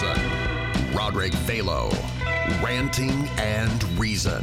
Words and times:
Wilson, 0.00 0.94
Roderick 0.94 1.32
Ranting 2.62 3.28
and 3.38 3.84
Reason. 3.98 4.42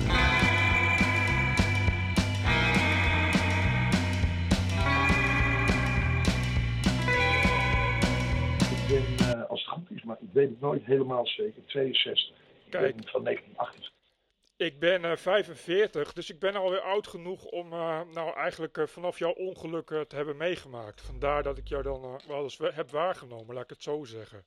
Ik 8.71 8.87
ben, 9.17 9.33
eh, 9.35 9.49
als 9.49 9.65
het 9.65 9.73
goed 9.73 9.91
is, 9.91 10.03
maar 10.03 10.17
ik 10.21 10.29
weet 10.33 10.49
het 10.49 10.59
nooit 10.61 10.85
helemaal 10.85 11.27
zeker, 11.27 11.65
62. 11.65 12.35
Ik 12.65 12.71
ben 12.71 12.81
van 13.07 13.23
1988. 13.23 13.91
Ik 14.57 14.79
ben 14.79 15.05
eh, 15.05 15.15
45, 15.17 16.13
dus 16.13 16.29
ik 16.29 16.39
ben 16.39 16.55
alweer 16.55 16.81
oud 16.81 17.07
genoeg 17.07 17.43
om 17.45 17.73
eh, 17.73 18.01
nou 18.13 18.35
eigenlijk 18.35 18.77
eh, 18.77 18.85
vanaf 18.87 19.19
jouw 19.19 19.31
ongeluk 19.33 19.89
eh, 19.91 20.01
te 20.01 20.15
hebben 20.15 20.37
meegemaakt. 20.37 21.01
Vandaar 21.01 21.43
dat 21.43 21.57
ik 21.57 21.67
jou 21.67 21.83
dan 21.83 22.03
eh, 22.03 22.27
wel 22.27 22.43
eens 22.43 22.57
we- 22.57 22.71
heb 22.73 22.89
waargenomen, 22.89 23.53
laat 23.55 23.63
ik 23.63 23.69
het 23.69 23.83
zo 23.83 24.03
zeggen. 24.03 24.45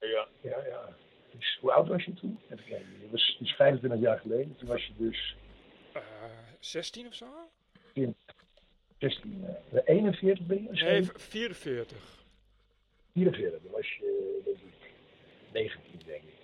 Ja, 0.00 0.28
ja, 0.42 0.64
ja. 0.66 0.96
Dus, 1.38 1.58
hoe 1.60 1.72
oud 1.72 1.88
was 1.88 2.04
je 2.04 2.14
toen? 2.14 2.40
Even 2.44 2.64
kijken. 2.64 2.86
Het 3.00 3.10
was, 3.10 3.36
is 3.40 3.52
25 3.52 4.00
jaar 4.00 4.18
geleden. 4.18 4.56
Toen 4.56 4.68
was 4.68 4.86
je 4.86 4.92
dus 4.96 5.36
Eh 5.92 6.02
16 6.60 7.06
of 7.06 7.14
zo? 7.14 7.26
16. 8.98 9.44
eh, 9.72 9.80
41 9.84 10.46
ben 10.46 10.62
je? 10.62 10.68
Nee, 10.68 10.76
Sorry? 10.78 11.04
v- 11.04 11.22
44. 11.22 12.24
44. 13.14 13.62
Dan 13.62 13.72
was 13.72 13.92
je, 13.96 14.40
denk 14.44 14.56
ik, 14.56 14.90
19, 15.52 16.00
denk 16.06 16.22
ik. 16.22 16.34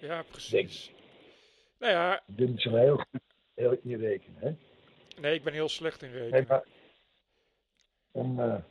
Ja, 0.00 0.22
precies. 0.22 0.90
Nou 1.78 1.92
ja, 1.92 2.16
Ik 2.26 2.36
ben 2.36 2.50
niet 2.50 2.60
zo 2.60 2.74
heel 2.76 2.96
goed 2.96 3.20
heel 3.54 3.76
in 3.82 3.98
rekenen, 4.00 4.40
hè? 4.40 4.52
nee, 5.20 5.34
ik 5.34 5.44
ben 5.44 5.52
heel 5.52 5.68
slecht 5.68 6.02
in 6.02 6.10
Nee, 6.10 6.20
rekenen. 6.20 6.46
maar, 6.48 6.64
en, 8.12 8.38
eh, 8.38 8.62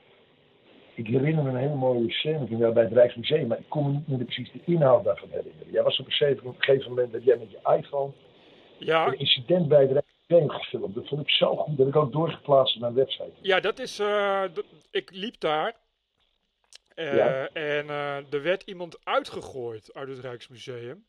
ik 1.02 1.08
herinner 1.08 1.44
me 1.44 1.50
een 1.50 1.56
hele 1.56 1.76
mooie 1.76 2.12
scène 2.12 2.48
toen 2.48 2.58
jij 2.58 2.74
bij 2.74 2.84
het 2.84 2.94
Rijksmuseum, 2.94 3.48
maar 3.48 3.60
ik 3.60 3.70
kon 3.70 3.86
me 3.86 3.92
niet 3.92 4.08
meer 4.08 4.24
precies 4.26 4.52
de 4.52 4.60
inhoud 4.66 5.04
daarvan 5.04 5.30
herinneren. 5.30 5.72
Jij 5.72 5.84
was 5.84 6.00
op 6.00 6.06
een 6.06 6.12
gegeven- 6.12 6.90
moment 6.90 7.12
dat 7.12 7.24
jij 7.24 7.38
met 7.38 7.52
je 7.52 7.76
iPhone 7.78 8.12
Ja, 8.78 9.08
een 9.08 9.20
incident 9.20 9.68
bij 9.68 9.82
het 9.82 9.92
Rijksmuseum 9.92 10.50
gefilmd. 10.50 10.96
Dat 10.96 11.08
vond 11.08 11.22
ik 11.22 11.30
zo 11.30 11.56
goed, 11.56 11.78
dat 11.78 11.86
heb 11.86 11.96
ik 11.96 12.02
ook 12.02 12.12
doorgeplaatst 12.12 12.76
op 12.76 12.82
mijn 12.82 12.94
website. 12.94 13.32
ja 13.42 13.60
dat 13.60 13.80
is. 13.80 14.00
eh, 14.00 14.44
ik 14.92 15.10
liep 15.14 15.40
daar. 15.40 15.74
eh, 16.96 17.16
Ja. 17.16 17.48
En 17.54 17.90
eh, 17.90 18.34
er 18.34 18.44
werd 18.44 18.64
iemand 18.64 18.98
uitgegooid 19.04 19.94
uit 19.94 20.08
het 20.10 20.20
Rijksmuseum. 20.20 21.06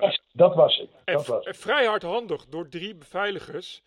Dat, 0.00 0.20
dat 0.32 0.54
was 0.54 0.76
het. 0.76 0.88
En, 1.04 1.14
Dat 1.14 1.26
was 1.26 1.44
het. 1.44 1.56
vrij 1.56 1.84
hardhandig 1.86 2.46
door 2.46 2.68
drie 2.68 2.94
beveiligers. 2.94 3.82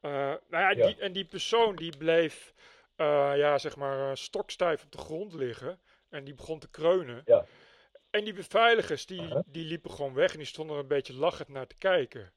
Nou 0.00 0.38
ja, 0.50 0.70
Ja. 0.70 0.86
Die, 0.86 0.96
en 0.98 1.12
die 1.12 1.24
persoon 1.24 1.76
die 1.76 1.96
bleef 1.96 2.52
eh, 2.96 3.32
ja, 3.36 3.58
zeg 3.58 3.76
maar 3.76 4.10
eh, 4.10 4.14
stokstijf 4.16 4.84
op 4.84 4.92
de 4.92 4.98
grond 4.98 5.32
liggen. 5.34 5.80
En 6.08 6.24
die 6.24 6.34
begon 6.34 6.58
te 6.58 6.68
kreunen. 6.70 7.22
Ja. 7.24 7.44
En 8.10 8.24
die 8.24 8.32
beveiligers 8.32 9.06
die, 9.06 9.28
die 9.46 9.64
liepen 9.64 9.90
gewoon 9.90 10.14
weg 10.14 10.32
en 10.32 10.38
die 10.38 10.46
stonden 10.46 10.76
er 10.76 10.82
een 10.82 10.88
beetje 10.88 11.14
lachend 11.14 11.48
naar 11.48 11.66
te 11.66 11.76
kijken. 11.78 12.32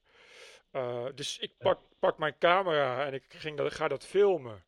Eh, 0.70 1.06
dus 1.14 1.38
ik 1.38 1.52
pak, 1.58 1.78
pak 1.98 2.18
mijn 2.18 2.38
camera 2.38 3.06
en 3.06 3.14
ik 3.14 3.24
ging 3.28 3.56
dat, 3.56 3.74
ga 3.74 3.88
dat 3.88 4.06
filmen. 4.06 4.64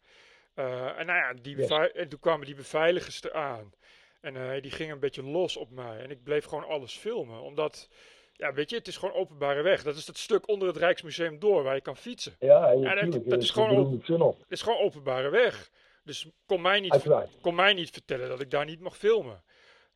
En 0.55 1.07
nou 1.07 1.19
ja, 1.19 1.33
die 1.43 1.57
Yes. 1.57 1.69
en 1.93 2.09
toen 2.09 2.19
kwamen 2.21 2.47
die 2.47 2.55
beveiligers 2.55 3.23
eraan. 3.23 3.73
En 4.21 4.61
die 4.61 4.71
gingen 4.71 4.95
een 4.95 5.01
beetje 5.01 5.23
los 5.23 5.57
op 5.57 5.71
mij. 5.71 5.99
En 5.99 6.11
ik 6.11 6.23
bleef 6.23 6.45
gewoon 6.45 6.67
alles 6.67 6.97
filmen. 6.97 7.41
Omdat, 7.41 7.89
ja, 8.33 8.53
weet 8.53 8.71
je, 8.71 8.77
het 8.77 8.89
is 8.89 8.97
gewoon 8.97 9.15
openbare 9.15 9.63
weg. 9.63 9.83
Dat 9.83 9.97
is 9.97 10.05
dat 10.05 10.17
stuk 10.19 10.49
onder 10.49 10.69
het 10.69 10.77
Rijksmuseum 10.77 11.39
door 11.39 11.63
waar 11.63 11.75
je 11.75 11.81
kan 11.81 11.97
fietsen. 11.97 12.35
Ja, 12.39 12.71
en 12.71 12.81
dat- 12.83 12.95
natuurlijk. 12.95 13.29
dat 13.31 13.43
is 13.43 13.51
gewoon. 13.51 14.03
Het 14.39 14.51
is 14.53 14.63
gewoon 14.63 14.79
openbare 14.79 15.29
weg. 15.29 15.71
Dus 16.11 16.27
kon 16.47 16.61
mij 16.61 16.81
niet, 16.81 16.93
Uiteraard. 16.93 17.53
mij 17.55 17.73
niet 17.75 17.91
vertellen 17.91 18.29
dat 18.29 18.41
ik 18.41 18.51
daar 18.51 18.65
niet 18.65 18.81
mag 18.81 18.97
filmen. 18.97 19.43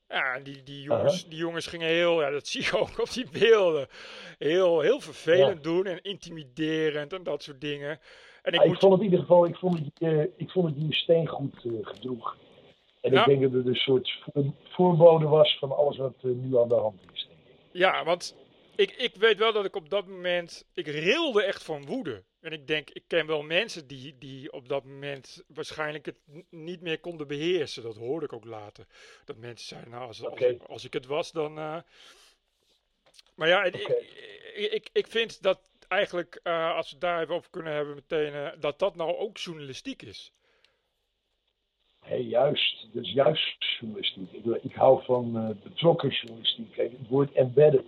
Ja, 0.09 0.39
die, 0.41 0.63
die, 0.63 0.83
jongens, 0.83 1.29
die 1.29 1.39
jongens 1.39 1.67
gingen 1.67 1.89
heel, 1.89 2.21
ja, 2.23 2.31
dat 2.31 2.47
zie 2.53 2.63
je 2.63 2.79
ook 2.79 2.99
op 3.01 3.13
die 3.13 3.27
beelden, 3.33 3.89
heel, 4.39 4.81
heel 4.81 5.01
vervelend 5.01 5.63
doen 5.63 5.87
en 5.87 6.03
intimiderend 6.03 7.13
en 7.13 7.23
dat 7.23 7.43
soort 7.43 7.61
dingen. 7.61 8.01
En 8.43 8.53
ik 8.53 8.61
Ah, 8.61 8.67
ik 8.67 8.79
vond 8.79 8.93
het 8.93 9.01
in 9.01 9.07
ieder 9.07 9.21
geval, 9.21 9.47
ik 9.47 9.57
vond 9.57 9.79
het, 9.79 9.91
eh, 9.99 10.21
ik 10.37 10.51
vond 10.51 10.67
het 10.67 10.77
die 10.81 10.95
steen 10.95 11.27
goed 11.27 11.65
eh, 11.65 11.73
gedroeg. 11.83 12.37
En 13.01 13.13
Ja. 13.13 13.21
ik 13.21 13.27
denk 13.27 13.43
dat 13.43 13.53
het 13.53 13.67
een 13.67 13.75
soort 13.75 14.19
voor- 14.33 14.53
voorbode 14.71 15.27
was 15.27 15.59
van 15.59 15.77
alles 15.77 15.97
wat 15.97 16.15
eh, 16.23 16.31
nu 16.31 16.59
aan 16.59 16.69
de 16.69 16.75
hand 16.75 17.01
is. 17.13 17.27
Denk 17.29 17.41
ik. 17.49 17.55
ja, 17.73 18.05
want 18.05 18.37
ik, 18.77 18.91
ik 18.91 19.15
weet 19.17 19.39
wel 19.39 19.53
dat 19.53 19.65
ik 19.65 19.77
op 19.77 19.89
dat 19.91 20.07
moment, 20.07 20.67
ik 20.75 20.87
rilde 20.87 21.43
echt 21.43 21.63
van 21.65 21.87
woede. 21.87 22.25
En 22.45 22.53
ik 22.53 22.67
denk, 22.67 22.91
ik 22.91 23.03
ken 23.07 23.27
wel 23.27 23.43
mensen 23.43 23.87
die, 23.87 24.19
die 24.19 24.53
op 24.53 24.69
dat 24.69 24.85
moment 24.85 25.45
waarschijnlijk 25.47 26.07
het 26.07 26.19
niet 26.51 26.81
meer 26.81 27.01
konden 27.01 27.27
beheersen. 27.27 27.83
Dat 27.83 27.97
hoorde 27.97 28.25
ik 28.27 28.33
ook 28.33 28.45
later. 28.45 28.87
Dat 29.25 29.37
mensen 29.37 29.67
zeiden, 29.67 29.91
nou, 29.91 30.07
als, 30.07 30.25
als, 30.25 30.41
ik, 30.41 30.63
als 30.63 30.85
ik 30.85 30.93
het 30.93 31.07
was, 31.07 31.33
dan... 31.33 31.59
eh, 31.59 31.79
Maar 33.35 33.49
ja, 33.49 33.65
ik, 33.65 33.75
ik, 34.55 34.89
ik, 34.93 35.07
vind 35.07 35.43
dat 35.43 35.61
eigenlijk, 35.89 36.41
eh, 36.43 36.75
als 36.77 36.93
we 36.93 36.99
daar 36.99 37.23
even 37.23 37.35
over 37.35 37.51
kunnen 37.51 37.73
hebben 37.73 37.95
meteen, 37.95 38.33
eh, 38.33 38.61
dat 38.61 38.79
dat 38.79 38.97
nou 38.97 39.17
ook 39.17 39.37
journalistiek 39.37 40.03
is. 40.03 40.33
Hé, 42.01 42.15
juist. 42.17 42.87
Dat 42.93 43.05
is 43.05 43.13
juist 43.13 43.65
journalistiek. 43.81 44.33
Ik, 44.33 44.45
ik 44.63 44.75
hou 44.75 45.05
van 45.05 45.59
betrokken 45.63 46.11
journalistiek. 46.11 46.73
Kijk, 46.73 46.93
het 46.99 47.09
woord 47.09 47.33
embedded 47.33 47.87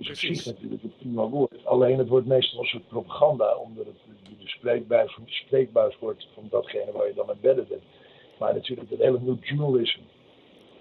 is 0.00 0.08
op 0.08 0.14
Precies. 0.14 0.42
zich 0.42 0.52
natuurlijk 0.52 0.82
een 0.82 0.94
prima 0.98 1.28
woord. 1.28 1.66
Alleen 1.66 1.98
het 1.98 2.08
wordt 2.08 2.26
meestal 2.26 2.60
een 2.60 2.66
soort 2.66 2.88
propaganda, 2.88 3.56
omdat 3.56 3.86
het 3.86 3.96
de, 4.24 4.36
de 4.38 4.48
spreekbuis, 5.26 5.98
wordt 5.98 6.28
van 6.34 6.46
datgene 6.50 6.92
waar 6.92 7.06
je 7.06 7.14
dan 7.14 7.30
embedded 7.30 7.68
bent. 7.68 7.82
Maar 8.38 8.54
natuurlijk 8.54 8.90
het 8.90 8.98
hele 8.98 9.20
new 9.20 9.44
journalism. 9.44 10.00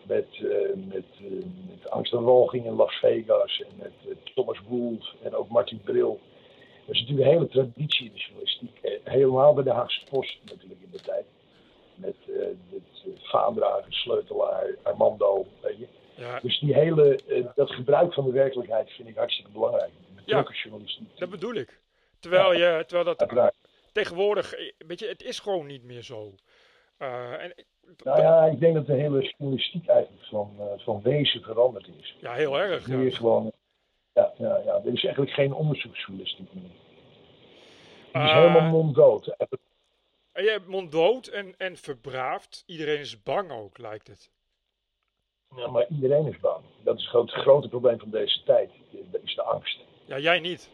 Met, 0.03 0.27
eh, 0.33 0.75
met, 0.87 1.05
eh, 1.17 1.45
met 1.69 1.89
Angst 1.89 2.13
en 2.13 2.23
Walging 2.23 2.65
in 2.65 2.73
Las 2.73 2.93
Vegas 2.93 3.61
en 3.61 3.75
met 3.77 3.91
eh, 4.07 4.33
Thomas 4.35 4.59
Wolff 4.67 5.15
en 5.21 5.35
ook 5.35 5.49
Martin 5.49 5.81
Bril. 5.83 6.19
Dat 6.85 6.95
is 6.95 7.01
natuurlijk 7.01 7.27
een 7.27 7.33
hele 7.33 7.47
traditie 7.47 8.05
in 8.05 8.13
de 8.13 8.19
journalistiek. 8.19 9.01
Helemaal 9.03 9.53
bij 9.53 9.63
de 9.63 9.71
Haagse 9.71 10.03
Post 10.09 10.37
natuurlijk 10.45 10.81
in 10.81 10.91
de 10.91 11.01
tijd. 11.01 11.25
Met 11.95 12.15
uh, 12.27 12.45
vaandrager, 13.21 13.93
sleutelaar, 13.93 14.75
Armando. 14.83 15.45
Weet 15.61 15.77
je. 15.77 15.87
Ja, 16.19 16.39
Dus 16.39 16.59
die 16.59 16.73
hele, 16.73 17.15
eh, 17.27 17.45
dat 17.55 17.71
gebruik 17.71 18.13
van 18.13 18.23
de 18.25 18.31
werkelijkheid 18.31 18.91
vind 18.91 19.07
ik 19.07 19.15
hartstikke 19.15 19.51
belangrijk. 19.51 19.91
Journalistiek. 20.25 21.17
dat 21.17 21.29
bedoel 21.29 21.53
ik. 21.53 21.79
Terwijl, 22.19 22.53
je, 22.53 22.83
terwijl 22.87 23.03
dat 23.05 23.19
Uiteraard. 23.19 23.55
tegenwoordig, 23.91 24.53
eh, 24.53 24.71
weet 24.77 24.99
je, 24.99 25.07
het 25.07 25.23
is 25.23 25.39
gewoon 25.39 25.65
niet 25.65 25.83
meer 25.83 26.01
zo. 26.01 26.35
Eh, 26.97 27.43
en, 27.43 27.53
Nou 28.03 28.21
ja, 28.21 28.45
ik 28.45 28.59
denk 28.59 28.73
dat 28.75 28.85
de 28.85 28.93
hele 28.93 29.21
journalistiek 29.37 29.87
eigenlijk 29.87 30.25
van, 30.25 30.51
van 30.77 31.01
wezen 31.01 31.41
veranderd 31.41 31.87
is. 31.99 32.15
ja, 32.21 32.33
heel 32.33 32.59
erg. 32.59 32.87
Nu 32.87 33.05
is 33.05 33.11
Ja. 33.13 33.17
gewoon, 33.17 33.51
ja, 34.13 34.33
ja, 34.37 34.57
ja, 34.65 34.73
er 34.85 34.93
is 34.93 35.03
eigenlijk 35.03 35.31
geen 35.33 35.53
onderzoeksjournalistiek 35.53 36.53
meer. 36.53 36.63
Die 38.13 38.21
is 38.23 38.31
helemaal 38.31 38.69
monddood. 38.69 39.27
En 40.31 40.43
je 40.43 40.49
hebt 40.49 40.67
monddood 40.67 41.27
en, 41.27 41.53
en 41.57 41.77
verbraafd. 41.77 42.63
Iedereen 42.65 42.99
is 42.99 43.23
bang 43.23 43.51
ook, 43.51 43.77
lijkt 43.77 44.07
het. 44.07 44.29
Ja, 45.55 45.67
maar 45.67 45.85
iedereen 45.89 46.25
is 46.27 46.39
bang. 46.39 46.63
Dat 46.83 46.97
is 46.97 47.09
het 47.11 47.31
grote, 47.31 47.69
probleem 47.69 47.99
van 47.99 48.09
deze 48.09 48.43
tijd. 48.43 48.69
Dat 49.11 49.21
is 49.23 49.35
de 49.35 49.41
angst. 49.43 49.79
Ja, 50.05 50.19
jij 50.19 50.39
niet. 50.39 50.69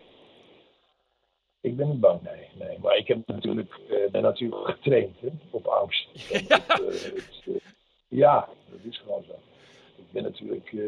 Ik 1.61 1.75
ben 1.75 1.89
niet 1.89 1.99
bang, 1.99 2.21
nee. 2.21 2.47
nee. 2.67 2.79
Maar 2.79 2.97
ik 2.97 3.07
heb 3.07 3.27
natuurlijk, 3.27 3.79
eh, 3.89 4.11
ben 4.11 4.21
natuurlijk 4.21 4.65
getraind 4.69 5.19
hè, 5.19 5.27
op 5.49 5.65
angst. 5.65 6.07
Ja. 6.47 6.67
eh, 6.67 6.77
het, 6.77 7.41
eh, 7.45 7.53
ja, 8.07 8.49
dat 8.71 8.79
is 8.83 8.97
gewoon 8.97 9.23
zo. 9.23 9.33
Ik 9.97 10.11
ben 10.11 10.23
natuurlijk 10.23 10.73
eh, 10.73 10.79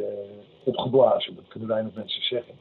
opgeblazen, 0.64 1.36
dat 1.36 1.48
kunnen 1.48 1.69
weinig 1.69 1.94
mensen 1.94 2.22
zeggen. 2.22 2.59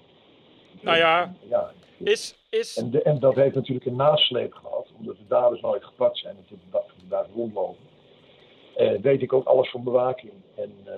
Nou 0.81 0.97
ja. 0.97 1.35
ja. 1.49 1.73
Is, 1.99 2.37
is, 2.51 2.77
En, 2.77 2.91
de- 2.91 3.03
en 3.03 3.19
dat 3.19 3.35
heeft 3.35 3.55
natuurlijk 3.55 3.87
een 3.87 3.97
nasleep 3.97 4.53
gehad, 4.55 4.89
omdat 4.99 5.17
de 5.17 5.27
daders 5.29 5.61
nooit 5.61 5.85
gepakt 5.85 6.19
zijn 6.19 6.37
en 6.37 6.45
tot 6.49 6.59
de 6.71 6.81
vandaag 6.99 7.27
rondlopen. 7.35 7.85
Eh, 8.77 9.01
weet 9.01 9.23
ik 9.23 9.33
ook 9.33 9.47
alles 9.47 9.71
van 9.71 9.85
bewaking. 9.85 10.33
En 10.55 10.73
eh, 10.85 10.93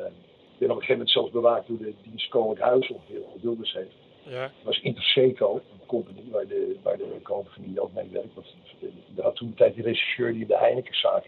ik 0.52 0.58
ben 0.58 0.70
op 0.70 0.76
een 0.76 0.82
gegeven 0.82 0.92
moment 0.92 1.10
zelfs 1.10 1.30
bewaakt 1.30 1.68
door 1.68 1.78
de 1.78 1.94
dienst 2.02 2.28
Koninklijk 2.28 2.70
Huis, 2.70 2.88
ongeveer, 2.88 3.20
wat 3.20 3.42
Wilders 3.42 3.72
heeft. 3.72 3.94
ja, 4.22 4.42
Dat 4.42 4.50
was 4.62 4.80
Interseco, 4.80 5.54
een 5.54 5.86
company 5.86 6.22
waar 6.30 6.46
de, 6.46 6.76
waar 6.82 6.96
de 6.96 7.04
familie 7.50 7.80
ook 7.80 7.92
mee 7.92 8.08
werkt. 8.12 8.34
Dat 8.34 9.24
had 9.24 9.36
toen 9.36 9.48
de 9.48 9.54
tijd 9.54 9.74
die 9.74 9.84
regisseur 9.84 10.32
die 10.32 10.40
in 10.40 10.46
de 10.46 10.58
Heinekenzaak 10.58 11.24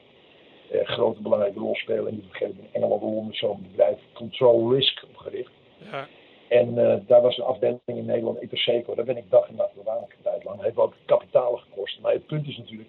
eh, 0.71 0.79
een 0.81 0.87
grote 0.87 1.23
belangrijke 1.23 1.59
rol 1.59 1.75
speelde. 1.75 2.09
En 2.09 2.15
die 2.15 2.25
op 2.25 2.31
een 2.31 2.37
gegeven 2.37 2.55
moment 2.57 2.75
in 2.75 2.81
Engeland 2.83 3.03
Londen 3.03 3.35
zo'n 3.35 3.67
bedrijf 3.71 3.99
Control 4.13 4.75
Risk 4.75 5.05
opgericht. 5.09 5.51
ja, 5.91 6.09
En 6.49 6.79
eh, 6.79 6.99
daar 7.07 7.23
was 7.23 7.39
een 7.39 7.45
afdeling 7.45 7.81
in 7.85 8.05
Nederland, 8.05 8.41
Interseco. 8.43 8.95
Daar 8.95 9.05
ben 9.05 9.17
ik 9.17 9.31
dag 9.31 9.49
en 9.49 9.55
nacht 9.55 9.75
bewaakt 9.75 10.01
een 10.03 10.23
tijd 10.23 10.45
lang. 10.45 10.57
Dat 10.57 10.65
heeft 10.65 10.77
ook 10.79 10.95
kapitalen 11.05 11.59
gekost. 11.59 12.01
Maar 12.01 12.13
het 12.13 12.27
punt 12.27 12.47
is 12.47 12.57
natuurlijk, 12.57 12.89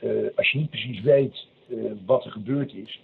eh, 0.00 0.10
als 0.36 0.50
je 0.50 0.58
niet 0.58 0.70
precies 0.70 1.00
weet 1.00 1.46
eh, 1.68 1.76
wat 2.06 2.24
er 2.24 2.30
gebeurd 2.30 2.74
is, 2.74 3.00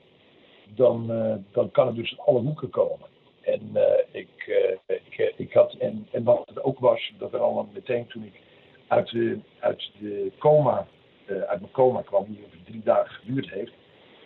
dan, 0.74 1.12
eh, 1.12 1.34
dan 1.52 1.70
kan 1.70 1.86
het 1.86 1.96
dus 1.96 2.18
alle 2.18 2.40
hoeken 2.40 2.70
komen. 2.70 3.08
En 3.40 3.70
eh, 3.74 4.04
ik, 4.10 4.62
ik, 4.86 5.34
ik 5.36 5.52
had, 5.52 5.72
en, 5.74 6.06
en 6.10 6.24
wat 6.24 6.42
het 6.46 6.62
ook 6.62 6.78
was, 6.78 7.12
dat 7.18 7.32
er 7.32 7.40
allemaal 7.40 7.68
meteen 7.72 8.06
toen 8.06 8.24
ik 8.24 8.40
uit 8.86 9.10
de, 9.10 9.38
uit 9.58 9.90
de 9.98 10.32
coma, 10.38 10.86
uit 11.26 11.60
mijn 11.60 11.72
coma 11.72 12.02
kwam, 12.02 12.24
die 12.28 12.44
over 12.46 12.64
drie 12.64 12.82
dagen 12.84 13.14
geduurd 13.14 13.50
heeft. 13.50 13.72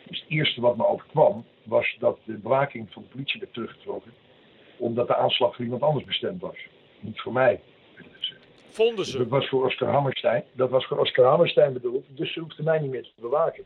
Dus 0.07 0.21
het 0.21 0.31
eerste 0.31 0.61
wat 0.61 0.77
me 0.77 0.87
overkwam, 0.87 1.45
was 1.63 1.97
dat 1.99 2.19
de 2.25 2.33
bewaking 2.33 2.93
van 2.93 3.03
de 3.03 3.09
politie 3.09 3.41
werd 3.41 3.53
teruggetrokken. 3.53 4.13
Omdat 4.77 5.07
de 5.07 5.17
aanslag 5.17 5.55
voor 5.55 5.65
iemand 5.65 5.83
anders 5.83 6.05
bestemd 6.05 6.41
was. 6.41 6.57
Niet 7.01 7.21
voor 7.21 7.33
mij. 7.33 7.61
Vonden 8.75 9.05
ze. 9.05 9.19
Dat 9.19 9.29
was 9.29 9.49
voor 9.49 9.65
Oscar 9.65 9.89
Hammerstein. 9.89 10.45
Dat 10.53 10.71
was 10.71 10.87
voor 10.87 10.99
Oscar 10.99 11.25
Hammerstein 11.25 11.73
bedoeld. 11.73 12.05
Dus 12.09 12.33
ze 12.33 12.41
hoefde 12.41 12.63
mij 12.63 12.79
niet 12.79 12.91
meer 12.91 13.03
te 13.03 13.21
bewaken. 13.21 13.65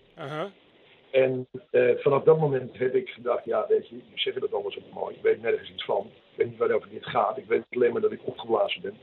En 1.11 1.47
eh, 1.71 1.91
vanaf 1.97 2.23
dat 2.23 2.39
moment 2.39 2.79
heb 2.79 2.95
ik 2.95 3.09
gedacht, 3.09 3.45
ja 3.45 3.67
weet 3.69 3.89
je, 3.89 3.97
je 3.97 4.03
zeggen 4.15 4.43
dat 4.43 4.53
allemaal 4.53 4.71
zo 4.71 4.81
mooi. 4.93 5.15
Ik 5.15 5.23
weet 5.23 5.43
nergens 5.43 5.71
iets 5.71 5.85
van. 5.85 6.07
Ik 6.07 6.37
weet 6.37 6.47
niet 6.47 6.59
waarover 6.59 6.89
dit 6.89 7.07
gaat. 7.07 7.37
Ik 7.37 7.45
weet 7.47 7.65
alleen 7.71 7.93
maar 7.93 8.01
dat 8.01 8.13
ik 8.13 8.21
opgeblazen 8.23 8.83
ben. 8.83 8.97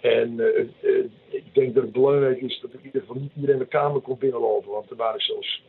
En 0.00 0.40
eh, 0.40 0.60
eh, 0.60 1.04
ik 1.28 1.54
denk 1.54 1.74
dat 1.74 1.82
het 1.82 1.92
belangrijk 1.92 2.40
is 2.40 2.60
dat 2.60 2.72
in 2.72 2.84
ieder 2.84 3.00
geval 3.00 3.16
niet 3.16 3.32
iedereen 3.34 3.58
de 3.58 3.66
kamer 3.66 4.00
kon 4.00 4.18
binnenlopen. 4.18 4.70
Want 4.70 4.90
er 4.90 4.96
waren 4.96 5.20
zelfs 5.20 5.62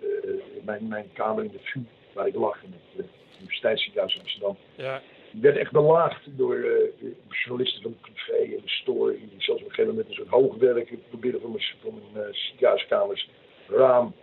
mijn, 0.64 0.88
mijn 0.88 1.10
kamer 1.14 1.44
in 1.44 1.52
de 1.52 1.60
VU, 1.62 1.80
waar 2.14 2.28
ik 2.28 2.36
lag 2.36 2.64
in 2.64 2.74
het 2.96 3.06
Universiteitsziekenhuis 3.38 4.14
in 4.16 4.22
Amsterdam. 4.22 4.58
Ja. 4.76 5.02
Die 5.32 5.42
werd 5.42 5.58
echt 5.58 5.72
belaagd 5.72 6.38
door 6.38 6.56
eh, 6.56 7.10
journalisten 7.30 7.82
van 7.82 7.92
de 7.92 8.12
privé 8.12 8.56
en 8.56 8.62
de 8.64 8.70
story. 8.70 9.20
Die 9.30 9.44
zelfs 9.44 9.62
op 9.62 9.68
een 9.68 9.74
gegeven 9.74 9.96
moment 9.96 10.08
een 10.08 10.16
soort 10.16 10.28
hoogwerker 10.28 10.98
probeerden 11.10 11.42
van 11.42 11.52
mijn, 11.52 11.64
van 11.82 12.02
mijn 12.14 12.34
ziekenhuiskamers 12.34 13.30
raam 13.68 14.14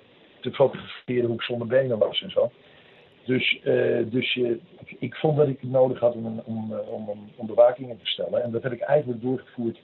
te 0.40 0.52
fotograferen 0.52 1.26
hoe 1.26 1.34
ik 1.34 1.42
zonder 1.42 1.66
benen 1.66 1.98
was 1.98 2.22
en 2.22 2.30
zo. 2.30 2.50
Dus, 3.24 3.60
eh, 3.62 3.98
dus 4.04 4.36
ik, 4.36 4.96
ik 4.98 5.14
vond 5.14 5.36
dat 5.36 5.48
ik 5.48 5.60
het 5.60 5.70
nodig 5.70 5.98
had 5.98 6.14
om, 6.14 6.42
om, 6.44 6.72
om, 6.72 7.08
om, 7.08 7.30
om 7.36 7.46
te 7.46 7.94
stellen. 8.02 8.42
En 8.42 8.50
dat 8.50 8.62
heb 8.62 8.72
ik 8.72 8.80
eigenlijk 8.80 9.22
doorgevoerd 9.22 9.78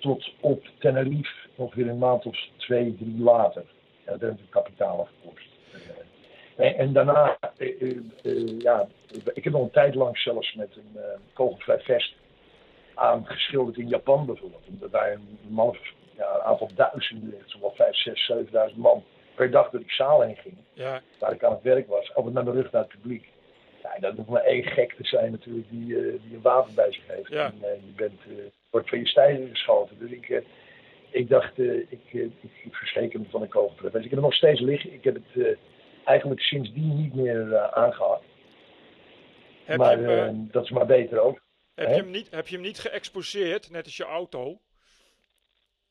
tot 0.00 0.32
op 0.40 0.64
Tenerife, 0.78 1.48
ongeveer 1.54 1.88
een 1.88 1.98
maand 1.98 2.26
of 2.26 2.38
twee, 2.56 2.96
drie 2.96 3.18
later. 3.18 3.64
Ja, 4.04 4.12
dat 4.12 4.20
heeft 4.20 4.40
het 4.40 4.50
kapitaal 4.50 5.00
afgekost. 5.00 5.53
En, 6.56 6.76
en 6.76 6.92
daarna, 6.92 7.38
eh, 7.56 7.82
eh, 7.82 7.96
eh, 8.22 8.58
ja, 8.58 8.86
ik 9.32 9.44
heb 9.44 9.52
nog 9.52 9.62
een 9.62 9.70
tijd 9.70 9.94
lang 9.94 10.18
zelfs 10.18 10.54
met 10.54 10.76
een 10.76 11.00
kogelvrij 11.32 11.80
vest 11.80 12.14
aangeschilderd 12.94 13.78
in 13.78 13.88
Japan 13.88 14.26
bijvoorbeeld. 14.26 14.66
Omdat 14.68 14.92
daar 14.92 15.12
een, 15.12 15.38
man, 15.48 15.76
ja, 16.16 16.34
een 16.34 16.40
aantal 16.40 16.70
duizenden, 16.74 17.42
zo'n 17.46 17.70
vijf, 17.74 17.96
zes, 17.96 18.26
zevenduizend 18.26 18.80
man 18.80 19.04
per 19.34 19.50
dag 19.50 19.70
door 19.70 19.80
die 19.80 19.92
zaal 19.92 20.20
heen 20.20 20.36
ging. 20.36 20.54
Ja. 20.72 21.00
Waar 21.18 21.32
ik 21.32 21.44
aan 21.44 21.52
het 21.52 21.62
werk 21.62 21.88
was, 21.88 22.14
altijd 22.14 22.34
met 22.34 22.44
mijn 22.44 22.56
rug 22.56 22.72
naar 22.72 22.82
het 22.82 22.90
publiek. 22.90 23.28
Ja, 23.82 23.98
dat 24.00 24.16
hoeft 24.16 24.28
maar 24.28 24.42
één 24.42 24.64
gek 24.64 24.92
te 24.92 25.04
zijn 25.04 25.30
natuurlijk 25.30 25.66
die, 25.70 25.86
die 25.96 26.34
een 26.34 26.42
wapen 26.42 26.74
bij 26.74 26.92
zich 26.92 27.06
heeft. 27.06 27.28
Ja. 27.28 27.44
En 27.46 27.80
je 27.86 27.92
bent, 27.96 28.20
wordt 28.70 28.88
van 28.88 28.98
je 28.98 29.06
stijlen 29.06 29.48
geschoten. 29.48 29.98
Dus 29.98 30.10
ik, 30.10 30.42
ik 31.10 31.28
dacht, 31.28 31.58
ik, 31.58 31.88
ik, 31.88 32.32
ik 32.40 32.74
verzeker 32.74 33.20
me 33.20 33.26
van 33.30 33.42
een 33.42 33.48
kogelvrij 33.48 33.90
vest. 33.90 34.04
Ik 34.04 34.10
heb 34.10 34.18
het 34.18 34.28
nog 34.28 34.34
steeds 34.34 34.60
liggen. 34.60 34.92
Ik 34.92 35.04
heb 35.04 35.14
het 35.14 35.56
eigenlijk 36.04 36.40
sindsdien 36.40 36.96
niet 36.96 37.14
meer 37.14 37.52
eh, 37.52 37.72
aangehad. 37.72 38.22
Heb, 39.64 39.78
maar 39.78 39.98
hem, 39.98 40.08
eh, 40.08 40.26
eh, 40.26 40.34
dat 40.36 40.64
is 40.64 40.70
maar 40.70 40.86
beter 40.86 41.18
ook. 41.18 41.40
heb, 41.74 41.88
je 41.88 41.94
hem 41.94 42.10
niet, 42.10 42.30
heb 42.30 42.48
je 42.48 42.54
hem 42.54 42.64
niet 42.64 42.78
geëxposeerd, 42.78 43.70
net 43.70 43.84
als 43.84 43.96
je 43.96 44.04
auto? 44.04 44.58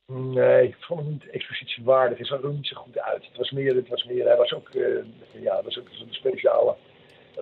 Nee, 0.06 0.68
ik 0.68 0.75
vond 0.80 1.00
hem 1.00 1.10
niet 1.10 1.30
expositiewaardig. 1.30 2.18
Hij 2.18 2.27
zag 2.27 2.39
er 2.39 2.48
ook 2.48 2.54
niet 2.54 2.68
zo 2.68 2.81
goed 2.81 3.00
uit. 3.00 3.25
Het 3.25 3.38
was 3.38 3.51
meer, 3.51 3.75
het 3.75 3.88
was 3.88 4.04
meer 4.04 4.25
hij 4.25 4.38
was 4.38 4.54
ook, 4.54 4.69
ja, 5.31 5.56
het 5.56 5.65
was 5.65 5.80
ook 5.80 5.88
zo'n 5.92 6.07
speciale 6.13 6.75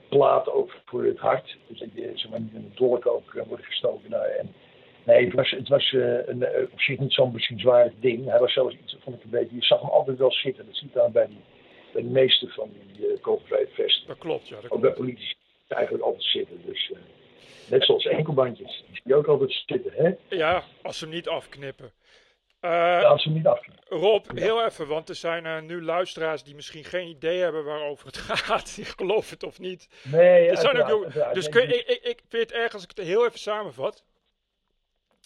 plaat 0.09 0.49
ook 0.49 0.71
voor 0.85 1.03
het 1.03 1.17
hart. 1.17 1.57
Dus 1.67 1.79
dat 1.79 1.89
je 1.93 2.11
zeg 2.15 2.31
maar, 2.31 2.39
niet 2.39 2.53
in 2.53 2.69
de 2.69 2.75
dolk 2.75 3.05
ook 3.05 3.33
eh, 3.35 3.47
wordt 3.47 3.65
gestoken. 3.65 4.09
Nou, 4.09 4.25
en, 4.25 4.53
nee, 5.03 5.25
het 5.25 5.33
was, 5.33 5.51
het 5.51 5.67
was 5.67 5.91
een, 6.25 6.45
op 6.71 6.81
zich 6.81 6.99
niet 6.99 7.13
zo'n 7.13 7.31
bezienswaardig 7.31 7.93
ding. 7.99 8.29
Hij 8.29 8.39
was 8.39 8.53
zelfs 8.53 8.75
iets, 8.75 8.97
vond 8.99 9.15
ik 9.15 9.23
een 9.23 9.29
beetje, 9.29 9.55
je 9.55 9.63
zag 9.63 9.81
hem 9.81 9.89
altijd 9.89 10.17
wel 10.17 10.31
zitten. 10.31 10.65
Dat 10.65 10.75
ziet 10.75 10.93
dan 10.93 11.11
bij, 11.11 11.27
die, 11.27 11.41
de 11.93 12.03
meeste 12.03 12.47
van 12.47 12.71
die 12.71 13.07
uh, 13.07 13.21
kogelvrije 13.21 13.67
vesten. 13.73 14.07
Dat 14.07 14.17
klopt, 14.17 14.47
ja. 14.47 14.61
Dat 14.61 14.71
Ook 14.71 14.81
bij 14.81 14.91
politici 14.93 15.35
eigenlijk 15.67 16.03
altijd 16.03 16.23
zitten. 16.23 16.61
Dus, 16.65 16.91
eh, 16.93 16.99
net 17.69 17.85
zoals 17.85 18.05
enkelbandjes. 18.05 18.83
Die 18.87 18.95
zie 18.95 19.01
je 19.03 19.15
ook 19.15 19.27
altijd 19.27 19.63
zitten, 19.65 19.91
hè? 19.93 20.35
Ja, 20.35 20.63
als 20.81 20.97
ze 20.97 21.05
hem 21.05 21.13
niet 21.13 21.27
afknippen. 21.27 21.91
Eh, 22.59 23.03
Als 23.03 23.21
ze 23.21 23.27
hem 23.27 23.37
niet 23.37 23.47
afknippen. 23.47 23.97
Rob, 23.97 24.25
heel 24.33 24.65
even, 24.65 24.87
want 24.87 25.09
er 25.09 25.15
zijn 25.15 25.45
eh, 25.45 25.61
nu 25.61 25.83
luisteraars 25.83 26.43
die 26.43 26.55
misschien 26.55 26.83
geen 26.83 27.07
idee 27.07 27.39
hebben 27.39 27.63
waarover 27.63 28.05
het 28.05 28.17
gaat. 28.47 28.75
Die 28.75 28.85
geloven 28.85 29.33
het 29.33 29.43
of 29.43 29.59
niet. 29.59 29.87
Nee, 30.03 30.49
Er 30.49 30.57
zijn 30.57 30.83
ook 30.83 31.33
dus 31.33 31.49
kun, 31.49 31.63
ik, 31.63 31.87
ik, 31.87 31.99
ik 32.03 32.21
vind 32.29 32.43
het 32.43 32.51
erg 32.51 32.73
als 32.73 32.83
ik 32.83 32.89
het 32.95 33.05
heel 33.05 33.25
even 33.25 33.39
samenvat. 33.39 34.03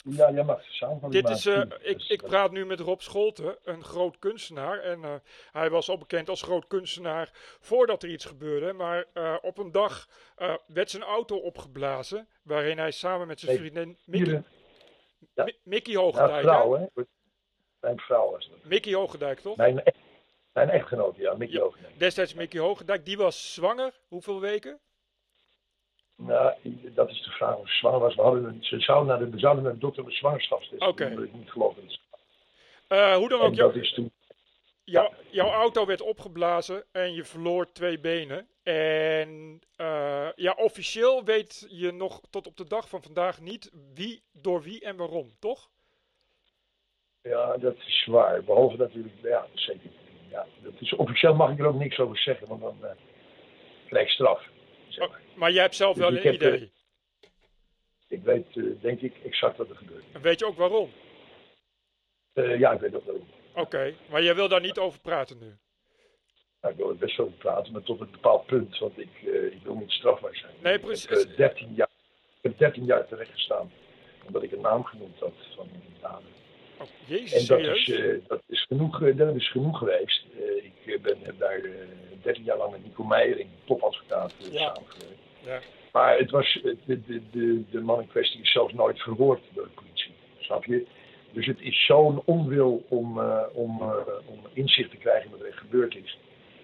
Ja, 0.10 0.32
jij 0.32 0.44
mag. 0.44 0.62
Dit 1.10 1.30
is, 1.30 1.46
eh, 1.46 1.62
ik, 1.82 2.04
ik 2.08 2.22
praat 2.22 2.52
nu 2.52 2.66
met 2.66 2.80
Rob 2.80 3.00
Scholten, 3.00 3.58
een 3.64 3.84
groot 3.84 4.20
kunstenaar. 4.20 4.80
En 4.80 5.04
eh, 5.04 5.14
hij 5.52 5.70
was 5.70 5.90
al 5.90 5.98
bekend 5.98 6.30
als 6.30 6.42
groot 6.42 6.68
kunstenaar 6.68 7.30
voordat 7.60 8.04
er 8.04 8.10
iets 8.10 8.26
gebeurde. 8.26 8.74
Maar 8.74 9.06
eh, 9.14 9.36
op 9.42 9.58
een 9.58 9.72
dag 9.72 10.08
werd 10.68 10.90
zijn 10.90 11.04
auto 11.04 11.38
opgeblazen. 11.38 12.28
Waarin 12.44 12.78
hij 12.78 12.92
samen 12.92 13.28
met 13.28 13.40
zijn 13.40 13.58
vriendin 13.58 13.98
Mickey, 14.06 14.44
ja. 15.34 15.44
Mi- 15.44 15.58
Mickey 15.64 15.94
ja, 15.94 16.00
Hogendijk. 16.00 16.42
vrouw, 16.42 16.74
hè? 16.74 16.86
Mijn 17.80 18.00
vrouw 18.00 18.32
was 18.32 18.50
dat. 18.50 18.64
Mickey 18.64 18.94
Hogendijk, 18.94 19.40
toch? 19.40 19.58
Mijn, 19.58 19.78
e- 19.84 19.92
mijn 20.54 20.70
echtgenoot, 20.70 21.16
ja, 21.16 21.34
Mickey 21.34 21.56
Ja. 21.56 21.62
Hogendijk. 21.64 22.00
Destijds 22.00 22.34
Mickey 22.34 22.60
Hogendijk. 22.60 23.06
Die 23.06 23.18
was 23.18 23.54
zwanger. 23.54 23.94
Hoeveel 24.08 24.40
weken? 24.40 24.80
Nou, 26.18 26.54
dat 26.96 27.10
is 27.10 27.24
de 27.24 27.30
vraag 27.30 27.56
of 27.56 27.70
ze 27.70 27.76
zwanger 27.78 28.00
was. 28.00 28.16
We, 28.16 28.22
hadden 28.22 28.44
een, 28.44 28.64
ze 28.64 28.80
zouden 28.80 29.20
naar 29.20 29.32
de, 29.32 29.40
zouden 29.40 29.64
naar 29.64 29.74
de 29.74 29.80
dokter 29.80 30.06
een 30.06 30.12
zwangerschapstest 30.12 30.82
Oké. 30.82 31.06
ik 31.06 31.34
niet 31.34 31.52
geloof 31.52 31.76
dat 31.76 32.00
Eh, 32.88 33.16
hoe 33.16 33.30
dan 33.30 33.40
ook, 33.40 33.50
En 33.50 33.56
jou- 33.56 33.74
dat 33.74 33.82
is 33.84 33.94
toen... 33.94 34.12
jou- 34.84 35.14
jouw 35.30 35.50
auto 35.52 35.86
werd 35.86 36.02
opgeblazen 36.02 36.84
en 36.92 37.14
je 37.14 37.24
verloor 37.24 37.72
twee 37.72 38.00
benen. 38.00 38.48
En 38.64 39.60
eh, 39.76 40.30
ja, 40.36 40.52
officieel 40.58 41.24
weet 41.24 41.68
je 41.70 41.92
nog 41.92 42.22
tot 42.30 42.48
op 42.48 42.58
de 42.58 42.68
dag 42.68 42.90
van 42.90 43.02
vandaag 43.04 43.42
niet 43.42 43.72
wie, 43.94 44.24
door 44.32 44.62
wie 44.62 44.82
en 44.82 44.96
waarom, 44.98 45.32
toch? 45.40 45.70
Ja, 47.22 47.58
dat 47.58 47.76
is 47.78 48.04
zwaar. 48.04 48.44
Behalve 48.44 48.78
natuurlijk, 48.78 49.16
ja, 49.22 49.48
zeker. 49.54 49.90
Ja, 50.30 50.46
dat 50.64 50.74
is, 50.80 50.94
officieel 50.94 51.36
mag 51.36 51.52
ik 51.52 51.60
er 51.60 51.66
ook 51.66 51.76
niks 51.80 52.00
over 52.00 52.18
zeggen, 52.18 52.48
want 52.48 52.62
dan 52.62 52.78
uh, 52.82 52.90
krijg 53.88 54.06
ik 54.06 54.12
straf. 54.14 54.44
Zeg 54.88 55.10
maar. 55.10 55.22
Maar 55.36 55.52
jij 55.52 55.62
hebt 55.62 55.76
zelf 55.76 55.96
Dus 55.96 56.04
wel 56.04 56.14
ik 56.14 56.24
een 56.24 56.32
heb, 56.32 56.42
eh, 56.42 56.48
idee. 56.48 56.72
Ik 58.08 58.24
weet, 58.24 58.46
eh, 58.58 58.64
denk 58.82 59.02
ik, 59.02 59.14
exact 59.26 59.58
wat 59.58 59.70
er 59.70 59.76
gebeurt. 59.76 60.04
En 60.12 60.22
weet 60.22 60.40
je 60.40 60.46
ook 60.46 60.58
waarom? 60.58 60.90
Eh, 62.34 62.60
ja, 62.60 62.72
ik 62.72 62.80
weet 62.80 62.96
ook 62.96 63.06
waarom. 63.06 63.28
Oké, 63.56 63.94
maar 64.10 64.24
jij 64.24 64.36
wil 64.36 64.48
daar 64.48 64.62
niet 64.62 64.78
over 64.80 65.00
praten 65.00 65.38
nu. 65.40 65.58
Nou, 66.62 66.74
ik 66.74 66.80
wil 66.80 66.90
er 66.90 66.98
best 66.98 67.18
wel 67.18 67.26
over 67.26 67.38
praten, 67.38 67.74
maar 67.74 67.84
tot 67.84 68.00
een 68.00 68.12
bepaald 68.12 68.46
punt, 68.46 68.78
want 68.78 69.00
ik, 69.00 69.10
eh, 69.26 69.46
ik 69.46 69.62
wil 69.64 69.76
niet 69.76 69.92
strafbaar 69.92 70.36
zijn. 70.36 70.54
Nee, 70.62 70.74
Ik 70.74 70.82
precies. 70.82 71.10
heb, 71.10 71.20
eh, 71.30 71.38
13 71.38 71.74
jaar, 71.76 71.90
ik 72.42 72.42
heb 72.42 72.58
13 72.58 72.86
jaar 72.86 73.08
terecht 73.08 73.32
gestaan, 73.32 73.72
omdat 74.26 74.44
ik 74.44 74.52
een 74.52 74.62
naam 74.62 74.84
genoemd 74.84 75.20
had 75.20 75.34
van 75.56 75.70
een 75.74 75.82
dader. 76.02 76.30
Oh, 76.80 76.88
jezus, 77.06 77.32
En 77.32 77.48
dat 77.48 77.78
serieus? 77.78 77.88
is, 77.88 78.28
dat, 78.28 78.42
is 78.48 78.64
genoeg, 78.66 79.00
dat 79.16 79.36
is 79.36 79.52
genoeg 79.52 79.78
geweest. 79.78 80.24
Ik 80.86 81.02
ben, 81.02 81.18
heb 81.22 81.40
daar 81.40 81.60
eh 81.64 81.72
13 82.22 82.44
jaar 82.44 82.58
lang 82.58 82.72
met 82.72 82.84
Nico 82.84 83.04
Meijering, 83.04 83.50
topadvocaat, 83.66 84.34
eh, 84.42 84.54
Ja. 84.54 84.74
samengewerkt. 84.74 85.20
Ja. 85.46 85.60
Maar 85.92 86.18
het 86.18 86.32
was, 86.32 86.60
de, 86.64 86.78
de, 86.86 87.22
de, 87.32 87.64
de 87.72 87.82
man 87.82 88.02
in 88.02 88.08
kwestie 88.08 88.42
is 88.42 88.52
zelfs 88.52 88.74
nooit 88.74 89.00
verhoord 89.02 89.42
door 89.54 89.64
de 89.64 89.70
politie. 89.82 90.12
Snap 90.40 90.66
je? 90.66 90.86
Dus 91.32 91.46
het 91.46 91.62
is 91.62 91.86
zo'n 91.86 92.22
onwil 92.26 92.84
om, 92.90 93.20
eh, 93.20 93.42
om, 93.54 93.82
eh, 93.82 93.98
om 94.26 94.40
inzicht 94.54 94.90
te 94.90 94.98
krijgen 94.98 95.26
in 95.26 95.32
wat 95.38 95.48
er 95.48 95.54
gebeurd 95.54 95.96
is. 95.96 96.18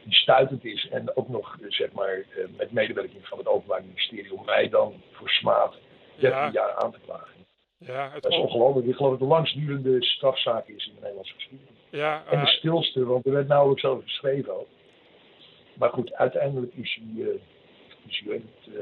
Die 0.03 0.13
stuitend 0.13 0.65
is 0.65 0.88
en 0.89 1.15
ook 1.15 1.29
nog 1.29 1.57
eh, 1.61 1.65
zeg 1.71 1.91
maar, 1.91 2.25
met 2.57 2.71
medewerking 2.71 3.27
van 3.27 3.38
het 3.38 3.47
Openbaar 3.47 3.83
Ministerie 3.83 4.33
om 4.33 4.45
mij 4.45 4.69
dan 4.69 4.93
voor 5.11 5.29
smaad 5.29 5.75
13 6.19 6.39
Ja. 6.39 6.50
jaar 6.51 6.75
aan 6.75 6.91
te 6.91 7.00
klagen. 7.05 7.29
Ja, 7.77 8.09
het 8.13 8.23
Dat 8.23 8.31
is 8.31 8.38
ongelooflijk. 8.38 8.88
Ik 8.88 8.95
geloof 8.95 9.11
dat 9.11 9.19
de 9.19 9.25
langstdurende 9.35 10.03
strafzaak 10.03 10.67
is 10.67 10.85
in 10.88 10.93
de 10.93 11.00
Nederlandse 11.00 11.33
geschiedenis. 11.33 11.73
ja, 11.89 12.23
En 12.29 12.39
de 12.39 12.47
stilste, 12.47 13.05
want 13.05 13.25
er 13.25 13.31
werd 13.31 13.47
nauwelijks 13.47 13.83
over 13.83 14.03
geschreven 14.03 14.59
ook. 14.59 14.67
Maar 15.73 15.89
goed, 15.89 16.13
uiteindelijk 16.13 16.73
is 16.75 17.00
hij, 17.15 17.39
weet 18.20 18.41
het, 18.41 18.75
eh, 18.75 18.82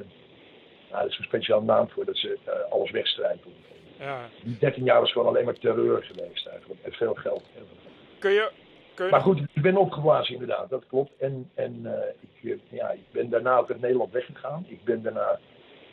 nou, 0.91 1.03
er 1.03 1.09
is 1.09 1.17
een 1.17 1.23
speciaal 1.23 1.61
naam 1.61 1.89
voor 1.89 2.05
dat 2.05 2.17
ze 2.17 2.37
eh, 2.45 2.71
alles 2.71 2.91
wegstrijken. 2.91 3.51
ja. 3.99 4.29
Die 4.43 4.57
13 4.59 4.83
jaar 4.83 4.99
was 4.99 5.11
gewoon 5.11 5.27
alleen 5.27 5.45
maar 5.45 5.57
terreur 5.59 6.03
geweest 6.03 6.45
eigenlijk. 6.47 6.81
En 6.83 6.91
veel 6.91 7.13
geld. 7.13 7.43
Kun 8.19 8.31
je... 8.31 8.51
Kun 8.93 9.05
je 9.07 9.11
Maar 9.11 9.21
goed, 9.21 9.39
ik 9.53 9.61
ben 9.61 9.77
opgeblazen 9.77 10.33
inderdaad, 10.33 10.69
dat 10.69 10.83
klopt. 10.87 11.11
En, 11.19 11.49
en 11.55 11.81
eh, 11.85 12.09
ik, 12.41 12.59
ja, 12.69 12.89
ik 12.89 13.11
ben 13.11 13.29
daarna 13.29 13.57
ook 13.57 13.69
uit 13.71 13.81
Nederland 13.81 14.11
weggegaan. 14.11 14.65
Ik 14.67 14.83
ben 14.83 15.01
daarna 15.03 15.39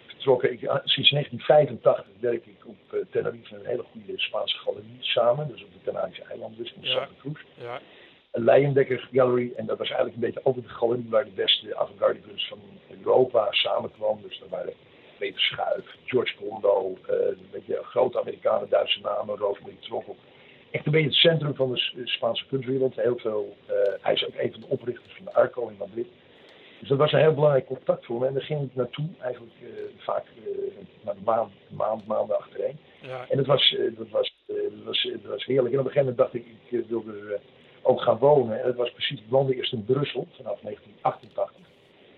vertrokken. 0.07 0.53
Ik, 0.53 0.67
ah, 0.67 0.81
sinds 0.85 1.11
1985 1.11 2.05
werk 2.21 2.47
ik 2.47 2.67
op 2.67 2.77
eh, 2.93 3.01
Tenerife 3.11 3.55
een 3.55 3.67
hele 3.67 3.85
goede 3.93 4.13
Spaanse 4.19 4.57
galerie 4.59 4.97
samen. 5.01 5.49
Dus 5.49 5.63
op 5.65 5.73
de 5.73 5.79
Canarische 5.91 6.23
eilanden, 6.23 6.59
dus 6.59 6.73
in 6.73 6.83
Ja. 6.83 6.89
Santa 6.91 7.13
Cruz. 7.21 7.41
ja, 7.55 7.81
Een 8.37 8.45
Leyendecker 8.45 9.09
Gallery. 9.13 9.53
En 9.57 9.67
dat 9.67 9.79
was 9.79 9.89
eigenlijk 9.89 10.17
een 10.17 10.27
beetje 10.27 10.43
altijd 10.43 10.65
de 10.65 10.71
galerie 10.71 11.07
waar 11.09 11.25
de 11.25 11.31
beste 11.35 11.77
avant-garde 11.77 12.21
kunst 12.21 12.49
van 12.49 12.59
Europa 12.99 13.47
samenkwam. 13.51 14.19
Dus 14.23 14.39
daar 14.39 14.49
waren 14.49 14.73
Peter 15.19 15.41
Schuif, 15.41 15.97
George 16.05 16.35
Kondo, 16.37 16.99
eh, 17.09 17.17
een 17.27 17.49
beetje 17.51 17.81
grote 17.83 18.21
Amerikanen, 18.21 18.69
Duitse 18.69 19.01
namen, 19.01 19.37
Rosemary 19.37 19.77
Trokkel. 19.81 20.17
Echt 20.71 20.87
een 20.87 20.93
beetje 20.93 21.09
het 21.09 21.17
centrum 21.17 21.55
van 21.55 21.73
de 21.73 22.01
Spaanse 22.05 22.47
kunstwereld. 22.47 22.95
Heel 22.95 23.19
veel, 23.19 23.57
eh, 23.67 23.75
hij 24.01 24.13
is 24.13 24.27
ook 24.27 24.35
een 24.37 24.53
van 24.53 24.61
de 24.61 24.67
oprichters 24.69 25.15
van 25.17 25.25
de 25.25 25.33
Arco 25.33 25.69
in 25.69 25.77
Madrid. 25.79 26.07
Dus 26.81 26.89
dat 26.89 26.99
was 26.99 27.13
een 27.13 27.21
heel 27.21 27.35
belangrijk 27.35 27.67
contact 27.67 28.05
voor 28.05 28.21
me. 28.21 28.27
En 28.27 28.33
daar 28.33 28.43
ging 28.43 28.63
ik 28.63 28.75
naartoe, 28.75 29.09
eigenlijk 29.21 29.55
eh, 29.63 29.69
vaak 29.97 30.25
uh, 30.45 30.53
een 31.05 31.17
maand, 31.25 31.53
maand, 31.71 32.07
maanden 32.07 32.39
achtereen. 32.39 32.79
Ja. 33.03 33.27
En 33.29 33.37
dat 33.37 33.47
was, 33.47 33.77
dat, 33.97 34.09
was, 34.09 34.35
dat, 34.47 34.85
was, 34.85 35.09
dat 35.13 35.31
was 35.31 35.45
heerlijk. 35.45 35.75
En 35.75 35.81
op 35.81 35.87
een 35.87 35.93
gegeven 35.93 36.15
moment 36.15 36.17
dacht 36.17 36.35
ik, 36.35 36.47
ik 36.69 36.87
wilde 36.89 37.41
ook 37.87 38.01
gaan 38.01 38.19
wonen. 38.19 38.59
En 38.61 38.67
dat 38.67 38.77
was 38.77 38.91
precies, 38.91 39.21
ik 39.21 39.29
woonde 39.29 39.57
eerst 39.57 39.73
in 39.73 39.85
Brussel 39.85 40.27
vanaf 40.31 40.61
1988. 40.61 41.57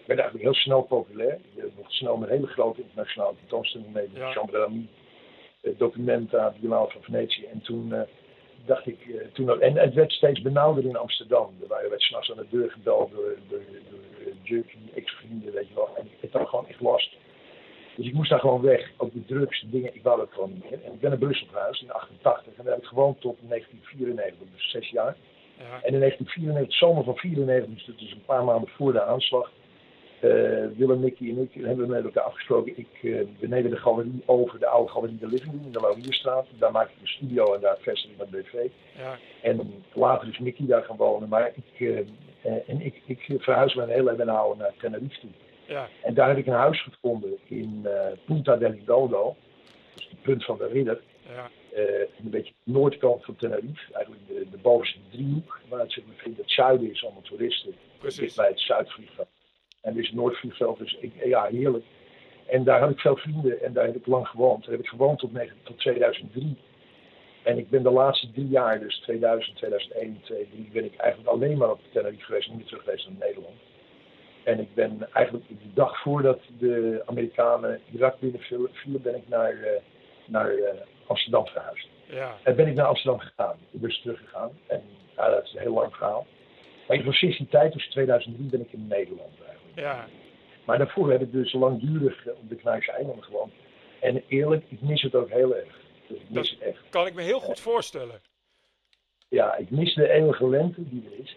Ik 0.01 0.07
werd 0.07 0.21
eigenlijk 0.21 0.51
heel 0.51 0.63
snel 0.63 0.83
populair. 0.83 1.39
Ik 1.55 1.77
nog 1.77 1.93
snel 1.93 2.17
met 2.17 2.29
hele 2.29 2.47
grote 2.47 2.81
internationale 2.81 3.35
tentoonstellingen 3.37 3.93
mee. 3.93 4.09
Ja. 4.15 4.33
Jean 4.33 4.89
Documenta, 5.77 6.55
Biennale 6.61 6.91
van 6.91 7.03
Venetië. 7.03 7.45
En 7.45 7.61
toen 7.61 7.93
dacht 8.67 8.87
ik, 8.87 9.07
uh, 9.07 9.21
toen, 9.33 9.61
en 9.61 9.77
het 9.77 9.95
werd 9.95 10.13
steeds 10.13 10.43
benauwder 10.43 10.85
in 10.85 10.97
Amsterdam. 10.97 11.55
Er 11.61 11.89
werd 11.89 12.01
s'nachts 12.01 12.31
aan 12.31 12.37
de 12.37 12.47
deur 12.51 12.71
gebeld 12.71 13.11
door, 13.11 13.37
door, 13.49 13.61
door 13.91 14.33
junkie, 14.43 14.91
ex-vrienden, 14.95 15.53
weet 15.53 15.69
je 15.69 15.75
wel. 15.75 15.97
En 15.97 16.09
ik 16.21 16.33
had 16.33 16.49
gewoon 16.49 16.69
echt 16.69 16.81
last. 16.81 17.17
Dus 17.97 18.07
ik 18.07 18.13
moest 18.13 18.31
daar 18.31 18.41
gewoon 18.41 18.61
weg. 18.61 18.91
Ook 18.97 19.13
de 19.13 19.25
drugs, 19.25 19.61
de 19.61 19.71
dingen, 19.71 19.95
ik 19.95 20.03
wou 20.03 20.19
dat 20.19 20.33
gewoon 20.33 20.53
niet 20.53 20.71
meer. 20.71 20.85
En 20.85 20.93
ik 20.93 21.01
ben 21.01 21.11
naar 21.11 21.19
Brussel 21.19 21.47
verhuisd 21.47 21.83
in 21.83 21.93
88 21.93 22.53
en 22.57 22.65
daar 22.65 22.73
heb 22.73 22.83
ik 22.83 22.89
gewoond 22.89 23.21
tot 23.21 23.37
1994, 23.49 24.47
dus 24.55 24.71
zes 24.71 24.91
jaar. 24.91 25.17
Ja. 25.59 25.81
En 25.83 25.93
in 25.93 26.01
1994, 26.01 26.75
zomer 26.75 27.05
van 27.05 27.17
94, 27.17 27.97
dus 27.97 28.13
een 28.13 28.25
paar 28.25 28.45
maanden 28.45 28.69
voor 28.69 28.93
de 28.93 29.03
aanslag, 29.03 29.51
uh, 30.25 30.67
Willem, 30.77 31.01
Nicky 31.01 31.31
en 31.31 31.39
ik 31.39 31.65
hebben 31.65 31.87
we 31.87 31.93
met 31.93 32.05
elkaar 32.05 32.23
afgesproken. 32.25 32.79
Ik, 32.79 33.03
uh, 33.03 33.21
we 33.39 33.47
nemen 33.47 33.71
de 33.71 33.77
galerie 33.77 34.23
over, 34.27 34.59
de 34.59 34.67
oude 34.67 34.91
galerie 34.91 35.19
De 35.19 35.27
Living 35.27 35.53
Room 35.53 35.65
in 35.65 35.73
de 35.73 35.81
Laurierstraat. 35.81 36.47
Daar 36.59 36.73
maak 36.73 36.89
ik 36.89 36.97
een 37.01 37.09
studio 37.09 37.55
en 37.55 37.61
daar 37.61 37.77
vestig 37.81 38.11
ik 38.11 38.17
mijn 38.17 38.31
BV. 38.31 38.53
Ja. 38.99 39.19
En 39.43 39.85
later 39.93 40.29
is 40.29 40.39
Nicky 40.39 40.67
daar 40.67 40.83
gaan 40.83 40.97
wonen. 40.97 41.29
Maar 41.29 41.53
ik, 41.55 41.81
uh, 41.81 41.99
en 42.43 42.81
ik, 42.81 43.03
ik 43.07 43.35
verhuis 43.39 43.75
mijn 43.75 43.89
hele 43.89 44.11
leven 44.11 44.27
naar 44.27 44.73
Tenerife 44.79 45.21
toe. 45.21 45.31
Ja. 45.67 45.89
En 46.03 46.15
daar 46.15 46.29
heb 46.29 46.39
ik 46.39 46.47
een 46.47 46.53
huis 46.53 46.83
gevonden 46.83 47.39
in 47.45 47.87
Punta 48.27 48.57
del 48.57 48.75
Dodo. 48.85 49.37
Dus 49.95 50.09
het 50.11 50.23
punt 50.23 50.45
van 50.45 50.59
de 50.59 50.67
ridder. 50.67 51.01
Ja. 51.35 51.51
een 52.19 52.31
beetje 52.31 52.53
de 52.65 52.73
noordkant 52.73 53.25
van 53.25 53.37
Tenerife. 53.37 53.93
Eigenlijk 53.93 54.27
de, 54.27 54.47
de 54.51 54.57
bovenste 54.57 54.99
driehoek. 55.11 55.61
Waar 55.69 55.81
het, 55.81 55.93
zeg 55.93 56.05
maar, 56.07 56.17
het 56.37 56.51
zuiden 56.51 56.91
is 56.91 57.05
allemaal 57.05 57.23
toeristen. 57.23 57.75
Precies. 57.99 58.35
Bij 58.35 58.49
het 58.49 58.61
Zuidvliegveld. 58.61 59.29
En 59.81 59.95
dit 59.95 60.05
is 60.05 60.13
Noordvliegveld, 60.13 60.79
dus 60.79 60.97
ik, 61.01 61.13
ja, 61.25 61.45
heerlijk. 61.45 61.85
En 62.47 62.65
daar 62.65 62.81
had 62.81 62.91
ik 62.91 63.01
veel 63.01 63.17
vrienden 63.17 63.63
en 63.63 63.73
daar 63.73 63.85
heb 63.85 63.97
ik 63.97 64.07
lang 64.07 64.29
gewoond. 64.29 64.63
Daar 64.63 64.71
heb 64.73 64.81
ik 64.81 64.89
gewoond 64.89 65.19
tot, 65.19 65.31
tot 65.63 65.79
2003. 65.79 66.57
En 67.43 67.59
ik 67.59 67.71
ben 67.71 67.83
de 67.83 67.91
laatste 67.91 68.31
drie 68.31 68.49
jaar, 68.49 68.81
dus 68.81 69.01
2000, 69.01 69.57
2001, 69.57 70.21
2003, 70.23 70.71
ben 70.73 70.85
ik 70.85 70.97
eigenlijk 70.97 71.31
alleen 71.31 71.59
maar 71.59 71.71
op 71.71 71.81
Tenerife 71.93 72.25
geweest, 72.25 72.49
niet 72.49 72.57
meer 72.57 72.67
terug 72.67 72.83
geweest 72.83 73.09
naar 73.09 73.29
Nederland. 73.29 73.57
En 74.45 74.61
ik 74.61 74.75
ben 74.75 75.09
eigenlijk 75.13 75.49
de 75.49 75.73
dag 75.75 76.01
voordat 76.01 76.41
de 76.59 77.03
Amerikanen 77.07 77.81
Irak 77.93 78.19
binnenvielen, 78.19 78.71
ben 79.03 79.15
ik 79.15 79.29
naar, 79.29 79.55
uh, 79.55 79.69
naar 80.27 80.55
uh, 80.55 80.69
Amsterdam 81.09 81.47
verhuisd. 81.47 81.89
Ja. 82.07 82.37
En 82.43 82.57
ben 82.57 82.67
ik 82.67 82.75
naar 82.75 82.87
Amsterdam 82.87 83.21
gegaan, 83.21 83.57
dus 83.71 84.01
teruggegaan. 84.01 84.51
En 84.67 84.83
ja, 85.17 85.31
dat 85.31 85.45
is 85.45 85.53
een 85.53 85.61
heel 85.61 85.75
lang 85.75 85.95
verhaal. 85.97 86.27
Maar 86.89 86.97
in 86.97 87.13
sinds 87.13 87.37
die 87.39 87.49
tijd, 87.49 87.73
dus 87.73 87.89
2003, 87.91 88.47
ben 88.49 88.61
ik 88.61 88.73
in 88.73 88.87
Nederland 88.87 89.33
eigenlijk. 89.47 89.79
Ja. 89.79 90.07
Maar 90.65 90.79
daarvoor 90.79 91.11
heb 91.11 91.21
ik 91.21 91.33
dus 91.33 91.53
langdurig 91.53 92.27
op 92.27 92.49
de 92.49 92.55
Knijpse 92.55 92.93
eilanden 92.93 93.25
gewoond. 93.25 93.53
En 94.01 94.23
eerlijk, 94.29 94.65
ik 94.69 94.81
mis 94.81 95.03
het 95.03 95.15
ook 95.15 95.31
heel 95.31 95.57
erg. 95.57 95.77
Dus 96.07 96.19
ik 96.19 96.31
mis 96.31 96.51
Dat 96.51 96.59
het 96.59 96.69
echt. 96.69 96.83
kan 96.91 97.07
ik 97.07 97.15
me 97.15 97.23
heel 97.23 97.41
goed 97.41 97.61
voorstellen. 97.61 98.21
Ja, 99.29 99.57
ik 99.57 99.71
mis 99.71 99.95
de 99.95 100.09
eeuwige 100.09 100.49
lente 100.49 100.89
die 100.89 101.05
er 101.13 101.25
is. 101.25 101.37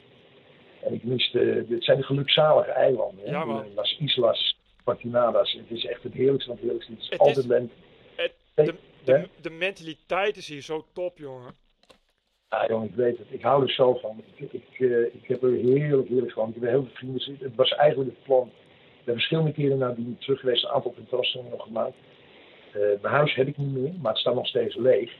En 0.84 0.94
ik 0.94 1.04
mis 1.04 1.32
de, 1.32 1.66
dit 1.68 1.84
zijn 1.84 1.98
de 1.98 2.04
gelukzalige 2.04 2.72
eilanden. 2.72 3.26
hè. 3.26 3.32
Ja, 3.32 3.46
man. 3.46 3.74
Las 3.76 3.98
Islas 4.00 4.58
Patinadas. 4.84 5.52
Het 5.54 5.72
is 5.78 5.86
echt 5.86 6.04
het 6.04 6.14
heerlijkste 6.14 6.46
van 6.50 6.56
het 6.56 6.64
heerlijkste. 6.64 6.92
Het 6.94 7.02
is 7.02 7.10
Het 7.10 7.20
altijd 7.20 7.38
is- 7.38 7.46
lente. 7.46 7.74
Het, 8.16 8.34
de? 8.54 8.76
De, 9.04 9.28
de 9.42 9.50
mentaliteit 9.50 10.38
is 10.38 10.48
hier 10.48 10.62
zo 10.62 10.86
top, 10.94 11.18
jongen. 11.18 11.54
Ja, 12.50 12.68
jongen, 12.68 12.88
ik 12.88 12.96
weet 12.96 13.18
het. 13.18 13.28
Ik 13.30 13.42
hou 13.42 13.64
er 13.64 13.72
zo 13.72 13.94
van. 13.94 14.24
Ik, 14.36 14.52
ik, 14.52 14.80
eh, 14.80 15.02
ik 15.02 15.28
heb 15.28 15.44
er 15.44 15.52
heerlijk, 15.52 16.08
heerlijk 16.08 16.32
van. 16.32 16.50
Ik 16.50 16.56
heb 16.62 16.70
heel 16.70 16.84
veel 16.84 16.94
vrienden. 16.94 17.38
Het 17.40 17.56
was 17.56 17.72
eigenlijk 17.72 18.10
het 18.10 18.24
plan. 18.24 18.52
Ik 19.00 19.06
ben 19.06 19.14
verschillende 19.14 19.52
keren 19.52 19.78
naar 19.78 19.96
die 19.96 20.18
terug 20.20 20.40
geweest, 20.40 20.64
een 20.64 20.70
aantal 20.70 20.94
tentoonstellingen 20.94 21.52
nog 21.52 21.64
gemaakt. 21.64 21.96
Eh, 22.72 22.82
mijn 23.02 23.14
huis 23.14 23.36
heb 23.36 23.48
ik 23.48 23.58
niet 23.58 23.74
meer, 23.74 23.94
maar 24.02 24.12
het 24.12 24.22
staat 24.22 24.36
nog 24.36 24.48
steeds 24.48 24.76
leeg. 24.76 25.12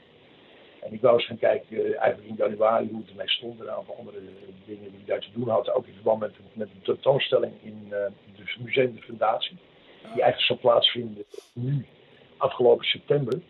En 0.80 0.92
ik 0.92 1.00
wou 1.00 1.14
eens 1.14 1.26
gaan 1.26 1.38
kijken, 1.38 1.76
eh, 1.76 2.00
eigenlijk 2.00 2.28
in 2.28 2.34
januari, 2.36 2.88
hoe 2.90 3.00
het 3.00 3.10
ermee 3.10 3.28
stond. 3.28 3.60
En 3.60 3.66
een 3.66 3.72
aantal 3.72 3.96
andere 3.98 4.18
dingen 4.66 4.90
die 4.90 5.00
ik 5.00 5.06
daar 5.06 5.20
te 5.20 5.32
doen 5.34 5.48
had. 5.48 5.70
Ook 5.70 5.86
in 5.86 5.94
verband 5.94 6.20
met, 6.20 6.32
met 6.52 6.68
een 6.68 6.82
tentoonstelling 6.82 7.52
in 7.62 7.86
het 7.90 8.58
Museum 8.64 8.94
de 8.94 9.02
Fundatie. 9.02 9.56
Die 10.00 10.22
eigenlijk 10.22 10.40
zou 10.40 10.58
plaatsvinden 10.58 11.24
nu, 11.52 11.86
afgelopen 12.36 12.84
september. 12.84 13.40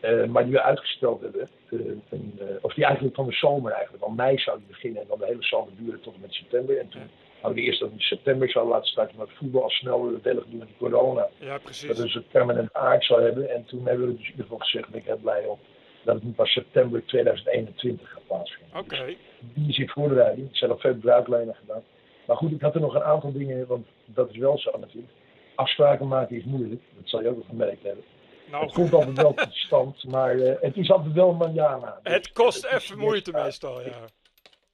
Eh, 0.00 0.24
maar 0.24 0.44
die 0.44 0.52
we 0.52 0.62
uitgesteld 0.62 1.20
hebben. 1.20 1.48
eh, 1.70 1.78
eh, 2.10 2.56
of 2.60 2.74
die 2.74 2.84
eigenlijk 2.84 3.14
van 3.14 3.26
de 3.26 3.32
zomer 3.32 3.72
eigenlijk. 3.72 4.04
Want 4.04 4.16
mei 4.16 4.38
zou 4.38 4.58
die 4.58 4.66
beginnen 4.66 5.02
en 5.02 5.08
dan 5.08 5.18
de 5.18 5.26
hele 5.26 5.42
zomer 5.42 5.72
duren 5.76 6.00
tot 6.00 6.14
en 6.14 6.20
met 6.20 6.32
september. 6.32 6.78
En 6.78 6.88
toen 6.88 7.02
hadden 7.40 7.60
we 7.60 7.66
eerst 7.66 7.80
dat 7.80 7.90
in 7.90 8.00
september 8.00 8.50
zouden 8.50 8.74
laten 8.74 8.90
starten. 8.90 9.16
Maar 9.16 9.26
het 9.26 9.36
voetbal 9.36 9.62
al 9.62 9.70
snel 9.70 10.12
we 10.12 10.20
doen 10.22 10.58
met 10.58 10.68
corona. 10.78 11.28
Ja, 11.38 11.52
Dat 11.52 11.62
precies. 11.62 11.88
het 11.88 12.14
een 12.14 12.26
permanent 12.30 12.72
aard 12.72 13.04
zou 13.04 13.22
hebben. 13.22 13.50
En 13.50 13.64
toen 13.64 13.86
hebben 13.86 14.06
we 14.06 14.12
dus 14.12 14.22
in 14.24 14.30
ieder 14.30 14.42
geval 14.42 14.58
gezegd, 14.58 14.88
ben 14.88 15.00
ik 15.00 15.06
heel 15.06 15.16
blij 15.16 15.44
om, 15.44 15.58
dat 16.04 16.14
het 16.14 16.24
nu 16.24 16.30
pas 16.30 16.52
september 16.52 17.04
2021 17.04 18.10
gaat 18.10 18.26
plaatsvinden. 18.26 18.78
Oké. 18.78 19.04
Dus 19.04 19.16
die 19.54 19.68
is 19.68 19.78
in 19.78 19.88
voorbereiding. 19.88 20.50
Er 20.50 20.56
zijn 20.56 20.70
nog 20.70 20.80
veel 20.80 20.94
bruiklijnen 20.94 21.54
gedaan. 21.54 21.82
Maar 22.26 22.36
goed, 22.36 22.52
ik 22.52 22.60
had 22.60 22.74
er 22.74 22.80
nog 22.80 22.94
een 22.94 23.02
aantal 23.02 23.32
dingen, 23.32 23.66
want 23.66 23.86
dat 24.04 24.30
is 24.30 24.36
wel 24.36 24.58
zo 24.58 24.78
natuurlijk. 24.78 25.12
Afspraken 25.54 26.08
maken 26.08 26.36
is 26.36 26.44
moeilijk, 26.44 26.80
dat 26.96 27.08
zal 27.08 27.22
je 27.22 27.28
ook 27.28 27.34
wel 27.34 27.44
gemerkt 27.48 27.82
hebben. 27.82 28.04
Nou, 28.50 28.64
Het 28.64 28.72
komt 28.72 28.92
altijd 28.92 29.16
wel 29.16 29.34
tot 29.34 29.54
stand, 29.54 30.04
maar 30.04 30.38
eh, 30.38 30.54
het 30.60 30.76
is 30.76 30.90
altijd 30.90 31.12
wel 31.14 31.32
manjana. 31.34 31.98
Dus, 32.02 32.12
het 32.12 32.32
kost 32.32 32.64
eh, 32.64 32.72
het 32.72 32.82
even 32.82 32.98
moeite 32.98 33.32
meestal, 33.32 33.80
ja. 33.82 34.04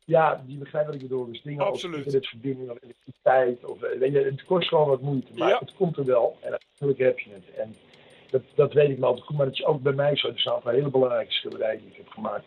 Ja, 0.05 0.43
die 0.47 0.59
begrijp 0.59 0.87
wat 0.87 0.95
ik 0.95 1.01
bedoel. 1.03 1.27
Dus 1.27 1.43
dingen 1.43 1.65
Absoluut. 1.65 1.95
als 1.97 2.05
internetverbinding 2.05 2.71
of 2.71 2.79
elektriciteit. 2.83 3.65
Of, 3.65 3.83
eh, 3.83 3.99
weet 3.99 4.13
je, 4.13 4.19
het 4.19 4.45
kost 4.45 4.69
gewoon 4.69 4.89
wat 4.89 5.01
moeite, 5.01 5.33
maar 5.35 5.49
Ja. 5.49 5.59
het 5.59 5.75
komt 5.75 5.97
er 5.97 6.05
wel. 6.05 6.37
En 6.41 6.51
natuurlijk 6.73 6.99
heb 7.01 7.19
je 7.19 7.31
het. 7.33 7.55
En 7.57 7.75
dat, 8.31 8.43
dat 8.55 8.73
weet 8.73 8.91
ik 8.91 8.99
me 8.99 9.07
altijd 9.07 9.27
goed. 9.27 9.37
Maar 9.37 9.47
het 9.47 9.55
is 9.55 9.65
ook 9.65 9.83
bij 9.83 9.93
mij 9.93 10.17
zo. 10.17 10.29
Er 10.29 10.39
zijn 10.41 10.61
een 10.65 10.75
hele 10.75 10.91
belangrijke 10.91 11.33
schilderijen 11.33 11.79
die 11.81 11.91
ik 11.91 11.97
heb 11.97 12.09
gemaakt. 12.09 12.45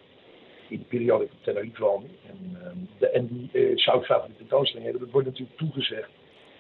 In 0.70 0.78
de 0.80 0.86
periode 0.86 1.24
dat 1.24 1.28
ik 1.28 1.38
op 1.38 1.44
Tenerife 1.44 1.82
woonde. 1.84 2.08
En, 2.30 2.58
ehm, 2.64 2.78
de, 3.00 3.10
en 3.10 3.28
die 3.28 3.50
eh, 3.70 3.78
zou 3.78 4.00
ik 4.00 4.06
graag 4.06 4.26
de 4.26 4.36
tentoonstelling 4.38 4.84
hebben. 4.86 5.04
Dat 5.04 5.12
wordt 5.14 5.28
natuurlijk 5.28 5.58
toegezegd. 5.58 6.10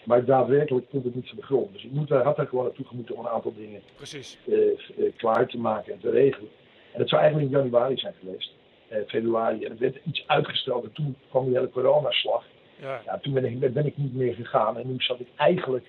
Maar 0.05 0.25
daadwerkelijk 0.25 0.89
komt 0.89 1.03
het 1.03 1.15
niet 1.15 1.27
van 1.27 1.37
de 1.37 1.43
grond. 1.43 1.73
Dus 1.73 1.83
ik 1.83 1.91
moet, 1.91 2.09
had 2.09 2.35
daar 2.35 2.47
gewoon 2.47 2.63
naartoe 2.63 2.85
gemoeten 2.85 3.15
om 3.15 3.25
een 3.25 3.31
aantal 3.31 3.53
dingen 3.55 3.81
Precies. 3.95 4.37
eh, 4.47 4.67
eh, 4.67 5.13
klaar 5.17 5.47
te 5.47 5.57
maken 5.57 5.93
en 5.93 5.99
te 5.99 6.09
regelen. 6.09 6.49
En 6.91 6.99
dat 6.99 7.09
zou 7.09 7.21
eigenlijk 7.21 7.51
in 7.51 7.57
januari 7.57 7.97
zijn 7.97 8.13
geweest, 8.19 8.51
eh, 8.87 8.97
februari. 9.07 9.63
En 9.63 9.69
het 9.69 9.79
werd 9.79 9.97
iets 10.05 10.23
uitgesteld 10.27 10.83
en 10.83 10.91
toen 10.91 11.15
kwam 11.29 11.45
die 11.45 11.55
hele 11.55 11.69
coronaslag. 11.69 12.43
Ja. 12.81 13.01
Ja, 13.05 13.19
toen 13.19 13.33
ben 13.33 13.45
ik, 13.45 13.73
ben 13.73 13.85
ik 13.85 13.97
niet 13.97 14.13
meer 14.15 14.33
gegaan. 14.33 14.77
En 14.77 14.87
nu 14.87 14.95
zat 14.97 15.19
ik 15.19 15.27
eigenlijk 15.35 15.85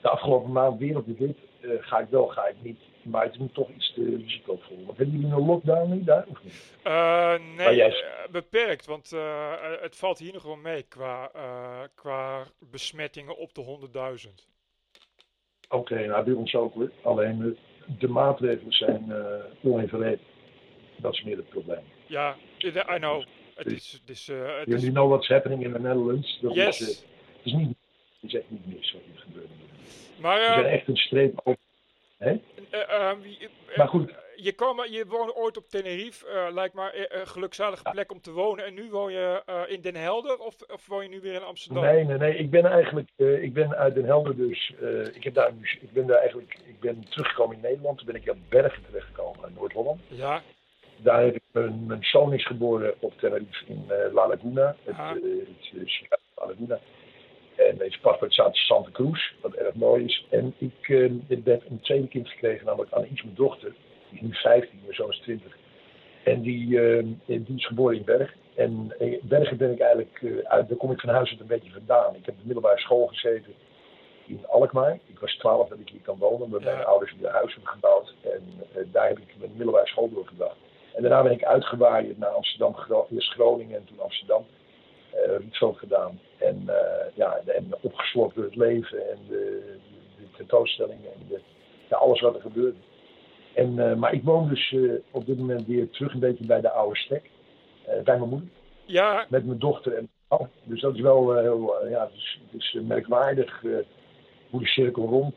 de 0.00 0.08
afgelopen 0.08 0.52
maand 0.52 0.78
weer 0.78 0.96
op 0.96 1.06
de. 1.06 1.34
Eh, 1.62 1.70
ga 1.80 1.98
ik 1.98 2.08
wel, 2.08 2.26
ga 2.26 2.46
ik 2.46 2.54
niet. 2.62 2.78
Maar 3.02 3.24
het 3.24 3.38
nu 3.38 3.48
toch 3.52 3.68
iets 3.70 3.92
te 3.94 4.16
risicovol. 4.16 4.84
Want 4.86 4.98
hebben 4.98 5.20
jullie 5.20 5.34
een 5.36 5.46
lockdown 5.46 5.90
nu 5.90 6.04
daar 6.04 6.24
of 6.28 6.42
niet? 6.42 6.76
Eh, 6.82 7.34
nee, 7.56 7.76
jij- 7.76 7.90
eh, 7.90 8.30
beperkt, 8.30 8.86
want 8.86 9.10
het 9.80 9.96
valt 9.96 10.18
hier 10.18 10.32
nog 10.32 10.42
wel 10.42 10.56
mee 10.56 10.82
qua, 10.82 11.30
qua 11.94 12.44
besmettingen 12.58 13.36
op 13.36 13.54
de 13.54 13.60
100.000. 13.60 14.46
Oké, 15.68 16.06
nou 16.06 16.24
bij 16.24 16.34
ons 16.34 16.54
ook. 16.54 16.74
Alleen 17.02 17.58
de 17.98 18.08
maatregelen 18.08 18.72
zijn 18.72 19.12
onevenredig. 19.62 20.26
Dat 20.96 21.12
is 21.12 21.22
meer 21.22 21.36
het 21.36 21.48
probleem. 21.48 21.84
Ja, 22.06 22.36
I 22.58 22.66
I 22.66 22.96
know. 22.98 23.24
Het 23.54 23.66
is, 23.66 23.92
het 24.00 24.10
is, 24.10 24.26
het 24.26 24.80
You 24.80 24.90
know 24.92 25.08
what's 25.08 25.28
happening 25.28 25.64
in 25.64 25.72
the 25.72 25.78
Netherlands. 25.78 26.38
Dat 26.40 26.56
is, 26.56 26.56
yes. 26.56 26.78
het, 26.78 27.06
is 27.42 27.52
niet, 27.52 27.76
is 28.20 28.34
echt 28.34 28.50
niet 28.50 28.66
mis 28.66 28.92
wat 28.92 29.02
hier 29.06 29.20
gebeurt. 29.20 29.48
Maar, 30.20 30.38
We 30.38 30.44
eh, 30.46 30.52
zijn 30.52 30.66
echt 30.66 30.88
een 30.88 30.96
streep 30.96 31.40
over. 31.44 31.60
Hè? 32.18 32.40
eh, 32.70 33.10
eh, 33.10 33.16
wie- 33.20 33.38
eh, 33.70 33.76
Maar 33.78 33.88
goed, 33.88 34.12
je, 34.36 34.52
kwam, 34.52 34.84
je 34.90 35.06
woonde 35.06 35.34
ooit 35.34 35.56
op 35.56 35.68
Tenerife, 35.68 36.26
eh, 36.26 36.52
lijkt 36.52 36.74
maar 36.74 36.92
eh, 36.92 37.20
een 37.20 37.26
gelukzalige 37.26 37.82
plek 37.90 38.12
om 38.12 38.20
te 38.20 38.30
wonen. 38.32 38.64
En 38.64 38.74
nu 38.74 38.90
woon 38.90 39.12
je 39.12 39.42
eh, 39.46 39.60
in 39.66 39.80
Den 39.80 39.94
Helder 39.96 40.38
of, 40.38 40.54
of 40.72 40.86
woon 40.86 41.02
je 41.02 41.08
nu 41.08 41.20
weer 41.20 41.34
in 41.34 41.42
Amsterdam? 41.42 41.82
nee, 41.84 42.04
nee, 42.04 42.16
nee. 42.18 42.36
Ik 42.36 42.50
ben 42.50 42.64
eigenlijk, 42.64 43.08
eh, 43.16 43.42
ik 43.42 43.52
ben 43.52 43.74
uit 43.76 43.94
Den 43.94 44.04
Helder 44.04 44.36
dus. 44.36 44.72
eh, 44.80 45.06
ik, 45.14 45.24
heb 45.24 45.34
daar, 45.34 45.52
ik 45.80 45.92
ben 45.92 46.06
daar 46.06 46.18
eigenlijk, 46.18 46.56
ik 46.66 46.80
ben 46.80 47.04
teruggekomen 47.08 47.56
in 47.56 47.62
Nederland. 47.62 47.98
Toen 47.98 48.06
ben 48.06 48.14
ik 48.16 48.28
aan 48.28 48.44
Bergen 48.48 48.82
terechtgekomen 48.86 49.48
in 49.48 49.54
Noord-Holland. 49.54 50.00
Ja, 50.08 50.42
Daar 50.96 51.22
heb 51.24 51.34
ik 51.34 51.42
mijn, 51.52 51.86
mijn 51.86 52.02
zoon 52.04 52.32
is 52.32 52.46
geboren 52.46 52.94
op 52.98 53.18
Tenerife 53.18 53.64
in 53.66 53.84
eh, 53.88 54.12
La 54.12 54.28
Laguna. 54.28 54.76
Het, 54.84 54.94
Ah. 54.96 55.10
eh, 55.10 55.14
het, 55.14 55.86
eh, 55.86 56.10
La 56.34 56.46
Laguna. 56.46 56.78
En 57.56 57.76
deze 57.78 58.00
paspoort 58.00 58.32
staat 58.32 58.46
in 58.46 58.54
Santa 58.54 58.90
Cruz, 58.90 59.32
wat 59.40 59.54
erg 59.54 59.74
mooi 59.74 60.04
is. 60.04 60.26
En 60.30 60.54
ik, 60.58 60.88
eh, 60.88 61.04
ik 61.26 61.44
ben 61.44 61.62
een 61.68 61.80
tweede 61.80 62.08
kind 62.08 62.28
gekregen, 62.28 62.66
namelijk 62.66 62.92
Anaïs, 62.92 63.22
mijn 63.22 63.34
dochter. 63.34 63.72
Die 64.10 64.18
is 64.18 64.26
nu 64.26 64.34
15, 64.34 64.80
mijn 64.82 64.94
zoon 64.94 65.10
is 65.10 65.18
20. 65.18 65.56
En 66.24 66.42
die, 66.42 66.80
eh, 66.80 67.04
die 67.26 67.56
is 67.56 67.66
geboren 67.66 67.96
in 67.96 68.04
Berg. 68.04 68.34
En 68.54 68.94
eh, 68.98 69.22
Bergen 69.22 69.56
ben 69.56 69.72
ik 69.72 69.80
eigenlijk, 69.80 70.20
uh, 70.20 70.44
uit, 70.44 70.68
daar 70.68 70.76
kom 70.76 70.90
ik 70.90 71.00
van 71.00 71.08
huis 71.08 71.30
uit 71.30 71.40
een 71.40 71.46
beetje 71.46 71.72
vandaan. 71.72 72.14
Ik 72.14 72.26
heb 72.26 72.34
de 72.34 72.42
middelbare 72.44 72.78
school 72.78 73.06
gezeten 73.06 73.54
in 74.26 74.46
Alkmaar. 74.46 74.98
Ik 75.06 75.18
was 75.18 75.36
twaalf 75.36 75.68
dat 75.68 75.78
ik 75.78 75.88
hier 75.88 76.00
kan 76.00 76.18
wonen, 76.18 76.40
omdat 76.40 76.62
mijn 76.62 76.84
ouders 76.84 77.14
weer 77.20 77.30
huis 77.30 77.52
hebben 77.54 77.72
gebouwd. 77.72 78.14
En 78.22 78.42
daar 78.92 79.08
heb 79.08 79.18
ik 79.18 79.34
mijn 79.38 79.50
middelbare 79.56 79.86
school 79.86 80.10
doorgebracht. 80.10 80.56
En 80.94 81.02
daarna 81.02 81.22
ben 81.22 81.32
ik 81.32 81.44
uitgewaaid 81.44 82.18
naar 82.18 82.30
Amsterdam, 82.30 82.76
eerst 83.10 83.32
Groningen 83.32 83.76
en 83.76 83.84
toen 83.84 84.00
Amsterdam. 84.00 84.46
Uh, 85.14 85.36
Rietveld 85.36 85.78
gedaan. 85.78 86.20
En, 86.38 86.70
ja, 87.14 87.40
en 87.46 87.74
opgeslokt 87.80 88.34
door 88.34 88.44
het 88.44 88.56
leven 88.56 89.10
en 89.10 89.18
de, 89.28 89.62
de 90.16 90.24
tentoonstellingen 90.36 91.12
en 91.12 91.26
de, 91.28 91.40
ja, 91.88 91.96
alles 91.96 92.20
wat 92.20 92.34
er 92.34 92.40
gebeurde. 92.40 92.78
En, 93.54 93.98
maar 93.98 94.12
ik 94.12 94.22
woon 94.22 94.48
dus 94.48 94.74
op 95.10 95.26
dit 95.26 95.38
moment 95.38 95.66
weer 95.66 95.90
terug 95.90 96.12
een 96.12 96.20
beetje 96.20 96.46
bij 96.46 96.60
de 96.60 96.70
oude 96.70 96.96
stek. 96.96 97.30
bij 97.84 98.18
mijn 98.18 98.28
moeder. 98.28 98.48
Ja. 98.84 99.26
Met 99.28 99.46
mijn 99.46 99.58
dochter 99.58 99.96
en 99.96 100.08
oh, 100.28 100.46
Dus 100.64 100.80
dat 100.80 100.94
is 100.94 101.00
wel 101.00 101.36
heel, 101.36 101.88
ja, 101.88 102.04
het 102.04 102.14
is, 102.14 102.40
het 102.50 102.60
is 102.60 102.78
merkwaardig 102.82 103.62
hoe 104.50 104.60
de 104.60 104.66
cirkel 104.66 105.06
rond 105.06 105.34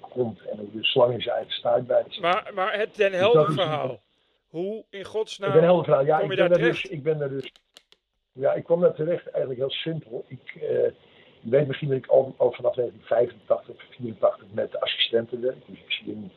komt 0.00 0.40
en 0.46 0.58
hoe 0.58 0.70
de 0.72 0.84
slang 0.84 1.12
in 1.12 1.20
zijn 1.20 1.34
eigen 1.34 1.52
staart 1.52 1.86
bijt. 1.86 2.20
Maar, 2.20 2.50
maar 2.54 2.78
het 2.78 2.96
Den 2.96 3.10
dus 3.10 3.20
Helder 3.20 3.52
verhaal. 3.52 4.00
Hoe 4.48 4.84
in 4.90 5.04
godsnaam 5.04 5.52
Den 5.52 5.62
Helder 5.62 5.84
verhaal, 5.84 6.04
ja, 6.04 6.18
kom 6.18 6.32
je 6.32 6.32
ik 6.32 6.38
ben 6.38 6.48
daar 6.48 6.68
dus, 6.68 6.84
ik 6.84 7.02
ben 7.02 7.20
er 7.20 7.28
dus, 7.28 7.52
ja, 8.38 8.52
ik 8.52 8.64
kwam 8.64 8.80
daar 8.80 8.94
terecht 8.94 9.30
eigenlijk 9.30 9.58
heel 9.58 9.70
simpel. 9.70 10.24
Ik, 10.28 10.40
je 11.40 11.50
weet 11.50 11.66
misschien 11.66 11.88
dat 11.88 11.98
ik 11.98 12.06
al, 12.06 12.34
vanaf 12.36 12.74
1985, 12.74 13.84
84 13.90 14.44
met 14.52 14.80
assistenten 14.80 15.40
werk. 15.40 15.66
Dus 15.66 15.78
ik 15.78 15.92
zie 15.92 16.12
in 16.12 16.30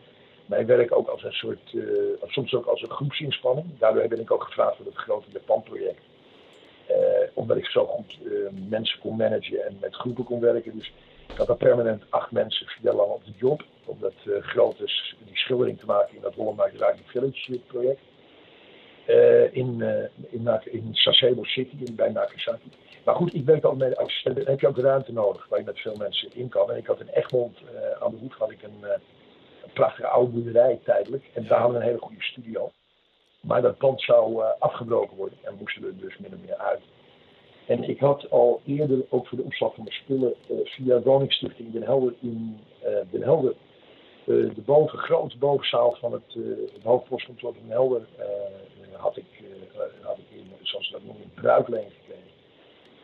mijn 0.46 0.66
werk 0.66 0.96
ook 0.96 1.08
als 1.08 1.24
een 1.24 1.32
soort, 1.32 1.74
uh, 1.74 1.84
soms 2.26 2.54
ook 2.54 2.66
als 2.66 2.82
een 2.82 2.90
groepsinspanning. 2.90 3.66
Daardoor 3.80 4.08
ben 4.08 4.20
ik 4.20 4.32
ook 4.32 4.44
gevraagd 4.44 4.76
voor 4.76 4.86
het 4.86 4.96
grote 4.96 5.32
Japan-project. 5.32 6.02
Uh, 6.90 6.96
omdat 7.34 7.58
ik 7.58 7.66
zo 7.66 7.86
goed 7.86 8.20
mensen 8.70 9.00
kon 9.00 9.16
managen 9.16 9.66
en 9.66 9.78
met 9.82 9.96
groepen 9.96 10.24
kon 10.24 10.40
werken. 10.40 10.78
Dus 10.78 10.94
ik 11.28 11.38
had 11.38 11.48
daar 11.48 11.58
permanent 11.58 12.04
acht 12.10 12.32
mensen 12.32 12.68
vier 12.68 12.94
lang 12.94 13.12
op 13.12 13.26
de 13.26 13.32
job. 13.38 13.64
Om 13.86 13.98
dat 14.00 14.14
grote, 14.42 14.84
die 15.26 15.38
schildering 15.38 15.80
te 15.80 15.86
maken 15.86 16.16
in 16.16 16.22
dat 16.22 16.34
Holland 16.34 16.60
Raging 16.60 17.06
Village 17.06 17.60
project. 17.68 18.02
Uh, 19.12 19.56
in, 19.56 19.80
uh, 19.80 20.04
in, 20.30 20.60
in, 20.64 20.90
Sasebo 20.92 21.44
City, 21.44 21.76
in, 21.86 21.96
bij 21.96 22.10
Nagasaki. 22.10 22.70
Maar 23.06 23.16
goed, 23.16 23.34
ik 23.34 23.46
werk 23.46 23.64
al 23.64 23.76
met 23.76 23.98
assistenten. 23.98 24.44
Dan 24.44 24.52
heb 24.52 24.62
je 24.62 24.68
ook 24.68 24.78
ruimte 24.78 25.14
nodig 25.14 25.48
waar 25.48 25.60
je 25.60 25.66
met 25.66 25.80
veel 25.80 25.96
mensen 25.96 26.30
in 26.34 26.50
kan. 26.50 26.72
En 26.72 26.78
ik 26.78 26.86
had 26.86 27.00
in 27.00 27.08
Egmond 27.08 27.58
aan 28.00 28.12
de 28.12 28.18
hoek 28.18 28.34
had 28.34 28.52
ik 28.52 28.64
een, 28.64 28.86
prachtige 29.74 30.08
oude 30.08 30.32
boerderij 30.32 30.80
tijdelijk. 30.84 31.24
En 31.34 31.48
daar 31.48 31.60
hadden 31.60 31.78
we 31.78 31.84
een 31.84 31.90
hele 31.90 32.02
goede 32.02 32.24
studio. 32.24 32.72
Maar 33.42 33.62
dat 33.62 33.78
pand 33.78 34.02
zou 34.02 34.44
afgebroken 34.60 35.18
worden 35.18 35.38
en 35.42 35.56
moesten 35.60 35.82
we 35.82 35.96
dus 35.96 36.18
min 36.18 36.34
of 36.34 36.40
meer 36.46 36.58
uit. 36.58 36.82
En 37.72 37.84
ik 37.84 38.00
had 38.00 38.30
al 38.30 38.62
eerder, 38.66 39.06
ook 39.10 39.28
voor 39.28 39.38
de 39.38 39.44
opslag 39.44 39.74
van 39.74 39.84
mijn 39.84 39.96
spullen, 39.96 40.34
uh, 40.50 40.58
via 40.64 41.02
Woningstichting 41.02 41.72
Den 41.72 41.84
Helder 41.84 42.14
in 42.20 42.60
uh, 42.84 42.90
Den 43.12 43.22
Helder, 43.22 43.54
uh, 44.26 44.56
de 44.56 44.62
boven, 44.62 45.00
grote 45.00 45.38
bovenzaal 45.38 45.96
van 46.00 46.12
het, 46.14 46.34
het 46.74 46.84
hoofdpostkantoor 46.84 47.54
van 47.54 47.62
Den 47.62 47.72
Helder, 47.72 48.08
had 49.02 49.18
ik, 49.18 49.26
had 50.02 50.18
ik 50.18 50.38
in, 50.38 50.52
zoals 50.62 50.86
ze 50.86 50.92
dat 50.92 51.04
noemen, 51.04 51.24
een 51.24 51.42
bruikleen 51.42 51.90
gekregen. 51.90 52.30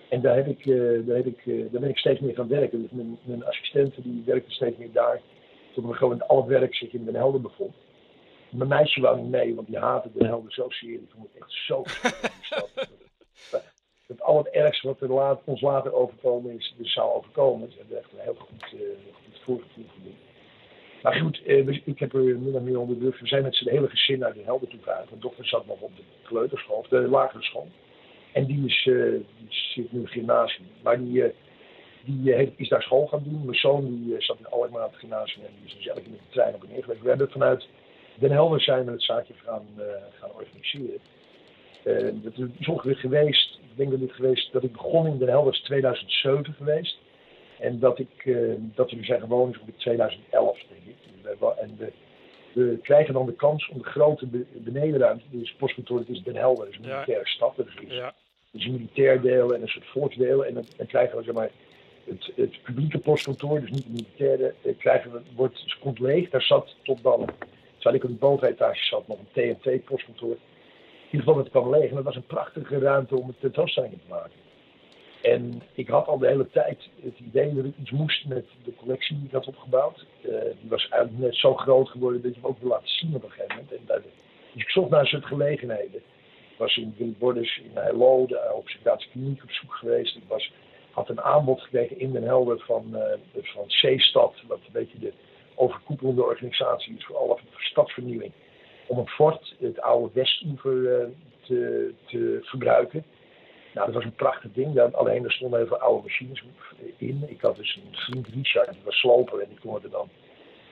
En 0.10 0.22
daar, 0.22 0.36
heb 0.36 0.48
ik, 0.48 0.66
daar, 1.08 1.16
heb 1.16 1.26
ik, 1.26 1.72
daar 1.72 1.82
ben 1.82 1.90
ik 1.90 1.98
steeds 1.98 2.20
meer 2.20 2.36
gaan 2.36 2.48
werken. 2.48 2.82
Dus 2.82 2.92
mijn, 2.92 3.20
mijn 3.24 3.46
assistenten 3.46 4.04
die 4.04 4.24
werkten 4.26 4.54
steeds 4.54 4.78
meer 4.78 4.92
daar, 4.92 5.22
tot 5.74 5.86
me 5.86 5.94
gewoon 5.94 6.28
al 6.28 6.38
het 6.38 6.48
werk 6.48 6.76
zich 6.76 6.94
in 6.94 7.06
Den 7.06 7.16
Helder 7.16 7.42
bevond. 7.42 7.76
Mijn 8.50 8.70
meisje 8.70 9.02
wou 9.02 9.22
niet 9.22 9.30
mee, 9.30 9.56
want 9.56 9.68
die 9.68 9.78
haatte 9.78 10.10
Den 10.14 10.28
Helder 10.28 10.52
zo 10.52 10.70
zeer. 10.70 10.98
Die 10.98 11.10
vond 11.14 11.28
het 11.34 11.42
echt 11.42 11.52
zo 11.52 11.84
het 14.08 14.22
al 14.22 14.38
het 14.38 14.48
ergste 14.48 14.88
wat 14.88 15.02
er 15.02 15.14
laat, 15.14 15.42
ons 15.44 15.62
later 15.62 15.94
overkomen 15.94 16.58
is, 16.58 16.74
dus 16.78 16.94
zou 16.94 17.14
overkomen. 17.14 17.72
Ze 17.72 17.78
hebben 17.78 17.98
echt 17.98 18.12
een 18.12 18.20
heel 18.20 18.36
goed, 18.36 18.74
uh, 18.74 18.80
goed 19.14 19.40
voorgevoel 19.44 19.86
voor 19.88 20.12
Maar 21.04 21.14
goed, 21.14 21.42
uh, 21.46 21.68
ik 21.84 22.00
heb 22.00 22.14
er 22.14 22.22
min 22.22 22.56
of 22.56 22.62
meer 22.62 22.80
onder. 22.80 23.00
We 23.00 23.14
zijn 23.24 23.44
met 23.44 23.56
z'n 23.56 23.70
hele 23.70 23.90
gezin 23.90 24.20
naar 24.20 24.34
de 24.34 24.42
Helder 24.44 24.68
toe 24.68 24.80
gegaan. 24.80 25.06
Mijn 25.10 25.22
dochter 25.22 25.48
zat 25.48 25.66
nog 25.66 25.80
op 25.80 25.92
de 25.96 26.02
kleuterschool, 26.24 26.78
of 26.78 26.88
de 26.88 27.08
lagere 27.08 27.44
school. 27.44 27.68
En 28.34 28.46
die, 28.46 28.66
is, 28.66 28.86
uh, 28.86 29.12
die 29.12 29.48
zit 29.50 29.92
nu 29.92 30.00
in 30.00 30.08
gymnasium. 30.08 30.68
Maar 30.84 31.00
die, 31.00 31.24
die 32.06 32.54
is 32.56 32.70
daar 32.70 32.82
school 32.82 33.08
gaan 33.08 33.24
doen. 33.24 33.46
Mijn 33.46 33.58
zoon 33.58 33.86
die, 33.86 34.16
zat 34.18 34.40
in 34.40 34.48
Alkmaar 34.48 34.86
op 34.86 34.92
het 34.92 35.00
gymnasium 35.00 35.46
en 35.46 35.52
die 35.58 35.68
is 35.68 35.76
dus 35.76 35.88
eigenlijk 35.88 36.10
met 36.10 36.20
de 36.20 36.34
trein 36.34 36.56
op 36.56 36.64
en 36.64 36.70
neer 36.70 36.84
geweest. 36.84 37.02
We 37.02 37.10
hebben 37.10 37.32
vanuit 37.32 37.68
Den 38.20 38.32
Helder 38.32 38.62
zijn 38.62 38.86
we 38.86 38.92
het 38.92 39.04
zaakje 39.04 39.34
gaan, 39.44 39.66
gaan 40.20 40.32
organiseren. 40.32 41.00
dat 42.24 42.34
is 42.60 42.68
ongeveer 42.68 42.96
geweest 42.96 43.58
ik 43.78 43.84
denk 43.84 44.00
dat 44.00 44.08
dit 44.08 44.18
geweest, 44.18 44.52
dat 44.52 44.64
ik 44.64 44.72
begon 44.72 45.08
in 45.08 45.18
Den 45.18 45.28
Helder 45.30 45.54
is 45.54 45.60
2007 45.60 46.54
geweest. 46.54 46.98
En 47.60 47.80
dat, 47.80 48.00
ik, 48.00 48.26
uh, 48.26 48.54
dat 48.58 48.92
we 48.92 49.04
zijn 49.04 49.20
gewoon 49.20 49.50
is 49.50 49.60
op 49.60 49.70
2011, 49.78 50.60
denk 50.70 50.82
ik. 50.86 50.96
En 51.60 51.78
we, 51.78 51.92
we, 52.54 52.78
krijgen 52.82 53.14
dan 53.14 53.26
de 53.26 53.34
kans 53.34 53.70
om 53.70 53.78
de 53.78 53.84
grote 53.84 54.28
benedenruimte, 54.54 55.26
dus 55.30 55.54
postkantoor, 55.54 56.00
het 56.00 56.10
is 56.10 56.24
Den 56.24 56.36
Helder, 56.36 56.66
het 56.66 56.74
is 56.74 56.80
een 56.80 56.92
militaire 56.92 57.28
stad. 57.28 57.56
Dus 57.56 57.76
er 57.76 57.84
is, 57.84 57.94
ja. 57.94 58.14
is 58.52 58.66
een 58.66 58.72
militair 58.72 59.22
deel 59.22 59.54
en 59.54 59.62
een 59.62 59.68
soort 59.68 59.86
volksdeel. 59.86 60.46
En 60.46 60.54
dan, 60.54 60.66
dan 60.78 60.86
krijgen 60.86 61.18
we 61.18 61.24
zeg 61.24 61.34
maar, 61.34 61.50
het, 62.06 62.32
het, 62.36 62.62
publieke 62.64 63.00
postkantoor, 63.00 63.60
dus 63.60 63.70
niet 63.70 63.84
de 63.84 63.92
militaire, 63.92 64.54
eh, 64.64 64.78
krijgen 64.78 65.12
we, 65.12 65.22
wordt, 65.36 65.78
komt 65.80 66.00
leeg. 66.00 66.30
Daar 66.30 66.42
zat 66.42 66.76
tot 66.84 67.04
dan, 67.04 67.26
terwijl 67.74 67.96
ik 67.96 68.04
op 68.04 68.10
de 68.10 68.16
bovenetage 68.16 68.86
zat, 68.86 69.08
nog 69.08 69.18
een 69.20 69.58
TNT-postkantoor 69.58 70.38
in 71.08 71.14
ieder 71.14 71.28
geval 71.28 71.44
het 71.44 71.50
kwam 71.50 71.70
leeg. 71.70 71.90
En 71.90 71.96
dat 71.96 72.04
was 72.04 72.16
een 72.16 72.26
prachtige 72.26 72.80
ruimte 72.80 73.16
om 73.16 73.28
een 73.28 73.36
tentoonstelling 73.40 73.92
te 73.92 74.10
maken. 74.10 74.32
En 75.22 75.62
ik 75.74 75.88
had 75.88 76.08
al 76.08 76.18
de 76.18 76.28
hele 76.28 76.50
tijd 76.50 76.90
het 77.02 77.20
idee 77.20 77.54
dat 77.54 77.66
ik 77.66 77.78
iets 77.80 77.92
moest 77.92 78.28
met 78.28 78.46
de 78.64 78.76
collectie 78.76 79.16
die 79.16 79.26
ik 79.26 79.32
had 79.32 79.48
opgebouwd. 79.48 80.06
Uh, 80.22 80.32
die 80.32 80.70
was 80.70 80.90
eigenlijk 80.90 81.24
net 81.24 81.36
zo 81.36 81.56
groot 81.56 81.90
geworden 81.90 82.22
dat 82.22 82.34
je 82.34 82.40
hem 82.42 82.50
ook 82.50 82.60
wil 82.60 82.70
laten 82.70 82.90
zien 82.90 83.16
op 83.16 83.24
een 83.24 83.32
gegeven 83.32 83.56
moment. 83.56 83.72
En 83.72 83.82
dat, 83.86 84.04
dus 84.04 84.64
ik 84.64 84.70
zocht 84.70 84.90
naar 84.90 85.08
soort 85.08 85.26
gelegenheden. 85.26 86.02
Ik 86.52 86.58
was 86.58 86.78
in 86.78 86.96
Wildborders 86.98 87.58
in 87.58 87.72
Hello, 87.74 88.26
de 88.26 88.52
observatiekliniek 88.54 89.44
op 89.44 89.52
zoek 89.52 89.74
geweest. 89.74 90.16
Ik 90.16 90.24
was, 90.28 90.52
had 90.92 91.10
een 91.10 91.22
aanbod 91.22 91.62
gekregen 91.62 92.00
in 92.00 92.12
Den 92.12 92.24
Helder 92.24 92.60
van, 92.60 92.86
uh, 92.94 93.44
van 93.44 93.64
Zeestad, 93.68 94.34
wat 94.48 94.58
een 94.58 94.72
beetje 94.72 95.00
de 95.00 95.14
overkoepelende 95.56 96.24
organisatie 96.24 96.96
is 96.98 97.06
voor 97.06 97.18
alle 97.18 97.38
stadsvernieuwing 97.58 98.32
om 98.88 98.98
het 98.98 99.10
fort, 99.10 99.56
het 99.60 99.82
oude 99.82 100.10
Westoever, 100.14 101.02
eh, 101.02 101.08
te, 101.42 101.94
te 102.06 102.40
gebruiken. 102.42 103.04
Nou, 103.78 103.92
dat 103.92 103.96
was 103.96 104.12
een 104.12 104.24
prachtig 104.26 104.52
ding. 104.54 104.74
Daar, 104.74 104.96
alleen 104.96 105.24
er 105.24 105.32
stonden 105.32 105.60
heel 105.60 105.68
veel 105.68 105.78
oude 105.78 106.04
machines 106.04 106.44
in. 106.98 107.24
Ik 107.28 107.42
had 107.42 107.56
dus 107.56 107.76
een 107.76 107.98
vriend 107.98 108.28
Richard, 108.28 108.72
die 108.72 108.82
was 108.84 108.96
sloper 108.96 109.40
en 109.40 109.50
die 109.50 109.60
kon 109.60 109.84
er 109.84 109.90
dan 109.90 110.10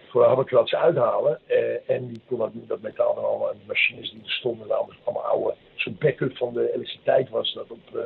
voor 0.09 0.23
habbekrats 0.23 0.75
uithalen. 0.75 1.39
Eh, 1.45 1.89
en 1.89 2.07
die 2.07 2.21
kon 2.27 2.37
dat, 2.37 2.51
dat 2.53 2.81
metaal 2.81 3.15
dan 3.15 3.23
allemaal 3.23 3.53
machines 3.67 4.11
die 4.11 4.21
er 4.23 4.31
stonden, 4.31 4.71
allemaal, 4.71 4.95
allemaal 5.03 5.23
oude, 5.23 5.55
zo'n 5.75 5.97
backup 5.99 6.37
van 6.37 6.53
de 6.53 6.73
elektriciteit 6.73 7.29
was 7.29 7.53
dat 7.53 7.71
op, 7.71 7.95
uh, 7.95 8.01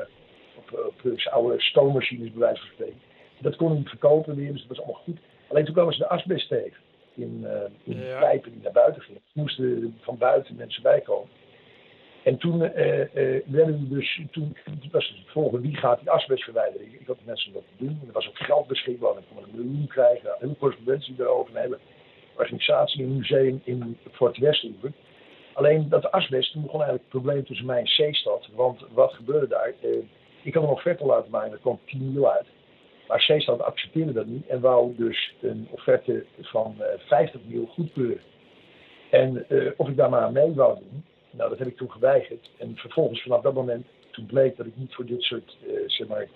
op, 0.56 0.72
op, 0.88 1.12
op 1.12 1.28
oude 1.32 1.62
stoommachines 1.62 2.32
bij 2.32 2.40
wijze 2.40 2.62
van 2.62 2.70
spreken. 2.74 3.02
Dat 3.40 3.56
kon 3.56 3.74
niet 3.74 3.90
verkopen 3.90 4.36
weer, 4.36 4.52
dus 4.52 4.60
dat 4.60 4.70
was 4.70 4.78
allemaal 4.78 5.02
goed. 5.04 5.18
Alleen 5.48 5.66
toen 5.66 5.74
kwamen 5.74 5.94
ze 5.94 6.00
de 6.00 6.10
asbest 6.10 6.48
tegen 6.48 6.78
in, 7.16 7.40
uh, 7.44 7.96
in 7.96 8.06
ja. 8.06 8.20
pijpen 8.20 8.52
die 8.52 8.62
naar 8.62 8.72
buiten 8.72 9.02
gingen. 9.02 9.22
moesten 9.34 9.98
van 10.02 10.18
buiten 10.18 10.56
mensen 10.56 10.84
bijkomen. 10.84 11.30
En 12.24 12.38
toen 12.38 12.62
uh, 12.62 13.00
uh, 13.00 13.42
werden 13.46 13.80
we 13.80 13.88
dus, 13.88 14.22
toen 14.32 14.58
was 14.92 15.08
het 15.08 15.32
volgende, 15.32 15.68
wie 15.68 15.78
gaat 15.78 16.00
die 16.00 16.10
asbest 16.10 16.44
verwijderen? 16.44 16.88
Ik 16.88 17.08
had 17.08 17.18
mensen 17.26 17.54
dat 17.54 17.64
te 17.68 17.86
doen. 17.86 18.02
Er 18.08 18.14
was 18.14 18.28
ook 18.28 18.38
geld 18.38 18.68
beschikbaar. 18.68 19.18
Ik 19.18 19.24
kon 19.34 19.44
een 19.44 19.50
miljoen 19.56 19.88
krijgen, 19.88 20.36
hele 20.40 20.58
correspondentie 20.58 21.16
een 21.18 21.46
hele 21.54 21.80
organisatie, 22.38 23.04
een 23.04 23.18
museum 23.18 23.62
in 23.64 23.98
Fort 24.12 24.38
Westoever. 24.38 24.92
Alleen 25.54 25.90
dat 25.90 26.12
asbest, 26.12 26.52
toen 26.52 26.62
begon 26.62 26.82
eigenlijk 26.82 27.12
het 27.12 27.22
probleem 27.22 27.46
tussen 27.46 27.66
mij 27.66 27.80
en 27.80 27.88
Zeestad. 27.88 28.50
Want 28.56 28.86
wat 28.92 29.14
gebeurde 29.14 29.48
daar? 29.48 29.74
ik 30.44 30.54
had 30.54 30.64
een 30.64 30.70
offerte 30.70 31.06
laten 31.06 31.32
maken, 31.32 31.52
er 31.52 31.58
kwam 31.58 31.80
10 31.86 32.04
miljoen 32.04 32.28
uit. 32.28 32.48
Maar 33.08 33.22
Zeestad 33.22 33.62
accepteerde 33.62 34.14
dat 34.14 34.26
niet 34.26 34.48
en 34.48 34.60
wou 34.60 34.96
dus 34.96 35.34
een 35.42 35.68
offerte 35.72 36.26
van 36.42 36.76
uh, 36.80 36.94
eh, 36.94 37.00
50 37.00 37.42
miljoen 37.46 37.68
goedkeuren. 37.68 38.22
En 39.10 39.46
of 39.78 39.88
ik 39.88 39.96
daar 39.96 40.10
maar 40.10 40.22
aan 40.22 40.34
mee 40.34 40.54
wou 40.54 40.80
doen, 40.80 41.04
nou 41.32 41.50
dat 41.50 41.60
heb 41.60 41.68
ik 41.68 41.78
toen 41.78 41.92
geweigerd. 41.92 42.50
En 42.58 42.76
vervolgens 42.76 43.22
vanaf 43.22 43.42
dat 43.42 43.54
moment, 43.54 43.86
toen 44.12 44.26
bleek 44.26 44.58
dat 44.58 44.66
ik 44.66 44.76
niet 44.76 44.96
voor 44.96 45.06
dit 45.06 45.22
soort, 45.22 45.58
uh, 45.68 45.80
zeg 45.88 46.08
maar, 46.08 46.28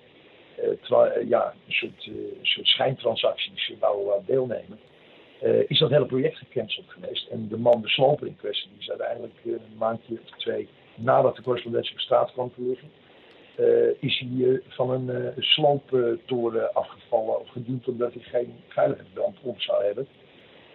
ja, 1.27 1.53
een 1.65 1.73
soort, 1.73 2.09
soort 2.41 2.67
schijntransacties 2.67 3.73
wou 3.79 4.21
deelnemen. 4.25 4.79
is 5.67 5.79
dat 5.79 5.89
hele 5.89 6.05
project 6.05 6.37
gecanceld 6.37 6.85
geweest. 6.87 7.27
En 7.27 7.47
de 7.47 7.57
man, 7.57 7.81
de 7.81 7.89
sloper 7.89 8.27
in 8.27 8.35
kwestie, 8.35 8.69
die 8.69 8.79
is 8.79 8.89
uiteindelijk 8.89 9.33
een 9.45 9.77
maandje 9.77 10.19
of 10.23 10.37
twee 10.37 10.67
nadat 10.95 11.35
de 11.35 11.41
correspondentie 11.41 11.93
op 11.93 11.99
straat 11.99 12.31
kwam 12.31 12.53
te 12.53 12.61
liggen 12.61 12.89
is 13.99 14.19
hij 14.19 14.61
van 14.67 14.89
een 14.89 15.33
slooptoren 15.37 16.73
afgevallen 16.73 17.39
of 17.39 17.49
geduwd 17.49 17.87
omdat 17.87 18.13
hij 18.13 18.23
geen 18.23 18.55
veiligheidsbrand 18.67 19.37
om 19.41 19.55
zou 19.57 19.83
hebben. 19.83 20.07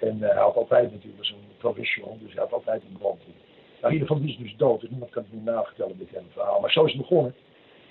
En 0.00 0.20
hij 0.20 0.36
had 0.36 0.54
altijd 0.54 0.90
natuurlijk, 0.92 1.18
was 1.18 1.30
een 1.30 1.56
professional, 1.58 2.18
dus 2.20 2.32
hij 2.32 2.42
had 2.42 2.52
altijd 2.52 2.82
een 2.82 2.98
brand 2.98 3.20
in. 3.26 3.47
Nou, 3.80 3.92
in 3.94 4.00
ieder 4.00 4.06
geval, 4.08 4.22
die 4.22 4.32
is 4.32 4.36
dus 4.38 4.56
dood. 4.56 4.80
Dus 4.80 4.90
niemand 4.90 5.10
kan 5.10 5.22
het 5.22 5.32
nu 5.32 5.40
navertellen, 5.40 5.98
dit 5.98 6.10
hele 6.10 6.24
verhaal. 6.32 6.60
Maar 6.60 6.70
zo 6.72 6.84
is 6.84 6.92
het 6.92 7.00
begonnen. 7.00 7.34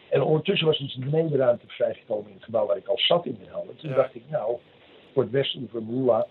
En 0.10 0.22
ondertussen 0.22 0.68
was 0.68 0.78
dus 0.80 0.94
de 0.94 1.06
benedenruimte 1.06 1.68
vrijgekomen 1.68 2.28
in 2.30 2.36
het 2.36 2.44
gebouw 2.44 2.66
waar 2.66 2.78
ik 2.78 2.88
al 2.88 2.98
zat 3.00 3.26
in 3.26 3.38
de 3.44 3.50
Helden. 3.50 3.76
Toen 3.76 3.90
Ja. 3.90 3.96
dacht 3.96 4.16
ik, 4.16 4.24
nou, 4.30 4.58
voor 5.14 5.24
het 5.24 5.32
Westoever 5.32 5.82
Moela, 5.82 6.26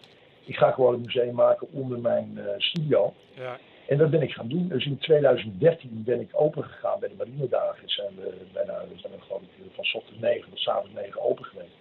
ik 0.44 0.56
ga 0.56 0.70
gewoon 0.70 0.94
een 0.94 1.00
museum 1.00 1.34
maken 1.34 1.68
onder 1.72 1.98
mijn 1.98 2.38
eh, 2.38 2.44
studio. 2.58 3.12
Ja. 3.34 3.58
En 3.88 3.98
dat 3.98 4.10
ben 4.10 4.22
ik 4.22 4.32
gaan 4.32 4.48
doen. 4.48 4.68
Dus 4.68 4.86
in 4.86 4.98
2013 4.98 6.02
ben 6.04 6.20
ik 6.20 6.28
open 6.32 6.64
gegaan 6.64 7.00
bij 7.00 7.08
de 7.08 7.14
Marinedagen. 7.18 7.88
Zijn 7.88 8.14
we 8.16 8.34
bijna, 8.52 8.80
we 8.92 8.98
zijn 8.98 9.12
geloof 9.18 9.40
ik 9.42 9.48
van 9.74 9.84
's 9.84 9.94
ochtends 9.94 10.20
9 10.20 10.50
tot 10.50 10.58
's 10.58 10.68
avonds 10.68 10.94
9 10.94 11.20
open 11.22 11.44
geweest. 11.44 11.74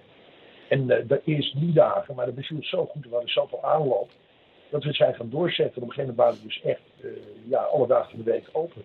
En 0.69 0.89
eh, 0.89 1.07
de 1.07 1.21
eerste 1.25 1.57
drie 1.57 1.73
dagen, 1.73 2.15
maar 2.15 2.25
dat 2.25 2.35
beviel 2.35 2.57
zo 2.63 2.85
goed, 2.85 3.03
we 3.03 3.09
hadden 3.11 3.29
zoveel 3.29 3.63
aanloop, 3.63 4.09
dat 4.75 4.83
we 4.83 4.89
het 4.89 4.97
zijn 4.97 5.15
gaan 5.15 5.29
doorzetten. 5.29 5.81
Op 5.81 5.87
een 5.87 5.93
gegeven 5.93 6.15
moment 6.15 6.17
waren 6.17 6.35
we 6.35 6.47
dus 6.47 6.61
echt 6.61 6.81
eh, 7.01 7.09
ja, 7.49 7.59
alle 7.59 7.87
dagen 7.87 8.09
van 8.09 8.23
de 8.23 8.31
week 8.31 8.49
open. 8.51 8.83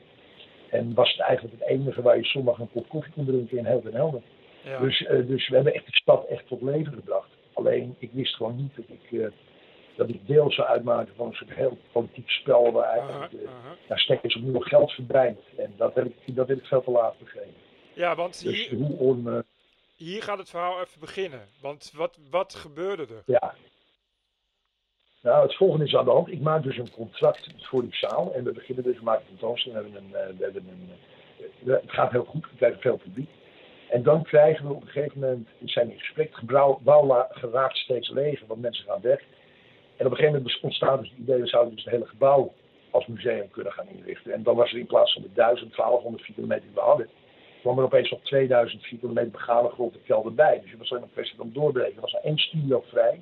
En 0.70 0.94
was 0.94 1.10
het 1.10 1.20
eigenlijk 1.20 1.58
het 1.58 1.68
enige 1.68 2.02
waar 2.02 2.16
je 2.16 2.24
zondag 2.24 2.58
een 2.58 2.70
kop 2.70 2.88
koffie 2.88 3.12
kon 3.12 3.24
drinken 3.24 3.58
in 3.58 3.64
Helden. 3.64 4.22
Ja. 4.64 4.78
Dus, 4.78 5.02
eh, 5.04 5.26
dus 5.26 5.48
we 5.48 5.54
hebben 5.54 5.74
echt 5.74 5.86
de 5.86 5.96
stad 5.96 6.26
echt 6.26 6.46
tot 6.46 6.62
leven 6.62 6.92
gebracht. 6.92 7.28
Alleen, 7.52 7.96
ik 7.98 8.10
wist 8.12 8.34
gewoon 8.34 8.56
niet 8.56 8.76
dat 8.76 8.84
ik, 8.88 9.20
eh, 9.20 9.26
dat 9.96 10.08
ik 10.08 10.26
deel 10.26 10.52
zou 10.52 10.68
uitmaken 10.68 11.14
van 11.16 11.26
een 11.26 11.34
soort 11.34 11.54
heel 11.54 11.78
politiek 11.92 12.30
spel 12.30 12.72
waar 12.72 12.88
eigenlijk 12.88 13.32
uh, 13.32 13.48
aha. 13.48 13.76
ja, 13.88 13.96
stekkers 13.96 14.36
opnieuw 14.36 14.60
geld 14.60 14.92
verdwijnt. 14.92 15.40
En 15.56 15.74
dat 15.76 15.94
heb 15.94 16.04
ik, 16.04 16.36
dat 16.36 16.48
heb 16.48 16.58
ik 16.58 16.64
veel 16.64 16.82
te 16.82 16.90
laat 16.90 17.18
begrepen. 17.18 17.54
Ja, 17.92 18.14
want 18.14 18.42
Dus 18.44 18.68
hier, 18.68 18.78
hoe 18.78 18.98
on, 18.98 19.44
hier 19.96 20.22
gaat 20.22 20.38
het 20.38 20.50
verhaal 20.50 20.80
even 20.80 21.00
beginnen. 21.00 21.48
Want 21.60 21.92
wat, 21.94 22.18
wat 22.30 22.54
gebeurde 22.54 23.02
er? 23.02 23.22
ja. 23.26 23.54
Nou, 25.22 25.42
het 25.42 25.56
volgende 25.56 25.84
is 25.84 25.96
aan 25.96 26.04
de 26.04 26.10
hand. 26.10 26.32
Ik 26.32 26.40
maak 26.40 26.62
dus 26.62 26.76
een 26.76 26.90
contract 26.90 27.48
voor 27.58 27.82
die 27.82 27.96
zaal. 27.96 28.34
En 28.34 28.44
we 28.44 28.52
beginnen 28.52 28.84
dus, 28.84 28.96
we 28.96 29.04
maken 29.04 29.22
een 29.22 29.36
tentoonstelling. 29.36 29.80
We 29.80 29.90
hebben 29.92 30.04
een, 30.04 30.28
eh, 30.28 30.38
we 30.38 30.44
hebben 30.44 30.66
een, 30.68 30.90
eh, 31.66 31.80
het 31.82 31.92
gaat 31.92 32.10
heel 32.10 32.24
goed, 32.24 32.50
we 32.50 32.56
krijgen 32.56 32.80
veel 32.80 32.96
publiek. 32.96 33.30
En 33.90 34.02
dan 34.02 34.22
krijgen 34.22 34.66
we 34.66 34.74
op 34.74 34.82
een 34.82 34.88
gegeven 34.88 35.20
moment, 35.20 35.48
we 35.58 35.68
zijn 35.68 35.90
in 35.90 35.98
gesprek, 35.98 36.34
gebouw 36.34 36.80
bouw 36.82 37.26
geraakt 37.30 37.76
steeds 37.76 38.10
leger, 38.10 38.46
want 38.46 38.60
mensen 38.60 38.84
gaan 38.84 39.00
weg. 39.00 39.20
En 39.96 40.06
op 40.06 40.10
een 40.10 40.16
gegeven 40.16 40.42
moment 40.42 40.60
ontstaat 40.60 41.00
dus 41.00 41.10
het 41.10 41.18
idee, 41.18 41.40
we 41.40 41.46
zouden 41.46 41.74
dus 41.74 41.84
het 41.84 41.92
hele 41.92 42.06
gebouw 42.06 42.52
als 42.90 43.06
museum 43.06 43.50
kunnen 43.50 43.72
gaan 43.72 43.88
inrichten. 43.88 44.32
En 44.32 44.42
dan 44.42 44.56
was 44.56 44.72
er 44.72 44.78
in 44.78 44.86
plaats 44.86 45.12
van 45.12 45.22
de 45.22 45.32
1000, 45.32 45.74
1200 45.74 46.24
vierkante 46.24 46.50
meter 46.50 46.66
die 46.66 46.74
we 46.74 46.80
hadden, 46.80 47.08
kwam 47.60 47.78
er 47.78 47.84
opeens 47.84 48.10
nog 48.10 48.20
2000 48.20 48.82
vierkante 48.82 49.14
meter 49.14 49.30
begane 49.30 49.68
grond 49.68 49.92
de 49.92 49.98
kelder 50.04 50.34
bij. 50.34 50.60
Dus 50.60 50.70
het 50.70 50.78
was 50.78 50.90
alleen 50.90 51.02
een 51.02 51.12
kwestie 51.12 51.36
van 51.36 51.50
doorbreken. 51.52 51.94
Er 51.94 52.00
was 52.00 52.14
er 52.14 52.24
één 52.24 52.38
studio 52.38 52.84
vrij, 52.86 53.20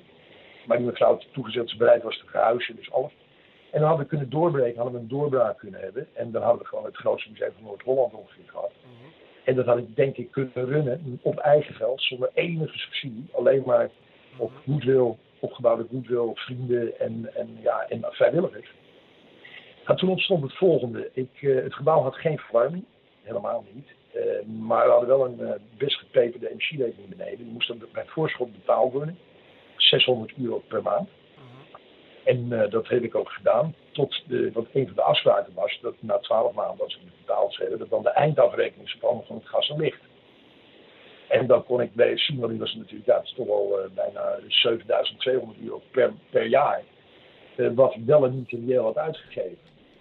maar 0.69 0.77
die 0.77 0.85
mevrouw 0.85 1.19
dat 1.33 1.69
ze 1.69 1.77
bereid 1.77 2.03
was 2.03 2.17
te 2.17 2.25
verhuizen, 2.25 2.75
dus 2.75 2.91
alles. 2.91 3.11
En 3.71 3.79
dan 3.79 3.87
hadden 3.87 4.03
we 4.03 4.09
kunnen 4.09 4.29
doorbreken, 4.29 4.75
hadden 4.75 4.93
we 4.93 4.99
een 4.99 5.17
doorbraak 5.17 5.57
kunnen 5.57 5.79
hebben. 5.79 6.07
En 6.13 6.31
dan 6.31 6.41
hadden 6.41 6.61
we 6.61 6.67
gewoon 6.67 6.85
het 6.85 6.95
grootste 6.95 7.29
museum 7.29 7.51
van 7.53 7.63
Noord-Holland 7.63 8.13
ongeveer 8.13 8.43
gehad. 8.45 8.71
Mhm. 8.81 9.09
En 9.43 9.55
dat 9.55 9.65
had 9.65 9.77
ik 9.77 9.95
denk 9.95 10.17
ik 10.17 10.31
kunnen 10.31 10.65
runnen 10.65 11.19
op 11.21 11.37
eigen 11.37 11.73
geld, 11.73 12.01
zonder 12.01 12.29
enige 12.33 12.77
subsidie. 12.77 13.29
Alleen 13.31 13.63
maar 13.65 13.89
op 14.37 14.51
goodwill, 14.65 15.15
opgebouwde 15.39 15.85
goodwill, 15.91 16.31
vrienden 16.33 16.99
en, 16.99 17.29
en, 17.35 17.57
ja, 17.61 17.85
en 17.87 18.05
vrijwilligers. 18.09 18.71
Nou, 19.85 19.97
toen 19.97 20.09
ontstond 20.09 20.43
het 20.43 20.57
volgende. 20.57 21.09
Ik, 21.13 21.29
eh, 21.41 21.55
het 21.55 21.73
gebouw 21.73 22.01
had 22.01 22.15
geen 22.15 22.37
verwarming, 22.37 22.83
helemaal 23.21 23.65
niet. 23.73 23.87
Eh, 24.11 24.45
maar 24.45 24.85
we 24.85 24.91
hadden 24.91 25.09
wel 25.09 25.25
een 25.25 25.39
eh, 25.39 25.59
best 25.77 25.97
gepeperde 25.97 26.49
energierekening 26.49 27.09
beneden. 27.09 27.37
Die 27.37 27.53
moest 27.53 27.67
dan 27.67 27.81
bij 27.93 28.05
voorschot 28.05 28.51
betaald 28.51 28.93
worden. 28.93 29.17
600 29.89 30.33
euro 30.43 30.63
per 30.67 30.81
maand. 30.81 31.09
Mhm. 31.35 31.77
En 32.23 32.61
eh, 32.63 32.71
dat 32.71 32.87
heb 32.87 33.03
ik 33.03 33.15
ook 33.15 33.29
gedaan. 33.29 33.75
Tot 33.91 34.23
de, 34.27 34.51
wat 34.51 34.65
een 34.73 34.85
van 34.85 34.95
de 34.95 35.01
afspraken 35.01 35.53
was 35.53 35.79
dat 35.81 35.95
na 35.99 36.17
12 36.17 36.53
maanden, 36.53 36.83
als 36.83 36.95
we 36.95 37.01
het 37.03 37.17
betaald 37.25 37.57
hebben, 37.57 37.79
dat 37.79 37.89
dan 37.89 38.03
de 38.03 38.09
eindafrekening 38.09 38.95
van 38.99 39.23
het 39.27 39.47
gas 39.47 39.69
en 39.69 39.79
licht. 39.79 40.01
En 41.27 41.47
dan 41.47 41.63
kon 41.65 41.81
ik 41.81 41.93
bij 41.93 42.15
die 42.27 42.59
was 42.59 42.75
natuurlijk, 42.75 43.05
ja, 43.05 43.21
is 43.21 43.33
toch 43.33 43.47
wel 43.47 43.79
eh, 43.79 43.89
bijna 43.95 44.39
7200 44.47 45.59
euro 45.63 45.81
per, 45.91 46.13
per 46.29 46.45
jaar. 46.45 46.81
eh, 47.55 47.69
wat 47.73 47.95
ik 47.95 48.05
wel 48.05 48.25
en 48.25 48.35
niet 48.35 48.51
reëel 48.51 48.83
had 48.83 48.97
uitgegeven. 48.97 49.57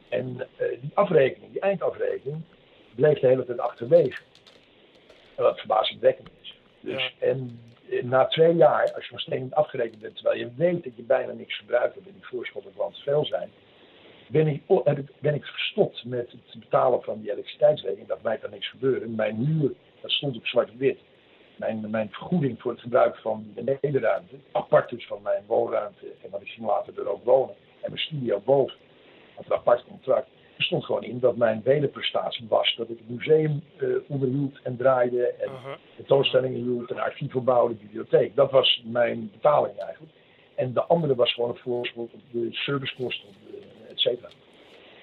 En 0.09 0.47
die 0.57 0.91
afrekening, 0.95 1.53
die 1.53 1.61
eindafrekening, 1.61 2.43
bleef 2.95 3.19
de 3.19 3.27
hele 3.27 3.45
tijd 3.45 3.59
achterwege. 3.59 4.23
En 5.35 5.43
wat 5.43 5.59
verbazingwekkend 5.59 6.29
is. 6.43 6.55
Dus, 6.81 7.15
En 7.19 7.61
na 8.03 8.27
twee 8.27 8.55
jaar, 8.55 8.93
als 8.95 9.05
je 9.05 9.13
nog 9.13 9.21
steeds 9.21 9.43
niet 9.43 9.55
afgerekend 9.55 10.01
bent, 10.01 10.15
terwijl 10.15 10.39
je 10.39 10.51
weet 10.57 10.85
dat 10.85 10.97
je 10.97 11.03
bijna 11.03 11.33
niks 11.33 11.57
verbruikt 11.57 11.95
hebt 11.95 12.07
en 12.07 12.13
die 12.13 12.27
voorschotten 12.27 12.73
veel 12.93 13.25
zijn, 13.25 13.51
ben 14.29 14.47
ik, 14.47 14.63
ben 15.21 15.35
ik 15.35 15.45
gestopt 15.45 16.05
met 16.05 16.31
het 16.31 16.61
betalen 16.61 17.03
van 17.03 17.21
die 17.21 17.31
elektriciteitsrekening. 17.31 18.09
Dat 18.09 18.23
mij 18.23 18.39
kan 18.39 18.51
niks 18.51 18.71
gebeuren. 18.71 19.15
Mijn 19.15 19.37
huur, 19.37 19.73
dat 20.01 20.11
stond 20.11 20.37
op 20.37 20.47
zwart-wit. 20.47 20.99
Mijn, 21.57 21.91
mijn 21.91 22.09
vergoeding 22.11 22.61
voor 22.61 22.71
het 22.71 22.81
gebruik 22.81 23.17
van 23.17 23.53
de 23.55 23.79
nederruimte, 23.81 24.35
apart 24.53 24.91
dus 24.91 25.07
van 25.07 25.23
mijn 25.23 25.43
woonruimte 25.47 26.07
en 26.23 26.31
wat 26.31 26.41
ik 26.41 26.57
later 26.59 26.99
er 26.99 27.09
ook 27.09 27.25
wonen, 27.25 27.55
en 27.81 27.91
mijn 27.91 28.03
studio 28.03 28.41
boven, 28.45 28.77
had 29.35 29.45
een 29.45 29.53
apart 29.53 29.85
contract. 29.85 30.29
Er 30.59 30.65
stond 30.65 30.85
gewoon 30.85 31.03
in 31.03 31.19
dat 31.19 31.37
mijn 31.37 31.61
wederprestatie 31.65 32.47
was 32.49 32.75
dat 32.77 32.89
ik 32.89 32.99
het 32.99 33.09
museum 33.09 33.63
eh, 33.77 33.89
onderhield 34.07 34.59
en 34.63 34.77
draaide 34.77 35.27
en 35.27 35.51
tentoonstellingen 35.97 36.63
hield, 36.63 36.91
een 36.91 37.01
archief 37.01 37.35
opbouwde, 37.35 37.75
bibliotheek. 37.75 38.37
Dat 38.37 38.51
was 38.51 38.83
mijn 38.85 39.31
betaling 39.33 39.79
eigenlijk. 39.79 40.13
En 40.55 40.73
de 40.73 40.83
andere 40.83 41.15
was 41.15 41.35
gewoon 41.35 41.51
een 41.51 41.57
voorschot 41.57 42.13
op 42.13 42.21
de 42.31 42.49
servicekosten, 42.51 43.29
et 43.89 44.01
cetera. 44.01 44.29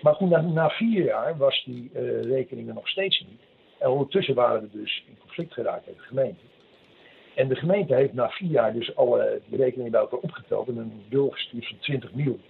Maar 0.01 0.13
goed, 0.13 0.29
na, 0.29 0.41
na 0.41 0.69
vier 0.69 1.03
jaar 1.03 1.37
was 1.37 1.63
die 1.65 1.89
eh, 1.93 2.21
rekening 2.21 2.67
er 2.67 2.73
nog 2.73 2.87
steeds 2.87 3.19
niet. 3.19 3.41
En 3.79 3.89
ondertussen 3.89 4.35
waren 4.35 4.61
we 4.61 4.69
dus 4.71 5.03
in 5.07 5.17
conflict 5.19 5.53
geraakt 5.53 5.85
met 5.85 5.95
de 5.95 6.01
gemeente. 6.01 6.43
En 7.35 7.47
de 7.47 7.55
gemeente 7.55 7.95
heeft 7.95 8.13
na 8.13 8.29
vier 8.29 8.49
jaar 8.49 8.73
dus 8.73 8.95
alle 8.95 9.41
die 9.47 9.57
rekeningen 9.57 9.91
bij 9.91 10.01
elkaar 10.01 10.19
opgeteld 10.19 10.67
en 10.67 10.77
een 10.77 11.03
bill 11.09 11.29
gestuurd 11.29 11.67
van 11.67 11.77
20 11.79 12.13
miljoen. 12.13 12.41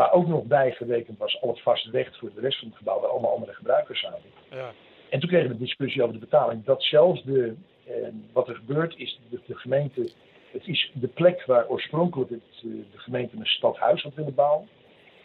Waar 0.00 0.12
ook 0.12 0.26
nog 0.26 0.42
bijgerekend 0.44 1.18
was 1.18 1.40
al 1.42 1.48
het 1.48 1.60
vaste 1.62 1.90
recht 1.90 2.18
voor 2.18 2.30
de 2.34 2.40
rest 2.40 2.58
van 2.58 2.68
het 2.68 2.76
gebouw, 2.76 3.00
waar 3.00 3.10
allemaal 3.10 3.34
andere 3.34 3.54
gebruikers 3.54 4.00
zaten. 4.00 4.30
Ja. 4.50 4.72
En 5.10 5.20
toen 5.20 5.28
kregen 5.28 5.46
we 5.48 5.52
een 5.54 5.60
discussie 5.60 6.02
over 6.02 6.14
de 6.14 6.20
betaling. 6.20 6.64
Dat 6.64 6.82
zelfs 6.82 7.22
de, 7.22 7.54
eh, 7.86 7.94
wat 8.32 8.48
er 8.48 8.54
gebeurt 8.54 8.96
is, 8.98 9.20
de, 9.30 9.40
de 9.46 9.54
gemeente, 9.54 10.10
het 10.52 10.66
is 10.66 10.90
de 10.94 11.06
plek 11.08 11.44
waar 11.46 11.68
oorspronkelijk 11.68 12.30
het, 12.30 12.40
eh, 12.56 12.62
de 12.62 12.98
gemeente 12.98 13.36
een 13.36 13.46
stadhuis 13.46 14.02
had 14.02 14.14
willen 14.14 14.34
bouwen. 14.34 14.68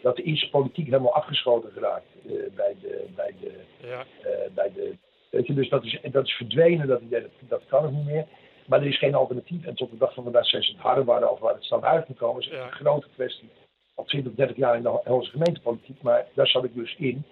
Dat 0.02 0.18
is 0.18 0.48
politiek 0.50 0.86
helemaal 0.86 1.14
afgeschoten 1.14 1.72
geraakt 1.72 2.06
eh, 2.26 2.32
bij, 2.54 2.74
de, 2.80 3.06
bij, 3.14 3.34
de, 3.40 3.52
Ja. 3.86 4.04
eh, 4.22 4.30
bij 4.54 4.72
de. 4.74 4.96
Weet 5.30 5.46
je, 5.46 5.54
dus 5.54 5.68
dat 5.68 5.84
is, 5.84 5.98
dat 6.10 6.24
is 6.26 6.32
verdwenen, 6.32 6.86
dat 6.86 7.00
idee, 7.00 7.20
dat, 7.20 7.30
dat 7.48 7.62
kan 7.68 7.84
ook 7.84 7.90
niet 7.92 8.04
meer. 8.06 8.26
Maar 8.66 8.80
er 8.80 8.86
is 8.86 8.98
geen 8.98 9.14
alternatief. 9.14 9.64
En 9.66 9.74
tot 9.74 9.90
de 9.90 9.96
dag 9.96 10.14
van 10.14 10.22
vandaag 10.22 10.46
zijn 10.46 10.62
ze 10.62 10.72
het 10.72 10.80
harde 10.80 11.04
waren 11.04 11.30
over 11.30 11.44
waar 11.44 11.54
het 11.54 11.64
stadhuis 11.64 12.06
moet 12.06 12.16
komen. 12.18 12.42
Dat 12.42 12.50
is 12.52 12.58
Ja. 12.58 12.64
een 12.64 12.72
grote 12.72 13.06
kwestie. 13.14 13.48
Al 13.96 14.04
20, 14.04 14.34
30 14.34 14.56
jaar 14.56 14.76
in 14.76 14.82
de 14.82 15.00
Helse 15.04 15.30
gemeentepolitiek, 15.30 16.02
maar 16.02 16.26
daar 16.34 16.46
zat 16.46 16.64
ik 16.64 16.74
dus 16.74 16.96
in. 16.96 17.24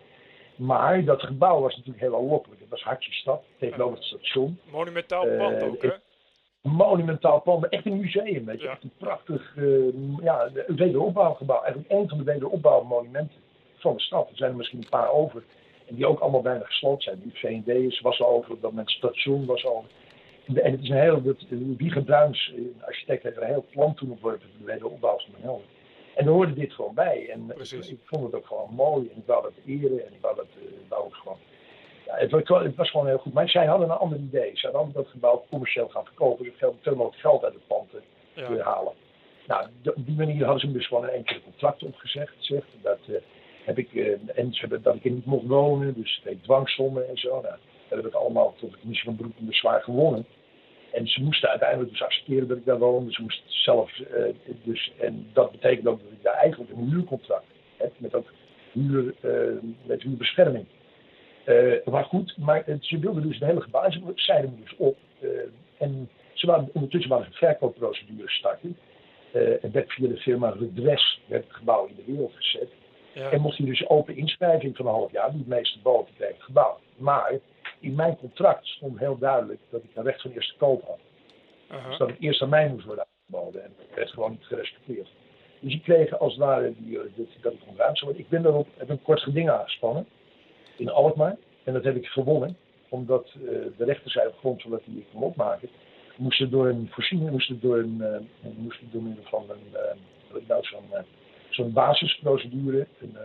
Maar 0.56 1.04
dat 1.04 1.22
gebouw 1.22 1.60
was 1.60 1.76
natuurlijk 1.76 2.04
heel 2.04 2.16
aanlokkelijk. 2.16 2.60
Het 2.60 2.70
was 2.70 2.82
hartje 2.82 3.12
stad, 3.12 3.42
tegenover 3.58 3.96
het 3.96 4.04
station. 4.04 4.58
Monumentaal 4.70 5.26
Eh, 5.26 5.38
pand 5.38 5.62
ook, 5.62 5.82
hè? 5.82 5.90
Monumentaal 6.62 7.40
pand, 7.40 7.68
echt 7.68 7.86
een 7.86 8.00
museum, 8.00 8.44
weet 8.44 8.60
je. 8.60 8.66
Ja. 8.66 8.72
Echt 8.72 8.82
een 8.82 8.92
prachtig 8.98 9.54
uh, 9.56 9.94
ja, 10.22 10.50
een 10.54 10.76
wederopbouwgebouw. 10.76 11.62
Eigenlijk 11.62 11.92
een 11.92 12.08
van 12.08 12.18
de 12.18 12.24
wederopbouwmonumenten 12.24 13.40
van 13.76 13.94
de 13.94 14.00
stad. 14.00 14.30
Er 14.30 14.36
zijn 14.36 14.50
er 14.50 14.56
misschien 14.56 14.78
een 14.78 14.88
paar 14.88 15.10
over. 15.10 15.42
En 15.86 15.94
die 15.94 16.06
ook 16.06 16.20
allemaal 16.20 16.42
bijna 16.42 16.64
gesloopt 16.64 17.02
zijn. 17.02 17.20
Die 17.22 17.32
VND 17.34 17.68
is, 17.68 18.00
was 18.00 18.20
al 18.20 18.28
over, 18.28 18.60
dat 18.60 18.72
het 18.74 18.90
station 18.90 19.46
was 19.46 19.64
al. 19.66 19.84
En 20.46 20.72
het 20.72 20.82
is 20.82 20.88
een 20.88 21.00
heel, 21.00 21.22
dat, 21.22 21.36
Wieger 21.76 22.02
Bruins, 22.02 22.52
een 22.56 22.82
architect, 22.86 23.22
heeft 23.22 23.36
er 23.36 23.42
een 23.42 23.48
heel 23.48 23.66
plan 23.70 23.94
toen 23.94 24.10
ontworpen 24.10 24.48
voor 24.48 24.58
de 24.58 24.72
wederopbouw 24.72 25.18
van 25.18 25.30
de 25.36 25.42
Helden. 25.42 25.66
En 26.14 26.24
daar 26.24 26.34
hoorde 26.34 26.52
dit 26.54 26.72
gewoon 26.72 26.94
bij. 26.94 27.28
En 27.30 27.46
Precies. 27.46 27.86
ik, 27.88 27.92
ik 27.92 28.00
vond 28.04 28.24
het 28.24 28.34
ook 28.34 28.46
gewoon 28.46 28.74
mooi. 28.74 29.08
En 29.12 29.18
ik 29.18 29.26
wou 29.26 29.42
dat 29.42 29.52
eren. 29.66 30.06
En 30.06 30.12
ik 30.12 30.20
wou 30.20 30.36
uh, 30.36 30.44
wou 30.88 31.04
het 31.04 31.14
gewoon. 31.14 31.38
Ja, 32.06 32.16
het, 32.16 32.30
was, 32.30 32.62
het 32.62 32.76
was 32.76 32.90
gewoon 32.90 33.06
heel 33.06 33.18
goed. 33.18 33.32
Maar 33.32 33.48
zij 33.48 33.66
hadden 33.66 33.90
een 33.90 33.96
ander 33.96 34.18
idee. 34.18 34.50
Ze 34.54 34.68
hadden 34.72 34.92
dat 34.92 35.08
gebouw 35.08 35.44
commercieel 35.50 35.88
gaan 35.88 36.04
verkopen. 36.04 36.44
Dus 36.44 36.54
geld, 36.56 36.82
te 36.82 36.90
mogelijk 36.90 37.20
geld 37.20 37.44
uit 37.44 37.54
het 37.54 37.66
pand 37.66 37.90
te, 37.90 38.00
Ja. 38.34 38.46
te 38.46 38.62
halen. 38.62 38.92
Nou, 39.46 39.68
op 39.84 40.06
die 40.06 40.16
manier 40.16 40.44
hadden 40.44 40.60
ze 40.60 40.72
dus 40.72 40.86
gewoon 40.86 41.04
een 41.04 41.10
enkele 41.10 41.42
contract 41.42 41.82
opgezegd. 41.82 42.34
Zegt, 42.38 42.66
dat, 42.82 42.98
eh, 43.08 43.14
heb 43.64 43.78
ik, 43.78 43.94
eh, 43.94 44.12
en 44.34 44.52
ze 44.52 44.60
hebben, 44.60 44.82
dat 44.82 44.94
ik 44.94 45.04
er 45.04 45.10
niet 45.10 45.24
mocht 45.26 45.46
wonen. 45.46 45.94
Dus 45.94 46.18
twee 46.20 46.40
dwangsommen 46.40 47.08
en 47.08 47.18
zo. 47.18 47.28
Nou, 47.30 47.56
dat 47.88 47.98
heb 47.98 48.06
ik 48.06 48.14
allemaal 48.14 48.54
tot 48.58 48.70
de 48.72 48.78
commissie 48.78 49.04
van 49.04 49.16
beroep 49.16 49.38
en 49.38 49.46
bezwaar 49.46 49.82
gewonnen. 49.82 50.26
En 50.94 51.06
ze 51.08 51.22
moesten 51.22 51.48
uiteindelijk 51.48 51.90
dus 51.90 52.02
accepteren 52.02 52.48
dat 52.48 52.56
ik 52.56 52.64
daar 52.64 52.78
woonde. 52.78 53.12
Ze 53.12 53.22
moesten 53.22 53.44
zelf, 53.46 54.00
eh, 54.00 54.22
dus, 54.62 54.92
en 54.98 55.26
dat 55.32 55.50
betekent 55.50 55.86
ook 55.86 56.02
dat 56.02 56.12
ik 56.12 56.22
daar 56.22 56.34
eigenlijk 56.34 56.70
een 56.70 56.88
huurcontract 56.90 57.46
heb. 57.76 57.92
Met 57.96 58.14
ook 58.14 58.32
huur, 58.72 59.14
eh, 59.20 59.62
met 59.82 60.02
huurbescherming. 60.02 60.66
Eh, 61.44 61.72
maar 61.84 62.04
goed, 62.04 62.36
maar 62.36 62.62
het- 62.66 62.84
ze 62.84 62.98
wilden 62.98 63.22
dus 63.22 63.38
het 63.38 63.48
hele 63.48 63.60
gebouw, 63.60 63.90
ze 63.90 64.00
zeiden 64.14 64.50
me 64.50 64.60
dus 64.62 64.76
op. 64.76 64.96
en 65.78 66.08
ze 66.32 66.46
waren, 66.46 66.70
ondertussen 66.72 67.10
waren 67.10 67.24
ze 67.24 67.30
een 67.30 67.36
verkoopprocedure 67.36 68.30
starten. 68.30 68.76
En 69.32 69.72
werd 69.72 69.92
via 69.92 70.08
de 70.08 70.16
firma 70.16 70.48
Redress 70.58 71.20
werd 71.26 71.44
het 71.44 71.56
gebouw 71.56 71.86
in 71.86 71.94
de 71.94 72.12
wereld 72.12 72.32
gezet. 72.34 72.68
Ja. 73.14 73.30
En 73.30 73.40
mocht 73.40 73.56
hij 73.56 73.66
dus 73.66 73.88
open 73.88 74.16
inschrijving 74.16 74.76
van 74.76 74.86
een 74.86 74.92
half 74.92 75.12
jaar, 75.12 75.30
die 75.30 75.38
het 75.38 75.48
meeste 75.48 75.78
boven 75.82 76.14
kreeg 76.14 76.32
het 76.32 76.42
gebouw. 76.42 76.78
Maar 76.96 77.38
in 77.84 77.94
mijn 77.94 78.16
contract 78.16 78.66
stond 78.66 78.98
heel 78.98 79.18
duidelijk 79.18 79.60
dat 79.70 79.82
ik 79.82 79.90
een 79.94 80.04
recht 80.04 80.20
van 80.20 80.30
eerste 80.30 80.56
koop 80.56 80.84
had. 80.86 80.98
Dus 81.88 81.98
dat 81.98 82.08
het 82.08 82.20
eerst 82.20 82.42
aan 82.42 82.48
mij 82.48 82.68
moest 82.68 82.84
worden 82.84 83.06
aangeboden. 83.06 83.64
En 83.64 83.72
dat 83.78 83.96
werd 83.96 84.10
gewoon 84.10 84.30
niet 84.30 84.44
gerespecteerd. 84.44 85.08
Dus 85.60 85.74
ik 85.74 85.82
kreeg 85.82 86.18
als 86.18 86.32
het 86.32 86.42
ware 86.42 86.74
die, 86.78 86.98
eh, 86.98 87.04
dat, 87.16 87.26
dat 87.40 87.52
ik 87.52 87.58
ontruimd 87.66 87.98
zou 87.98 88.10
worden. 88.10 88.24
Ik 88.24 88.30
ben 88.30 88.42
daarop 88.42 88.68
heb 88.76 88.88
een 88.88 89.02
kort 89.02 89.20
geding 89.20 89.50
aangespannen 89.50 90.06
in 90.76 90.88
Alkmaar. 90.88 91.36
En 91.64 91.72
dat 91.72 91.84
heb 91.84 91.96
ik 91.96 92.06
gewonnen. 92.06 92.56
Omdat 92.88 93.26
eh, 93.34 93.40
de 93.76 93.84
rechter 93.84 94.10
zei 94.10 94.28
op 94.28 94.38
grond 94.38 94.62
van 94.62 94.70
wat 94.70 94.82
hij 94.84 95.04
kon 95.12 95.22
opmaken. 95.22 95.68
Moesten 96.16 96.50
door 96.50 96.68
een 96.68 96.88
voorziening, 96.90 97.30
moesten 97.30 97.60
door 97.60 97.78
een, 97.78 98.00
eh, 98.00 98.50
moesten 98.56 98.88
door 98.92 99.02
middel 99.02 99.24
van 99.24 99.50
een, 99.50 99.96
ik 100.36 100.46
nou, 100.46 100.64
zo'n, 100.64 101.04
zo'n 101.50 101.72
basisprocedure. 101.72 102.86
Een, 103.00 103.16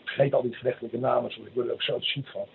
ik 0.00 0.10
vergeet 0.10 0.34
al 0.34 0.42
die 0.42 0.54
gerechtelijke 0.54 0.98
namen, 0.98 1.32
zo, 1.32 1.40
ik 1.40 1.54
word 1.54 1.66
er 1.66 1.72
ook 1.72 1.82
zo 1.82 2.00
ziek 2.00 2.28
van. 2.28 2.46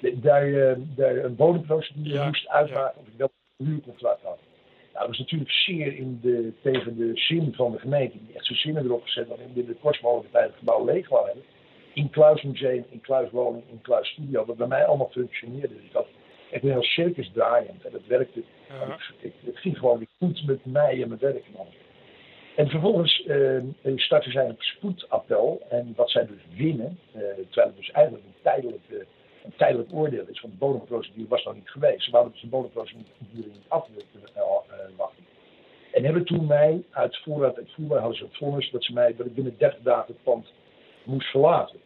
Daar, 0.00 0.52
eh, 0.52 0.76
daar 0.96 1.16
een 1.16 1.36
bodemprocedure 1.36 2.14
Ja, 2.14 2.26
moest 2.26 2.48
uitmaken 2.48 3.00
of 3.00 3.06
ik 3.06 3.12
wel 3.16 3.30
een 3.56 3.66
huurcontract 3.66 4.22
had. 4.22 4.38
Nou, 4.92 5.06
dat 5.06 5.08
was 5.08 5.18
natuurlijk 5.18 5.50
zeer 5.50 5.96
in 5.96 6.18
de, 6.22 6.52
tegen 6.62 6.96
de 6.96 7.10
zin 7.14 7.54
van 7.54 7.72
de 7.72 7.78
gemeente, 7.78 8.16
die 8.26 8.36
echt 8.36 8.46
zijn 8.46 8.58
zinnen 8.58 8.84
erop 8.84 9.02
gezet 9.02 9.28
en 9.28 9.52
binnen 9.54 9.72
de 9.72 9.80
kortst 9.80 10.02
mogelijke 10.02 10.32
tijd 10.32 10.48
het 10.48 10.58
gebouw 10.58 10.84
leeg 10.84 11.08
wou 11.08 11.26
hebben. 11.26 11.44
In 11.94 12.10
Kluismuseum, 12.10 12.84
in 12.90 13.00
Kluiswoning, 13.00 13.62
in 13.70 13.80
Kluis 13.80 14.08
Studio, 14.08 14.44
wat 14.44 14.56
bij 14.56 14.66
mij 14.66 14.86
allemaal 14.86 15.10
functioneerde. 15.10 15.74
Dus 15.74 15.84
ik 15.84 15.92
had 15.92 16.06
echt 16.50 16.62
een 16.62 16.70
heel 16.70 16.82
circus 16.82 17.30
draaiend 17.32 17.84
en 17.84 17.92
dat 17.92 18.06
werkte. 18.06 18.42
Ja. 18.68 18.98
Ik, 19.20 19.32
het 19.44 19.58
ging 19.58 19.78
gewoon 19.78 20.06
goed 20.18 20.46
met 20.46 20.64
mij 20.64 21.02
en 21.02 21.08
mijn 21.08 21.20
werk 21.20 21.44
en 21.46 21.60
alles. 21.60 21.76
En 22.58 22.68
vervolgens 22.68 23.26
eh, 23.26 23.60
starten 23.96 24.32
zij 24.32 24.48
een 24.48 24.56
spoedappel. 24.58 25.62
En 25.68 25.92
wat 25.96 26.10
zij 26.10 26.26
dus 26.26 26.56
winnen, 26.56 26.98
eh, 27.12 27.20
terwijl 27.20 27.66
het 27.66 27.76
dus 27.76 27.90
eigenlijk 27.90 28.24
een 28.24 28.42
tijdelijk, 28.42 28.82
eh, 28.90 28.96
een 29.48 29.56
tijdelijk 29.56 29.92
oordeel 29.92 30.26
is, 30.28 30.40
want 30.40 30.52
de 30.52 30.58
bodemprocedure 30.58 31.28
was 31.28 31.44
nog 31.44 31.54
niet 31.54 31.70
geweest. 31.70 32.04
Ze 32.04 32.10
wouden 32.10 32.32
dus 32.32 32.40
de 32.42 32.48
bodemprocedure 32.48 33.04
niet 33.32 33.68
af 33.68 33.88
willen 33.88 34.28
eh, 34.34 34.42
eh, 34.42 34.96
wachten. 34.96 35.24
En 35.92 36.04
hebben 36.04 36.24
toen 36.24 36.46
mij 36.46 36.82
uit 36.90 37.16
voorraad 37.16 37.58
en 37.58 37.68
voerbaar 37.68 37.98
hadden 37.98 38.18
ze 38.18 38.24
het 38.24 38.36
vonnis 38.36 38.70
dat, 38.70 38.84
ze 38.84 38.92
mij, 38.92 39.14
dat 39.16 39.26
ik 39.26 39.34
binnen 39.34 39.54
30 39.58 39.82
dagen 39.82 40.14
het 40.14 40.22
pand 40.22 40.52
moest 41.04 41.30
verlaten. 41.30 41.80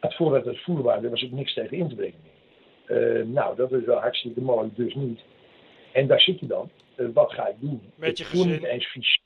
Uit 0.00 0.14
voorraad 0.14 0.46
en 0.46 0.56
voerbaar, 0.56 1.00
daar 1.00 1.10
was 1.10 1.24
ook 1.24 1.30
niks 1.30 1.54
tegen 1.54 1.76
in 1.76 1.88
te 1.88 1.94
brengen. 1.94 2.20
Eh, 2.86 3.26
nou, 3.26 3.56
dat 3.56 3.72
is 3.72 3.84
wel 3.84 4.00
hartstikke 4.00 4.40
mooi, 4.40 4.70
dus 4.74 4.94
niet. 4.94 5.20
En 5.92 6.06
daar 6.06 6.20
zit 6.20 6.40
je 6.40 6.46
dan. 6.46 6.70
Wat 7.12 7.32
ga 7.32 7.48
ik 7.48 7.56
doen? 7.58 7.80
Met 7.94 8.18
je 8.18 8.24
ik 8.24 8.30
voel 8.30 8.44
niet 8.44 8.54
gezin. 8.54 8.68
eens 8.68 8.86
fysiek. 8.86 9.22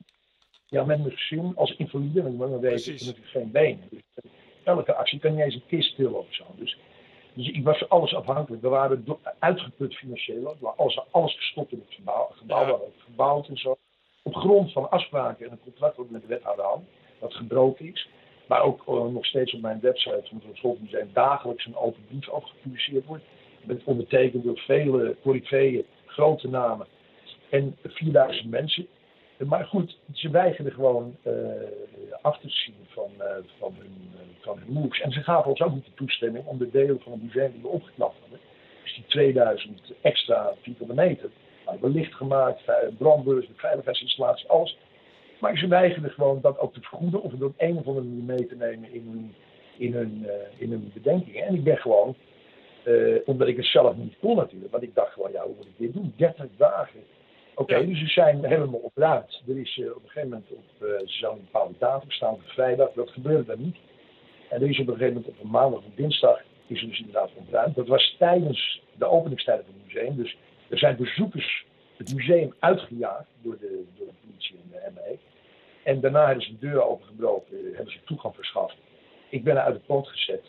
Ja, 0.66 0.84
met 0.84 0.98
mijn 0.98 1.16
gezin 1.16 1.52
als 1.56 1.76
invalide, 1.76 2.22
want 2.22 2.34
ik 2.34 2.38
maar 2.38 2.60
weten, 2.60 2.94
ik 2.94 3.00
heb 3.00 3.16
geen 3.22 3.50
benen. 3.50 3.88
Dus 3.90 4.00
elke 4.64 4.94
actie 4.94 5.18
kan 5.18 5.34
niet 5.34 5.44
eens 5.44 5.54
een 5.54 5.66
kist 5.66 5.94
tillen 5.96 6.18
of 6.18 6.34
zo. 6.34 6.44
Dus, 6.56 6.78
dus 7.38 7.48
ik 7.48 7.64
was 7.64 7.88
alles 7.88 8.14
afhankelijk. 8.14 8.62
We 8.62 8.68
waren 8.68 9.04
uitgeput 9.38 9.94
financieel. 9.94 10.40
We 10.40 10.46
hadden 10.46 10.76
alles, 10.76 11.00
alles 11.10 11.36
gestopt 11.36 11.72
in 11.72 11.82
het 11.86 11.94
gebouw. 11.94 12.26
Het 12.28 12.38
gebouw 12.38 12.66
Ja. 12.66 12.78
gebouwd 12.98 13.48
en 13.48 13.56
zo. 13.56 13.76
Op 14.22 14.34
grond 14.34 14.72
van 14.72 14.90
afspraken 14.90 15.46
en 15.46 15.52
een 15.52 15.62
contract 15.62 15.96
wat 15.96 16.10
met 16.10 16.20
de 16.20 16.26
wethouder 16.26 16.64
had, 16.64 16.80
dat 17.20 17.34
gebroken 17.34 17.92
is. 17.92 18.08
Maar 18.46 18.62
ook 18.62 18.82
eh, 18.86 19.06
nog 19.06 19.26
steeds 19.26 19.54
op 19.54 19.60
mijn 19.60 19.80
website 19.80 20.22
van 20.28 20.42
het 20.46 20.56
Schoolmuseum 20.56 21.10
dagelijks 21.12 21.66
een 21.66 21.76
open 21.76 22.04
brief 22.08 22.28
over 22.28 22.48
gepubliceerd 22.48 23.06
wordt. 23.06 23.24
Met 23.62 23.84
ondertekend 23.84 24.44
door 24.44 24.58
vele 24.58 25.16
corifeeën, 25.22 25.84
grote 26.06 26.48
namen 26.48 26.86
en 27.50 27.76
4000 27.82 28.50
mensen. 28.50 28.86
Maar 29.46 29.64
goed, 29.64 29.98
ze 30.12 30.30
weigerden 30.30 30.72
gewoon 30.72 31.16
eh, 31.22 31.32
af 32.20 32.38
te 32.38 32.48
zien 32.48 32.74
van, 32.88 33.10
eh, 33.18 33.36
van, 33.58 33.74
hun, 33.78 34.10
eh, 34.14 34.20
van 34.40 34.60
moves. 34.66 35.00
En 35.00 35.12
ze 35.12 35.22
gaven 35.22 35.50
ons 35.50 35.60
ook 35.60 35.74
niet 35.74 35.84
de 35.84 35.94
toestemming 35.94 36.46
om 36.46 36.58
de 36.58 36.70
delen 36.70 37.00
van 37.00 37.12
het 37.12 37.22
museum 37.22 37.52
die 37.52 37.62
we 37.62 37.68
opgeknapt 37.68 38.20
hadden. 38.20 38.38
Dus 38.82 38.94
die 38.94 39.04
2000 39.06 39.92
extra 40.00 40.54
vierkante 40.62 40.94
meter. 40.94 41.30
Nou, 41.66 41.78
we 41.80 41.88
licht 41.88 42.14
gemaakt, 42.14 42.62
brandbeurs, 42.98 43.46
de 43.46 43.52
veiligheidsinstallatie, 43.56 44.48
alles. 44.48 44.78
Maar 45.40 45.58
ze 45.58 45.68
weigerden 45.68 46.10
gewoon 46.10 46.40
dat 46.40 46.58
ook 46.58 46.74
te 46.74 46.80
vergoeden 46.80 47.22
of 47.22 47.32
op 47.32 47.54
een 47.56 47.76
of 47.76 47.86
andere 47.86 48.06
manier 48.06 48.22
mee 48.22 48.46
te 48.46 48.56
nemen 48.56 48.92
in 48.92 49.06
hun, 49.10 49.34
in 49.76 49.92
hun, 49.92 50.26
in 50.58 50.70
hun 50.70 50.90
bedenkingen. 50.94 51.46
En 51.46 51.54
ik 51.54 51.64
ben 51.64 51.76
gewoon, 51.76 52.14
omdat 53.24 53.48
ik 53.48 53.56
het 53.56 53.66
zelf 53.66 53.96
niet 53.96 54.16
kon 54.20 54.36
natuurlijk, 54.36 54.70
want 54.70 54.82
ik 54.82 54.94
dacht 54.94 55.12
gewoon, 55.12 55.32
ja, 55.32 55.42
hoe 55.42 55.54
moet 55.56 55.66
ik 55.66 55.78
dit 55.78 55.92
doen? 55.92 56.12
30 56.16 56.46
dagen. 56.56 57.00
Oké, 57.58 57.76
Ja. 57.76 57.86
dus 57.86 57.98
ze 57.98 58.06
zijn 58.06 58.44
helemaal 58.44 58.80
opruimd. 58.80 59.42
Er 59.48 59.58
is 59.58 59.78
eh, 59.78 59.90
op 59.90 60.02
een 60.02 60.08
gegeven 60.08 60.28
moment 60.28 60.50
op, 60.50 60.88
eh, 60.88 61.06
ze 61.06 61.26
een 61.26 61.40
bepaalde 61.40 61.74
datum 61.78 62.10
staan, 62.10 62.32
op 62.32 62.42
vrijdag, 62.44 62.92
dat 62.92 63.10
gebeurde 63.10 63.44
dan 63.44 63.58
niet. 63.60 63.76
En 64.48 64.62
er 64.62 64.68
is 64.68 64.78
op 64.78 64.86
een 64.86 64.92
gegeven 64.92 65.14
moment 65.14 65.32
op 65.32 65.44
een 65.44 65.50
maandag 65.50 65.78
of 65.78 65.94
dinsdag 65.94 66.40
is 66.66 66.80
er 66.80 66.88
dus 66.88 66.98
inderdaad 66.98 67.30
ontruimd. 67.34 67.74
Dat 67.74 67.86
was 67.86 68.16
tijdens 68.18 68.82
de 68.98 69.04
openingstijden 69.06 69.64
van 69.64 69.74
het 69.74 69.84
museum. 69.84 70.16
Dus 70.16 70.36
er 70.68 70.78
zijn 70.78 70.96
bezoekers 70.96 71.64
het 71.96 72.14
museum 72.14 72.54
uitgejaagd 72.58 73.28
door 73.42 73.58
de, 73.58 73.84
door 73.96 74.06
de 74.06 74.12
politie 74.26 74.56
en 74.56 74.70
de 74.70 74.90
ME. 74.94 75.18
En 75.82 76.00
daarna 76.00 76.26
hebben 76.26 76.44
ze 76.44 76.58
de 76.58 76.66
deur 76.66 76.82
opengebroken, 76.82 77.58
eh, 77.58 77.76
hebben 77.76 77.92
ze 77.92 77.98
toegang 78.04 78.34
verschaft. 78.34 78.76
Ik 79.28 79.44
ben 79.44 79.62
uit 79.64 79.74
het 79.74 79.86
pand 79.86 80.08
gezet. 80.08 80.44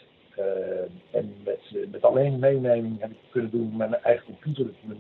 en 1.12 1.36
met, 1.44 1.60
met 1.92 2.02
alleen 2.04 2.40
meeneming 2.40 3.00
heb 3.00 3.12
ik 3.12 3.18
kunnen 3.30 3.52
doen 3.52 3.78
mijn 3.78 3.96
eigen 3.96 4.26
computer, 4.26 4.66
mijn, 4.82 5.00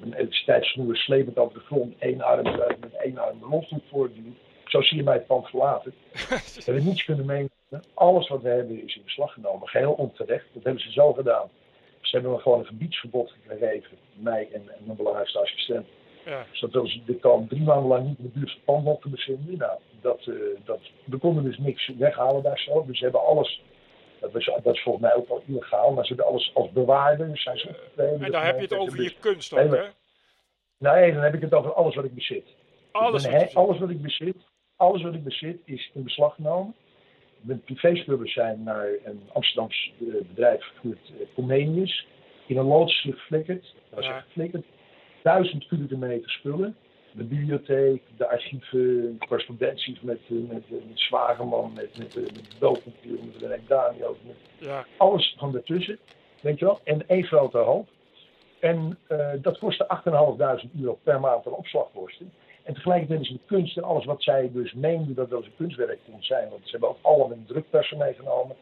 mijn 0.00 0.14
elektriciteitssnoer 0.14 0.96
slepend 0.96 1.38
over 1.38 1.58
de 1.58 1.64
grond, 1.64 1.94
één 1.98 2.20
arm 2.20 2.42
met 2.80 2.96
één 3.02 3.18
arm 3.18 3.38
de 3.38 3.44
rolstoel. 3.44 4.08
Zo 4.64 4.82
zie 4.82 4.96
je 4.96 5.02
mij 5.02 5.14
het 5.14 5.26
pand 5.26 5.48
verlaten. 5.48 5.94
We 6.54 6.62
hebben 6.64 6.84
niets 6.84 7.04
kunnen 7.04 7.26
meenemen. 7.26 7.50
Alles 7.94 8.28
wat 8.28 8.42
we 8.42 8.48
hebben 8.48 8.84
is 8.84 8.96
in 8.96 9.02
beslag 9.04 9.32
genomen. 9.32 9.68
Geheel 9.68 9.92
onterecht. 9.92 10.46
Dat 10.52 10.64
hebben 10.64 10.82
ze 10.82 10.92
zo 10.92 11.12
gedaan. 11.12 11.48
Ze 12.00 12.16
hebben 12.16 12.32
me 12.32 12.38
gewoon 12.38 12.58
een 12.58 12.66
gebiedsverbod 12.66 13.34
gegeven. 13.46 13.98
Mij 14.14 14.48
en, 14.52 14.62
en 14.68 14.84
mijn 14.84 14.96
belangrijkste 14.96 15.38
assistent. 15.38 15.86
Ja. 16.24 16.46
Zodat 16.52 16.88
ze 16.88 17.04
de 17.04 17.14
kan 17.14 17.46
drie 17.48 17.62
maanden 17.62 17.88
lang 17.88 18.06
niet 18.06 18.18
in 18.18 18.24
de 18.24 18.38
buurt 18.38 18.50
van 18.50 18.56
het 18.56 18.64
pand 18.64 18.84
mochten 18.84 19.10
bevinden. 19.10 19.58
Nou, 19.58 19.78
dat, 20.00 20.20
eh, 20.26 20.34
dat, 20.64 20.80
we 21.04 21.16
konden 21.16 21.44
dus 21.44 21.58
niks 21.58 21.92
weghalen 21.98 22.42
daar 22.42 22.58
zo. 22.58 22.84
Dus 22.86 22.98
ze 22.98 23.04
hebben 23.04 23.24
alles. 23.24 23.62
Dat 24.20 24.34
is, 24.34 24.50
dat 24.62 24.74
is 24.74 24.82
volgens 24.82 25.04
mij 25.04 25.14
ook 25.14 25.28
wel 25.28 25.42
illegaal. 25.46 25.92
Maar 25.92 26.04
ze 26.04 26.08
hebben 26.14 26.32
alles 26.32 26.50
als 26.54 26.70
bewaarder. 26.72 27.38
Zijn 27.38 27.58
ze 27.58 27.68
opgetreden. 27.68 28.24
En 28.24 28.30
daar 28.32 28.44
heb 28.46 28.56
je 28.56 28.62
het 28.62 28.74
over 28.76 29.02
je 29.02 29.14
kunst 29.20 29.52
ook, 29.52 29.58
hè? 29.74 29.82
Nee, 30.78 31.12
dan 31.12 31.22
heb 31.22 31.34
ik 31.34 31.40
het 31.40 31.54
over 31.54 31.72
alles 31.74 31.94
wat 31.94 32.04
ik 32.04 32.14
bezit. 32.14 32.44
Alles 32.92 33.26
wat 33.26 33.32
he- 33.32 33.54
alles 33.54 33.78
wat 33.78 33.90
ik 33.90 34.02
bezit, 34.02 34.36
alles 34.76 35.02
wat 35.02 35.14
ik 35.14 35.24
bezit 35.24 35.60
is 35.64 35.90
in 35.94 36.02
beslag 36.02 36.34
genomen. 36.34 36.74
Mijn 37.40 37.60
privéspullen 37.60 38.28
zijn 38.28 38.62
naar 38.62 38.88
een 39.04 39.20
Amsterdams 39.32 39.92
eh, 40.00 40.06
bedrijf 40.28 40.64
gevoerd, 40.64 40.98
eh, 41.20 41.26
Comenius. 41.34 42.06
In 42.46 42.56
een 42.56 42.64
loods 42.66 43.00
geflikkerd. 43.00 43.62
Dat 43.62 43.98
was 43.98 44.04
Ja. 44.06 44.20
geflikkerd. 44.20 44.64
Duizend 45.22 45.66
kubieke 45.66 45.96
meter 45.96 46.30
spullen. 46.30 46.76
De 47.12 47.24
bibliotheek, 47.24 48.02
de 48.16 48.28
archieven, 48.28 49.18
correspondenties 49.18 50.00
met, 50.00 50.18
eh, 50.28 50.36
met, 50.48 50.62
eh, 50.66 50.76
met 50.88 50.98
Zwageman, 51.00 51.72
met, 51.74 51.96
met, 51.96 52.06
eh, 52.16 52.22
met 52.22 52.32
de 52.32 52.58
doodnatuur, 52.58 53.18
met 53.24 53.36
René 53.40 53.60
Daniel, 53.66 54.16
met 54.26 54.36
Ja, 54.58 54.86
alles 54.96 55.34
van 55.38 55.52
daartussen, 55.52 55.98
weet 56.40 56.58
je 56.58 56.64
wel, 56.64 56.80
en 56.84 57.08
één 57.08 57.24
grote 57.24 57.58
hoop. 57.58 57.88
En 58.58 58.98
dat 59.42 59.58
kostte 59.58 59.88
8.500 59.88 60.70
euro 60.80 60.98
per 61.02 61.20
maand 61.20 61.46
aan 61.46 61.52
opslagkosten. 61.52 62.32
En 62.62 62.74
tegelijkertijd 62.74 63.20
is 63.20 63.28
de 63.28 63.38
kunst 63.46 63.76
en 63.76 63.82
alles 63.82 64.04
wat 64.04 64.22
zij 64.22 64.50
dus 64.52 64.72
meenden 64.72 65.14
dat 65.14 65.28
wel 65.28 65.38
eens 65.38 65.46
een 65.46 65.56
kunstwerk 65.56 65.98
kon 66.10 66.22
zijn. 66.22 66.48
Want 66.48 66.60
ze 66.64 66.70
hebben 66.70 66.88
ook 66.88 66.98
allemaal 67.02 67.32
een 67.32 67.44
drukpersen 67.46 67.98
meegenomen. 67.98 68.56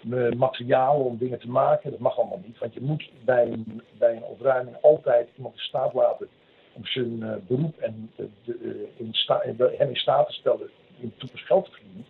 Me- 0.00 0.34
Materialen 0.36 1.04
om 1.04 1.16
dingen 1.16 1.38
te 1.38 1.48
maken. 1.48 1.90
Dat 1.90 2.00
mag 2.00 2.18
allemaal 2.18 2.40
niet. 2.44 2.58
Want 2.58 2.74
je 2.74 2.80
moet 2.80 3.10
bij 3.24 3.46
een, 3.46 3.82
bij 3.98 4.16
een 4.16 4.24
opruiming 4.24 4.76
altijd 4.80 5.28
iemand 5.36 5.54
in 5.54 5.60
staat 5.60 5.94
laten 5.94 6.28
om 6.76 6.86
zijn 6.86 7.22
eh, 7.22 7.36
beroep 7.46 7.78
en 7.78 8.10
eh, 8.16 8.24
in 8.96 9.14
hem 9.56 9.88
in 9.88 9.96
staat 9.96 10.26
te 10.26 10.32
stellen 10.32 10.70
in 11.00 11.12
de 11.18 11.28
geld 11.34 11.64
te 11.64 11.70
verdienen. 11.70 12.06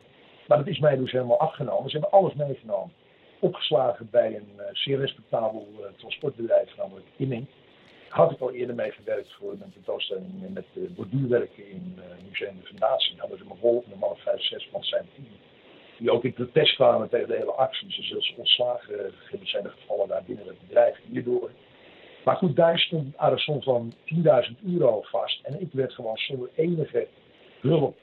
Maar 0.46 0.58
dat 0.58 0.66
is 0.66 0.78
mij 0.78 0.96
dus 0.96 1.12
helemaal 1.12 1.40
afgenomen. 1.40 1.90
Ze 1.90 1.98
hebben 1.98 2.18
alles 2.18 2.34
meegenomen 2.34 2.92
opgeslagen 3.38 4.08
bij 4.10 4.36
een 4.36 4.52
eh, 4.56 4.64
zeer 4.72 4.98
respectabel 4.98 5.68
transportbedrijf, 5.96 6.76
namelijk 6.76 7.06
Inning. 7.16 7.46
Had 8.08 8.30
ik 8.30 8.40
al 8.40 8.52
eerder 8.52 8.74
mee 8.74 8.90
gewerkt 8.90 9.32
voor 9.32 9.52
een 9.52 9.72
tentoonstelling 9.72 10.54
met 10.54 10.94
borduurwerken 10.94 11.70
in 11.70 11.98
Museum 12.28 12.56
de 12.60 12.66
Fundatie. 12.66 13.14
Hadden 13.18 13.38
ze 13.38 13.44
me 13.44 13.82
een 13.92 13.98
man 13.98 14.10
of 14.10 14.22
vijf, 14.22 14.42
zes 14.42 14.68
van 14.72 14.84
zijn 14.84 15.06
team. 15.14 15.26
Die 15.98 16.10
ook 16.10 16.24
in 16.24 16.32
protest 16.32 16.74
kwamen 16.74 17.08
tegen 17.08 17.28
de 17.28 17.36
hele 17.36 17.52
actie. 17.52 17.92
Ze 17.92 18.02
zelfs 18.02 18.34
ontslagen 18.36 19.12
uh, 19.32 19.40
zijn 19.42 19.70
gevallen 19.70 20.08
daar 20.08 20.22
binnen 20.26 20.46
het 20.46 20.60
bedrijf 20.60 20.98
hierdoor. 21.10 21.50
Maar 22.26 22.36
goed, 22.36 22.56
daar 22.56 22.78
stond 22.78 23.04
een 23.04 23.16
arreson 23.16 23.62
van 23.62 23.92
10.000 24.14 24.22
euro 24.66 25.02
vast. 25.02 25.44
En 25.44 25.60
ik 25.60 25.72
werd 25.72 25.92
gewoon 25.92 26.16
zonder 26.16 26.48
enige 26.54 27.06
hulp 27.60 27.96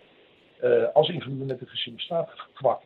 uh, 0.63 0.86
als 0.93 1.09
invalide 1.09 1.45
met 1.45 1.59
de 1.59 1.65
gezin 1.65 1.99
staat 1.99 2.29
gekwakt. 2.36 2.86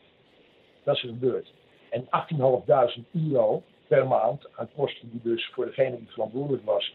Dat 0.83 0.95
is 0.95 1.01
er 1.01 1.09
gebeurd. 1.09 1.53
En 1.89 2.05
18.500 2.05 3.03
euro 3.31 3.63
per 3.87 4.07
maand 4.07 4.47
aan 4.55 4.69
kosten 4.75 5.09
die 5.11 5.19
dus 5.23 5.49
voor 5.53 5.65
degene 5.65 5.97
die 5.97 6.11
verantwoordelijk 6.11 6.65
was 6.65 6.93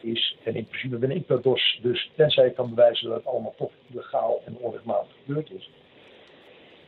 is. 0.00 0.36
En 0.44 0.54
in 0.54 0.66
principe 0.66 0.96
ben 0.96 1.10
ik 1.10 1.28
dat 1.28 1.42
dus, 1.42 1.78
dus 1.82 2.10
tenzij 2.16 2.46
ik 2.46 2.54
kan 2.54 2.68
bewijzen 2.68 3.08
dat 3.08 3.16
het 3.16 3.26
allemaal 3.26 3.54
toch 3.56 3.72
illegaal 3.90 4.42
en 4.44 4.56
onrechtmatig 4.56 5.12
gebeurd 5.24 5.50
is. 5.50 5.70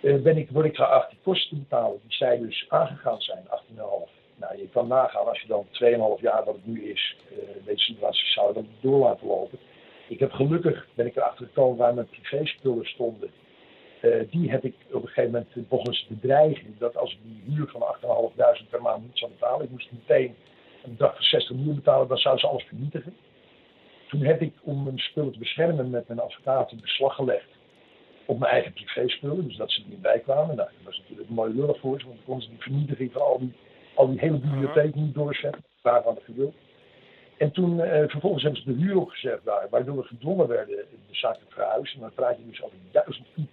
eh, 0.01 0.23
ben 0.23 0.37
ik, 0.37 0.51
word 0.51 0.67
ik 0.67 0.77
geacht 0.77 1.11
die 1.11 1.19
kosten 1.23 1.49
te 1.49 1.63
betalen 1.63 2.01
die 2.03 2.17
zij 2.17 2.39
dus 2.39 2.67
aangegaan 2.69 3.21
zijn, 3.21 3.45
18,5. 3.77 4.16
Nou, 4.37 4.57
je 4.57 4.69
kan 4.69 4.89
nagaan 4.89 5.27
als 5.27 5.41
je 5.41 5.49
dan 5.49 5.67
2,5 6.19 6.21
jaar 6.21 6.45
wat 6.45 6.55
het 6.55 6.67
nu 6.67 6.91
is, 6.91 7.17
uh, 7.33 7.39
deze 7.65 7.85
situatie 7.85 8.27
zou 8.27 8.55
dat 8.55 8.65
door 8.81 8.99
laten 8.99 9.27
lopen. 9.27 9.59
Ik 10.09 10.19
heb 10.19 10.33
gelukkig, 10.33 10.87
ben 10.95 11.07
ik 11.07 11.17
erachter 11.17 11.47
gekomen 11.47 11.77
waar 11.77 11.95
mijn 11.95 12.09
privéspullen 12.09 12.87
stonden. 12.87 13.31
Uh, 14.03 14.31
die 14.31 14.51
heb 14.51 14.65
ik 14.65 14.75
op 14.93 15.03
een 15.03 15.09
gegeven 15.09 15.31
moment 15.31 15.69
volgens 15.69 16.07
bedreiging 16.09 16.79
dat 16.79 16.97
als 16.97 17.13
ik 17.13 17.19
die 17.23 17.55
huur 17.55 17.67
van 17.67 17.97
8.500 18.65 18.69
per 18.71 18.83
maand 18.83 19.03
niet 19.03 19.19
zou 19.19 19.31
betalen, 19.31 19.65
ik 19.65 19.71
moest 19.71 19.93
meteen 19.93 20.35
een 20.85 20.91
bedrag 20.91 21.15
van 21.15 21.25
60 21.25 21.57
miljoen 21.57 21.75
betalen, 21.75 22.09
dan 22.09 22.19
zou 22.19 22.39
ze 22.39 22.47
alles 22.47 22.65
vernietigen. 22.65 23.17
Toen 24.09 24.23
heb 24.23 24.43
ik, 24.43 24.53
om 24.63 24.83
mijn 24.83 24.99
spullen 24.99 25.33
te 25.33 25.39
beschermen, 25.39 25.91
met 25.91 26.09
mijn 26.09 26.21
advocaat 26.21 26.73
een 26.73 26.81
beslag 26.81 27.15
gelegd 27.15 27.49
op 28.27 28.39
mijn 28.39 28.53
eigen 28.53 28.73
privéspullen. 28.73 29.47
Dus 29.47 29.57
dat 29.57 29.71
ze 29.71 29.83
er 29.83 29.89
niet 29.89 30.03
bij 30.03 30.19
kwamen. 30.19 30.57
Nou, 30.57 30.69
dat 30.73 30.85
was 30.85 30.99
natuurlijk 30.99 31.29
een 31.29 31.35
mooie 31.35 31.55
lullig 31.55 31.79
voor 31.79 32.01
ze, 32.01 32.07
want 32.07 32.17
dan 32.17 32.27
konden 32.27 32.45
ze 32.45 32.51
die 32.51 32.63
vernietiging 32.63 33.13
van 33.13 33.23
al 33.23 33.39
die, 33.39 33.53
al 33.97 34.09
die 34.09 34.19
hele 34.19 34.39
bibliotheek 34.39 34.95
niet 34.95 35.15
doorzetten. 35.15 35.65
Waarvan 35.83 36.17
ik 36.17 36.23
gewild. 36.25 36.55
En 37.37 37.51
toen, 37.51 37.81
eh, 37.81 38.09
vervolgens 38.09 38.43
hebben 38.43 38.63
ze 38.63 38.73
de 38.73 38.81
huur 38.81 38.97
opgezet 38.97 39.41
daar, 39.45 39.67
waardoor 39.71 39.97
we 39.97 40.03
gedwongen 40.03 40.49
werden 40.49 40.77
de 40.77 40.97
zaak 41.11 41.35
te 41.35 41.45
verhuizen. 41.49 41.95
En 41.95 42.01
dan 42.01 42.15
praat 42.15 42.37
je 42.39 42.47
dus 42.47 42.63
over 42.63 42.77
duizend 42.91 43.27
piep 43.35 43.49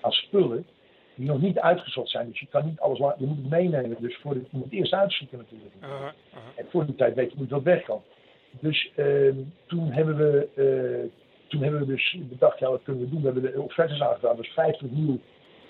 aan 0.00 0.12
spullen 0.12 0.66
die 1.14 1.26
nog 1.26 1.40
niet 1.40 1.58
uitgezocht 1.58 2.10
zijn. 2.10 2.28
Dus 2.28 2.40
je 2.40 2.46
kan 2.46 2.66
niet 2.66 2.80
alles 2.80 2.98
je 2.98 3.26
moet 3.26 3.36
het 3.36 3.50
meenemen. 3.50 3.96
Dus 4.00 4.16
voor 4.16 4.34
de, 4.34 4.40
je 4.40 4.46
moet 4.50 4.64
het 4.64 4.72
eerst 4.72 4.92
uitzoeken 4.92 5.38
natuurlijk. 5.38 5.74
Uh 5.80 5.88
-huh. 5.88 6.08
En 6.56 6.66
voor 6.70 6.86
die 6.86 6.94
tijd 6.94 7.14
weet 7.14 7.30
je 7.30 7.36
hoe 7.36 7.46
dat 7.46 7.62
weg 7.62 7.82
kan. 7.82 8.02
Dus 8.50 8.92
uh, 8.96 9.34
toen 9.66 9.90
hebben 9.90 10.16
we 10.16 10.48
uh, 10.54 11.10
toen 11.50 11.62
hebben 11.62 11.80
we 11.80 11.86
dus 11.86 12.16
bedacht, 12.28 12.58
ja, 12.58 12.70
wat 12.70 12.82
kunnen 12.82 13.02
we 13.02 13.10
doen? 13.10 13.20
We 13.20 13.24
hebben 13.24 13.52
de 13.52 13.60
offertes 13.60 14.00
aangedaan, 14.00 14.36
dus 14.36 14.48
50 14.48 14.90
miljoen 14.90 15.22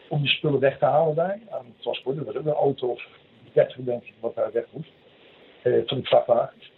om 0.09 0.20
die 0.20 0.30
spullen 0.30 0.61
weg 0.61 0.78
te 0.78 0.85
halen 0.85 1.14
daar 1.14 1.38
aan 1.50 1.64
het 1.64 1.83
transport. 1.83 2.16
Dat 2.16 2.26
was 2.26 2.37
ook 2.37 2.46
een 2.46 2.52
auto 2.52 2.88
of 2.88 3.06
30 3.52 3.76
denk 3.76 4.02
ik, 4.02 4.14
wat 4.20 4.34
daar 4.34 4.52
weg 4.52 4.64
moest. 4.70 4.90
Uh, 5.62 5.82
van 5.86 5.96
die 5.96 6.06
vrachtwagens. 6.06 6.72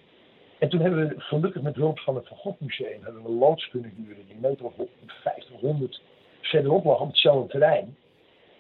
En 0.59 0.69
toen 0.69 0.81
hebben 0.81 1.09
we 1.09 1.15
gelukkig 1.21 1.63
met 1.63 1.75
hulp 1.75 1.99
van 1.99 2.15
het 2.15 2.29
Van 2.29 2.55
hebben 2.79 3.23
we 3.23 3.29
een 3.29 3.39
loods 3.39 3.69
kunnen 3.69 3.93
huren 3.97 4.27
die 4.27 4.37
meter 4.41 4.65
of 4.65 4.73
50, 5.07 5.61
100 5.61 6.01
verderop 6.41 6.85
lag 6.85 7.01
op 7.01 7.07
hetzelfde 7.07 7.49
terrein. 7.49 7.97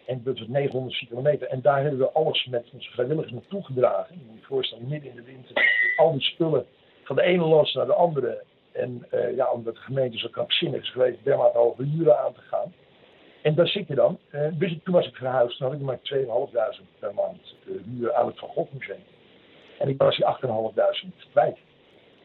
En 0.06 0.20
dat 0.24 0.38
was 0.38 0.48
900 0.48 0.96
kilometer. 0.96 1.48
En 1.48 1.60
daar 1.60 1.82
hebben 1.82 1.98
we 1.98 2.10
alles 2.10 2.46
met 2.46 2.70
onze 2.72 2.90
vrijwilligers 2.90 3.32
naartoe 3.32 3.64
gedragen. 3.64 4.18
Je 4.18 4.24
moet 4.26 4.40
je 4.40 4.46
voorstellen, 4.46 4.88
midden 4.88 5.10
in 5.10 5.16
de 5.16 5.22
winter, 5.22 5.64
al 5.96 6.12
die 6.12 6.20
spullen 6.20 6.66
van 7.02 7.16
de 7.16 7.22
ene 7.22 7.44
loods 7.44 7.74
naar 7.74 7.86
de 7.86 7.94
andere. 7.94 8.42
En 8.72 9.06
uh, 9.14 9.36
ja, 9.36 9.50
omdat 9.50 9.74
de 9.74 9.80
gemeente 9.80 10.18
zo 10.18 10.28
krankzinnig 10.28 10.82
is 10.82 10.90
geweest, 10.90 11.24
dermate 11.24 11.58
hoge 11.58 11.82
huren 11.82 12.18
aan 12.18 12.32
te 12.32 12.40
gaan. 12.40 12.74
En 13.42 13.54
daar 13.54 13.68
zit 13.68 13.88
je 13.88 13.94
dan. 13.94 14.18
Uh, 14.34 14.46
dus 14.52 14.76
toen 14.84 14.94
was 14.94 15.06
ik 15.06 15.14
verhuisd, 15.16 15.58
toen 15.58 15.66
had 15.66 15.76
ik 15.76 15.82
maar 15.82 15.98
2.500 15.98 16.98
per 16.98 17.14
maand 17.14 17.54
uh, 17.64 17.82
huur 17.84 18.14
aan 18.14 18.26
het 18.26 18.38
Van 18.38 18.48
Gogh 18.48 18.72
Museum. 18.72 19.04
En 19.78 19.88
ik 19.88 19.98
was 19.98 20.16
die 20.16 20.26
8.500 20.26 21.30
kwijt. 21.30 21.58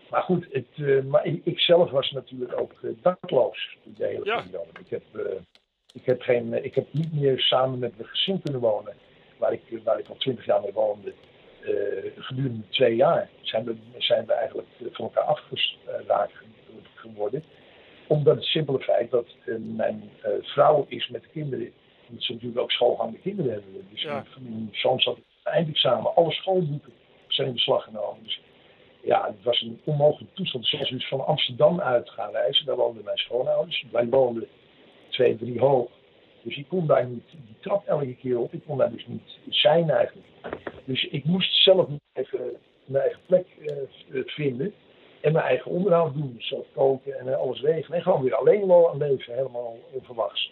Maar 0.09 0.21
goed, 0.21 0.47
het, 0.51 0.65
uh, 0.75 1.03
maar 1.03 1.25
ik, 1.25 1.59
zelf 1.59 1.91
was 1.91 2.11
natuurlijk 2.11 2.59
ook 2.59 2.73
dakloos 3.01 3.77
de 3.83 4.05
hele 4.05 4.25
Ja. 4.25 4.41
periode. 4.41 4.69
Ik 4.79 4.89
heb, 4.89 5.03
ik, 5.93 6.05
heb 6.05 6.21
geen, 6.21 6.63
ik 6.63 6.75
heb 6.75 6.85
niet 6.91 7.13
meer 7.13 7.39
samen 7.39 7.79
met 7.79 7.97
mijn 7.97 8.09
gezin 8.09 8.41
kunnen 8.41 8.61
wonen, 8.61 8.93
waar 9.37 9.53
ik, 9.53 9.61
waar 9.83 9.99
ik 9.99 10.07
al 10.09 10.15
20 10.15 10.45
jaar 10.45 10.61
mee 10.61 10.73
woonde. 10.73 11.13
gedurende 12.17 12.67
twee 12.69 12.95
jaar 12.95 13.29
zijn 13.41 13.65
we, 13.65 13.75
zijn 13.97 14.25
we 14.25 14.33
eigenlijk 14.33 14.67
van 14.91 15.05
elkaar 15.05 15.23
afgeraakt 15.23 16.33
geworden. 16.95 17.43
Omdat 18.07 18.35
het 18.35 18.45
simpele 18.45 18.79
feit 18.79 19.11
dat 19.11 19.25
uh, 19.45 19.55
mijn 19.59 20.09
uh, 20.25 20.31
vrouw 20.41 20.85
is 20.89 21.07
met 21.07 21.27
kinderen. 21.31 21.71
Omdat 22.07 22.23
ze 22.23 22.31
natuurlijk 22.33 22.61
ook 22.61 22.71
schoolgaande 22.71 23.17
kinderen 23.17 23.51
hebben. 23.51 23.87
Dus 23.91 24.01
Ja. 24.01 24.25
mijn 24.39 24.69
zoon 24.71 24.99
zat 24.99 25.17
eindexamen. 25.43 26.15
Alle 26.15 26.31
schoolboeken 26.31 26.93
zijn 27.27 27.47
in 27.47 27.53
beslag 27.53 27.83
genomen. 27.83 28.23
Dus 28.23 28.39
ja, 29.03 29.25
het 29.27 29.43
was 29.43 29.61
een 29.61 29.79
onmogelijke 29.83 30.33
toestand. 30.35 30.71
Was 30.71 30.89
dus 30.89 31.07
van 31.07 31.25
Amsterdam 31.25 31.81
uit 31.81 32.09
gaan 32.09 32.31
reizen. 32.31 32.65
Daar 32.65 32.75
woonden 32.75 33.03
mijn 33.03 33.17
schoonouders. 33.17 33.85
Wij 33.91 34.07
woonden 34.07 34.47
twee, 35.09 35.37
drie 35.37 35.59
hoog. 35.59 35.89
Dus 36.41 36.57
ik 36.57 36.67
kon 36.67 36.87
daar 36.87 37.05
niet 37.07 37.29
die 37.31 37.55
trap 37.59 37.87
elke 37.87 38.15
keer 38.15 38.39
op. 38.39 38.53
Ik 38.53 38.61
kon 38.65 38.77
daar 38.77 38.91
dus 38.91 39.05
niet 39.07 39.37
zijn 39.49 39.89
eigenlijk. 39.89 40.27
Dus 40.85 41.03
ik 41.03 41.23
moest 41.25 41.63
zelf 41.63 41.87
mijn 41.87 41.99
eigen, 42.13 42.39
mijn 42.85 43.03
eigen 43.03 43.21
plek 43.25 43.45
uh, 43.59 44.21
vinden. 44.25 44.73
En 45.21 45.33
mijn 45.33 45.45
eigen 45.45 45.71
onderhoud 45.71 46.13
doen. 46.13 46.33
Dus 46.35 46.47
zelf 46.47 46.65
koken 46.73 47.19
en 47.19 47.27
uh, 47.27 47.37
alles 47.37 47.61
regelen. 47.61 47.97
En 47.97 48.03
gewoon 48.03 48.23
weer 48.23 48.35
alleen 48.35 48.71
aan 48.71 48.97
leven. 48.97 49.33
Helemaal 49.33 49.77
onverwachts. 49.91 50.51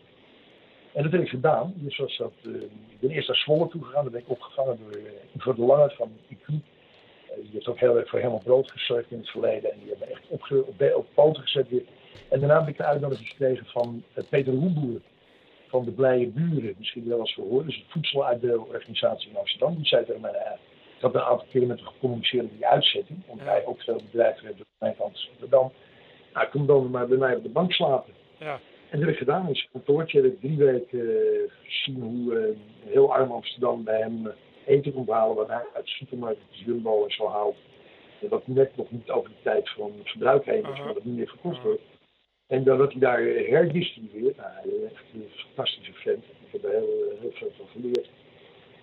En 0.93 1.03
dat 1.03 1.11
heb 1.11 1.21
ik 1.21 1.29
gedaan. 1.29 1.73
Dus 1.75 1.97
was 1.97 2.17
dat, 2.17 2.33
uh, 2.43 2.61
ik 2.61 2.99
ben 2.99 3.09
eerst 3.09 3.27
naar 3.27 3.37
Zwolle 3.37 3.67
toe 3.67 3.83
gegaan. 3.83 4.03
Daar 4.03 4.11
ben 4.11 4.21
ik 4.21 4.29
opgevangen 4.29 4.77
door 4.79 5.53
uh, 5.53 5.55
de 5.55 5.61
Lange 5.61 5.89
van 5.89 6.11
IQ. 6.29 6.45
die 6.45 7.49
heeft 7.51 7.67
ook 7.67 7.79
heel 7.79 7.97
erg 7.97 8.09
voor 8.09 8.19
helemaal 8.19 8.41
brood 8.43 8.71
gezorgd 8.71 9.11
in 9.11 9.17
het 9.17 9.29
verleden. 9.29 9.71
En 9.71 9.79
die 9.79 9.89
hebben 9.89 10.09
echt 10.09 10.23
op, 10.27 10.65
op, 10.67 10.95
op 10.95 11.05
poten 11.13 11.41
gezet 11.41 11.69
weer. 11.69 11.83
En 12.29 12.39
daarna 12.39 12.59
heb 12.59 12.67
ik 12.67 12.77
de 12.77 12.83
uitnodiging 12.83 13.29
gekregen 13.29 13.65
van 13.65 14.03
Peter 14.29 14.53
Hoenboer 14.53 15.01
van 15.67 15.85
de 15.85 15.91
Blije 15.91 16.27
Buren, 16.27 16.75
misschien 16.77 17.07
wel 17.07 17.19
eens 17.19 17.33
gehoord. 17.33 17.65
Dus 17.65 17.75
een 17.75 17.83
voedseluitdeelorganisatie 17.87 19.29
in 19.29 19.37
Amsterdam. 19.37 19.75
Die 19.75 19.85
zei 19.85 20.05
tegen 20.05 20.21
mij, 20.21 20.57
ik 20.95 21.01
had 21.01 21.13
een 21.15 21.21
aantal 21.21 21.47
keren 21.51 21.67
met 21.67 21.77
hem 21.79 21.87
gecommuniceerd 21.87 22.43
op 22.43 22.51
die 22.51 22.65
uitzetting. 22.67 23.19
Omdat 23.27 23.45
Ja. 23.45 23.51
hij 23.51 23.65
ook 23.65 23.81
veel 23.81 24.01
bedrijven 24.11 24.45
heeft 24.47 24.59
op 24.59 24.65
mijn 24.79 24.95
kant 24.95 25.13
Amsterdam. 25.29 25.71
Nou, 26.33 26.47
kom 26.47 26.65
dan 26.65 26.89
maar 26.89 27.07
bij 27.07 27.17
mij 27.17 27.35
op 27.35 27.43
de 27.43 27.49
bank 27.49 27.71
slapen. 27.73 28.13
Ja. 28.39 28.59
En 28.89 28.99
dat 28.99 28.99
heb 28.99 29.09
ik 29.09 29.17
gedaan. 29.17 29.47
In 29.47 29.55
zijn 29.55 29.69
kantoortje 29.71 30.21
heb 30.21 30.31
ik 30.31 30.39
drie 30.39 30.57
weken 30.57 30.99
uh, 30.99 31.51
gezien 31.63 32.01
hoe 32.01 32.33
uh, 32.33 32.57
heel 32.91 33.13
arm 33.13 33.31
Amsterdam 33.31 33.83
bij 33.83 33.99
hem 33.99 34.25
uh, 34.25 34.31
eten 34.65 34.93
kon 34.93 35.09
halen. 35.09 35.35
Wat 35.35 35.47
hij 35.47 35.63
uit 35.73 35.85
de 35.85 35.91
supermarkt, 35.91 36.39
Jumbo 36.49 37.03
en 37.03 37.11
zo 37.11 37.27
haalt. 37.29 37.55
En 38.21 38.29
wat 38.29 38.47
net 38.47 38.75
nog 38.77 38.91
niet 38.91 39.09
over 39.09 39.29
de 39.29 39.35
tijd 39.43 39.69
van 39.69 39.91
verbruik 40.03 40.45
heen 40.45 40.63
is, 40.73 40.79
maar 40.79 40.93
dat 40.93 41.03
niet 41.03 41.15
meer 41.15 41.27
verkocht 41.27 41.55
Aha. 41.57 41.65
wordt. 41.65 41.81
En 42.47 42.63
dan 42.63 42.77
dat 42.77 42.91
hij 42.91 42.99
daar 43.01 43.21
eh, 43.27 43.49
herdistribueert. 43.49 44.37
Nou, 44.37 44.49
hij 44.53 44.63
is 44.71 44.91
echt 44.91 45.03
een 45.13 45.29
fantastische 45.35 45.93
vent. 45.93 46.23
Ik 46.23 46.51
heb 46.51 46.63
er 46.63 46.69
heel, 46.69 46.81
eh, 47.11 47.19
heel 47.21 47.31
veel 47.33 47.51
van 47.57 47.67
geleerd. 47.71 48.09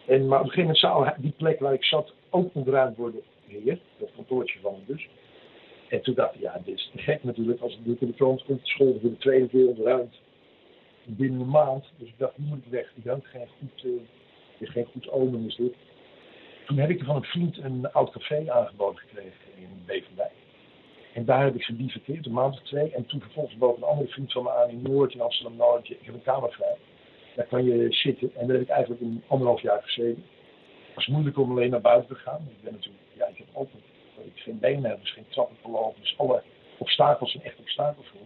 En, 0.06 0.28
maar 0.28 0.38
op 0.38 0.44
een 0.44 0.52
gegeven 0.52 0.60
moment 0.60 0.78
zou 0.78 1.10
die 1.16 1.34
plek 1.36 1.60
waar 1.60 1.72
ik 1.72 1.84
zat 1.84 2.12
ook 2.30 2.54
ontruimd 2.54 2.96
worden 2.96 3.20
weer. 3.46 3.78
Dat 3.98 4.08
kantoortje 4.14 4.58
van 4.60 4.72
hem 4.72 4.82
dus. 4.86 5.08
En 5.88 6.02
toen 6.02 6.14
dacht 6.14 6.34
ik, 6.34 6.40
ja, 6.40 6.60
dit 6.64 6.74
is 6.74 6.90
gek 6.96 7.24
natuurlijk. 7.24 7.60
Als 7.60 7.78
druk 7.84 8.00
in 8.00 8.06
de 8.06 8.14
krant 8.14 8.44
komt, 8.44 8.60
de 8.60 8.66
school 8.66 8.98
voor 9.00 9.10
de 9.10 9.16
tweede 9.16 9.48
keer 9.48 9.68
ontruimd. 9.68 10.20
Binnen 11.04 11.40
een 11.40 11.48
maand. 11.48 11.84
Dus 11.98 12.08
ik 12.08 12.18
dacht, 12.18 12.38
nu 12.38 12.46
moet 12.46 12.58
ik 12.58 12.70
weg. 12.70 12.92
Die 12.94 13.10
had 13.10 13.26
geen 13.26 13.48
goed, 13.58 13.84
uh, 13.84 14.70
geen 14.70 14.86
goed 14.92 15.10
omen 15.10 15.46
is 15.46 15.56
dit. 15.56 15.74
Toen 16.66 16.78
heb 16.78 16.90
ik 16.90 17.04
van 17.04 17.16
een 17.16 17.22
vriend 17.22 17.58
een 17.58 17.92
oud 17.92 18.10
café 18.10 18.50
aangeboden 18.50 18.98
gekregen 18.98 19.30
in 19.56 19.82
Beverwijk. 19.86 20.32
En 21.12 21.24
daar 21.24 21.44
heb 21.44 21.54
ik 21.54 21.62
ze 21.62 21.84
verkeerd, 21.86 22.26
een 22.26 22.32
maand 22.32 22.54
of 22.54 22.62
twee. 22.62 22.90
En 22.90 23.06
toen 23.06 23.20
vervolgens 23.20 23.56
bood 23.56 23.76
een 23.76 23.82
andere 23.82 24.08
vriend 24.08 24.32
van 24.32 24.42
me 24.42 24.50
aan 24.50 24.68
in 24.68 24.82
Noord, 24.82 25.14
in 25.14 25.20
Amsterdam 25.20 25.56
Noord. 25.56 25.90
Ik 25.90 25.98
heb 26.02 26.14
een 26.14 26.22
kamer 26.22 26.52
vrij. 26.52 26.76
Daar 27.34 27.46
kan 27.46 27.64
je 27.64 27.86
zitten. 27.90 28.30
En 28.34 28.46
daar 28.46 28.56
heb 28.56 28.64
ik 28.64 28.72
eigenlijk 28.72 29.00
een 29.00 29.22
anderhalf 29.26 29.60
jaar 29.60 29.82
gezeten. 29.82 30.24
Het 30.86 30.94
was 30.94 31.06
moeilijk 31.06 31.38
om 31.38 31.50
alleen 31.50 31.70
naar 31.70 31.80
buiten 31.80 32.16
te 32.16 32.22
gaan. 32.22 32.48
Ik 32.50 32.62
ben 32.62 32.72
natuurlijk, 32.72 33.02
ja, 33.12 33.26
ik 33.26 33.36
heb 33.36 33.46
altijd, 33.52 33.82
ik 34.24 34.42
geen 34.42 34.58
benen 34.58 34.90
heb, 34.90 35.00
dus 35.00 35.12
geen 35.12 35.28
trappen 35.28 35.56
te 35.62 35.70
lopen. 35.70 36.00
Dus 36.00 36.14
alle 36.18 36.42
obstakels 36.78 37.30
zijn 37.32 37.44
echt 37.44 37.58
obstakels 37.58 38.06
voor. 38.06 38.20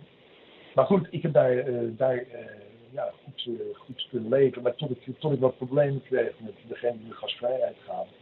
Maar 0.74 0.86
goed, 0.86 1.06
ik 1.10 1.22
heb 1.22 1.32
daar, 1.32 1.58
eh, 1.58 1.74
daar 1.90 2.16
eh, 2.16 2.44
ja, 2.90 3.12
goed, 3.24 3.46
eh, 3.46 3.78
goed 3.78 4.06
kunnen 4.10 4.28
leven. 4.28 4.62
Maar 4.62 4.74
tot 4.74 4.90
ik, 4.90 5.18
tot 5.18 5.32
ik 5.32 5.40
wat 5.40 5.56
problemen 5.56 6.02
kreeg 6.02 6.32
met 6.38 6.54
degene 6.68 6.98
die 6.98 7.08
de 7.08 7.14
gasvrijheid 7.14 7.76
gaven. 7.86 8.12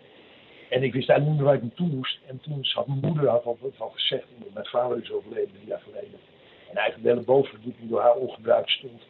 En 0.71 0.83
ik 0.83 0.93
wist 0.93 1.09
eigenlijk 1.09 1.39
niet 1.39 1.49
waar 1.49 1.57
ik 1.57 1.63
naartoe 1.63 1.89
moest. 1.89 2.19
En 2.27 2.41
toen 2.41 2.67
had 2.75 2.87
mijn 2.87 3.01
moeder 3.01 3.29
had 3.29 3.45
al, 3.45 3.59
al 3.79 3.91
gezegd, 3.91 4.27
mijn 4.55 4.67
vader 4.67 5.03
is 5.03 5.13
overleden 5.13 5.53
drie 5.55 5.67
jaar 5.67 5.81
geleden. 5.81 6.19
En 6.71 6.77
eigenlijk 6.77 7.03
de 7.03 7.09
hele 7.09 7.25
bovenverdieping 7.25 7.91
door 7.91 8.01
haar 8.01 8.15
ongebruikt 8.15 8.71
stond. 8.71 9.03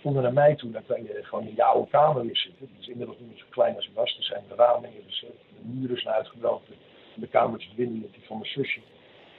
Vonden 0.00 0.22
naar 0.22 0.32
mij 0.32 0.54
toe, 0.54 0.70
dan 0.70 0.86
kan 0.86 1.02
je 1.02 1.18
gewoon 1.22 1.46
in 1.46 1.54
je 1.54 1.64
oude 1.64 1.90
kamer 1.90 2.22
weer 2.22 2.36
zitten. 2.36 2.66
Die 2.66 2.80
is 2.80 2.88
inmiddels 2.88 3.18
niet 3.18 3.38
zo 3.38 3.44
klein 3.50 3.76
als 3.76 3.86
het 3.86 3.94
was. 3.94 4.16
Er 4.16 4.24
zijn 4.24 4.42
de 4.48 4.54
ramingen, 4.54 5.02
dus 5.06 5.24
eh, 5.24 5.30
de 5.30 5.78
muren 5.78 6.00
zijn 6.00 6.14
uitgebroken. 6.14 6.74
En 7.14 7.20
de 7.20 7.26
kamertje 7.26 7.68
binnen 7.76 8.00
die 8.00 8.26
van 8.26 8.38
mijn 8.38 8.50
zusje. 8.50 8.80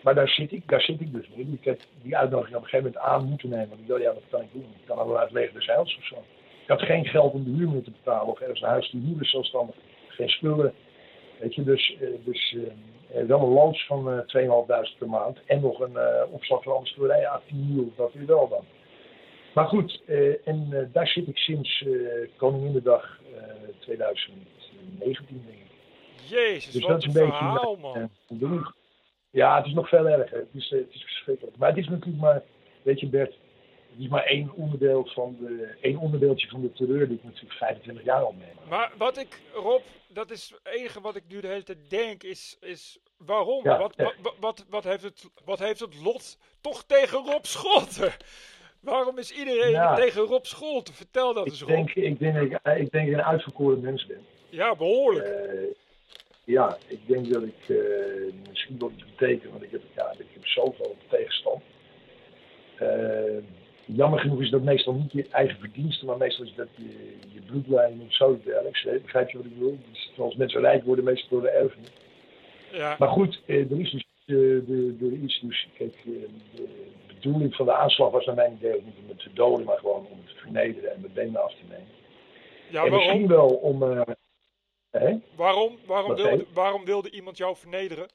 Maar 0.04 0.16
daar 0.16 0.28
zit 0.28 0.52
ik, 0.52 0.68
daar 0.68 0.82
zit 0.82 1.02
ik 1.02 1.14
dus 1.14 1.30
niet. 1.36 1.54
Ik 1.54 1.66
heb 1.66 1.80
die 2.02 2.18
uitnodiging 2.18 2.56
op 2.56 2.64
een 2.64 2.70
gegeven 2.70 2.92
moment 2.92 3.12
aan 3.12 3.26
moeten 3.26 3.50
nemen. 3.50 3.70
Want 3.70 3.82
ik 3.82 3.88
dacht, 3.88 4.02
ja, 4.02 4.14
wat 4.14 4.24
kan 4.30 4.42
ik 4.42 4.52
doen? 4.52 4.62
Ik 4.62 4.86
kan 4.86 4.98
wel 4.98 5.20
uit 5.20 5.32
leger 5.32 5.54
des 5.54 5.66
Heils 5.66 5.98
of 5.98 6.06
zo. 6.06 6.16
Ik 6.62 6.68
had 6.68 6.82
geen 6.82 7.06
geld 7.06 7.34
om 7.34 7.44
de 7.44 7.50
huur 7.50 7.70
meer 7.70 7.84
te 7.84 7.92
betalen 7.92 8.28
of 8.28 8.40
ergens 8.40 8.62
een 8.62 8.68
huis 8.68 8.90
te 8.90 8.98
huren 8.98 9.26
zelfstandig. 9.26 9.76
Geen 10.08 10.30
spullen. 10.30 10.74
Weet 11.40 11.56
je, 11.56 11.64
dus, 11.64 11.98
uh, 12.02 12.10
dus 12.24 12.52
uh, 12.52 13.26
wel 13.26 13.42
een 13.42 13.54
loods 13.54 13.86
van 13.86 14.14
uh, 14.14 14.20
2.500 14.94 14.98
per 14.98 15.10
maand. 15.10 15.38
En 15.46 15.62
nog 15.62 15.80
een 15.80 15.92
uh, 15.92 16.24
opslag 16.32 16.64
van 16.64 16.86
story, 16.86 17.20
ja, 17.20 17.42
10 17.48 17.66
miljoen, 17.68 17.94
dat 17.96 18.14
weer 18.14 18.26
wel 18.26 18.48
dan. 18.48 18.64
Maar 19.54 19.68
goed, 19.68 20.02
uh, 20.06 20.48
en 20.48 20.90
daar 20.94 21.08
zit 21.08 21.28
ik 21.28 21.38
sinds 21.38 21.82
uh, 21.82 22.28
Koninginnedag 22.38 23.20
2019, 23.80 25.44
denk 25.46 25.58
ik. 25.58 25.70
Jezus, 26.30 26.72
Dus 26.72 26.82
wat 26.82 26.92
dat 26.92 27.00
is 27.00 27.16
een 27.16 27.22
een 27.22 27.28
beetje, 27.28 27.38
verhaal, 27.38 27.76
man. 27.76 28.10
Ja, 29.32 29.58
het 29.58 29.66
is 29.66 29.74
nog 29.74 29.90
veel 29.90 30.08
erger. 30.08 30.38
Het 30.38 30.48
is, 30.54 30.70
het 30.70 30.94
is 30.94 31.04
verschrikkelijk. 31.04 31.58
Maar 31.58 31.70
het 31.70 31.78
is 31.78 31.88
natuurlijk 31.88 32.22
maar, 32.22 32.42
weet 32.82 33.00
je 33.00 33.08
Bert, 33.08 33.36
die 33.96 34.06
is 34.06 34.12
maar 34.12 34.24
één, 34.24 34.52
onderdeel 34.54 35.06
van 35.06 35.38
de, 35.40 35.76
één 35.82 35.98
onderdeeltje 35.98 36.48
van 36.48 36.62
de 36.62 36.72
terreur 36.72 37.08
die 37.08 37.18
ik 37.18 37.24
natuurlijk 37.24 37.54
25 37.54 38.06
jaar 38.06 38.22
al 38.22 38.32
meemaak. 38.32 38.70
Maar 38.70 38.92
wat 38.98 39.18
ik, 39.18 39.42
Rob, 39.54 39.82
dat 40.08 40.32
is 40.32 40.50
het 40.50 40.74
enige 40.74 41.02
wat 41.02 41.16
ik 41.16 41.24
nu 41.28 41.42
de 41.42 41.48
hele 41.48 41.64
tijd 41.64 41.90
denk, 41.90 42.24
is, 42.24 42.58
is 42.62 43.00
waarom? 43.18 43.64
Ja, 43.64 43.78
wat, 43.78 43.96
wat, 43.96 44.36
wat, 44.40 44.66
wat, 44.70 44.84
heeft 44.84 45.04
het, 45.04 45.30
wat 45.46 45.60
heeft 45.60 45.80
het 45.80 46.02
lot 46.02 46.38
toch 46.62 46.84
tegen 46.84 47.26
Rob 47.26 47.46
Scholten? 47.46 48.14
Waarom 48.80 49.18
is 49.18 49.32
iedereen 49.32 49.72
Ja. 49.72 49.96
tegen 49.96 50.22
Rob 50.22 50.44
Scholten? 50.44 50.94
Vertel 50.94 51.34
dat 51.34 51.46
eens, 51.46 51.62
Ik 51.62 51.68
Rob. 51.68 51.76
denk, 51.78 51.94
ik, 51.94 52.20
denk, 52.20 52.34
dat 52.34 52.44
ik, 52.44 52.52
ik 52.78 52.92
denk 52.92 52.92
dat 52.92 53.02
ik 53.04 53.14
een 53.14 53.24
uitverkoren 53.24 53.80
mens 53.82 54.06
ben. 54.06 54.26
Ja, 54.50 54.76
behoorlijk. 54.76 55.26
Eh, 55.26 55.60
ja, 56.44 56.78
ik 56.88 57.00
denk 57.08 57.34
dat 57.34 57.44
ik 57.44 57.70
eh, 57.78 57.78
misschien 58.50 58.80
wel 58.80 58.92
iets 58.96 59.06
betekent, 59.18 59.52
want 59.52 59.64
ik 59.64 59.72
heb, 59.72 59.82
ja, 59.96 60.12
ik 60.12 60.26
heb 60.34 60.46
zoveel 60.48 60.96
tegenstand. 61.10 61.62
Eh, 62.78 63.44
jammer 63.86 64.20
genoeg 64.20 64.42
is 64.42 64.50
dat 64.50 64.62
meestal 64.62 64.94
niet 64.94 65.12
je 65.12 65.26
eigen 65.32 65.60
verdienste, 65.60 66.06
maar 66.06 66.18
meestal 66.18 66.46
is 66.46 66.54
dat 66.56 66.68
je, 66.76 67.16
je 67.34 67.42
bloedlijn 67.46 68.02
of 68.08 68.16
zoiets 68.16 68.44
dergelijks. 68.46 68.84
Begrijp 68.84 69.30
je 69.30 69.38
wat 69.38 69.46
ik 69.46 69.54
bedoel? 69.54 69.78
Dus 69.92 70.12
als 70.18 70.36
mensen 70.36 70.62
rijk 70.62 70.84
worden, 70.84 71.06
meestal 71.06 71.30
door 71.30 71.42
de 71.42 71.50
erfenis. 71.50 71.90
Ja, 72.72 72.96
Maar 73.00 73.10
goed, 73.10 73.42
eh, 73.46 73.72
er 73.72 73.80
is 73.80 73.92
dus, 73.92 74.04
eh, 74.26 74.36
er 74.36 75.20
dus 75.42 75.68
kijk, 75.78 75.96
eh, 76.06 76.12
de 76.56 76.68
bedoeling 77.22 77.56
van 77.56 77.66
de 77.66 77.74
aanslag 77.74 78.12
was 78.12 78.26
naar 78.26 78.36
mijn 78.36 78.54
idee 78.54 78.76
ook 78.76 78.86
niet 78.86 78.98
om 79.04 79.08
het 79.10 79.20
te 79.20 79.34
doden, 79.34 79.66
maar 79.66 79.78
gewoon 79.78 80.08
om 80.12 80.18
het 80.18 80.28
te 80.36 80.42
vernederen 80.42 80.94
en 80.94 81.02
mijn 81.02 81.14
benen 81.14 81.44
af 81.44 81.52
te 81.52 81.64
nemen. 81.70 81.88
ja 82.70 82.86
en 82.86 82.92
misschien 82.92 83.28
wel 83.28 83.48
om. 83.48 83.84
eh, 83.84 84.02
hè? 84.92 85.18
Waarom, 85.36 85.78
waarom, 85.86 86.16
wilde, 86.16 86.46
waarom 86.54 86.86
wilde 86.86 87.12
iemand 87.12 87.38
jou 87.38 87.56
vernederen? 87.56 88.08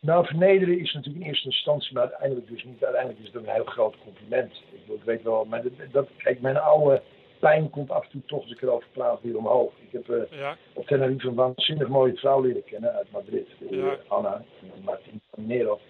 Nou, 0.00 0.26
vernederen 0.26 0.78
is 0.78 0.92
natuurlijk 0.92 1.24
in 1.24 1.30
eerste 1.30 1.46
instantie, 1.48 1.92
maar 1.94 2.02
uiteindelijk 2.02 2.48
dus 2.48 2.64
niet. 2.64 2.84
Uiteindelijk 2.84 3.22
is 3.26 3.32
het 3.32 3.42
een 3.42 3.52
heel 3.54 3.64
groot 3.64 3.94
compliment. 4.04 4.52
Ik, 4.72 4.94
ik 4.94 5.02
weet 5.04 5.22
wel, 5.22 5.44
maar 5.44 5.62
dat, 5.62 5.72
dat, 5.92 6.08
kijk, 6.16 6.40
mijn 6.40 6.56
oude 6.56 7.02
pijn 7.38 7.70
komt 7.70 7.90
af 7.90 8.04
en 8.04 8.10
toe 8.10 8.22
toch, 8.26 8.42
als 8.42 8.50
ik 8.52 8.62
erover 8.62 8.88
praat, 8.92 9.20
weer 9.22 9.36
omhoog. 9.36 9.72
Ik 9.80 9.92
heb 9.92 10.08
eh, 10.10 10.38
Ja, 10.38 10.56
op 10.72 10.86
Tenerife 10.86 11.28
een 11.28 11.34
waanzinnig 11.34 11.88
mooie 11.88 12.16
vrouw 12.16 12.40
leren 12.42 12.64
kennen 12.64 12.92
uit 12.92 13.10
Madrid, 13.10 13.48
Ja. 13.70 13.96
Anna, 14.08 14.44
Martin 14.82 15.20
Nero. 15.36 15.80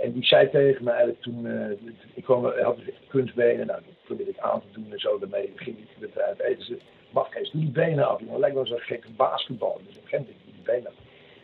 En 0.00 0.12
die 0.12 0.24
zei 0.24 0.50
tegen 0.50 0.84
me 0.84 0.90
eigenlijk 0.90 1.22
toen, 1.22 1.46
eh, 1.46 1.70
ik 2.14 2.24
kwam, 2.24 2.44
had 2.44 2.78
kunstbenen, 3.08 3.66
nou, 3.66 3.80
dat 3.84 3.94
probeerde 4.04 4.30
ik 4.30 4.38
aan 4.38 4.60
te 4.60 4.80
doen 4.80 4.92
en 4.92 4.98
zo, 4.98 5.18
daarmee 5.18 5.52
ging 5.54 5.78
ik 5.78 5.88
met 5.98 6.18
uit 6.18 6.40
eten. 6.40 6.64
Ze 6.64 6.78
mag 7.10 7.28
Kees, 7.28 7.50
doe 7.50 7.60
die 7.60 7.70
benen 7.70 8.08
af, 8.08 8.20
jongen, 8.20 8.40
lijkt 8.40 8.54
wel 8.54 8.66
zo'n 8.66 8.80
gekke 8.80 9.10
basketbal. 9.16 9.80
Dus 9.86 9.96
ik 9.96 10.08
ging 10.08 10.26
die 10.26 10.62
benen 10.64 10.86
af. 10.86 10.94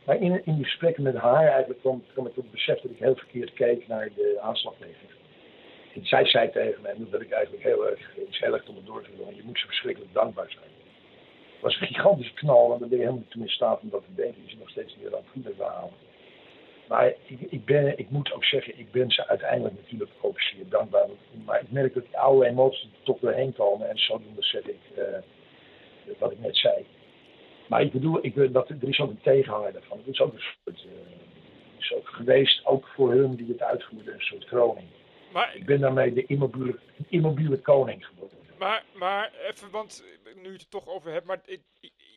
Maar 0.05 0.17
in, 0.17 0.45
in 0.45 0.55
die 0.55 0.65
gesprekken 0.65 1.03
met 1.03 1.17
haar 1.17 1.47
eigenlijk 1.47 1.81
kwam, 1.81 2.03
kwam 2.13 2.27
ik 2.27 2.35
tot 2.35 2.43
het 2.43 2.53
besef 2.53 2.81
dat 2.81 2.91
ik 2.91 2.99
heel 2.99 3.17
verkeerd 3.17 3.53
keek 3.53 3.89
naar 3.89 4.09
de 4.15 4.39
aanslagpleging. 4.41 5.11
En 5.95 6.07
zij 6.07 6.27
zei 6.27 6.51
tegen 6.51 6.83
mij, 6.83 6.95
dat 7.11 7.21
ik 7.21 7.31
eigenlijk 7.31 7.65
heel 7.65 7.89
erg, 7.89 8.17
is 8.17 8.39
heel 8.39 8.55
erg 8.55 8.69
onder 8.69 8.85
door 8.85 9.03
te 9.03 9.11
doen, 9.17 9.37
je 9.37 9.43
moet 9.45 9.59
ze 9.59 9.67
verschrikkelijk 9.67 10.13
dankbaar 10.13 10.51
zijn. 10.51 10.71
Het 11.53 11.61
was 11.61 11.81
een 11.81 11.87
gigantische 11.87 12.35
knal 12.35 12.73
en 12.73 12.79
dan 12.79 12.89
ben 12.89 12.99
je 12.99 13.05
helemaal 13.05 13.25
niet 13.29 13.45
in 13.45 13.49
staat 13.49 13.81
om 13.81 13.91
dat 13.91 14.03
te 14.05 14.23
denken. 14.23 14.43
Je 14.43 14.51
zit 14.51 14.59
nog 14.59 14.71
steeds 14.71 14.97
niet 14.97 15.15
aan 15.15 15.43
het 15.43 15.55
verhaal. 15.57 15.93
Maar 16.93 17.15
ik, 17.27 17.41
ik, 17.41 17.65
ben, 17.65 17.99
ik 17.99 18.11
moet 18.11 18.33
ook 18.33 18.45
zeggen, 18.45 18.79
ik 18.79 18.91
ben 18.91 19.11
ze 19.11 19.29
uiteindelijk 19.29 19.75
natuurlijk 19.75 20.11
ook 20.21 20.41
zeer 20.41 20.69
dankbaar. 20.69 21.07
Maar 21.45 21.61
ik 21.61 21.71
merk 21.71 21.95
dat 21.95 22.05
die 22.05 22.19
oude 22.19 22.47
emoties 22.47 22.83
er 22.83 23.03
toch 23.03 23.19
doorheen 23.19 23.53
komen. 23.53 23.89
En 23.89 23.99
zodoende 23.99 24.43
zeg 24.43 24.63
ik 24.63 24.81
eh, 24.97 25.05
wat 26.19 26.33
ik 26.33 26.39
net 26.39 26.57
zei. 26.57 26.87
Maar 27.69 27.83
ik 27.83 27.93
bedoel, 27.93 28.19
ik, 28.25 28.53
dat, 28.53 28.69
er 28.69 28.89
is 28.89 29.01
ook 29.01 29.11
een 29.11 29.21
tegenhanger 29.23 29.73
daarvan. 29.73 29.99
Het 29.99 30.07
is 30.07 30.21
ook 30.21 30.33
een 30.33 30.41
soort, 30.65 30.85
eh, 30.85 31.79
is 31.79 31.95
ook 31.95 32.09
geweest, 32.09 32.67
ook 32.67 32.87
voor 32.87 33.13
hun 33.13 33.35
die 33.35 33.49
het 33.49 33.63
uitvoerden, 33.63 34.15
een 34.15 34.21
soort 34.21 34.45
kroning. 34.45 34.87
maar, 35.33 35.57
Ik 35.57 35.67
ben 35.67 35.81
daarmee 35.81 36.13
de 36.13 36.27
immobiele, 36.27 36.79
immobiele 37.09 37.59
koning 37.59 38.07
geworden. 38.07 38.39
maar, 38.59 38.85
maar 38.95 39.33
even, 39.51 39.71
want 39.71 40.05
nu 40.35 40.43
je 40.43 40.53
het 40.53 40.63
er 40.63 40.69
toch 40.69 40.89
over 40.89 41.13
hebt, 41.13 41.27
maar 41.27 41.41
het, 41.45 41.61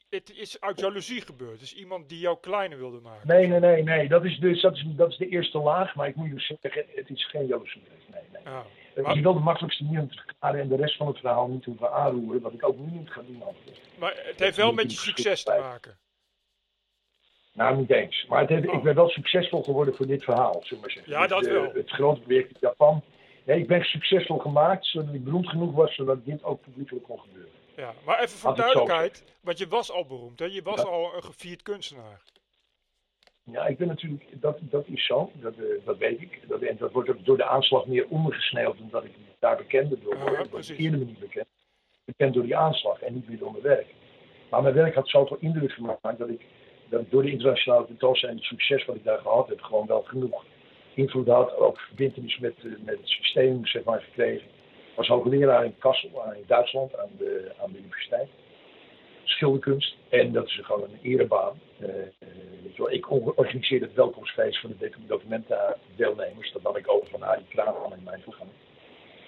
het 0.10 0.32
is 0.36 0.60
uit 0.62 0.80
jaloezie 0.80 1.22
gebeurd. 1.22 1.60
Dus 1.60 1.74
iemand 1.76 2.10
die 2.10 2.20
jou 2.20 2.38
kleiner 2.42 2.78
wilde 2.78 3.00
maken. 3.00 3.28
Nee, 3.28 3.48
nee, 3.48 3.60
nee, 3.60 3.84
nee. 3.84 4.08
Dat 4.08 4.26
is, 4.26 4.40
dus, 4.40 4.62
dat, 4.62 4.76
is, 4.76 4.86
dat 4.96 5.10
is 5.12 5.18
de 5.18 5.28
eerste 5.28 5.58
laag. 5.58 5.96
Maar 5.96 6.08
ik 6.08 6.16
moet 6.16 6.28
je 6.28 6.34
dus 6.34 6.54
zeggen, 6.62 6.86
het 6.96 7.10
is 7.10 7.30
geen 7.30 7.46
jaloezie. 7.48 7.84
Nee, 8.12 8.22
nee. 8.32 8.42
Ja. 8.44 8.66
Het 8.94 9.16
is 9.16 9.22
wel 9.22 9.34
de 9.34 9.40
makkelijkste 9.40 9.84
manier 9.84 10.00
om 10.02 10.10
te 10.10 10.16
verklaren 10.26 10.60
en 10.60 10.68
de 10.68 10.76
rest 10.76 10.98
van 10.98 11.08
het 11.08 11.18
verhaal 11.20 11.48
niet 11.48 11.66
hoeven 11.66 11.92
aanroeren. 11.92 12.42
Wat 12.42 12.54
ik 12.54 12.68
ook 12.68 12.78
nu 12.78 12.92
niet 12.92 13.10
ga 13.10 13.22
doen. 13.22 13.44
Maar 14.00 14.14
het 14.24 14.40
heeft 14.40 14.58
wel 14.58 14.74
met 14.74 14.92
je 14.92 14.98
succes 14.98 15.44
te 15.44 15.58
maken. 15.60 15.98
Nou, 17.54 17.78
niet 17.78 17.92
eens. 17.92 18.26
Maar 18.30 18.40
het 18.40 18.50
heeft, 18.50 18.68
Oh. 18.68 18.74
ik 18.76 18.84
ben 18.84 18.96
wel 18.96 19.10
succesvol 19.10 19.64
geworden 19.64 19.96
voor 19.96 20.08
dit 20.08 20.24
verhaal, 20.24 20.54
zullen 20.54 20.70
we 20.70 20.76
maar 20.80 20.92
zeggen. 20.92 21.12
Ja, 21.12 21.28
dat 21.28 21.40
Dus, 21.40 21.48
eh, 21.48 21.54
wel. 21.54 21.72
Het 21.74 21.90
grote 21.90 22.22
project 22.22 22.50
in 22.50 22.58
Japan. 22.60 23.04
Nee, 23.46 23.60
ik 23.60 23.68
ben 23.68 23.84
succesvol 23.84 24.38
gemaakt, 24.38 24.86
zodat 24.86 25.14
ik 25.14 25.24
beroemd 25.24 25.50
genoeg 25.50 25.74
was, 25.74 25.96
zodat 25.96 26.26
dit 26.26 26.44
ook 26.44 26.62
publiekelijk 26.62 27.06
kon 27.06 27.20
gebeuren. 27.20 27.52
Ja, 27.76 27.94
maar 28.06 28.20
even 28.20 28.38
voor 28.38 28.56
zo 28.56 28.62
duidelijkheid, 28.62 29.24
want 29.42 29.58
je 29.58 29.68
was 29.68 29.92
al 29.92 30.06
beroemd, 30.06 30.40
hè? 30.40 30.46
Je 30.46 30.62
was 30.62 30.84
al 30.84 31.16
een 31.16 31.24
gevierd 31.24 31.62
kunstenaar. 31.62 32.22
Ja, 33.44 33.66
ik 33.66 33.78
ben 33.78 33.88
natuurlijk, 33.88 34.42
dat, 34.42 34.58
dat 34.62 34.88
is 34.88 35.06
zo, 35.06 35.32
dat, 35.34 35.54
eh, 35.54 35.86
dat 35.86 35.98
weet 35.98 36.22
ik. 36.22 36.40
Dat, 36.48 36.62
en 36.62 36.78
dat 36.78 36.92
wordt 36.92 37.10
ook 37.10 37.26
door 37.26 37.38
de 37.38 37.46
aanslag 37.46 37.86
meer 37.86 38.08
ondergesneeuwd, 38.10 38.80
omdat 38.80 39.04
ik 39.04 39.12
daar 39.40 39.58
bekender 39.58 40.00
door 40.04 40.18
word. 40.18 40.32
Ja, 40.32 40.40
ik 40.40 40.50
precies. 40.50 40.78
eerder 40.78 41.00
me 41.00 41.06
niet 41.06 41.20
bekend. 41.20 41.48
Bekend 42.06 42.34
door 42.34 42.44
die 42.44 42.58
aanslag 42.58 43.02
en 43.02 43.14
niet 43.14 43.28
meer 43.28 43.38
door 43.38 43.52
mijn 43.52 43.64
werk. 43.64 43.88
Maar 44.50 44.62
mijn 44.62 44.74
werk 44.74 44.96
had 44.96 45.10
zoveel 45.10 45.38
indruk 45.40 45.72
gemaakt 45.72 46.18
dat 46.18 46.30
ik, 46.30 46.42
dat 46.90 47.02
ik 47.02 47.12
door 47.12 47.22
de 47.22 47.32
internationale 47.32 47.86
tentoonstelling, 47.86 48.40
het 48.40 48.48
succes 48.48 48.86
wat 48.86 48.96
ik 48.96 49.04
daar 49.04 49.20
gehad 49.20 49.48
heb, 49.48 49.62
gewoon 49.62 49.88
wel 49.88 50.02
genoeg 50.02 50.46
invloed 50.94 51.28
had. 51.28 51.56
Ook 51.56 51.80
verbindenis 51.80 52.38
met, 52.38 52.56
eh, 52.58 52.72
met 52.84 52.98
het 52.98 53.10
systeem, 53.10 53.66
zeg 53.66 53.84
maar, 53.84 54.02
gekregen. 54.02 54.48
Was 54.96 55.08
hoogleraar 55.08 55.66
in 55.66 55.78
Kassel, 55.78 56.24
aan- 56.26 56.36
in 56.36 56.44
Duitsland, 56.48 56.98
aan 56.98 57.10
de, 57.18 57.52
aan 57.62 57.72
de 57.72 57.78
universiteit. 57.78 58.30
Schilderkunst. 59.24 59.96
En 60.10 60.32
dat 60.32 60.46
is 60.46 60.60
gewoon 60.64 60.84
een 60.84 61.00
erebaan. 61.12 61.60
Eh, 61.80 61.90
eh, 62.02 62.08
wel, 62.78 62.92
ik 62.92 63.12
or- 63.12 63.34
organiseerde 63.36 63.86
het 63.86 63.96
welkomstfeest 63.96 64.60
voor 64.60 64.70
de 64.80 64.92
documenta-deelnemers. 65.08 66.52
Dat 66.52 66.62
had 66.64 66.78
ik 66.78 66.92
over 66.92 67.08
van 67.10 67.24
Arie 67.24 67.46
Kraan 67.50 67.94
in 67.98 68.04
mijn 68.04 68.22
toegang. 68.24 68.50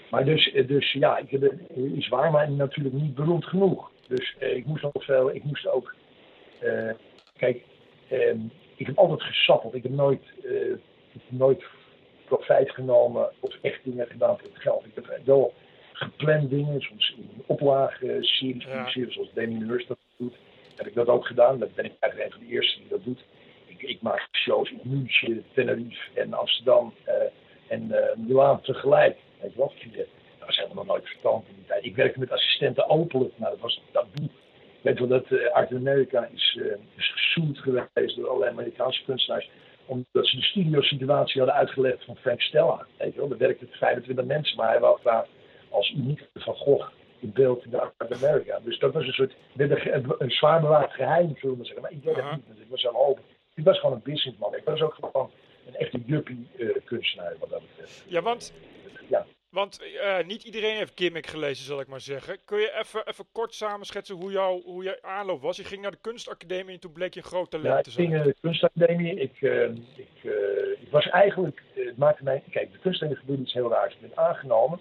Maar 0.09 0.26
dus, 0.26 0.51
eh, 0.51 0.68
dus 0.68 0.91
ja, 0.91 1.18
ik 1.18 1.32
eh, 1.32 1.49
is 1.95 2.07
waar, 2.07 2.32
maar 2.32 2.51
natuurlijk 2.51 2.95
niet 2.95 3.15
beroemd 3.15 3.45
genoeg. 3.45 3.91
Dus 4.07 4.36
eh, 4.39 4.55
ik 4.55 4.65
moest 4.65 4.84
nog 4.84 4.91
veel, 4.97 5.36
ik 5.36 5.43
moest 5.43 5.68
ook, 5.68 5.95
eh, 6.59 6.89
kijk, 7.38 7.63
ehm, 8.09 8.39
ik 8.76 8.86
heb 8.86 8.97
altijd 8.97 9.24
gesappeld. 9.24 9.74
Ik 9.74 9.84
heb 9.84 9.91
nooit, 9.91 10.24
eh, 10.43 10.51
heb 11.11 11.22
nooit 11.28 11.63
profijt 12.28 12.71
genomen 12.71 13.30
of 13.39 13.55
echt 13.61 13.80
dingen 13.84 14.07
gedaan 14.07 14.38
voor 14.38 14.47
het 14.53 14.61
geld. 14.61 14.86
Ik 14.86 14.91
heb 14.95 15.19
wel 15.25 15.53
gepland 15.93 16.49
dingen, 16.49 16.82
soms 16.82 17.15
in 17.17 17.43
oplagen, 17.45 18.23
series, 18.23 18.63
Ja. 18.63 18.88
series 18.89 19.13
zoals 19.13 19.34
Damien 19.34 19.67
Hirst 19.69 19.88
dat 19.88 19.97
doet. 20.17 20.36
Heb 20.75 20.88
ik 20.88 20.93
dat 20.93 21.07
ook 21.07 21.25
gedaan. 21.25 21.59
Dat 21.59 21.75
ben 21.75 21.86
ik 21.86 21.91
eigenlijk 21.99 22.32
een 22.34 22.38
van 22.39 22.47
de 22.47 22.53
eerste 22.53 22.80
die 22.80 22.89
dat 22.89 23.03
doet. 23.03 23.23
Ik, 23.65 23.82
ik 23.82 24.01
maak 24.01 24.28
shows 24.32 24.71
in 24.71 24.80
München, 24.84 25.43
Tenerife 25.53 26.19
en 26.19 26.34
Amsterdam 26.34 26.93
eh, 27.03 27.13
en 27.67 27.91
eh 27.91 28.15
Milaan 28.17 28.61
tegelijk. 28.61 29.17
Weet 29.41 29.51
je 29.51 29.57
wel, 29.57 29.73
Fidel. 29.78 30.05
Dat 30.38 30.47
was 30.47 30.57
helemaal 30.57 30.86
nooit 30.86 31.05
verstand 31.07 31.47
in 31.47 31.55
die 31.55 31.65
tijd. 31.65 31.86
Ik 31.86 31.95
werkte 31.95 32.19
met 32.19 32.32
assistenten 32.32 32.89
openlijk. 32.89 33.34
Nou, 33.38 33.51
dat 33.51 33.59
was. 33.61 33.82
Ik 34.21 34.30
weet 34.82 34.99
wel 34.99 35.07
dat 35.07 35.32
eh 35.32 35.51
Art 35.53 35.71
in 35.71 35.78
America 35.78 36.30
is, 36.34 36.57
eh 36.61 36.78
is 36.97 37.11
gezoend 37.15 37.57
geweest 37.57 38.15
door 38.15 38.28
allerlei 38.28 38.51
Amerikaanse 38.51 39.03
kunstenaars. 39.03 39.49
Omdat 39.88 40.27
ze 40.27 40.35
de 40.35 40.43
studiosituatie 40.43 41.41
hadden 41.41 41.59
uitgelegd 41.59 42.05
van 42.05 42.15
Frank 42.15 42.41
Stella. 42.41 42.85
Weet 42.97 43.13
je 43.13 43.19
wel, 43.19 43.27
daar 43.27 43.38
werkten 43.38 43.67
25 43.71 44.25
mensen, 44.25 44.57
maar 44.57 44.69
hij 44.69 44.79
wou 44.79 44.99
graag 44.99 45.25
als 45.69 45.91
uniek 45.91 46.29
van 46.33 46.55
Gogh 46.55 46.89
in 47.19 47.31
beeld 47.33 47.63
in 47.63 47.69
de 47.69 47.91
America. 47.97 48.59
Dus 48.63 48.79
dat 48.79 48.93
was 48.93 49.05
een 49.07 49.13
soort, 49.13 49.35
een, 49.55 50.15
een 50.17 50.31
zwaar 50.31 50.61
bewaard 50.61 50.91
geheim, 50.91 51.35
zullen 51.35 51.49
we 51.49 51.55
maar 51.57 51.65
zeggen. 51.65 51.81
Maar 51.81 51.91
ik 51.91 52.03
deed 52.03 52.15
dat 52.15 52.23
Aha. 52.23 52.35
niet, 52.35 52.47
want 52.47 52.59
ik 52.59 52.69
was 52.69 52.81
zo 52.81 52.91
open. 52.91 53.23
Ik 53.55 53.63
was 53.63 53.79
gewoon 53.79 53.95
een 53.95 54.01
businessman. 54.03 54.55
Ik 54.55 54.63
was 54.65 54.81
ook 54.81 54.97
gewoon 55.01 55.31
een 55.67 55.75
echte 55.75 55.99
juppie 56.05 56.47
eh, 56.57 56.67
kunstenaar 56.85 57.35
wat 57.39 57.49
dat 57.49 57.61
betreft. 57.61 58.03
Ja, 58.07 58.21
want, 58.21 58.53
Ja. 59.09 59.25
Want 59.49 59.81
eh, 59.81 60.25
niet 60.25 60.43
iedereen 60.43 60.75
heeft 60.75 60.91
Gimmick 60.95 61.27
gelezen, 61.27 61.65
zal 61.65 61.79
ik 61.79 61.87
maar 61.87 62.01
zeggen. 62.01 62.37
Kun 62.45 62.59
je 62.59 62.71
even, 62.79 63.07
even 63.07 63.25
kort 63.31 63.53
samenschetsen 63.53 64.15
hoe, 64.15 64.31
jou, 64.31 64.61
hoe 64.63 64.83
je 64.83 65.01
aanloop 65.01 65.41
was? 65.41 65.57
Je 65.57 65.63
ging 65.63 65.81
naar 65.81 65.91
de 65.91 65.97
kunstacademie 66.01 66.73
en 66.73 66.79
toen 66.79 66.91
bleek 66.91 67.13
je 67.13 67.19
een 67.19 67.25
groot 67.25 67.51
talent 67.51 67.67
Ja, 67.75 67.81
te 67.81 67.89
ik 67.89 67.95
zijn. 67.95 68.07
ging 68.07 68.17
naar 68.17 68.27
de 68.27 68.35
kunstacademie. 68.41 69.13
Ik, 69.19 69.41
eh, 69.41 69.63
ik, 69.95 70.23
eh, 70.23 70.81
ik 70.81 70.87
was 70.91 71.09
eigenlijk, 71.09 71.63
eh, 71.75 71.85
het 71.85 71.97
maakte 71.97 72.23
mij, 72.23 72.43
kijk, 72.51 72.71
de 72.71 72.77
kunstacademie 72.79 73.19
gebeurde 73.19 73.41
iets 73.41 73.53
heel 73.53 73.69
raars. 73.69 73.93
Ik 73.93 74.01
ben 74.01 74.17
aangenomen, 74.17 74.79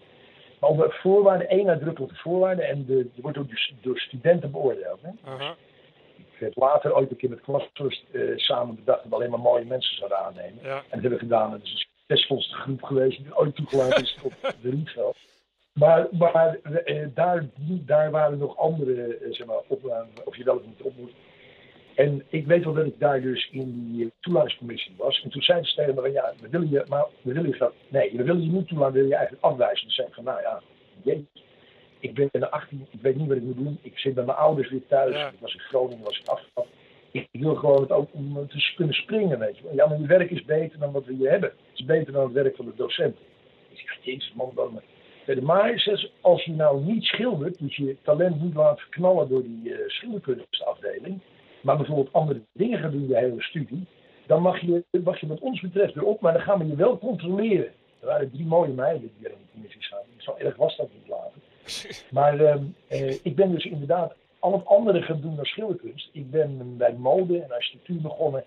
maar 0.61 0.71
onder 0.71 0.99
voorwaarden, 1.03 1.49
één 1.49 1.69
uitdrukkelijke 1.69 2.17
voorwaarden, 2.17 2.69
en 2.69 2.85
de, 2.87 2.95
die 3.13 3.23
wordt 3.23 3.39
ook 3.39 3.49
dus 3.51 3.75
door 3.81 3.99
studenten 3.99 4.51
beoordeeld. 4.51 5.01
Hè? 5.03 5.11
Ik 6.17 6.43
heb 6.43 6.57
later 6.57 6.95
ooit 6.95 7.11
een 7.11 7.17
keer 7.17 7.31
met 7.31 7.41
klasrust 7.41 8.05
samen 8.37 8.75
bedacht 8.75 9.03
dat 9.03 9.09
we 9.09 9.15
alleen 9.15 9.31
maar 9.31 9.41
mooie 9.41 9.65
mensen 9.65 9.97
zouden 9.97 10.19
aannemen. 10.19 10.59
Ja. 10.63 10.77
En 10.77 10.83
dat 10.91 10.91
hebben 10.91 11.11
we 11.11 11.19
gedaan. 11.19 11.61
Is 11.63 11.89
succesvolste 12.07 12.55
groep 12.55 12.83
geweest 12.83 13.19
die 13.19 13.37
ooit 13.37 13.57
toegelaten 13.57 14.03
is 14.03 14.19
tot 14.23 14.33
de 14.41 14.71
Rietveld. 14.71 15.17
Maar, 15.73 16.07
maar 16.11 16.59
eh, 16.63 17.07
daar, 17.15 17.47
daar 17.69 18.11
waren 18.11 18.39
nog 18.39 18.57
andere, 18.57 19.17
eh, 19.17 19.33
zeg 19.33 19.47
maar, 19.47 19.61
op, 19.67 20.09
of 20.25 20.37
je 20.37 20.45
wel 20.45 20.57
of 20.57 20.67
niet 20.67 20.83
op 20.83 20.97
moet. 20.97 21.13
En 21.95 22.23
ik 22.29 22.47
weet 22.47 22.65
wel 22.65 22.75
dat 22.75 22.87
ik 22.87 22.99
daar 22.99 23.21
dus 23.21 23.49
in 23.51 23.93
die 23.93 24.13
toelatingscommissie 24.21 24.95
was. 24.97 25.23
En 25.23 25.31
toen 25.31 25.43
zeiden 25.43 25.69
ze 25.69 25.75
tegen 25.75 25.95
me 25.95 26.01
van 26.01 26.13
ja, 26.13 26.33
we 26.41 26.49
willen 26.49 26.71
je, 26.71 26.85
maar 26.89 27.07
we 27.23 27.33
willen 27.33 27.51
je, 27.51 27.71
nee, 27.89 28.13
we 28.17 28.23
willen 28.23 28.43
je 28.43 28.51
niet 28.51 28.69
toelaten, 28.69 28.93
we 28.93 28.99
willen 28.99 29.09
je 29.09 29.17
eigenlijk 29.17 29.45
afwijzen. 29.45 29.83
Toen 29.83 29.91
zei 29.91 30.09
ik 30.09 30.15
van 30.15 30.25
nou 30.25 30.41
ja, 30.41 30.63
jee, 31.03 31.27
ik 31.99 32.15
ben 32.15 32.29
de 32.33 32.51
18, 32.51 32.87
ik 32.91 33.01
weet 33.01 33.17
niet 33.17 33.29
wat 33.29 33.37
ik 33.37 33.43
moet 33.43 33.57
doen. 33.57 33.79
Ik 33.83 33.99
zit 33.99 34.15
bij 34.15 34.25
mijn 34.25 34.39
ouders 34.39 34.71
weer 34.71 34.87
thuis. 34.89 35.15
Ja. 35.15 35.29
Ik 35.29 35.41
was 35.41 35.55
in 35.55 35.61
Groningen, 35.61 36.05
was 36.05 36.19
ik. 36.19 36.25
Ik 37.31 37.41
wil 37.41 37.55
gewoon 37.55 37.81
het 37.81 37.91
ook 37.91 38.09
om 38.13 38.49
te 38.49 38.73
kunnen 38.77 38.95
springen, 38.95 39.39
weet 39.39 39.57
je 39.57 39.63
wel. 39.65 39.75
Ja, 39.75 39.87
maar 39.87 40.01
je 40.01 40.07
werk 40.07 40.31
is 40.31 40.45
beter 40.45 40.79
dan 40.79 40.93
wat 40.93 41.05
we 41.05 41.13
hier 41.15 41.31
hebben. 41.31 41.49
Het 41.51 41.79
is 41.79 41.85
beter 41.85 42.13
dan 42.13 42.25
het 42.25 42.33
werk 42.33 42.57
van 42.57 42.65
de 42.65 42.73
docent. 42.77 43.17
Ik 43.69 43.79
zeg, 43.79 43.99
jezus 44.05 44.33
man, 44.35 44.53
dan... 44.55 44.81
eh, 45.27 45.41
Maar 45.41 45.99
als 46.21 46.45
je 46.45 46.53
nou 46.53 46.85
niet 46.85 47.05
schildert, 47.05 47.59
dus 47.59 47.77
je 47.77 47.97
talent 48.03 48.43
niet 48.43 48.55
laat 48.55 48.81
verknallen 48.81 49.29
door 49.29 49.43
die 49.43 49.61
uh, 49.65 49.77
schilderkunstafdeling, 49.87 51.21
maar 51.63 51.77
bijvoorbeeld 51.77 52.13
andere 52.13 52.41
dingen 52.53 52.79
gaat 52.79 52.93
doen 52.93 53.09
je 53.09 53.17
hele 53.17 53.43
studie, 53.43 53.87
dan 54.27 54.43
mag 54.43 54.61
je, 54.61 54.85
mag 55.05 55.21
je 55.21 55.27
wat 55.27 55.41
ons 55.41 55.61
betreft 55.61 55.97
erop, 55.97 56.21
maar 56.21 56.33
dan 56.33 56.43
gaan 56.43 56.59
we 56.59 56.67
je 56.67 56.77
wel 56.77 56.99
controleren. 56.99 57.73
Er 58.01 58.07
waren 58.07 58.31
drie 58.31 58.47
mooie 58.47 58.73
meiden 58.73 59.11
die 59.17 59.27
er 59.27 59.33
in 59.33 59.39
de 59.43 59.53
commissie 59.53 59.83
zaten. 59.85 60.07
Zo 60.17 60.35
erg 60.39 60.57
was 60.57 60.77
dat 60.77 60.89
niet 60.93 61.09
later. 61.09 61.41
Maar 62.11 62.41
uh, 62.41 62.55
uh, 62.91 63.11
ik 63.23 63.37
ben 63.37 63.51
dus 63.51 63.65
inderdaad 63.65 64.15
al 64.47 64.53
het 64.53 64.67
andere 64.67 65.03
gaan 65.03 65.21
doen 65.21 65.37
dan 65.37 65.45
schilderkunst. 65.45 66.09
Ik 66.13 66.31
ben 66.31 66.77
bij 66.77 66.93
mode 66.93 67.43
en 67.43 67.53
architectuur 67.53 68.01
begonnen. 68.01 68.45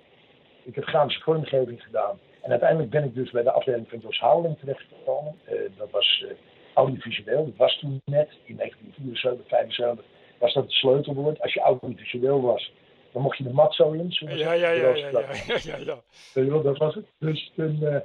Ik 0.64 0.76
heb 0.76 0.84
grafische 0.84 1.22
vormgeving 1.22 1.84
gedaan. 1.84 2.20
En 2.42 2.50
uiteindelijk 2.50 2.90
ben 2.90 3.04
ik 3.04 3.16
dus 3.16 3.32
bij 3.32 3.44
de 3.44 3.52
afdeling 3.52 3.90
van 3.90 4.00
Jos 4.00 4.20
Houweling 4.20 4.60
terechtgekomen. 4.60 5.36
Uh, 5.50 5.60
dat 5.78 5.90
was 5.92 6.26
audiovisueel. 6.74 7.46
Dat 7.46 7.56
was 7.58 7.80
toen 7.80 8.02
net, 8.06 8.30
in 8.44 8.56
1974, 8.56 9.48
75, 9.48 10.06
was 10.40 10.54
dat 10.54 10.64
het 10.64 10.74
sleutelwoord. 10.74 11.42
Als 11.42 11.54
je 11.54 11.60
audiovisueel 11.60 12.42
was, 12.42 12.74
dan 13.12 13.22
mocht 13.22 13.38
je 13.38 13.44
de 13.44 13.54
mat 13.54 13.74
zo 13.76 13.92
in. 13.92 14.08
Ja, 14.10 14.30
ja, 14.30 14.54
ja, 14.54 14.72
ja, 14.72 14.96
ja, 14.96 15.10
ja, 15.48 15.58
ja, 15.64 15.78
ja. 16.34 16.62
Dat 16.62 16.78
was 16.78 16.96
het. 16.96 17.06
Dus 17.18 17.52
uh, 17.56 17.96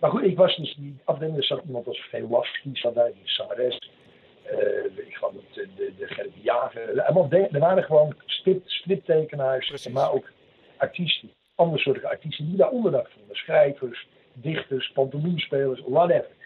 maar 0.00 0.10
goed, 0.10 0.22
ik 0.22 0.36
was 0.36 0.56
dus 0.56 0.74
die 0.74 0.96
afdeling, 1.04 1.36
er 1.36 1.44
zat 1.44 1.62
iemand 1.66 1.86
als 1.86 2.08
Velafsky, 2.10 2.70
zat 2.72 2.94
daar, 2.94 3.12
die 3.12 3.22
zangeres. 3.24 3.90
Uh, 4.52 5.06
ik 5.06 5.14
geloof 5.14 5.32
dat 5.32 5.54
de, 5.54 5.92
de, 5.98 6.06
Gerrit 6.06 6.32
Jager. 6.42 6.98
Er 7.52 7.60
waren 7.60 7.84
gewoon 7.84 8.14
strip, 8.26 8.62
striptekenaars, 8.64 9.88
maar 9.88 10.12
ook 10.12 10.30
artiesten. 10.76 11.30
Andere 11.54 11.82
soorten 11.82 12.08
artiesten 12.08 12.48
die 12.48 12.56
daar 12.56 12.70
onderdak 12.70 13.08
vonden. 13.10 13.36
Schrijvers, 13.36 14.06
dichters, 14.32 14.90
pantomimespelers, 14.92 15.82
whatever. 15.86 16.36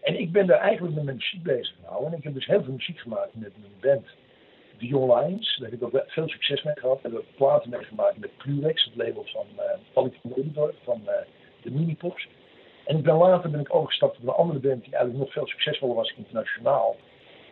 En 0.00 0.20
ik 0.20 0.32
ben 0.32 0.46
daar 0.46 0.58
eigenlijk 0.58 0.94
met 0.94 1.04
mijn 1.04 1.16
muziek 1.16 1.42
bezig 1.42 1.74
gehouden. 1.80 2.12
En 2.12 2.18
ik 2.18 2.24
heb 2.24 2.34
dus 2.34 2.46
heel 2.46 2.62
veel 2.62 2.72
muziek 2.72 2.98
gemaakt 2.98 3.34
met 3.34 3.52
mijn 3.60 3.72
band. 3.80 4.06
The 4.78 4.86
Young 4.86 5.14
Lions. 5.14 5.56
Daar 5.56 5.70
heb 5.70 5.80
ik 5.80 5.86
ook 5.86 6.04
veel 6.06 6.28
succes 6.28 6.62
mee 6.62 6.74
gehad. 6.78 7.02
Daar 7.02 7.12
heb 7.12 7.20
ik 7.20 7.36
platen 7.36 7.70
mee 7.70 7.84
gemaakt 7.84 8.18
met 8.18 8.36
Plurex, 8.36 8.84
het 8.84 8.96
label 8.96 9.24
van 9.24 9.46
uh, 9.56 9.62
Valentin 9.92 10.32
Edendorf, 10.36 10.74
van 10.84 11.02
uh, 11.06 11.12
de 11.62 11.70
Minipops. 11.70 12.28
En 12.84 12.96
ik 12.96 13.02
ben 13.02 13.14
later 13.14 13.50
ben 13.50 13.60
ik 13.60 13.74
overgestapt 13.74 14.16
op 14.16 14.22
een 14.22 14.28
andere 14.28 14.58
band 14.58 14.84
die 14.84 14.92
eigenlijk 14.92 15.24
nog 15.24 15.32
veel 15.32 15.46
succesvoller 15.46 15.94
was 15.94 16.14
internationaal. 16.16 16.96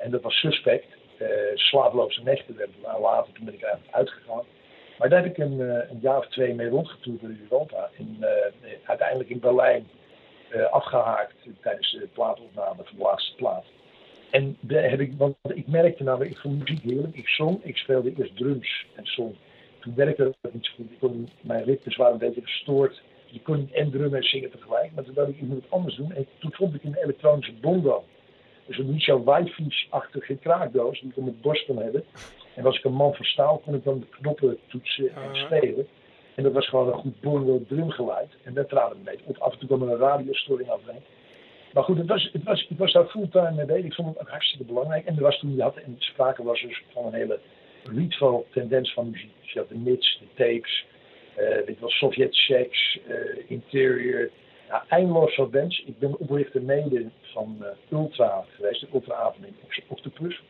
En 0.07 0.12
dat 0.12 0.22
was 0.22 0.34
Suspect. 0.34 0.86
Uh, 1.22 1.28
slaaploze 1.54 2.22
nechten 2.22 2.57
werd 2.57 2.70
het 2.80 3.00
later, 3.00 3.32
toen 3.32 3.44
ben 3.44 3.54
ik 3.54 3.76
uitgegaan. 3.90 4.44
Maar 4.98 5.09
daar 5.09 5.22
heb 5.22 5.30
ik 5.30 5.38
een, 5.38 5.59
uh, 5.59 5.90
een 5.90 5.98
jaar 6.00 6.18
of 6.18 6.28
twee 6.28 6.54
mee 6.54 6.68
rondgetoerd 6.68 7.20
door 7.20 7.30
Europa. 7.50 7.90
En 7.98 8.16
uh, 8.20 8.28
uiteindelijk 8.84 9.28
in 9.28 9.40
Berlijn 9.40 9.86
afgehaakt 10.70 11.34
tijdens 11.62 11.92
de 11.92 12.09
plaatopname 12.12 12.84
van 12.84 12.96
de 12.96 13.02
laatste 13.02 13.34
plaat. 13.34 13.64
En 14.30 14.57
daar 14.61 14.90
heb 14.90 15.00
ik, 15.00 15.12
want 15.16 15.36
ik 15.54 15.66
merkte 15.66 16.02
namelijk, 16.02 16.30
ik 16.30 16.38
vond 16.38 16.59
muziek 16.59 16.82
heerlijk. 16.82 17.16
Ik 17.16 17.28
zong, 17.28 17.64
ik 17.64 17.76
speelde 17.76 18.12
eerst 18.16 18.36
drums 18.36 18.86
en 18.94 19.07
zong. 19.07 19.34
Toen 19.80 19.94
werkte 19.94 20.34
dat 20.40 20.52
niet 20.52 20.64
zo 20.66 20.72
goed. 20.98 21.30
Mijn 21.40 21.64
ritmes 21.64 21.96
waren 21.96 22.12
een 22.12 22.18
beetje 22.18 22.42
gestoord. 22.42 23.02
Je 23.26 23.42
kon 23.42 23.57
niet 23.57 23.72
en 23.72 23.90
drummen 23.90 24.18
en 24.18 24.28
zingen 24.28 24.50
tegelijk. 24.50 24.90
Maar 24.94 25.04
toen 25.04 25.14
dacht 25.14 25.28
ik, 25.28 25.36
ik 25.36 25.42
moet 25.42 25.62
het 25.62 25.70
anders 25.70 25.96
doen. 25.96 26.12
En 26.12 26.26
toen 26.38 26.52
vond 26.52 26.74
ik 26.74 26.84
een 26.84 26.96
elektronische 27.02 27.52
bongo. 27.52 28.04
Dus 28.66 28.78
een 28.78 28.90
Michel 28.90 29.24
Whitefish-achtige 29.24 30.36
kraakdoos 30.36 31.00
die 31.00 31.10
ik 31.10 31.16
op 31.16 31.24
mijn 31.24 31.40
borst 31.40 31.66
kon 31.66 31.78
hebben. 31.78 32.04
En 32.54 32.66
als 32.66 32.78
ik 32.78 32.84
een 32.84 32.92
man 32.92 33.14
van 33.14 33.24
staal 33.24 33.58
kon 33.58 33.74
ik 33.74 33.84
dan 33.84 34.00
de 34.00 34.06
knoppen 34.06 34.58
toetsen 34.66 35.08
en 35.14 35.22
Uh-huh. 35.22 35.44
spelen. 35.44 35.86
En 36.34 36.42
dat 36.42 36.52
was 36.52 36.68
gewoon 36.68 36.88
een 36.88 36.98
goed 36.98 37.20
bongo 37.20 37.64
drumgeluid. 37.68 38.30
En 38.42 38.54
daar 38.54 38.66
traden 38.66 38.96
we 38.96 39.02
mee. 39.04 39.18
Op, 39.24 39.38
af 39.38 39.52
en 39.52 39.58
toe 39.58 39.68
kwam 39.68 39.82
er 39.82 39.90
een 39.90 39.98
radiostoring 39.98 40.68
afheen. 40.70 41.00
Maar 41.72 41.82
goed, 41.84 41.98
het 41.98 42.06
was, 42.06 42.30
het 42.32 42.42
was, 42.42 42.66
ik 42.68 42.78
was 42.78 42.92
daar 42.92 43.06
fulltime 43.06 43.52
mee 43.52 43.66
bezig. 43.66 43.84
Ik 43.84 43.94
vond 43.94 44.08
het 44.08 44.20
ook 44.20 44.28
hartstikke 44.28 44.64
belangrijk. 44.64 45.06
En 45.06 45.16
er 45.16 45.22
was 45.22 45.38
toen, 45.38 45.54
je 45.54 45.62
had, 45.62 45.76
en 45.76 45.94
sprake 45.98 46.42
was 46.42 46.60
dus 46.62 46.82
van 46.92 47.06
een 47.06 47.12
hele 47.14 47.40
retro-tendens 47.94 48.92
van 48.92 49.10
muziek. 49.10 49.32
Dus 49.42 49.52
je 49.52 49.58
had 49.58 49.68
de 49.68 49.74
mits, 49.78 50.18
de 50.20 50.26
tapes, 50.44 50.86
uh, 51.38 51.66
dit 51.66 51.78
was 51.80 51.92
Sovjet 51.98 52.34
Sex, 52.34 52.98
uh, 53.08 53.14
Interior. 53.46 54.30
Eindeloos 54.68 55.36
wat 55.36 55.50
bands. 55.50 55.82
Ik 55.86 55.98
ben 55.98 56.18
oprichter 56.18 56.62
mede 56.62 57.10
van 57.22 57.56
uh, 57.60 57.98
Ultra 57.98 58.44
geweest, 58.48 58.80
de 58.80 58.86
Ultra 58.92 59.14
Avond 59.14 59.46
in 59.46 59.56
Octopus. 59.86 60.42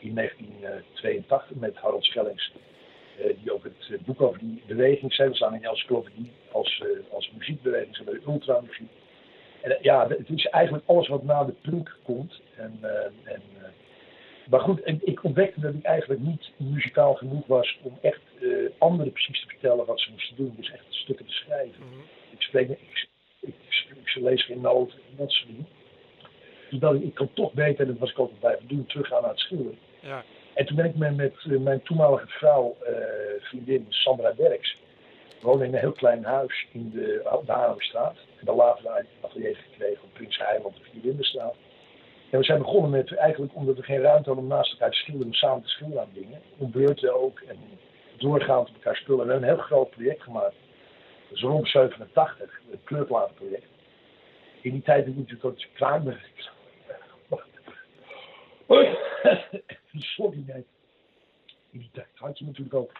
In 0.00 0.14
1982 0.14 1.56
met 1.56 1.76
Harold 1.76 2.04
Schellings. 2.04 2.52
Uh, 3.18 3.26
die 3.42 3.52
ook 3.52 3.64
het 3.64 3.88
uh, 3.90 3.98
boek 4.04 4.20
over 4.20 4.38
die 4.38 4.62
beweging 4.66 5.14
zei. 5.14 5.28
We 5.28 5.34
staan 5.34 5.54
in 5.54 5.64
encyclopedie 5.64 6.30
als, 6.52 6.82
uh, 6.84 7.12
als 7.12 7.30
muziekbeweging, 7.38 7.94
zijn 7.94 8.08
bij 8.08 8.18
de 8.18 8.30
ultramuziek. 8.30 8.90
En 9.62 9.78
ja, 9.80 10.08
het 10.08 10.28
is 10.28 10.46
eigenlijk 10.46 10.84
alles 10.86 11.08
wat 11.08 11.22
na 11.22 11.44
de 11.44 11.54
punk 11.62 11.96
komt. 12.02 12.40
En, 12.56 12.78
en, 13.24 13.42
maar 14.50 14.60
goed, 14.60 14.80
ik 14.84 15.24
ontdekte 15.24 15.60
dat 15.60 15.74
ik 15.74 15.82
eigenlijk 15.82 16.20
niet 16.20 16.50
muzikaal 16.56 17.14
genoeg 17.14 17.46
was 17.46 17.78
om 17.82 17.98
echt 18.00 18.20
anderen 18.78 19.12
precies 19.12 19.40
te 19.40 19.48
vertellen 19.48 19.86
wat 19.86 20.00
ze 20.00 20.10
moesten 20.10 20.36
doen. 20.36 20.54
Dus 20.56 20.70
echt 20.70 20.84
stukken 20.88 21.26
te 21.26 21.32
schrijven. 21.32 21.84
Mhm. 21.86 22.00
Ik 22.30 22.42
spreek, 22.42 22.68
ik, 22.68 23.08
ik, 23.40 23.54
ik, 24.04 24.14
lees 24.14 24.44
geen 24.44 24.60
noten 24.60 24.98
en 24.98 25.16
dat 25.16 25.30
soort 25.30 25.48
dingen. 25.48 25.66
Dus 26.70 26.78
dat 26.78 26.94
ik, 26.94 27.14
kan 27.14 27.32
toch 27.32 27.52
beter, 27.52 27.86
dat 27.86 27.98
was 27.98 28.10
ik 28.10 28.18
altijd 28.18 28.38
blijven 28.38 28.68
doen, 28.68 28.86
teruggaan 28.86 29.20
naar 29.20 29.30
het 29.30 29.38
schilderen. 29.38 29.78
Ja. 30.00 30.24
En 30.54 30.66
toen 30.66 30.76
ben 30.76 30.84
ik 30.84 30.96
met, 30.96 31.16
met 31.16 31.34
uh, 31.46 31.60
mijn 31.60 31.82
toenmalige 31.82 32.26
vrouw, 32.26 32.76
uh, 32.82 32.96
vriendin 33.40 33.86
Sandra 33.88 34.32
Derks, 34.32 34.76
wonen 35.40 35.66
in 35.66 35.72
een 35.72 35.80
heel 35.80 35.92
klein 35.92 36.24
huis 36.24 36.66
in 36.72 36.90
de, 36.90 37.40
de 37.46 37.52
Haarlemstraat. 37.52 38.16
En 38.38 38.46
dan 38.46 38.56
later 38.56 38.84
een 38.96 39.06
atelier 39.20 39.56
gekregen 39.56 40.02
op 40.02 40.12
Prins 40.12 40.38
Eiland 40.38 40.76
of 40.76 40.86
Vierwindenstraat. 40.92 41.54
En 42.30 42.38
we 42.38 42.44
zijn 42.44 42.58
begonnen 42.58 42.90
met, 42.90 43.14
eigenlijk 43.14 43.54
omdat 43.54 43.76
we 43.76 43.82
geen 43.82 44.00
ruimte 44.00 44.28
hadden 44.28 44.44
om 44.44 44.50
naast 44.50 44.72
elkaar 44.72 44.90
te 44.90 44.96
schilderen, 44.96 45.26
om 45.26 45.34
samen 45.34 45.62
te 45.62 45.68
schilderen 45.68 46.02
aan 46.02 46.10
dingen. 46.14 46.40
Om 46.58 46.70
beurten 46.70 47.14
ook 47.14 47.40
en 47.40 47.56
doorgaand 48.16 48.68
op 48.68 48.74
elkaar 48.74 48.96
spullen. 48.96 49.20
En 49.20 49.26
we 49.26 49.32
hebben 49.32 49.48
een 49.48 49.56
heel 49.56 49.64
groot 49.64 49.90
project 49.90 50.22
gemaakt. 50.22 50.54
Rond 51.30 51.68
87, 51.68 52.60
het 52.70 52.80
kleurplatenproject. 52.84 53.66
In 54.60 54.72
die 54.72 54.82
tijd 54.82 55.04
heb 55.04 55.14
ik 55.14 55.16
natuurlijk 55.16 55.40
tot 55.40 55.66
Kraanberg 55.72 56.28
Sorry, 60.16 60.42
nee. 60.46 60.64
In 61.70 61.78
die 61.78 61.90
tijd 61.92 62.08
had 62.14 62.38
je 62.38 62.44
natuurlijk 62.44 62.74
ook 62.74 62.92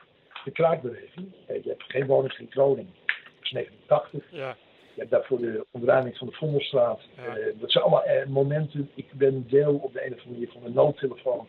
de 0.44 0.50
kraakbeweging. 0.50 1.32
Je 1.46 1.62
hebt 1.64 1.82
geen 1.82 2.06
woning, 2.06 2.32
geen 2.32 2.50
Groningen. 2.50 2.94
Dat 3.06 3.42
is 3.42 3.50
89. 3.50 4.24
Ja. 4.30 4.56
Je 4.94 5.00
hebt 5.00 5.10
daarvoor 5.10 5.38
de 5.38 5.66
ontruiming 5.70 6.16
van 6.16 6.26
de 6.26 6.32
Vondelstraat. 6.32 7.00
Ja. 7.16 7.38
Uh, 7.38 7.60
dat 7.60 7.72
zijn 7.72 7.84
allemaal 7.84 8.08
uh, 8.08 8.26
momenten. 8.26 8.90
Ik 8.94 9.12
ben 9.12 9.48
deel 9.48 9.74
op 9.74 9.92
de 9.92 10.06
een 10.06 10.12
of 10.12 10.18
andere 10.18 10.30
manier 10.30 10.52
van 10.52 10.62
de 10.62 10.70
noodtelefoon 10.70 11.48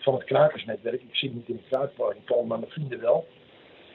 van 0.00 0.14
het 0.14 0.24
krakersnetwerk. 0.24 1.02
Ik 1.02 1.16
zit 1.16 1.34
niet 1.34 1.48
in 1.48 1.56
de 1.56 1.68
kraakpark, 1.68 2.16
ik 2.16 2.44
maar 2.46 2.58
mijn 2.58 2.70
vrienden 2.70 3.00
wel. 3.00 3.26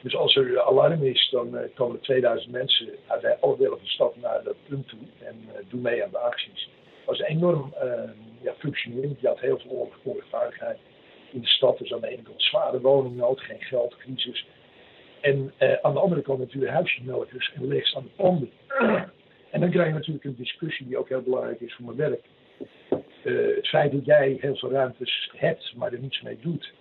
Dus 0.02 0.16
als 0.16 0.36
er 0.36 0.46
uh, 0.46 0.58
alarm 0.58 1.02
is, 1.02 1.28
dan 1.30 1.54
uh, 1.54 1.60
komen 1.74 1.96
er 1.96 2.02
2000 2.02 2.52
mensen 2.52 2.88
uit 3.06 3.40
alle 3.40 3.56
delen 3.56 3.70
van 3.70 3.84
de 3.84 3.90
stad 3.90 4.16
naar 4.16 4.42
dat 4.42 4.56
punt 4.68 4.88
toe 4.88 4.98
en 5.18 5.36
uh, 5.46 5.52
doen 5.68 5.80
mee 5.80 6.04
aan 6.04 6.10
de 6.10 6.18
acties. 6.18 6.70
Dat 7.04 7.18
was 7.18 7.28
enorm 7.28 7.74
ja, 8.42 8.54
functionerend. 8.58 9.20
Je 9.20 9.26
had 9.26 9.40
heel 9.40 9.58
veel 9.58 9.90
onrechtvaardigheid 10.02 10.78
in 11.32 11.40
de 11.40 11.46
stad. 11.46 11.78
Dus 11.78 11.92
aan 11.92 12.00
de 12.00 12.08
ene 12.08 12.22
kant 12.22 12.42
zware 12.42 12.80
woningnood, 12.80 13.40
geen 13.40 13.60
geld, 13.60 13.96
crisis. 13.96 14.46
En 15.20 15.52
aan 15.82 15.92
de 15.92 16.00
andere 16.00 16.22
kant 16.22 16.38
natuurlijk 16.38 16.72
huisjesmelkers 16.72 17.52
en 17.54 17.66
leegstaande 17.66 18.08
panden. 18.16 18.50
en 19.50 19.60
dan 19.60 19.70
krijg 19.70 19.86
je 19.86 19.94
natuurlijk 19.94 20.24
een 20.24 20.36
discussie 20.36 20.86
die 20.86 20.98
ook 20.98 21.08
heel 21.08 21.22
belangrijk 21.22 21.60
is 21.60 21.74
voor 21.74 21.84
mijn 21.84 22.10
werk. 22.10 22.24
Het 23.22 23.68
feit 23.68 23.92
dat 23.92 24.04
jij 24.04 24.36
heel 24.40 24.56
veel 24.56 24.70
ruimtes 24.70 25.30
hebt, 25.36 25.72
maar 25.76 25.92
er 25.92 25.98
niets 25.98 26.20
mee 26.20 26.38
doet, 26.40 26.72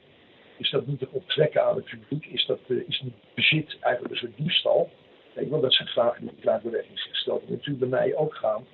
is 0.60 0.70
dat 0.70 0.88
niet 0.88 1.00
te 1.00 1.08
onttrekken 1.12 1.64
aan 1.64 1.76
het 1.76 1.86
publiek? 1.86 2.26
Is 2.26 2.46
dat 2.46 2.60
uh, 2.68 2.88
is 2.88 3.02
niet 3.02 3.14
bezit 3.34 3.78
eigenlijk 3.80 4.14
een 4.14 4.20
soort 4.20 4.38
diefstal? 4.38 4.90
Kijk, 5.34 5.50
wel, 5.50 5.62
dat 5.62 5.74
zijn 5.74 5.88
vragen 5.88 6.22
die 6.22 6.32
ik 6.36 6.42
graag 6.42 6.62
beweging 6.62 6.94
is 6.94 7.08
gesteld. 7.10 7.42
Die 7.42 7.52
natuurlijk 7.52 7.90
bij 7.90 8.00
mij 8.00 8.16
ook 8.16 8.36
gaan. 8.36 8.66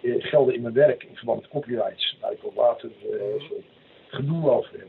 Uh, 0.00 0.24
gelden 0.24 0.54
in 0.54 0.62
mijn 0.62 0.74
werk 0.74 1.02
in 1.02 1.16
verband 1.16 1.40
met 1.40 1.50
copyrights, 1.50 2.16
waar 2.20 2.32
ik 2.32 2.38
ook 2.42 2.54
later 2.54 2.90
uh, 3.10 3.20
gedoe 4.08 4.50
over 4.50 4.70
heb. 4.78 4.88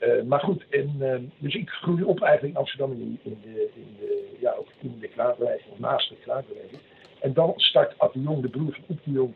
Uh, 0.00 0.22
maar 0.22 0.40
goed, 0.40 0.64
en, 0.70 0.96
uh, 1.00 1.14
dus 1.38 1.54
ik 1.54 1.70
groei 1.70 2.02
op 2.02 2.20
eigenlijk 2.20 2.54
in 2.54 2.60
Amsterdam 2.60 2.92
in, 2.92 3.18
in, 3.22 3.38
de, 3.42 3.70
in, 3.74 3.96
de, 3.98 4.36
ja, 4.40 4.52
ook 4.52 4.68
in 4.80 4.98
de 5.00 5.08
kraakbeweging, 5.08 5.72
of 5.72 5.78
naast 5.78 6.08
de 6.08 6.16
kraakbeweging. 6.16 6.80
En 7.20 7.32
dan 7.32 7.52
start 7.56 7.98
Ad 7.98 8.12
de 8.12 8.22
Jong, 8.22 8.42
de 8.42 8.48
broer 8.48 8.72
van 8.72 8.84
Oep 8.88 8.98
de 9.04 9.10
Jong, 9.10 9.34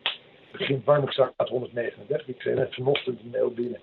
begint 0.52 0.84
Warmigstraat 0.84 1.48
139. 1.48 2.28
Ik 2.28 2.38
kreeg 2.38 2.54
net 2.54 2.74
vanochtend 2.74 3.20
een 3.20 3.30
mail 3.30 3.50
binnen. 3.50 3.80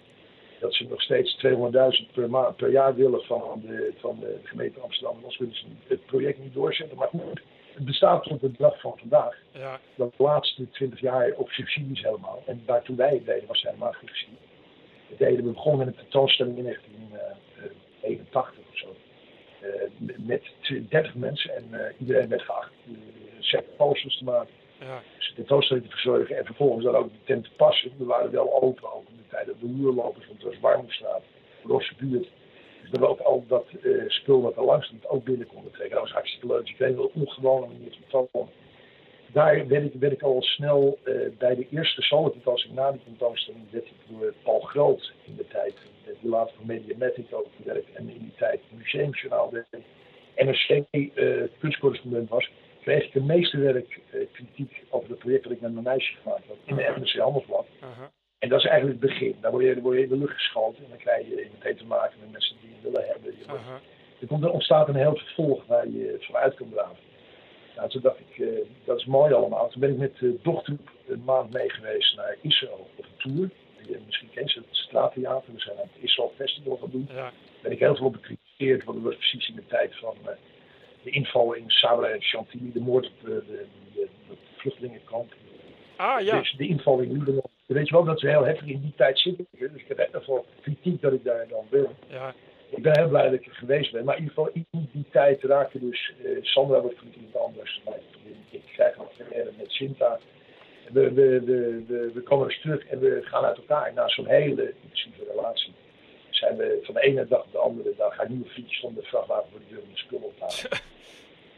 Dat 0.60 0.74
ze 0.74 0.84
nog 0.88 1.02
steeds 1.02 1.46
200.000 1.46 2.12
per, 2.14 2.30
ma- 2.30 2.52
per 2.52 2.72
jaar 2.72 2.96
willen 2.96 3.22
van 3.24 3.62
de, 3.66 3.94
van 3.98 4.20
de 4.20 4.40
gemeente 4.44 4.80
Amsterdam. 4.80 5.16
Anders 5.16 5.38
willen 5.38 5.56
ze 5.56 5.66
het 5.88 6.06
project 6.06 6.40
niet 6.40 6.54
doorzetten. 6.54 6.98
Maar 6.98 7.08
goed, 7.08 7.42
het 7.74 7.86
bestaat 7.86 8.24
tot 8.24 8.42
de 8.42 8.52
dag 8.58 8.80
van 8.80 8.98
vandaag. 8.98 9.38
Ja, 9.52 9.80
Dat 9.96 10.14
de 10.18 10.24
laatste 10.24 10.70
20 10.70 11.00
jaar 11.00 11.32
op 11.36 11.50
subsidies 11.50 12.02
helemaal. 12.02 12.44
En 12.46 12.62
daar 12.66 12.82
toen 12.84 12.96
wij 12.96 13.10
het 13.14 13.26
deden 13.26 13.48
was 13.48 13.62
helemaal 13.62 13.92
geen 13.92 14.08
subsidie. 14.08 14.38
Dat 15.10 15.18
deden 15.18 15.46
we 15.46 15.52
begonnen 15.52 15.86
met 15.86 15.96
een 15.96 16.02
tentoonstelling 16.02 16.58
in 16.58 16.64
1981 16.64 18.60
of 18.72 18.78
zo. 18.78 18.96
Eh, 19.62 19.70
met- 19.98 20.28
met 20.28 20.44
30 20.90 21.16
mensen 21.16 21.56
en 21.56 21.68
eh, 21.72 21.94
iedereen 22.00 22.30
werd 22.30 22.42
geacht 22.42 22.72
uh, 22.88 22.98
set 23.40 23.76
posters 23.78 24.18
te 24.18 24.24
maken. 24.24 24.54
Ja, 24.80 25.02
Dus 25.18 25.28
de 25.28 25.34
tentoonstelling 25.36 25.86
te 25.86 25.92
verzorgen 25.92 26.38
en 26.38 26.46
vervolgens 26.46 26.86
dan 26.86 26.96
ook 26.96 27.12
de 27.12 27.24
tent 27.24 27.44
te 27.44 27.52
passen. 27.56 27.92
We 27.98 28.06
waren 28.06 28.32
wel 28.32 28.62
open 28.62 28.94
ook 28.94 29.08
in 29.10 29.18
de 29.18 29.28
tijd 29.30 29.46
dat 29.46 29.60
de 29.60 29.68
huurlopers, 29.68 30.28
want 30.28 30.42
het 30.42 30.52
was 30.52 30.60
Warmstraat, 30.60 31.24
Rosse 31.64 31.94
buurt. 31.98 32.28
Dus 32.82 33.00
we 33.00 33.08
ook 33.08 33.20
al 33.20 33.44
dat 33.48 33.66
eh, 33.84 33.92
spul 34.08 34.42
wat 34.42 34.58
er 34.58 34.64
langs 34.64 34.92
ook 35.08 35.24
binnen 35.24 35.48
konden 35.48 35.72
trekken. 35.72 35.96
Dat 35.96 36.04
was 36.04 36.14
hartstikke 36.14 36.48
leuk. 36.48 36.62
Dus 36.62 36.72
ik 36.72 36.78
weet 36.78 36.96
wel 36.96 37.12
een 37.14 37.22
ongewone 37.22 37.68
manier 37.68 37.98
van 38.10 38.28
tonen. 38.32 38.50
Daar 39.32 39.68
werd 39.68 39.86
ik, 39.86 39.94
werd 40.00 40.14
ik 40.14 40.22
al 40.22 40.42
snel 40.42 41.00
eh, 41.04 41.14
bij 41.38 41.56
de 41.56 41.68
eerste 41.70 42.02
solo 42.02 42.30
tentoonstelling 42.30 42.80
na 42.80 42.92
die 42.92 43.02
tentoonstelling 43.04 43.72
werd 43.72 43.86
ik 43.86 43.94
door 44.08 44.34
Paul 44.44 44.60
Groot 44.60 45.14
in 45.24 45.36
de 45.36 45.48
tijd, 45.48 45.74
die 46.22 46.30
later 46.30 46.56
voor 46.56 46.66
Mediamatic 46.66 47.26
ook 47.34 47.48
gewerkt 47.58 47.94
en 47.94 48.10
in 48.10 48.20
die 48.20 48.34
tijd 48.38 48.62
Museumjournaal 48.70 49.50
deed, 49.50 49.84
NRC 50.36 50.86
eh 50.92 51.42
kunstcorrespondent 51.60 52.30
was, 52.30 52.50
kreeg 52.86 53.04
ik 53.04 53.14
de 53.14 53.22
meeste 53.22 53.58
werk 53.58 54.00
eh, 54.12 54.20
kritiek 54.32 54.84
over 54.90 55.10
het 55.10 55.20
project 55.20 55.44
dat 55.44 55.52
ik 55.52 55.62
met 55.62 55.72
mijn 55.72 55.84
meisje 55.84 56.14
gemaakt 56.22 56.48
had 56.48 56.58
in 56.66 56.76
de 56.76 56.94
NRC 56.98 57.16
Handelsblad. 57.18 57.66
aha, 57.80 58.12
En 58.40 58.50
dat 58.50 58.60
is 58.60 58.66
eigenlijk 58.66 59.02
het 59.02 59.10
begin. 59.10 59.36
Dan 59.42 59.52
word 59.52 59.64
je, 59.64 59.82
word 59.82 59.98
je 59.98 60.04
in 60.04 60.10
de 60.10 60.18
lucht 60.18 60.34
geschoten 60.34 60.84
en 60.84 60.90
dan 60.90 60.98
krijg 60.98 61.28
je 61.28 61.48
meteen 61.54 61.78
te 61.78 61.86
maken 61.86 62.20
met 62.20 62.32
mensen 62.32 62.56
die 62.62 62.70
je 62.70 62.90
willen 62.90 63.08
hebben. 63.08 63.32
Je 63.38 63.46
wordt- 63.48 63.62
aha. 63.64 63.80
er, 64.22 64.28
komt, 64.28 64.44
er 64.44 64.52
ontstaat 64.52 64.88
een 64.88 64.96
heel 64.96 65.16
vervolg 65.16 65.66
waar 65.66 65.88
je 65.88 66.18
vanuit 66.20 66.54
kan 66.56 66.70
draven. 66.70 67.04
Nou, 67.76 67.90
toen 67.90 68.02
dacht 68.02 68.20
ik, 68.20 68.40
eh, 68.40 68.48
dat 68.86 68.98
is 69.00 69.06
mooi 69.06 69.34
allemaal. 69.34 69.70
Toen 69.70 69.82
ben 69.82 69.90
ik 69.92 69.98
met 69.98 70.18
de 70.18 70.38
dochter 70.42 70.78
een 71.08 71.24
maand 71.24 71.54
mee 71.54 71.70
geweest 71.70 72.16
naar 72.16 72.36
Israël 72.42 72.88
op 72.98 73.06
een 73.06 73.18
tour. 73.32 73.50
Je, 73.88 74.00
misschien 74.06 74.30
ken 74.34 74.44
je 74.46 74.54
het 74.60 74.66
straattheater. 74.72 75.54
We 75.54 75.60
zijn 75.60 75.78
aan 75.78 75.90
het 75.94 76.04
Israël 76.04 76.32
Festival 76.36 76.78
gaan 76.78 76.90
doen. 76.92 77.08
Ja, 77.14 77.32
ben 77.62 77.72
ik 77.72 77.80
heel 77.80 77.96
veel 77.96 78.06
op 78.06 78.12
bekritiseerd, 78.14 78.84
want 78.84 78.98
dat 78.98 79.06
was 79.08 79.16
precies 79.16 79.48
in 79.50 79.56
de 79.56 79.66
tijd 79.68 79.96
van 79.96 80.16
eh, 80.26 80.32
de 81.06 81.12
inval 81.12 81.54
in 81.54 81.70
Sabra 81.70 82.08
en 82.08 82.22
Chantilly, 82.22 82.72
de 82.74 82.80
moord 82.80 83.06
op 83.06 83.14
de, 83.24 83.44
de, 83.48 83.66
de, 83.94 84.08
de 84.28 84.36
vluchtelingenkamp. 84.58 85.34
ah 85.96 86.22
ja, 86.22 86.40
Dus 86.40 86.52
de 86.58 86.68
inval 86.68 87.00
in 87.00 87.12
Libanon. 87.12 87.44
Weet 87.66 87.88
je 87.88 87.94
wel 87.94 88.04
dat 88.04 88.20
ze 88.20 88.28
heel 88.30 88.46
heftig 88.46 88.68
in 88.68 88.82
die 88.82 88.94
tijd 88.96 89.20
zitten. 89.20 89.48
Dus 89.52 89.70
ik 89.74 89.88
heb 89.88 89.98
heel 90.12 90.22
veel 90.22 90.46
kritiek 90.62 91.02
dat 91.02 91.14
ik 91.14 91.24
daar 91.24 91.48
dan 91.48 91.66
wil. 91.70 91.90
ja, 92.08 92.34
Ik 92.70 92.84
ben 92.84 92.98
heel 93.00 93.08
blij 93.08 93.24
dat 93.24 93.34
ik 93.34 93.46
er 93.46 93.54
geweest 93.56 93.92
ben. 93.92 94.06
Maar 94.06 94.16
in 94.18 94.22
ieder 94.24 94.36
geval 94.36 94.52
in 94.54 94.90
die 94.92 95.06
tijd 95.12 95.44
raakte 95.44 95.80
dus 95.80 96.14
eh, 96.24 96.30
Sandra 96.42 96.82
wordt 96.82 96.98
iemand 97.16 97.38
anders. 97.38 97.82
Maar 97.86 98.00
Ik 98.50 98.62
krijg 98.74 98.98
al 98.98 99.12
verder 99.18 99.54
met 99.58 99.72
Sinta. 99.72 100.20
We, 100.92 101.14
we, 101.14 101.42
we, 101.46 101.84
we, 101.88 102.12
we 102.14 102.22
komen 102.22 102.48
dus 102.48 102.62
terug 102.62 102.86
en 102.86 103.00
we 103.00 103.20
gaan 103.24 103.44
uit 103.44 103.58
elkaar 103.58 103.94
na 103.94 104.08
zo'n 104.10 104.28
hele 104.28 104.74
intensieve 104.82 105.24
relatie. 105.36 105.74
Zijn 106.36 106.58
we 106.58 106.80
van 106.84 106.94
de 106.94 107.02
ene 107.02 107.28
dag 107.28 107.44
op 107.44 107.52
de 107.52 107.58
andere 107.58 107.94
dag 107.98 108.16
gaan 108.16 108.28
nieuwe 108.30 108.50
frietjes 108.50 108.80
van 108.80 108.94
de 108.94 109.02
vrachtwagen 109.02 109.50
voor 109.52 109.60
de 109.60 109.66
deur 109.70 109.82
om 109.82 109.92
de 109.92 109.98
spullen 109.98 110.26
op 110.26 110.38
te 110.38 110.44
halen. 110.44 110.84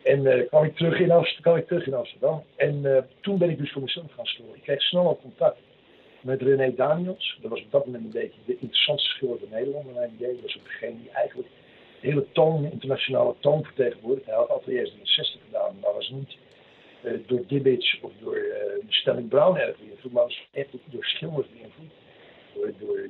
En 0.03 0.25
eh, 0.25 0.47
kwam, 0.47 0.63
ik 0.63 0.75
terug 0.75 0.99
in 0.99 1.11
Amsterdam, 1.11 1.43
kwam 1.43 1.55
ik 1.55 1.67
terug 1.67 1.87
in 1.87 1.93
Amsterdam. 1.93 2.43
En 2.55 2.95
eh, 2.95 3.03
toen 3.21 3.37
ben 3.37 3.49
ik 3.49 3.57
dus 3.57 3.71
voor 3.71 3.81
mezelf 3.81 4.11
gaan 4.11 4.25
storen. 4.25 4.55
Ik 4.55 4.61
kreeg 4.61 4.81
snel 4.81 5.07
al 5.07 5.19
contact 5.21 5.57
met 6.21 6.41
René 6.41 6.75
Daniels. 6.75 7.37
Dat 7.41 7.51
was 7.51 7.61
op 7.61 7.71
dat 7.71 7.85
moment 7.85 8.03
een 8.03 8.21
beetje 8.21 8.39
de 8.45 8.57
interessantste 8.59 9.09
schilder 9.09 9.39
van 9.39 9.49
Nederland. 9.49 9.85
naar 9.85 9.93
mijn 9.93 10.13
idee. 10.15 10.39
Was 10.41 10.57
ook 10.57 10.63
degene 10.63 10.97
die 11.01 11.11
eigenlijk 11.11 11.49
de 12.01 12.07
hele 12.07 12.25
toon, 12.31 12.71
internationale 12.71 13.35
toon 13.39 13.63
vertegenwoordigt. 13.63 14.25
Hij 14.25 14.35
had 14.35 14.49
altijd 14.49 14.77
eerst 14.77 14.93
in 14.93 14.99
de 15.03 15.07
60 15.09 15.41
gedaan, 15.45 15.75
maar 15.81 15.93
was 15.93 16.09
niet 16.09 16.37
eh, 17.03 17.13
door 17.27 17.43
Dibbits 17.47 17.99
of 18.01 18.11
door 18.19 18.35
eh, 18.35 18.87
de 18.87 18.93
Stelling 18.93 19.29
Brown 19.29 19.57
erg 19.57 19.77
beïnvloed, 19.77 20.11
maar 20.11 20.23
was 20.23 20.47
echt 20.51 20.69
door 20.85 21.05
schilders 21.05 21.47
beïnvloed. 21.49 21.91
Door, 22.79 23.09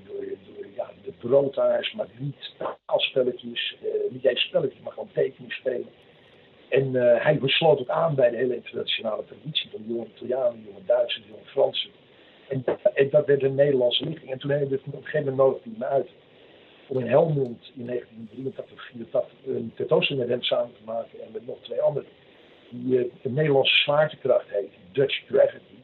de 1.04 1.12
broodhaars, 1.20 1.94
maar 1.94 2.08
niet 2.18 2.52
taalspelletjes, 2.58 3.78
eh, 3.82 4.12
niet 4.12 4.26
eens 4.26 4.42
spelletjes, 4.42 4.82
maar 4.82 4.92
gewoon 4.92 5.10
tekeningen 5.14 5.56
spelen. 5.56 5.90
En 6.70 6.96
eh, 6.96 7.24
hij 7.24 7.38
besloot 7.38 7.80
ook 7.80 7.90
aan 7.90 8.16
bij 8.16 8.30
de 8.30 8.38
hele 8.38 8.56
internationale 8.56 9.26
traditie 9.26 9.70
van 9.72 9.82
de 9.82 9.94
jonge 9.94 10.08
Italianen, 10.16 10.64
de 10.64 10.70
jonge 10.70 10.86
Duitsers, 10.86 11.26
de 11.26 11.32
jonge 11.32 11.46
Fransen. 11.46 11.90
En, 12.48 12.64
en 12.94 13.10
dat 13.10 13.26
werd 13.26 13.44
een 13.44 13.56
Nederlandse 13.56 14.06
lichting. 14.06 14.32
En 14.32 14.40
toen 14.40 14.50
hebben 14.50 14.70
we 14.70 14.76
op 14.86 14.94
een 14.94 15.04
gegeven 15.04 15.20
moment 15.20 15.38
nodigde 15.38 15.70
hij 15.70 15.80
me 15.80 15.86
uit 15.86 16.10
om 16.88 17.00
in 17.00 17.08
Helmond 17.08 17.72
in 17.76 17.86
1983 17.86 18.86
84 18.86 19.32
een 19.46 19.72
tentoonstelling 19.76 20.26
met 20.26 20.34
hem 20.34 20.44
samen 20.44 20.74
te 20.74 20.84
maken 20.86 21.22
en 21.22 21.32
met 21.32 21.48
nog 21.48 21.58
twee 21.62 21.82
anderen. 21.82 22.10
Die 22.70 22.98
eh, 22.98 23.12
de 23.22 23.30
Nederlandse 23.30 23.76
zwaartekracht 23.84 24.50
heet, 24.50 24.72
Dutch 24.92 25.26
Gravity. 25.26 25.78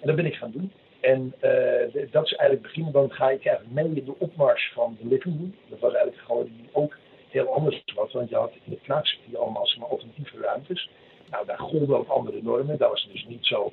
En 0.00 0.06
dat 0.06 0.16
ben 0.16 0.26
ik 0.26 0.34
gaan 0.34 0.50
doen. 0.50 0.72
En 1.00 1.34
eh, 1.40 2.10
dat 2.10 2.24
is 2.24 2.32
eigenlijk 2.34 2.50
het 2.50 2.62
begin, 2.62 2.92
dan 2.92 3.10
ga 3.10 3.30
ik 3.30 3.46
eigenlijk 3.46 3.74
mee 3.74 3.94
in 3.94 4.04
de 4.04 4.14
opmars 4.18 4.70
van 4.74 4.96
de 5.00 5.08
Living 5.08 5.36
Room. 5.38 5.54
Dat 5.68 5.78
was 5.78 5.92
eigenlijk 5.92 6.22
gewoon 6.24 6.44
die 6.44 6.68
ook 6.72 6.96
heel 7.28 7.54
anders 7.54 7.82
was, 7.94 8.12
want 8.12 8.28
je 8.28 8.36
had 8.36 8.52
in 8.52 8.72
de 8.72 8.78
knaakcircuit 8.82 9.36
allemaal 9.36 9.66
zeg 9.66 9.78
maar, 9.78 9.88
alternatieve 9.88 10.38
ruimtes. 10.40 10.90
Nou, 11.30 11.46
daar 11.46 11.58
golden 11.58 11.96
ook 11.96 12.08
andere 12.08 12.42
normen. 12.42 12.78
Daar 12.78 12.88
was 12.88 13.02
het 13.02 13.12
dus 13.12 13.26
niet 13.26 13.46
zo, 13.46 13.72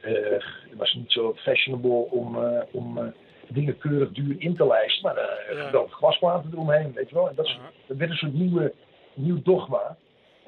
eh, 0.00 0.42
was 0.76 0.94
niet 0.94 1.12
zo 1.12 1.34
fashionable 1.36 2.10
om, 2.10 2.44
eh, 2.44 2.62
om 2.70 3.12
dingen 3.48 3.78
keurig 3.78 4.10
duur 4.12 4.34
in 4.38 4.56
te 4.56 4.66
lijsten. 4.66 5.02
Maar 5.02 5.16
uh, 5.50 5.72
Ja. 5.72 5.86
glasplaten 5.90 6.50
eromheen, 6.52 6.92
weet 6.92 7.08
je 7.08 7.14
wel. 7.14 7.28
En 7.28 7.34
dat, 7.34 7.46
is, 7.46 7.58
dat 7.86 7.96
werd 7.96 8.10
een 8.10 8.16
soort 8.16 8.34
nieuwe, 8.34 8.72
nieuw 9.14 9.42
dogma. 9.42 9.96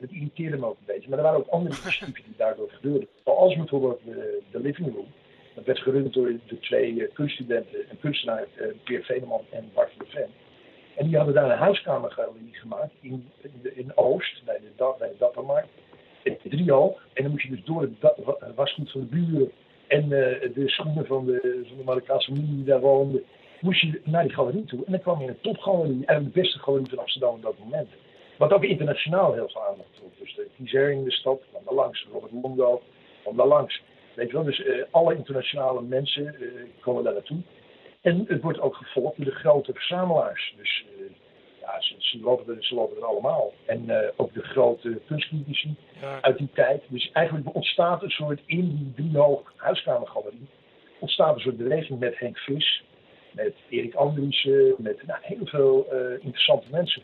Dat 0.00 0.10
irriteerde 0.10 0.56
me 0.56 0.66
ook 0.66 0.76
een 0.78 0.94
beetje. 0.94 1.08
Maar 1.08 1.18
er 1.18 1.24
waren 1.24 1.38
ook 1.38 1.48
andere 1.48 1.74
initiatieven 1.82 2.24
die 2.24 2.34
daardoor 2.36 2.70
gebeurden. 2.70 3.08
Zoals 3.24 3.56
bijvoorbeeld 3.56 4.00
de, 4.04 4.42
de 4.50 4.60
Living 4.60 4.94
Room. 4.94 5.12
Dat 5.56 5.64
werd 5.64 5.78
gerund 5.78 6.12
door 6.12 6.32
de 6.46 6.58
twee 6.58 7.02
eh, 7.06 7.14
kunststudenten, 7.14 7.78
een 7.90 8.00
kunstenaar, 8.00 8.44
eh, 8.54 8.66
Peer 8.84 9.02
Veneman 9.04 9.40
en 9.50 9.70
Bart 9.74 9.90
der 9.98 10.06
Ven. 10.08 10.28
En 10.96 11.06
die 11.06 11.16
hadden 11.16 11.34
daar 11.34 11.50
een 11.50 11.58
huiskamergalerie 11.58 12.48
gemaakt 12.54 12.92
in, 13.00 13.28
in, 13.42 13.52
de- 13.62 13.96
Oost, 13.96 14.44
bij 14.44 14.58
de, 14.58 14.94
bij 14.98 15.08
de 15.08 15.14
Dappermarkt. 15.18 15.68
In 16.22 16.36
driehoog. 16.50 17.06
En 17.12 17.22
dan 17.22 17.30
moest 17.32 17.42
je 17.42 17.50
dus 17.50 17.64
door 17.64 17.82
het 17.82 18.54
wasgoed 18.54 18.90
van 18.90 19.00
de 19.00 19.06
buren 19.06 19.50
en 19.86 20.02
eh, 20.02 20.54
de 20.54 20.68
schoenen 20.68 21.06
van 21.06 21.24
de, 21.26 21.62
van 21.68 21.76
de 21.76 21.84
Marokkaanse 21.84 22.30
familie 22.32 22.54
die 22.56 22.64
daar 22.64 22.80
woonde, 22.80 23.22
moest 23.60 23.80
je 23.80 24.00
naar 24.04 24.22
die 24.22 24.32
galerie 24.32 24.64
toe. 24.64 24.84
En 24.84 24.92
dan 24.92 25.00
kwam 25.00 25.18
je 25.18 25.24
in 25.24 25.30
een 25.30 25.40
topgalerie, 25.40 26.04
eigenlijk 26.06 26.34
de 26.34 26.40
beste 26.40 26.58
galerie 26.58 26.88
van 26.88 26.98
Amsterdam 26.98 27.34
op 27.34 27.42
dat 27.42 27.58
moment. 27.58 27.88
Wat 28.38 28.52
ook 28.52 28.64
internationaal 28.64 29.32
heel 29.32 29.48
veel 29.48 29.64
aandacht 29.66 29.88
trok. 29.94 30.10
Dus 30.18 30.34
de 30.34 30.46
Kizer 30.56 30.90
in 30.90 31.04
de 31.04 31.10
stad 31.12 31.40
kwam 31.50 31.62
daar 31.64 31.74
langs, 31.74 32.06
Robert 32.12 32.32
Longo 32.42 32.82
kwam 33.22 33.36
daar 33.36 33.46
langs. 33.46 33.82
Weet 34.16 34.26
je 34.26 34.32
wel, 34.32 34.44
dus 34.44 34.62
eh, 34.64 34.82
alle 34.90 35.16
internationale 35.16 35.82
mensen 35.82 36.26
eh, 36.26 36.48
komen 36.80 37.04
daar 37.04 37.12
naartoe. 37.12 37.38
En 38.00 38.24
het 38.28 38.42
wordt 38.42 38.60
ook 38.60 38.74
gevolgd 38.74 39.16
door 39.16 39.24
de 39.24 39.34
grote 39.34 39.72
verzamelaars. 39.72 40.54
Dus 40.56 40.84
eh, 40.98 41.04
ja, 41.60 41.80
ze, 41.80 41.94
ze, 41.98 42.20
lopen 42.20 42.56
er, 42.56 42.64
ze 42.64 42.74
lopen 42.74 42.96
er 42.96 43.04
allemaal. 43.04 43.52
En 43.66 44.12
ook 44.16 44.34
de 44.34 44.42
grote 44.42 45.00
kunstcritici 45.06 45.76
Ja, 46.00 46.18
uit 46.20 46.38
die 46.38 46.48
tijd. 46.54 46.82
Dus 46.88 47.10
eigenlijk 47.12 47.54
ontstaat 47.54 48.02
een 48.02 48.10
soort 48.10 48.40
in 48.46 48.76
die 48.76 48.92
driehoog 48.94 49.52
huiskamergalerie. 49.56 50.48
ontstaat 50.98 51.34
een 51.34 51.40
soort 51.40 51.56
beweging 51.56 51.98
met 51.98 52.18
Henk 52.18 52.38
Vis, 52.38 52.84
met 53.30 53.54
Erik 53.68 53.94
Andriessen, 53.94 54.74
met 54.78 55.06
nou, 55.06 55.18
heel 55.22 55.46
veel 55.46 55.86
interessante 56.20 56.66
mensen. 56.70 57.02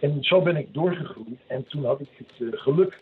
En 0.00 0.16
zo 0.20 0.42
ben 0.42 0.56
ik 0.56 0.74
doorgegroeid. 0.74 1.40
En 1.46 1.64
toen 1.64 1.84
had 1.84 2.00
ik 2.00 2.08
het 2.16 2.60
geluk 2.60 2.98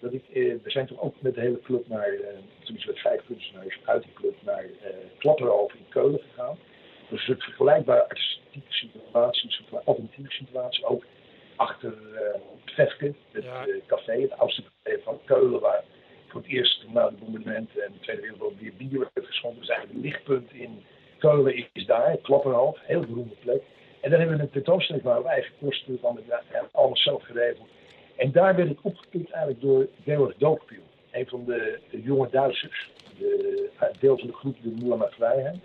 dat 0.00 0.12
ik, 0.12 0.24
eh, 0.28 0.54
we 0.62 0.70
zijn 0.70 0.86
toen 0.86 1.00
ook 1.00 1.14
met 1.20 1.34
de 1.34 1.40
hele 1.40 1.60
club 1.60 1.88
naar, 1.88 2.08
eh, 2.08 2.74
is 2.74 2.86
met 2.86 2.98
vijf 2.98 3.20
kunstenaars 3.26 3.78
uit 3.84 4.02
die 4.02 4.12
club 4.12 4.34
naar 4.44 4.64
eh 4.64 4.90
Klapperhoven 5.18 5.78
in 5.78 5.88
Keulen 5.88 6.20
gegaan. 6.20 6.58
Dus 7.10 7.28
een 7.28 7.40
vergelijkbare 7.40 8.08
artistieke 8.08 8.72
situatie, 8.72 9.50
alternatieve 9.84 10.30
situatie. 10.30 10.84
Ook 10.84 11.04
achter 11.56 11.94
het 12.64 12.74
Vefke, 12.74 13.14
het 13.32 13.44
Ja. 13.44 13.66
café, 13.86 14.20
het 14.20 14.38
oudste 14.38 14.62
café 14.82 15.00
van 15.02 15.20
Keulen, 15.24 15.60
waar 15.60 15.84
voor 16.26 16.40
het 16.40 16.50
eerst 16.50 16.84
na 16.92 17.08
de 17.10 17.16
bombardementen 17.16 17.84
en 17.84 17.92
de 17.92 17.98
Tweede 17.98 18.22
Wereldoorlog 18.22 18.58
weer 18.60 18.72
bier 18.76 18.98
werd 19.14 19.26
geschonken. 19.26 19.60
Dus 19.60 19.68
eigenlijk 19.68 20.04
het 20.04 20.12
lichtpunt 20.12 20.52
in 20.52 20.84
Keulen 21.18 21.68
is, 21.72 21.86
daar, 21.86 22.16
Klapperhoofd, 22.16 22.80
heel 22.82 23.00
beroemde 23.00 23.34
plek. 23.34 23.62
En 24.00 24.10
dan 24.10 24.18
hebben 24.18 24.36
we 24.36 24.42
een 24.42 24.50
tentoonstelling 24.50 25.02
gemaakt 25.04 25.20
op 25.20 25.26
eigen 25.26 25.52
kosten, 25.60 25.98
van 26.00 26.20
allemaal 26.72 26.96
zelf 26.96 27.22
geregeld. 27.22 27.68
En 28.18 28.32
daar 28.32 28.56
werd 28.56 28.70
ik 28.70 28.78
opgepikt 28.82 29.30
eigenlijk 29.30 29.60
door 29.60 29.86
Georg 30.04 30.36
Dookpiel, 30.36 30.82
een 31.10 31.26
van 31.26 31.44
de, 31.44 31.78
de 31.90 32.02
jonge 32.02 32.28
Duitsers, 32.30 32.90
de, 33.18 33.70
uit 33.76 34.00
deel 34.00 34.18
van 34.18 34.26
de 34.26 34.32
groep 34.32 34.56
de 34.62 34.74
Moulin 34.80 35.10
Vrijheid. 35.10 35.58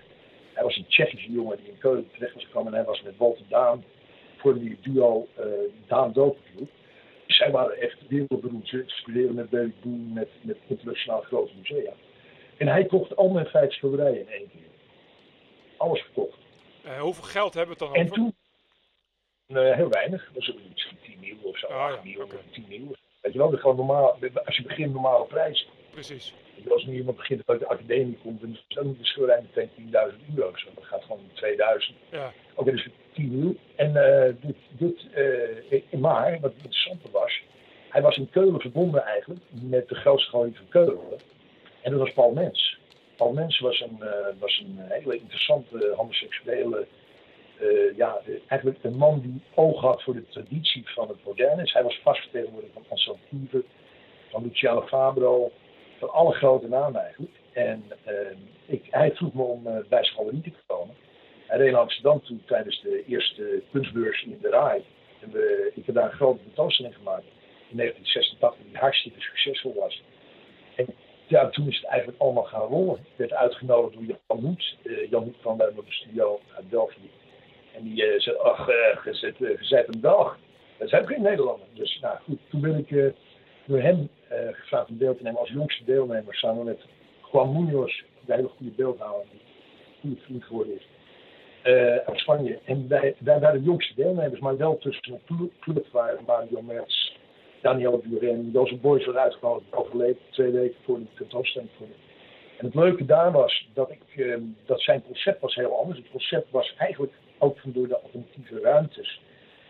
Hij 0.53 0.63
was 0.63 0.75
een 0.77 0.87
Tsjechische 0.87 1.31
jongen 1.31 1.57
die 1.57 1.67
in 1.67 1.77
Keulen 1.77 2.09
terecht 2.11 2.33
was 2.33 2.43
gekomen 2.45 2.71
en 2.71 2.77
hij 2.77 2.87
was 2.87 3.01
met 3.01 3.17
Walter 3.17 3.45
Daan, 3.49 3.83
vormde 4.37 4.63
die 4.63 4.77
duo 4.81 5.27
eh 5.35 5.45
Daan 5.87 6.13
Dookpiel. 6.13 6.67
Zij 7.27 7.51
waren 7.51 7.81
echt 7.81 7.97
wereldberoemd. 8.07 8.67
Ze 8.67 8.83
studeerden 8.85 9.35
met 9.35 9.49
Boone, 9.49 10.13
met, 10.13 10.29
met 10.41 10.57
internationaal 10.67 11.21
grote 11.21 11.53
musea. 11.57 11.93
En 12.57 12.67
hij 12.67 12.85
kocht 12.85 13.15
al 13.15 13.29
mijn 13.29 13.45
vijf 13.45 13.73
schilderijen 13.73 14.19
in 14.19 14.29
één 14.29 14.49
keer. 14.49 14.69
Alles 15.77 16.01
verkocht. 16.01 16.37
Eh, 16.83 16.99
hoeveel 16.99 17.23
geld 17.23 17.53
hebben 17.53 17.77
we 17.77 17.85
het 17.85 17.93
dan 17.93 18.01
En 18.01 18.11
over? 18.11 18.15
toen, 18.15 18.35
eh, 19.57 19.75
heel 19.75 19.89
weinig, 19.89 20.29
dat 20.33 20.41
is 20.41 20.51
ook 20.51 20.59
iets 20.71 20.93
van 21.23 21.31
10 21.31 21.35
miljoen 21.35 21.51
of 21.51 21.57
zo, 21.57 21.67
Ah, 21.67 21.93
8 21.93 22.03
ja, 22.03 22.23
oké. 22.23 22.35
10 22.51 22.65
miljoen. 22.67 22.95
Weet 23.21 23.33
je 23.33 23.39
wel, 23.39 23.49
dat 23.49 23.59
gewoon 23.59 23.75
normaal, 23.75 24.17
als 24.45 24.57
je 24.57 24.63
begint 24.63 24.93
normale 24.93 25.25
prijs. 25.25 25.67
Precies. 25.91 26.33
Je 26.63 26.73
Als 26.73 26.85
nu 26.85 26.95
iemand 26.95 27.17
begint 27.17 27.41
uit 27.45 27.59
de 27.59 27.67
academie 27.67 28.17
komt, 28.23 28.41
dan 28.41 28.57
is 28.67 28.77
ook 28.77 28.85
niet 28.85 28.99
de 28.99 29.05
schulden 29.05 29.47
meteen 29.55 29.69
10.000 29.75 30.35
euro. 30.35 30.57
Zo. 30.57 30.67
Dat 30.75 30.83
gaat 30.83 31.03
gewoon 31.03 31.19
2000. 31.33 31.97
Ja. 32.09 32.33
Oké, 32.55 32.71
dus 32.71 32.87
10 33.13 33.29
miljoen. 33.31 33.59
En 33.75 33.95
eh, 33.95 34.33
dit, 34.41 34.55
dit 34.69 35.07
eh, 35.13 35.99
maar, 35.99 36.31
wat 36.31 36.53
het 36.53 36.63
interessante 36.63 37.11
was, 37.11 37.41
hij 37.89 38.01
was 38.01 38.17
in 38.17 38.29
Keulen 38.29 38.61
verbonden 38.61 39.03
eigenlijk 39.03 39.41
met 39.49 39.89
de 39.89 39.95
grootste 39.95 40.31
van 40.31 40.53
Keulen. 40.69 41.19
En 41.81 41.91
dat 41.91 41.99
was 41.99 42.13
Paul 42.13 42.31
Mens. 42.31 42.77
Paul 43.15 43.33
Mens 43.33 43.59
was 43.59 43.79
een, 43.79 44.01
eh, 44.01 44.39
was 44.39 44.63
een 44.65 44.79
hele 44.79 45.17
interessante 45.17 45.93
homoseksuele, 45.95 46.87
eh, 47.63 47.97
ja, 47.97 48.21
eigenlijk 48.47 48.83
een 48.83 48.97
man 48.97 49.19
die 49.19 49.41
oog 49.53 49.81
had 49.81 50.03
voor 50.03 50.13
de 50.13 50.27
traditie 50.27 50.83
van 50.85 51.07
het 51.07 51.23
moderne. 51.25 51.69
Hij 51.71 51.83
was 51.83 51.99
vastvertegenwoordiger 52.03 52.81
van 52.87 53.17
Kiever, 53.29 53.63
van 54.29 54.43
Luciano 54.43 54.81
Fabro, 54.81 55.51
van 55.99 56.09
alle 56.09 56.33
grote 56.33 56.67
namen. 56.67 57.15
En 57.53 57.83
eh, 58.03 58.15
ik, 58.65 58.87
hij 58.89 59.11
vroeg 59.15 59.33
me 59.33 59.41
om 59.41 59.67
eh, 59.67 59.77
bij 59.89 60.03
zijn 60.03 60.41
te 60.41 60.51
komen. 60.67 60.95
Hij 61.47 61.57
reed 61.57 61.71
naar 61.71 61.81
Amsterdam 61.81 62.21
toe 62.21 62.37
tijdens 62.45 62.81
de 62.81 63.03
eerste 63.07 63.61
kunstbeurs 63.71 64.23
in 64.23 64.37
de 64.41 64.49
RAI. 64.49 64.83
En 65.21 65.31
we, 65.31 65.71
ik 65.75 65.85
heb 65.85 65.95
daar 65.95 66.11
een 66.11 66.17
grote 66.17 66.43
tentoonstelling 66.43 66.95
gemaakt 66.95 67.25
in 67.69 67.77
1986 67.77 68.65
die 68.67 68.77
hartstikke 68.77 69.21
succesvol 69.21 69.73
was. 69.73 70.03
En 70.75 70.85
ja, 71.27 71.49
toen 71.49 71.67
is 71.67 71.75
het 71.75 71.85
eigenlijk 71.85 72.21
allemaal 72.21 72.43
gaan 72.43 72.67
rollen. 72.67 72.95
Ik 72.95 73.17
werd 73.17 73.33
uitgenodigd 73.33 73.93
door 73.93 74.03
Jan 74.03 74.39
Hoet. 74.39 74.77
Eh, 74.83 75.09
Jan 75.09 75.23
Hoet 75.23 75.39
kwam 75.41 75.57
bij 75.57 75.71
de 75.75 75.81
studio 75.87 76.39
uit 76.55 76.69
België. 76.69 77.09
En 77.75 77.83
die 77.83 78.05
eh, 78.05 78.19
zei, 78.19 78.37
ach, 78.37 78.67
eh, 78.69 79.03
je 79.05 79.13
zet, 79.13 79.33
eh, 79.41 79.49
je 79.49 79.57
zet 79.65 79.93
een 79.93 80.01
Belg. 80.01 80.37
Dat 80.77 80.89
zijn 80.89 81.07
geen 81.07 81.21
Nederlander. 81.21 81.67
Dus 81.73 81.99
nou 82.01 82.17
goed, 82.23 82.39
toen 82.49 82.61
ben 82.61 82.77
ik 82.77 82.91
eh, 82.91 83.05
door 83.65 83.79
hem 83.79 84.09
eh, 84.27 84.37
gevraagd 84.51 84.89
om 84.89 84.97
deel 84.97 85.15
te 85.17 85.23
nemen 85.23 85.39
als 85.39 85.49
jongste 85.49 85.83
deelnemer. 85.83 86.35
Samen 86.35 86.65
met 86.65 86.79
Juan 87.31 87.53
Munoz, 87.65 88.01
een 88.27 88.35
hele 88.35 88.47
goede 88.47 88.71
beeldhouwer. 88.71 89.25
Die 89.31 89.39
een 89.41 89.99
goede 90.01 90.21
vriend 90.21 90.43
geworden 90.43 90.75
is. 90.75 90.87
eh, 91.61 91.95
uit 91.95 92.19
Spanje. 92.19 92.59
En 92.65 92.87
wij, 92.87 93.15
waren 93.19 93.53
de 93.53 93.61
jongste 93.65 93.93
deelnemers, 93.95 94.39
maar 94.39 94.57
wel 94.57 94.77
tussen 94.77 95.13
een 95.13 95.21
clu- 95.25 95.51
club 95.59 95.87
waar 95.91 96.15
Mario 96.25 96.61
Merz, 96.61 97.11
Daniel 97.61 97.97
Buren, 98.05 98.49
Jozef 98.53 98.79
Boys 98.79 99.05
werd 99.05 99.17
uitgenodigd, 99.17 99.73
overleed 99.75 100.17
twee 100.29 100.51
weken 100.51 100.75
voor 100.83 100.99
de 100.99 101.05
tentoonstelling. 101.15 101.69
de- 101.77 101.85
En 102.57 102.65
het 102.65 102.75
leuke 102.75 103.05
daar 103.05 103.31
was 103.31 103.67
dat, 103.73 103.89
ik, 103.91 104.25
eh, 104.25 104.37
dat 104.65 104.81
zijn 104.81 105.03
concept 105.05 105.41
was 105.41 105.55
heel 105.55 105.79
anders. 105.79 105.97
Het 105.99 106.09
concept 106.11 106.51
was 106.51 106.73
eigenlijk 106.77 107.13
ook 107.43 107.59
van 107.59 107.71
door 107.71 107.87
de 107.87 107.99
alternatieve 107.99 108.59
ruimtes 108.59 109.21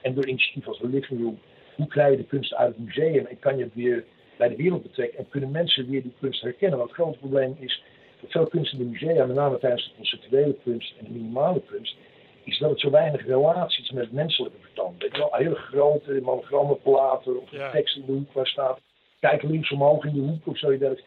en 0.01 0.13
door 0.13 0.27
initiatieven 0.27 0.71
als 0.71 0.79
de 0.81 0.87
Living 0.87 1.21
Room. 1.21 1.39
Hoe 1.75 1.87
krijg 1.87 2.11
je 2.11 2.17
de 2.17 2.23
kunst 2.25 2.53
uit 2.53 2.75
het 2.75 2.85
museum 2.85 3.25
en 3.25 3.39
kan 3.39 3.57
je 3.57 3.63
het 3.63 3.73
weer 3.75 4.03
bij 4.37 4.49
de 4.49 4.55
wereld 4.55 4.81
betrekken 4.83 5.17
en 5.19 5.29
kunnen 5.29 5.51
mensen 5.51 5.89
weer 5.89 6.01
die 6.01 6.13
kunst 6.19 6.41
herkennen? 6.41 6.77
Want 6.77 6.89
het 6.89 6.99
grote 6.99 7.17
probleem 7.17 7.55
is 7.59 7.83
dat 8.21 8.31
veel 8.31 8.47
kunst 8.47 8.73
in 8.73 8.77
de 8.79 8.83
musea, 8.85 9.25
met 9.25 9.35
name 9.35 9.57
tijdens 9.59 9.83
de 9.83 9.95
conceptuele 9.95 10.55
kunst 10.63 10.93
en 10.99 11.05
de 11.05 11.11
minimale 11.11 11.61
kunst, 11.65 11.95
is 12.43 12.57
dat 12.57 12.69
het 12.69 12.79
zo 12.79 12.89
weinig 12.89 13.25
relaties 13.25 13.91
met 13.91 14.03
het 14.03 14.13
menselijke 14.13 14.57
vertoont. 14.61 15.01
Weet 15.01 15.11
je 15.11 15.17
wel, 15.17 15.29
hele 15.35 15.55
grote 15.55 16.19
monogrammenplaten 16.21 17.41
of 17.41 17.51
Ja. 17.51 17.65
een 17.65 17.71
tekst 17.71 17.95
in 17.95 18.05
de 18.05 18.11
hoek 18.11 18.33
waar 18.33 18.47
staat, 18.47 18.79
kijk 19.19 19.43
links 19.43 19.71
omhoog 19.71 20.05
in 20.05 20.13
de 20.13 20.19
hoek 20.19 20.47
of 20.47 20.57
zoiets. 20.57 21.03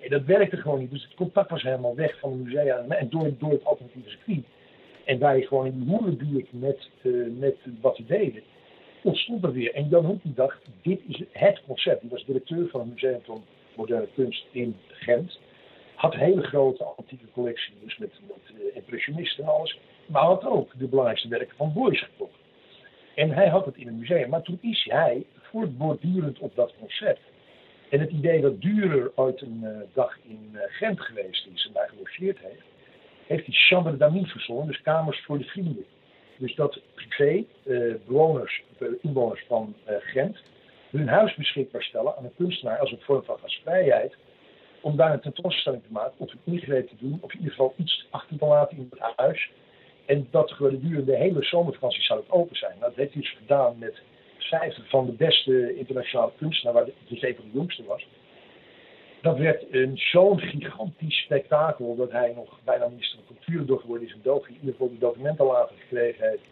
En 0.00 0.10
dat 0.10 0.24
werkte 0.24 0.56
gewoon 0.56 0.78
niet. 0.78 0.90
Dus 0.90 1.02
het 1.02 1.14
contact 1.14 1.50
was 1.50 1.62
helemaal 1.62 1.94
weg 1.94 2.18
van 2.18 2.30
de 2.30 2.36
musea 2.36 2.84
en 2.88 3.08
door, 3.08 3.30
door 3.38 3.50
het 3.50 3.64
alternatieve 3.64 4.08
circuit. 4.08 4.44
En 5.10 5.18
wij 5.18 5.42
gewoon 5.42 5.66
in 5.66 5.84
hoerenbuurt 5.86 6.52
met, 6.52 6.88
eh, 7.02 7.12
met 7.38 7.56
wat 7.80 7.96
we 7.96 8.04
deden, 8.06 8.42
ontstond 9.02 9.44
er 9.44 9.52
weer. 9.52 9.74
En 9.74 9.88
Jan 9.88 10.04
Hoek 10.04 10.20
dacht, 10.22 10.58
dit 10.82 11.00
is 11.08 11.22
het 11.32 11.60
concept. 11.66 12.00
Die 12.00 12.10
was 12.10 12.24
directeur 12.24 12.68
van 12.68 12.80
het 12.80 12.88
Museum 12.88 13.20
van 13.22 13.44
Moderne 13.76 14.08
Kunst 14.14 14.46
in 14.50 14.76
Gent. 14.88 15.38
Had 15.94 16.14
hele 16.14 16.42
grote 16.42 16.84
antieke 16.84 17.24
collectie, 17.32 17.74
dus 17.84 17.98
met, 17.98 18.10
met 18.26 18.56
eh, 18.56 18.76
impressionisten 18.76 19.44
en 19.44 19.50
alles. 19.50 19.78
Maar 20.06 20.22
had 20.22 20.44
ook 20.44 20.78
de 20.78 20.86
belangrijkste 20.86 21.28
werken 21.28 21.56
van 21.56 21.72
Boys 21.72 22.02
gekocht. 22.02 22.38
En 23.14 23.30
hij 23.30 23.48
had 23.48 23.64
het 23.64 23.76
in 23.76 23.88
een 23.88 23.98
museum. 23.98 24.28
Maar 24.28 24.42
toen 24.42 24.58
is 24.60 24.86
hij 24.90 25.24
voortbordurend 25.40 26.38
op 26.38 26.54
dat 26.54 26.74
concept. 26.78 27.20
En 27.88 28.00
het 28.00 28.10
idee 28.10 28.40
dat 28.40 28.60
Durer 28.60 29.12
ooit 29.14 29.40
een 29.40 29.60
eh, 29.62 29.70
dag 29.92 30.18
in 30.22 30.56
Gent 30.68 31.00
geweest 31.00 31.46
is 31.54 31.66
en 31.66 31.72
daar 31.72 31.88
gelogeerd 31.88 32.38
heeft, 32.38 32.69
heeft 33.30 33.46
hij 33.46 33.54
chambre 33.54 33.96
d'amis 33.96 34.30
verzonnen, 34.30 34.66
dus 34.66 34.82
kamers 34.82 35.20
voor 35.24 35.38
de 35.38 35.44
vrienden. 35.44 35.84
Dus 36.36 36.54
dat 36.54 36.80
privé 36.94 37.44
eh, 37.64 37.94
bewoners, 38.06 38.62
inwoners 39.00 39.44
van 39.48 39.74
eh, 39.84 39.94
Gent 40.00 40.42
hun 40.90 41.08
huis 41.08 41.34
beschikbaar 41.34 41.82
stellen 41.82 42.16
aan 42.16 42.24
een 42.24 42.34
kunstenaar 42.36 42.78
als 42.78 42.90
een 42.90 43.00
vorm 43.00 43.24
van 43.24 43.38
gastvrijheid, 43.38 44.16
om 44.80 44.96
daar 44.96 45.12
een 45.12 45.20
tentoonstelling 45.20 45.82
te 45.82 45.92
maken, 45.92 46.14
of 46.16 46.32
een 46.32 46.52
ingreep 46.52 46.88
te 46.88 46.94
doen, 46.98 47.18
of 47.20 47.32
in 47.32 47.38
ieder 47.38 47.52
geval 47.52 47.74
iets 47.76 48.06
achter 48.10 48.38
te 48.38 48.44
laten 48.44 48.76
in 48.76 48.88
het 48.90 49.12
huis. 49.16 49.50
En 50.06 50.28
dat 50.30 50.50
gedurende 50.50 51.04
de 51.04 51.16
hele 51.16 51.42
zomervakantie 51.42 52.02
zou 52.02 52.20
het 52.20 52.30
open 52.30 52.56
zijn. 52.56 52.72
Nou, 52.78 52.84
dat 52.84 52.94
heeft 52.94 53.12
hij 53.12 53.22
dus 53.22 53.36
gedaan 53.38 53.78
met 53.78 54.00
vijf 54.38 54.78
van 54.88 55.06
de 55.06 55.12
beste 55.12 55.76
internationale 55.76 56.32
kunstenaars, 56.36 56.76
waar 56.76 56.84
de, 56.84 56.92
dus 57.08 57.22
een 57.22 57.34
van 57.34 57.44
de 57.44 57.56
jongste 57.58 57.84
was. 57.84 58.06
Dat 59.22 59.38
werd 59.38 59.64
een 59.70 59.98
zo'n 59.98 60.40
gigantisch 60.40 61.22
spektakel 61.22 61.96
dat 61.96 62.10
hij 62.10 62.32
nog 62.36 62.58
bijna 62.64 62.88
minister 62.88 63.18
van 63.26 63.36
Cultuur 63.36 63.66
door 63.66 63.80
geworden 63.80 64.06
is 64.06 64.14
in 64.14 64.22
België. 64.22 64.52
In 64.52 64.58
ieder 64.58 64.72
geval 64.72 64.88
de 64.88 64.98
documenten 64.98 65.44
later 65.44 65.76
gekregen 65.76 66.28
heeft. 66.28 66.42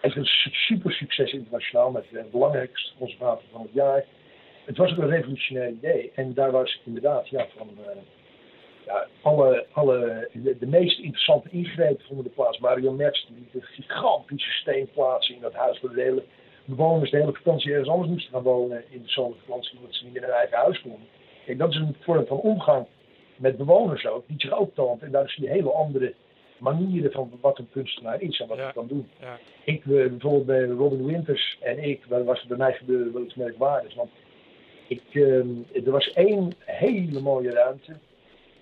Hij 0.00 0.10
is 0.10 0.16
een 0.16 0.24
su- 0.24 0.50
super 0.52 0.92
succes 0.92 1.32
internationaal 1.32 1.90
met 1.90 2.04
de 2.10 2.24
belangrijkste 2.30 2.92
conservator 2.98 3.44
van 3.52 3.62
het 3.62 3.72
jaar. 3.72 4.04
Het 4.64 4.76
was 4.76 4.90
ook 4.90 4.98
een 4.98 5.08
revolutionair 5.08 5.68
idee. 5.68 6.12
En 6.14 6.34
daar 6.34 6.50
was 6.50 6.80
inderdaad 6.84 7.28
ja, 7.28 7.46
van 7.56 7.68
eh, 7.86 7.96
ja, 8.86 9.06
alle, 9.22 9.66
alle, 9.72 10.28
de, 10.32 10.66
meest 10.66 10.98
interessante 10.98 11.48
ingrepen 11.50 12.04
vonden 12.04 12.24
de 12.24 12.30
plaats. 12.30 12.58
Mario 12.58 12.92
Merz 12.92 13.26
die 13.26 13.48
een 13.52 13.62
gigantische 13.62 14.52
steen 14.52 14.88
plaatsen 14.92 15.34
in 15.34 15.40
dat 15.40 15.54
huis 15.54 15.80
waar 15.80 15.94
de 15.94 16.02
hele 16.02 16.22
bewoners 16.64 17.10
de 17.10 17.16
hele 17.16 17.32
vakantie 17.32 17.70
ergens 17.70 17.88
anders 17.88 18.10
moesten 18.10 18.32
gaan 18.32 18.42
wonen 18.42 18.84
in 18.90 19.02
de 19.02 19.08
zomervakantie, 19.08 19.78
omdat 19.78 19.94
ze 19.94 20.04
niet 20.04 20.16
in 20.16 20.22
hun 20.22 20.30
eigen 20.30 20.56
huis 20.56 20.80
konden. 20.80 21.08
Kijk, 21.44 21.58
dat 21.58 21.70
is 21.70 21.76
een 21.76 21.96
vorm 22.00 22.26
van 22.26 22.36
omgang 22.40 22.86
met 23.36 23.56
bewoners 23.56 24.06
ook, 24.06 24.24
die 24.26 24.40
zich 24.40 24.52
ook 24.58 24.74
toont. 24.74 25.02
En 25.02 25.10
daar 25.10 25.30
zie 25.30 25.44
je 25.44 25.50
hele 25.50 25.72
andere 25.72 26.14
manieren 26.58 27.12
van 27.12 27.30
wat 27.40 27.58
een 27.58 27.68
kunstenaar 27.70 28.20
is 28.20 28.40
en 28.40 28.48
wat 28.48 28.56
Ja. 28.56 28.62
hij 28.64 28.72
kan 28.72 28.86
doen. 28.86 29.08
Ja. 29.20 29.38
Ik, 29.64 29.80
eh, 29.84 29.88
bijvoorbeeld 29.90 30.46
bij 30.46 30.64
Robin 30.64 31.04
Winters 31.06 31.58
en 31.60 31.84
ik, 31.84 32.04
waar 32.08 32.24
was 32.24 32.38
het 32.38 32.48
bij 32.48 32.56
mij 32.58 32.72
gebeurde 32.72 33.10
wel 33.10 33.22
iets 33.22 33.34
merkwaardigs. 33.34 33.94
Want 33.94 34.10
ik, 34.88 35.02
eh, 35.12 35.86
er 35.86 35.90
was 35.90 36.12
één 36.12 36.52
hele 36.58 37.20
mooie 37.20 37.50
ruimte. 37.50 37.92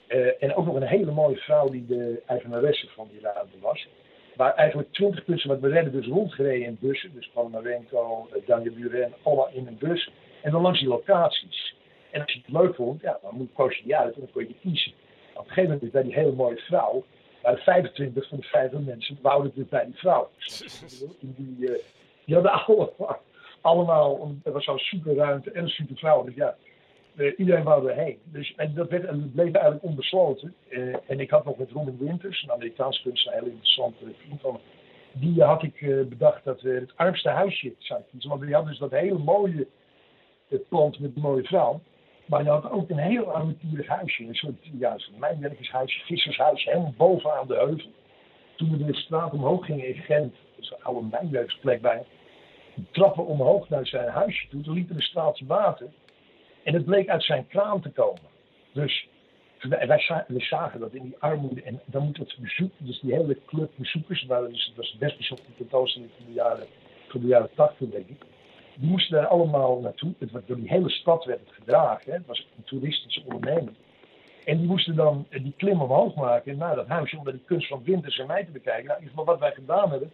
eh, 0.06 0.42
en 0.42 0.54
ook 0.54 0.64
nog 0.66 0.74
een 0.74 0.82
hele 0.82 1.10
mooie 1.10 1.36
vrouw 1.36 1.68
die 1.68 1.86
de 1.86 2.22
eigenaresse 2.26 2.86
van 2.88 3.08
die 3.12 3.20
ruimte 3.20 3.58
was. 3.60 3.88
Waar 4.36 4.54
eigenlijk 4.54 4.92
twintig 4.92 5.24
kunstenaars, 5.24 5.60
we 5.60 5.68
redden 5.68 5.92
dus 5.92 6.06
rondgereden 6.06 6.66
in 6.66 6.76
bussen. 6.80 7.10
Dus 7.14 7.30
uh, 7.36 8.46
Daniel 8.46 8.72
Buren, 8.72 9.12
allemaal 9.22 9.48
in 9.52 9.66
een 9.66 9.76
bus. 9.78 10.10
En 10.42 10.50
dan 10.50 10.62
langs 10.62 10.78
die 10.78 10.88
locaties. 10.88 11.74
En 12.10 12.20
als 12.22 12.32
je 12.32 12.40
het 12.44 12.52
leuk 12.62 12.74
vond, 12.74 13.00
ja, 13.00 13.18
dan 13.22 13.34
moet- 13.34 13.52
koos 13.52 13.76
je 13.76 13.82
die 13.82 13.96
uit 13.96 14.14
en 14.14 14.20
dan 14.20 14.30
kon 14.32 14.42
je 14.48 14.54
kiezen. 14.60 14.92
Op 15.34 15.38
een 15.46 15.52
gegeven 15.52 15.70
moment 15.74 15.92
bij 15.92 16.02
die 16.02 16.14
hele 16.14 16.32
mooie 16.32 16.56
vrouw, 16.56 17.04
waren 17.42 17.58
25 17.58 18.28
van 18.28 18.38
de 18.38 18.44
50 18.46 18.80
mensen 18.80 19.18
wouden 19.22 19.52
dus 19.54 19.68
bij 19.68 19.84
die 19.84 19.94
vrouw. 19.98 20.28
Die, 21.20 21.34
die, 21.36 21.68
eh, 21.72 21.82
die 22.24 22.34
hadden 22.34 22.52
allemaal, 22.52 23.20
allemaal, 23.60 24.34
er 24.44 24.52
was 24.52 24.64
zo'n 24.64 24.78
super 24.78 25.14
ruimte 25.14 25.50
en 25.50 25.62
een 25.62 25.68
super 25.68 25.96
vrouw. 25.96 26.24
Dus 26.24 26.34
ja, 26.34 26.56
eh, 27.16 27.32
iedereen 27.38 27.64
wou 27.64 27.90
erheen. 27.90 28.18
Dus, 28.24 28.54
en 28.56 28.74
dat 28.74 28.88
werd, 28.88 29.04
en 29.04 29.20
het 29.20 29.32
bleef 29.32 29.52
eigenlijk 29.52 29.84
onbesloten. 29.84 30.54
Eh, 30.68 30.94
en 31.06 31.20
ik 31.20 31.30
had 31.30 31.44
nog 31.44 31.58
met 31.58 31.70
Robin 31.70 31.98
Winters, 31.98 32.42
een 32.42 32.52
Amerikaans 32.52 33.02
kunstenaar, 33.02 33.38
een 33.38 33.44
heel 33.44 33.52
interessante 33.52 34.04
vriend 34.18 34.40
van. 34.40 34.60
Die 35.12 35.42
had 35.42 35.62
ik 35.62 36.08
bedacht 36.08 36.44
dat 36.44 36.60
we 36.60 36.70
het 36.70 36.92
armste 36.96 37.28
huisje 37.28 37.74
zouden 37.78 38.08
kiezen. 38.10 38.30
Want 38.30 38.42
die 38.42 38.54
had 38.54 38.66
dus 38.66 38.78
dat 38.78 38.90
hele 38.90 39.18
mooie 39.18 39.66
plant 40.68 40.98
met 40.98 41.10
een 41.14 41.22
mooie 41.22 41.42
vrouw. 41.44 41.80
Maar 42.30 42.42
je 42.42 42.48
had 42.50 42.70
ook 42.70 42.90
een 42.90 42.98
heel 42.98 43.34
avonturig 43.34 43.86
huisje. 43.86 44.24
Een 44.24 44.34
soort 44.34 44.54
ja, 44.78 44.98
zo'n 44.98 45.18
mijnwerkershuisje, 45.18 46.00
vissershuisje, 46.04 46.70
helemaal 46.70 46.94
bovenaan 46.96 47.46
de 47.46 47.54
heuvel. 47.54 47.90
Toen 48.56 48.70
we 48.70 48.84
de 48.84 48.94
straat 48.94 49.32
omhoog 49.32 49.64
gingen 49.64 49.86
in 49.86 50.02
Gent, 50.02 50.34
een 50.56 50.82
oude 50.82 51.06
mijnwerkersplek 51.10 51.80
bij, 51.80 52.02
trappen 52.90 53.26
omhoog 53.26 53.68
naar 53.68 53.86
zijn 53.86 54.08
huisje 54.08 54.48
toe. 54.48 54.62
Toen 54.62 54.74
liep 54.74 54.90
er 54.90 54.96
een 54.96 55.02
straaltje 55.02 55.46
water. 55.46 55.86
En 56.62 56.74
het 56.74 56.84
bleek 56.84 57.08
uit 57.08 57.24
zijn 57.24 57.46
kraan 57.46 57.80
te 57.80 57.90
komen. 57.90 58.22
Dus 58.72 59.08
wij, 59.60 59.86
wij, 59.86 60.00
za- 60.00 60.24
wij 60.28 60.40
zagen 60.40 60.80
dat 60.80 60.94
in 60.94 61.02
die 61.02 61.16
armoede. 61.18 61.62
En 61.62 61.80
dan 61.84 62.04
moet 62.04 62.16
het 62.16 62.36
bezoek, 62.38 62.72
dus 62.78 63.00
die 63.00 63.14
hele 63.14 63.38
club 63.46 63.70
bezoekers, 63.76 64.26
dat 64.26 64.50
was 64.76 64.96
best 64.98 65.16
bijzonder 65.16 65.46
tentoonstelling 65.56 66.10
de 66.26 66.32
jaren, 66.32 66.66
van 67.08 67.20
de 67.20 67.26
jaren 67.26 67.50
80, 67.54 67.90
denk 67.90 68.08
ik. 68.08 68.22
Die 68.80 68.90
moesten 68.90 69.16
daar 69.16 69.26
allemaal 69.26 69.80
naartoe. 69.80 70.14
Het 70.18 70.30
werd, 70.30 70.46
door 70.46 70.56
die 70.56 70.68
hele 70.68 70.90
stad 70.90 71.24
werd 71.24 71.40
het 71.40 71.54
gedragen. 71.54 72.10
Hè. 72.12 72.18
Het 72.18 72.26
was 72.26 72.46
een 72.56 72.64
toeristische 72.64 73.22
onderneming. 73.24 73.76
En 74.44 74.58
die 74.58 74.66
moesten 74.66 74.96
dan 74.96 75.26
eh, 75.28 75.42
die 75.42 75.54
klim 75.56 75.80
omhoog 75.80 76.14
maken 76.14 76.56
naar 76.56 76.74
dat 76.74 76.86
huisje 76.86 77.18
om 77.18 77.24
die 77.24 77.42
kunst 77.44 77.68
van 77.68 77.82
Winters 77.84 78.18
en 78.18 78.26
mij 78.26 78.44
te 78.44 78.50
bekijken. 78.50 78.84
Nou, 78.84 78.98
in 78.98 79.04
ieder 79.04 79.18
geval 79.18 79.32
wat 79.34 79.40
wij 79.40 79.52
gedaan 79.52 79.90
hebben, 79.90 80.10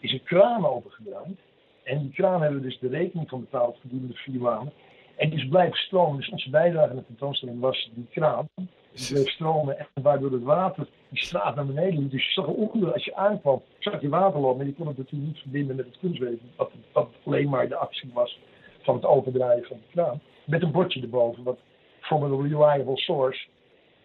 is 0.00 0.12
een 0.12 0.22
kraan 0.22 0.66
opengedraaid. 0.66 1.38
En 1.82 1.98
die 1.98 2.12
kraan 2.12 2.42
hebben 2.42 2.60
we 2.60 2.66
dus 2.66 2.78
de 2.78 2.88
rekening 2.88 3.28
van 3.28 3.40
betaald 3.40 3.78
gedurende 3.80 4.14
vier 4.14 4.40
maanden. 4.40 4.72
En 5.16 5.30
die 5.30 5.38
is 5.38 5.48
blijven 5.48 5.76
stromen. 5.76 6.16
Dus 6.16 6.28
onze 6.28 6.50
bijdrage 6.50 6.90
aan 6.90 6.96
de 6.96 7.06
tentoonstelling 7.06 7.60
was 7.60 7.90
die 7.94 8.06
kraan. 8.10 8.48
Die 8.92 9.12
bleef 9.12 9.30
stromen 9.30 9.78
en 9.78 10.02
waardoor 10.02 10.32
het 10.32 10.42
water 10.42 10.86
die 11.14 11.24
straat 11.24 11.54
naar 11.54 11.66
beneden. 11.66 12.08
Dus 12.08 12.24
je 12.26 12.32
zag 12.32 12.46
onder, 12.46 12.92
als 12.92 13.04
je 13.04 13.14
aankwam, 13.14 13.62
zag 13.78 14.00
je 14.00 14.08
water 14.08 14.40
lopen. 14.40 14.56
Maar 14.56 14.66
je 14.66 14.74
kon 14.74 14.86
het 14.86 14.96
natuurlijk 14.96 15.32
niet 15.32 15.42
verbinden 15.42 15.76
met 15.76 15.86
het 15.86 15.98
kunstwezen. 15.98 16.50
Wat, 16.56 16.70
wat 16.92 17.08
alleen 17.24 17.48
maar 17.48 17.68
de 17.68 17.76
actie 17.76 18.10
was 18.12 18.38
van 18.82 18.94
het 18.94 19.04
opendraaien 19.04 19.64
van 19.64 19.76
de 19.76 19.92
kraan. 19.92 20.20
Met 20.44 20.62
een 20.62 20.72
bordje 20.72 21.00
erboven, 21.00 21.42
wat 21.42 21.58
from 22.00 22.22
a 22.22 22.42
reliable 22.42 22.96
source 22.96 23.46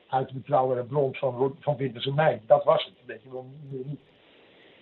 uit 0.10 0.28
de 0.28 0.34
betrouwbare 0.34 0.84
bron 0.84 1.16
van, 1.16 1.56
van 1.60 1.78
Winters 1.78 2.06
en 2.06 2.14
Mei. 2.14 2.42
Dat 2.48 2.64
was 2.64 2.86
het, 2.86 2.94
weet 3.06 3.24
je 3.24 3.32
wel. 3.32 3.46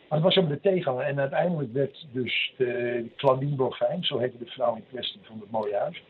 Maar 0.09 0.19
het 0.19 0.35
was 0.35 0.37
ook 0.37 0.49
de 0.49 0.59
tegenhanger. 0.59 1.05
En 1.05 1.19
uiteindelijk 1.19 1.73
werd 1.73 2.07
dus 2.11 2.53
de 2.57 3.05
Claudine 3.15 3.55
Bovijn, 3.55 4.03
zo 4.03 4.17
heette 4.17 4.37
de 4.37 4.45
vrouw 4.45 4.75
in 4.75 4.85
kwestie 4.89 5.19
van 5.23 5.39
het 5.39 5.51
mooie 5.51 5.75
huis. 5.75 6.03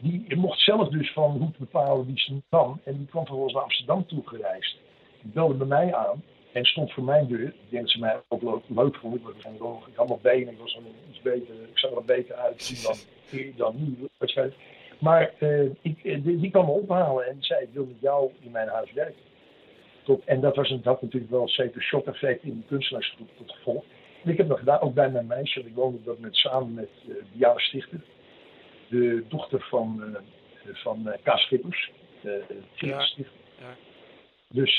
Die 0.00 0.36
mocht 0.36 0.60
zelf 0.60 0.88
dus 0.88 1.12
van 1.12 1.30
hoe 1.30 1.50
bepalen 1.58 2.06
wie 2.06 2.18
ze 2.18 2.42
nam. 2.50 2.80
En 2.84 2.96
die 2.96 3.06
kwam 3.06 3.24
vervolgens 3.24 3.54
naar 3.54 3.62
Amsterdam 3.62 4.06
toe 4.06 4.22
gereisd. 4.24 4.76
Die 5.24 5.32
belde 5.32 5.54
bij 5.54 5.66
mij 5.66 5.94
aan 5.94 6.22
en 6.52 6.64
stond 6.64 6.92
voor 6.92 7.04
mijn 7.04 7.26
deur. 7.26 7.46
Ik 7.46 7.70
denk 7.70 7.82
dat 7.82 7.90
ze 7.90 7.98
mij 7.98 8.20
ook 8.28 8.42
leuk, 8.42 8.62
leuk 8.68 8.96
vond. 8.96 9.14
Ik, 9.16 9.94
had 9.94 10.08
nog 10.08 10.20
benen, 10.20 10.52
ik, 10.52 10.58
was 10.58 10.78
iets 11.10 11.22
beter, 11.22 11.54
ik 11.54 11.78
zag 11.78 11.90
er 11.90 12.04
beter 12.04 12.34
uit 12.34 12.82
dan, 12.82 12.96
dan 13.56 13.74
nu. 13.76 14.08
Maar 14.98 15.32
uh, 15.38 15.70
ik, 15.80 16.02
die, 16.02 16.40
die 16.40 16.50
kwam 16.50 16.64
me 16.64 16.70
ophalen 16.70 17.26
en 17.26 17.36
zei: 17.40 17.62
Ik 17.62 17.68
wil 17.72 17.84
met 17.84 18.00
jou 18.00 18.30
in 18.40 18.50
mijn 18.50 18.68
huis 18.68 18.92
werken. 18.92 19.22
Tot, 20.02 20.24
en 20.24 20.40
dat 20.40 20.56
was 20.56 20.70
een, 20.70 20.80
had 20.84 21.02
natuurlijk 21.02 21.32
wel 21.32 21.42
een 21.42 21.48
zeker 21.48 21.82
shock 21.82 22.06
effect 22.06 22.42
in 22.42 22.56
de 22.58 22.66
kunstenaarsgroep 22.66 23.28
tot 23.36 23.50
gevolg. 23.50 23.84
En 24.24 24.30
ik 24.30 24.36
heb 24.36 24.48
dat 24.48 24.58
gedaan, 24.58 24.80
ook 24.80 24.94
bij 24.94 25.10
mijn 25.10 25.26
meisje. 25.26 25.60
Ik 25.60 25.74
woonde 25.74 25.98
dat 26.04 26.18
met, 26.18 26.36
samen 26.36 26.74
met 26.74 26.88
uh, 27.08 27.14
Diana 27.32 27.58
Stichter, 27.58 28.00
de 28.88 29.24
dochter 29.28 29.60
van, 29.60 30.02
uh, 30.04 30.74
van 30.74 31.02
uh, 31.06 31.12
Kaas 31.22 31.40
Schippers, 31.40 31.90
ja. 32.74 33.00
Stichter. 33.00 33.36
Ja. 33.58 33.76
Dus 34.54 34.76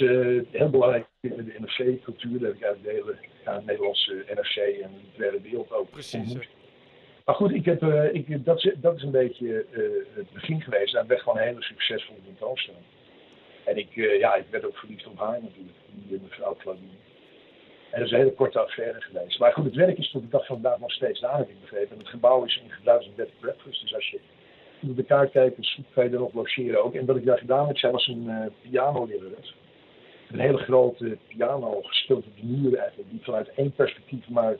heel 0.51 0.69
belangrijk 0.69 1.05
in 1.21 1.35
de 1.35 1.55
NRC-cultuur, 1.59 2.39
dat 2.39 2.53
ik 2.53 2.63
uit 2.63 2.83
de 2.83 2.89
hele 2.89 3.15
ja, 3.45 3.61
Nederlandse 3.65 4.23
NRC 4.35 4.55
en 4.55 4.91
de 4.91 4.99
literaire 5.05 5.41
wereld 5.41 5.71
ook 5.71 5.89
Precies. 5.89 6.37
Maar 7.25 7.35
goed, 7.35 7.51
ik 7.51 7.65
heb, 7.65 7.83
ik, 8.13 8.45
dat, 8.45 8.57
is, 8.57 8.73
dat 8.77 8.95
is 8.95 9.03
een 9.03 9.11
beetje 9.11 9.65
het 10.13 10.31
begin 10.33 10.61
geweest. 10.61 10.95
En 10.95 11.07
ben 11.07 11.19
gewoon 11.19 11.37
een 11.37 11.43
hele 11.43 11.63
succesvolle 11.63 12.19
tentoonstelling. 12.25 12.83
En 13.65 13.77
ik, 13.77 13.93
ja, 14.19 14.35
ik 14.35 14.45
werd 14.49 14.65
ook 14.65 14.77
verliefd 14.77 15.07
op 15.07 15.17
haar 15.17 15.41
natuurlijk, 15.41 15.77
die 15.87 16.19
mevrouw 16.21 16.55
Claudine. 16.55 16.89
En 17.91 17.99
dat 17.99 18.09
is 18.09 18.11
een 18.11 18.19
hele 18.19 18.33
korte 18.33 18.59
affaire 18.59 19.01
geweest. 19.01 19.39
Maar 19.39 19.53
goed, 19.53 19.65
het 19.65 19.75
werk 19.75 19.97
is 19.97 20.11
tot 20.11 20.21
de 20.21 20.27
dag 20.27 20.45
van 20.45 20.61
vandaag 20.61 20.79
nog 20.79 20.91
steeds 20.91 21.19
daar, 21.19 21.37
heb 21.37 21.49
ik 21.49 21.61
begrepen. 21.61 21.91
En 21.91 21.97
het 21.97 22.07
gebouw 22.07 22.43
is 22.43 22.61
in 22.63 22.71
gebruik 22.71 23.05
bed 23.15 23.29
breakfast. 23.39 23.81
Dus 23.81 23.95
als 23.95 24.09
je 24.09 24.19
op 24.89 24.95
de 24.95 25.03
kaart 25.03 25.31
kijkt, 25.31 25.55
dan 25.55 25.85
kan 25.93 26.03
je 26.03 26.09
er 26.09 26.19
nog 26.19 26.33
logeren 26.33 26.83
ook. 26.83 26.95
En 26.95 27.05
wat 27.05 27.15
ik 27.15 27.25
daar 27.25 27.37
gedaan 27.37 27.67
heb, 27.67 27.77
zij 27.77 27.91
was 27.91 28.07
een 28.07 28.23
uh, 28.25 28.45
pianolerares. 28.61 29.55
Een 30.31 30.39
hele 30.39 30.57
grote 30.57 31.17
piano 31.27 31.81
gespeeld 31.81 32.25
op 32.25 32.35
de 32.35 32.45
muur 32.45 32.77
eigenlijk, 32.77 33.09
die 33.09 33.19
vanuit 33.23 33.49
één 33.55 33.71
perspectief 33.71 34.29
maar 34.29 34.55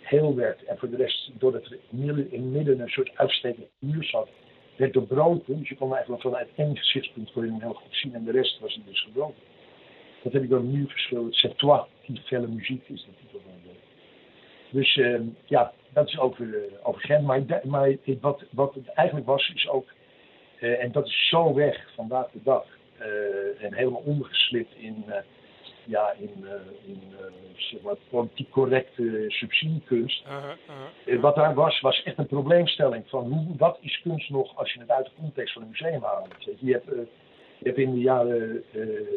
heel 0.00 0.34
werd. 0.34 0.64
En 0.64 0.78
voor 0.78 0.90
de 0.90 0.96
rest, 0.96 1.30
doordat 1.38 1.64
er 1.64 1.78
in 1.90 2.08
het 2.08 2.40
midden 2.40 2.80
een 2.80 2.88
soort 2.88 3.10
uitstekende 3.14 3.68
muur 3.78 4.04
zat, 4.04 4.28
werd 4.76 4.92
doorbroken. 4.92 5.58
Dus 5.58 5.68
je 5.68 5.76
kon 5.76 5.92
eigenlijk 5.94 6.22
vanuit 6.22 6.48
één 6.56 6.76
gezichtspunt 6.76 7.34
hem 7.34 7.60
heel 7.60 7.72
goed 7.72 7.96
zien 7.96 8.14
en 8.14 8.24
de 8.24 8.30
rest 8.30 8.60
was 8.60 8.76
niet 8.76 8.86
dus 8.86 9.02
gebroken. 9.02 9.42
Dat 10.22 10.32
heb 10.32 10.42
ik 10.42 10.50
dan 10.50 10.70
nu 10.70 10.88
verschilderd. 10.88 11.34
C'est 11.34 11.58
toi 11.58 11.84
qui 12.02 12.20
felle 12.24 12.46
muziek 12.46 12.88
is 12.88 13.04
de 13.04 13.10
titel 13.20 13.40
van 13.44 13.52
het 13.52 13.78
Dus 14.70 14.96
uh, 14.96 15.20
ja, 15.44 15.72
dat 15.92 16.08
is 16.08 16.18
over, 16.18 16.46
uh, 16.46 16.94
Gent. 16.96 17.24
Maar, 17.24 17.60
maar 17.64 17.96
wat, 18.20 18.44
wat 18.50 18.74
het 18.74 18.88
eigenlijk 18.88 19.26
was, 19.26 19.52
is 19.54 19.68
ook, 19.68 19.88
uh, 20.60 20.82
en 20.82 20.92
dat 20.92 21.06
is 21.06 21.28
zo 21.28 21.54
weg 21.54 21.90
vandaag 21.94 22.30
de 22.30 22.40
dag, 22.42 22.64
en 23.58 23.74
helemaal 23.74 24.02
ondergeslipt 24.04 24.74
in 24.76 25.04
ja, 25.86 26.14
in, 26.18 26.30
uh, 26.42 26.50
in 26.86 27.02
zeg 27.56 27.80
maar, 27.80 27.94
politiek 28.10 28.50
correcte 28.50 29.24
subsidiekunst. 29.28 30.24
Uh 30.26 30.44
-huh, 31.06 31.20
wat 31.20 31.34
daar 31.34 31.54
was, 31.54 31.80
was 31.80 32.02
echt 32.02 32.18
een 32.18 32.26
probleemstelling 32.26 33.04
van 33.06 33.32
hoe, 33.32 33.56
wat 33.56 33.78
is 33.80 34.00
kunst 34.02 34.30
nog 34.30 34.56
als 34.56 34.72
je 34.72 34.80
het 34.80 34.90
uit 34.90 35.04
de 35.04 35.10
context 35.20 35.52
van 35.52 35.62
een 35.62 35.68
museum 35.68 36.02
haalt. 36.02 36.28
Je 36.38 36.72
hebt, 36.72 36.84
je 37.58 37.64
hebt 37.68 37.78
in 37.78 37.94
de 37.94 38.00
jaren 38.00 38.64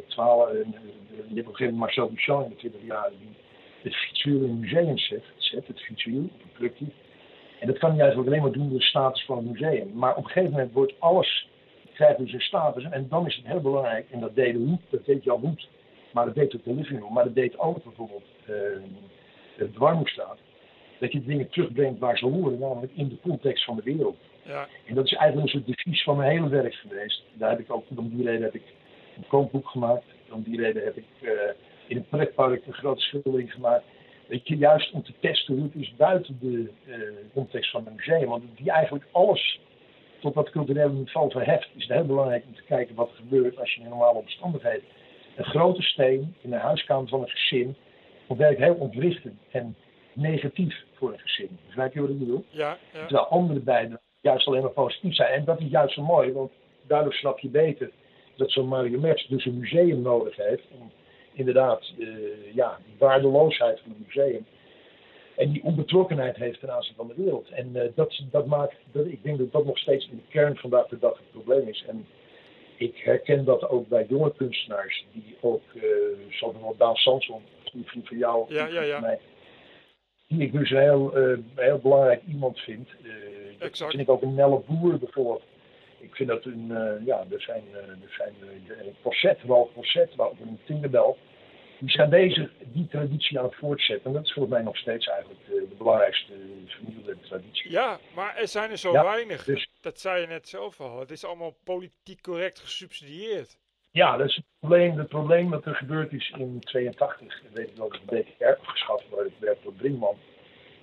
12, 0.08 0.50
je 0.52 0.56
hebt 0.56 1.30
op 1.30 1.36
een 1.36 1.36
gegeven 1.36 1.56
moment 1.58 1.78
Marcel 1.78 2.10
Duchamp 2.10 2.44
in 2.44 2.50
de 2.50 2.56
20 2.56 2.82
jaren 2.82 3.18
die 3.20 3.36
het 3.82 3.96
fietsuur 3.96 4.44
in 4.44 4.50
een 4.50 4.60
museum 4.60 4.98
zet, 4.98 5.24
zet 5.38 5.68
het 5.68 5.82
fietsuur 5.82 6.24
op 6.24 6.60
een. 6.60 6.94
En 7.60 7.68
dat 7.68 7.78
kan 7.78 7.90
hij 7.90 8.00
eigenlijk 8.00 8.30
alleen 8.30 8.42
maar 8.42 8.52
doen 8.52 8.70
door 8.70 8.80
de 8.80 8.86
status 8.86 9.26
van 9.26 9.38
het 9.38 9.46
museum. 9.52 9.92
Maar 9.94 10.16
op 10.16 10.24
een 10.24 10.30
gegeven 10.30 10.52
moment 10.52 10.74
wordt 10.74 10.94
alles, 11.00 11.50
krijgt 11.98 12.18
dus 12.18 12.46
status. 12.46 12.84
En 12.84 13.08
dan 13.10 13.26
is 13.26 13.36
het 13.36 13.46
heel 13.46 13.62
belangrijk, 13.62 14.06
en 14.12 14.20
dat 14.20 14.36
deed 14.36 14.56
Hoed, 14.56 14.82
dat 14.90 15.06
deed 15.06 15.24
Jan 15.24 15.40
Hoed, 15.40 15.68
maar 16.12 16.26
dat 16.26 16.36
deed 16.36 16.56
ook 16.56 16.64
de 16.64 16.74
living. 16.74 17.10
Maar 17.10 17.24
dat 17.24 17.36
deed 17.36 17.60
ook 17.60 17.84
bijvoorbeeld 17.84 18.26
uh. 18.48 20.30
Dat 21.00 21.12
je 21.12 21.26
dingen 21.26 21.50
terugbrengt 21.50 22.00
waar 22.00 22.18
ze 22.18 22.26
horen, 22.26 22.60
namelijk 22.60 22.92
in 22.96 23.08
de 23.10 23.20
context 23.22 23.64
van 23.64 23.76
de 23.76 23.84
wereld. 23.84 24.18
Ja. 24.44 24.68
En 24.86 24.96
dat 24.96 25.06
is 25.06 25.14
eigenlijk 25.14 25.54
een 25.54 25.62
soort 25.62 25.76
devies 25.76 26.04
van 26.04 26.18
mijn 26.18 26.32
hele 26.32 26.50
werk 26.50 26.74
geweest. 26.74 27.24
Daar 27.34 27.50
heb 27.50 27.60
ik 27.60 27.72
ook, 27.72 27.86
om 27.96 28.10
die 28.10 28.26
reden 28.26 28.42
heb 28.42 28.56
ik 28.56 28.64
een 29.18 29.28
kookboek 29.28 29.68
gemaakt. 29.68 30.06
Om 30.32 30.44
die 30.44 30.62
reden 30.62 30.84
heb 30.84 30.98
ik 30.98 31.06
uh, 31.22 31.32
in 31.88 31.98
een 31.98 32.08
pretpark 32.08 32.66
een 32.66 32.74
grote 32.74 33.02
schildering 33.02 33.54
gemaakt. 33.54 33.84
Weet 34.28 34.48
je, 34.48 34.58
juist 34.58 34.92
om 34.92 35.04
te 35.04 35.14
testen 35.20 35.56
hoe 35.56 35.64
het 35.64 35.76
is 35.76 35.96
buiten 35.96 36.38
de 36.42 36.70
uh, 36.86 36.96
context 37.34 37.72
van 37.72 37.88
een 37.88 37.96
museum. 37.96 38.30
Want 38.30 38.44
die 38.56 38.72
eigenlijk 38.72 39.06
alles 39.12 39.60
tot 40.20 40.34
dat 40.34 40.50
culturele 40.50 40.94
niveau 40.94 41.32
verheft, 41.32 41.70
is 41.76 41.88
het 41.88 41.98
heel 41.98 42.06
belangrijk 42.06 42.44
om 42.48 42.56
te 42.56 42.64
kijken 42.64 42.96
wat 42.96 43.10
er 43.10 43.16
gebeurt 43.16 43.60
als 43.60 43.74
je 43.74 43.82
in 43.82 43.90
normale 43.90 44.20
omstandigheden 44.20 44.84
een 45.38 45.46
grote 45.46 45.82
steen 45.82 46.36
in 46.42 46.50
de 46.50 46.56
huiskamer 46.56 47.08
van 47.08 47.22
een 47.22 47.30
gezin 47.30 47.76
werkt 48.28 48.60
heel 48.60 48.74
ontwrichtend 48.74 49.40
en 49.52 49.76
negatief 50.14 50.84
voor 50.94 51.14
een 51.14 51.20
gezin. 51.20 51.60
Begrijp 51.66 51.94
je 51.94 52.02
wat 52.02 52.10
ik 52.10 52.20
bedoel? 52.20 52.46
Ja, 52.50 52.78
ja. 52.94 53.06
Terwijl 53.06 53.28
andere 53.28 53.60
beiden 53.60 54.00
juist 54.22 54.48
alleen 54.48 54.62
maar 54.62 54.72
positief 54.72 55.16
zijn. 55.16 55.34
En 55.34 55.46
dat 55.46 55.60
is 55.60 55.70
juist 55.70 55.94
zo 55.94 56.04
mooi, 56.04 56.32
want 56.32 56.52
daardoor 56.88 57.14
snap 57.14 57.40
je 57.40 57.50
beter 57.50 57.92
dat 58.36 58.52
zo'n 58.52 58.68
marionet 58.68 59.26
dus 59.30 59.46
een 59.46 59.60
museum 59.60 60.02
nodig 60.02 60.36
heeft 60.36 60.64
om 60.80 60.92
inderdaad 61.34 61.94
uh, 61.98 62.08
ja, 62.54 62.78
die 62.86 62.96
waardeloosheid 62.98 63.80
van 63.80 63.92
het 63.92 64.06
museum 64.06 64.46
en 65.38 65.52
die 65.52 65.64
onbetrokkenheid 65.64 66.36
heeft 66.36 66.60
ten 66.60 66.74
aanzien 66.74 66.96
van 66.96 67.08
de 67.08 67.14
wereld. 67.16 67.50
En 67.50 67.70
uh, 67.74 67.82
dat, 67.96 68.22
dat 68.32 68.46
maakt, 68.46 68.76
dat, 68.92 69.06
ik 69.06 69.24
denk 69.24 69.38
dat 69.38 69.52
dat 69.52 69.66
nog 69.66 69.78
steeds 69.78 70.10
in 70.10 70.16
de 70.16 70.30
kern 70.30 70.56
vandaag 70.56 70.88
de 70.88 71.00
dag 71.00 71.18
het 71.18 71.32
probleem 71.32 71.68
is. 71.68 71.84
En 71.88 72.08
ik 72.78 72.98
herken 72.98 73.46
dat 73.46 73.70
ook 73.70 73.88
bij 73.88 74.06
jonge 74.10 74.34
kunstenaars, 74.36 75.06
die 75.12 75.36
ook, 75.42 75.62
uh, 75.74 75.84
zoals 76.30 76.54
bijvoorbeeld 76.54 76.80
Daan 76.80 76.96
Sanson, 76.96 77.42
een 77.74 77.86
vriend 77.86 78.08
van 78.08 78.18
jou, 78.18 78.54
ja, 78.54 78.68
ja, 78.68 78.82
ja. 78.82 79.00
Mij, 79.00 79.20
die 80.28 80.42
ik 80.42 80.52
dus 80.52 80.72
een 80.72 80.78
heel, 80.78 81.18
uh, 81.18 81.38
heel 81.56 81.80
belangrijk 81.80 82.22
iemand 82.28 82.60
vind. 82.60 82.90
Dat 83.58 83.78
vind 83.78 84.00
ik 84.00 84.10
ook 84.10 84.22
een 84.22 84.34
Nelle 84.34 84.62
Boer 84.68 84.98
bijvoorbeeld. 84.98 85.44
Ik 86.00 86.16
vind 86.16 86.30
dat 86.30 86.46
een, 86.46 86.68
ja, 87.06 87.26
er 87.30 87.42
zijn, 87.42 87.64
er 87.74 88.14
zijn 88.18 88.34
een 88.42 89.46
Ralf 89.48 89.68
Posset, 89.74 90.16
maar 90.16 90.28
ook 90.28 90.40
een 90.40 90.60
Tinkerbell. 90.66 91.16
Die 91.80 91.90
zijn 91.90 92.10
bezig 92.10 92.52
die 92.66 92.88
traditie 92.88 93.40
aan 93.40 93.46
het 93.46 93.56
voortzetten. 93.56 94.06
En 94.06 94.14
dat 94.14 94.24
is 94.26 94.34
volgens 94.34 94.54
mij 94.56 94.64
nog 94.64 94.78
steeds 94.78 95.08
eigenlijk 95.08 95.40
de, 95.46 95.66
de 95.70 95.76
belangrijkste 95.76 96.34
vernieuwde 96.68 97.18
traditie. 97.20 97.72
Ja, 97.72 97.98
maar 98.16 98.36
er 98.36 98.48
zijn 98.48 98.72
er 98.72 98.78
zo 98.78 98.92
Ja, 98.92 99.04
weinig. 99.04 99.44
dus- 99.44 99.70
Dat 99.82 100.00
zei 100.00 100.22
je 100.22 100.28
net 100.28 100.48
zelf 100.48 100.80
al. 100.80 101.00
Het 101.00 101.12
is 101.12 101.26
allemaal 101.26 101.58
politiek 101.64 102.22
correct 102.22 102.60
gesubsidieerd. 102.60 103.58
Ja, 103.92 104.18
dat 104.18 104.28
is 104.28 104.36
het 104.36 104.46
probleem. 104.60 104.98
Het 104.98 105.08
probleem 105.08 105.50
dat 105.50 105.66
er 105.66 105.76
gebeurd 105.76 106.14
is 106.14 106.34
in 106.38 106.60
82, 106.60 107.42
ik 107.44 107.50
weet 107.54 107.70
ik 107.70 107.76
wel, 107.78 107.90
dat 107.90 108.00
de 108.06 108.24
DDR 108.38 108.46
afgeschaft 108.62 109.04
werd, 109.16 109.30
werd 109.40 109.64
door 109.64 109.74
Brinkman. 109.74 110.18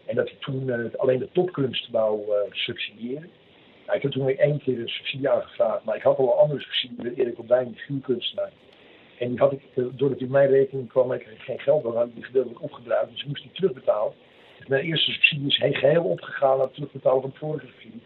En 0.06 0.14
dat 0.14 0.28
hij 0.28 0.38
toen 0.40 0.70
eh, 0.70 0.94
alleen 0.96 1.18
de 1.18 1.28
topkunst 1.32 1.88
wou 1.90 2.20
eh, 2.36 2.52
subsidiëren. 2.52 3.30
Nou, 3.86 3.96
ik 3.96 4.02
heb 4.02 4.12
toen 4.12 4.28
één 4.28 4.58
keer 4.58 4.80
een 4.80 4.88
subsidie 4.88 5.28
aangevraagd, 5.28 5.84
maar 5.84 5.96
ik 5.96 6.02
had 6.02 6.18
al 6.18 6.32
een 6.32 6.38
andere 6.38 6.60
subsidie 6.60 7.02
met 7.02 7.16
Erik 7.18 7.38
Opdijn, 7.38 7.66
die 7.72 7.80
vuurkunstenaar. 7.82 8.50
En 9.18 9.28
die 9.28 9.38
had 9.38 9.52
ik, 9.52 9.60
eh, 9.74 9.84
doordat 9.92 10.18
hij 10.18 10.26
op 10.26 10.32
mijn 10.32 10.48
rekening 10.50 10.88
kwam 10.88 11.12
ik 11.12 11.26
geen 11.38 11.58
geld 11.60 11.82
had, 11.82 11.94
had 11.94 12.06
ik 12.06 12.14
die 12.14 12.24
gedeeltelijk 12.24 12.62
opgedragen. 12.62 13.08
Dus 13.10 13.20
ik 13.20 13.26
moest 13.28 13.42
die 13.42 13.52
terugbetalen. 13.52 14.12
Dus 14.58 14.66
mijn 14.68 14.84
eerste 14.84 15.10
subsidie 15.12 15.46
is 15.46 15.56
he- 15.56 15.72
geheel 15.74 16.04
opgegaan 16.04 16.52
aan 16.52 16.60
het 16.60 16.74
terugbetalen 16.74 17.20
van 17.20 17.30
de 17.30 17.36
vorige 17.38 17.66
subsidie. 17.66 18.02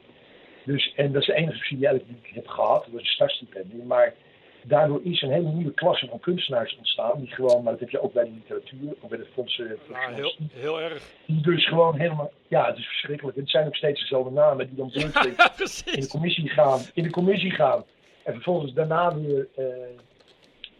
Dus, 0.64 0.92
en 0.96 1.12
dat 1.12 1.20
is 1.20 1.26
de 1.26 1.34
enige 1.34 1.56
subsidie 1.56 1.86
eigenlijk 1.86 2.18
die 2.22 2.28
ik 2.30 2.34
heb 2.34 2.46
gehad, 2.46 2.84
dat 2.84 2.92
was 2.92 3.00
een 3.00 3.06
startstipendium. 3.06 3.86
Maar 3.86 4.14
daardoor 4.62 5.00
is 5.02 5.22
een 5.22 5.30
hele 5.32 5.48
nieuwe 5.52 5.72
klasse 5.72 6.06
van 6.06 6.20
kunstenaars 6.20 6.76
ontstaan. 6.76 7.18
Die 7.20 7.28
gewoon, 7.30 7.62
maar 7.62 7.72
dat 7.72 7.80
heb 7.80 7.90
je 7.90 8.00
ook 8.02 8.12
bij 8.12 8.24
de 8.24 8.30
literatuur, 8.30 8.94
ook 9.00 9.08
bij 9.08 9.18
de 9.18 9.26
fondsen. 9.34 9.76
voor 9.86 9.96
Nou, 9.96 10.12
heel, 10.14 10.34
heel 10.52 10.80
erg. 10.80 11.12
Die 11.26 11.40
dus 11.42 11.68
gewoon 11.68 11.98
helemaal, 11.98 12.30
ja, 12.48 12.66
het 12.66 12.76
is 12.76 12.86
verschrikkelijk. 12.86 13.36
Het 13.36 13.50
zijn 13.50 13.66
ook 13.66 13.76
steeds 13.76 14.00
dezelfde 14.00 14.30
namen 14.30 14.66
die 14.66 14.76
dan 14.76 14.90
Ja, 14.92 15.24
in 15.94 16.00
de 16.00 16.08
commissie 16.08 16.48
gaan. 16.48 16.80
In 16.94 17.02
de 17.02 17.10
commissie 17.10 17.50
gaan. 17.50 17.84
En 18.24 18.32
vervolgens 18.32 18.72
daarna 18.72 19.18
weer, 19.18 19.48
eh, 19.56 19.64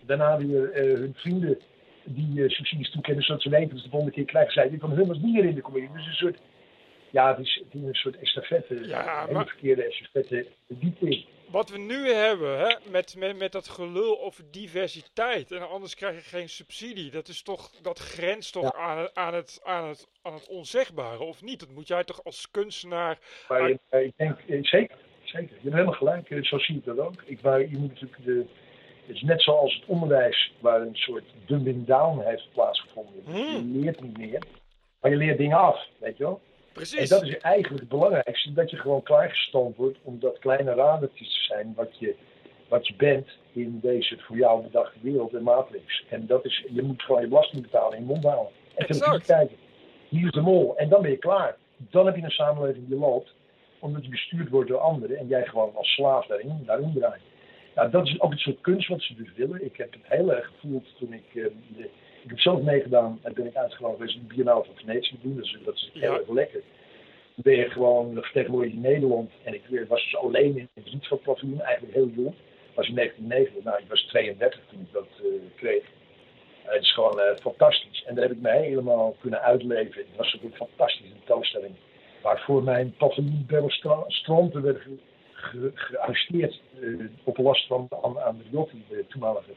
daarna 0.09 0.37
weer 0.39 0.71
eh, 0.73 0.83
hun 0.99 1.15
vrienden 1.17 1.59
die 2.05 2.43
eh, 2.45 2.49
subsidies 2.51 2.91
toekennen, 2.91 3.23
zodat 3.25 3.43
ze 3.43 3.49
weten 3.51 3.69
dat 3.69 3.79
ze 3.79 3.85
de 3.85 3.91
volgende 3.91 4.15
keer 4.15 4.25
krijgen. 4.25 4.53
Zij 4.53 4.69
die 4.71 4.79
van 4.79 4.91
hun 4.91 5.07
was 5.07 5.19
niet 5.19 5.35
meer 5.35 5.45
in 5.45 5.55
de 5.55 5.61
commissie. 5.61 5.93
Dus 5.93 6.07
een 6.07 6.13
soort, 6.13 6.39
ja, 7.11 7.29
het 7.37 7.47
is, 7.47 7.63
het 7.65 7.75
is 7.75 7.87
een 7.89 7.95
soort 7.95 8.19
estafette, 8.19 8.87
Ja, 8.87 9.27
maar- 9.33 9.47
verkeerde 9.47 9.85
estafette 9.85 10.47
in. 11.01 11.25
Wat 11.51 11.71
we 11.71 11.79
nu 11.79 12.09
hebben, 12.13 12.59
hè, 12.59 12.75
met, 12.91 13.15
met, 13.19 13.39
met 13.39 13.53
dat 13.53 13.69
gelul 13.69 14.21
over 14.23 14.45
diversiteit. 14.51 15.53
En 15.53 15.69
anders 15.69 15.95
krijg 15.95 16.15
je 16.15 16.37
geen 16.37 16.49
subsidie. 16.49 17.11
Dat, 17.11 17.29
is 17.29 17.43
toch, 17.43 17.71
dat 17.83 17.99
grenst 17.99 18.53
toch 18.53 18.63
Ja. 18.63 18.79
aan, 18.79 18.99
het- 18.99 19.15
aan, 19.15 19.35
het, 19.35 19.61
aan, 19.65 19.89
het, 19.89 20.09
aan 20.23 20.35
het 20.35 20.49
onzegbare, 20.49 21.23
of 21.23 21.43
niet? 21.43 21.61
Dat 21.61 21.71
moet 21.75 21.89
jij 21.89 22.05
toch 22.05 22.25
als 22.25 22.51
kunstenaar. 22.51 23.19
Maar 23.49 23.71
eh, 23.89 24.03
ik 24.05 24.13
denk, 24.17 24.39
zeker, 24.47 24.97
zeker. 25.25 25.49
Je 25.49 25.63
hebt 25.63 25.73
helemaal 25.73 25.93
gelijk, 25.93 26.39
zo 26.47 26.59
zie 26.59 26.77
ik 26.77 26.85
dat 26.85 26.99
ook. 26.99 27.23
Ik, 27.25 27.41
maar 27.43 27.61
je 27.61 27.77
moet 27.79 27.89
natuurlijk 27.89 28.25
de, 28.25 28.45
het 29.09 29.17
is 29.17 29.23
net 29.23 29.43
zoals 29.43 29.75
het 29.75 29.85
onderwijs, 29.87 30.53
waar 30.61 30.81
een 30.81 30.97
soort 30.97 31.25
dumbing 31.47 31.87
down 31.87 32.21
heeft 32.25 32.49
plaatsgevonden. 32.53 33.15
Dus 33.25 33.35
Hmm. 33.35 33.73
Je 33.73 33.81
leert 33.81 34.01
niet 34.01 34.19
meer, 34.19 34.43
maar 35.01 35.11
je 35.11 35.17
leert 35.17 35.39
dingen 35.39 35.59
af, 35.59 35.87
weet 35.99 36.17
je 36.17 36.25
wel. 36.25 36.41
En 36.43 36.85
Precies. 36.85 37.09
dat 37.09 37.23
is 37.23 37.39
eigenlijk 37.39 37.81
het 37.81 37.89
belangrijkste, 37.89 38.53
dat 38.53 38.71
je 38.71 38.77
gewoon 38.77 39.03
klaargestoomd 39.03 39.77
wordt 39.77 39.99
om 40.03 40.21
dat 40.21 40.39
kleine 40.39 40.75
radertje 40.75 41.25
te 41.25 41.31
zijn 41.31 41.73
wat 41.77 41.99
je, 41.99 42.15
wat 42.69 42.87
je 42.87 42.95
bent 42.97 43.29
in 43.53 43.79
deze 43.83 44.19
voor 44.19 44.37
jou 44.37 44.63
bedachte 44.63 44.99
wereld 45.01 45.35
en 45.35 45.43
matrix. 45.43 46.05
En 46.09 46.27
dat 46.27 46.45
is, 46.45 46.65
je 46.73 46.83
moet 46.83 47.03
gewoon 47.03 47.21
je 47.21 47.29
belasting 47.29 47.63
betalen 47.63 47.93
en 47.93 47.99
je 47.99 48.07
mond 48.07 48.25
houden. 48.25 48.53
En 48.75 48.87
televisie 48.87 49.27
kijken. 49.27 49.57
Hier 50.09 50.27
is 50.27 50.33
de 50.33 50.41
mol. 50.41 50.77
En 50.77 50.89
dan 50.89 51.03
ben 51.03 51.11
je 51.11 51.17
klaar. 51.17 51.57
Dan 51.77 52.07
heb 52.07 52.17
je 52.17 52.23
een 52.23 52.31
samenleving 52.31 52.89
die 52.89 52.99
loopt, 52.99 53.35
omdat 53.79 54.05
je 54.05 54.11
bestuurd 54.11 54.49
wordt 54.49 54.69
door 54.69 54.79
anderen 54.79 55.17
en 55.17 55.27
jij 55.27 55.45
gewoon 55.47 55.73
als 55.75 55.89
slaaf 55.89 56.27
daarin, 56.27 56.63
daarin 56.67 56.93
draait. 56.95 57.23
Nou, 57.79 57.91
dat 57.91 58.07
is 58.07 58.21
ook 58.21 58.31
het 58.31 58.41
soort 58.41 58.61
kunst 58.61 58.89
wat 58.89 59.03
ze 59.03 59.15
dus 59.15 59.33
willen. 59.37 59.65
Ik 59.65 59.77
heb 59.77 59.93
het 59.93 60.01
heel 60.05 60.33
erg 60.35 60.47
gevoeld 60.47 60.85
toen 60.99 61.13
ik. 61.13 61.25
eh, 61.35 61.45
de- 61.77 61.91
ik 62.23 62.29
heb 62.31 62.41
zelf 62.41 62.63
meegedaan 62.63 63.19
en 63.23 63.33
ben 63.35 63.47
ik 63.47 63.55
uitgenodigd 63.57 63.99
geweest 64.01 64.17
om 64.17 64.29
de 64.29 64.35
Biennale 64.35 64.65
van 64.65 64.75
Venetië 64.75 65.11
te 65.11 65.17
doen. 65.23 65.37
Dat 65.37 65.45
is, 65.45 65.59
dat 65.65 65.75
is 65.75 65.91
heel 65.95 66.13
Ja. 66.13 66.19
erg 66.19 66.29
lekker. 66.29 66.61
Dan 67.35 67.43
ben 67.45 67.57
je 67.57 67.71
gewoon 67.71 68.15
vertegenwoordigd 68.23 68.75
in 68.75 68.81
Nederland. 68.81 69.31
En 69.45 69.55
ik 69.55 69.63
was 69.89 70.03
dus 70.03 70.17
alleen 70.17 70.57
in 70.59 70.69
het 70.75 70.87
Rietveld-paviljoen, 70.89 71.61
eigenlijk 71.61 71.95
heel 71.95 72.11
jong. 72.17 72.35
was 72.75 72.89
in 72.89 72.95
1990, 72.95 73.65
nou 73.65 73.79
ik 73.83 73.89
was 73.89 74.03
32 74.03 74.61
toen 74.71 74.81
ik 74.81 74.93
dat 74.93 75.07
eh, 75.19 75.25
kreeg. 75.57 75.83
Eh, 76.65 76.73
het 76.73 76.83
is 76.83 76.93
gewoon 76.93 77.21
fantastisch. 77.41 78.05
En 78.07 78.15
daar 78.15 78.25
heb 78.25 78.33
ik 78.33 78.41
me 78.43 78.51
helemaal 78.51 79.17
kunnen 79.21 79.41
uitleven. 79.43 79.99
Het 80.01 80.17
was 80.17 80.37
ook 80.37 80.43
een 80.43 80.55
fantastische 80.67 81.13
tentoonstelling. 81.13 81.75
Waarvoor 82.23 82.63
mijn 82.63 82.95
paviljoen 82.99 83.71
Stronte 84.07 84.61
werd 84.61 84.83
ge- 85.39 85.71
gearresteerd 85.75 86.61
eh, 86.81 86.89
op 87.25 87.37
last 87.39 87.67
van 87.67 87.87
An- 88.03 88.23
Andriotti, 88.23 88.85
de 88.89 89.05
toenmalige 89.09 89.51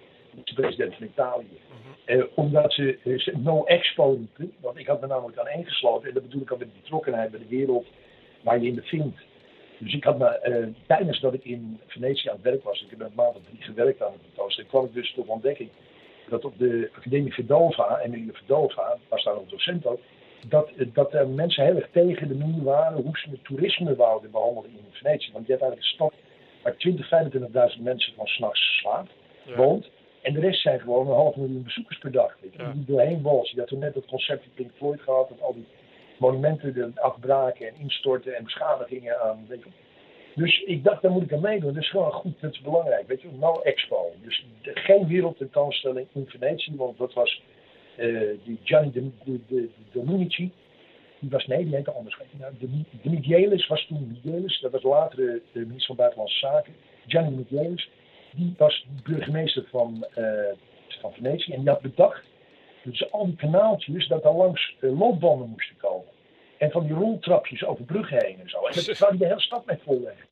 president 0.56 0.94
van 0.96 1.08
Italië. 1.08 1.60
Eh, 2.06 2.24
omdat 2.36 2.74
ze, 2.74 2.98
eh, 3.04 3.20
ze 3.20 3.38
no 3.38 3.64
expo 3.64 4.12
riepen. 4.14 4.54
Want 4.60 4.78
ik 4.78 4.88
had 4.88 5.02
me 5.02 5.08
namelijk 5.08 5.38
aan 5.38 5.48
ingesloten. 5.50 6.08
En 6.08 6.14
dat 6.14 6.24
bedoel 6.24 6.42
ik 6.42 6.52
al 6.52 6.58
met 6.58 6.68
de 6.68 6.80
betrokkenheid 6.82 7.32
bij 7.32 7.40
de 7.40 7.56
wereld 7.56 7.88
waar 8.44 8.60
je 8.62 8.68
in 8.68 8.76
bevindt. 8.76 9.20
Dus 9.78 9.94
ik 9.94 10.04
had 10.04 10.18
me, 10.18 10.26
eh, 10.28 10.68
tijdens 10.88 11.20
dat 11.20 11.34
ik 11.34 11.44
in 11.44 11.80
Venetië 11.88 12.28
aan 12.30 12.36
het 12.36 12.44
werk 12.44 12.64
was, 12.64 12.82
ik 12.82 12.90
heb 12.90 13.00
een 13.00 13.12
maand 13.16 13.36
of 13.36 13.42
drie 13.50 13.62
gewerkt 13.62 14.02
aan 14.02 14.12
het 14.12 14.22
tentoonstelling, 14.24 14.72
kwam 14.72 14.86
ik 14.86 14.94
dus 14.94 15.14
tot 15.14 15.28
ontdekking 15.28 15.70
dat 16.30 16.46
op 16.46 16.58
de 16.58 16.90
Academie 16.98 17.34
Verdova, 17.34 18.00
Emilie 18.00 18.32
Verdova, 18.34 18.98
was 19.10 19.24
daar 19.24 19.34
nog 19.36 19.50
docent 19.50 19.86
ook, 19.86 20.00
dat, 20.48 20.70
dat 20.94 21.14
er 21.14 21.28
mensen 21.28 21.66
heel 21.66 21.76
erg 21.76 21.90
tegen 21.92 22.28
de 22.28 22.36
manier 22.36 22.64
waren 22.64 23.02
hoe 23.02 23.18
ze 23.20 23.30
het 23.30 23.44
toerisme 23.44 23.96
wouden 23.96 24.32
behandelen 24.32 24.72
in 24.72 24.86
Venetië. 24.92 25.32
Want 25.32 25.46
je 25.46 25.52
hebt 25.52 25.64
eigenlijk 25.64 25.82
een 25.82 25.96
stad 25.96 26.14
waar 26.64 26.76
20, 26.76 27.10
25.000 27.76 27.82
mensen 27.84 28.14
van 28.16 28.26
s'nachts 28.28 28.78
slaapt, 28.80 29.12
Ja. 29.46 29.56
woont. 29.56 29.90
En 30.22 30.34
de 30.34 30.40
rest 30.40 30.62
zijn 30.62 30.80
gewoon 30.80 31.08
een 31.08 31.14
half 31.16 31.36
miljoen 31.36 31.64
bezoekers 31.64 31.98
per 31.98 32.12
dag. 32.12 32.38
Weet 32.42 32.54
je, 32.54 32.62
Ja. 32.62 32.72
die 32.72 32.86
doorheen 32.86 33.22
walsen. 33.22 33.54
Je 33.54 33.60
had 33.60 33.70
toen 33.70 33.80
net 33.80 33.94
dat 33.94 34.06
concept 34.06 34.44
van 34.44 34.52
Pink 34.56 34.72
Floyd 34.76 35.02
gehad, 35.02 35.30
dat 35.30 35.42
al 35.42 35.54
die 35.54 35.66
monumenten 36.18 36.76
er 36.76 37.02
afbraken 37.02 37.68
en 37.68 37.74
instorten 37.80 38.36
en 38.38 38.44
beschadigingen 38.44 39.22
aan. 39.22 39.46
Weet 39.48 39.64
je. 39.64 39.70
Dus 40.36 40.62
ik 40.64 40.84
dacht, 40.84 41.02
daar 41.02 41.12
moet 41.12 41.24
ik 41.24 41.34
aan 41.34 41.42
meedoen. 41.42 41.74
Dat 41.74 41.84
is 41.84 41.90
gewoon 41.90 42.12
goed, 42.12 42.42
dat 42.42 42.52
is 42.52 42.62
belangrijk. 42.62 43.08
Weet 43.08 43.22
je, 43.22 43.28
no 43.40 43.62
expo. 43.62 44.12
Dus 44.24 44.46
de- 44.62 44.72
geen 44.76 45.08
wereldtentoonstelling 45.08 46.08
in 46.14 46.26
Venetië, 46.28 46.76
want 46.76 46.98
dat 46.98 47.14
was 47.14 47.42
die 48.44 48.60
Gianni 48.64 48.92
de, 48.92 49.10
de, 49.24 49.40
de, 49.48 49.70
Dominici. 49.92 50.52
Die 51.20 51.30
was, 51.30 51.48
nee, 51.48 51.66
die 51.66 51.76
heette 51.76 51.92
anders. 51.92 52.18
Nou, 52.40 52.54
de, 52.60 52.68
de 53.02 53.10
Michelis 53.10 53.68
was 53.68 53.86
toen 53.88 54.08
Michelis, 54.24 54.60
dat 54.60 54.72
was 54.72 54.84
later 54.84 55.18
de, 55.18 55.42
de 55.52 55.60
minister 55.60 55.86
van 55.86 55.96
Buitenlandse 55.96 56.38
Zaken. 56.38 56.74
Gianni 57.08 57.30
de 57.30 57.36
Michelis, 57.50 57.90
die 58.36 58.54
was 58.58 58.86
burgemeester 59.04 59.66
van, 59.70 60.06
eh, 60.14 60.24
van 60.88 61.14
Venetië 61.14 61.54
en 61.54 61.60
die 61.60 61.70
had 61.70 61.82
bedacht 61.82 62.24
dus 62.84 63.12
al 63.12 63.26
die 63.26 63.36
kanaaltjes, 63.36 64.08
dat 64.08 64.24
daar 64.24 64.34
langs 64.34 64.76
eh, 64.80 65.00
loopbanden 65.00 65.50
moesten 65.50 65.78
komen. 65.78 66.06
En 66.58 66.72
van 66.72 66.84
die 66.84 66.94
roltrapjes 66.94 67.64
over 67.66 67.86
bruggen 67.86 68.26
heen 68.26 68.40
en 68.40 68.50
zo. 68.50 68.58
En 68.58 68.74
dat 68.74 68.98
zou 68.98 69.10
hij 69.10 69.18
de 69.20 69.26
hele 69.26 69.40
stad 69.42 69.66
mee 69.66 69.78
volleggen. 69.84 70.26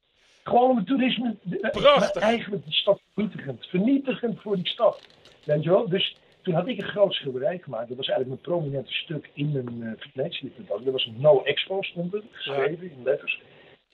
Gewoon 0.44 0.76
het 0.78 0.86
toerisme, 0.88 1.36
de- 1.42 1.60
eh, 1.60 1.70
Prachtig. 1.72 2.22
eigenlijk 2.22 2.64
die 2.64 2.74
stad 2.74 3.02
vernietigend. 3.14 3.66
Vernietigend 3.68 4.42
voor 4.42 4.56
die 4.56 4.68
stad. 4.68 5.02
Weet 5.44 5.64
je 5.64 5.70
wel? 5.70 5.90
Dus 5.90 6.16
toen 6.42 6.54
had 6.54 6.68
ik 6.68 6.78
een 6.78 6.88
groot 6.88 7.14
schilderij 7.14 7.58
gemaakt. 7.58 7.88
Dat 7.88 7.98
was 7.98 8.08
eigenlijk 8.08 8.42
mijn 8.42 8.58
prominente 8.58 8.94
stuk 8.94 9.30
in 9.34 9.56
een 9.56 9.82
uh, 9.82 9.92
Venetië 9.98 10.40
tentoonstelling. 10.40 10.84
Dat 10.84 10.94
was 10.94 11.06
een 11.06 11.22
no 11.22 11.44
expo 11.44 11.82
stond 11.82 12.14
er, 12.14 12.24
geschreven 12.32 12.92
in 12.92 13.04
letters. 13.04 13.42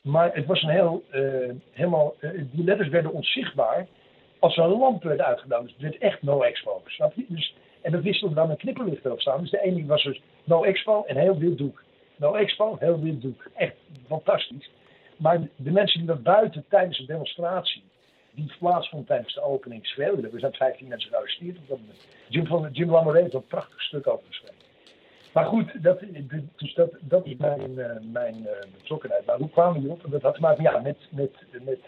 Maar 0.01 0.35
het 0.35 0.45
was 0.45 0.61
een 0.61 0.69
heel, 0.69 1.03
eh, 1.09 1.21
helemaal, 1.71 2.15
eh, 2.19 2.29
die 2.51 2.63
letters 2.63 2.89
werden 2.89 3.11
onzichtbaar 3.11 3.87
als 4.39 4.57
er 4.57 4.63
een 4.63 4.77
lamp 4.77 5.03
werd 5.03 5.21
uitgedaan. 5.21 5.63
Dus 5.63 5.71
het 5.71 5.81
werd 5.81 5.97
echt 5.97 6.21
no 6.21 6.41
expo. 6.41 6.81
Snap 6.85 7.13
je? 7.15 7.25
Dus, 7.27 7.55
en 7.81 7.91
dat 7.91 8.01
wisselde 8.01 8.35
dan 8.35 8.49
een 8.49 8.57
knipperlicht 8.57 9.05
erop 9.05 9.21
staan. 9.21 9.41
Dus 9.41 9.49
de 9.49 9.61
ene 9.61 9.85
was 9.85 10.03
dus 10.03 10.21
no 10.43 10.63
expo 10.63 11.03
en 11.03 11.17
heel 11.17 11.37
wit 11.37 11.57
doek. 11.57 11.83
No 12.15 12.33
expo, 12.33 12.75
heel 12.79 13.01
wit 13.01 13.21
doek. 13.21 13.47
Echt 13.55 13.75
fantastisch. 14.07 14.69
Maar 15.17 15.47
de 15.55 15.71
mensen 15.71 15.99
die 15.99 16.07
dat 16.07 16.23
buiten 16.23 16.65
tijdens 16.69 16.97
de 16.97 17.05
demonstratie, 17.05 17.83
die 18.35 18.51
plaatsvond 18.59 19.07
tijdens 19.07 19.33
de 19.33 19.41
opening, 19.41 19.85
schreeuwden. 19.85 20.33
Er 20.33 20.39
zijn 20.39 20.53
15 20.53 20.87
mensen 20.87 21.09
gearresteerd 21.09 21.57
op 21.57 21.67
dat. 21.67 21.79
Jim, 22.27 22.69
Jim 22.71 22.91
Lamoré 22.91 23.21
heeft 23.21 23.33
een 23.33 23.47
prachtig 23.47 23.81
stuk 23.81 24.07
over 24.07 24.25
geschreven. 24.27 24.63
Maar 25.33 25.45
goed, 25.45 25.83
dat, 25.83 25.99
dus 26.55 26.73
dat, 26.73 26.89
dat 27.01 27.25
is 27.25 27.35
mijn, 27.37 27.71
uh, 27.71 27.85
mijn 28.11 28.35
uh, 28.35 28.49
betrokkenheid. 28.77 29.25
Maar 29.25 29.37
hoe 29.37 29.49
kwamen 29.49 29.81
we 29.81 29.87
erop? 29.87 30.11
Dat 30.11 30.21
had 30.21 30.35
te 30.35 30.41
maken 30.41 30.63
ja, 30.63 30.79
met, 30.79 30.97
met, 31.09 31.31
met. 31.63 31.79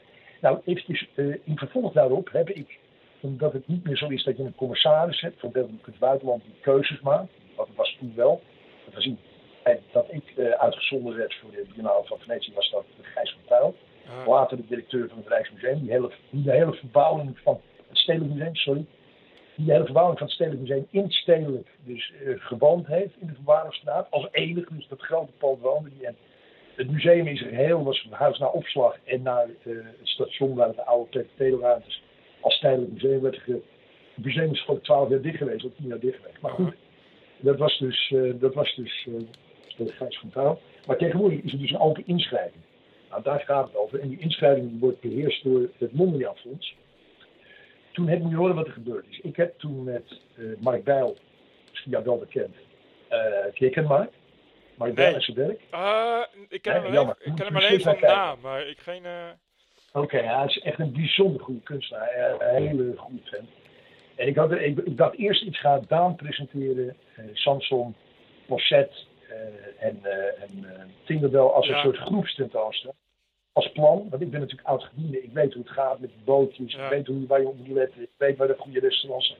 Nou, 0.41 0.59
eventjes 0.65 1.07
uh, 1.15 1.35
in 1.43 1.57
vervolg 1.57 1.93
daarop 1.93 2.29
heb 2.31 2.49
ik, 2.49 2.79
omdat 3.19 3.53
het 3.53 3.67
niet 3.67 3.83
meer 3.83 3.97
zo 3.97 4.07
is 4.07 4.23
dat 4.23 4.37
je 4.37 4.43
een 4.43 4.55
commissaris 4.55 5.21
hebt, 5.21 5.39
van 5.39 5.51
het 5.53 5.99
buitenland 5.99 6.43
die 6.43 6.55
keuzes 6.61 7.01
maakt. 7.01 7.31
Wat 7.55 7.69
was 7.75 7.95
toen 7.99 8.13
wel. 8.15 8.41
Dat 8.85 8.93
was 8.93 9.05
in 9.05 9.19
dat 9.91 10.05
ik 10.09 10.55
uitgezonden 10.57 11.17
werd 11.17 11.35
voor 11.35 11.51
de 11.51 11.65
Biennale 11.73 12.05
van 12.05 12.17
Venetië, 12.19 12.53
was 12.53 12.69
dat 12.69 12.85
Gijs 13.01 13.31
van 13.31 13.41
Tuil. 13.45 13.75
Later 14.25 14.57
de 14.57 14.65
directeur 14.67 15.07
van 15.09 15.17
het 15.17 15.27
Rijksmuseum, 15.27 15.79
die, 15.79 15.91
hele, 15.91 16.11
die 16.29 16.43
de 16.43 16.51
hele 16.51 16.73
verbouwing 16.73 17.39
van 17.43 17.61
het 17.87 17.97
Stedelijk 17.97 18.33
Museum, 18.33 18.55
sorry, 18.55 18.85
die 19.55 19.65
de 19.65 19.71
hele 19.71 19.83
verbouwing 19.83 20.17
van 20.17 20.27
het 20.27 20.35
Stedelijk 20.35 20.61
Museum 20.61 20.87
in 20.89 21.11
stedelijk 21.11 21.67
dus 21.85 22.13
uh, 22.23 22.35
gewoond 22.39 22.87
heeft 22.87 23.13
in 23.19 23.27
de 23.27 23.33
Verwaardingsstraat. 23.33 24.07
Als 24.11 24.27
enige, 24.31 24.75
dus 24.75 24.87
dat 24.87 25.01
grote 25.01 25.31
pand 25.37 25.61
woonde 25.61 25.89
die. 25.97 26.07
En 26.07 26.15
het 26.75 26.91
museum 26.91 27.37
zijn 27.37 27.49
geheel 27.49 27.83
was 27.83 27.99
verhuisd 27.99 28.39
naar 28.39 28.51
opslag 28.51 28.97
en 29.03 29.21
naar 29.21 29.47
uh, 29.47 29.77
het 29.99 30.07
station 30.07 30.55
waar 30.55 30.67
het 30.67 30.85
oude 30.85 31.19
PTT-ruimtes 31.19 32.03
als 32.41 32.59
tijdelijk 32.59 32.91
museum 32.91 33.21
werd. 33.21 33.41
Het 33.45 34.25
museum 34.25 34.51
is 34.51 34.63
voor 34.63 34.81
12 34.81 35.09
jaar 35.09 35.21
dicht 35.21 35.37
geweest, 35.37 35.65
of 35.65 35.71
10 35.77 35.87
jaar 35.87 35.99
dicht 35.99 36.17
geweest. 36.17 36.41
Maar 36.41 36.51
goed, 36.51 36.73
dat 37.39 37.57
was 37.57 37.77
dus, 37.77 38.09
uh, 38.09 38.33
dat 38.39 38.53
was 38.53 38.75
dus 38.75 39.07
uh, 39.09 39.15
Gijs 39.85 40.23
van. 40.31 40.57
Maar 40.85 40.97
tegenwoordig 40.97 41.41
is 41.41 41.53
er 41.53 41.59
dus 41.59 41.71
een 41.71 41.79
open 41.79 42.03
inschrijving. 42.05 42.63
Nou, 43.09 43.23
daar 43.23 43.39
gaat 43.39 43.65
het 43.67 43.75
over. 43.75 43.99
En 43.99 44.09
die 44.09 44.19
inschrijving 44.19 44.79
wordt 44.79 44.99
beheerst 45.01 45.43
door 45.43 45.69
het 45.77 45.91
Mondriaan 45.93 46.35
Fonds. 46.37 46.75
Toen 47.93 48.07
heb 48.07 48.21
je 48.29 48.35
horen 48.35 48.55
wat 48.55 48.67
er 48.67 48.73
gebeurd 48.73 49.05
is. 49.09 49.19
Ik 49.19 49.35
heb 49.35 49.59
toen 49.59 49.83
met 49.83 50.19
uh, 50.35 50.57
Mark 50.59 50.83
Bijl, 50.83 51.17
misschien 51.69 51.91
jou 51.91 52.03
wel 52.03 52.17
bekend, 52.17 52.55
uh, 53.59 53.71
ken 53.71 53.83
Mark? 53.83 54.09
Mark 54.75 54.93
Bijl 54.95 55.15
en 55.15 55.21
zijn 55.21 55.37
werk? 55.37 55.61
Uh, 55.73 56.19
ik 56.49 56.61
ken 56.61 56.73
Nee, 56.73 56.81
hem 56.81 56.95
alleen, 56.97 57.09
ik 57.09 57.15
ken 57.35 57.45
hem 57.45 57.53
Moet 57.53 57.61
je 57.61 57.67
alleen 57.67 57.81
van 57.81 57.97
naam, 58.01 58.39
maar 58.41 58.67
ik 58.67 58.77
geen... 58.79 59.05
eh, 59.05 59.11
Oké, 59.93 60.05
okay, 60.05 60.35
hij 60.37 60.45
is 60.45 60.59
echt 60.59 60.79
een 60.79 60.91
bijzonder 60.93 61.41
goede 61.41 61.61
kunstenaar. 61.61 62.07
eh, 62.07 62.33
Een 62.55 62.67
hele 62.67 62.93
goede 62.97 63.21
fan. 63.23 63.47
En 64.15 64.27
ik, 64.27 64.35
had, 64.35 64.51
er- 64.51 64.61
ik, 64.61 64.77
ik 64.77 64.97
dacht 64.97 65.17
eerst, 65.17 65.43
ik 65.45 65.55
ga 65.55 65.79
Daan 65.87 66.15
presenteren, 66.15 66.95
eh, 67.15 67.23
Samson, 67.33 67.95
Posset 68.47 68.89
eh, 68.91 69.16
en, 69.79 69.99
eh 70.03 70.43
en 70.43 70.65
eh, 70.65 70.83
Tinkerbell 71.05 71.39
als 71.41 71.67
Ja. 71.67 71.73
een 71.75 71.81
soort 71.81 71.97
groepstentoonstelling. 71.97 72.97
Als 73.53 73.71
plan, 73.71 74.07
want 74.09 74.21
ik 74.21 74.31
ben 74.31 74.39
natuurlijk 74.39 74.67
oud 74.67 74.83
gediende. 74.83 75.23
Ik 75.23 75.31
weet 75.33 75.53
hoe 75.53 75.63
het 75.63 75.71
gaat 75.71 75.99
met 75.99 76.09
de 76.09 76.23
bootjes. 76.23 76.73
Ja. 76.73 76.83
Ik 76.83 76.89
weet 76.89 77.07
hoe, 77.07 77.27
waar 77.27 77.41
je 77.41 77.47
op 77.47 77.57
moet 77.57 77.67
letten. 77.67 78.01
Ik 78.01 78.09
weet 78.17 78.37
waar 78.37 78.47
de 78.47 78.55
goede 78.57 78.79
restaurants 78.79 79.27
zijn. 79.27 79.39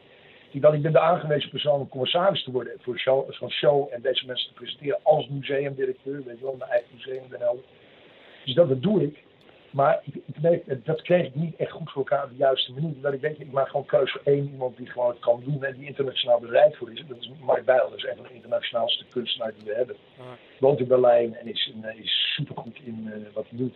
Ik 0.52 0.74
ik 0.74 0.82
ben 0.82 0.92
de 0.92 1.00
aangewezen 1.00 1.50
persoon 1.50 1.80
om 1.80 1.90
commissaris 1.90 2.44
te 2.44 2.52
worden 2.52 2.74
voor 2.80 2.98
show, 2.98 3.34
zo'n 3.34 3.50
show 3.52 3.88
en 3.92 4.02
deze 4.02 4.26
mensen 4.26 4.48
te 4.48 4.54
presenteren 4.54 5.00
als 5.04 5.28
museumdirecteur. 5.28 6.24
Weet 6.24 6.38
je 6.38 6.44
wel, 6.44 6.56
mijn 6.58 6.72
eigen 6.72 6.90
museum 6.94 7.24
Den 7.30 7.40
Helder. 7.40 7.64
Dus 8.46 8.54
dat, 8.56 8.70
dat 8.70 8.82
doe 8.82 9.04
ik. 9.04 9.24
Maar 9.72 10.02
ik, 10.04 10.16
ik 10.16 10.36
weet, 10.42 10.64
dat 10.86 11.02
kreeg 11.02 11.26
ik 11.26 11.36
niet 11.36 11.56
echt 11.56 11.72
goed 11.72 11.92
voor 11.92 12.02
elkaar 12.08 12.24
op 12.24 12.30
de 12.30 12.36
juiste 12.36 12.74
manier. 12.74 13.02
Dat 13.02 13.14
ik 13.14 13.22
denk, 13.22 13.38
ik 13.38 13.52
maak 13.52 13.70
gewoon 13.70 13.86
keuze 13.86 14.12
voor 14.12 14.34
één 14.34 14.50
iemand 14.52 14.78
die 14.78 14.88
gewoon 14.88 15.10
het 15.10 15.20
kan 15.20 15.42
doen 15.46 15.64
en 15.64 15.78
die 15.78 15.88
internationaal 15.88 16.40
bereid 16.40 16.78
voor 16.78 16.92
is. 16.92 17.04
Dat 17.08 17.18
is 17.18 17.32
Mark 17.42 17.66
Bijl, 17.66 17.90
dat 17.90 17.98
is 17.98 18.04
een 18.04 18.16
van 18.16 18.26
de 18.26 18.34
internationaalste 18.34 19.06
kunstenaars 19.10 19.56
die 19.56 19.66
we 19.66 19.76
hebben. 19.76 19.96
Woont 20.60 20.80
in 20.80 20.88
Berlijn 20.88 21.36
en 21.36 21.48
is, 21.48 21.72
is 21.96 22.34
supergoed 22.36 22.80
in 22.84 23.12
eh, 23.14 23.34
wat 23.34 23.46
hij 23.50 23.58
doet. 23.58 23.76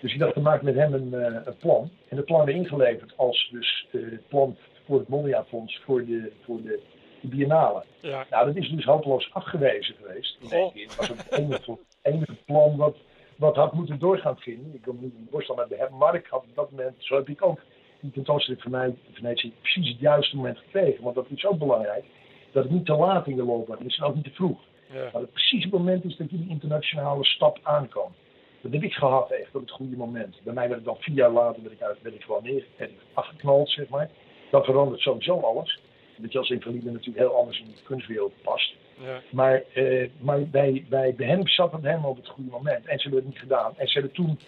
Dus 0.00 0.12
ik 0.12 0.18
dacht, 0.18 0.34
we 0.34 0.40
maken 0.40 0.64
met 0.64 0.74
hem 0.74 0.94
een, 0.94 1.14
eh, 1.14 1.40
een 1.44 1.56
plan. 1.56 1.90
En 2.08 2.16
het 2.16 2.26
plan 2.26 2.44
werd 2.44 2.56
ingeleverd 2.56 3.12
als 3.16 3.48
dus 3.52 3.86
eh, 3.92 4.00
het 4.00 4.28
plan 4.28 4.56
voor 4.86 4.98
het 4.98 5.08
Mondriaan-fonds 5.08 5.80
voor 5.84 6.04
de, 6.04 6.32
voor 6.44 6.62
de, 6.62 6.80
de 7.20 7.28
biennale. 7.28 7.84
Ja. 8.00 8.26
Nou, 8.30 8.46
dat 8.46 8.56
is 8.56 8.70
dus 8.70 8.84
hopeloos 8.84 9.30
afgewezen 9.32 9.94
geweest. 9.94 10.38
in 10.40 10.50
één 10.50 10.72
keer. 10.72 10.86
Het 10.86 10.96
was 10.96 11.08
het 11.08 11.32
enige, 11.32 11.78
enige 12.02 12.36
plan 12.44 12.76
wat, 12.76 12.96
wat 13.38 13.56
had 13.56 13.72
moeten 13.72 13.98
doorgaan 13.98 14.36
vinden. 14.38 14.74
Ik 14.74 14.84
wil 14.84 14.96
niet 15.00 15.14
in 15.14 15.28
Borstel 15.30 15.66
maar 15.98 16.14
ik 16.14 16.26
had 16.26 16.40
op 16.40 16.54
dat 16.54 16.70
moment, 16.70 16.94
zo 16.98 17.14
heb 17.14 17.28
ik 17.28 17.44
ook 17.44 17.60
die 18.00 18.10
tentoonstelling 18.10 18.62
van 18.62 18.70
mij, 18.70 18.94
Venetië, 19.12 19.52
precies 19.60 19.88
het 19.88 20.00
juiste 20.00 20.36
moment 20.36 20.58
gekregen. 20.58 21.04
Want 21.04 21.14
dat 21.14 21.26
is 21.28 21.46
ook 21.46 21.58
belangrijk, 21.58 22.04
dat 22.52 22.62
het 22.62 22.72
niet 22.72 22.86
te 22.86 22.96
laat 22.96 23.26
in 23.26 23.36
de 23.36 23.44
loopbaan 23.44 23.84
is 23.84 23.96
en 23.96 24.04
ook 24.04 24.14
niet 24.14 24.24
te 24.24 24.30
vroeg. 24.30 24.58
Ja. 24.92 25.08
Maar 25.12 25.22
het 25.22 25.32
precies 25.32 25.64
het 25.64 25.72
moment 25.72 26.04
is 26.04 26.16
dat 26.16 26.30
je 26.30 26.36
die 26.36 26.48
internationale 26.48 27.24
stap 27.24 27.58
aankan. 27.62 28.12
Dat 28.60 28.72
heb 28.72 28.82
ik 28.82 28.92
gehad 28.92 29.30
echt 29.30 29.54
op 29.54 29.60
het 29.60 29.70
goede 29.70 29.96
moment. 29.96 30.40
Bij 30.42 30.54
mij 30.54 30.68
werd 30.68 30.76
het 30.76 30.88
dan 30.88 30.96
vier 30.98 31.14
jaar 31.14 31.30
later, 31.30 31.62
werd 31.62 31.74
ik, 31.74 31.82
uit, 31.82 32.02
werd 32.02 32.14
ik 32.14 32.22
gewoon 32.22 32.42
neer, 32.42 32.64
werd 32.76 32.90
ik 32.90 32.96
afgeknald, 33.12 33.70
zeg 33.70 33.88
maar. 33.88 34.10
Dat 34.50 34.64
verandert 34.64 35.00
sowieso 35.00 35.40
alles. 35.40 35.80
Dat 36.16 36.32
je 36.32 36.38
als 36.38 36.50
invalide 36.50 36.90
natuurlijk 36.90 37.18
heel 37.18 37.36
anders 37.36 37.60
in 37.60 37.66
de 37.66 37.82
kunstwereld 37.82 38.32
past. 38.42 38.74
Ja. 39.00 39.20
Maar, 39.30 39.62
eh, 39.74 40.08
maar 40.18 40.48
bij, 40.48 40.84
bij, 40.88 41.14
bij 41.14 41.26
hem 41.26 41.48
zat 41.48 41.72
het 41.72 41.82
helemaal 41.82 42.10
op 42.10 42.16
het 42.16 42.28
goede 42.28 42.50
moment. 42.50 42.86
En 42.86 42.98
ze 42.98 43.02
hebben 43.02 43.20
het 43.20 43.28
niet 43.28 43.38
gedaan. 43.38 43.74
En 43.76 43.86
ze 43.86 43.92
hebben 43.92 44.12
toen 44.12 44.38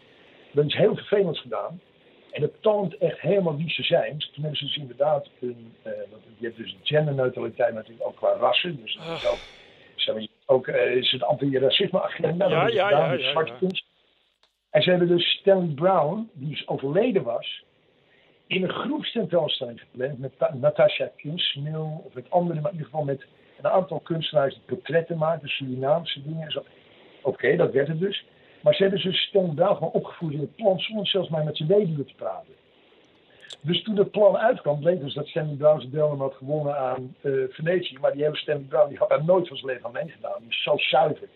wel 0.52 0.64
iets 0.64 0.76
heel 0.76 0.96
vervelends 0.96 1.40
gedaan. 1.40 1.80
En 2.30 2.40
dat 2.40 2.52
toont 2.60 2.96
echt 2.96 3.20
helemaal 3.20 3.56
wie 3.56 3.70
ze 3.70 3.82
zijn. 3.82 4.18
Toen 4.18 4.42
hebben 4.42 4.56
ze 4.56 4.64
dus 4.64 4.76
inderdaad 4.76 5.28
een. 5.40 5.74
want 5.82 6.22
je 6.38 6.44
hebt 6.46 6.56
dus 6.56 6.76
genderneutraliteit 6.82 7.74
natuurlijk 7.74 8.06
ook 8.06 8.16
qua 8.16 8.32
rassen. 8.32 8.80
Dus 8.82 8.94
dat 8.94 9.16
is 9.16 9.26
ook. 9.26 9.38
Zeg 9.94 10.14
maar, 10.14 10.26
ook 10.46 10.66
eh, 10.66 10.94
is 10.94 11.10
het 11.10 11.22
anti-racisme-agenda. 11.22 12.48
Ja, 12.48 12.50
hebben 12.50 12.70
ze 12.70 12.76
ja, 12.76 12.88
gedaan 12.88 13.18
ja, 13.18 13.24
ja, 13.24 13.30
zwarte 13.30 13.52
ja. 13.52 13.58
kunst. 13.58 13.84
En 14.70 14.82
ze 14.82 14.90
hebben 14.90 15.08
dus 15.08 15.30
Stanley 15.30 15.74
Brown, 15.74 16.30
die 16.32 16.48
dus 16.48 16.68
overleden 16.68 17.22
was, 17.22 17.64
in 18.46 18.62
een 18.62 18.72
groepstentoonstelling 18.72 19.80
gepland 19.80 20.18
met 20.18 20.38
Ta- 20.38 20.54
Natasha 20.54 21.10
Kinsmil 21.16 22.02
of 22.06 22.14
met 22.14 22.30
anderen, 22.30 22.62
maar 22.62 22.70
in 22.70 22.76
ieder 22.76 22.90
geval 22.90 23.06
met 23.06 23.24
een 23.64 23.70
aantal 23.70 24.00
kunstenaars 24.00 24.54
die 24.54 24.62
portretten 24.66 25.18
maken, 25.18 25.48
Surinaamse 25.48 26.22
dingen 26.22 26.42
en 26.42 26.50
zo. 26.50 26.64
Oké, 27.22 27.56
dat 27.56 27.72
werd 27.72 27.88
het 27.88 28.00
dus. 28.00 28.24
Maar 28.60 28.74
ze 28.74 28.82
hebben 28.82 29.14
Stanley 29.14 29.54
Brown 29.54 29.74
gewoon 29.74 29.92
opgevoerd 29.92 30.34
in 30.34 30.40
het 30.40 30.56
plan 30.56 30.78
zonder 30.78 31.06
zelfs 31.06 31.28
maar 31.28 31.44
met 31.44 31.56
zijn 31.56 31.68
weduwe 31.68 32.04
te 32.04 32.14
praten. 32.14 32.54
Dus 33.60 33.82
toen 33.82 33.96
het 33.96 34.10
plan 34.10 34.36
uitkwam, 34.36 34.80
bleek 34.80 35.00
dus 35.00 35.14
dat 35.14 35.26
Stanley 35.26 35.56
Brown 35.56 35.80
zijn 35.80 35.92
deelname 35.92 36.22
had 36.22 36.34
gewonnen 36.34 36.76
aan 36.76 37.16
eh, 37.20 37.32
Venetië. 37.48 37.98
Maar 38.00 38.12
die 38.12 38.22
hele 38.22 38.36
Stanley 38.36 38.64
Brown 38.68 38.88
die 38.88 38.98
had 38.98 39.08
daar 39.08 39.24
nooit 39.24 39.48
van 39.48 39.56
zijn 39.56 39.72
leven 39.72 39.86
aan 39.86 39.92
meegedaan. 39.92 40.40
Die 40.40 40.52
zo 40.52 40.76
zuiver 40.76 41.28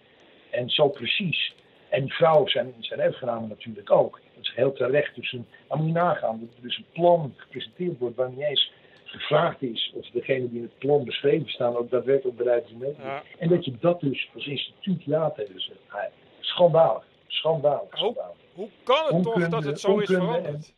en 0.51 0.71
zo 0.71 0.89
precies. 0.89 1.55
En 1.89 2.01
die 2.01 2.13
vrouw, 2.13 2.47
zijn, 2.47 2.75
zijn 2.79 3.01
erfgenamen 3.01 3.49
natuurlijk 3.49 3.91
ook. 3.91 4.21
Dat 4.35 4.45
is 4.45 4.53
heel 4.55 4.73
terecht. 4.73 5.15
Dus 5.15 5.33
een, 5.33 5.47
dan 5.69 5.79
moet 5.79 5.87
je 5.87 5.93
nagaan 5.93 6.41
dat 6.41 6.57
er 6.57 6.63
dus 6.63 6.77
een 6.77 6.87
plan 6.93 7.35
gepresenteerd 7.37 7.99
wordt 7.99 8.17
waar 8.17 8.31
niet 8.31 8.47
eens 8.47 8.73
gevraagd 9.15 9.63
is 9.63 9.93
of 9.95 10.07
degene 10.11 10.49
die 10.49 10.57
in 10.59 10.63
het 10.63 10.79
plan 10.79 11.05
beschreven 11.05 11.49
staan 11.49 11.77
ook 11.77 11.91
daadwerkelijk 11.91 12.37
bereid 12.37 12.65
is 12.65 12.73
om 12.73 12.79
mee 12.79 12.91
te 12.95 13.01
doen. 13.01 13.07
Ja. 13.11 13.23
En 13.39 13.49
dat 13.49 13.65
je 13.65 13.77
dat 13.81 14.01
dus 14.01 14.31
als 14.35 14.47
instituut 14.47 15.03
ja 15.05 15.31
tegen 15.31 15.61
zegt. 15.61 15.79
Ah, 15.89 16.03
Schandalig. 16.41 17.05
Schandalig. 17.27 17.89
schandalig. 17.97 18.37
Hoe 18.55 18.69
kan 18.83 19.15
het 19.15 19.23
toch 19.23 19.49
dat 19.49 19.65
het 19.65 19.81
zo 19.81 19.99
is 19.99 20.11
veranderd? 20.11 20.75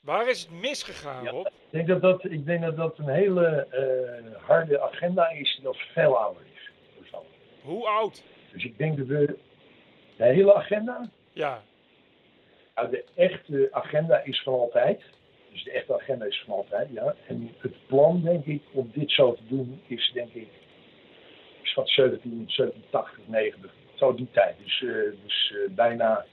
Waar 0.00 0.28
is 0.28 0.40
het 0.42 0.50
misgegaan, 0.50 1.24
Ja. 1.24 1.30
Rob? 1.30 1.46
Ik 1.46 1.52
denk 1.70 1.86
dat 1.86 2.00
dat, 2.00 2.24
ik 2.24 2.44
denk 2.46 2.62
dat, 2.62 2.76
dat 2.76 2.98
een 2.98 3.08
hele 3.08 3.46
eh, 3.70 4.40
harde 4.42 4.80
agenda 4.80 5.28
is 5.30 5.54
die 5.54 5.64
nog 5.64 5.76
veel 5.92 6.18
ouder 6.18 6.42
is. 6.54 6.70
Hoe 7.62 7.86
oud? 7.88 8.22
Dus 8.52 8.64
ik 8.64 8.78
denk 8.78 8.96
dat 8.98 9.06
we 9.06 9.38
de 10.16 10.24
hele 10.24 10.54
agenda, 10.54 11.10
Ja. 11.32 11.62
nou, 12.74 12.90
de 12.90 13.04
echte 13.14 13.68
agenda 13.70 14.18
is 14.24 14.42
van 14.42 14.52
altijd. 14.54 15.02
Dus 15.54 15.64
de 15.64 15.70
echte 15.70 15.94
agenda 15.94 16.24
is 16.24 16.42
van 16.46 16.54
altijd, 16.54 16.88
ja. 16.92 17.14
En 17.26 17.54
het 17.58 17.86
plan, 17.86 18.22
denk 18.22 18.44
ik, 18.44 18.62
om 18.72 18.90
dit 18.94 19.10
zo 19.10 19.34
te 19.34 19.42
doen, 19.48 19.80
is 19.86 20.10
denk 20.14 20.32
ik, 20.32 20.48
is 21.62 21.72
van 21.72 21.86
17, 21.86 22.30
1780, 22.30 23.18
90, 23.26 23.74
zo 23.94 24.14
die 24.14 24.28
tijd. 24.32 24.56
Dus, 24.62 24.82
eh, 24.82 24.88
dus 25.24 25.52
eh, 25.52 25.74
bijna 25.74 26.24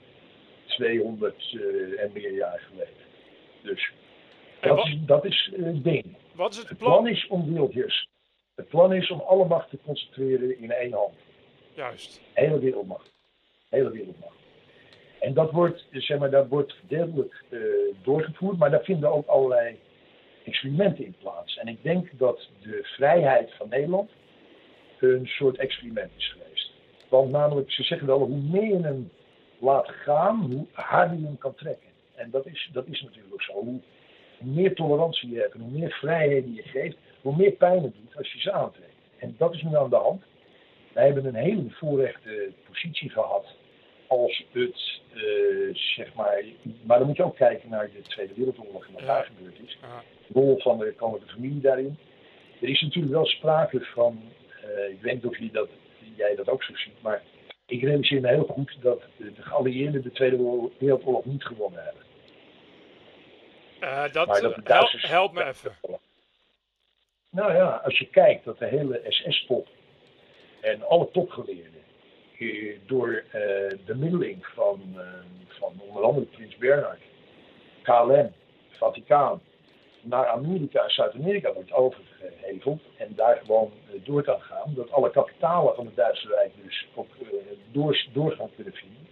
200 0.65 1.36
eh, 1.36 2.03
en 2.03 2.11
meer 2.13 2.34
jaar 2.34 2.59
geleden. 2.59 3.03
Dus 3.61 3.91
dat 4.61 4.76
wat, 4.76 4.86
is, 4.86 4.97
dat 5.05 5.26
is 5.26 5.51
het 5.55 5.84
ding. 5.84 6.15
wat 6.34 6.51
is 6.51 6.57
het 6.57 6.69
Het 6.69 6.78
plan 6.78 6.91
plan? 6.91 7.07
is 7.07 7.28
om 7.28 7.53
wereldheers. 7.53 8.07
Het 8.55 8.67
plan 8.67 8.93
is 8.93 9.11
om 9.11 9.19
alle 9.19 9.45
macht 9.45 9.69
te 9.69 9.78
concentreren 9.86 10.59
in 10.59 10.72
één 10.72 10.93
hand. 10.93 11.13
Juist. 11.74 12.22
Hele 12.34 12.59
wereldmacht. 12.59 13.11
Hele 13.69 13.91
wereldmacht. 13.91 14.40
En 15.22 15.34
dat 15.34 15.51
wordt, 15.51 15.86
zeg 15.91 16.19
maar, 16.19 16.30
dat 16.30 16.47
wordt 16.47 16.74
gedeeltelijk 16.74 17.43
eh, 17.49 17.59
doorgevoerd, 18.03 18.57
maar 18.57 18.72
daar 18.72 18.84
vinden 18.84 19.11
ook 19.11 19.28
allerlei 19.28 19.80
experimenten 20.45 21.05
in 21.05 21.15
plaats. 21.19 21.57
En 21.57 21.67
ik 21.67 21.84
denk 21.84 22.09
dat 22.17 22.49
de 22.61 22.80
vrijheid 22.84 23.53
van 23.53 23.69
Nederland 23.69 24.09
een 24.99 25.26
soort 25.28 25.57
experiment 25.57 26.11
is 26.17 26.32
geweest. 26.32 26.72
Want 27.09 27.32
namelijk, 27.32 27.72
ze 27.72 27.84
zeggen 27.84 28.07
wel, 28.07 28.19
hoe 28.19 28.41
meer 28.41 28.67
je 28.67 28.82
hem 28.82 29.11
laat 29.59 29.89
gaan, 29.89 30.51
hoe 30.51 30.65
harder 30.72 31.17
je 31.17 31.26
hem 31.26 31.38
kan 31.38 31.55
trekken. 31.55 31.89
En 32.15 32.30
dat 32.32 32.45
is, 32.45 32.69
dat 32.74 32.88
is 32.88 33.01
natuurlijk 33.01 33.34
ook 33.34 33.41
zo. 33.41 33.53
Hoe 33.53 33.80
meer 34.38 34.76
tolerantie 34.76 35.32
je 35.32 35.39
hebt 35.39 35.53
hoe 35.53 35.72
meer 35.72 35.91
vrijheden 35.91 36.53
je 36.53 36.63
geeft, 36.63 36.97
hoe 37.22 37.36
meer 37.36 37.51
pijn 37.51 37.84
het 37.84 37.93
doet 37.95 38.17
als 38.17 38.32
je 38.32 38.39
ze 38.39 38.51
aantrekt. 38.51 38.95
En 39.17 39.36
dat 39.38 39.53
is 39.53 39.61
nu 39.61 39.76
aan 39.76 39.89
de 39.89 39.95
hand. 39.95 40.24
Wij 40.93 41.05
hebben 41.05 41.26
een 41.26 41.36
hele 41.36 41.61
bevoorrechte 41.61 42.51
positie 42.67 43.09
gehad 43.09 43.45
als 44.20 44.43
het, 44.51 44.99
eh, 45.14 45.76
zeg 45.76 46.14
maar, 46.14 46.43
maar 46.84 46.97
dan 46.97 47.07
moet 47.07 47.18
je 47.18 47.24
ook 47.24 47.36
kijken 47.36 47.70
naar 47.70 47.89
de 47.91 48.01
Tweede 48.01 48.34
Wereldoorlog 48.34 48.88
en 48.88 48.93
wat 48.93 49.01
Ja. 49.01 49.07
daar 49.07 49.26
gebeurd 49.36 49.59
is. 49.66 49.78
De 50.28 50.34
rol 50.39 50.59
van 50.59 50.78
de 50.80 50.93
koninklijke 50.93 51.34
familie 51.36 51.62
daarin. 51.62 51.97
Er 52.62 52.70
is 52.70 52.82
natuurlijk 52.82 53.14
wel 53.14 53.26
sprake 53.26 53.80
van, 53.80 54.22
eh, 54.64 54.89
ik 54.89 55.01
weet 55.01 55.14
niet 55.14 55.26
of 55.26 55.34
jullie 55.38 55.51
dat, 55.51 55.70
jij 56.16 56.36
dat 56.36 56.49
ook 56.49 56.64
zo 56.64 56.76
ziet, 56.76 57.01
maar 57.01 57.22
ik 57.66 57.82
realiseer 57.84 58.22
me 58.22 58.28
heel 58.28 58.43
goed 58.43 58.78
dat 58.82 59.01
de, 59.18 59.34
de 59.34 59.41
geallieerden 59.41 60.01
de 60.01 60.12
Tweede 60.12 60.70
Wereldoorlog 60.78 61.26
niet 61.26 61.43
gewonnen 61.43 61.84
hebben. 61.84 62.03
Eh, 63.80 64.14
dat 64.14 64.28
Maar 64.28 64.41
dat 64.41 64.55
de 64.55 64.62
help, 64.62 64.68
Duitsers- 64.68 65.07
help 65.09 65.34
me 65.34 65.45
even. 65.45 65.76
Nou 67.30 67.53
ja, 67.53 67.82
als 67.84 67.97
je 67.97 68.05
kijkt 68.07 68.45
dat 68.45 68.59
de 68.59 68.66
hele 68.66 69.01
SS-top 69.07 69.68
en 70.62 70.88
alle 70.88 71.09
topgeleerden 71.12 71.80
door 72.85 73.23
eh, 73.31 73.41
de 73.85 73.95
middeling 73.95 74.45
van, 74.45 74.81
eh, 74.95 75.03
van 75.47 75.73
onder 75.87 76.03
andere 76.03 76.25
Prins 76.25 76.57
Bernhard, 76.57 77.01
KLM, 77.81 78.31
Vaticaan, 78.69 79.41
naar 80.01 80.28
Amerika 80.28 80.83
en 80.83 80.91
Zuid-Amerika 80.91 81.53
wordt 81.53 81.74
overgeheveld 81.74 82.82
en 82.97 83.13
daar 83.16 83.41
gewoon 83.45 83.71
eh, 83.87 83.99
door 84.03 84.24
kan 84.24 84.41
gaan, 84.41 84.74
dat 84.75 84.91
alle 84.91 85.11
kapitalen 85.11 85.75
van 85.75 85.86
het 85.86 85.95
Duitse 85.95 86.28
Rijk 86.28 86.51
dus 86.63 86.87
ook 86.95 87.07
eh, 87.20 87.28
door, 87.71 88.05
doorgaan 88.13 88.49
kunnen 88.55 88.74
vinden, 88.74 89.07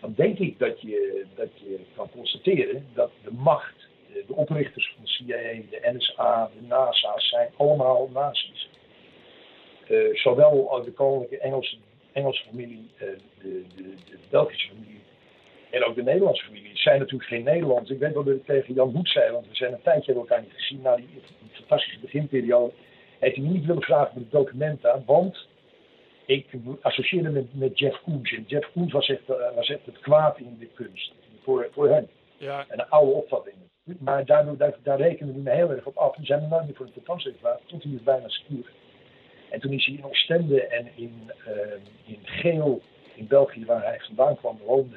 dan 0.00 0.12
denk 0.16 0.38
ik 0.38 0.58
dat 0.58 0.80
je, 0.80 1.26
dat 1.34 1.48
je 1.54 1.78
kan 1.96 2.10
constateren 2.10 2.86
dat 2.94 3.10
de 3.24 3.32
macht, 3.32 3.88
eh, 4.08 4.26
de 4.26 4.34
oprichters 4.34 4.94
van 4.96 5.06
CIA, 5.06 5.52
de 5.70 5.80
NSA, 5.96 6.50
de 6.54 6.66
NASA 6.66 7.12
zijn 7.16 7.50
allemaal 7.56 8.10
nazi's. 8.12 8.68
Eh, 9.88 10.14
zowel 10.14 10.82
de 10.84 10.92
koninklijke 10.92 11.38
Engelse, 11.44 11.76
Engelse 12.12 12.44
familie, 12.44 12.90
eh, 12.96 13.06
de, 13.42 13.64
de, 13.76 13.82
de 13.82 14.18
Belgische 14.30 14.68
familie 14.68 15.00
en 15.70 15.84
ook 15.84 15.94
de 15.94 16.02
Nederlandse 16.02 16.44
familie. 16.44 16.68
Het 16.68 16.78
zijn 16.78 16.98
natuurlijk 16.98 17.28
geen 17.28 17.44
Nederlanders. 17.44 17.90
Ik 17.90 17.98
weet 17.98 18.12
wel 18.12 18.24
dat 18.24 18.34
ik 18.34 18.44
tegen 18.44 18.74
Jan 18.74 18.94
Hoed 18.94 19.08
zei, 19.08 19.32
want 19.32 19.48
we 19.48 19.54
zijn 19.54 19.72
een 19.72 19.82
tijdje 19.82 20.14
elkaar 20.14 20.40
niet 20.40 20.52
gezien. 20.52 20.80
Na 20.82 20.96
die 20.96 21.08
fantastische 21.50 22.00
beginperiode 22.00 22.72
heeft 23.18 23.36
hij 23.36 23.44
niet 23.44 23.64
willen 23.66 23.82
vragen 23.82 24.12
voor 24.12 24.22
de 24.22 24.28
documenta, 24.28 25.02
want 25.06 25.46
ik 26.26 26.46
associeerde 26.80 27.30
met, 27.30 27.54
met 27.54 27.78
Jeff 27.78 28.02
Koons. 28.02 28.32
En 28.32 28.44
Jeff 28.46 28.70
Koons 28.72 28.92
was 28.92 29.08
echt, 29.08 29.28
eh, 29.28 29.54
was 29.54 29.68
echt 29.68 29.86
het 29.86 29.98
kwaad 29.98 30.38
in 30.38 30.56
de 30.58 30.68
kunst, 30.74 31.12
voor, 31.42 31.68
voor 31.72 31.88
hem. 31.88 32.08
Ja, 32.36 32.64
En 32.68 32.80
een 32.80 32.88
oude 32.88 33.12
opvatting. 33.12 33.56
Maar 33.98 34.24
daardoor, 34.24 34.56
daar, 34.56 34.74
daar 34.82 35.00
rekenen 35.00 35.34
we 35.34 35.40
me 35.40 35.50
heel 35.50 35.70
erg 35.70 35.84
op 35.84 35.96
af. 35.96 36.16
We 36.16 36.24
zijn 36.24 36.42
er 36.42 36.48
nooit 36.48 36.64
meer 36.64 36.74
voor 36.74 36.86
de 36.86 36.92
tentoonstelling 36.92 37.40
gevraagd, 37.40 37.68
tot 37.68 37.82
hij 37.82 37.98
bijna 38.04 38.28
stierf. 38.28 38.66
En 39.50 39.60
toen 39.60 39.72
is 39.72 39.86
hij 39.86 39.94
in 39.94 40.04
Oostende 40.04 40.66
en 40.66 40.88
in, 40.94 41.30
eh, 41.46 41.52
in 42.04 42.18
Geel, 42.22 42.82
in 43.14 43.26
België, 43.26 43.64
waar 43.64 43.84
hij 43.84 44.00
vandaan 44.00 44.36
kwam, 44.36 44.58
woonde, 44.64 44.96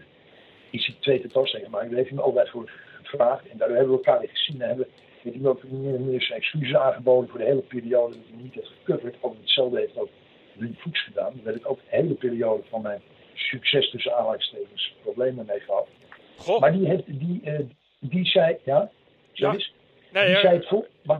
is 0.69 0.85
hij 0.85 0.95
twee 0.99 1.19
tentoonstellingen 1.21 1.71
gemaakt. 1.71 1.89
Daar 1.89 1.97
heeft 1.97 2.09
hij 2.09 2.17
me 2.19 2.23
altijd 2.25 2.49
voor 2.49 2.71
gevraagd. 3.01 3.47
En 3.47 3.57
daardoor 3.57 3.77
hebben 3.77 3.95
we 3.95 4.03
elkaar 4.03 4.19
weer 4.19 4.29
gezien. 4.29 4.61
En 4.61 4.67
hebben 4.67 4.87
heeft 5.21 5.35
hij 5.35 5.43
me 5.43 5.49
ook 5.49 5.63
meer 5.63 5.95
en 5.95 6.05
meer 6.05 6.21
zijn 6.21 6.39
excuses 6.39 6.75
aangeboden 6.75 7.29
voor 7.29 7.39
de 7.39 7.45
hele 7.45 7.61
periode 7.61 8.15
dat 8.15 8.25
hij 8.33 8.41
niet 8.43 8.53
heeft 8.53 8.71
gecoverd. 8.83 9.15
Ook 9.21 9.35
hetzelfde 9.41 9.79
heeft 9.79 9.97
ook 9.97 10.09
Lee 10.53 10.75
Fuchs 10.77 11.03
gedaan. 11.03 11.33
Dat 11.35 11.45
heb 11.45 11.55
ik 11.55 11.69
ook 11.69 11.79
de 11.79 11.95
hele 11.95 12.13
periode 12.13 12.63
van 12.69 12.81
mijn 12.81 13.01
succes 13.33 13.89
tussen 13.89 14.17
aanhalingstekens 14.17 14.95
problemen 15.01 15.45
mee 15.45 15.59
gehad. 15.59 15.87
Maar 16.59 16.71
die, 16.71 16.87
heeft, 16.87 17.03
die, 17.05 17.41
eh, 17.43 17.59
die 17.99 18.25
zei, 18.25 18.57
ja, 18.63 18.91
Ja. 19.33 19.51
Joyce? 19.51 19.69
nee, 20.11 20.25
die 20.25 20.37
zei 20.37 20.55
het 20.55 20.67
vol. 20.67 20.85
Mag 21.03 21.19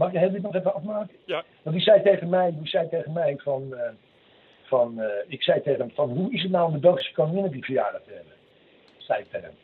mag 0.00 0.12
ik 0.12 0.20
het 0.20 0.42
nog 0.42 0.54
even 0.54 0.74
afmaken? 0.74 1.16
Ja. 1.24 1.44
Want 1.62 1.76
die 1.76 1.84
zei 1.84 2.02
tegen 2.02 2.28
mij, 2.28 2.52
die 2.58 2.68
zei 2.68 2.88
tegen 2.88 3.12
mij 3.12 3.36
van, 3.38 3.74
eh, 3.74 3.90
van 4.62 5.00
eh, 5.00 5.08
ik 5.26 5.42
zei 5.42 5.62
tegen 5.62 5.80
hem 5.80 5.90
van, 5.94 6.10
hoe 6.10 6.32
is 6.32 6.42
het 6.42 6.50
nou 6.50 6.66
om 6.66 6.72
de 6.72 6.78
Belgische 6.78 7.12
koningin 7.12 7.44
op 7.44 7.52
die 7.52 7.64
verjaardag 7.64 8.02
te 8.02 8.12
hebben? 8.12 8.32
Zei 8.96 9.20
ik 9.20 9.30
tegen 9.30 9.46
hem. 9.46 9.56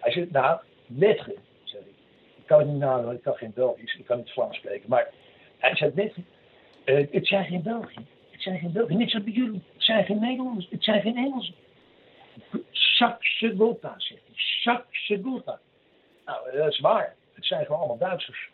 Hij 0.00 0.12
zei, 0.12 0.28
nou, 0.30 0.60
lettre, 0.86 1.34
zei 1.64 1.82
ik. 1.82 1.96
Ik 2.36 2.46
kan 2.46 2.58
het 2.58 2.68
niet 2.68 2.78
nadenken, 2.78 3.04
want 3.04 3.18
ik 3.18 3.24
kan 3.24 3.34
geen 3.34 3.52
Belgisch, 3.54 3.94
ik 3.94 4.04
kan 4.04 4.16
niet 4.16 4.30
Vlaams 4.30 4.56
spreken. 4.56 4.88
Maar 4.88 5.10
hij 5.58 5.76
zei, 5.76 5.92
lettre, 5.94 6.22
eh, 6.84 7.06
het 7.10 7.26
zijn 7.26 7.44
geen 7.44 7.62
Belgen. 7.62 8.06
Het 8.30 8.42
zijn 8.42 8.58
geen 8.58 8.72
Belgen. 8.72 8.96
Niks 8.96 9.14
aan 9.14 9.24
bij 9.24 9.32
jullie. 9.32 9.62
Het 9.72 9.82
zijn 9.82 10.04
geen 10.04 10.20
Nederlanders. 10.20 10.68
Het 10.70 10.84
zijn 10.84 11.00
geen 11.00 11.16
Engelsen. 11.16 11.54
Saxe 12.70 13.54
Gotha, 13.56 13.94
zegt 13.96 14.22
hij. 14.26 14.34
Saxe 14.34 15.20
Gotha. 15.22 15.60
Nou, 16.24 16.56
dat 16.56 16.72
is 16.72 16.80
waar. 16.80 17.14
Het 17.34 17.46
zijn 17.46 17.64
gewoon 17.64 17.80
allemaal 17.80 17.98
Duitsers. 17.98 18.52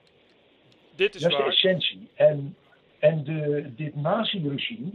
Dit 1.00 1.14
is 1.14 1.22
Dat 1.22 1.30
is 1.30 1.36
de 1.36 1.42
waar. 1.42 1.52
essentie. 1.52 2.08
En, 2.14 2.56
en 2.98 3.24
de, 3.24 3.70
dit 3.76 3.94
nazi-regime 3.96 4.90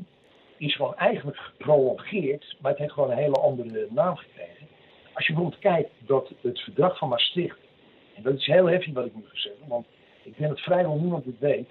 is 0.58 0.76
gewoon 0.76 0.96
eigenlijk 0.96 1.38
geprolongeerd, 1.38 2.56
maar 2.60 2.72
het 2.72 2.80
heeft 2.80 2.94
gewoon 2.94 3.12
een 3.12 3.18
hele 3.18 3.40
andere 3.40 3.88
naam 3.90 4.16
gekregen. 4.16 4.68
Als 5.14 5.28
je 5.28 5.34
bijvoorbeeld 5.34 5.62
kijkt 5.62 5.92
dat 6.06 6.32
het 6.42 6.60
verdrag 6.60 6.98
van 6.98 7.10
Maastricht, 7.10 7.60
en 8.16 8.24
dat 8.24 8.34
is 8.38 8.46
heel 8.46 8.66
heavy 8.66 8.94
wat 8.94 9.06
ik 9.06 9.16
nu 9.16 9.22
ga 9.28 9.38
zeggen, 9.38 9.68
want 9.68 9.86
ik 10.24 10.38
denk 10.38 10.50
dat 10.50 10.60
vrijwel 10.60 10.96
niemand 10.96 11.26
het 11.26 11.40
weet, 11.40 11.70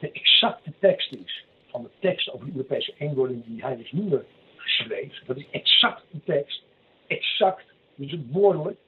de 0.00 0.10
exacte 0.12 0.72
tekst 0.80 1.12
is 1.12 1.44
van 1.66 1.82
de 1.82 1.90
tekst 1.98 2.30
over 2.30 2.46
de 2.46 2.52
Europese 2.52 2.94
eenwording 2.98 3.44
die 3.44 3.62
Heinrich 3.62 3.90
Himmler 3.90 4.24
geschreven. 4.56 5.26
Dat 5.26 5.36
is 5.36 5.46
exact 5.50 6.02
de 6.10 6.20
tekst, 6.24 6.62
exact, 7.06 7.64
dus 7.94 8.10
het 8.10 8.30
woordelijk. 8.30 8.78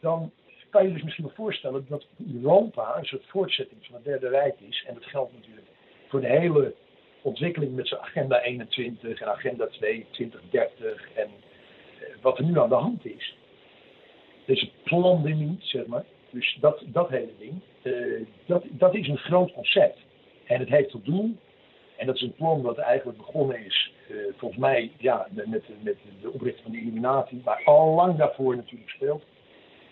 Dan 0.00 0.32
kan 0.70 0.86
je 0.86 0.92
dus 0.92 1.02
misschien 1.02 1.24
wel 1.24 1.34
voorstellen 1.34 1.86
dat 1.88 2.06
Europa 2.34 2.96
een 2.98 3.04
soort 3.04 3.26
voortzetting 3.26 3.86
van 3.86 3.94
het 3.94 4.04
Derde 4.04 4.28
Rijk 4.28 4.60
is. 4.68 4.84
En 4.86 4.94
dat 4.94 5.04
geldt 5.04 5.32
natuurlijk 5.32 5.66
voor 6.08 6.20
de 6.20 6.26
hele 6.26 6.74
ontwikkeling 7.22 7.74
met 7.74 7.88
zijn 7.88 8.00
agenda 8.00 8.42
21 8.42 9.20
en 9.20 9.28
agenda 9.28 9.66
2, 9.66 10.06
2030 10.10 11.08
en 11.14 11.28
eh, 11.28 12.06
wat 12.22 12.38
er 12.38 12.44
nu 12.44 12.58
aan 12.58 12.68
de 12.68 12.74
hand 12.74 13.06
is. 13.06 13.36
Deze 14.44 14.70
plan 14.84 15.22
de 15.22 15.28
niet, 15.28 15.62
zeg 15.62 15.86
maar. 15.86 16.04
Dus 16.30 16.58
dat, 16.60 16.82
dat 16.86 17.08
hele 17.08 17.32
ding, 17.38 17.60
eh, 17.82 17.92
dat, 18.46 18.64
dat 18.68 18.94
is 18.94 19.08
een 19.08 19.18
groot 19.18 19.52
concept. 19.52 19.98
En 20.44 20.60
het 20.60 20.68
heeft 20.68 20.90
tot 20.90 21.04
doel, 21.04 21.36
en 21.96 22.06
dat 22.06 22.14
is 22.14 22.22
een 22.22 22.34
plan 22.34 22.62
dat 22.62 22.78
eigenlijk 22.78 23.18
begonnen 23.18 23.64
is, 23.64 23.92
eh, 24.08 24.16
volgens 24.36 24.60
mij, 24.60 24.90
ja, 24.98 25.26
met, 25.30 25.46
met, 25.46 25.64
met 25.82 25.96
de 26.20 26.30
oprichting 26.30 26.62
van 26.62 26.72
de 26.72 26.80
Illuminati, 26.80 27.40
maar 27.44 27.62
al 27.64 27.94
lang 27.94 28.16
daarvoor 28.16 28.56
natuurlijk 28.56 28.90
speelt 28.90 29.24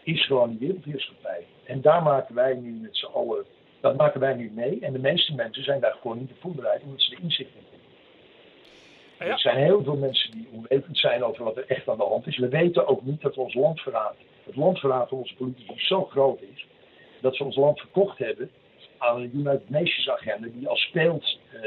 is 0.09 0.27
gewoon 0.27 0.53
de 0.53 0.59
wereldheerschappij. 0.59 1.47
En 1.65 1.81
daar 1.81 2.03
maken 2.03 2.35
wij 2.35 2.55
nu 2.55 2.71
met 2.71 2.97
z'n 2.97 3.07
allen, 3.07 3.45
dat 3.81 3.97
maken 3.97 4.21
wij 4.21 4.35
nu 4.35 4.51
mee. 4.55 4.79
En 4.81 4.93
de 4.93 4.99
meeste 4.99 5.35
mensen 5.35 5.65
zijn 5.65 5.81
daar 5.81 5.97
gewoon 6.01 6.19
niet 6.19 6.31
op 6.31 6.41
voorbereid, 6.41 6.83
omdat 6.83 7.01
ze 7.01 7.11
de 7.11 7.23
inzicht 7.23 7.51
in 7.55 7.63
hebben. 7.71 7.87
Ja. 9.19 9.33
Er 9.33 9.39
zijn 9.39 9.57
heel 9.57 9.83
veel 9.83 9.97
mensen 9.97 10.31
die 10.31 10.49
onwetend 10.53 10.99
zijn 10.99 11.25
over 11.25 11.45
wat 11.45 11.57
er 11.57 11.65
echt 11.67 11.89
aan 11.89 11.97
de 11.97 12.05
hand 12.05 12.27
is. 12.27 12.39
We 12.39 12.49
weten 12.49 12.87
ook 12.87 13.03
niet 13.03 13.21
dat 13.21 13.37
ons 13.37 13.55
landverraad, 13.55 14.15
het 14.45 14.57
landverraad 14.57 15.09
van 15.09 15.19
onze 15.19 15.35
politici 15.35 15.73
zo 15.77 16.05
groot 16.05 16.41
is, 16.43 16.67
dat 17.21 17.37
ze 17.37 17.45
ons 17.45 17.57
land 17.57 17.79
verkocht 17.81 18.19
hebben 18.19 18.51
aan 18.99 19.17
een 19.21 19.31
United 19.35 19.71
Nations 19.71 20.09
agenda 20.11 20.49
die 20.55 20.69
al 20.69 20.77
speelt 20.77 21.39
eh, 21.53 21.61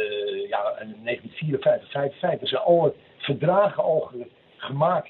ja, 0.49 0.80
in 0.80 0.95
1954, 1.03 1.91
55. 1.91 2.41
Er 2.41 2.47
zijn 2.47 2.61
alle 2.61 2.93
verdragen 3.18 3.84
al 3.84 3.99
ge- 3.99 4.27
gemaakt 4.57 5.09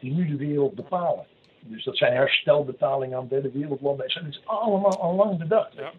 die 0.00 0.12
nu 0.12 0.26
de 0.26 0.36
wereld 0.46 0.74
bepalen. 0.74 1.26
Dus 1.60 1.84
dat 1.84 1.96
zijn 1.96 2.12
herstelbetalingen 2.12 3.18
aan 3.18 3.28
derde 3.28 3.50
wereldlanden. 3.50 4.08
Dat 4.14 4.22
is 4.28 4.40
allemaal 4.44 4.98
al 4.98 5.14
lang 5.14 5.38
bedacht. 5.38 5.74
Ja. 5.74 5.92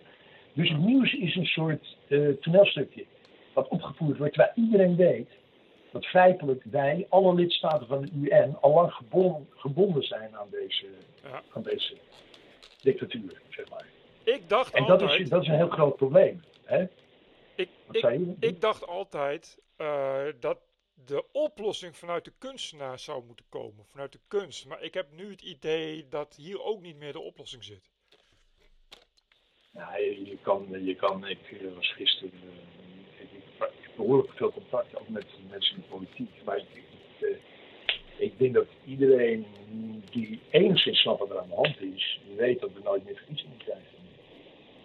Dus 0.53 0.69
het 0.69 0.79
nieuws 0.79 1.13
is 1.13 1.35
een 1.35 1.45
soort 1.45 1.97
eh, 2.07 2.27
toneelstukje 2.41 3.05
wat 3.53 3.67
opgevoerd 3.67 4.17
wordt, 4.17 4.33
terwijl 4.33 4.55
iedereen 4.55 4.95
weet 4.95 5.29
dat 5.91 6.05
feitelijk 6.05 6.63
wij, 6.63 7.05
alle 7.09 7.33
lidstaten 7.33 7.87
van 7.87 8.01
de 8.01 8.09
UN, 8.13 8.57
al 8.61 8.73
lang 8.73 8.91
gebonden, 8.93 9.47
gebonden 9.55 10.03
zijn 10.03 10.37
aan 10.37 10.47
deze, 10.51 10.85
Ja. 11.23 11.41
aan 11.53 11.63
deze 11.63 11.97
dictatuur, 12.81 13.41
zeg 13.49 13.69
maar. 13.69 13.85
Ik 14.23 14.49
dacht 14.49 14.73
En 14.73 14.85
dat 14.85 15.01
altijd, 15.01 15.19
is, 15.19 15.29
dat 15.29 15.41
is 15.41 15.47
een 15.47 15.55
heel 15.55 15.69
groot 15.69 15.95
probleem. 15.95 16.43
Hè? 16.63 16.81
ik, 17.55 17.69
Wat 17.85 17.95
ik, 17.95 18.01
zei 18.01 18.19
je? 18.19 18.47
ik 18.47 18.61
dacht 18.61 18.87
altijd 18.87 19.57
eh, 19.77 20.19
dat 20.39 20.57
de 21.05 21.31
oplossing 21.31 21.97
vanuit 21.97 22.25
de 22.25 22.33
kunstenaar 22.37 22.99
zou 22.99 23.23
moeten 23.25 23.45
komen, 23.49 23.85
vanuit 23.85 24.11
de 24.11 24.19
kunst. 24.27 24.65
Maar 24.65 24.81
ik 24.83 24.93
heb 24.93 25.11
nu 25.11 25.29
het 25.29 25.41
idee 25.41 26.07
dat 26.09 26.35
hier 26.35 26.63
ook 26.63 26.81
niet 26.81 26.97
meer 26.97 27.11
de 27.11 27.19
oplossing 27.19 27.63
zit. 27.63 27.89
Ja, 29.73 29.97
je, 29.97 30.37
kan, 30.41 30.85
je 30.85 30.95
kan, 30.95 31.27
ik 31.27 31.51
eh, 31.51 31.75
was 31.75 31.93
gisteren, 31.93 32.31
eh, 32.33 33.23
ik, 33.23 33.43
heb 33.57 33.71
behoorlijk 33.95 34.33
veel 34.33 34.51
contact 34.51 34.95
ook 34.95 35.09
met 35.09 35.25
mensen 35.49 35.75
in 35.75 35.81
de 35.81 35.87
politiek, 35.87 36.43
maar 36.45 36.57
eh, 36.57 37.37
ik 38.17 38.37
denk 38.37 38.53
dat 38.53 38.67
iedereen 38.85 39.45
die 40.11 40.39
enigszins 40.49 40.99
snapt 40.99 41.19
wat 41.19 41.29
er 41.29 41.39
aan 41.39 41.49
de 41.49 41.55
hand 41.55 41.81
is, 41.81 42.19
weet 42.35 42.59
dat 42.59 42.73
we 42.73 42.79
nooit 42.83 43.03
meer 43.03 43.15
verkiezingen 43.15 43.57
krijgen. 43.57 43.97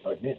Nooit 0.03 0.21
meer. 0.21 0.39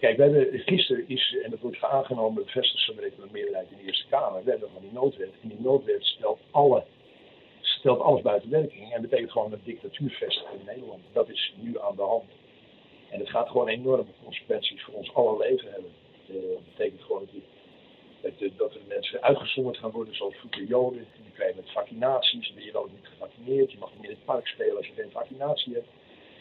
Kijk, 0.00 0.16
we 0.16 0.22
hebben, 0.22 0.58
gisteren 0.58 1.04
is, 1.08 1.36
en 1.44 1.50
dat 1.50 1.60
wordt 1.60 1.82
aangenomen, 1.82 2.44
bevestigd 2.44 2.84
zo 2.84 2.94
met 2.94 3.32
meerderheid 3.32 3.70
in 3.70 3.76
de 3.76 3.84
Eerste 3.84 4.06
Kamer, 4.08 4.44
we 4.44 4.50
hebben 4.50 4.70
van 4.72 4.82
die 4.82 4.92
noodwet. 4.92 5.30
En 5.42 5.48
die 5.48 5.60
noodwet 5.60 6.04
stelt, 6.04 6.40
alle, 6.50 6.84
stelt 7.60 8.00
alles 8.00 8.22
buiten 8.22 8.50
werking 8.50 8.92
en 8.92 9.02
betekent 9.02 9.30
gewoon 9.30 9.52
een 9.52 9.60
dictatuur 9.64 10.10
vestigen 10.10 10.58
in 10.58 10.64
Nederland. 10.66 11.02
Dat 11.12 11.28
is 11.28 11.52
nu 11.56 11.80
aan 11.80 11.96
de 11.96 12.02
hand. 12.02 12.30
En 13.10 13.18
het 13.18 13.30
gaat 13.30 13.48
gewoon 13.48 13.68
enorme 13.68 14.04
consequenties 14.24 14.82
voor 14.82 14.94
ons 14.94 15.14
alle 15.14 15.38
leven 15.38 15.70
hebben. 15.72 15.90
Eh, 16.28 16.34
dat 16.34 16.64
betekent 16.76 17.02
gewoon 17.02 17.28
dat, 18.20 18.38
die- 18.38 18.52
dat, 18.56 18.74
er 18.74 18.80
mensen 18.88 19.22
uitgezonderd 19.22 19.76
gaan 19.78 19.90
worden, 19.90 20.14
zoals 20.16 20.34
vroeger 20.34 20.64
Joden. 20.64 21.06
Die 21.22 21.32
krijgen 21.34 21.56
met 21.56 21.70
vaccinaties, 21.72 22.46
dan 22.46 22.54
ben 22.56 22.64
je 22.64 22.72
dan 22.72 22.88
niet 22.94 23.06
gevaccineerd. 23.08 23.72
Je 23.72 23.78
mag 23.78 23.90
niet 23.94 24.04
in 24.04 24.10
het 24.10 24.24
park 24.24 24.46
spelen 24.46 24.76
als 24.76 24.86
je 24.86 24.92
geen 24.92 25.10
vaccinatie 25.10 25.72
hebt. 25.74 25.88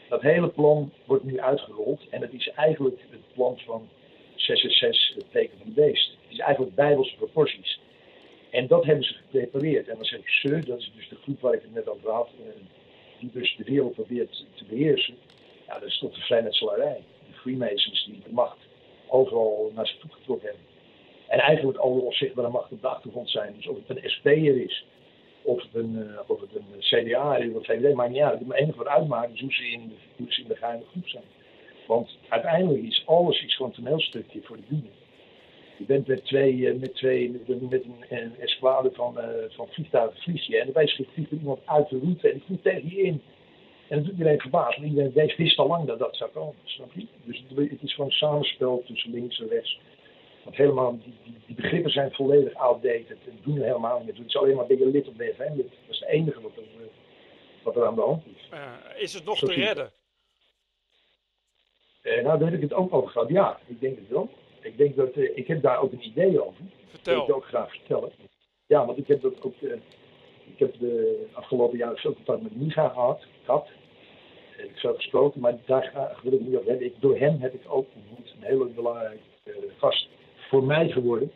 Dat 0.09 0.21
hele 0.21 0.49
plan 0.49 0.91
wordt 1.05 1.23
nu 1.23 1.39
uitgerold 1.39 2.09
en 2.09 2.21
het 2.21 2.33
is 2.33 2.49
eigenlijk 2.49 3.01
het 3.09 3.33
plan 3.33 3.59
van 3.65 3.89
666, 4.35 5.15
het 5.15 5.31
teken 5.31 5.57
van 5.57 5.67
de 5.67 5.81
beest. 5.81 6.09
Het 6.09 6.31
is 6.31 6.39
eigenlijk 6.39 6.75
bijbelse 6.75 7.15
proporties. 7.15 7.79
En 8.49 8.67
dat 8.67 8.85
hebben 8.85 9.03
ze 9.03 9.13
geprepareerd. 9.13 9.87
En 9.87 9.95
dan 9.95 10.05
zeg 10.05 10.19
ik 10.19 10.29
ze, 10.29 10.59
dat 10.65 10.79
is 10.79 10.91
dus 10.95 11.09
de 11.09 11.15
groep 11.15 11.41
waar 11.41 11.53
ik 11.53 11.61
het 11.61 11.73
net 11.73 11.89
over 11.89 12.09
had, 12.09 12.29
eh, 12.37 12.61
die 13.19 13.29
dus 13.33 13.55
de 13.57 13.63
wereld 13.63 13.93
probeert 13.93 14.45
te 14.55 14.65
beheersen. 14.65 15.15
Ja, 15.67 15.79
dat 15.79 15.87
is 15.89 15.97
tot 15.97 16.15
de 16.15 16.21
vrijmetselarij. 16.21 17.03
De 17.27 17.33
Freemasons 17.33 18.05
die 18.05 18.21
de 18.23 18.31
macht 18.31 18.57
overal 19.07 19.71
naar 19.75 19.87
zich 19.87 19.97
toe 19.97 20.11
getrokken 20.11 20.47
hebben. 20.47 20.65
En 21.27 21.39
eigenlijk 21.39 21.77
alle 21.77 22.01
onzichtbare 22.01 22.49
macht 22.49 22.71
op 22.71 22.81
de 22.81 22.87
achtergrond 22.87 23.29
zijn. 23.29 23.53
Dus 23.55 23.67
of 23.67 23.77
het 23.87 24.03
een 24.03 24.09
SP'er 24.09 24.63
is, 24.63 24.85
of 25.49 25.61
het 25.61 25.73
een, 25.73 25.95
eh, 25.97 26.29
een 26.73 26.79
CDA 26.79 27.37
is, 27.37 27.53
of 27.53 27.65
VVD, 27.65 27.93
maakt 27.93 28.11
niet 28.11 28.21
uit. 28.21 28.39
Het 28.39 28.53
enige 28.53 28.77
wat 28.77 28.87
uitmaakt 28.87 29.33
is 29.33 29.41
hoe 29.41 29.53
ze 29.53 29.67
in 29.67 29.87
de, 29.87 29.95
hoe 30.17 30.33
ze 30.33 30.41
in 30.41 30.47
de 30.47 30.55
geheime 30.55 30.83
groep 30.91 31.07
zijn. 31.07 31.23
Want 31.87 32.17
uiteindelijk 32.27 32.83
is 32.83 33.03
alles 33.05 33.43
is 33.43 33.55
gewoon 33.55 33.71
toneelstukje 33.71 34.41
voor 34.43 34.55
de 34.55 34.63
bühne. 34.67 34.89
Je 35.77 35.85
bent 35.85 36.07
met 36.07 36.25
twee, 36.25 36.69
eh, 36.69 36.79
met 36.79 36.95
twee, 36.95 37.31
met 37.31 37.83
een, 37.83 38.05
een, 38.09 38.93
van, 38.93 39.19
eh, 39.19 39.27
van 39.49 39.67
vliegtuigen 39.69 40.21
vlieg 40.21 40.47
je. 40.47 40.57
En 40.57 40.63
daarbij 40.63 40.87
schiet 40.87 41.07
iemand 41.31 41.59
uit 41.65 41.89
de 41.89 41.99
route 41.99 42.27
en 42.27 42.33
die 42.33 42.43
vliegt 42.45 42.63
tegen 42.63 42.89
je 42.89 43.01
in. 43.01 43.21
En 43.87 43.97
dat 43.97 44.05
doet 44.05 44.17
iedereen 44.17 44.39
verbaasd. 44.39 44.77
Iedereen 44.77 45.31
wist- 45.37 45.59
al 45.59 45.67
lang 45.67 45.85
dat 45.87 45.99
dat 45.99 46.15
zou 46.15 46.29
komen. 46.31 46.55
Snap 46.63 46.91
je? 46.93 47.05
Dus 47.23 47.43
het 47.69 47.83
is 47.83 47.93
gewoon 47.93 48.09
een 48.09 48.15
samenspel 48.15 48.83
tussen 48.85 49.11
links 49.11 49.39
en 49.39 49.47
rechts. 49.47 49.79
Want 50.43 50.55
helemaal, 50.55 50.97
die, 51.03 51.13
die, 51.23 51.35
die 51.45 51.55
begrippen 51.55 51.91
zijn 51.91 52.11
volledig 52.11 52.53
outdated 52.53 53.17
en 53.27 53.39
doen 53.43 53.57
er 53.57 53.63
helemaal 53.63 53.97
niet 53.97 54.05
meer. 54.07 54.15
Het 54.17 54.27
is 54.27 54.37
alleen 54.37 54.55
maar 54.55 54.65
lid 54.69 55.07
of 55.07 55.13
BFM 55.13 55.55
lid. 55.55 55.69
Dat 55.69 55.89
is 55.89 55.99
het 55.99 56.09
enige 56.09 56.41
wat 56.41 56.51
er, 56.55 56.63
eh, 56.63 56.87
wat 57.63 57.75
er 57.75 57.85
aan 57.85 57.95
de 57.95 58.01
hand 58.01 58.23
is. 58.35 58.47
Eh, 58.51 58.73
is 58.97 59.13
het 59.13 59.25
nog 59.25 59.37
Zo 59.37 59.47
te 59.47 59.59
je 59.59 59.65
redden? 59.65 59.91
Eh, 62.01 62.23
nou, 62.23 62.39
daar 62.39 62.47
heb 62.51 62.53
ik 62.53 62.61
het 62.69 62.73
ook 62.73 62.93
over 62.93 63.09
gehad. 63.09 63.29
Ja, 63.29 63.59
ik 63.67 63.79
denk 63.81 63.97
het 63.97 64.07
wel. 64.09 64.29
Ik 64.61 64.77
denk 64.77 64.95
dat, 64.95 65.15
ik 65.15 65.47
heb 65.47 65.61
daar 65.61 65.81
ook 65.81 65.91
een 65.91 66.05
idee 66.05 66.45
over. 66.45 66.63
Dat 66.91 67.01
wil 67.03 67.13
ik 67.13 67.19
je 67.19 67.25
Vertel. 67.25 67.35
ook 67.35 67.45
graag 67.45 67.69
vertellen. 67.71 68.11
Ja, 68.65 68.85
want 68.85 68.97
ik 68.97 69.07
heb 69.07 69.21
dat 69.21 69.41
ook. 69.41 69.55
ik 70.45 70.59
heb 70.59 70.79
de 70.79 71.25
afgelopen 71.33 71.77
jaren 71.77 71.97
veel 71.97 72.13
contact 72.13 72.41
met 72.41 72.55
Miga 72.55 72.87
gehad. 72.89 73.21
Eh, 73.45 73.65
Ik 74.63 74.69
heb 74.69 74.77
veel 74.77 74.93
gesproken, 74.95 75.41
maar 75.41 75.57
daar 75.65 76.17
wil 76.23 76.33
ik 76.33 76.39
niet 76.39 76.55
over 76.55 76.69
hebben. 76.69 76.85
Ik, 76.85 76.93
door 76.99 77.17
hem 77.17 77.39
heb 77.39 77.53
ik 77.53 77.61
ook 77.67 77.87
ontmoet 77.95 78.33
een 78.35 78.43
hele 78.47 78.65
belangrijke 78.65 79.19
gast 79.77 80.07
voor 80.49 80.63
mij 80.63 80.89
geworden. 80.89 81.31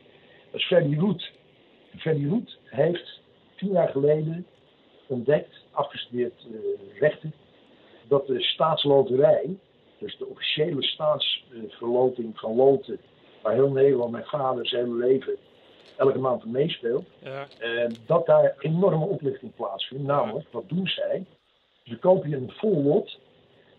Dat 0.51 0.59
is 0.59 0.65
Freddy 0.65 0.97
Roet. 0.97 1.31
Freddy 1.97 2.27
Roet 2.27 2.57
heeft 2.65 3.19
tien 3.55 3.71
jaar 3.71 3.89
geleden 3.89 4.45
ontdekt, 5.07 5.65
afgestudeerd 5.71 6.45
eh, 6.51 6.99
rechten, 6.99 7.33
dat 8.07 8.27
de 8.27 8.41
staatsloterij, 8.41 9.57
dus 9.97 10.17
de 10.17 10.27
officiële 10.27 10.83
staatsverloting 10.83 12.39
van 12.39 12.55
loten, 12.55 12.99
waar 13.41 13.53
heel 13.53 13.71
Nederland, 13.71 14.11
mijn 14.11 14.25
vader 14.25 14.67
zijn 14.67 14.83
hele 14.83 14.97
leven 14.97 15.37
elke 15.97 16.19
maand 16.19 16.45
meespeelt, 16.45 17.05
Ja, 17.19 17.47
eh, 17.59 17.89
dat 18.05 18.25
daar 18.25 18.55
enorme 18.59 19.05
oplichting 19.05 19.55
plaatsvindt. 19.55 20.03
Namelijk, 20.03 20.45
wat 20.51 20.69
doen 20.69 20.87
zij? 20.87 21.25
Ze 21.83 21.97
kopen 21.97 22.29
je 22.29 22.35
een 22.35 22.51
vol 22.51 22.83
lot, 22.83 23.19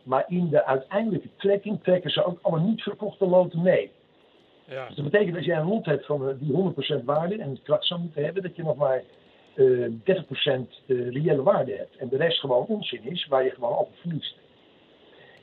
maar 0.02 0.24
in 0.28 0.48
de 0.48 0.64
uiteindelijke 0.64 1.28
trekking 1.36 1.82
trekken 1.82 2.10
ze 2.10 2.24
ook 2.24 2.38
alle 2.42 2.60
niet 2.60 2.82
verkochte 2.82 3.26
loten 3.26 3.62
mee. 3.62 3.90
Ja, 4.64 4.86
Dus 4.86 4.96
dat 4.96 5.04
betekent 5.10 5.36
als 5.36 5.44
jij 5.44 5.56
een 5.58 5.68
lot 5.68 5.84
hebt 5.86 6.06
van 6.06 6.28
eh, 6.28 6.34
die 6.38 6.72
100% 7.00 7.04
waarde 7.04 7.38
en 7.38 7.50
het 7.50 7.62
kracht 7.62 7.86
zou 7.86 8.00
moeten 8.00 8.24
hebben, 8.24 8.42
dat 8.42 8.56
je 8.56 8.62
nog 8.62 8.76
maar 8.76 9.02
eh 9.54 9.64
30% 9.64 9.94
eh, 10.86 11.08
reële 11.10 11.42
waarde 11.42 11.72
hebt. 11.76 11.96
En 11.96 12.08
de 12.08 12.16
rest 12.16 12.40
gewoon 12.40 12.66
onzin 12.66 13.04
is, 13.10 13.26
waar 13.26 13.44
je 13.44 13.50
gewoon 13.50 13.76
altijd 13.76 13.96
verliest. 14.00 14.36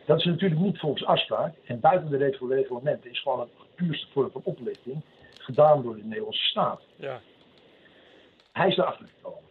Dat 0.06 0.19
is 0.19 0.26
natuurlijk 0.26 0.61
niet 0.61 0.80
volgens 0.80 1.06
afspraak. 1.06 1.53
En 1.65 1.80
buiten 1.80 2.10
de 2.10 2.18
regel- 2.18 2.49
reglementen 2.53 3.11
is 3.11 3.19
gewoon 3.22 3.39
het 3.39 3.49
puurste 3.76 4.07
vorm 4.11 4.31
van 4.31 4.41
oplichting 4.43 5.02
gedaan 5.39 5.84
door 5.84 5.95
de 5.95 6.03
Nederlandse 6.03 6.43
staat. 6.48 6.81
ja, 6.95 7.22
Hij 8.52 8.68
is 8.68 8.77
erachter 8.77 9.07
gekomen. 9.15 9.49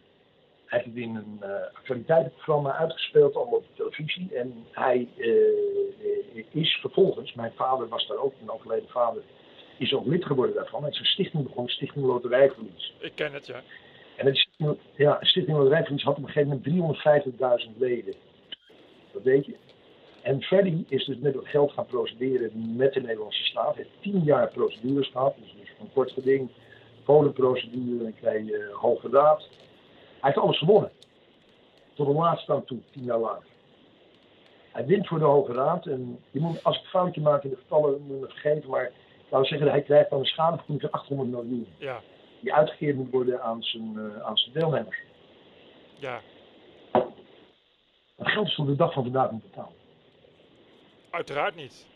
Hij 0.65 0.79
heeft 0.79 0.95
het 0.95 1.03
in 1.03 1.15
een 1.15 1.37
eh, 1.41 1.49
actualiteitenprogramma 1.77 2.75
uitgespeeld, 2.75 3.35
allemaal 3.35 3.53
op 3.59 3.65
de 3.67 3.73
televisie. 3.83 4.35
En 4.35 4.65
hij 4.71 5.07
eh, 5.17 6.45
is 6.51 6.73
vervolgens, 6.81 7.33
mijn 7.33 7.51
vader 7.55 7.87
was 7.87 8.07
daar 8.07 8.17
ook, 8.17 8.33
mijn 8.37 8.51
overleden 8.51 8.89
vader, 8.89 9.21
is 9.81 9.93
ook 9.93 10.05
lid 10.05 10.25
geworden 10.25 10.55
daarvan. 10.55 10.81
Hij 10.81 10.91
is 10.91 10.99
een 10.99 11.05
stichting 11.05 11.43
begonnen, 11.43 11.73
Stichting 11.73 12.05
Loterijverlies. 12.05 12.93
ik 12.99 13.11
ken 13.15 13.33
het, 13.33 13.47
ja. 13.47 13.61
En 14.17 14.25
het 14.25 14.37
stichting, 14.37 14.77
ja, 14.95 15.17
Stichting 15.21 15.57
Loterijverlies 15.57 16.03
had 16.03 16.17
op 16.17 16.23
een 16.23 16.29
gegeven 16.29 16.61
moment 16.63 17.65
350.000 17.73 17.77
leden. 17.77 18.13
Dat 19.11 19.23
weet 19.23 19.45
je. 19.45 19.55
En 20.21 20.41
Freddy 20.41 20.83
is 20.87 21.05
dus 21.05 21.17
met 21.17 21.33
dat 21.33 21.47
geld 21.47 21.71
gaan 21.71 21.85
procederen 21.85 22.75
met 22.75 22.93
de 22.93 23.01
Nederlandse 23.01 23.43
staat. 23.43 23.75
Hij 23.75 23.83
heeft 23.83 24.01
tien 24.01 24.23
jaar 24.23 24.47
procedures 24.47 25.07
gehad. 25.07 25.35
Dus, 25.39 25.55
dus 25.59 25.73
van 25.77 25.89
kort 25.93 26.11
geding, 26.11 26.49
kolenprocedure, 27.03 28.03
dan 28.03 28.13
krijg 28.13 28.45
je 28.45 28.67
uh, 28.69 28.75
hoge 28.75 29.09
raad. 29.09 29.47
Hij 30.19 30.29
heeft 30.29 30.37
alles 30.37 30.57
gewonnen. 30.57 30.91
Tot 31.93 32.07
de 32.07 32.13
laatste 32.13 32.53
aan 32.53 32.65
toe, 32.65 32.79
tien 32.91 33.03
jaar 33.03 33.19
later. 33.19 33.49
Hij 34.71 34.85
wint 34.85 35.07
voor 35.07 35.19
de 35.19 35.25
Hoge 35.25 35.53
Raad. 35.53 35.85
En 35.85 36.19
je 36.31 36.39
moet, 36.39 36.63
als 36.63 36.77
ik 36.77 36.83
een 36.83 36.89
foutje 36.89 37.21
maak 37.21 37.43
in 37.43 37.49
de 37.49 37.55
getallen, 37.55 38.01
moet 38.01 38.15
je 38.15 38.21
me 38.21 38.27
vergeten. 38.27 38.69
Maar 38.69 38.91
laten 39.31 39.39
we 39.39 39.45
zeggen, 39.47 39.69
hij 39.69 39.81
krijgt 39.81 40.09
dan 40.09 40.19
een 40.19 40.25
schadevergoeding 40.25 40.81
van 40.91 40.99
800 40.99 41.29
miljoen. 41.45 41.67
Ja, 41.77 42.01
Die 42.39 42.53
uitgekeerd 42.53 42.95
moet 42.95 43.11
worden 43.11 43.41
aan 43.41 43.63
zijn, 43.63 43.93
eh, 43.97 44.21
aan 44.25 44.37
zijn 44.37 44.53
deelnemers. 44.53 44.97
ja, 45.99 46.21
Dat 48.15 48.27
geld 48.31 48.47
is 48.47 48.55
tot 48.55 48.67
de 48.67 48.75
dag 48.75 48.93
van 48.93 49.03
vandaag 49.03 49.31
niet 49.31 49.41
betaald. 49.43 49.73
uiteraard 51.11 51.55
niet. 51.55 51.87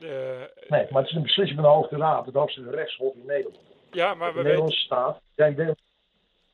Eh, 0.00 0.08
Nee, 0.68 0.86
maar 0.90 1.02
het 1.02 1.10
is 1.10 1.16
een 1.16 1.22
beslissing 1.22 1.60
van 1.60 1.68
de 1.70 1.76
Hoge 1.76 1.96
Raad, 1.96 2.26
het 2.26 2.34
hoogste 2.34 2.70
rechtshof 2.70 3.14
in 3.14 3.26
Nederland. 3.26 3.58
ja, 3.90 4.14
maar 4.14 4.34
we 4.34 4.42
weten... 4.42 4.68
Staat. 4.72 5.20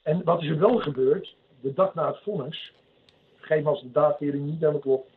En 0.02 0.24
wat 0.24 0.42
is 0.42 0.48
er 0.48 0.58
wel 0.58 0.78
gebeurd, 0.78 1.34
de 1.60 1.72
dag 1.72 1.94
na 1.94 2.06
het 2.06 2.18
vonnis, 2.22 2.72
gegeven 3.36 3.70
als 3.70 3.82
de 3.82 3.90
datering 3.92 4.44
niet 4.44 4.60
helemaal 4.60 4.80
klopt, 4.80 5.10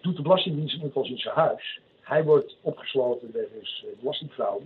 doet 0.00 0.16
de 0.16 0.22
Belastingdienst 0.22 0.82
het 0.82 0.94
als 0.94 1.08
in 1.10 1.18
zijn 1.18 1.34
huis. 1.34 1.80
Hij 2.06 2.24
wordt 2.24 2.56
opgesloten 2.60 3.32
wegens 3.32 3.84
eh, 3.84 3.98
belastingfraude. 4.00 4.64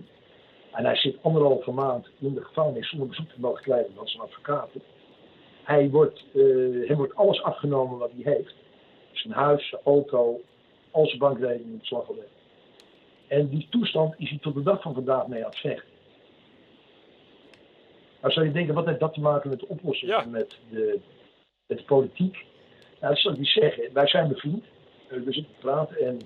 En 0.71 0.85
hij 0.85 0.95
zit 0.95 1.17
anderhalve 1.21 1.71
maand 1.71 2.07
in 2.19 2.33
de 2.33 2.43
gevangenis 2.43 2.89
zonder 2.89 3.07
bezoek 3.07 3.29
te 3.29 3.39
mogen 3.39 3.63
krijgen 3.63 3.93
van 3.95 4.07
zijn 4.07 4.23
advocaten. 4.23 4.81
Hij 5.63 5.89
wordt, 5.89 6.23
hem 6.87 6.95
wordt 6.97 7.15
alles 7.15 7.41
afgenomen 7.43 7.97
wat 7.97 8.11
hij 8.15 8.33
heeft. 8.33 8.53
Zijn 9.11 9.33
huis, 9.33 9.69
zijn 9.69 9.81
auto, 9.85 10.41
al 10.91 11.05
zijn 11.05 11.19
bankrekening 11.19 11.71
in 11.71 11.77
beslag 11.77 12.05
gelegd. 12.05 12.29
En 13.27 13.49
die 13.49 13.67
toestand 13.69 14.13
is 14.17 14.29
hij 14.29 14.37
tot 14.41 14.53
de 14.53 14.63
dag 14.63 14.81
van 14.81 14.93
vandaag 14.93 15.27
mee 15.27 15.43
aan 15.43 15.49
het 15.49 15.59
vechten. 15.59 15.89
Nou 18.21 18.33
zou 18.33 18.45
je 18.45 18.51
denken, 18.51 18.73
wat 18.73 18.85
heeft 18.85 18.99
dat 18.99 19.13
te 19.13 19.19
maken 19.19 19.49
met 19.49 19.59
de 19.59 19.67
oplossing 19.67 20.11
Ja. 20.11 20.25
met, 20.25 20.57
de, 20.69 20.99
met 21.67 21.77
de 21.77 21.83
politiek? 21.83 22.45
Nou, 22.99 23.13
dat 23.13 23.21
zal 23.21 23.31
ik 23.31 23.37
niet 23.37 23.47
zeggen. 23.47 23.93
Wij 23.93 24.07
zijn 24.07 24.27
bevriend. 24.27 24.63
Eh, 25.07 25.17
we 25.17 25.33
zitten 25.33 25.53
te 25.53 25.59
praten 25.59 25.97
en 25.97 26.19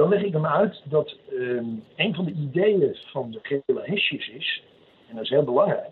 dan 0.00 0.08
leg 0.08 0.22
ik 0.22 0.32
hem 0.32 0.46
uit 0.46 0.82
dat 0.84 1.16
ehm, 1.30 1.64
een 1.96 2.14
van 2.14 2.24
de 2.24 2.30
ideeën 2.30 2.96
van 3.06 3.30
de 3.30 3.38
gele 3.42 3.80
hesjes 3.82 4.28
is, 4.28 4.62
en 5.08 5.14
dat 5.14 5.24
is 5.24 5.30
heel 5.30 5.44
belangrijk. 5.44 5.90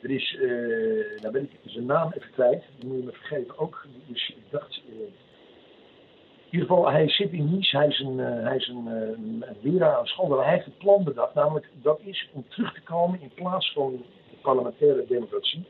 Er 0.00 0.10
is, 0.10 0.36
eh 0.36 1.20
nou 1.20 1.32
ben 1.32 1.42
ik 1.42 1.50
zijn 1.64 1.86
naam 1.86 2.12
even 2.12 2.30
kwijt, 2.30 2.62
die 2.78 2.88
moet 2.88 2.98
je 2.98 3.04
me 3.04 3.12
vergeven 3.12 3.58
ook. 3.58 3.86
Dus 4.06 4.28
ik 4.28 4.50
dacht, 4.50 4.82
eh, 4.88 4.98
in 4.98 6.50
ieder 6.50 6.68
geval, 6.68 6.90
hij 6.90 7.08
zit 7.08 7.32
in 7.32 7.50
Nice, 7.50 7.76
hij 7.76 7.86
is 7.86 7.98
een, 7.98 8.20
eh, 8.20 8.42
hij 8.42 8.56
is 8.56 8.68
een, 8.68 8.86
een 8.86 9.44
leraar 9.60 9.96
aan 9.96 10.06
school. 10.06 10.40
Hij 10.40 10.52
heeft 10.52 10.66
een 10.66 10.76
plan 10.78 11.04
bedacht, 11.04 11.34
namelijk 11.34 11.68
dat 11.82 12.00
is 12.04 12.28
om 12.32 12.44
terug 12.48 12.74
te 12.74 12.82
komen 12.82 13.20
in 13.20 13.30
plaats 13.34 13.72
van 13.72 14.04
de 14.30 14.36
parlementaire 14.42 15.04
democratie. 15.08 15.64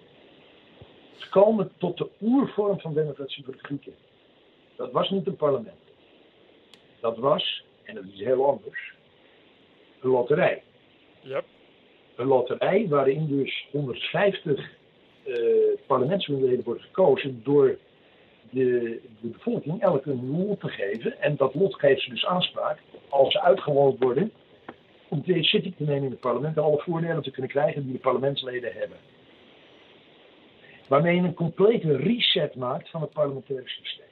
Te 1.18 1.28
komen 1.28 1.70
tot 1.78 1.98
de 1.98 2.08
oervorm 2.22 2.80
van 2.80 2.94
democratie 2.94 3.44
voor 3.44 3.52
de 3.52 3.62
Grieken. 3.62 3.94
Dat 4.76 4.92
was 4.92 5.10
niet 5.10 5.26
een 5.26 5.36
parlement. 5.36 5.85
Dat 7.00 7.18
was, 7.18 7.64
en 7.84 7.94
dat 7.94 8.04
is 8.12 8.20
heel 8.20 8.46
anders, 8.46 8.92
een 10.00 10.10
loterij. 10.10 10.62
Yep. 11.20 11.44
Een 12.16 12.26
loterij 12.26 12.88
waarin 12.88 13.26
dus 13.26 13.66
150 13.70 14.74
eh 15.24 15.34
parlementsleden 15.86 16.64
worden 16.64 16.82
gekozen 16.82 17.40
door 17.44 17.78
de, 18.50 19.00
de 19.20 19.28
bevolking 19.28 19.82
elk 19.82 20.06
een 20.06 20.30
lot 20.30 20.60
te 20.60 20.68
geven. 20.68 21.20
En 21.20 21.36
dat 21.36 21.54
lot 21.54 21.74
geeft 21.74 22.02
ze 22.02 22.10
dus 22.10 22.26
aanspraak, 22.26 22.78
als 23.08 23.32
ze 23.32 23.40
uitgewoond 23.40 24.02
worden, 24.02 24.32
om 25.08 25.22
de 25.24 25.42
zitting 25.42 25.76
te 25.76 25.82
nemen 25.82 26.04
in 26.04 26.10
het 26.10 26.20
parlement 26.20 26.56
en 26.56 26.62
alle 26.62 26.82
voordelen 26.82 27.22
te 27.22 27.30
kunnen 27.30 27.50
krijgen 27.50 27.82
die 27.82 27.92
de 27.92 27.98
parlementsleden 27.98 28.72
hebben. 28.72 28.98
Waarmee 30.88 31.14
je 31.14 31.22
een 31.22 31.34
complete 31.34 31.96
reset 31.96 32.54
maakt 32.54 32.90
van 32.90 33.00
het 33.00 33.12
parlementaire 33.12 33.68
systeem. 33.68 34.05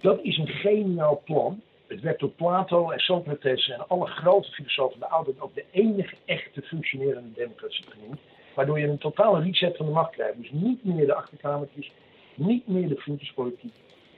Dat 0.00 0.18
is 0.22 0.36
een 0.38 0.48
geniaal 0.48 1.22
plan. 1.24 1.60
Het 1.86 2.00
werd 2.00 2.18
door 2.18 2.30
Plato 2.30 2.90
en 2.90 2.98
Socrates 2.98 3.68
en 3.68 3.88
alle 3.88 4.06
grote 4.06 4.50
filosofen 4.50 5.00
de 5.00 5.08
oude 5.08 5.34
ook 5.38 5.54
de 5.54 5.64
enige 5.70 6.14
echte 6.24 6.62
functionerende 6.62 7.32
democratie 7.34 7.84
genoemd. 7.88 8.20
Waardoor 8.54 8.80
je 8.80 8.86
een 8.86 8.98
totale 8.98 9.42
reset 9.42 9.76
van 9.76 9.86
de 9.86 9.92
macht 9.92 10.12
krijgt. 10.12 10.36
Dus 10.36 10.50
niet 10.50 10.84
meer 10.84 11.06
de 11.06 11.14
achterkamertjes, 11.14 11.92
niet 12.34 12.68
meer 12.68 12.88
de 12.88 12.96
vriendjespolitiek, 12.96 13.72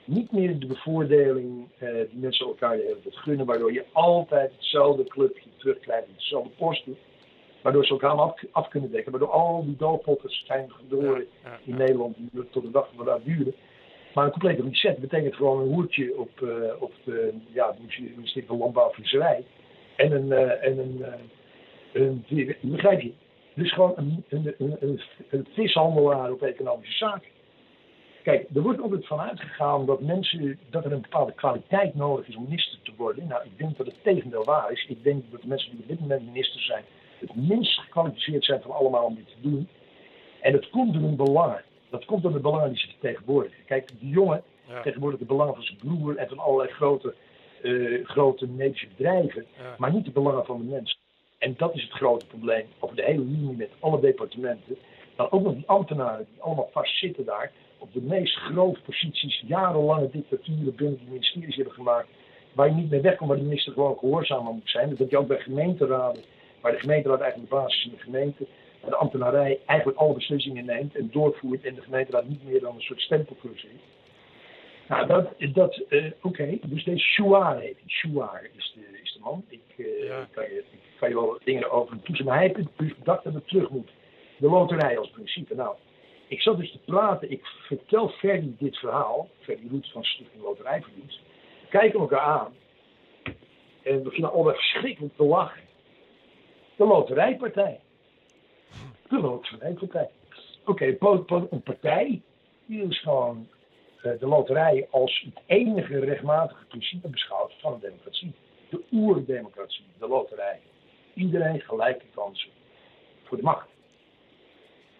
niet 0.05 0.31
meer 0.31 0.59
de 0.59 0.65
bevoordeling 0.65 1.67
eh, 1.77 1.89
die 1.89 2.19
mensen 2.19 2.45
elkaar 2.45 2.77
de 2.77 2.83
hele 2.83 3.01
tijd 3.01 3.17
gunnen. 3.17 3.45
Waardoor 3.45 3.73
je 3.73 3.85
altijd 3.91 4.51
hetzelfde 4.55 5.03
clubje 5.03 5.49
terugkrijgt, 5.57 6.07
hetzelfde 6.15 6.49
posten. 6.57 6.97
Waardoor 7.61 7.85
ze 7.85 7.91
elkaar 7.91 8.11
af, 8.11 8.41
af 8.51 8.67
kunnen 8.67 8.91
dekken. 8.91 9.11
Waardoor 9.11 9.31
al 9.31 9.65
die 9.65 9.75
doodpotters 9.75 10.43
zijn 10.45 10.71
geboren 10.71 11.25
Ja, 11.43 11.59
in 11.65 11.73
ja. 11.73 11.77
Nederland 11.77 12.15
die 12.17 12.49
tot 12.49 12.63
de 12.63 12.71
dag 12.71 12.87
van 12.87 12.95
vandaag 12.95 13.23
duren. 13.23 13.53
Maar 14.13 14.25
een 14.25 14.31
complete 14.31 14.61
reset 14.61 14.97
betekent 14.97 15.35
gewoon 15.35 15.61
een 15.61 15.73
hoertje 15.73 16.17
op, 16.17 16.41
eh, 16.41 16.81
op 16.81 16.93
ja, 17.53 17.67
het 17.67 17.79
ministerie 18.15 18.47
van 18.47 18.57
Landbouw 18.57 18.87
en 18.87 18.93
Visserij. 18.93 19.43
En 19.95 20.11
een, 20.11 20.31
eh, 20.31 20.67
en 20.67 20.77
een, 20.79 21.03
eh, 21.03 22.01
een, 22.01 22.25
begrijp 22.61 23.01
je? 23.01 23.13
Dus 23.53 23.73
gewoon 23.73 23.93
een, 23.95 24.23
een, 24.29 24.55
een, 24.57 24.77
een, 24.79 25.01
een 25.29 25.47
vishandelaar 25.53 26.31
op 26.31 26.41
economische 26.41 26.97
zaken. 26.97 27.29
Kijk, 28.23 28.47
er 28.55 28.61
wordt 28.61 28.81
altijd 28.81 29.07
van 29.07 29.19
uitgegaan 29.19 29.85
dat 29.85 30.01
mensen, 30.01 30.59
dat 30.69 30.85
er 30.85 30.91
een 30.91 31.01
bepaalde 31.01 31.33
kwaliteit 31.33 31.95
nodig 31.95 32.27
is 32.27 32.35
om 32.35 32.43
minister 32.43 32.79
te 32.83 32.91
worden. 32.97 33.27
Nou, 33.27 33.43
ik 33.43 33.57
denk 33.57 33.77
dat 33.77 33.85
het 33.85 34.03
tegendeel 34.03 34.43
waar 34.43 34.71
is. 34.71 34.85
Ik 34.89 35.03
denk 35.03 35.23
dat 35.31 35.41
de 35.41 35.47
mensen 35.47 35.71
die 35.71 35.79
op 35.79 35.87
dit 35.87 35.99
moment 35.99 36.25
minister 36.25 36.61
zijn, 36.61 36.83
het 37.19 37.35
minst 37.35 37.79
gekwalificeerd 37.79 38.45
zijn 38.45 38.61
van 38.61 38.71
allemaal 38.71 39.05
om 39.05 39.15
dit 39.15 39.27
te 39.27 39.49
doen. 39.49 39.67
En 40.41 40.53
het 40.53 40.69
komt 40.69 40.93
door 40.93 41.01
hun 41.01 41.15
belangen. 41.15 41.63
Dat 41.91 42.05
komt 42.05 42.23
door 42.23 42.33
de 42.33 42.39
belangen 42.39 42.69
die 42.69 42.79
ze 42.79 42.87
vertegenwoordigen. 42.87 43.65
Kijk, 43.65 43.89
die 43.99 44.09
jongen 44.09 44.43
Ja, 44.67 44.81
tegenwoordig 44.81 45.19
de 45.19 45.25
belangen 45.25 45.53
van 45.53 45.63
zijn 45.63 45.77
broer 45.77 46.17
en 46.17 46.27
van 46.27 46.39
allerlei 46.39 46.69
grote, 46.69 47.13
eh, 47.61 48.05
grote 48.05 48.47
medische 48.47 48.87
bedrijven, 48.97 49.45
ja. 49.57 49.75
maar 49.77 49.93
niet 49.93 50.05
de 50.05 50.11
belangen 50.11 50.45
van 50.45 50.57
de 50.57 50.63
mensen. 50.63 50.97
En 51.37 51.53
dat 51.57 51.75
is 51.75 51.83
het 51.83 51.91
grote 51.91 52.25
probleem 52.25 52.65
over 52.79 52.95
de 52.95 53.03
hele 53.03 53.23
linie 53.23 53.57
met 53.57 53.69
alle 53.79 53.99
departementen. 53.99 54.77
Dan 55.15 55.31
ook 55.31 55.43
nog 55.43 55.53
die 55.53 55.67
ambtenaren 55.67 56.27
die 56.31 56.41
allemaal 56.41 56.69
vastzitten 56.71 57.25
daar 57.25 57.51
op 57.77 57.93
de 57.93 58.01
meest 58.01 58.35
grote 58.35 58.81
posities, 58.81 59.43
jarenlange 59.47 60.09
dictaturen 60.09 60.75
binnen 60.75 60.97
die 60.97 61.07
ministeries 61.07 61.55
hebben 61.55 61.73
gemaakt, 61.73 62.07
waar 62.53 62.67
je 62.67 62.73
niet 62.73 62.89
meer 62.89 63.01
wegkomt, 63.01 63.29
waar 63.29 63.37
de 63.37 63.43
minister 63.43 63.73
gewoon 63.73 63.97
gehoorzaam 63.97 64.47
aan 64.47 64.53
moet 64.53 64.69
zijn. 64.69 64.89
Dat 64.89 64.97
heb 64.97 65.09
je 65.09 65.17
ook 65.17 65.27
bij 65.27 65.39
gemeenteraden, 65.39 66.23
waar 66.61 66.71
de 66.71 66.79
gemeenteraad 66.79 67.19
eigenlijk 67.19 67.51
de 67.51 67.55
basis 67.55 67.77
is 67.77 67.85
in 67.85 67.97
de 67.97 68.03
gemeente, 68.03 68.45
de 68.89 68.95
ambtenarij 68.95 69.59
eigenlijk 69.65 69.99
alle 69.99 70.13
beslissingen 70.13 70.65
neemt 70.65 70.95
en 70.95 71.09
doorvoert 71.11 71.63
en 71.63 71.75
de 71.75 71.81
gemeenteraad 71.81 72.27
niet 72.27 72.43
meer 72.43 72.59
dan 72.59 72.75
een 72.75 72.81
soort 72.81 73.01
stempelklus 73.01 73.63
is. 73.63 73.81
Nou, 74.87 75.07
dat, 75.07 75.33
dat 75.53 75.75
eh, 75.89 76.05
oké, 76.21 76.57
dus 76.61 76.83
deze 76.83 77.05
Chouard 77.05 77.59
heet 77.59 77.77
hij. 77.79 77.83
Chouard 77.85 78.49
is 78.55 78.73
de, 78.75 78.99
is 79.03 79.13
de 79.13 79.19
man. 79.19 79.45
Ik, 79.47 79.61
eh, 79.77 80.03
Ja. 80.03 80.19
ik 80.21 80.27
kan 80.31 80.43
je, 80.43 80.63
ik 80.71 80.79
kan 80.99 81.09
je 81.09 81.15
wel 81.15 81.39
dingen 81.43 81.71
over 81.71 81.95
hem 82.03 82.25
maar 82.25 82.37
hij 82.37 82.53
heeft 82.55 82.69
dus 82.77 82.97
bedacht 82.97 83.23
dat 83.23 83.33
het 83.33 83.47
terug 83.47 83.69
moet. 83.69 83.89
De 84.37 84.49
loterij 84.49 84.97
als 84.97 85.09
principe. 85.09 85.55
Nou, 85.55 85.75
ik 86.27 86.41
zat 86.41 86.57
dus 86.57 86.71
te 86.71 86.79
praten, 86.85 87.31
ik 87.31 87.45
vertel 87.45 88.09
Ferdy 88.09 88.51
dit 88.57 88.77
verhaal, 88.77 89.29
Ferdy 89.39 89.67
Roet 89.69 89.91
van 89.91 90.03
Stichting 90.03 90.43
Loterijverlies. 90.43 91.21
We 91.61 91.67
kijken 91.69 91.99
elkaar 91.99 92.19
aan 92.19 92.53
en 93.83 94.03
we 94.03 94.09
vinden 94.09 94.31
allebei 94.31 94.55
verschrikkelijk 94.55 95.15
te 95.15 95.23
lachen. 95.23 95.61
De 96.75 96.85
loterijpartij. 96.85 97.79
De 99.11 99.19
loterijpartij. 99.19 100.09
Oké, 100.65 100.95
een 101.49 101.61
partij 101.63 102.21
die 102.65 102.87
is 102.87 102.99
gewoon 102.99 103.47
uh, 104.03 104.19
de 104.19 104.27
loterij 104.27 104.87
als 104.91 105.25
het 105.25 105.43
enige 105.45 105.99
rechtmatige 105.99 106.65
principe 106.65 107.07
beschouwt 107.07 107.53
van 107.59 107.73
een 107.73 107.79
democratie. 107.79 108.33
De 108.69 108.81
oerdemocratie, 108.91 109.85
de 109.99 110.07
loterij. 110.07 110.59
Iedereen 111.13 111.59
gelijke 111.61 112.05
kansen 112.13 112.49
voor 113.23 113.37
de 113.37 113.43
macht. 113.43 113.67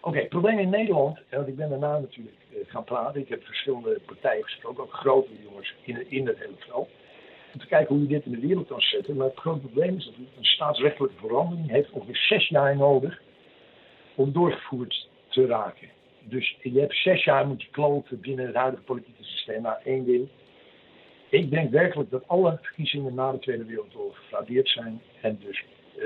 Oké, 0.01 0.17
het 0.17 0.29
probleem 0.29 0.59
in 0.59 0.69
Nederland, 0.69 1.19
want 1.29 1.47
ik 1.47 1.55
ben 1.55 1.69
daarna 1.69 1.99
natuurlijk 1.99 2.37
uh, 2.49 2.57
gaan 2.67 2.83
praten. 2.83 3.21
Ik 3.21 3.29
heb 3.29 3.43
verschillende 3.43 3.99
partijen 4.05 4.43
gesproken, 4.43 4.83
ook 4.83 4.93
grote 4.93 5.43
jongens 5.43 5.73
in, 5.81 6.11
in 6.11 6.27
het 6.27 6.37
hele 6.37 6.55
veld. 6.57 6.89
Om 7.53 7.59
te 7.59 7.67
kijken 7.67 7.95
hoe 7.95 8.03
je 8.03 8.09
dit 8.09 8.25
in 8.25 8.31
de 8.31 8.47
wereld 8.47 8.67
kan 8.67 8.81
zetten. 8.81 9.15
Maar 9.15 9.27
het 9.27 9.39
grote 9.39 9.59
probleem 9.59 9.97
is 9.97 10.05
dat 10.05 10.13
een 10.15 10.45
staatsrechtelijke 10.45 11.17
verandering 11.17 11.69
heeft 11.69 11.91
ongeveer 11.91 12.15
zes 12.15 12.47
jaar 12.47 12.75
nodig 12.75 13.21
om 14.15 14.31
doorgevoerd 14.31 15.09
te 15.29 15.45
raken. 15.45 15.89
Dus 16.23 16.57
je 16.61 16.79
hebt 16.79 16.95
zes 16.95 17.23
jaar 17.23 17.47
moet 17.47 17.61
je 17.61 17.69
kloten 17.69 18.19
binnen 18.19 18.45
het 18.45 18.55
huidige 18.55 18.83
politieke 18.83 19.23
systeem 19.23 19.61
naar 19.61 19.81
één 19.83 20.05
ding. 20.05 20.27
Ik 21.29 21.49
denk 21.49 21.71
werkelijk 21.71 22.09
dat 22.09 22.27
alle 22.27 22.59
verkiezingen 22.61 23.13
na 23.13 23.31
de 23.31 23.39
Tweede 23.39 23.65
Wereldoorlog 23.65 24.17
gefraudeerd 24.17 24.69
zijn 24.69 25.01
en 25.21 25.39
dus 25.45 25.63
uh, 25.97 26.05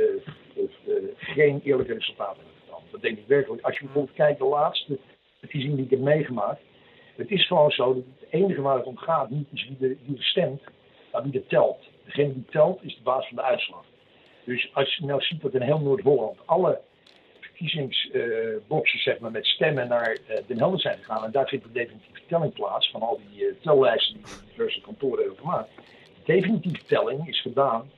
uh, 0.87 0.95
geen 1.15 1.61
eerlijke 1.63 1.93
resultaten 1.93 2.43
hebben 2.43 2.61
gedaan. 2.65 2.81
Dat 2.91 3.01
denk 3.01 3.17
ik 3.17 3.27
werkelijk. 3.27 3.61
Als 3.61 3.77
je 3.77 3.83
bijvoorbeeld 3.83 4.15
kijkt 4.15 4.39
de 4.39 4.45
laatste 4.45 4.99
verkiezingen 5.39 5.75
die 5.75 5.85
ik 5.85 5.91
heb 5.91 5.99
meegemaakt. 5.99 6.61
Het 7.15 7.31
is 7.31 7.47
gewoon 7.47 7.71
zo 7.71 7.93
dat 7.93 8.03
het 8.19 8.29
enige 8.29 8.61
waar 8.61 8.77
het 8.77 8.85
om 8.85 8.97
gaat 8.97 9.29
niet 9.29 9.47
is 9.53 9.67
wie 9.67 9.89
er, 9.89 9.95
wie 10.05 10.23
stemt, 10.23 10.61
maar 11.11 11.23
wie 11.23 11.33
er 11.33 11.47
telt. 11.47 11.79
Degene 12.05 12.33
die 12.33 12.45
telt 12.49 12.83
is 12.83 12.95
de 12.95 13.03
baas 13.03 13.27
van 13.27 13.35
de 13.35 13.43
uitslag. 13.43 13.85
Dus 14.43 14.69
als 14.73 14.95
je 14.95 15.05
nou 15.05 15.21
ziet 15.21 15.41
dat 15.41 15.53
in 15.53 15.61
heel 15.61 15.79
Noord-Holland 15.79 16.37
alle 16.45 16.81
verkiezingsboxen 17.55 18.99
zeg 18.99 19.19
maar, 19.19 19.31
met 19.31 19.45
stemmen 19.45 19.87
naar 19.87 20.17
uh, 20.29 20.37
Den 20.47 20.57
Helder 20.57 20.79
zijn 20.79 20.97
gegaan. 20.97 21.23
En 21.23 21.31
daar 21.31 21.47
vindt 21.47 21.65
de 21.65 21.71
definitieve 21.71 22.21
telling 22.27 22.53
plaats 22.53 22.91
van 22.91 23.01
al 23.01 23.19
die 23.29 23.43
uh, 23.43 23.53
tellijsten 23.61 24.15
die 24.15 24.23
de 24.23 24.45
diverse 24.49 24.81
kantoren 24.81 25.19
hebben 25.19 25.37
gemaakt. 25.39 25.69
De 26.23 26.33
definitieve 26.33 26.85
telling 26.85 27.27
is 27.27 27.41
gedaan 27.41 27.89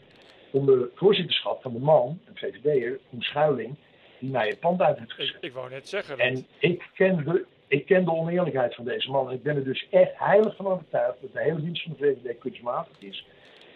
onder 0.52 0.90
voorzitterschap 0.96 1.62
van 1.62 1.74
de 1.74 1.80
man, 1.80 2.20
een 2.26 2.38
VVD'er, 2.38 3.00
een 3.14 3.22
Schuiling, 3.22 3.76
die 4.20 4.30
mij 4.30 4.48
het 4.48 4.60
pand 4.60 4.82
uit 4.82 4.98
heeft 5.00 5.14
gezet. 5.14 5.36
Ik, 5.36 5.42
ik 5.42 5.54
wou 5.54 5.70
net 5.70 5.90
zeggen. 5.90 6.18
En 6.18 6.46
ik 6.60 6.90
ken, 6.94 7.24
de, 7.24 7.46
ik 7.68 7.86
ken 7.86 8.06
de 8.06 8.12
oneerlijkheid 8.12 8.76
van 8.76 8.86
deze 8.86 9.12
man. 9.12 9.30
En 9.30 9.36
ik 9.36 9.44
ben 9.44 9.56
er 9.56 9.64
dus 9.64 9.88
echt 9.90 10.12
heilig 10.18 10.56
van 10.56 10.68
overtuigd 10.68 11.22
dat 11.22 11.34
de 11.34 11.42
hele 11.42 11.62
dienst 11.62 11.84
van 11.84 11.96
de 11.98 12.16
VVD 12.24 12.38
kunstmatig 12.38 13.00
is. 13.00 13.26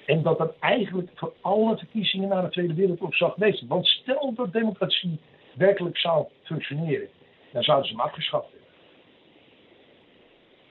En 0.06 0.22
dat 0.22 0.38
dat 0.38 0.56
eigenlijk 0.60 1.10
voor 1.16 1.34
alle 1.42 1.78
verkiezingen 1.78 2.30
na 2.30 2.42
de 2.42 2.50
Tweede 2.50 2.74
Wereldoorlog 2.74 3.16
zou 3.16 3.32
geweest 3.32 3.68
Want 3.68 3.88
stel 3.88 4.34
dat 4.36 4.54
democratie 4.54 5.20
werkelijk 5.54 5.98
zou 5.98 6.26
functioneren, 6.44 7.08
dan 7.52 7.64
zouden 7.64 7.88
ze 7.88 7.94
hem 7.94 8.06
afgeschaft 8.06 8.48
hebben. 8.52 8.68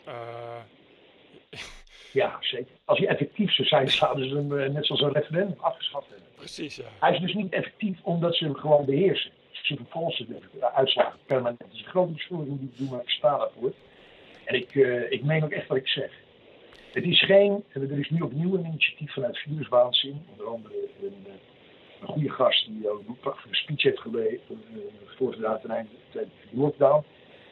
Uh... 0.09 0.61
Ja, 2.13 2.37
zeker. 2.41 2.73
Als 2.85 2.99
hij 2.99 3.09
effectief 3.09 3.53
zou 3.53 3.69
zijn, 3.69 3.89
zouden 3.89 4.29
ze 4.29 4.35
hem 4.35 4.73
net 4.73 4.87
zoals 4.87 5.01
een 5.01 5.13
referendum 5.13 5.61
afgeschaft 5.61 6.09
hebben. 6.09 6.27
Precies, 6.37 6.77
ja. 6.77 6.85
Hij 7.01 7.13
is 7.15 7.21
dus 7.21 7.35
niet 7.35 7.53
effectief 7.53 7.99
omdat 8.03 8.37
ze 8.37 8.45
hem 8.45 8.55
gewoon 8.55 8.85
beheersen. 8.85 9.31
Ze 9.51 9.77
vervalsen 9.77 10.27
de 10.27 10.73
uitslagen 10.73 11.19
permanent. 11.27 11.59
Dat 11.59 11.73
is 11.73 11.79
een 11.79 11.91
grote 11.91 12.13
beschuldiging 12.13 12.59
die 12.59 12.69
ik 12.69 12.79
doe, 12.79 12.91
maar 12.91 13.01
ik 13.01 13.11
sta 13.11 13.39
daarvoor. 13.39 13.73
En 14.45 14.55
ik, 14.55 14.75
uh, 14.75 15.11
ik 15.11 15.25
meen 15.25 15.45
ook 15.45 15.51
echt 15.51 15.67
wat 15.67 15.77
ik 15.77 15.89
zeg. 15.89 16.11
Het 16.93 17.05
is 17.05 17.25
geen, 17.25 17.65
er 17.73 17.99
is 17.99 18.11
nu 18.11 18.21
opnieuw 18.21 18.55
een 18.55 18.67
initiatief 18.67 19.13
vanuit 19.13 19.39
Viruswaanzin, 19.39 20.27
onder 20.31 20.47
andere 20.47 20.75
een, 21.03 21.27
een 22.01 22.07
goede 22.07 22.31
gast 22.31 22.67
die 22.67 22.91
ook 22.91 23.03
een 23.09 23.19
prachtige 23.21 23.55
speech 23.55 23.83
heeft 23.83 24.01
geleverd, 24.01 24.41
uh, 24.51 24.83
voorgedaan 25.05 25.61
ten 25.61 25.71
einde 25.71 25.91
tijdens 26.11 26.35
de 26.51 26.59
lockdown, 26.59 27.05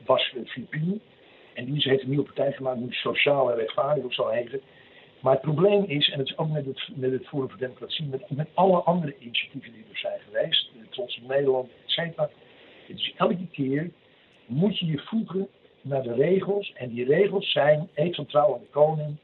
Bas 0.04 0.34
Filipini. 0.46 1.00
En 1.54 1.64
die 1.64 1.82
heeft 1.88 2.02
een 2.02 2.08
nieuwe 2.08 2.24
partij 2.24 2.52
gemaakt, 2.52 2.80
moet 2.80 2.94
sociaal 2.94 3.50
en 3.50 3.56
rechtvaardig 3.56 4.04
of 4.04 4.14
zo. 4.14 4.32
Maar 5.20 5.32
het 5.32 5.42
probleem 5.42 5.84
is, 5.84 6.10
en 6.10 6.18
het 6.18 6.28
is 6.28 6.38
ook 6.38 6.48
met 6.48 6.66
het, 6.66 6.88
met 6.94 7.12
het 7.12 7.26
Forum 7.26 7.48
voor 7.48 7.58
Democratie, 7.58 8.06
met, 8.06 8.30
met 8.30 8.48
alle 8.54 8.76
andere 8.76 9.14
initiatieven 9.18 9.72
die 9.72 9.84
er 9.90 9.98
zijn 9.98 10.20
geweest, 10.20 10.70
Trots 10.90 11.20
op 11.22 11.28
Nederland, 11.28 11.68
et 11.68 11.90
cetera. 11.90 12.30
Het 12.86 12.96
is 12.98 13.14
elke 13.16 13.46
keer 13.52 13.90
moet 14.46 14.78
je 14.78 14.86
je 14.86 14.98
voegen 14.98 15.48
naar 15.80 16.02
de 16.02 16.14
regels. 16.14 16.72
En 16.72 16.88
die 16.88 17.04
regels 17.04 17.52
zijn 17.52 17.88
eet 17.94 18.14
van 18.14 18.26
trouw 18.26 18.54
aan 18.54 18.60
de 18.60 18.70
koning. 18.70 19.16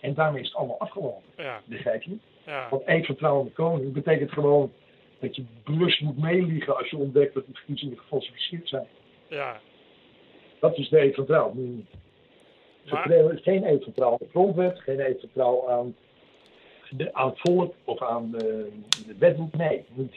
En 0.00 0.14
daarmee 0.14 0.40
is 0.40 0.46
het 0.48 0.56
allemaal 0.56 0.78
afgelopen. 0.78 1.22
Ja. 1.36 1.60
Begrijp 1.64 2.02
je? 2.02 2.16
Ja. 2.46 2.68
Want 2.70 2.82
eet 2.86 3.06
van 3.06 3.16
trouw 3.16 3.38
aan 3.38 3.44
de 3.44 3.50
koning 3.50 3.92
betekent 3.92 4.32
gewoon 4.32 4.72
dat 5.18 5.36
je 5.36 5.44
bewust 5.64 6.00
moet 6.00 6.18
meeliegen 6.18 6.76
als 6.76 6.90
je 6.90 6.96
ontdekt 6.96 7.34
dat 7.34 7.46
die 7.46 7.54
verkiezingen 7.56 7.98
gefalsificeerd 7.98 8.68
zijn. 8.68 8.86
Ja. 9.28 9.60
Dat 10.60 10.76
is 10.78 10.88
de 10.88 11.24
trouw. 11.26 11.52
Nu, 11.54 11.84
Maar- 12.90 13.38
geen 13.42 13.92
trouw 13.94 14.10
aan 14.10 14.16
de 14.18 14.28
grondwet, 14.30 14.80
geen 14.80 15.16
trouw 15.32 15.68
aan, 15.68 15.96
de, 16.90 17.14
aan 17.14 17.28
het 17.28 17.40
volk 17.40 17.74
of 17.84 18.02
aan 18.02 18.34
eh, 18.34 18.40
de 19.06 19.14
wetboek. 19.18 19.54
Nee, 19.56 19.84
niet. 19.88 20.14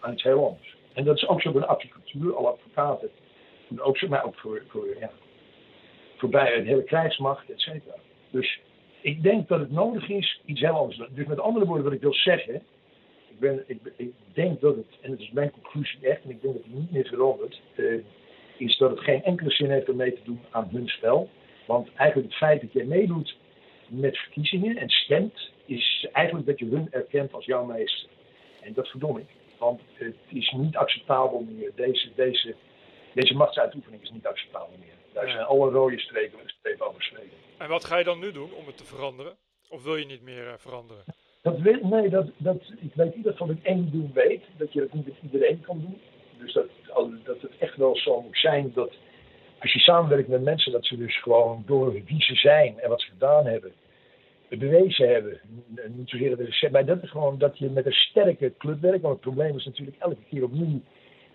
Aan 0.00 0.12
iets 0.12 0.22
heel 0.22 0.46
anders. 0.46 0.76
En 0.92 1.04
dat 1.04 1.16
is 1.16 1.26
ook 1.28 1.42
zo 1.42 1.52
bij 1.52 1.60
de 1.60 1.66
advocatuur, 1.66 2.36
alle 2.36 2.48
advocaten. 2.48 3.10
Ook 3.76 3.98
zo, 3.98 4.08
maar 4.08 4.24
ook 4.24 4.38
voor, 4.38 4.62
voor, 4.68 4.96
ja, 5.00 5.10
voorbij 6.16 6.56
een 6.56 6.66
hele 6.66 6.84
krijgsmacht, 6.84 7.50
et 7.50 7.60
cetera. 7.60 7.94
Dus 8.30 8.60
ik 9.02 9.22
denk 9.22 9.48
dat 9.48 9.60
het 9.60 9.70
nodig 9.70 10.08
is 10.08 10.40
iets 10.44 10.60
heel 10.60 10.76
anders. 10.76 11.00
Dus 11.14 11.26
met 11.26 11.40
andere 11.40 11.66
woorden, 11.66 11.84
wat 11.84 11.92
ik 11.92 12.00
wil 12.00 12.14
zeggen. 12.14 12.54
Ik, 13.28 13.38
ben, 13.38 13.64
ik, 13.66 13.78
ik 13.96 14.12
denk 14.32 14.60
dat 14.60 14.76
het, 14.76 14.86
en 15.00 15.10
het 15.10 15.20
is 15.20 15.30
mijn 15.30 15.50
conclusie 15.50 16.08
echt, 16.08 16.24
en 16.24 16.30
ik 16.30 16.42
denk 16.42 16.54
dat 16.54 16.62
het 16.64 16.74
niet 16.74 16.90
meer 16.90 17.06
verandert. 17.06 17.60
eh, 17.74 17.84
is 18.56 18.76
dat 18.76 18.90
het 18.90 19.00
geen 19.00 19.22
enkele 19.22 19.50
zin 19.50 19.70
heeft 19.70 19.88
om 19.88 19.96
mee 19.96 20.12
te 20.12 20.20
doen 20.24 20.40
aan 20.50 20.68
hun 20.72 20.88
spel. 20.88 21.28
Want 21.66 21.88
eigenlijk 21.94 22.28
het 22.28 22.38
feit 22.38 22.60
dat 22.60 22.72
jij 22.72 22.84
meedoet 22.84 23.36
met 23.86 24.16
verkiezingen 24.16 24.76
en 24.76 24.88
stemt, 24.88 25.50
is 25.66 26.08
eigenlijk 26.12 26.46
dat 26.46 26.58
je 26.58 26.64
hun 26.64 26.88
erkent 26.90 27.32
als 27.32 27.44
jouw 27.44 27.64
meester. 27.64 28.08
En 28.60 28.72
dat 28.72 28.88
verdom 28.88 29.18
ik. 29.18 29.28
Want 29.58 29.80
het 29.92 30.16
is 30.28 30.50
niet 30.50 30.76
acceptabel 30.76 31.46
meer. 31.56 31.70
Deze, 31.74 32.08
deze, 32.14 32.54
deze 33.14 33.34
machtsuitoefening 33.34 34.02
is 34.02 34.10
niet 34.10 34.26
acceptabel 34.26 34.76
meer. 34.78 35.01
Daar 35.12 35.30
zijn 35.30 35.44
alle 35.44 35.70
rode 35.70 35.98
strepen 35.98 36.38
en 36.40 36.48
strepen 36.48 36.86
overschreden. 36.88 37.30
En 37.58 37.68
wat 37.68 37.84
ga 37.84 37.98
je 37.98 38.04
dan 38.04 38.18
nu 38.18 38.32
doen 38.32 38.52
om 38.52 38.66
het 38.66 38.76
te 38.76 38.84
veranderen? 38.84 39.36
Of 39.68 39.82
wil 39.82 39.96
je 39.96 40.06
niet 40.06 40.22
meer 40.22 40.48
eh, 40.48 40.54
veranderen? 40.58 41.04
Dat 41.42 41.58
weet, 41.58 41.82
nee, 41.82 42.08
dat, 42.08 42.26
dat, 42.36 42.72
ik 42.80 42.94
weet 42.94 43.14
geval 43.22 43.46
dat 43.46 43.56
ik 43.56 43.64
één 43.64 43.90
ding 43.90 44.12
weet. 44.12 44.42
Dat 44.56 44.72
je 44.72 44.80
dat 44.80 44.92
niet 44.92 45.06
met 45.06 45.14
iedereen 45.22 45.60
kan 45.60 45.80
doen. 45.80 46.00
Dus 46.38 46.52
dat, 46.52 46.66
dat 47.24 47.40
het 47.40 47.58
echt 47.58 47.76
wel 47.76 47.96
zo 47.96 48.20
moet 48.20 48.38
zijn 48.38 48.72
dat 48.74 48.92
als 49.62 49.72
je 49.72 49.78
samenwerkt 49.78 50.28
met 50.28 50.42
mensen, 50.42 50.72
dat 50.72 50.86
ze 50.86 50.96
dus 50.96 51.22
gewoon 51.22 51.62
door 51.66 51.92
wie 51.92 52.22
ze 52.22 52.34
zijn 52.34 52.80
en 52.80 52.88
wat 52.88 53.00
ze 53.00 53.10
gedaan 53.10 53.46
hebben, 53.46 53.72
bewezen 54.48 55.08
hebben. 55.08 55.40
Niet 55.96 56.08
zozeer 56.08 56.36
dat 56.36 56.38
het 56.38 56.72
maar 56.72 56.84
dat 56.84 57.02
is 57.02 57.10
gewoon 57.10 57.38
dat 57.38 57.58
je 57.58 57.70
met 57.70 57.86
een 57.86 57.92
sterke 57.92 58.52
club 58.58 58.80
werkt. 58.80 59.00
Want 59.00 59.14
het 59.14 59.22
probleem 59.22 59.56
is 59.56 59.64
natuurlijk 59.64 59.98
elke 59.98 60.24
keer 60.30 60.44
opnieuw 60.44 60.82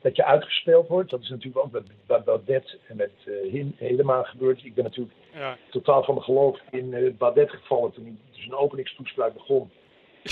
dat 0.02 0.16
je 0.16 0.26
uitgespeeld 0.26 0.88
wordt. 0.88 1.10
Dat 1.10 1.22
is 1.22 1.30
natuurlijk 1.30 1.66
ook 1.66 1.72
met 1.72 1.84
Ba- 2.06 2.20
Baudet 2.22 2.78
en 2.88 2.96
met 2.96 3.12
eh, 3.26 3.52
Hin- 3.52 3.76
Helema 3.78 4.24
gebeurd. 4.24 4.64
Ik 4.64 4.74
ben 4.76 4.84
natuurlijk 4.84 5.16
Ja, 5.34 5.58
totaal 5.70 6.04
van 6.04 6.14
mijn 6.14 6.26
geloof 6.26 6.60
in 6.72 6.94
eh 6.94 7.12
Baudet 7.18 7.50
gevallen 7.52 7.92
toen 7.92 8.04
hij 8.04 8.14
dus 8.36 8.46
een 8.46 8.56
openingstoespraak 8.56 9.34
begon. 9.34 9.70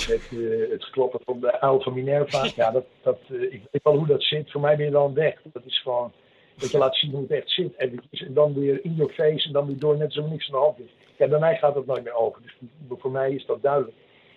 Met 0.08 0.22
eh, 0.32 0.72
het 0.72 0.90
kloppen 0.90 1.20
van 1.26 1.40
de 1.40 1.60
uil 1.62 1.82
van 1.82 1.94
Minerva. 1.94 2.50
Ja, 2.56 2.72
dat, 2.72 2.86
dat, 3.02 3.18
ik 3.30 3.62
weet 3.72 3.84
wel 3.84 3.98
hoe 3.98 4.08
dat 4.08 4.24
zit. 4.24 4.52
Voor 4.52 4.62
mij 4.62 4.76
ben 4.76 4.86
je 4.86 4.92
dan 4.92 5.14
weg. 5.14 5.42
Dat 5.54 5.66
is 5.66 5.82
gewoon 5.82 6.12
dat 6.60 6.72
je 6.72 6.78
laat 6.78 6.96
zien 6.98 7.12
hoe 7.12 7.22
het 7.22 7.32
echt 7.32 7.50
zit. 7.52 7.76
En, 7.76 8.00
en 8.12 8.34
dan 8.34 8.54
weer 8.54 8.80
in 8.84 8.96
your 8.96 9.14
face 9.14 9.48
en 9.48 9.54
dan 9.54 9.68
weer 9.68 9.80
door 9.80 9.98
net 9.98 10.14
zo 10.14 10.28
niks 10.28 10.46
aan 10.48 10.52
de 10.60 10.66
hand 10.66 10.80
is. 10.80 10.90
Ja, 11.18 11.28
bij 11.28 11.40
mij 11.40 11.56
gaat 11.58 11.74
dat 11.74 11.86
nooit 11.86 12.04
meer 12.04 12.14
over. 12.14 12.42
Dus 12.42 12.54
voor 13.00 13.12
mij 13.12 13.32
is 13.34 13.46
dat 13.46 13.62
duidelijk. 13.62 13.94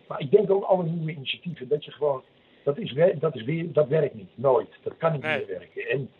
Maar 0.07 0.21
ik 0.21 0.31
denk 0.31 0.51
ook 0.51 0.65
alle 0.65 0.85
nieuwe 0.85 1.13
initiatieven. 1.13 1.69
Dat 1.69 1.85
je 1.85 1.91
gewoon, 1.91 2.23
dat, 2.75 2.79
is, 2.79 3.19
dat, 3.21 3.37
is 3.37 3.43
weer, 3.43 3.73
dat 3.73 3.89
werkt 3.89 4.15
niet. 4.15 4.31
Nooit. 4.35 4.69
Dat 4.83 4.97
kan 4.97 5.13
niet 5.13 5.23
Nee. 5.23 5.37
meer 5.39 5.47
werken. 5.47 5.89
En 5.89 6.11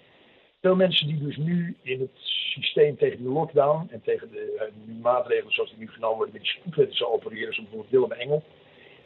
veel 0.61 0.77
mensen 0.77 1.07
die 1.07 1.19
dus 1.19 1.37
nu 1.37 1.77
in 1.83 2.01
het 2.01 2.11
systeem 2.51 2.97
tegen 2.97 3.19
die 3.19 3.29
lockdown 3.29 3.89
en 3.91 4.01
tegen 4.03 4.31
de 4.31 4.57
eh, 4.59 4.95
maatregelen 5.03 5.53
zoals 5.53 5.71
die 5.71 5.79
nu 5.79 5.89
genomen 5.89 6.17
worden 6.17 6.35
met 6.35 6.43
die 6.43 6.53
spoedwetten 6.53 6.97
zo 6.97 7.05
opereren, 7.05 7.55
zoals 7.55 7.69
bijvoorbeeld 7.71 7.91
Willem 7.91 8.13
Engel. 8.13 8.43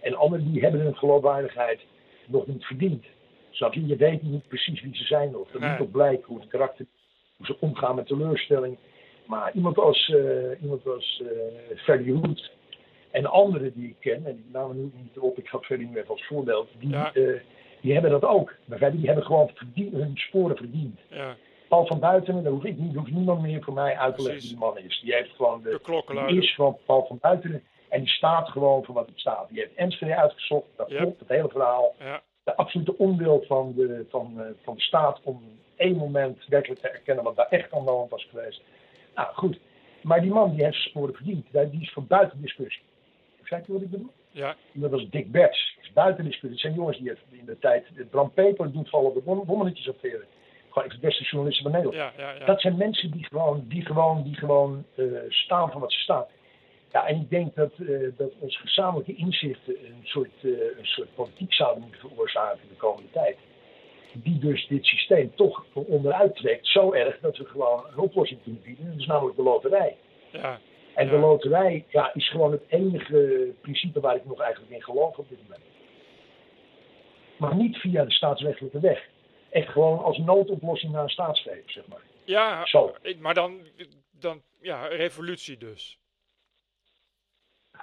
En 0.01 0.14
anderen 0.14 0.52
die 0.52 0.62
hebben 0.62 0.81
hun 0.81 0.97
geloofwaardigheid 0.97 1.81
nog 2.27 2.47
niet 2.47 2.64
verdiend. 2.64 3.05
Snap 3.51 3.74
je? 3.74 3.86
Je 3.86 3.97
weet 3.97 4.23
niet 4.23 4.48
precies 4.48 4.82
wie 4.82 4.97
ze 4.97 5.05
zijn 5.05 5.31
nog. 5.31 5.52
Er 5.52 5.60
Nee. 5.60 5.70
moet 5.70 5.81
ook 5.81 5.93
blijken 5.93 6.24
hoe 6.27 6.40
het 6.40 6.48
karakter, 6.48 6.86
hoe 7.36 7.47
ze 7.47 7.56
omgaan 7.60 7.94
met 7.94 8.06
teleurstelling. 8.06 8.77
Maar 9.27 9.52
iemand 9.55 9.78
als, 9.78 10.09
eh 10.09 10.62
iemand 10.62 10.86
als 10.86 11.23
Roet 11.86 12.51
en 13.13 13.27
anderen 13.27 13.73
die 13.73 13.89
ik 13.89 13.97
ken, 14.01 14.27
en 14.27 14.35
die 14.37 14.47
namen 14.53 14.77
nu 14.77 14.91
niet 15.03 15.19
op, 15.19 15.39
ik 15.39 15.47
had 15.49 15.69
nu 15.69 15.89
even 15.97 16.09
als 16.09 16.27
voorbeeld, 16.27 16.69
die, 16.79 16.89
Ja. 16.91 17.13
eh, 17.15 17.41
die 17.81 17.93
hebben 17.93 18.11
dat 18.11 18.25
ook. 18.25 18.55
Begrijp 18.65 18.93
je? 18.93 18.99
Die 18.99 19.07
hebben 19.07 19.25
gewoon 19.27 19.51
hun 19.75 20.13
sporen 20.15 20.57
verdiend. 20.57 21.01
ja. 21.09 21.37
Paul 21.69 21.87
van 21.87 21.99
Buitenen, 22.01 22.43
daar 22.43 22.53
hoef 22.53 22.65
ik 22.65 22.79
niet, 22.79 22.95
hoeft 22.97 23.11
niemand 23.11 23.43
meer 23.43 23.63
voor 23.63 23.75
mij 23.75 23.97
uit 23.97 24.17
te 24.17 24.23
leggen 24.23 24.41
wie 24.41 24.51
die 24.51 24.59
man 24.59 24.79
is. 24.79 25.01
Die 25.01 25.15
heeft 25.15 25.31
gewoon 25.37 25.63
De 25.63 25.81
de, 26.07 26.25
die 26.27 26.43
is 26.43 26.55
gewoon 26.55 26.79
Paul 26.87 27.07
van 27.07 27.19
Buitenen 27.21 27.63
en 27.89 27.99
die 28.01 28.09
staat 28.09 28.49
gewoon 28.49 28.85
voor 28.85 28.95
wat 28.95 29.07
het 29.07 29.19
staat. 29.21 29.49
Die 29.49 29.59
heeft 29.59 29.75
Enschede 29.75 30.17
uitgezocht, 30.17 30.67
dat 30.77 30.91
Ja. 30.91 30.97
klopt, 31.01 31.19
het 31.21 31.29
hele 31.29 31.49
verhaal. 31.49 31.95
Ja, 31.99 32.23
de 32.45 32.57
absolute 32.57 32.99
onwil 32.99 33.45
van 33.47 33.73
de, 33.77 34.07
van, 34.09 34.33
uh, 34.37 34.45
van 34.63 34.75
de 34.75 34.81
staat 34.81 35.21
om 35.25 35.43
één 35.77 35.97
moment 35.97 36.47
werkelijk 36.49 36.81
te 36.81 36.89
erkennen 36.89 37.25
wat 37.25 37.37
daar 37.37 37.49
echt 37.51 37.73
aan 37.73 37.85
de 37.85 37.91
hand 37.91 38.11
was 38.11 38.25
geweest. 38.31 38.63
Nou 39.15 39.35
goed, 39.35 39.59
maar 40.03 40.21
die 40.21 40.31
man 40.33 40.51
die 40.55 40.65
heeft 40.65 40.77
zijn 40.77 40.89
sporen 40.89 41.15
verdiend, 41.15 41.47
die 41.71 41.81
is 41.81 41.93
voor 41.93 42.05
buiten 42.05 42.41
discussie. 42.41 42.83
Je 43.57 43.73
wat 43.73 43.83
ik 43.83 43.91
bedoel? 43.91 44.11
Ja. 44.31 44.57
Dat 44.73 44.91
was 44.91 45.09
Dick 45.11 45.31
Berts, 45.31 45.77
is 45.83 45.93
buiten 45.93 46.24
discussie. 46.24 46.51
Het 46.51 46.61
zijn 46.61 46.74
jongens 46.74 46.99
die 46.99 47.39
in 47.39 47.47
de 47.47 47.59
tijd, 47.59 47.85
Bram 48.11 48.33
Peper 48.33 48.73
doet 48.73 48.89
vallen 48.89 49.09
op 49.09 49.15
de 49.15 49.45
bommetjes. 49.47 49.91
Gewoon 50.70 50.89
de 50.89 50.99
beste 51.01 51.24
journalisten 51.24 51.62
van 51.62 51.73
Nederland. 51.73 52.15
Ja, 52.16 52.24
ja, 52.24 52.33
ja. 52.39 52.45
Dat 52.45 52.61
zijn 52.61 52.77
mensen 52.77 53.11
die 53.11 53.24
gewoon, 53.24 53.65
die 53.69 53.85
gewoon, 53.85 54.23
die 54.23 54.35
gewoon 54.35 54.85
uh, 54.97 55.19
staan 55.29 55.70
voor 55.70 55.81
wat 55.81 55.93
ze 55.93 55.99
staan. 55.99 56.24
Ja, 56.93 57.07
en 57.07 57.20
ik 57.20 57.31
denk 57.31 57.55
dat, 57.55 57.73
uh, 57.79 58.09
dat 58.16 58.31
ons 58.39 58.61
gezamenlijke 58.61 59.15
inzichten 59.15 59.74
een 59.85 60.01
soort, 60.03 60.43
uh, 60.43 60.61
een 60.79 60.87
soort 60.87 61.15
politiek 61.15 61.53
zouden 61.53 61.83
moeten 61.83 62.01
veroorzaken 62.01 62.69
de 62.69 62.74
komende 62.74 63.11
tijd. 63.11 63.37
Die 64.12 64.39
dus 64.39 64.66
dit 64.66 64.85
systeem 64.85 65.33
toch 65.35 65.65
onderuit 65.73 66.37
trekt, 66.37 66.66
zo 66.66 66.93
erg 66.93 67.19
dat 67.20 67.37
we 67.37 67.45
gewoon 67.45 67.85
een 67.93 67.99
oplossing 67.99 68.43
kunnen 68.43 68.62
bieden. 68.62 68.91
Dat 68.91 69.01
is 69.01 69.07
namelijk 69.07 69.37
de 69.37 69.43
loterij. 69.43 69.97
Ja. 70.33 70.61
En 70.94 71.09
de 71.09 71.16
loterij 71.16 71.85
ja, 71.89 72.14
is 72.14 72.31
gewoon 72.31 72.52
het 72.52 72.62
enige 72.69 73.52
principe 73.60 74.01
waar 74.01 74.16
ik 74.16 74.24
nog 74.24 74.40
eigenlijk 74.40 74.73
in 74.73 74.82
geloof 74.82 75.19
op 75.19 75.28
dit 75.28 75.43
moment. 75.43 75.62
Maar 77.36 77.56
niet 77.56 77.77
via 77.77 78.05
de 78.05 78.12
staatsrechtelijke 78.12 78.81
weg. 78.81 79.09
Echt 79.51 79.69
gewoon 79.69 80.02
als 80.02 80.19
noodoplossing 80.19 80.93
naar 80.93 81.02
een 81.02 81.09
staatsgreep, 81.09 81.70
zeg 81.70 81.86
maar. 81.86 82.02
Ja, 82.24 82.66
Zo. 82.66 82.94
maar 83.19 83.35
dan, 83.35 83.60
dan 84.10 84.43
ja, 84.60 84.86
revolutie 84.86 85.59
dus. 85.59 85.98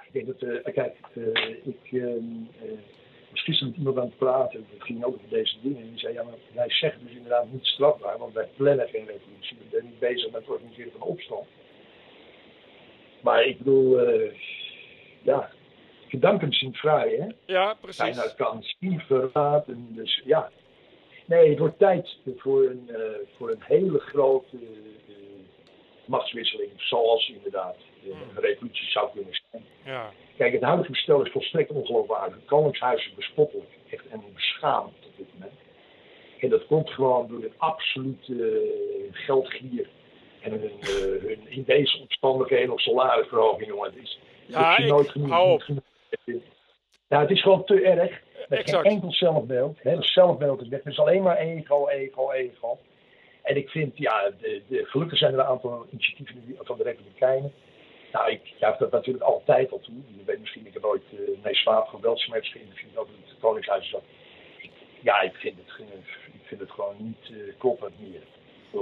Ik 0.06 0.12
denk 0.12 0.26
dat, 0.26 0.42
uh, 0.42 0.74
kijk, 0.74 0.96
uh, 1.14 1.66
ik 1.66 1.90
uh, 1.90 2.14
was 3.30 3.42
gisteren 3.42 3.68
met 3.68 3.78
iemand 3.78 3.98
aan 3.98 4.04
het 4.04 4.18
praten, 4.18 4.66
het 4.70 4.82
ging 4.82 5.04
ook 5.04 5.14
over 5.14 5.28
deze 5.28 5.56
dingen. 5.62 5.80
En 5.80 5.88
die 5.88 5.98
zei, 5.98 6.12
ja, 6.12 6.22
maar 6.22 6.34
wij 6.54 6.70
zeggen 6.70 7.04
dus 7.04 7.14
inderdaad 7.14 7.52
niet 7.52 7.66
strafbaar, 7.66 8.18
want 8.18 8.34
wij 8.34 8.48
plannen 8.56 8.88
geen 8.88 9.06
revolutie. 9.06 9.56
We 9.56 9.68
zijn 9.70 9.84
niet 9.84 9.98
bezig 9.98 10.30
met 10.30 10.40
het 10.40 10.50
organiseren 10.50 10.92
van 10.92 11.02
opstand. 11.02 11.46
Maar 13.22 13.44
ik 13.44 13.58
bedoel, 13.58 14.00
ja, 15.22 15.50
gedanken 16.08 16.52
zijn 16.52 16.74
vrij, 16.74 17.16
hè? 17.18 17.52
Ja, 17.54 17.74
precies. 17.80 18.16
Bijna 18.16 18.32
kan 18.36 18.64
verraad. 19.06 19.68
En 19.68 19.88
dus 19.90 20.22
ja. 20.24 20.50
Nee, 21.26 21.48
het 21.48 21.58
wordt 21.58 21.78
tijd 21.78 22.16
voor 22.36 22.64
een, 22.64 22.88
uh, 22.88 22.96
voor 23.36 23.50
een 23.50 23.62
hele 23.62 23.98
grote 23.98 24.56
uh, 24.56 25.14
machtswisseling, 26.04 26.70
zoals 26.76 27.28
inderdaad 27.28 27.76
uh, 28.04 28.10
een 28.10 28.40
revolutie 28.42 28.90
zou 28.90 29.10
kunnen 29.12 29.40
zijn. 29.50 29.64
Ja. 29.84 30.12
Kijk, 30.36 30.52
het 30.52 30.62
huidige 30.62 30.90
bestel 30.90 31.24
is 31.24 31.32
volstrekt 31.32 31.70
ongeloofwaardig. 31.70 32.34
Het 32.34 32.44
Koningshuis 32.44 33.06
is 33.06 33.14
bespottelijk, 33.14 33.70
echt 33.90 34.06
en 34.08 34.22
beschamend 34.34 35.06
op 35.06 35.16
dit 35.16 35.26
moment. 35.32 35.58
En 36.40 36.48
dat 36.48 36.66
komt 36.66 36.90
gewoon 36.90 37.28
door 37.28 37.42
een 37.42 37.52
absolute 37.56 38.68
geldgier 39.12 39.88
en 40.40 40.50
hun, 40.50 40.70
hun 40.80 41.48
in 41.48 41.64
deze 41.66 41.98
omstandigheden 41.98 42.72
of 42.72 42.80
salarisverhoging, 42.80 43.68
jongen. 43.68 43.90
Het 43.90 44.02
is, 44.02 44.18
ja, 44.46 44.78
ik, 44.78 44.86
nooit 44.86 45.10
genoeg, 45.10 45.30
hou 45.30 45.52
op. 45.52 45.62
het 47.08 47.30
is 47.30 47.42
gewoon 47.42 47.64
te 47.64 47.82
erg. 47.82 48.20
Met 48.48 48.58
Exact. 48.58 48.82
geen 48.82 48.92
enkel 48.92 49.12
zelfbeeld. 49.12 49.76
Het 49.76 49.84
hele 49.84 50.02
zelfbeeld 50.02 50.60
is 50.60 50.68
weg. 50.68 50.82
Het 50.84 50.92
is 50.92 50.98
alleen 50.98 51.22
maar 51.22 51.36
ego, 51.36 51.88
ego, 51.88 52.30
ego. 52.30 52.78
En 53.42 53.56
ik 53.56 53.68
vind, 53.68 53.96
ja, 53.98 54.30
de, 54.40 54.62
de, 54.68 54.84
gelukkig 54.84 55.18
zijn 55.18 55.32
er 55.32 55.38
een 55.38 55.44
aantal 55.44 55.86
initiatieven 55.90 56.56
van 56.60 56.76
de 56.76 56.82
Republikeinen. 56.82 57.52
Nou, 58.12 58.30
ik 58.30 58.40
juich 58.58 58.76
dat 58.76 58.90
natuurlijk 58.90 59.24
altijd 59.24 59.72
al 59.72 59.80
toe. 59.80 59.94
Je 60.16 60.24
weet 60.24 60.40
misschien, 60.40 60.66
ik 60.66 60.72
heb 60.72 60.84
ooit 60.84 61.02
uh, 61.12 61.44
nee, 61.44 61.54
Swaap 61.54 61.88
van 61.88 62.00
Weltsmerts 62.00 62.52
geïnterviewd 62.52 62.96
over 62.96 63.12
het 63.24 63.38
Koningshuis. 63.40 63.90
Zat. 63.90 64.02
Ik, 64.58 64.70
ja, 65.00 65.20
ik 65.20 65.34
vind 65.34 65.56
het, 65.56 65.88
ik 66.32 66.40
vind 66.44 66.60
het 66.60 66.70
gewoon 66.70 66.96
niet 66.98 67.28
uh, 67.30 67.52
kloppend 67.58 68.00
meer. 68.00 68.22
Uh, 68.74 68.80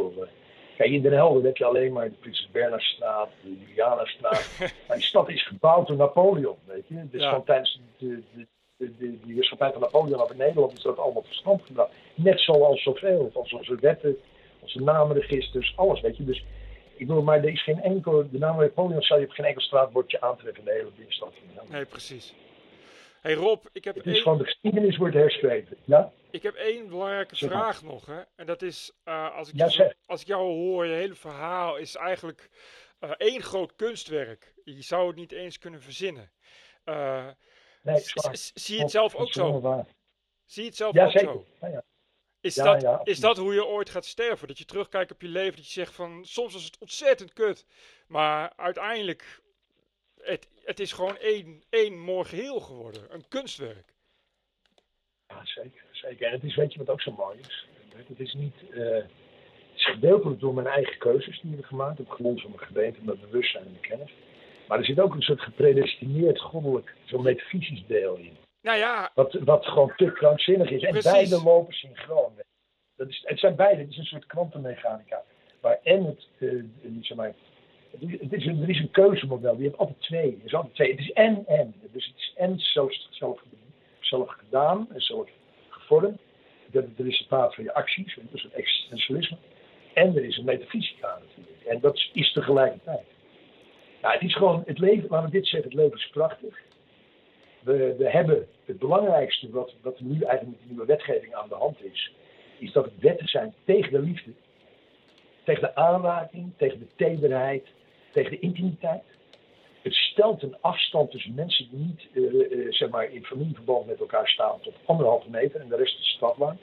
kijk, 0.78 0.90
in 0.90 1.02
Den 1.02 1.12
Helder 1.12 1.44
heb 1.44 1.56
je 1.56 1.64
alleen 1.64 1.92
maar 1.92 2.08
de 2.08 2.14
Prinses 2.20 2.48
Bernhardstraat, 2.50 3.28
de 3.42 3.56
Julianastraat. 3.66 4.48
maar 4.88 4.96
die 4.96 5.06
stad 5.06 5.28
is 5.28 5.46
gebouwd 5.46 5.86
door 5.86 5.96
Napoleon, 5.96 6.56
weet 6.64 6.84
je. 6.88 7.08
Dus 7.10 7.22
Ja. 7.22 7.28
gewoon 7.28 7.44
tijdens 7.44 7.80
de, 7.98 8.22
de, 8.34 8.46
de, 8.76 8.96
de, 8.98 9.18
die 9.24 9.34
heerschappij 9.34 9.72
van 9.72 9.80
Napoleon 9.80 10.20
over 10.20 10.36
Nederland 10.36 10.72
is 10.76 10.82
dat 10.82 10.98
allemaal 10.98 11.22
tot 11.22 11.34
stand 11.34 11.62
gebracht. 11.62 11.90
Net 12.14 12.40
zoals 12.40 12.82
zoveel, 12.82 13.30
als 13.34 13.52
onze 13.52 13.76
wetten, 13.80 14.16
onze 14.60 14.82
namenregisters, 14.82 15.72
alles, 15.76 16.00
weet 16.00 16.16
je. 16.16 16.24
Dus 16.24 16.44
ik 16.96 17.06
bedoel, 17.06 17.22
maar 17.22 17.38
er 17.38 17.48
is 17.48 17.62
geen 17.62 17.80
enkel, 17.82 18.30
de 18.30 18.38
naam 18.38 18.56
Napoleon 18.60 19.02
zal 19.02 19.18
je 19.18 19.24
op 19.24 19.30
geen 19.30 19.46
enkel 19.46 19.62
straatbordje 19.62 20.20
aantreffen 20.20 20.58
in 20.58 20.64
de 20.64 20.72
hele 20.72 20.90
binnenstad 20.96 21.28
van 21.32 21.42
Nederland. 21.46 21.70
Nee, 21.70 21.84
precies. 21.84 22.34
hey 23.20 23.34
Rob, 23.34 23.64
ik 23.72 23.84
heb, 23.84 23.94
Het 23.94 24.06
is 24.06 24.12
één, 24.12 24.22
gewoon 24.22 24.38
de 24.38 24.44
geschiedenis 24.44 24.96
wordt 24.96 25.14
herschreven, 25.14 25.76
ja? 25.84 26.12
Ik 26.30 26.42
heb 26.42 26.54
één 26.54 26.88
belangrijke 26.88 27.36
vraag 27.36 27.82
nog. 27.82 28.06
Hè? 28.06 28.20
En 28.36 28.46
dat 28.46 28.62
is, 28.62 28.92
eh, 29.04 29.34
als, 29.36 29.48
ik 29.48 29.54
Ja, 29.56 29.68
zeg. 29.68 29.94
als 30.06 30.20
ik 30.20 30.26
jou 30.26 30.42
hoor, 30.42 30.86
je 30.86 30.92
hele 30.94 31.14
verhaal 31.14 31.76
is 31.76 31.94
eigenlijk 31.94 32.48
eh, 32.98 33.10
één 33.16 33.42
groot 33.42 33.74
kunstwerk. 33.76 34.54
Je 34.64 34.82
zou 34.82 35.06
het 35.06 35.16
niet 35.16 35.32
eens 35.32 35.58
kunnen 35.58 35.82
verzinnen. 35.82 36.32
Eh, 36.84 37.28
Nee, 37.82 37.98
zie 38.54 38.76
je 38.76 38.82
het 38.82 38.90
zelf 38.90 39.14
ook 39.14 39.32
zo? 39.32 39.60
waar. 39.60 39.86
Zie 40.44 40.62
je 40.62 40.68
het 40.68 40.76
zelf 40.76 40.94
Ja, 40.94 41.04
ook 41.04 41.10
zeker. 41.10 41.28
zo? 41.60 41.66
Ja. 41.66 41.82
Is, 42.40 42.54
dat, 42.54 43.00
is 43.08 43.20
dat 43.20 43.36
hoe 43.36 43.54
je 43.54 43.64
ooit 43.66 43.90
gaat 43.90 44.04
sterven? 44.06 44.48
Dat 44.48 44.58
je 44.58 44.64
terugkijkt 44.64 45.12
op 45.12 45.20
je 45.22 45.28
leven, 45.28 45.56
dat 45.56 45.66
je 45.66 45.72
zegt 45.72 45.94
van 45.94 46.24
soms 46.24 46.52
was 46.52 46.64
het 46.64 46.78
ontzettend 46.78 47.32
kut, 47.32 47.66
maar 48.06 48.52
uiteindelijk 48.56 49.40
het, 50.20 50.48
het 50.64 50.80
is 50.80 50.92
gewoon 50.92 51.16
één, 51.18 51.62
één 51.68 51.98
mooi 51.98 52.24
geheel 52.28 52.60
geworden, 52.60 53.14
een 53.14 53.28
kunstwerk. 53.28 53.94
Ja, 55.38 55.62
zeker, 55.62 55.84
zeker. 55.92 56.26
En 56.26 56.32
het 56.32 56.44
is, 56.44 56.56
weet 56.56 56.72
je 56.72 56.78
wat 56.78 56.90
ook 56.90 57.00
zo 57.00 57.12
mooi 57.12 57.38
is? 57.38 57.66
Het 58.08 58.20
is 58.20 58.34
niet, 58.34 58.54
eh, 58.70 58.78
het 58.80 59.74
is 59.74 59.86
gedeeltelijk 59.86 60.40
door 60.40 60.54
mijn 60.54 60.66
eigen 60.66 60.98
keuzes 60.98 61.40
die 61.40 61.50
ik 61.50 61.56
heb 61.56 61.66
gemaakt, 61.66 62.00
op 62.00 62.10
grond 62.10 62.40
van 62.40 62.50
mijn 62.50 62.66
geweten, 62.66 63.04
mijn 63.04 63.20
bewustzijn 63.20 63.64
en 63.64 63.70
mijn 63.70 63.82
kennis. 63.82 64.12
Maar 64.68 64.78
er 64.78 64.84
zit 64.84 65.00
ook 65.00 65.14
een 65.14 65.22
soort 65.22 65.40
gepredestineerd 65.40 66.40
goddelijk, 66.40 66.94
zo'n 67.04 67.22
metafysisch 67.22 67.86
deel 67.86 68.16
in. 68.16 68.36
Nou 68.62 68.78
ja, 68.78 69.10
Wat, 69.14 69.32
wat 69.32 69.66
gewoon 69.66 69.92
te 69.96 70.12
krankzinnig 70.12 70.70
is. 70.70 70.82
En 70.82 70.90
Precies. 70.90 71.12
beide 71.12 71.42
lopen 71.42 71.74
synchroon. 71.74 72.32
Dat 72.96 73.08
is, 73.08 73.22
het 73.24 73.38
zijn 73.38 73.56
beide, 73.56 73.80
het 73.80 73.90
is 73.90 73.96
een 73.96 74.04
soort 74.04 74.26
kwantummechanica. 74.26 75.22
Waar 75.60 75.78
en 75.82 76.04
het, 76.04 76.26
eh, 76.38 76.62
niet 76.82 77.06
zeg 77.06 77.16
maar, 77.16 77.34
het 77.90 78.32
is, 78.32 78.46
een, 78.46 78.62
er 78.62 78.68
is 78.68 78.78
een 78.78 78.90
keuzemodel, 78.90 79.54
die 79.54 79.64
heeft 79.64 79.78
altijd 79.78 80.00
twee. 80.00 80.36
Er 80.38 80.44
is 80.44 80.54
altijd 80.54 80.74
twee. 80.74 80.90
Het 80.90 81.00
is 81.00 81.12
en 81.12 81.44
en. 81.46 81.74
Dus 81.92 82.06
het 82.06 82.16
is 82.16 82.32
en 82.36 82.58
zelf, 82.58 82.92
zelf, 83.10 83.42
zelf 84.08 84.30
gedaan 84.30 84.86
en 84.92 85.00
zelf 85.00 85.28
gevormd. 85.68 86.20
Dat 86.70 86.82
het 86.82 86.96
het 86.96 87.06
resultaat 87.06 87.54
van 87.54 87.64
je 87.64 87.74
acties, 87.74 88.14
dat 88.14 88.24
is 88.32 88.42
het 88.42 88.52
existentialisme. 88.52 89.36
En 89.94 90.16
er 90.16 90.24
is 90.24 90.36
een 90.36 90.44
metafysica 90.44 91.18
natuurlijk. 91.26 91.64
En 91.66 91.80
dat 91.80 91.94
is, 91.94 92.10
is 92.12 92.32
tegelijkertijd. 92.32 93.06
Nou, 94.02 94.14
het 94.14 94.22
is 94.22 94.34
gewoon, 94.36 94.62
het 94.66 94.78
leven, 94.78 95.08
laten 95.10 95.30
dit 95.30 95.46
zeggen, 95.46 95.70
het 95.70 95.78
leven 95.78 95.98
is 95.98 96.08
prachtig. 96.08 96.58
We, 97.60 97.96
hebben 97.98 98.46
het 98.64 98.78
belangrijkste 98.78 99.50
wat, 99.50 99.74
wat 99.82 100.00
nu 100.00 100.20
eigenlijk 100.20 100.42
met 100.42 100.58
de 100.60 100.68
nieuwe 100.68 100.86
wetgeving 100.86 101.34
aan 101.34 101.48
de 101.48 101.54
hand 101.54 101.84
is, 101.84 102.12
is 102.58 102.72
dat 102.72 102.84
het 102.84 102.98
wetten 103.00 103.28
zijn 103.28 103.54
tegen 103.64 103.92
de 103.92 104.00
liefde, 104.00 104.30
tegen 105.44 105.62
de 105.62 105.74
aanraking, 105.74 106.52
tegen 106.56 106.78
de 106.78 106.86
tederheid, 106.96 107.66
tegen 108.12 108.30
de 108.30 108.38
intimiteit. 108.38 109.02
Het 109.88 109.96
stelt 109.96 110.42
een 110.42 110.56
afstand 110.60 111.10
tussen 111.10 111.34
mensen 111.34 111.68
die 111.70 111.78
niet 111.78 112.08
eh, 112.14 112.52
eh, 112.52 112.72
zeg 112.72 112.88
maar 112.88 113.12
in 113.12 113.24
familieverband 113.24 113.86
met 113.86 114.00
elkaar 114.00 114.28
staan 114.28 114.60
tot 114.60 114.74
anderhalve 114.84 115.30
meter 115.30 115.60
en 115.60 115.68
de 115.68 115.76
rest 115.76 115.98
is 115.98 116.08
stadlang. 116.08 116.58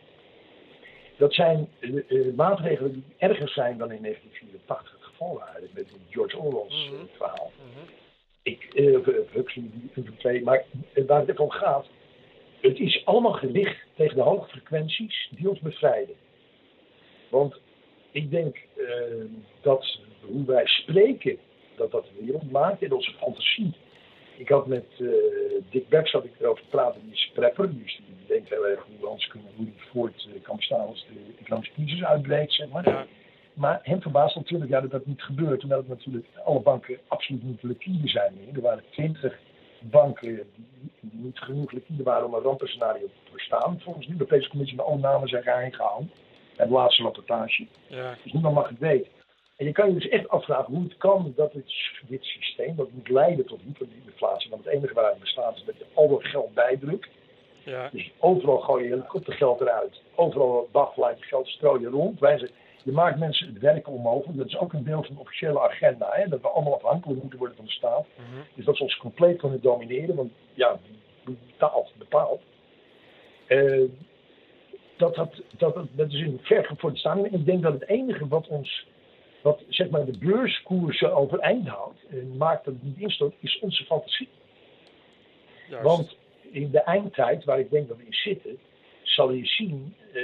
Dat 1.17 1.33
zijn 1.33 1.69
eh, 1.79 2.33
maatregelen 2.35 2.93
die 2.93 3.03
erger 3.17 3.49
zijn 3.49 3.77
dan 3.77 3.91
in 3.91 4.01
1984 4.01 4.91
het 4.91 5.03
geval 5.03 5.37
waren 5.37 5.69
met 5.73 5.93
George 6.09 6.37
Orwell's 6.37 6.89
Mhm. 6.89 7.05
verhaal 7.17 7.51
of 8.97 9.31
Huxley, 9.31 9.69
die 9.93 10.43
maar 10.43 10.65
waar 11.07 11.27
het 11.27 11.39
om 11.39 11.49
gaat, 11.49 11.87
het 12.61 12.79
is 12.79 13.05
allemaal 13.05 13.33
gericht 13.33 13.77
tegen 13.95 14.15
de 14.15 14.21
hoge 14.21 14.49
frequenties 14.49 15.29
die 15.31 15.49
ons 15.49 15.59
bevrijden. 15.59 16.15
Want 17.29 17.55
ik 18.11 18.31
denk 18.31 18.57
dat 19.61 19.99
hoe 20.21 20.45
wij 20.45 20.65
spreken, 20.65 21.39
dat 21.77 21.91
dat 21.91 22.03
de 22.03 22.23
wereld 22.25 22.51
maakt 22.51 22.81
en 22.83 22.91
onze 22.91 23.11
fantasie. 23.11 23.73
Ik 24.37 24.49
had 24.49 24.67
met 24.67 24.85
eh, 24.97 25.07
Dick 25.69 25.89
Becks 25.89 26.11
had 26.11 26.23
ik 26.23 26.31
erover 26.39 26.63
praten, 26.69 27.01
die 27.03 27.13
is 27.13 27.31
prepper, 27.33 27.77
dus 27.77 28.01
die 28.05 28.15
denkt 28.27 28.49
heel 28.49 28.67
erg 28.67 28.85
hoe 28.99 29.17
kunnen, 29.29 29.51
hoe 29.55 29.65
die 29.65 29.73
voort 29.91 30.27
eh, 30.33 30.41
kan 30.41 30.55
bestaan 30.55 30.87
als 30.87 31.05
de 31.13 31.33
economische 31.41 31.73
crisis 31.73 32.03
uitbreekt, 32.03 32.53
zeg 32.53 32.69
maar. 32.69 32.89
ja, 32.89 33.05
Maar 33.53 33.79
hem 33.83 34.01
verbaast 34.01 34.35
natuurlijk 34.35 34.71
ja, 34.71 34.81
dat 34.81 34.91
dat 34.91 35.05
niet 35.05 35.21
gebeurt, 35.21 35.63
omdat 35.63 35.77
het 35.77 35.87
natuurlijk 35.87 36.25
alle 36.43 36.59
banken 36.59 36.99
absoluut 37.07 37.43
niet 37.43 37.63
liquide 37.63 38.07
zijn 38.07 38.33
meer. 38.33 38.55
Er 38.55 38.61
waren 38.61 38.83
twintig 38.89 39.39
banken 39.79 40.35
die, 40.35 40.89
die 40.99 41.19
niet 41.19 41.39
genoeg 41.39 41.71
liquide 41.71 42.03
waren 42.03 42.25
om 42.25 42.33
een 42.33 42.41
rampenscenario 42.41 43.05
te 43.05 43.31
verstaan. 43.31 43.79
Volgens 43.81 44.05
de 44.05 44.11
Europese 44.11 44.49
Commissie, 44.49 44.77
maar 44.77 44.85
alle 44.85 44.99
namen 44.99 45.27
zijn 45.27 45.43
geheim 45.43 45.71
gehouden. 45.71 46.11
En 46.55 46.67
de 46.67 46.73
laatste 46.73 47.03
rapportage. 47.03 47.67
ja, 47.87 48.17
Dus 48.23 48.33
niemand 48.33 48.55
mag 48.55 48.69
het 48.69 48.79
weten. 48.79 49.11
En 49.55 49.65
je 49.65 49.71
kan 49.71 49.87
je 49.87 49.93
dus 49.93 50.09
echt 50.09 50.29
afvragen 50.29 50.73
hoe 50.73 50.83
het 50.83 50.97
kan 50.97 51.33
dat 51.35 51.53
het, 51.53 51.73
dit 52.07 52.23
systeem, 52.23 52.75
dat 52.75 52.91
moet 52.91 53.09
leiden 53.09 53.45
tot 53.45 53.61
hyperinflatie. 53.61 54.49
Want 54.49 54.65
het 54.65 54.73
enige 54.73 54.93
waar 54.93 55.09
het 55.09 55.19
bestaat 55.19 55.55
is 55.55 55.63
dat 55.63 55.77
je 55.77 55.85
al 55.93 56.09
dat 56.09 56.23
geld 56.23 56.53
bijdrukt. 56.53 57.09
Ja. 57.63 57.89
Dus 57.91 58.11
overal 58.19 58.59
gooi 58.59 58.83
je 58.83 58.89
helikoptergeld 58.89 59.61
eruit. 59.61 60.01
Overal 60.15 60.69
dagelijns 60.71 61.25
geld 61.25 61.47
strooi 61.47 61.81
je 61.81 61.87
rond. 61.87 62.19
Wij 62.19 62.37
zeggen, 62.37 62.57
je 62.83 62.91
maakt 62.91 63.19
mensen 63.19 63.47
het 63.47 63.59
werken 63.59 63.93
onmogelijk. 63.93 64.37
Dat 64.37 64.47
is 64.47 64.57
ook 64.57 64.73
een 64.73 64.83
deel 64.83 65.03
van 65.03 65.15
de 65.15 65.21
officiële 65.21 65.59
agenda. 65.59 66.09
Hè? 66.11 66.27
Dat 66.27 66.41
we 66.41 66.47
allemaal 66.47 66.75
afhankelijk 66.75 67.21
moeten 67.21 67.39
worden 67.39 67.57
van 67.57 67.65
de 67.65 67.71
staat. 67.71 68.05
Mhm. 68.15 68.41
Dus 68.53 68.65
dat 68.65 68.77
ze 68.77 68.83
ons 68.83 68.97
compleet 68.97 69.37
kunnen 69.37 69.61
domineren. 69.61 70.15
Want 70.15 70.31
ja, 70.53 70.79
betaalt, 71.23 71.93
bepaalt. 71.97 72.41
Eh, 73.47 73.81
dat, 74.97 75.15
dat, 75.15 75.41
dat, 75.57 75.75
dat, 75.75 75.87
dat 75.91 76.11
is 76.11 76.19
een 76.19 76.39
vergevorderd 76.41 76.99
staan. 76.99 77.25
En 77.25 77.33
ik 77.33 77.45
denk 77.45 77.61
dat 77.61 77.73
het 77.73 77.87
enige 77.87 78.27
wat 78.27 78.47
ons, 78.47 78.87
wat 79.45 79.63
zeg 79.69 79.89
maar 79.89 80.05
de 80.05 80.17
beurskoersen 80.17 81.15
overeind 81.15 81.67
houdt, 81.67 82.05
en 82.09 82.37
maakt 82.37 82.65
dat 82.65 82.73
het 82.73 82.83
niet 82.83 82.99
instort, 82.99 83.33
is 83.39 83.59
onze 83.59 83.83
fantasie. 83.85 84.29
Juist. 85.69 85.83
Want 85.85 86.17
in 86.51 86.71
de 86.71 86.79
eindtijd, 86.79 87.43
waar 87.43 87.59
ik 87.59 87.69
denk 87.69 87.87
dat 87.87 87.97
we 87.97 88.05
in 88.05 88.13
zitten, 88.13 88.57
zal 89.03 89.31
je 89.31 89.45
zien. 89.45 89.95
eh, 90.13 90.21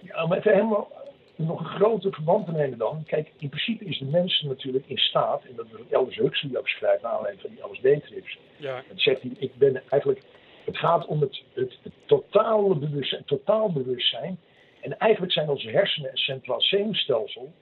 ja, 0.00 0.24
om 0.24 0.32
even 0.32 0.52
helemaal 0.52 0.90
nog 1.36 1.58
een 1.60 1.66
groter 1.66 2.12
verband 2.12 2.46
te 2.46 2.52
nemen 2.52 2.78
dan. 2.78 3.02
Kijk, 3.06 3.32
in 3.38 3.48
principe 3.48 3.84
is 3.84 3.98
de 3.98 4.04
mens 4.04 4.40
natuurlijk 4.40 4.86
in 4.86 4.98
staat, 4.98 5.44
en 5.44 5.56
dat 5.56 5.66
is 5.66 5.72
wat 5.72 5.80
Elders 5.90 6.16
Huxley 6.16 6.58
ook 6.58 6.68
schrijft, 6.68 7.02
naar 7.02 7.12
aanleiding 7.12 7.42
van 7.42 7.50
die 7.50 7.72
LSD-trips. 7.72 8.38
ja. 8.56 8.82
Dan 8.88 8.98
zegt 8.98 9.22
hij, 9.22 9.30
ik 9.38 9.54
ben 9.54 9.82
eigenlijk, 9.88 10.22
het 10.64 10.76
gaat 10.78 11.06
om 11.06 11.20
het, 11.20 11.42
het, 11.52 11.78
het 11.82 11.92
totale 12.06 12.74
bewustzijn, 12.74 13.24
totaal 13.24 13.72
bewustzijn. 13.72 14.38
En 14.82 14.98
eigenlijk 14.98 15.32
zijn 15.32 15.48
onze 15.48 15.70
hersenen 15.70 16.10
en 16.10 16.16
centraal 16.16 16.60
zenuwstelsel, 16.60 17.52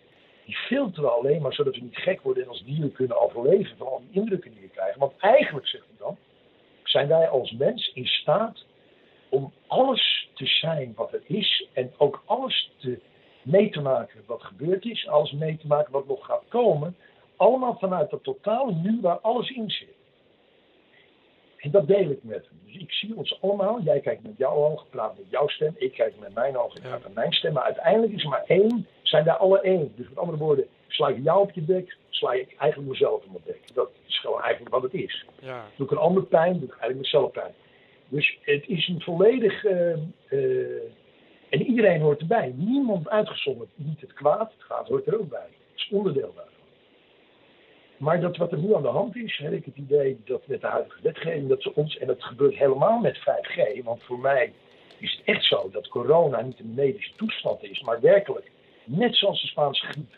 die 0.44 0.56
filteren 0.56 1.12
alleen 1.12 1.42
maar 1.42 1.52
zodat 1.52 1.74
we 1.74 1.82
niet 1.82 1.96
gek 1.96 2.20
worden 2.20 2.42
en 2.42 2.48
als 2.48 2.64
dieren 2.64 2.92
kunnen 2.92 3.20
overleven 3.20 3.76
van 3.76 3.86
al 3.86 4.02
die 4.10 4.20
indrukken 4.20 4.50
die 4.50 4.60
we 4.60 4.68
krijgen. 4.68 5.00
Want 5.00 5.12
eigenlijk, 5.18 5.66
zegt 5.66 5.84
hij 5.86 5.96
dan, 5.98 6.16
zijn 6.84 7.08
wij 7.08 7.28
als 7.28 7.50
mens 7.50 7.90
in 7.94 8.06
staat 8.06 8.64
om 9.28 9.52
alles 9.66 10.28
te 10.34 10.46
zijn 10.46 10.92
wat 10.96 11.12
er 11.12 11.22
is 11.26 11.66
en 11.72 11.92
ook 11.96 12.22
alles 12.26 12.70
te 12.78 13.00
mee 13.42 13.70
te 13.70 13.80
maken 13.80 14.22
wat 14.26 14.42
gebeurd 14.42 14.84
is, 14.84 15.08
alles 15.08 15.32
mee 15.32 15.56
te 15.56 15.66
maken 15.66 15.92
wat 15.92 16.06
nog 16.06 16.26
gaat 16.26 16.44
komen, 16.48 16.96
allemaal 17.36 17.76
vanuit 17.78 18.10
dat 18.10 18.24
totale 18.24 18.72
nu 18.74 18.98
waar 19.00 19.18
alles 19.18 19.50
in 19.50 19.70
zit. 19.70 19.98
En 21.60 21.70
dat 21.70 21.86
deel 21.86 22.10
ik 22.10 22.18
met 22.22 22.46
hem. 22.48 22.60
Dus 22.64 22.76
ik 22.82 22.92
zie 22.92 23.16
ons 23.16 23.38
allemaal. 23.42 23.80
Jij 23.82 24.00
kijkt 24.00 24.22
met 24.22 24.36
jouw 24.36 24.54
ogen, 24.54 24.86
praat 24.90 25.18
met 25.18 25.26
jouw 25.30 25.48
stem. 25.48 25.74
Ik 25.76 25.92
kijk 25.92 26.14
met 26.20 26.34
mijn 26.34 26.56
ogen, 26.56 26.76
ik 26.76 26.82
praat 26.82 27.02
met 27.02 27.14
mijn 27.14 27.32
stem. 27.32 27.52
Maar 27.52 27.62
uiteindelijk 27.62 28.12
is 28.12 28.22
er 28.22 28.28
maar 28.28 28.44
één, 28.46 28.86
zijn 29.02 29.24
wij 29.24 29.34
alle 29.34 29.60
één. 29.60 29.92
Dus 29.96 30.08
met 30.08 30.18
andere 30.18 30.38
woorden, 30.38 30.66
sla 30.88 31.08
ik 31.08 31.22
jou 31.22 31.40
op 31.40 31.50
je 31.50 31.60
bek, 31.60 31.96
sla 32.08 32.32
ik 32.32 32.54
eigenlijk 32.58 32.90
mezelf 32.90 33.24
op 33.24 33.30
mijn 33.30 33.42
bek. 33.46 33.74
Dat 33.74 33.90
is 34.06 34.20
gewoon 34.20 34.40
eigenlijk 34.42 34.74
wat 34.74 34.82
het 34.82 34.94
is. 34.94 35.24
Ja. 35.40 35.64
Doe 35.76 35.86
ik 35.86 35.92
een 35.92 35.98
ander 35.98 36.22
pijn, 36.22 36.52
doe 36.52 36.62
ik 36.62 36.70
eigenlijk 36.70 37.00
mezelf 37.00 37.30
pijn. 37.30 37.52
Dus 38.08 38.38
het 38.42 38.64
is 38.66 38.88
een 38.88 39.00
volledig. 39.00 39.64
eh, 39.64 39.92
eh, 39.92 40.82
en 41.48 41.62
iedereen 41.62 42.00
hoort 42.00 42.20
erbij. 42.20 42.52
Niemand 42.56 43.08
uitgezonderd. 43.08 43.68
Niet 43.74 44.00
het 44.00 44.12
kwaad, 44.12 44.52
het 44.52 44.64
kwaad 44.66 44.88
hoort 44.88 45.06
er 45.06 45.18
ook 45.20 45.28
bij. 45.28 45.48
Het 45.48 45.74
is 45.74 45.88
onderdeel 45.90 46.32
daarvan. 46.34 46.54
Maar 48.00 48.20
dat 48.20 48.36
wat 48.36 48.52
er 48.52 48.58
nu 48.58 48.74
aan 48.74 48.82
de 48.82 48.88
hand 48.88 49.16
is, 49.16 49.36
heb 49.36 49.52
ik 49.52 49.64
het 49.64 49.76
idee 49.76 50.20
dat 50.24 50.46
met 50.46 50.60
de 50.60 50.66
huidige 50.66 51.02
wetgeving, 51.02 51.48
dat 51.48 51.62
ze 51.62 51.74
ons, 51.74 51.98
en 51.98 52.06
dat 52.06 52.24
gebeurt 52.24 52.54
helemaal 52.54 52.98
met 52.98 53.18
5G, 53.18 53.84
want 53.84 54.02
voor 54.02 54.18
mij 54.18 54.52
is 54.98 55.16
het 55.16 55.22
echt 55.24 55.44
zo 55.44 55.70
dat 55.72 55.88
corona 55.88 56.40
niet 56.40 56.58
een 56.58 56.74
medische 56.74 57.14
toestand 57.16 57.62
is, 57.62 57.80
maar 57.80 58.00
werkelijk, 58.00 58.50
net 58.84 59.16
zoals 59.16 59.40
de 59.40 59.46
Spaanse 59.46 59.86
griep 59.86 60.16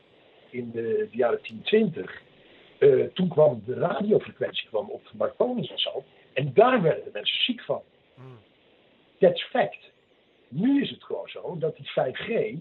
in 0.50 0.70
de, 0.70 1.09
de 1.10 1.16
jaren 1.16 1.38
1020, 1.42 2.22
eh, 2.78 3.04
toen 3.14 3.28
kwam 3.28 3.62
de 3.66 3.74
radiofrequentie 3.74 4.68
kwam 4.68 4.90
op 4.90 5.02
de 5.10 5.16
balkons 5.16 5.70
en 5.70 5.78
zo, 5.78 6.04
en 6.32 6.50
daar 6.54 6.82
werden 6.82 7.04
de 7.04 7.10
mensen 7.12 7.42
ziek 7.42 7.62
van. 7.62 7.82
Hmm. 8.14 8.38
That's 9.18 9.44
fact. 9.44 9.90
Nu 10.48 10.82
is 10.82 10.90
het 10.90 11.04
gewoon 11.04 11.28
zo 11.28 11.56
dat 11.59 11.76
die 11.76 11.90
5G, 11.90 12.59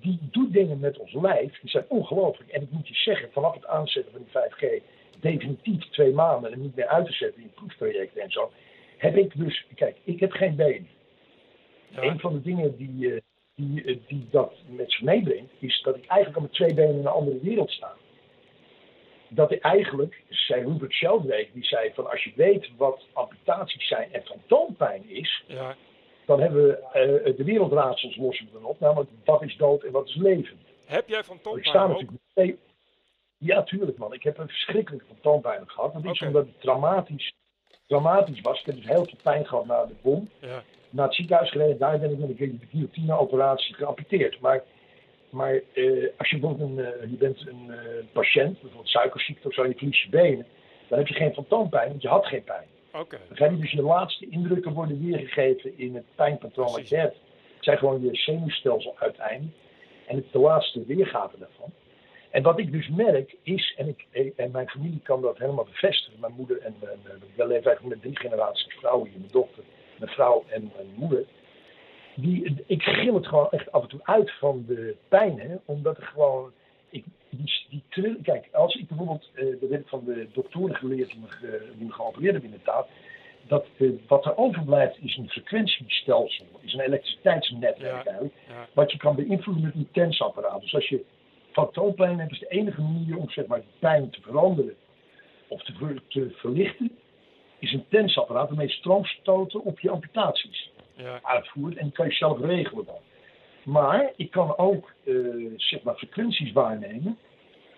die 0.00 0.18
doet 0.30 0.52
dingen 0.52 0.80
met 0.80 0.98
ons 0.98 1.12
lijf, 1.12 1.60
die 1.60 1.70
zijn 1.70 1.84
ongelooflijk. 1.88 2.50
En 2.50 2.62
ik 2.62 2.70
moet 2.70 2.88
je 2.88 2.94
zeggen, 2.94 3.32
vanaf 3.32 3.54
het 3.54 3.66
aanzetten 3.66 4.12
van 4.12 4.22
die 4.22 4.30
5G, 4.32 4.82
definitief 5.20 5.84
twee 5.90 6.12
maanden 6.12 6.52
en 6.52 6.60
niet 6.60 6.76
meer 6.76 6.86
uit 6.86 7.06
te 7.06 7.12
zetten 7.12 7.42
in 7.42 7.50
proefprojecten 7.54 8.22
en 8.22 8.30
zo, 8.30 8.50
heb 8.96 9.16
ik 9.16 9.32
dus, 9.38 9.66
kijk, 9.74 9.96
ik 10.04 10.20
heb 10.20 10.32
geen 10.32 10.56
been. 10.56 10.88
Ja. 11.88 12.02
Een 12.02 12.20
van 12.20 12.32
de 12.32 12.42
dingen 12.42 12.76
die, 12.76 13.14
eh, 13.14 13.20
die, 13.54 13.84
eh, 13.84 13.96
die 14.06 14.26
dat 14.30 14.54
met 14.66 14.92
zich 14.92 15.02
meebrengt, 15.02 15.52
is 15.58 15.82
dat 15.82 15.96
ik 15.96 16.06
eigenlijk 16.06 16.40
met 16.40 16.52
twee 16.52 16.74
benen 16.74 16.94
in 16.94 16.98
een 16.98 17.06
andere 17.06 17.40
wereld 17.40 17.70
sta. 17.70 17.92
Dat 19.28 19.50
ik 19.52 19.60
eigenlijk, 19.62 20.22
zei 20.28 20.64
Rupert 20.64 20.92
Sheldrake, 20.92 21.48
die 21.52 21.64
zei 21.64 21.90
van 21.94 22.10
als 22.10 22.24
je 22.24 22.32
weet 22.34 22.70
wat 22.76 23.06
amputaties 23.12 23.88
zijn 23.88 24.12
en 24.12 24.22
fantoompijn 24.22 25.08
is, 25.08 25.44
Ja. 25.46 25.76
Dan 26.30 26.40
hebben 26.40 26.66
we 26.66 26.76
eh, 26.76 27.36
de 27.36 27.44
wereldraadsels 27.44 28.16
lossen 28.16 28.46
we 28.46 28.52
dan 28.52 28.64
op. 28.64 28.80
Namelijk 28.80 29.10
wat 29.24 29.42
is 29.42 29.56
dood 29.56 29.82
en 29.82 29.92
wat 29.92 30.08
is 30.08 30.14
levend. 30.14 30.60
Heb 30.86 31.08
jij 31.08 31.24
van 31.24 31.38
Want 31.42 31.56
ik 31.56 31.64
sta 31.64 31.86
Tompaan 31.86 32.02
ook? 32.02 32.10
twee... 32.32 32.58
Ja, 33.38 33.62
tuurlijk 33.62 33.98
man. 33.98 34.12
Ik 34.12 34.22
heb 34.22 34.38
een 34.38 34.48
verschrikkelijke 34.48 35.06
fantoompijn 35.06 35.62
gehad. 35.66 35.92
Dat 35.92 36.04
is 36.04 36.20
omdat 36.20 36.46
het 36.46 36.60
traumatisch, 36.60 37.32
traumatisch 37.86 38.40
was. 38.40 38.60
Ik 38.60 38.66
heb 38.66 38.74
dus 38.74 38.86
heel 38.86 39.04
veel 39.04 39.18
pijn 39.22 39.46
gehad 39.46 39.66
na 39.66 39.86
de 39.86 39.94
bom. 40.02 40.30
Ja. 40.40 40.62
Naar 40.90 41.06
het 41.06 41.14
ziekenhuis 41.14 41.50
gereden. 41.50 41.78
Daar 41.78 41.98
ben 41.98 42.10
ik 42.10 42.18
met 42.18 42.28
een 42.28 42.60
guillotine-operatie 42.70 43.74
geamputeerd. 43.74 44.40
Maar, 44.40 44.62
maar 45.30 45.54
eh, 45.54 46.08
als 46.16 46.30
je 46.30 46.38
bijvoorbeeld 46.38 46.70
een, 46.70 46.84
eh, 46.84 47.10
je 47.10 47.16
bent 47.16 47.46
een 47.46 47.72
patiënt, 48.12 48.52
bijvoorbeeld 48.60 48.88
suikerziekte 48.88 49.48
of 49.48 49.54
zo, 49.54 49.62
en 49.62 49.68
je 49.68 49.76
verliest 49.76 50.02
je 50.02 50.08
benen. 50.08 50.46
Dan 50.88 50.98
heb 50.98 51.08
je 51.08 51.14
geen 51.14 51.34
fantoompijn, 51.34 51.88
want 51.88 52.02
je 52.02 52.08
had 52.08 52.26
geen 52.26 52.44
pijn. 52.44 52.66
Begrijp 53.28 53.50
je? 53.50 53.58
Dus 53.58 53.70
je 53.70 53.82
laatste 53.82 54.28
indrukken 54.28 54.72
worden 54.72 55.04
weergegeven 55.06 55.78
in 55.78 55.94
het 55.94 56.04
pijnpatroon 56.14 56.72
wat 56.72 56.88
je 56.88 56.96
hebt. 56.96 57.16
Het 57.54 57.64
zijn 57.64 57.78
gewoon 57.78 58.02
je 58.02 58.14
zenuwstelsel 58.16 58.94
uiteindelijk. 58.98 59.56
En 60.06 60.16
het 60.16 60.24
is 60.24 60.32
de 60.32 60.38
laatste 60.38 60.84
weergave 60.86 61.38
daarvan. 61.38 61.72
En 62.30 62.42
wat 62.42 62.58
ik 62.58 62.72
dus 62.72 62.88
merk 62.88 63.36
is, 63.42 63.74
en, 63.76 63.88
ik, 63.88 64.32
en 64.36 64.50
mijn 64.50 64.68
familie 64.68 65.00
kan 65.02 65.22
dat 65.22 65.38
helemaal 65.38 65.64
bevestigen. 65.64 66.20
Mijn 66.20 66.32
moeder 66.32 66.58
en 66.58 66.74
mijn, 66.80 66.98
ik 67.04 67.36
leef 67.36 67.64
eigenlijk 67.64 67.86
met 67.86 68.00
drie 68.02 68.18
generaties 68.18 68.74
vrouwen 68.74 69.08
hier. 69.08 69.18
Mijn 69.18 69.32
dochter, 69.32 69.62
mijn 69.98 70.10
vrouw 70.10 70.44
en 70.48 70.72
mijn 70.76 70.88
moeder. 70.94 71.24
Die, 72.14 72.64
ik 72.66 72.82
gil 72.82 73.14
het 73.14 73.26
gewoon 73.26 73.50
echt 73.50 73.72
af 73.72 73.82
en 73.82 73.88
toe 73.88 74.00
uit 74.02 74.38
van 74.38 74.64
de 74.66 74.96
pijn. 75.08 75.40
Hè, 75.40 75.56
omdat 75.64 75.96
er 75.96 76.02
gewoon, 76.02 76.52
die, 77.30 77.82
die 77.92 78.16
kijk, 78.22 78.48
als 78.52 78.74
ik 78.74 78.88
bijvoorbeeld, 78.88 79.30
eh, 79.34 79.44
dat 79.60 79.70
heb 79.70 79.80
ik 79.80 79.88
van 79.88 80.04
de 80.04 80.28
doktoren 80.32 80.74
geleerd 80.74 81.08
die 81.10 81.18
me, 81.20 81.60
die 81.76 81.86
me 81.86 81.92
geopereerd 81.92 82.32
hebben 82.32 82.50
inderdaad. 82.50 82.88
Dat 83.46 83.66
eh, 83.78 83.88
wat 84.06 84.24
er 84.24 84.36
overblijft 84.36 84.96
is 85.02 85.16
een 85.16 85.28
frequentiestelsel, 85.28 86.46
is 86.60 86.72
een 86.72 86.80
elektriciteitsnetwerk 86.80 88.04
Ja. 88.04 88.04
eigenlijk. 88.04 88.34
Ja. 88.48 88.68
Wat 88.72 88.92
je 88.92 88.98
kan 88.98 89.14
beïnvloeden 89.16 89.64
met 89.64 89.74
een 89.74 89.88
tensapparaat. 89.92 90.60
Dus 90.60 90.74
als 90.74 90.88
je 90.88 91.04
fantoompijn 91.52 92.18
hebt, 92.18 92.32
is 92.32 92.38
de 92.38 92.48
enige 92.48 92.80
manier 92.80 93.16
om 93.16 93.30
zeg 93.30 93.46
maar, 93.46 93.60
die 93.60 93.68
pijn 93.78 94.10
te 94.10 94.20
veranderen 94.20 94.74
of 95.48 95.62
te, 95.62 95.72
ver- 95.72 96.02
te 96.08 96.30
verlichten, 96.36 96.98
is 97.58 97.72
een 97.72 97.84
tensapparaat 97.88 98.48
waarmee 98.48 98.66
je 98.66 98.72
stroomstoten 98.72 99.62
op 99.64 99.80
je 99.80 99.90
amputaties 99.90 100.70
Ja. 100.94 101.20
uitvoert. 101.22 101.76
En 101.76 101.84
die 101.84 101.92
kan 101.92 102.06
je 102.06 102.12
zelf 102.12 102.40
regelen 102.40 102.84
dan. 102.84 102.94
Maar 103.70 104.12
ik 104.16 104.30
kan 104.30 104.58
ook 104.58 104.92
eh, 105.04 105.14
zeg 105.56 105.82
maar 105.82 105.94
frequenties 105.94 106.52
waarnemen. 106.52 107.18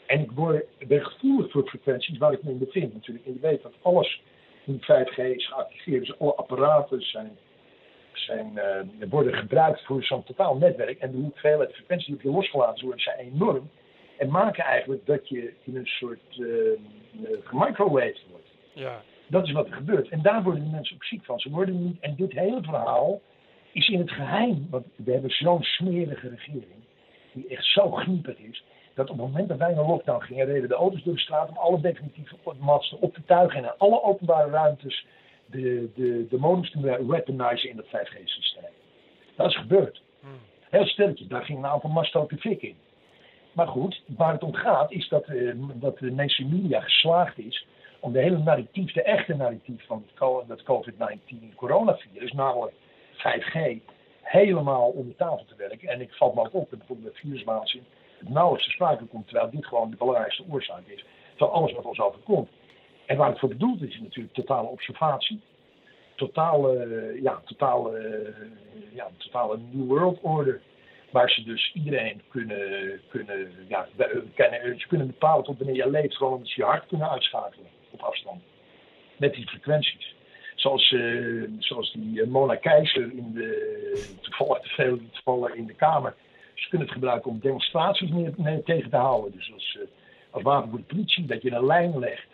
En 0.06 0.20
ik 0.20 0.30
word, 0.30 0.64
ben 0.88 1.04
gevoelig 1.04 1.50
voor 1.50 1.68
frequenties 1.68 2.18
waar 2.18 2.32
ik 2.32 2.42
me 2.42 2.50
in 2.50 2.58
bevind 2.58 2.94
natuurlijk. 2.94 3.26
En 3.26 3.32
je 3.32 3.40
weet 3.40 3.62
dat 3.62 3.72
alles 3.82 4.22
in 4.64 4.80
5G 4.80 5.16
is 5.16 5.48
geactiveerd. 5.48 6.06
Dus 6.06 6.18
alle 6.18 6.34
apparaten 6.34 7.02
zijn, 7.02 7.36
zijn, 8.12 8.58
eh, 8.58 9.08
worden 9.10 9.34
gebruikt 9.34 9.84
voor 9.84 10.04
zo'n 10.04 10.24
totaal 10.24 10.56
netwerk. 10.56 10.98
En 10.98 11.10
de 11.10 11.16
hoeveelheid 11.16 11.74
frequenties 11.74 12.06
die 12.06 12.16
op 12.16 12.22
je 12.22 12.30
losgelaten 12.30 12.84
worden 12.84 13.02
zijn 13.02 13.18
enorm. 13.18 13.70
En 14.18 14.30
maken 14.30 14.64
eigenlijk 14.64 15.06
dat 15.06 15.28
je 15.28 15.52
in 15.64 15.76
een 15.76 15.86
soort 15.86 16.36
uh, 16.38 16.46
wordt. 18.30 18.48
Ja. 18.72 19.02
Dat 19.26 19.46
is 19.46 19.52
wat 19.52 19.66
er 19.66 19.74
gebeurt. 19.74 20.08
En 20.08 20.22
daar 20.22 20.42
worden 20.42 20.64
de 20.64 20.70
mensen 20.70 20.96
ook 20.96 21.04
ziek 21.04 21.24
van. 21.24 21.40
Ze 21.40 21.50
worden 21.50 21.84
niet. 21.84 22.00
En 22.00 22.14
dit 22.16 22.32
hele 22.32 22.62
verhaal 22.62 23.20
is 23.72 23.88
in 23.88 23.98
het 23.98 24.10
geheim. 24.10 24.66
Want 24.70 24.86
we 24.96 25.12
hebben 25.12 25.30
zo'n 25.30 25.62
smerige 25.62 26.28
regering. 26.28 26.84
Die 27.32 27.48
echt 27.48 27.64
zo 27.64 27.90
gniepig 27.90 28.38
is. 28.38 28.64
Dat 28.94 29.10
op 29.10 29.16
het 29.16 29.26
moment 29.26 29.48
dat 29.48 29.58
wij 29.58 29.72
een 29.72 29.86
lockdown 29.86 30.24
gingen, 30.24 30.46
reden 30.46 30.68
de 30.68 30.74
auto's 30.74 31.02
door 31.02 31.14
de 31.14 31.20
straat 31.20 31.48
om 31.48 31.56
alle 31.56 31.80
definitieve 31.80 32.36
masten 32.58 33.00
op 33.00 33.14
te 33.14 33.24
tuigen. 33.24 33.58
En 33.58 33.64
in 33.64 33.78
alle 33.78 34.02
openbare 34.02 34.50
ruimtes 34.50 35.06
de, 35.46 35.90
de, 35.94 36.26
de 36.30 36.38
modems 36.38 36.70
te 36.70 37.04
weaponizen 37.06 37.70
in 37.70 37.76
dat 37.76 37.86
5G-systeem. 37.86 38.70
Dat 39.36 39.50
is 39.50 39.56
gebeurd. 39.56 40.02
Hmm. 40.20 40.30
Heel 40.70 40.86
stilletjes, 40.86 41.28
daar 41.28 41.44
ging 41.44 41.58
een 41.58 41.66
aantal 41.66 41.90
masten 41.90 42.20
ook 42.20 42.30
de 42.30 42.36
fik 42.36 42.62
in. 42.62 42.76
Maar 43.52 43.68
goed, 43.68 44.02
waar 44.06 44.32
het 44.32 44.42
om 44.42 44.54
gaat 44.54 44.92
is 44.92 45.08
dat, 45.08 45.24
eh, 45.24 45.52
dat 45.74 45.98
de 45.98 46.10
mainstream 46.10 46.50
media 46.50 46.80
geslaagd 46.80 47.38
is 47.38 47.66
om 48.00 48.12
de 48.12 48.18
hele 48.18 48.38
narratief, 48.38 48.92
de 48.92 49.02
echte 49.02 49.34
narratief 49.34 49.86
van 49.86 50.04
dat 50.46 50.62
COVID-19 50.62 51.54
coronavirus, 51.54 52.32
namelijk 52.32 52.74
5G, 53.22 53.82
helemaal 54.22 54.88
onder 54.88 55.16
tafel 55.16 55.44
te 55.44 55.54
werken. 55.56 55.88
En 55.88 56.00
ik 56.00 56.12
val 56.12 56.32
me 56.34 56.40
ook 56.40 56.54
op 56.54 56.70
dat 56.70 56.78
bijvoorbeeld 56.78 57.22
met 57.22 57.72
het 58.18 58.28
nauwelijks 58.28 58.64
te 58.64 58.70
sprake 58.70 59.04
komt, 59.04 59.28
terwijl 59.28 59.50
dit 59.50 59.66
gewoon 59.66 59.90
de 59.90 59.96
belangrijkste 59.96 60.44
oorzaak 60.50 60.86
is 60.86 61.04
van 61.36 61.50
alles 61.50 61.72
wat 61.72 61.84
ons 61.84 62.00
overkomt. 62.00 62.48
En 63.06 63.16
waar 63.16 63.28
het 63.28 63.38
voor 63.38 63.48
bedoeld 63.48 63.82
is, 63.82 63.94
is 63.94 64.00
natuurlijk 64.00 64.34
totale 64.34 64.68
observatie, 64.68 65.40
totale, 66.14 67.18
ja, 67.22 67.42
totale, 67.44 68.34
ja, 68.92 69.10
totale 69.16 69.58
New 69.70 69.86
World 69.86 70.18
Order. 70.20 70.60
Waar 71.10 71.30
ze 71.30 71.42
dus 71.42 71.72
iedereen 71.74 72.22
kunnen, 72.28 73.00
kunnen, 73.08 73.52
ja, 73.68 73.88
kunnen, 74.34 74.80
ze 74.80 74.86
kunnen 74.88 75.06
bepalen 75.06 75.44
tot 75.44 75.58
wanneer 75.58 75.76
je 75.76 75.90
leeft, 75.90 76.16
gewoon 76.16 76.32
omdat 76.32 76.48
ze 76.48 76.60
je 76.60 76.66
hart 76.66 76.86
kunnen 76.86 77.10
uitschakelen 77.10 77.66
op 77.90 78.00
afstand. 78.00 78.42
Met 79.16 79.34
die 79.34 79.48
frequenties. 79.48 80.14
Zoals, 80.62 80.90
uh, 80.90 81.48
zoals 81.58 81.92
die 81.92 82.26
Mona 82.26 82.54
Keizer 82.54 83.02
in 83.02 83.32
de, 83.34 84.16
toevallig 84.20 84.62
te 84.62 84.68
veel 84.68 84.98
vallen 85.24 85.56
in 85.56 85.66
de 85.66 85.74
Kamer. 85.74 86.14
Ze 86.54 86.68
kunnen 86.68 86.86
het 86.86 86.96
gebruiken 86.96 87.30
om 87.30 87.40
demonstraties 87.40 88.10
mee, 88.36 88.62
tegen 88.62 88.90
te 88.90 88.96
houden. 88.96 89.32
Dus 89.32 89.52
als, 89.54 89.78
uh, 89.80 89.86
als 90.30 90.42
wapen 90.42 90.70
voor 90.70 90.78
de 90.78 90.84
politie, 90.84 91.26
dat 91.26 91.42
je 91.42 91.50
een 91.50 91.66
lijn 91.66 91.98
legt. 91.98 92.26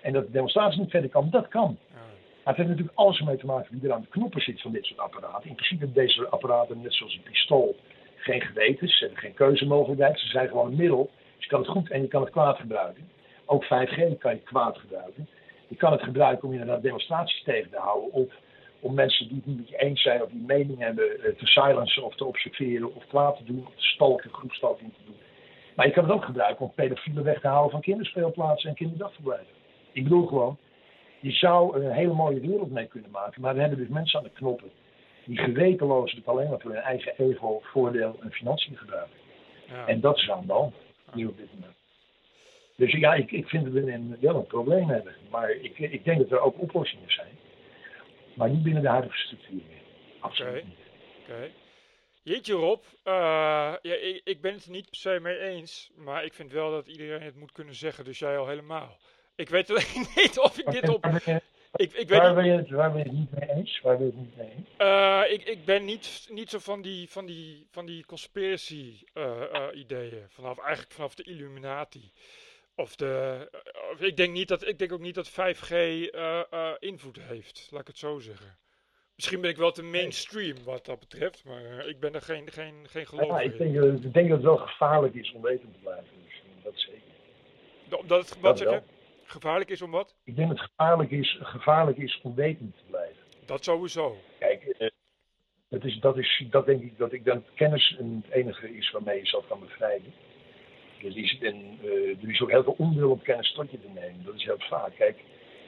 En 0.00 0.12
dat 0.12 0.26
de 0.26 0.32
demonstratie 0.32 0.80
niet 0.80 0.90
verder 0.90 1.10
kan, 1.10 1.30
dat 1.30 1.48
kan. 1.48 1.78
Maar 1.92 2.56
het 2.56 2.56
heeft 2.56 2.68
natuurlijk 2.68 2.98
alles 2.98 3.20
mee 3.20 3.36
te 3.36 3.46
maken 3.46 3.68
wie 3.70 3.88
er 3.88 3.94
aan 3.94 4.00
de 4.00 4.08
knoppen 4.08 4.40
zit 4.40 4.60
van 4.60 4.72
dit 4.72 4.84
soort 4.84 5.00
apparaten. 5.00 5.48
In 5.48 5.54
principe 5.54 5.84
hebben 5.84 6.04
deze 6.04 6.28
apparaten, 6.28 6.80
net 6.82 6.94
zoals 6.94 7.14
een 7.14 7.30
pistool, 7.30 7.76
geen 8.16 8.40
geweten. 8.40 8.88
Ze 8.88 9.04
hebben 9.04 9.18
geen 9.18 9.34
keuzemogelijkheid. 9.34 10.20
Ze 10.20 10.26
zijn 10.28 10.48
gewoon 10.48 10.66
een 10.66 10.76
middel. 10.76 11.10
Dus 11.34 11.44
je 11.44 11.50
kan 11.50 11.60
het 11.60 11.68
goed 11.68 11.90
en 11.90 12.02
je 12.02 12.08
kan 12.08 12.20
het 12.20 12.30
kwaad 12.30 12.58
gebruiken. 12.58 13.08
Ook 13.44 13.64
5G 13.64 14.18
kan 14.18 14.34
je 14.34 14.40
kwaad 14.44 14.78
gebruiken. 14.78 15.28
Je 15.68 15.76
kan 15.76 15.92
het 15.92 16.02
gebruiken 16.02 16.48
om 16.48 16.52
inderdaad 16.52 16.82
demonstraties 16.82 17.42
tegen 17.42 17.70
te 17.70 17.76
houden. 17.76 18.12
Of 18.12 18.32
om 18.80 18.94
mensen 18.94 19.28
die 19.28 19.36
het 19.36 19.46
niet 19.46 19.56
met 19.56 19.68
je 19.68 19.76
eens 19.76 20.02
zijn 20.02 20.22
of 20.22 20.30
die 20.30 20.44
mening 20.46 20.78
hebben 20.78 21.24
eh, 21.24 21.36
te 21.36 21.46
silencen 21.46 22.04
of 22.04 22.14
te 22.14 22.24
observeren 22.24 22.94
of 22.94 23.06
kwaad 23.06 23.36
te 23.36 23.44
doen. 23.44 23.66
Of 23.66 23.74
te 23.74 23.86
stalken, 23.86 24.32
groepstalking 24.32 24.92
te 24.94 25.04
doen. 25.04 25.16
Maar 25.76 25.86
je 25.86 25.92
kan 25.92 26.04
het 26.04 26.12
ook 26.12 26.24
gebruiken 26.24 26.64
om 26.64 26.72
pedofielen 26.74 27.24
weg 27.24 27.40
te 27.40 27.48
houden 27.48 27.70
van 27.70 27.80
kinderspeelplaatsen 27.80 28.68
en 28.68 28.76
kinderdagverblijven. 28.76 29.54
Ik 29.92 30.02
bedoel 30.02 30.26
gewoon, 30.26 30.58
je 31.20 31.30
zou 31.30 31.76
er 31.76 31.84
een 31.84 31.92
hele 31.92 32.12
mooie 32.12 32.40
wereld 32.40 32.70
mee 32.70 32.86
kunnen 32.86 33.10
maken. 33.10 33.40
Maar 33.40 33.54
we 33.54 33.60
hebben 33.60 33.78
dus 33.78 33.88
mensen 33.88 34.18
aan 34.18 34.24
de 34.24 34.30
knoppen 34.30 34.70
die 35.24 35.38
gewetenloos 35.38 36.12
het 36.12 36.26
alleen 36.26 36.48
maar 36.48 36.60
voor 36.60 36.70
hun 36.70 36.80
eigen 36.80 37.12
ego, 37.16 37.60
voordeel 37.62 38.16
en 38.22 38.30
financiën 38.30 38.76
gebruiken. 38.76 39.16
Ja. 39.68 39.86
En 39.86 40.00
dat 40.00 40.16
is 40.16 40.30
aan 40.30 40.46
de 40.46 40.52
hand, 40.52 40.74
nu 41.14 41.26
op 41.26 41.36
dit 41.36 41.52
moment. 41.54 41.77
Dus 42.78 42.92
ja, 42.92 43.14
ik, 43.14 43.30
ik 43.30 43.48
vind 43.48 43.64
dat 43.64 43.72
we 43.72 43.92
een, 43.92 44.16
wel 44.20 44.34
een 44.36 44.46
probleem 44.46 44.88
hebben. 44.88 45.14
Maar 45.30 45.50
ik, 45.50 45.78
ik 45.78 46.04
denk 46.04 46.18
dat 46.18 46.30
er 46.30 46.40
ook 46.40 46.60
oplossingen 46.60 47.10
zijn. 47.10 47.38
Maar 48.34 48.50
niet 48.50 48.62
binnen 48.62 48.82
de 48.82 48.88
huidige 48.88 49.18
structuur 49.18 49.60
meer. 49.68 49.82
Absoluut 50.20 50.52
okay. 50.52 50.64
niet. 50.64 50.78
Oké. 51.22 51.50
Jeetje 52.22 52.52
Rob, 52.52 52.82
uh, 53.04 53.12
ja, 53.82 53.94
ik, 53.94 54.20
ik, 54.24 54.40
ben 54.40 54.52
het 54.52 54.64
er 54.64 54.70
niet 54.70 54.88
per 54.90 54.96
se 54.96 55.18
mee 55.22 55.38
eens. 55.38 55.90
Maar 55.94 56.24
ik 56.24 56.34
vind 56.34 56.52
wel 56.52 56.70
dat 56.70 56.88
iedereen 56.88 57.22
het 57.22 57.36
moet 57.36 57.52
kunnen 57.52 57.74
zeggen. 57.74 58.04
Dus 58.04 58.18
jij 58.18 58.38
al 58.38 58.48
helemaal. 58.48 58.98
Ik 59.36 59.48
weet 59.48 59.70
alleen 59.70 60.06
niet 60.16 60.38
of 60.38 60.58
ik 60.58 60.70
dit 60.70 60.88
op... 60.88 61.06
Ik, 61.76 61.92
ik 61.92 62.08
weet 62.08 62.18
waar, 62.18 62.34
ben 62.34 62.44
je 62.44 62.52
het, 62.52 62.70
waar 62.70 62.92
ben 62.92 62.98
je 62.98 63.08
het 63.08 63.18
niet 63.18 63.30
mee 63.30 63.48
eens? 63.48 63.80
Waar 63.80 63.96
ben 63.96 64.06
je 64.06 64.12
het 64.12 64.20
niet 64.20 64.36
mee 64.36 64.50
eens? 64.56 64.68
Uh, 64.78 65.32
ik, 65.32 65.42
ik 65.42 65.64
ben 65.64 65.84
niet, 65.84 66.28
niet 66.30 66.50
zo 66.50 66.58
van 66.58 66.82
die, 66.82 67.10
van 67.10 67.26
die, 67.26 67.66
van 67.70 67.86
die 67.86 68.06
conspiracy 68.06 69.02
uh, 69.14 69.40
uh, 69.52 69.66
ideeën. 69.74 70.24
Vanaf, 70.28 70.58
eigenlijk 70.58 70.92
vanaf 70.92 71.14
de 71.14 71.22
Illuminati. 71.22 72.12
Of 72.78 72.96
de, 72.96 73.48
of 73.92 74.00
ik, 74.00 74.16
denk 74.16 74.32
niet 74.32 74.48
dat, 74.48 74.66
ik 74.66 74.78
denk 74.78 74.92
ook 74.92 75.00
niet 75.00 75.14
dat 75.14 75.30
5G 75.30 75.74
invloed 76.78 77.20
heeft, 77.20 77.68
laat 77.70 77.80
ik 77.80 77.86
het 77.86 77.98
zo 77.98 78.18
zeggen. 78.18 78.58
Misschien 79.14 79.40
ben 79.40 79.50
ik 79.50 79.56
wel 79.56 79.70
te 79.70 79.82
mainstream 79.82 80.56
wat 80.64 80.84
dat 80.84 80.98
betreft, 80.98 81.44
maar 81.44 81.86
ik 81.86 82.00
ben 82.00 82.14
er 82.14 82.22
geen, 82.22 82.50
geen, 82.50 82.88
geen 82.88 83.06
geloof 83.06 83.26
ja, 83.26 83.40
ik 83.40 83.58
denk, 83.58 83.74
in. 83.74 84.02
Ik 84.02 84.12
denk 84.12 84.28
dat 84.28 84.36
het 84.36 84.46
wel 84.46 84.56
gevaarlijk 84.56 85.14
is 85.14 85.32
om 85.32 85.42
weten 85.42 85.72
te 85.72 85.78
blijven. 85.78 86.08
Dus 86.24 86.42
dat 86.62 86.72
zeker. 86.76 88.00
Omdat 88.00 88.28
het, 88.28 88.40
wat 88.40 88.58
zeg 88.58 88.82
Gevaarlijk 89.24 89.70
is 89.70 89.82
om 89.82 89.90
wat? 89.90 90.16
Ik 90.24 90.36
denk 90.36 90.48
dat 90.48 90.58
het 90.58 90.70
gevaarlijk 90.70 91.10
is, 91.10 91.38
gevaarlijk 91.42 91.98
is 91.98 92.20
om 92.22 92.34
wetend 92.34 92.76
te 92.76 92.82
blijven. 92.90 93.22
Dat 93.46 93.64
sowieso. 93.64 94.16
Kijk, 94.38 94.62
eh, 94.62 94.88
dat, 95.68 95.84
is, 95.84 96.00
dat, 96.00 96.18
is, 96.18 96.44
dat 96.50 96.66
denk 96.66 96.82
ik 96.82 96.98
dat 96.98 97.12
ik 97.12 97.24
dan 97.24 97.44
kennis 97.54 97.96
het 97.98 98.30
enige 98.30 98.76
is 98.76 98.90
waarmee 98.90 99.14
je 99.14 99.20
jezelf 99.20 99.48
kan 99.48 99.60
bevrijden. 99.60 100.12
Dus 101.02 101.14
is, 101.14 101.38
en, 101.40 101.78
uh, 101.82 102.22
er 102.22 102.30
is 102.30 102.40
ook 102.40 102.50
heel 102.50 102.62
veel 102.62 102.74
onwil 102.78 103.10
om 103.10 103.22
kennis 103.22 103.52
tot 103.52 103.70
je 103.70 103.80
te 103.80 103.88
nemen. 103.94 104.24
Dat 104.24 104.34
is 104.34 104.44
heel 104.44 104.58
vaak. 104.58 104.94
Kijk, 104.96 105.16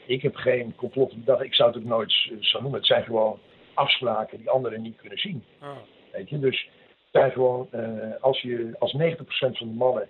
ik 0.07 0.23
heb 0.23 0.35
geen 0.35 0.75
complot 0.75 1.15
bedacht. 1.15 1.43
Ik 1.43 1.55
zou 1.55 1.69
het 1.69 1.79
ook 1.79 1.89
nooit 1.89 2.31
zo 2.41 2.61
noemen. 2.61 2.79
Het 2.79 2.89
zijn 2.89 3.05
gewoon 3.05 3.39
afspraken 3.75 4.39
die 4.39 4.51
anderen 4.51 4.83
niet 4.83 4.97
kunnen 4.97 5.19
zien. 5.19 5.45
Ah. 5.59 5.77
Weet 6.13 6.29
je, 6.29 6.39
dus 6.39 6.69
het 6.87 7.23
zijn 7.23 7.31
gewoon, 7.33 7.69
uh, 7.75 8.15
als, 8.21 8.41
je, 8.41 8.75
als 8.79 8.97
90% 8.97 8.97
van 9.29 9.69
de 9.69 9.75
mannen 9.75 10.09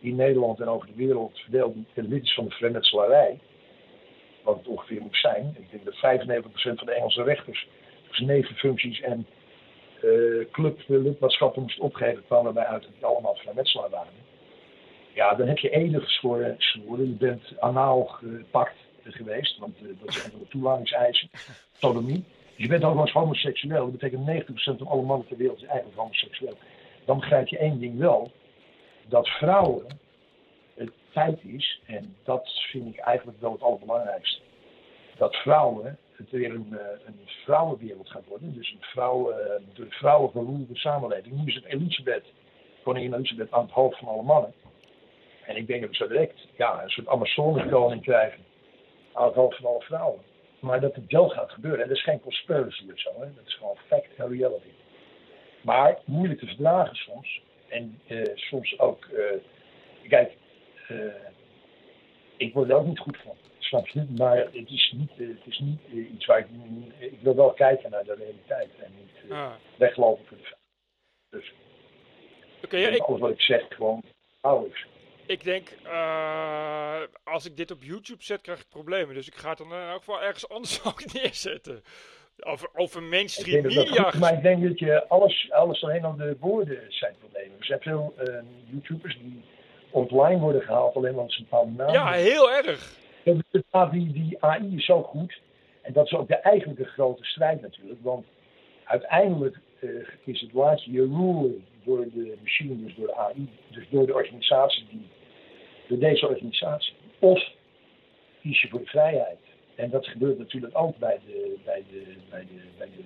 in 0.00 0.16
Nederland 0.16 0.60
en 0.60 0.68
over 0.68 0.86
de 0.86 0.94
wereld 0.96 1.38
verdeeld 1.38 1.74
lid 1.94 2.22
is 2.22 2.34
van 2.34 2.44
de 2.44 2.50
vrijmetselarij, 2.50 3.38
wat 4.42 4.56
het 4.56 4.66
ongeveer 4.66 5.00
moet 5.00 5.16
zijn. 5.16 5.56
Ik 5.58 5.70
denk 5.70 5.84
dat 5.84 5.94
95% 5.94 6.78
van 6.78 6.86
de 6.86 6.92
Engelse 6.92 7.22
rechters 7.22 7.68
zijn 8.10 8.28
nevenfuncties 8.28 9.00
en 9.00 9.26
uh, 10.02 10.44
clublidmaatschappen 10.50 11.62
moest 11.62 11.78
opgeven, 11.78 12.24
kwamen 12.26 12.54
bij 12.54 12.64
uit 12.64 12.82
dat 12.82 12.92
die 12.94 13.04
allemaal 13.04 13.34
vrijmetselaar 13.34 13.90
waren. 13.90 14.12
Ja, 15.16 15.34
dan 15.34 15.46
heb 15.46 15.58
je 15.58 15.70
ede 15.70 16.00
geschoren, 16.00 16.56
Je 16.58 17.16
bent 17.18 17.60
anaal 17.60 18.04
gepakt 18.04 18.76
geweest, 19.04 19.58
want 19.58 19.82
uh, 19.82 19.88
dat 20.00 20.14
zijn 20.14 20.32
de 20.38 20.48
toelatingseisen. 20.48 21.30
Sodomie. 21.72 22.24
Je 22.56 22.68
bent 22.68 22.82
eens 22.82 23.12
homoseksueel. 23.12 23.90
Dat 23.90 23.98
betekent 23.98 24.44
90% 24.44 24.52
van 24.78 24.86
alle 24.86 25.02
mannen 25.02 25.26
ter 25.26 25.36
wereld 25.36 25.62
is 25.62 25.68
eigenlijk 25.68 25.98
homoseksueel. 25.98 26.56
Dan 27.04 27.18
begrijp 27.18 27.48
je 27.48 27.58
één 27.58 27.78
ding 27.78 27.98
wel 27.98 28.30
dat 29.08 29.28
vrouwen 29.28 29.86
het 30.74 30.90
feit 31.10 31.44
is, 31.44 31.80
en 31.86 32.16
dat 32.24 32.50
vind 32.70 32.94
ik 32.94 32.98
eigenlijk 32.98 33.40
wel 33.40 33.52
het 33.52 33.62
allerbelangrijkste, 33.62 34.40
dat 35.16 35.36
vrouwen 35.36 35.98
het 36.12 36.30
weer 36.30 36.50
een, 36.50 36.78
eh, 36.78 37.06
een 37.06 37.20
vrouwenwereld 37.44 38.10
gaat 38.10 38.26
worden. 38.28 38.54
Dus 38.54 38.70
een 38.70 38.84
vrouw, 38.84 39.30
uh, 39.30 39.36
de 39.74 39.86
vrouwen 39.88 40.68
samenleving. 40.72 41.34
Nu 41.34 41.46
is 41.46 41.54
het 41.54 41.64
Elisabeth, 41.64 42.24
koningin 42.82 43.14
Elisabeth, 43.14 43.52
aan 43.52 43.64
het 43.64 43.72
hoofd 43.72 43.98
van 43.98 44.08
alle 44.08 44.22
mannen. 44.22 44.52
En 45.46 45.56
ik 45.56 45.66
denk 45.66 45.80
dat 45.80 45.90
we 45.90 45.96
zo 45.96 46.08
direct 46.08 46.46
ja, 46.56 46.82
een 46.82 46.90
soort 46.90 47.08
Amazoneskoning 47.08 48.02
krijgen 48.02 48.44
aan 49.12 49.26
het 49.26 49.34
hoofd 49.34 49.56
van 49.56 49.70
alle 49.70 49.82
vrouwen. 49.82 50.20
Maar 50.60 50.80
dat 50.80 50.94
het 50.94 51.12
wel 51.12 51.28
gaat 51.28 51.50
gebeuren. 51.50 51.82
En 51.82 51.88
dat 51.88 51.96
is 51.96 52.02
geen 52.02 52.20
conspiracy 52.20 52.84
of 52.92 53.00
zo. 53.00 53.10
Hè. 53.10 53.34
Dat 53.34 53.46
is 53.46 53.54
gewoon 53.54 53.76
fact 53.86 54.14
en 54.16 54.28
reality. 54.28 54.70
Maar 55.60 55.98
moeilijk 56.04 56.40
te 56.40 56.46
verdragen 56.46 56.96
soms. 56.96 57.40
En 57.68 58.00
uh, 58.08 58.22
soms 58.34 58.78
ook, 58.78 59.08
uh, 59.12 59.24
kijk, 60.08 60.32
uh, 60.88 60.98
ik 62.36 62.54
word 62.54 62.70
er 62.70 62.76
ook 62.76 62.86
niet 62.86 62.98
goed 62.98 63.16
van, 63.16 63.36
snap 63.58 63.88
je? 63.88 64.06
Maar 64.16 64.36
het 64.36 64.70
is 64.70 64.94
niet, 64.96 65.10
het 65.16 65.46
is 65.46 65.58
niet 65.58 65.80
iets 66.12 66.26
waar 66.26 66.38
ik, 66.38 66.46
ik 66.98 67.20
wil 67.20 67.34
wel 67.34 67.52
kijken 67.52 67.90
naar 67.90 68.04
de 68.04 68.14
realiteit 68.14 68.70
en 68.78 68.92
niet 68.96 69.32
ah. 69.32 69.52
weglopen 69.76 70.26
voor 70.26 70.36
de 70.36 70.44
Dus 71.30 71.52
okay, 72.64 72.80
ja, 72.80 72.88
ik, 72.88 73.02
alles 73.02 73.20
wat 73.20 73.30
ik 73.30 73.40
zeg 73.40 73.66
gewoon 73.68 74.02
ouders. 74.40 74.86
Ik 75.26 75.44
denk, 75.44 75.68
als 77.24 77.46
ik 77.46 77.56
dit 77.56 77.70
op 77.70 77.82
YouTube 77.82 78.22
zet, 78.22 78.40
krijg 78.40 78.60
ik 78.60 78.68
problemen. 78.68 79.14
Dus 79.14 79.26
ik 79.26 79.34
ga 79.34 79.48
het 79.48 79.58
dan 79.58 79.72
in 79.72 79.88
elk 79.88 79.98
geval 79.98 80.22
ergens 80.22 80.48
anders 80.48 80.84
ook 80.88 81.12
neerzetten. 81.12 81.82
Over, 82.38 82.68
over 82.74 83.02
mainstream 83.02 83.62
media. 83.62 84.12
maar 84.18 84.32
ik 84.32 84.42
denk 84.42 84.62
dat 84.62 84.78
je 84.78 85.08
alles, 85.08 85.50
alles 85.50 85.84
alleen 85.84 86.04
al 86.04 86.16
de 86.16 86.36
woorden 86.40 86.78
zijn 86.88 87.14
problemen. 87.18 87.58
Er 87.58 87.64
zijn 87.64 87.80
veel 87.80 88.14
uh, 88.18 88.34
YouTubers 88.70 89.18
die 89.18 89.44
online 89.90 90.40
worden 90.40 90.62
gehaald 90.62 90.96
alleen 90.96 91.14
omdat 91.14 91.32
ze 91.32 91.38
een 91.38 91.46
bepaalde 91.50 91.70
naam 91.70 91.92
Ja, 91.92 92.12
heel 92.12 92.52
erg. 92.52 92.98
Die, 93.90 94.12
die 94.12 94.36
AI 94.40 94.76
is 94.76 94.84
zo 94.84 95.02
goed. 95.02 95.40
En 95.82 95.92
dat 95.92 96.06
is 96.06 96.12
ook 96.12 96.28
de 96.28 96.36
eigenlijke 96.36 96.84
grote 96.84 97.24
strijd 97.24 97.60
natuurlijk. 97.60 97.98
Want 98.02 98.26
uiteindelijk 98.84 99.56
uh, 99.80 99.90
is 100.24 100.40
het 100.40 100.52
laatste 100.52 100.92
je 100.92 101.00
rulen 101.00 101.64
door 101.84 102.04
de 102.14 102.36
machine, 102.42 102.84
dus 102.84 102.94
door 102.94 103.06
de 103.06 103.16
AI, 103.16 103.48
dus 103.70 103.84
door 103.90 104.06
de 104.06 104.14
organisatie, 104.14 104.86
die, 104.90 105.08
door 105.86 105.98
deze 105.98 106.28
organisatie. 106.28 106.94
Of 107.18 107.50
kies 108.42 108.62
je 108.62 108.68
voor 108.68 108.80
de 108.80 108.86
vrijheid. 108.86 109.38
En 109.74 109.90
dat 109.90 110.06
gebeurt 110.06 110.38
natuurlijk 110.38 110.78
ook 110.78 110.98
bij 110.98 111.18
de, 111.26 111.56
bij 111.64 111.84
de, 111.90 112.02
bij 112.30 112.40
de, 112.40 112.60
bij 112.78 112.88
de, 112.96 113.02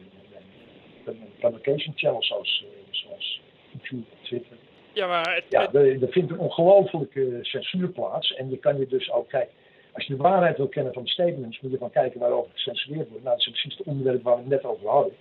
bij 1.05 1.15
de 1.15 1.49
publication 1.49 1.93
channels 1.97 2.27
zoals, 2.27 2.65
eh, 2.65 2.95
zoals 2.95 3.41
YouTube, 3.71 4.07
Twitter. 4.23 4.57
Ja, 4.93 5.07
maar 5.07 5.35
het, 5.35 5.45
ja, 5.49 5.73
er, 5.73 6.09
vindt 6.11 6.31
een 6.31 6.39
ongelofelijke 6.39 7.39
censuur 7.43 7.89
plaats. 7.89 8.35
En 8.35 8.51
je 8.51 8.57
kan 8.57 8.79
je 8.79 8.87
dus 8.87 9.13
ook 9.13 9.29
kijken. 9.29 9.55
Als 9.93 10.07
je 10.07 10.17
de 10.17 10.23
waarheid 10.23 10.57
wil 10.57 10.69
kennen 10.69 10.93
van 10.93 11.03
de 11.03 11.11
statements, 11.11 11.61
moet 11.61 11.71
je 11.71 11.79
van 11.79 11.91
kijken 11.91 12.21
waarover 12.21 12.51
gecensureerd 12.53 13.09
wordt. 13.09 13.25
Nou, 13.25 13.37
dat 13.37 13.47
is 13.47 13.53
precies 13.53 13.79
het 13.79 13.87
onderwerp 13.87 14.23
waar 14.23 14.35
we 14.35 14.41
het 14.41 14.51
net 14.51 14.65
over 14.65 14.89
hadden. 14.89 15.13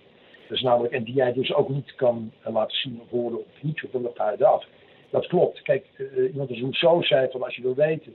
Dus 0.48 0.60
namelijk, 0.60 0.94
en 0.94 1.04
die 1.04 1.14
jij 1.14 1.32
dus 1.32 1.54
ook 1.54 1.68
niet 1.68 1.94
kan 1.94 2.32
uh, 2.46 2.52
laten 2.52 2.76
zien 2.76 3.00
of 3.02 3.10
horen 3.10 3.38
op 3.38 3.46
YouTube, 3.60 4.02
dan 4.02 4.12
ga 4.14 4.30
je 4.30 4.36
eraf. 4.38 4.66
Dat 5.10 5.26
klopt. 5.26 5.62
Kijk, 5.62 5.86
uh, 5.96 6.32
iemand 6.32 6.50
als 6.50 6.60
Rousseau 6.60 7.04
zei 7.04 7.30
van 7.30 7.42
als 7.42 7.56
je 7.56 7.62
wil 7.62 7.74
weten 7.74 8.14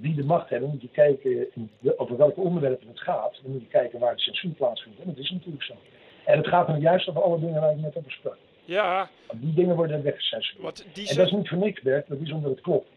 wie 0.00 0.14
de 0.14 0.24
macht 0.24 0.48
hebben, 0.48 0.68
moet 0.68 0.82
je 0.82 0.88
kijken 0.88 1.48
over 1.96 2.16
welke 2.16 2.40
onderwerpen 2.40 2.88
het 2.88 3.00
gaat. 3.00 3.38
Dan 3.42 3.52
moet 3.52 3.60
je 3.60 3.68
kijken 3.68 3.98
waar 3.98 4.14
de 4.14 4.20
censuur 4.20 4.50
plaatsvindt. 4.50 5.00
En 5.00 5.06
dat 5.06 5.18
is 5.18 5.30
natuurlijk 5.30 5.64
zo. 5.64 5.74
En 6.24 6.36
het 6.36 6.48
gaat 6.48 6.66
dan 6.66 6.80
juist 6.80 7.08
over 7.08 7.22
alle 7.22 7.40
dingen 7.40 7.60
waar 7.60 7.70
ik 7.70 7.80
net 7.80 7.96
over 7.96 8.12
sprak. 8.12 8.36
Ja. 8.64 9.10
Die 9.34 9.54
dingen 9.54 9.76
worden 9.76 10.02
weggecensureerd. 10.02 10.84
En 10.84 11.16
dat 11.16 11.26
is 11.26 11.32
niet 11.32 11.48
voor 11.48 11.58
niks, 11.58 11.82
Bert. 11.82 12.08
Dat 12.08 12.18
is 12.20 12.32
omdat 12.32 12.50
het 12.50 12.60
klopt. 12.60 12.88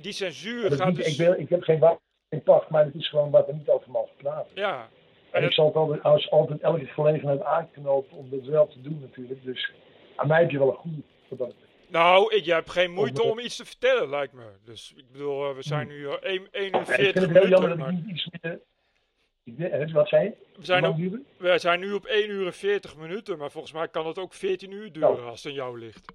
Die 0.00 0.12
censuur 0.12 0.72
gaat 0.72 0.86
niet, 0.86 0.96
dus... 0.96 1.06
ik, 1.06 1.26
wil, 1.26 1.32
ik 1.32 1.48
heb 1.48 1.62
geen 1.62 1.78
wapen 1.78 2.00
in 2.28 2.42
pacht, 2.42 2.68
maar 2.68 2.84
het 2.84 2.94
is 2.94 3.08
gewoon 3.08 3.30
wat 3.30 3.46
we 3.46 3.52
niet 3.52 3.68
over 3.68 3.90
mogen 3.90 4.16
praten. 4.16 4.50
Ja. 4.54 4.88
En 5.30 5.44
ik 5.44 5.52
zal 5.52 5.66
het 5.66 5.74
altijd, 5.74 6.02
als 6.02 6.30
altijd 6.30 6.60
elke 6.60 6.86
gelegenheid 6.86 7.42
aanknopen 7.42 8.16
om 8.16 8.30
dit 8.30 8.46
wel 8.46 8.66
te 8.66 8.80
doen 8.80 8.98
natuurlijk. 9.00 9.44
Dus 9.44 9.72
aan 10.16 10.28
mij 10.28 10.40
heb 10.40 10.50
je 10.50 10.58
wel 10.58 10.68
een 10.68 10.74
goede 10.74 11.02
dat. 11.28 11.54
Nou, 11.88 12.34
ik, 12.34 12.44
jij 12.44 12.54
hebt 12.54 12.70
geen 12.70 12.90
moeite 12.92 13.22
om 13.22 13.38
iets 13.38 13.56
te 13.56 13.64
vertellen, 13.64 14.08
lijkt 14.08 14.32
me. 14.32 14.44
Dus 14.64 14.92
ik 14.96 15.12
bedoel, 15.12 15.48
eh, 15.48 15.54
we 15.54 15.62
zijn 15.62 15.86
nu 15.88 16.06
eh, 16.08 16.12
1 16.12 16.48
1 16.50 16.64
uur 16.66 16.72
Ja, 16.72 16.80
ik 16.80 16.86
40 16.86 17.22
vind 17.22 17.34
het 17.34 17.42
heel 17.42 17.48
jammer 17.48 17.68
minuten. 17.76 17.78
dat 17.94 18.00
ik 18.00 18.06
niet 18.06 18.16
iets 18.16 18.28
meer... 18.40 19.70
Hè, 19.70 19.92
wat 19.92 20.08
zei 20.08 20.24
je? 20.24 20.32
We 20.56 20.64
zijn, 20.64 20.86
op, 20.86 20.96
we 21.38 21.58
zijn 21.58 21.80
nu 21.80 21.92
op 21.92 22.04
1 22.04 22.30
uur 22.30 22.46
en 22.46 22.52
40 22.54 22.96
minuten, 22.96 23.38
maar 23.38 23.50
volgens 23.50 23.72
mij 23.72 23.88
kan 23.88 24.06
het 24.06 24.18
ook 24.18 24.34
14 24.34 24.70
uur 24.70 24.92
duren 24.92 25.24
als 25.24 25.42
het 25.42 25.52
aan 25.52 25.58
jou 25.58 25.78
ligt. 25.78 26.12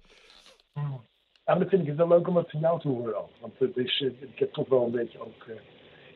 Ja, 0.74 0.82
maar 1.44 1.58
dan 1.58 1.68
vind 1.68 1.82
ik 1.82 1.88
het 1.88 1.96
wel 1.96 2.08
leuk 2.08 2.28
om 2.28 2.34
dat 2.34 2.50
van 2.50 2.60
jou 2.60 2.80
te 2.80 2.88
horen 2.88 3.18
ook. 3.18 3.30
Want 3.40 3.58
het 3.58 3.76
is, 3.76 4.00
eh, 4.00 4.22
ik 4.28 4.38
heb 4.38 4.52
toch 4.52 4.68
wel 4.68 4.84
een 4.84 4.90
beetje 4.90 5.20
ook... 5.20 5.44
eh, 5.48 5.54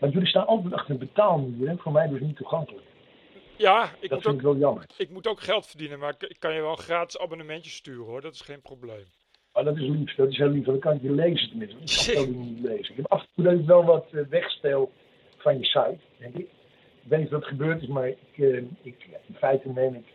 want 0.01 0.13
jullie 0.13 0.29
staan 0.29 0.47
altijd 0.47 0.73
achter 0.75 0.91
een 0.91 0.99
betaalmuur, 0.99 1.69
hè? 1.69 1.77
Voor 1.77 1.93
mij 1.93 2.09
dus 2.09 2.21
niet 2.21 2.37
toegankelijk. 2.37 2.85
Ja, 3.57 3.85
ik 3.85 3.91
Dat 3.91 4.11
moet, 4.11 4.23
vind 4.23 4.27
ook, 4.27 4.35
ik 4.35 4.41
wel 4.41 4.57
jammer. 4.57 4.85
ik 4.97 5.11
moet 5.11 5.27
ook 5.27 5.41
geld 5.41 5.67
verdienen, 5.67 5.99
maar 5.99 6.15
ik, 6.19 6.23
ik 6.31 6.37
kan 6.41 6.55
je 6.55 6.61
wel 6.61 6.71
een 6.71 6.79
gratis 6.79 7.19
abonnementje 7.19 7.71
sturen 7.71 8.05
hoor, 8.05 8.21
dat 8.21 8.35
is 8.35 8.41
geen 8.41 8.63
probleem. 8.63 9.05
Maar 9.57 9.65
dat 9.65 9.77
is 9.77 9.89
lief, 9.89 10.15
dat 10.15 10.29
is 10.29 10.37
heel 10.37 10.49
lief. 10.49 10.65
want 10.65 10.83
Dan 10.83 10.93
kan 10.93 10.95
ik 10.95 11.03
je 11.03 11.15
lezen 11.15 11.49
tenminste. 11.49 11.77
Ik 11.77 12.15
kan 12.15 12.25
het 12.25 12.35
ook 12.35 12.45
niet 12.45 12.61
lezen. 12.61 12.91
Ik 12.91 12.97
heb 12.97 13.07
af 13.07 13.21
en 13.21 13.45
toe 13.45 13.55
ik 13.55 13.67
wel 13.67 13.85
wat 13.85 14.07
eh, 14.13 14.21
wegspeel 14.29 14.93
van 15.37 15.59
je 15.59 15.65
site, 15.65 15.99
denk 16.19 16.35
ik. 16.35 16.49
Ik 17.03 17.13
weet 17.13 17.21
niet 17.21 17.31
wat 17.31 17.45
gebeurd 17.45 17.83
is, 17.83 17.89
maar 17.89 18.09
ik, 18.09 18.19
eh, 18.37 18.57
ik, 18.83 19.07
in 19.27 19.35
feite 19.35 19.69
neem 19.69 19.95
ik 19.95 20.07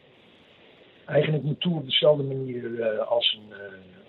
eigenlijk 1.06 1.44
niet 1.44 1.60
toe 1.60 1.76
op 1.76 1.86
dezelfde 1.86 2.24
manier 2.24 2.82
eh, 2.82 3.08
als, 3.08 3.40
een, 3.40 3.58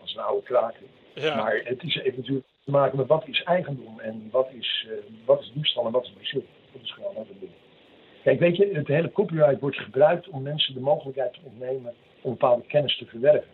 als 0.00 0.14
een 0.14 0.22
oude 0.22 0.42
kraker. 0.42 0.86
Ja, 1.14 1.36
Maar 1.36 1.60
het 1.64 1.82
is, 1.82 1.94
heeft 1.94 2.16
natuurlijk 2.16 2.46
te 2.64 2.70
maken 2.70 2.96
met 2.98 3.06
wat 3.06 3.28
is 3.28 3.42
eigendom 3.42 4.00
en 4.00 4.28
wat 4.30 4.48
is, 4.58 4.86
eh, 4.88 4.94
wat 5.24 5.40
is 5.40 5.52
diefstal 5.54 5.86
en 5.86 5.92
wat 5.92 6.04
is 6.04 6.14
bezit. 6.18 6.44
Dat 6.72 6.82
is 6.82 6.92
gewoon 6.92 7.14
wat 7.14 7.28
het 7.28 7.40
ding. 7.40 7.52
Kijk, 8.22 8.38
weet 8.38 8.56
je, 8.56 8.70
het 8.72 8.86
hele 8.86 9.12
copyright 9.12 9.60
wordt 9.60 9.78
gebruikt 9.78 10.28
om 10.28 10.42
mensen 10.42 10.74
de 10.74 10.80
mogelijkheid 10.80 11.32
te 11.32 11.40
ontnemen 11.44 11.94
om 12.20 12.30
bepaalde 12.30 12.66
kennis 12.66 12.98
te 12.98 13.06
verwerven. 13.06 13.50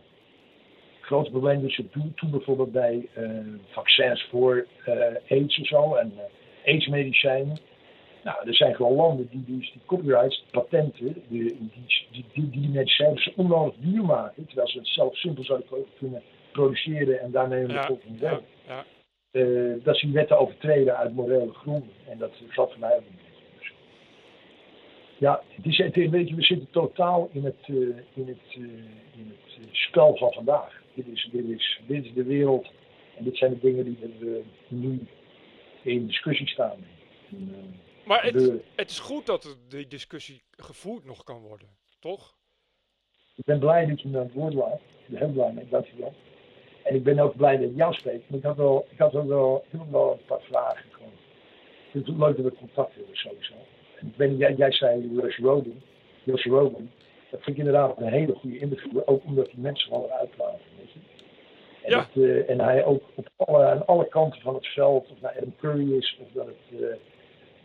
Het 1.09 1.17
grote 1.17 1.31
probleem 1.31 1.63
dat 1.63 1.75
je 1.75 1.89
toen, 1.89 2.13
toen 2.15 2.31
bijvoorbeeld 2.31 2.73
bij 2.73 3.09
eh, 3.15 3.31
vaccins 3.69 4.27
voor 4.31 4.67
eh, 4.85 4.95
AIDS 5.29 5.59
en 5.59 5.65
zo 5.65 5.95
en 5.95 6.13
eh 6.17 6.25
AIDS-medicijnen. 6.75 7.59
Nou, 8.23 8.47
er 8.47 8.55
zijn 8.55 8.75
gewoon 8.75 8.95
landen 8.95 9.29
die 9.31 9.45
die, 9.45 9.59
die 9.59 9.81
copyrights, 9.87 10.45
patenten, 10.51 11.15
die, 11.29 11.57
die, 11.59 12.25
die, 12.33 12.51
die, 12.51 12.69
medicijnen 12.69 13.33
onnodig 13.37 13.75
duur 13.79 14.05
maken, 14.05 14.47
terwijl 14.47 14.69
ze 14.69 14.79
het 14.79 14.89
zelf 14.89 15.17
simpel 15.17 15.45
zouden 15.45 15.87
kunnen 15.99 16.23
produceren 16.53 17.21
en 17.21 17.31
daarmee 17.31 17.67
ja, 17.67 17.81
bevolking 17.81 18.21
ja, 18.21 18.29
werken. 18.29 18.47
ja. 18.67 18.85
Eh, 19.31 19.85
dat 19.85 19.97
die 19.97 20.13
wetten 20.13 20.39
overtreden 20.39 20.97
uit 20.97 21.15
morele 21.15 21.53
gronden. 21.53 21.93
En 22.09 22.19
dat 22.19 22.33
geldt 22.49 22.73
voor 22.73 22.81
mij 22.81 22.97
ook 22.97 23.11
niet. 23.11 23.21
Dus, 23.59 23.73
ja, 25.19 25.43
het 25.49 25.67
is, 25.67 25.79
het, 25.79 25.95
weet 25.95 26.29
je, 26.29 26.35
we 26.35 26.43
zitten 26.43 26.71
totaal 26.71 27.29
in 27.33 27.45
het, 27.45 27.69
in 28.15 28.27
het, 28.27 28.55
in 29.15 29.35
het 29.61 29.69
spel 29.73 30.17
van 30.17 30.33
vandaag. 30.33 30.78
Dit 31.05 31.07
is, 31.07 31.29
dit, 31.33 31.45
is, 31.45 31.81
dit 31.87 32.05
is 32.05 32.13
de 32.13 32.25
wereld 32.25 32.67
en 33.17 33.25
dit 33.25 33.37
zijn 33.37 33.51
de 33.51 33.59
dingen 33.59 33.85
die 33.85 33.99
er 34.03 34.37
eh, 34.37 34.45
nu 34.69 35.07
in 35.83 36.07
discussie 36.07 36.49
staan. 36.49 36.77
En, 37.31 37.55
eh, 37.55 38.07
Maar 38.07 38.23
het, 38.25 38.53
het 38.75 38.91
is 38.91 38.99
goed 38.99 39.27
dat 39.27 39.59
die 39.69 39.87
discussie 39.87 40.43
gevoerd 40.51 41.05
nog 41.05 41.25
kan 41.25 41.41
worden, 41.41 41.69
toch? 42.01 42.37
Ik 43.37 43.45
ben 43.45 43.59
blij 43.59 43.87
dat 43.87 44.01
je 44.01 44.09
me 44.09 44.19
aan 44.19 44.25
het 44.25 44.33
woord 44.33 44.55
laat. 44.55 44.81
Ik 44.81 45.09
ben 45.09 45.19
heel 45.19 45.33
blij 45.33 45.53
mee, 45.53 45.69
dankjewel. 45.69 46.15
En 46.85 46.95
ik 46.95 47.03
ben 47.03 47.19
ook 47.19 47.37
blij 47.37 47.57
dat 47.57 47.71
ik 47.71 47.77
jou 47.77 47.95
spreek. 47.95 48.23
Maar 48.29 48.39
ik 48.39 48.45
had, 48.45 48.57
wel, 48.57 48.87
ik 48.91 48.99
had 48.99 49.15
ook 49.15 49.29
wel, 49.29 49.65
ik 49.71 49.79
heb 49.79 49.91
wel 49.91 50.13
een 50.13 50.25
paar 50.27 50.43
vragen. 50.43 50.91
Gewoon. 50.91 51.13
Het 51.91 52.09
leuk 52.09 52.37
dat 52.37 52.45
we 52.45 52.59
contact 52.59 52.95
hebben 52.95 53.17
sowieso. 53.17 53.55
En 54.01 54.07
ik 54.07 54.17
ben, 54.17 54.37
jij, 54.37 54.55
jij 54.55 54.73
zei 54.73 55.11
Josh 55.13 55.39
Rogan. 55.39 55.83
Josh 56.25 56.45
Rogan. 56.45 56.91
Dat 57.31 57.43
vind 57.43 57.57
ik 57.57 57.57
inderdaad 57.57 57.99
een 58.01 58.07
hele 58.13 58.35
goede 58.35 58.59
interview. 58.59 59.01
Ook 59.05 59.25
omdat 59.25 59.47
die 59.47 59.59
mensen 59.61 59.91
wel 59.91 60.11
uitlaten. 60.11 60.61
Weet 60.79 60.93
je. 60.93 60.99
En, 61.83 61.91
Ja. 61.91 61.97
dat, 61.97 62.25
eh, 62.25 62.51
en 62.51 62.61
hij 62.61 62.85
ook 62.85 63.03
op 63.15 63.29
alle, 63.37 63.65
aan 63.65 63.87
alle 63.87 64.09
kanten 64.09 64.41
van 64.41 64.55
het 64.55 64.67
veld. 64.67 65.11
Of 65.11 65.21
nou 65.21 65.37
Adam 65.37 65.55
Curry 65.61 65.93
is. 65.97 66.19
Of 66.21 66.27
dat 66.33 66.47
het, 66.47 66.81
eh, 66.81 66.87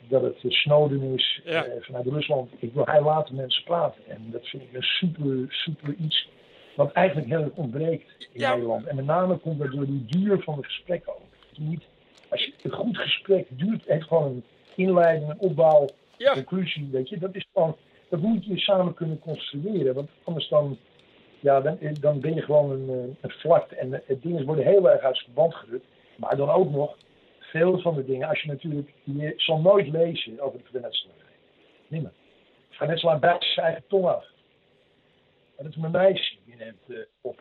dat 0.07 0.21
het 0.21 0.35
eh, 0.43 0.51
Snowden 0.51 1.01
is. 1.13 1.41
Ja. 1.43 1.65
vanuit 1.79 2.05
Rusland. 2.07 2.49
Ik 2.59 2.73
wil, 2.73 2.85
hij 2.85 3.01
laat 3.01 3.27
de 3.27 3.33
mensen 3.33 3.63
praten. 3.63 4.01
En 4.07 4.27
dat 4.31 4.47
vind 4.47 4.63
ik 4.63 4.69
een 4.73 4.81
super, 4.83 5.45
super 5.49 5.93
iets. 5.99 6.29
Wat 6.75 6.91
eigenlijk 6.91 7.27
heel 7.27 7.41
erg 7.41 7.53
ontbreekt 7.55 8.27
in 8.33 8.39
Ja. 8.39 8.53
Nederland. 8.53 8.85
En 8.85 8.95
met 8.95 9.05
name 9.05 9.37
komt 9.37 9.59
dat 9.59 9.71
door 9.71 9.85
die 9.85 10.05
duur 10.05 10.41
van 10.43 10.55
het 10.55 10.65
gesprek 10.65 11.03
ook. 11.05 11.21
Niet, 11.57 11.83
als 12.29 12.43
je, 12.45 12.53
een 12.63 12.71
goed 12.71 12.97
gesprek 12.97 13.47
duurt, 13.49 13.83
heeft 13.85 14.07
gewoon 14.07 14.23
een 14.25 14.43
inleiding, 14.75 15.29
een 15.29 15.39
opbouw, 15.39 15.85
Ja, 16.17 16.33
conclusie, 16.33 16.89
weet 16.91 17.09
je. 17.09 17.17
Dat 17.17 17.35
is 17.35 17.47
gewoon, 17.53 17.75
dat 18.13 18.21
moet 18.21 18.45
je 18.45 18.57
samen 18.59 18.93
kunnen 18.93 19.19
construeren. 19.19 19.93
Want 19.93 20.09
anders 20.23 20.47
dan, 20.47 20.77
ja, 21.39 21.61
dan, 21.61 21.77
dan 21.99 22.19
ben 22.19 22.35
je 22.35 22.41
gewoon 22.41 22.71
een, 22.71 22.89
eh, 22.89 23.15
een 23.21 23.29
vlakte. 23.39 23.75
En 23.75 23.89
de 23.89 24.19
dingen 24.21 24.45
worden 24.45 24.65
heel 24.65 24.89
erg 24.89 25.01
uit 25.01 25.15
zijn 25.17 25.25
verband 25.31 25.55
gerukt. 25.55 25.85
Maar 26.15 26.35
dan 26.37 26.49
ook 26.49 26.71
nog, 26.71 26.97
veel 27.39 27.79
van 27.79 27.95
de 27.95 28.05
dingen, 28.05 28.27
als 28.29 28.41
je 28.41 28.47
natuurlijk, 28.47 28.93
je 29.03 29.33
zal 29.37 29.59
nooit 29.61 29.87
lezen 29.87 30.39
over 30.39 30.57
de 30.59 30.65
vernetselaar. 30.71 31.15
Niemand. 31.87 32.13
De 32.69 32.75
vernetselaar 32.75 33.19
bijt 33.19 33.43
zijn 33.43 33.65
eigen 33.65 33.83
tong 33.87 34.05
af. 34.05 34.25
En 35.55 35.63
dat 35.63 35.71
is 35.73 35.75
mijn 35.79 35.91
meisje, 35.91 36.35
die 36.45 36.55
neemt 36.55 36.83
eh, 36.89 36.97
op. 37.21 37.39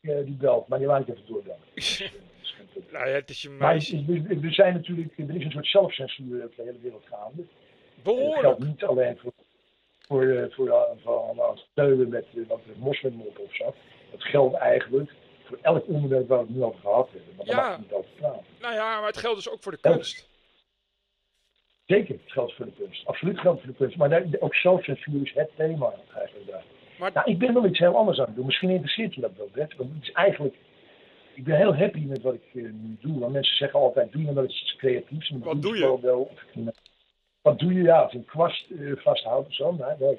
Eh, 0.00 0.16
die 0.24 0.34
belt, 0.36 0.68
maar 0.68 0.78
die 0.78 0.86
laat 0.88 1.00
ik 1.00 1.08
even 1.08 1.26
doorbellen. 1.26 1.58
Dus, 1.74 2.00
eh, 2.02 2.92
nou 2.92 3.08
ja, 3.08 3.14
het 3.14 3.30
is 3.30 3.42
je 3.42 3.48
Maar 3.50 3.72
meisje. 3.72 3.96
er- 4.08 4.44
er 4.44 4.52
zijn 4.52 4.74
natuurlijk, 4.74 5.18
er 5.18 5.36
is 5.36 5.44
een 5.44 5.50
soort 5.50 5.66
zelfcensuur 5.66 6.44
over 6.44 6.56
de 6.56 6.62
hele 6.62 6.78
wereld 6.82 7.04
gaande. 7.10 7.42
En 7.42 7.48
dat 8.02 8.14
Behoorlijk. 8.14 8.40
geldt 8.40 8.64
niet 8.64 8.84
alleen 8.84 9.16
voor, 9.18 9.32
voor, 10.06 10.22
eh, 10.22 10.44
voor, 10.50 10.68
eh, 10.68 10.82
voor, 11.04 11.58
steunen 11.72 12.08
met 12.08 12.26
eh, 12.34 12.48
wat 12.48 12.60
de 12.66 12.72
moslimmop 12.76 13.38
of 13.38 13.54
zo. 13.54 13.74
Dat 14.10 14.22
geldt 14.22 14.54
eigenlijk 14.54 15.12
voor 15.44 15.58
elk 15.62 15.88
onderwerp 15.88 16.28
waar 16.28 16.38
we 16.38 16.44
het 16.46 16.54
nu 16.54 16.62
over 16.62 16.80
gehad 16.80 17.08
hebben. 17.12 17.36
Maar 17.36 17.46
daar 17.46 17.56
Ja. 17.56 17.62
mag 17.68 17.76
je 17.76 17.82
niet 17.82 17.92
over 17.92 18.10
praten. 18.16 18.44
Nou 18.60 18.74
ja, 18.74 18.98
maar 18.98 19.06
het 19.08 19.16
geldt 19.16 19.36
dus 19.36 19.48
ook 19.48 19.62
voor 19.62 19.72
de 19.72 19.78
kunst. 19.78 20.28
Zeker, 21.86 22.14
het 22.22 22.32
geldt 22.32 22.54
voor 22.54 22.64
de 22.64 22.72
kunst. 22.72 23.06
Absoluut 23.06 23.38
geldt 23.38 23.60
voor 23.60 23.70
de 23.70 23.76
kunst. 23.76 23.96
Maar 23.96 24.24
ook 24.38 24.54
zelfcensuur 24.54 25.22
is 25.22 25.32
het 25.34 25.50
thema 25.56 25.94
eigenlijk 26.14 26.50
daar. 26.50 26.64
Maar 26.98 27.10
Nou, 27.14 27.30
ik 27.30 27.38
ben 27.38 27.54
wel 27.54 27.66
iets 27.66 27.78
heel 27.78 27.96
anders 27.96 28.18
aan 28.18 28.26
het 28.26 28.34
doen. 28.36 28.46
Misschien 28.46 28.70
interesseert 28.70 29.14
je 29.14 29.20
dat 29.20 29.36
wel, 29.36 29.46
Brett. 29.46 29.76
Want 29.76 29.90
het 29.94 30.02
is 30.02 30.12
eigenlijk... 30.12 30.54
Ik 31.34 31.44
ben 31.44 31.56
heel 31.56 31.76
happy 31.76 32.04
met 32.04 32.22
wat 32.22 32.34
ik 32.34 32.54
nu 32.54 32.96
doe. 33.00 33.18
Want 33.18 33.32
mensen 33.32 33.56
zeggen 33.56 33.80
altijd, 33.80 34.12
doe 34.12 34.24
je 34.24 34.32
nou 34.32 34.46
iets 34.46 34.76
creatiefs? 34.76 35.30
Wat 35.30 35.62
doe 35.62 35.76
je? 35.76 36.26
Wat 37.46 37.58
doe 37.58 37.74
je? 37.74 37.82
Ja, 37.82 38.04
of 38.04 38.12
een 38.12 38.24
kwast 38.24 38.70
eh, 38.70 38.92
vasthouden 38.96 39.46
of 39.46 39.54
zo. 39.54 39.72
Nee, 39.72 39.96
nee. 39.98 40.18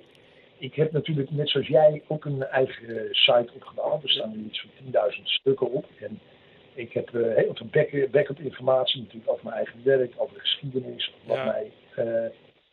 Ik 0.58 0.74
heb 0.76 0.92
natuurlijk, 0.92 1.32
net 1.32 1.50
zoals 1.50 1.68
jij, 1.68 2.02
ook 2.08 2.26
een 2.26 2.44
eigen 2.44 2.98
eh, 2.98 3.04
site 3.12 3.52
opgebouwd. 3.56 4.04
Er 4.04 4.10
staan 4.10 4.32
nu 4.32 4.44
iets 4.46 4.62
van 4.62 5.12
10.000 5.18 5.24
stukken 5.24 5.72
op. 5.72 5.86
En 6.00 6.20
ik 6.74 6.94
heb 6.94 7.16
eh, 7.16 7.36
heel 7.36 7.56
veel 7.56 7.68
back- 7.72 8.12
backup 8.12 8.40
informatie 8.40 9.02
natuurlijk 9.02 9.32
over 9.32 9.44
mijn 9.44 9.56
eigen 9.56 9.80
werk, 9.84 10.14
over 10.18 10.34
de 10.34 10.40
geschiedenis, 10.40 11.14
wat 11.26 11.38
Ja. 11.38 11.44
mij 11.46 11.72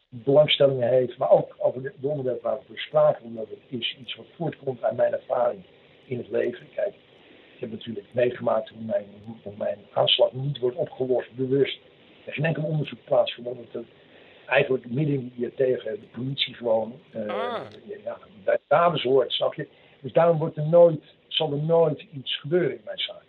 belangstellingen 0.08 0.88
heeft, 0.88 1.16
maar 1.18 1.30
ook 1.30 1.54
over 1.58 1.82
de, 1.82 1.92
de 2.00 2.06
onderwerp 2.08 2.42
waar 2.42 2.58
we 2.58 2.64
voor 2.66 2.78
spraken, 2.78 3.24
omdat 3.24 3.48
het 3.48 3.80
is 3.80 3.96
iets 4.00 4.14
wat 4.14 4.26
voortkomt 4.36 4.82
uit 4.82 4.96
mijn 4.96 5.12
ervaring 5.12 5.62
in 6.06 6.18
het 6.18 6.30
leven. 6.30 6.66
Kijk, 6.74 6.94
ik 7.54 7.60
heb 7.60 7.70
natuurlijk 7.70 8.06
meegemaakt 8.10 8.68
hoe 8.68 8.82
mijn, 8.86 9.04
hoe 9.42 9.52
mijn 9.58 9.78
aanslag 9.92 10.32
niet 10.32 10.58
wordt 10.58 10.76
opgelost, 10.76 11.34
bewust. 11.34 11.78
Er 12.24 12.28
is 12.30 12.34
geen 12.34 12.44
enkel 12.44 12.62
onderzoek 12.62 13.04
plaatsgevonden. 13.04 13.66
Dat 13.72 13.84
eigenlijk 14.46 14.90
midden 14.90 15.32
die 15.36 15.54
tegen 15.54 15.92
de 15.92 16.06
politie 16.12 16.54
gewoon 16.54 16.92
eh 17.10 17.28
Ah. 17.28 17.60
ja, 18.04 18.18
bij 18.44 18.58
daders 18.68 19.02
hoort, 19.02 19.32
snap 19.32 19.54
je? 19.54 19.68
Dus 20.00 20.12
daarom 20.12 20.38
wordt 20.38 20.56
er 20.56 20.66
nooit, 20.68 21.02
zal 21.28 21.52
er 21.52 21.58
nooit 21.62 22.06
iets 22.12 22.40
gebeuren 22.40 22.70
in 22.70 22.80
mijn 22.84 22.98
zaak. 22.98 23.22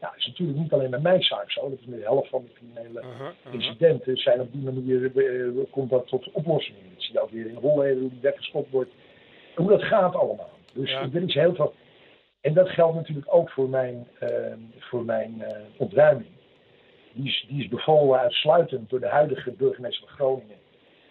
Ja, 0.00 0.06
dat 0.08 0.18
is 0.18 0.26
natuurlijk 0.26 0.58
niet 0.58 0.72
alleen 0.72 0.90
met 0.90 1.02
mijn 1.02 1.22
zaak 1.22 1.50
zo. 1.50 1.70
Dat 1.70 1.78
is 1.78 1.86
met 1.86 1.98
de 1.98 2.04
helft 2.04 2.28
van 2.28 2.42
de 2.44 2.52
criminele 2.52 3.00
Uh-huh, 3.00 3.14
uh-huh. 3.20 3.54
incidenten 3.54 4.16
zijn 4.16 4.40
op 4.40 4.52
die 4.52 4.62
manier, 4.62 5.16
eh, 5.16 5.64
komt 5.70 5.90
dat 5.90 6.06
tot 6.06 6.30
oplossingen. 6.32 6.80
Dat 6.94 7.02
zie 7.02 7.12
je 7.12 7.20
ook 7.20 7.30
weer 7.30 7.46
in 7.46 7.54
Holleden, 7.54 8.00
hoe 8.00 8.10
die 8.10 8.20
weggestopt 8.20 8.70
wordt. 8.70 8.90
En 9.56 9.62
hoe 9.62 9.70
dat 9.70 9.82
gaat 9.82 10.14
allemaal. 10.14 10.50
Dus 10.74 10.90
Ja. 10.90 11.08
er 11.12 11.22
is 11.22 11.34
heel 11.34 11.54
veel. 11.54 11.74
En 12.40 12.54
dat 12.54 12.68
geldt 12.68 12.94
natuurlijk 12.96 13.34
ook 13.34 13.50
voor 13.50 13.68
mijn, 13.68 14.06
eh, 14.18 14.28
voor 14.78 15.04
mijn 15.04 15.42
ontruiming. 15.76 16.28
Die 17.12 17.28
is, 17.28 17.44
die 17.48 17.62
is 17.62 17.68
bevolen 17.68 18.18
uitsluitend 18.20 18.90
door 18.90 19.00
de 19.00 19.08
huidige 19.08 19.50
burgemeester 19.50 20.08
van 20.08 20.16
Groningen, 20.16 20.56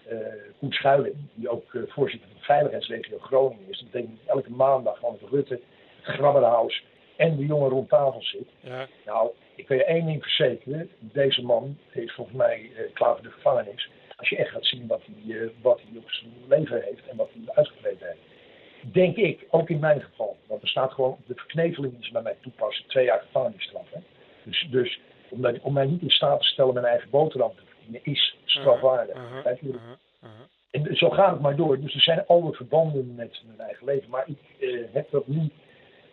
eh 0.07 0.17
Koen 0.59 0.71
Schuiling, 0.71 1.15
die 1.33 1.49
ook 1.49 1.73
eh, 1.73 1.81
voorzitter 1.87 2.29
van 2.29 2.37
de 2.37 2.45
veiligheidsregio 2.45 3.17
Groningen 3.17 3.69
is. 3.69 3.79
Dat 3.79 3.91
betekent 3.91 4.19
dat 4.25 4.35
elke 4.35 4.51
maandag 4.51 4.97
gewoon 4.97 5.17
met 5.21 5.29
Rutte, 5.29 5.59
het 6.01 6.15
Grabberhaus 6.15 6.83
en 7.15 7.35
de 7.35 7.45
jongen 7.45 7.69
rond 7.69 7.89
tafel 7.89 8.23
zit. 8.23 8.47
Ja, 8.59 8.87
Nou, 9.05 9.29
ik 9.55 9.67
wil 9.67 9.77
je 9.77 9.83
één 9.83 10.05
ding 10.05 10.21
verzekeren. 10.23 10.89
Deze 10.99 11.41
man 11.41 11.77
is 11.91 12.13
volgens 12.13 12.37
mij 12.37 12.69
eh, 12.75 12.93
klaar 12.93 13.13
voor 13.13 13.23
de 13.23 13.31
gevangenis. 13.31 13.89
Als 14.15 14.29
je 14.29 14.37
echt 14.37 14.51
gaat 14.51 14.65
zien 14.65 14.87
wat 14.87 15.01
hij, 15.05 15.37
eh, 15.37 15.47
wat 15.61 15.79
hij 15.81 15.97
op 15.97 16.09
zijn 16.11 16.31
leven 16.47 16.81
heeft 16.81 17.07
en 17.07 17.17
wat 17.17 17.29
hij 17.33 17.53
uitgevreden 17.55 18.07
heeft. 18.07 18.93
Denk 18.93 19.15
ik, 19.15 19.45
ook 19.49 19.69
in 19.69 19.79
mijn 19.79 20.01
geval. 20.01 20.37
Want 20.47 20.61
er 20.61 20.67
staat 20.67 20.93
gewoon 20.93 21.11
op 21.11 21.27
de 21.27 21.35
verkneveling 21.35 21.93
die 21.93 22.05
ze 22.05 22.11
bij 22.11 22.21
mij 22.21 22.35
toepassen, 22.41 22.87
twee 22.87 23.05
jaar 23.05 23.19
gevangenisstraf. 23.19 23.85
Hè? 23.91 23.99
Dus, 24.43 24.67
dus 24.71 24.99
om, 25.31 25.41
dat- 25.41 25.59
om 25.59 25.73
mij 25.73 25.85
niet 25.85 26.01
in 26.01 26.09
staat 26.09 26.39
te 26.39 26.45
stellen 26.47 26.73
mijn 26.73 26.85
eigen 26.85 27.09
boterham 27.09 27.51
te 27.55 27.61
verdienen, 27.65 28.01
is 28.03 28.35
strafwaardig. 28.45 29.15
uh-huh, 29.15 29.45
je? 29.61 29.67
uh-huh, 29.67 29.81
uh-huh. 30.23 30.39
En 30.71 30.95
zo 30.95 31.09
gaat 31.09 31.31
het 31.31 31.41
maar 31.41 31.55
door. 31.55 31.79
Dus 31.79 31.93
er 31.95 32.01
zijn 32.01 32.25
alle 32.27 32.53
verbanden 32.53 33.15
met 33.15 33.41
mijn 33.45 33.59
eigen 33.59 33.85
leven. 33.85 34.09
Maar 34.09 34.27
ik 34.27 34.37
eh, 34.59 34.79
heb 34.91 35.11
dat 35.11 35.27
nu 35.27 35.49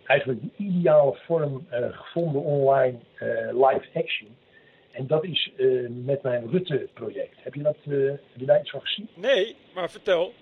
eigenlijk 0.05 0.40
de 0.40 0.51
ideale 0.64 1.14
vorm 1.14 1.66
eh, 1.70 1.86
gevonden 1.98 2.43
online 2.43 2.98
eh, 3.14 3.28
live 3.52 3.86
action. 3.94 4.36
En 4.93 5.06
dat 5.06 5.24
is 5.24 5.51
met 5.88 6.22
mijn 6.22 6.51
Rutte-project. 6.51 7.43
Heb 7.43 7.55
je 7.55 7.62
dat, 7.62 7.76
heb 7.84 8.20
je 8.36 8.44
daar 8.47 8.60
iets 8.60 8.70
van 8.70 8.80
gezien? 8.80 9.09
Nee, 9.14 9.56
maar 9.74 9.90
vertel. 9.90 10.32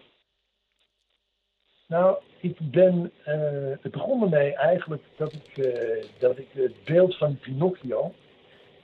Nou, 1.86 2.18
ik 2.40 2.56
ben, 2.60 3.12
het 3.82 3.90
begon 3.92 4.22
ermee 4.22 4.54
eigenlijk 4.54 5.02
dat 5.16 5.32
ik, 5.32 5.68
dat 6.18 6.38
ik 6.38 6.48
het 6.52 6.84
beeld 6.84 7.16
van 7.16 7.38
Pinocchio, 7.38 8.12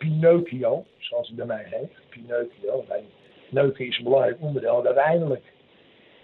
Pinocchio, 0.01 0.85
zoals 0.99 1.27
het 1.27 1.37
bij 1.37 1.47
mij 1.47 1.67
heet, 1.71 1.93
Pinocchio, 2.09 2.85
mijn 2.89 3.05
neuken 3.49 3.87
is 3.87 3.99
een 3.99 4.05
belangrijk 4.05 4.37
onderdeel, 4.41 4.79
en 4.79 4.87
uiteindelijk 4.87 5.53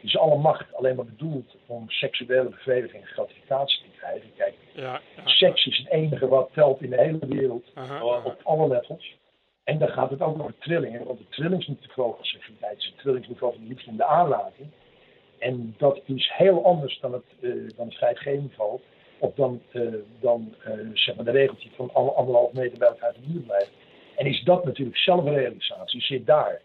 is 0.00 0.16
alle 0.16 0.36
macht 0.36 0.74
alleen 0.74 0.96
maar 0.96 1.04
bedoeld 1.04 1.56
om 1.66 1.90
seksuele 1.90 2.48
bevrediging 2.48 3.02
en 3.02 3.08
gratificatie 3.08 3.78
te 3.82 3.98
krijgen. 3.98 4.30
Kijk, 4.36 4.54
Ja, 4.72 5.00
ja, 5.16 5.26
seks 5.26 5.66
is 5.66 5.78
het 5.78 5.88
enige 5.88 6.28
wat 6.28 6.50
telt 6.52 6.82
in 6.82 6.90
de 6.90 6.96
hele 6.96 7.26
wereld, 7.28 7.70
Aha, 7.74 7.94
aha. 7.94 8.20
op 8.24 8.40
alle 8.42 8.68
levels. 8.68 9.14
En 9.64 9.78
dan 9.78 9.88
gaat 9.88 10.10
het 10.10 10.20
ook 10.22 10.38
over 10.38 10.58
trillingen, 10.58 11.04
want 11.04 11.18
de 11.18 11.28
trillingsniveau 11.28 12.14
van 12.16 12.24
seksualiteit 12.24 12.78
is 12.78 12.86
het 12.86 12.98
trillingsniveau 12.98 13.52
van 13.52 13.62
de 13.62 13.68
liefde 13.68 13.90
en 13.90 13.96
de 13.96 14.04
aanraking. 14.04 14.68
En 15.38 15.74
dat 15.78 16.00
is 16.04 16.32
heel 16.34 16.64
anders 16.64 16.98
dan 17.00 17.12
het, 17.12 17.24
eh, 17.40 17.50
dan 17.76 17.86
het 17.86 17.94
5G-niveau, 17.96 18.80
of 19.18 19.34
dan, 19.34 19.62
eh, 19.72 19.82
dan 20.20 20.54
eh, 20.64 20.72
zeg 20.92 21.16
maar 21.16 21.24
de 21.24 21.30
regeltje 21.30 21.68
van 21.76 21.90
alle 21.92 22.10
anderhalf 22.10 22.52
meter 22.52 22.78
bij 22.78 22.88
elkaar 22.88 23.12
te 23.12 23.20
buurt 23.20 23.46
blijven. 23.46 23.72
En 24.16 24.26
is 24.26 24.42
dat 24.42 24.64
natuurlijk 24.64 24.96
zelfrealisatie, 24.96 26.00
zit 26.00 26.26
daar. 26.26 26.60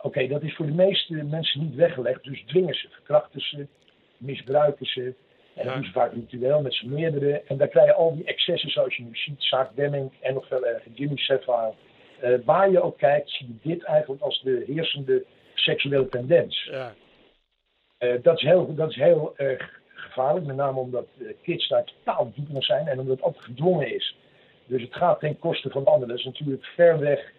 Oké, 0.00 0.26
dat 0.26 0.42
is 0.42 0.54
voor 0.54 0.66
de 0.66 0.72
meeste 0.72 1.14
mensen 1.14 1.60
niet 1.60 1.74
weggelegd, 1.74 2.24
dus 2.24 2.44
dwingen 2.46 2.74
ze, 2.74 2.88
verkrachten 2.88 3.40
ze, 3.40 3.66
misbruiken 4.16 4.86
ze. 4.86 5.14
En 5.54 5.64
dat 5.64 5.74
doen 5.74 5.84
ze 5.84 5.92
vaak 5.92 6.12
ritueel 6.12 6.60
met 6.60 6.74
z'n 6.74 6.88
meerdere. 6.88 7.42
En 7.46 7.56
daar 7.56 7.68
krijg 7.68 7.86
je 7.86 7.94
al 7.94 8.14
die 8.14 8.24
excessen 8.24 8.70
zoals 8.70 8.96
je 8.96 9.02
nu 9.02 9.16
ziet, 9.16 9.42
Zaak 9.42 9.76
Demming 9.76 10.12
en 10.20 10.34
nog 10.34 10.46
veel 10.46 10.66
erger, 10.66 10.90
Jimmy 10.94 11.16
Savile. 11.16 11.72
Eh, 12.20 12.34
waar 12.44 12.70
je 12.70 12.82
ook 12.82 12.98
kijkt, 12.98 13.30
zie 13.30 13.46
je 13.46 13.68
dit 13.68 13.82
eigenlijk 13.82 14.22
als 14.22 14.42
de 14.42 14.64
heersende 14.66 15.24
seksuele 15.54 16.08
tendens. 16.08 16.68
Ja, 16.70 16.94
dat, 18.22 18.36
is 18.36 18.42
heel, 18.42 18.74
dat 18.74 18.90
is 18.90 18.96
heel 18.96 19.32
erg 19.36 19.80
met 20.18 20.56
name 20.56 20.80
omdat 20.80 21.06
eh, 21.18 21.26
kids 21.42 21.68
daar 21.68 21.84
totaal 21.84 22.32
diep 22.34 22.48
in 22.48 22.62
zijn 22.62 22.86
en 22.86 22.98
omdat 22.98 23.16
het 23.16 23.24
altijd 23.24 23.44
gedwongen 23.44 23.94
is. 23.94 24.16
Dus 24.66 24.82
het 24.82 24.94
gaat 24.94 25.20
ten 25.20 25.38
koste 25.38 25.70
van 25.70 25.84
anderen. 25.84 26.08
Dat 26.08 26.18
is 26.18 26.24
natuurlijk 26.24 26.64
ver 26.64 26.98
weg 26.98 27.32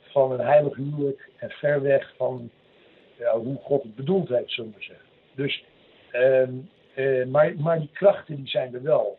van 0.00 0.32
een 0.32 0.46
heilig 0.46 0.76
huwelijk 0.76 1.30
en 1.36 1.50
ver 1.50 1.82
weg 1.82 2.12
van 2.16 2.50
ja, 3.18 3.38
hoe 3.38 3.56
God 3.56 3.82
het 3.82 3.94
bedoeld 3.94 4.28
heeft, 4.28 4.52
zullen 4.52 4.74
we 4.76 4.82
zeggen. 4.82 5.06
Dus, 5.34 5.64
ehm, 6.10 6.52
eh, 6.94 7.26
maar, 7.26 7.54
maar 7.56 7.78
die 7.78 7.90
krachten 7.92 8.36
die 8.36 8.48
zijn 8.48 8.74
er 8.74 8.82
wel. 8.82 9.18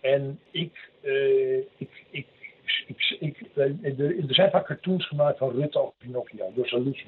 En 0.00 0.40
ik, 0.50 0.90
eh, 1.00 1.58
ik, 1.58 2.04
ik, 2.10 2.26
ik, 2.86 3.16
ik, 3.20 3.36
er, 3.54 3.74
zijn 4.28 4.50
vaak 4.50 4.66
cartoons 4.66 5.06
gemaakt 5.06 5.38
van 5.38 5.50
Rutte 5.50 5.80
of 5.80 5.92
Pinocchio, 5.98 6.52
door 6.54 6.66
Salucci 6.66 7.06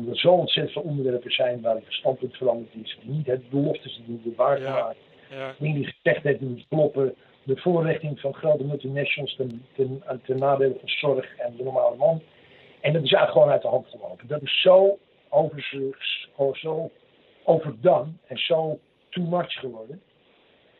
omdat 0.00 0.14
er 0.14 0.20
zo 0.20 0.32
ontzettend 0.32 0.72
veel 0.74 0.90
onderwerpen 0.90 1.30
zijn 1.30 1.60
waar 1.60 1.74
van 1.74 1.92
standpunt 1.92 2.36
veranderd 2.36 2.74
is. 2.82 2.98
Die 3.02 3.10
niet 3.10 3.26
het 3.26 3.50
beloftes 3.50 4.02
die 4.06 4.20
niet 4.24 4.36
waar 4.36 4.60
Ja. 4.60 4.94
ja, 5.30 5.54
Dingen 5.58 5.74
die 5.74 5.92
gezegd 6.02 6.22
heeft 6.22 6.38
die 6.38 6.48
niet 6.48 6.66
kloppen. 6.68 7.14
De 7.42 7.56
voorrichting 7.56 8.20
van 8.20 8.34
grote 8.34 8.64
multinationals 8.64 9.36
ten, 9.36 9.64
ten, 9.76 10.02
ten 10.24 10.38
nadele 10.38 10.76
van 10.78 10.88
zorg 10.88 11.36
en 11.36 11.56
de 11.56 11.62
normale 11.62 11.96
man. 11.96 12.22
En 12.80 12.92
dat 12.92 13.02
is 13.02 13.12
eigenlijk 13.12 13.32
gewoon 13.32 13.48
uit 13.48 13.62
de 13.62 13.68
hand 13.68 13.86
gelopen. 13.86 14.28
Dat 14.28 14.42
is 14.42 14.60
zo 14.60 14.98
overzucht, 15.28 16.28
oh, 16.36 16.54
zo 16.54 16.90
overdone 17.44 18.12
en 18.26 18.38
zo 18.38 18.78
too 19.10 19.24
much 19.24 19.52
geworden. 19.52 20.02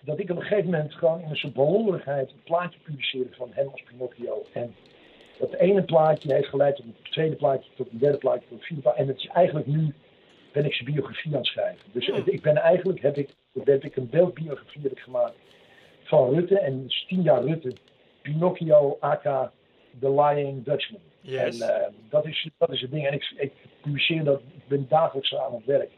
Dat 0.01 0.18
ik 0.18 0.30
op 0.30 0.36
een 0.36 0.42
gegeven 0.42 0.70
moment 0.70 0.94
gewoon 0.94 1.20
in 1.20 1.30
een 1.30 1.36
soort 1.36 1.56
een 1.56 2.42
plaatje 2.44 2.78
publiceerde 2.82 3.34
van 3.36 3.51
hem 3.52 3.68
als 3.68 3.82
Pinocchio. 3.82 4.47
En 4.52 4.74
dat 5.41 5.53
ene 5.55 5.83
plaatje 5.83 6.35
heeft 6.35 6.49
geleid 6.49 6.77
tot 6.77 6.85
een 6.85 6.97
tweede 7.03 7.37
plaatje, 7.37 7.71
tot 7.77 7.91
een 7.91 7.99
derde 7.99 8.19
plaatje, 8.19 8.49
tot 8.49 8.59
een 8.59 8.65
vierde 8.65 8.83
plaatje. 8.83 9.01
En 9.03 9.09
het 9.09 9.17
is 9.19 9.27
eigenlijk 9.27 9.67
nu 9.67 9.95
ben 10.53 10.65
ik 10.65 10.75
zijn 10.75 10.93
biografie 10.93 11.33
aan 11.33 11.39
het 11.39 11.47
schrijven. 11.47 11.85
Dus 11.93 12.07
Hmm. 12.07 12.23
ik 12.27 12.43
ben 12.43 12.57
eigenlijk, 12.57 13.01
heb 13.01 13.17
ik, 13.17 13.29
heb 13.65 13.85
ik 13.85 13.97
een 13.97 14.09
beeldbiografie 14.11 14.83
heb 14.83 14.93
ik 14.93 14.99
gemaakt 14.99 15.35
van 16.03 16.35
Rutte. 16.35 16.59
En 16.59 16.73
het 16.83 16.91
is 16.91 17.05
tien 17.09 17.23
jaar 17.23 17.43
Rutte. 17.45 17.73
Pinocchio, 18.23 18.97
aka 19.01 19.53
The 20.01 20.11
Lying 20.15 20.65
Dutchman. 20.65 21.01
yes. 21.21 21.61
En 21.61 21.69
eh, 21.75 21.87
dat, 22.11 22.27
is, 22.27 22.49
dat 22.59 22.73
is 22.73 22.81
het 22.81 22.91
ding. 22.91 23.07
En 23.07 23.12
ik, 23.12 23.33
ik 23.37 23.53
publiceer 23.81 24.25
dat, 24.25 24.41
ik 24.41 24.69
ben 24.69 24.87
dagelijks 24.89 25.35
aan 25.35 25.55
het 25.55 25.65
werk. 25.65 25.91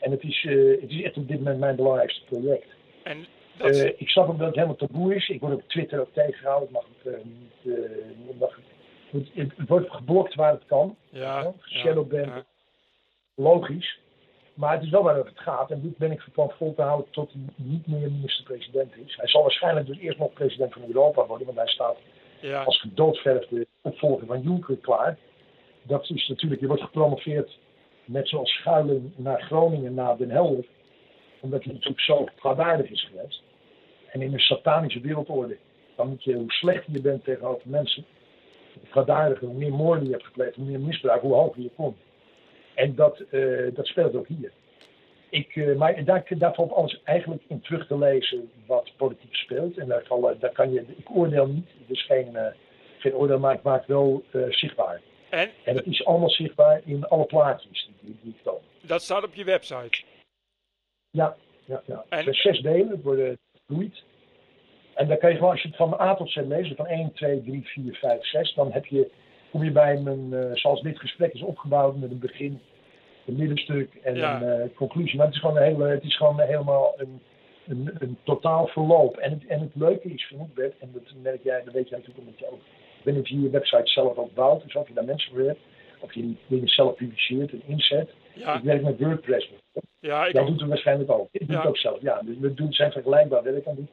En 0.00 0.10
het 0.10 0.22
is, 0.22 0.44
eh, 0.48 0.80
het 0.80 0.90
is 0.90 1.02
echt 1.02 1.16
op 1.16 1.28
dit 1.28 1.38
moment 1.38 1.58
mijn 1.58 1.76
belangrijkste 1.76 2.24
project. 2.24 2.66
en 3.02 3.26
dat, 3.56 3.76
Eh, 3.76 3.92
ik 3.96 4.08
snap 4.08 4.28
ook 4.28 4.36
dat 4.38 4.46
het 4.46 4.54
helemaal 4.54 4.76
taboe 4.76 5.14
is. 5.14 5.28
Ik 5.28 5.40
word 5.40 5.54
op 5.54 5.62
Twitter 5.68 6.00
ook 6.00 6.12
tegengehouden. 6.12 6.68
Het 6.68 6.72
mag 6.72 6.86
het, 7.14 7.24
niet, 7.24 7.74
eh, 7.74 7.82
het 8.26 8.38
mag 8.38 8.60
het, 9.10 9.28
het, 9.34 9.52
het 9.56 9.68
wordt 9.68 9.90
geblokt 9.90 10.34
waar 10.34 10.52
het 10.52 10.66
kan. 10.66 10.96
ja, 11.10 11.40
ja, 11.40 11.52
Shadowban. 11.60 12.20
ja. 12.20 12.44
Logisch. 13.34 13.98
Maar 14.54 14.72
het 14.72 14.82
is 14.82 14.90
wel 14.90 15.02
waarover 15.02 15.30
het 15.30 15.40
gaat. 15.40 15.70
En 15.70 15.80
dit 15.80 15.96
ben 15.96 16.10
ik 16.12 16.24
van 16.32 16.50
vol 16.50 16.74
te 16.74 16.82
houden 16.82 17.10
tot 17.10 17.32
hij 17.32 17.42
niet 17.56 17.86
meer 17.86 18.10
minister-president 18.10 18.96
is. 18.96 19.16
Hij 19.16 19.28
zal 19.28 19.42
waarschijnlijk 19.42 19.86
dus 19.86 19.98
eerst 19.98 20.18
nog 20.18 20.32
president 20.32 20.72
van 20.72 20.84
Europa 20.86 21.26
worden. 21.26 21.46
Want 21.46 21.58
hij 21.58 21.68
staat 21.68 21.96
ja, 22.40 22.62
als 22.62 22.80
gedoodverfde 22.80 23.66
opvolger 23.82 24.26
van 24.26 24.42
Juncker 24.42 24.76
klaar. 24.76 25.18
Dat 25.82 26.10
is 26.10 26.28
natuurlijk, 26.28 26.60
je 26.60 26.66
wordt 26.66 26.82
gepromoveerd 26.82 27.58
net 28.04 28.28
zoals 28.28 28.50
Schuilen 28.50 29.12
naar 29.16 29.42
Groningen, 29.42 29.94
naar 29.94 30.16
Den 30.16 30.30
Helder. 30.30 30.64
Omdat 31.40 31.64
hij 31.64 31.72
natuurlijk 31.72 32.00
zo 32.00 32.28
kwaadaardig 32.36 32.90
is 32.90 33.04
geweest. 33.04 33.42
En 34.12 34.22
in 34.22 34.32
een 34.32 34.40
satanische 34.40 35.00
wereldorde. 35.00 35.56
Dan 35.96 36.08
moet 36.08 36.24
je, 36.24 36.34
hoe 36.34 36.52
slechter 36.52 36.92
je 36.92 37.00
bent 37.00 37.24
tegenover 37.24 37.68
mensen, 37.68 38.04
kwaadaardiger, 38.90 39.46
hoe 39.48 39.56
meer 39.58 39.72
moorden 39.72 40.04
je 40.04 40.10
hebt 40.12 40.24
gepleegd, 40.24 40.56
hoe 40.56 40.64
meer 40.64 40.80
misbruik, 40.80 41.20
hoe 41.22 41.34
hoger 41.34 41.62
je 41.62 41.70
komt. 41.76 41.96
En 42.74 42.94
dat, 42.94 43.20
eh, 43.30 43.74
dat 43.74 43.86
speelt 43.86 44.14
ook 44.16 44.26
hier. 44.28 44.52
Ik, 45.30 45.56
eh, 45.56 45.76
maar 45.76 46.04
daar, 46.04 46.24
daar 46.28 46.54
valt 46.54 46.72
alles 46.72 47.00
eigenlijk 47.04 47.42
in 47.48 47.60
terug 47.60 47.86
te 47.86 47.98
lezen 47.98 48.50
wat 48.66 48.90
politiek 48.96 49.34
speelt. 49.34 49.78
En 49.78 49.88
daar, 49.88 50.04
vallen, 50.06 50.40
daar 50.40 50.52
kan 50.52 50.72
je, 50.72 50.84
ik 50.96 51.10
oordeel 51.10 51.46
niet, 51.46 51.68
dus 51.86 52.04
geen, 52.06 52.36
eh, 52.36 52.52
geen 52.98 53.14
oordeel, 53.14 53.38
maar 53.38 53.54
ik 53.54 53.62
maak 53.62 53.86
wel 53.86 54.24
zichtbaar. 54.48 55.00
en 55.30 55.50
En 55.64 55.76
het 55.76 55.86
is 55.86 56.04
allemaal 56.04 56.30
zichtbaar 56.30 56.80
in 56.84 57.04
alle 57.08 57.24
plaatjes 57.24 57.90
die, 58.00 58.18
die 58.22 58.32
ik 58.36 58.42
toon. 58.42 58.60
dat 58.80 59.02
staat 59.02 59.24
op 59.24 59.34
je 59.34 59.44
website. 59.44 60.02
Ja, 61.10 61.36
ja, 61.64 61.82
ja. 61.86 62.04
En- 62.08 62.24
Het 62.24 62.34
zijn 62.36 62.54
zes 62.54 62.60
delen, 62.62 62.88
het 62.88 63.02
worden 63.02 63.38
geboeid. 63.66 64.02
En 65.00 65.06
dan 65.08 65.18
kan 65.18 65.30
je 65.30 65.36
gewoon, 65.36 65.50
als 65.50 65.62
je 65.62 65.68
het 65.68 65.76
van 65.76 66.00
A 66.00 66.14
tot 66.14 66.30
Z 66.30 66.36
leest, 66.36 66.74
van 66.76 66.86
1, 66.86 67.12
2, 67.12 67.42
3, 67.42 67.62
4, 67.68 67.94
5, 67.94 68.24
6, 68.26 68.54
dan 68.54 68.72
heb 68.72 68.86
je, 68.86 69.10
kom 69.50 69.64
je 69.64 69.70
bij 69.70 69.96
mijn, 70.00 70.32
eh, 70.34 70.50
zoals 70.52 70.82
dit 70.82 70.98
gesprek 70.98 71.32
is 71.32 71.42
opgebouwd, 71.42 71.96
met 71.96 72.10
een 72.10 72.18
begin, 72.18 72.60
een 73.26 73.36
middenstuk 73.36 73.94
en 74.02 74.16
Ja. 74.16 74.42
een 74.42 74.60
eh, 74.60 74.68
conclusie. 74.76 75.16
Maar 75.16 75.26
het 75.26 75.34
is 75.34 75.40
gewoon, 75.40 75.56
een 75.56 75.62
hele, 75.62 75.84
het 75.86 76.02
is 76.02 76.16
gewoon 76.16 76.40
helemaal 76.40 76.94
een, 76.96 77.20
een, 77.68 77.90
een 77.98 78.16
totaal 78.24 78.66
verloop. 78.66 79.16
En 79.16 79.30
het, 79.30 79.46
en 79.46 79.60
het 79.60 79.70
leuke 79.74 80.08
is, 80.12 80.24
vind 80.24 80.40
ik, 80.40 80.54
Bert, 80.54 80.78
en 80.78 80.90
dat 80.92 81.02
merk 81.22 81.42
jij, 81.42 81.62
dat 81.64 81.74
weet 81.74 81.88
jij 81.88 81.98
natuurlijk 81.98 82.26
omdat 82.26 82.38
je 82.40 82.46
ook, 82.50 82.60
ik 82.98 83.04
weet 83.04 83.14
niet 83.14 83.28
je 83.28 83.40
je 83.40 83.50
website 83.50 83.86
zelf 83.90 84.16
ook 84.16 84.34
bouwt, 84.34 84.62
dus 84.62 84.74
of 84.74 84.88
je 84.88 84.94
daar 84.94 85.04
mensen 85.04 85.32
voor 85.34 85.44
hebt, 85.46 85.60
of 86.00 86.14
je 86.14 86.34
dingen 86.46 86.68
zelf 86.68 86.94
publiceert 86.94 87.52
en 87.52 87.62
inzet. 87.66 88.10
Ja, 88.34 88.54
Ik 88.56 88.62
werk 88.62 88.82
met 88.82 88.98
WordPress. 89.00 89.50
ja, 90.00 90.26
ik 90.26 90.32
Jij 90.32 90.42
ook. 90.42 90.48
doet 90.48 90.60
het 90.60 90.68
waarschijnlijk 90.68 91.10
ook. 91.10 91.28
Ik 91.32 91.46
doe 91.48 91.56
het 91.56 91.66
ook 91.66 91.76
zelf. 91.76 92.00
Ja, 92.00 92.20
dus 92.24 92.36
we 92.38 92.54
doen, 92.54 92.72
zijn 92.72 92.92
vergelijkbaar 92.92 93.42
werk 93.42 93.66
aan 93.66 93.74
doen. 93.74 93.88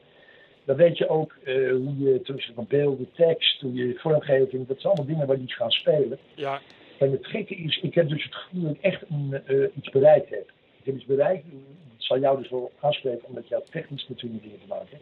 Dan 0.68 0.76
weet 0.76 0.98
je 0.98 1.08
ook 1.08 1.36
eh, 1.44 1.54
hoe 1.70 1.98
je 1.98 2.20
tussen 2.22 2.54
van 2.54 2.66
beelden, 2.68 3.10
tekst, 3.14 3.60
hoe 3.60 3.74
je 3.74 3.98
vormgeving, 3.98 4.66
dat 4.66 4.80
zijn 4.80 4.92
allemaal 4.92 5.12
dingen 5.12 5.26
waar 5.26 5.36
iets 5.38 5.54
gaan 5.54 5.70
spelen. 5.70 6.18
Ja, 6.34 6.60
En 6.98 7.10
het 7.10 7.26
gekke 7.26 7.54
is, 7.54 7.80
ik 7.82 7.94
heb 7.94 8.08
dus 8.08 8.24
het 8.24 8.34
gevoel 8.34 8.62
dat 8.62 8.72
ik 8.74 8.80
echt 8.80 9.02
een, 9.10 9.40
eh, 9.46 9.68
iets 9.76 9.90
bereikt 9.90 10.30
heb. 10.30 10.48
Ik 10.78 10.84
heb 10.84 10.94
iets 10.94 11.04
bereikt, 11.04 11.44
dat 11.50 12.02
zal 12.02 12.18
jou 12.18 12.38
dus 12.38 12.50
wel 12.50 12.70
aanspreken, 12.80 13.28
omdat 13.28 13.48
jij 13.48 13.60
technisch 13.70 14.08
natuurlijk 14.08 14.42
dingen 14.42 14.60
te 14.60 14.66
maken. 14.68 14.98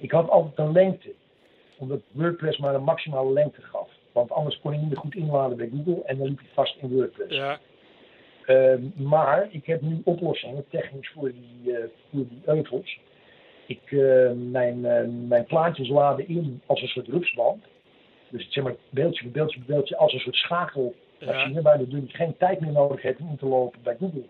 Ik 0.00 0.10
had 0.10 0.28
altijd 0.28 0.58
een 0.68 0.72
lengte, 0.72 1.12
omdat 1.78 2.00
WordPress 2.10 2.58
maar 2.58 2.74
een 2.74 2.82
maximale 2.82 3.32
lengte 3.32 3.62
gaf. 3.62 3.88
Want 4.12 4.30
anders 4.30 4.60
kon 4.60 4.72
je 4.72 4.78
niet 4.78 4.88
meer 4.88 4.98
goed 4.98 5.14
inladen 5.14 5.56
bij 5.56 5.70
Google 5.74 6.02
en 6.04 6.18
dan 6.18 6.26
liep 6.26 6.40
je 6.40 6.46
vast 6.54 6.76
in 6.80 6.88
WordPress. 6.88 7.34
ja, 7.36 7.58
Ehm, 8.46 8.80
maar 8.94 9.48
ik 9.50 9.66
heb 9.66 9.80
nu 9.80 10.00
oplossingen 10.04 10.64
technisch 10.70 11.10
voor 11.14 11.32
die, 11.32 11.76
eh 11.76 11.84
voor 12.10 12.24
die 12.28 12.40
euvels. 12.44 12.98
Ik, 13.66 13.80
eh, 13.92 14.30
mijn, 14.32 14.84
eh, 14.84 15.08
mijn 15.28 15.44
plaatjes 15.44 15.88
laden 15.88 16.28
in 16.28 16.60
als 16.66 16.82
een 16.82 16.88
soort 16.88 17.08
rupsband. 17.08 17.64
Dus 18.28 18.46
zeg 18.50 18.64
maar 18.64 18.74
beeldje 18.90 19.22
voor 19.22 19.32
beeldje 19.32 19.58
voor 19.58 19.74
beeldje 19.74 19.96
als 19.96 20.12
een 20.12 20.20
soort 20.20 20.36
schakelmachine. 20.36 21.52
ja, 21.54 21.62
Waardoor 21.62 21.88
je 21.88 22.02
geen 22.08 22.36
tijd 22.36 22.60
meer 22.60 22.72
nodig 22.72 23.02
hebt 23.02 23.20
om 23.20 23.28
in 23.28 23.36
te 23.36 23.46
lopen 23.46 23.80
bij 23.82 23.96
Google. 24.00 24.24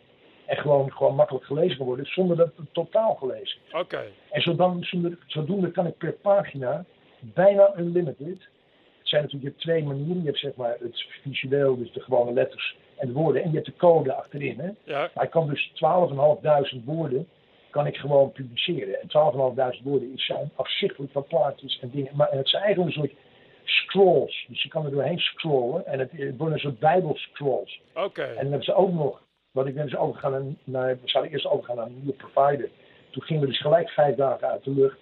En 0.47 0.57
gewoon, 0.57 0.93
gewoon 0.93 1.15
makkelijk 1.15 1.45
gelezen 1.45 1.77
kan 1.77 1.87
worden 1.87 2.07
zonder 2.07 2.37
dat 2.37 2.51
het 2.57 2.67
totaal 2.73 3.15
gelezen. 3.15 3.59
oké. 3.73 4.05
En 4.31 4.41
zodan, 4.43 4.85
zodoende, 4.85 5.19
zodoende 5.27 5.71
kan 5.71 5.87
ik 5.87 5.97
per 5.97 6.13
pagina 6.13 6.85
bijna 7.21 7.73
unlimited. 7.79 8.49
Het 8.99 9.15
zijn 9.15 9.23
natuurlijk 9.23 9.43
je 9.43 9.49
hebt 9.49 9.61
twee 9.61 9.85
manieren. 9.85 10.19
Je 10.23 10.27
hebt 10.27 10.39
zeg 10.39 10.55
maar 10.55 10.77
het 10.81 11.05
visueel, 11.23 11.77
dus 11.79 11.93
de 11.93 12.01
gewone 12.01 12.33
letters 12.33 12.77
en 12.97 13.07
de 13.07 13.13
woorden. 13.13 13.43
En 13.43 13.49
je 13.49 13.55
hebt 13.55 13.67
de 13.67 13.77
code 13.77 14.13
achterin. 14.13 14.59
Hè? 14.61 14.71
Ja, 14.93 15.11
Maar 15.15 15.25
ik 15.25 15.31
kan 15.31 15.49
dus 15.49 15.71
12.500 16.79 16.85
woorden 16.85 17.29
kan 17.77 17.87
ik 17.87 17.97
gewoon 17.97 18.33
publiceren. 18.33 19.01
En 19.01 19.09
12.500 19.09 19.83
woorden 19.85 20.13
is- 20.15 20.27
zijn 20.27 20.51
afzichtelijk 20.55 21.13
van 21.13 21.25
plaatjes 21.27 21.79
en 21.81 21.91
dingen. 21.91 22.13
Maar 22.15 22.31
het 22.31 22.49
zijn 22.49 22.63
eigenlijk 22.63 22.97
een 22.97 23.03
soort 23.03 23.15
scrolls. 23.65 24.45
Dus 24.49 24.63
je 24.63 24.69
kan 24.69 24.85
er 24.85 24.91
doorheen 24.91 25.19
scrollen. 25.19 25.87
En 25.87 25.99
het, 25.99 26.11
het 26.13 26.37
worden 26.37 26.55
een 26.55 26.61
soort 26.61 26.79
bijbelscrolls. 26.79 27.81
oké. 27.95 28.23
En 28.23 28.35
dan 28.35 28.47
hebben 28.47 28.63
ze 28.65 28.75
ook 28.75 28.93
nog, 28.93 29.23
wat 29.51 29.67
ik 29.67 29.75
ben 29.75 29.85
dus 29.85 29.97
overgegaan 29.97 30.57
naar, 30.65 30.89
we 31.03 31.09
zouden 31.09 31.33
eerst 31.33 31.47
overgaan 31.47 31.77
naar 31.77 31.87
een 31.87 31.95
nieuwe 32.03 32.13
provider. 32.25 32.69
Toen 33.11 33.23
gingen 33.23 33.43
we 33.43 33.49
dus 33.49 33.61
gelijk 33.61 33.91
vijf 33.91 34.17
dagen 34.17 34.49
uit 34.51 34.65
de 34.65 34.71
lucht. 34.71 34.99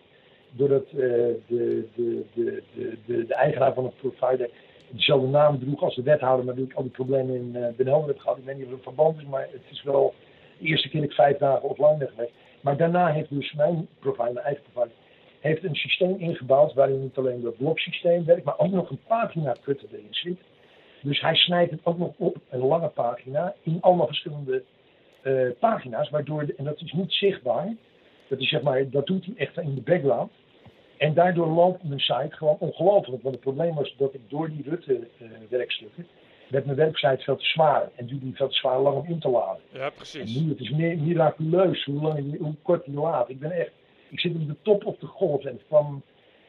Doordat 0.51 0.85
eh, 0.87 0.93
de, 0.93 1.39
de, 1.47 1.87
de, 2.35 2.63
de, 2.75 2.97
de, 3.07 3.27
de 3.27 3.35
eigenaar 3.35 3.75
van 3.75 3.85
het 3.85 3.97
provider 3.97 4.51
dezelfde 4.89 5.27
naam 5.27 5.59
droeg 5.59 5.83
als 5.83 5.95
de 5.95 6.03
wethouder, 6.03 6.45
maar 6.45 6.55
natuurlijk 6.55 6.77
al 6.79 6.83
die 6.83 6.93
problemen 6.93 7.35
in 7.35 7.53
uh, 7.57 7.67
Den 7.77 7.87
Helder 7.87 8.09
heb 8.09 8.19
gehad. 8.19 8.39
Ik 8.39 8.45
weet 8.45 8.57
niet 8.57 8.65
of 8.65 8.71
het 8.71 8.79
een 8.79 8.85
verband 8.85 9.17
is, 9.19 9.25
maar 9.25 9.49
het 9.51 9.63
is 9.71 9.83
wel 9.83 10.15
de 10.59 10.67
eerste 10.67 10.89
keer 10.89 11.01
dat 11.01 11.11
ik 11.11 11.17
vijf 11.17 11.37
dagen 11.39 11.69
offline 11.69 11.97
ben 11.97 12.09
geweest. 12.09 12.33
Maar 12.65 12.77
daarna 12.77 13.13
heeft 13.13 13.31
dus 13.31 13.53
mijn 13.53 13.89
provider, 13.99 14.33
mijn 14.33 14.47
eigen 14.47 14.65
provider, 14.73 14.97
heeft 15.41 15.65
een 15.65 15.75
systeem 15.75 16.17
ingebouwd 16.19 16.75
waarin 16.75 17.03
niet 17.03 17.17
alleen 17.17 17.43
dat 17.43 17.57
bloksysteem 17.57 18.25
werkt, 18.25 18.45
maar 18.45 18.59
ook 18.59 18.71
nog 18.71 18.91
een 18.91 19.01
pagina 19.07 19.57
cutter 19.63 19.89
erin 19.93 20.07
zit. 20.11 20.39
Dus 21.03 21.21
hij 21.21 21.35
snijdt 21.35 21.71
het 21.71 21.81
ook 21.83 21.99
nog 21.99 22.13
op, 22.17 22.37
een 22.51 22.61
lange 22.61 22.89
pagina, 22.89 23.55
in 23.63 23.79
allemaal 23.81 24.07
verschillende 24.07 24.63
eh, 25.23 25.49
pagina's, 25.59 26.11
waardoor, 26.11 26.47
en 26.57 26.65
dat 26.65 26.81
is 26.81 26.93
niet 26.93 27.13
zichtbaar, 27.13 27.75
dat, 28.29 28.41
is 28.41 28.49
zeg 28.49 28.63
maar, 28.63 28.91
dat 28.91 29.07
doet 29.07 29.25
hij 29.25 29.35
echt 29.37 29.59
in 29.59 29.75
de 29.75 29.81
background. 29.81 30.33
En 30.97 31.15
daardoor 31.15 31.47
loopt 31.47 31.83
mijn 31.83 32.01
site 32.01 32.37
gewoon 32.37 32.57
ongelooflijk. 32.59 33.23
Want 33.23 33.35
het 33.35 33.45
probleem 33.45 33.75
was 33.75 33.95
dat 33.99 34.15
ik 34.15 34.21
door 34.29 34.51
die 34.51 34.65
Rutte-werkstukken, 34.69 36.07
werd 36.55 36.65
mijn 36.65 36.77
website 36.79 37.23
veel 37.25 37.37
te 37.37 37.45
zwaar. 37.45 37.91
En 37.97 38.07
duurde 38.07 38.25
die 38.25 38.35
veel 38.37 38.49
te 38.49 38.55
zwaar 38.55 38.81
lang 38.81 38.97
om 38.97 39.07
in 39.07 39.19
te 39.21 39.29
laden. 39.29 39.63
Ja, 39.73 39.85
En 39.85 39.93
precies. 39.97 40.41
nu, 40.41 40.49
het 40.49 40.61
is 40.61 40.71
mi- 40.71 40.97
miraculeus 40.97 41.85
hoe, 41.85 42.03
lang, 42.03 42.39
hoe 42.39 42.55
kort 42.63 42.85
die 42.85 42.95
laat. 42.95 43.29
Ik 43.29 43.39
ben 43.39 43.51
echt, 43.51 43.71
ik 44.09 44.21
zit 44.21 44.35
op 44.35 44.47
de 44.47 44.57
top 44.63 44.85
op 44.87 45.01
de 45.01 45.07
golf. 45.07 45.45
En 45.45 45.61
van, 45.69 46.03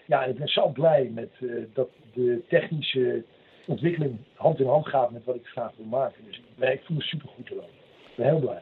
ja, 0.05 0.23
ik 0.23 0.37
ben 0.37 0.47
zo 0.47 0.67
blij 0.67 1.09
met 1.13 1.29
eh, 1.41 1.47
dat 1.73 1.89
de 2.13 2.41
technische 2.47 3.23
ontwikkeling 3.67 4.17
hand 4.35 4.59
in 4.59 4.67
hand 4.67 4.87
gaat 4.87 5.11
met 5.11 5.23
wat 5.25 5.35
ik 5.35 5.45
graag 5.45 5.71
wil 5.77 5.85
maken. 5.85 6.23
Dus 6.25 6.41
ik, 6.69 6.81
voel 6.83 6.97
me 6.97 7.03
supergoed 7.03 7.49
erover. 7.49 7.69
Ik 8.05 8.15
ben 8.15 8.25
heel 8.25 8.39
blij. 8.39 8.61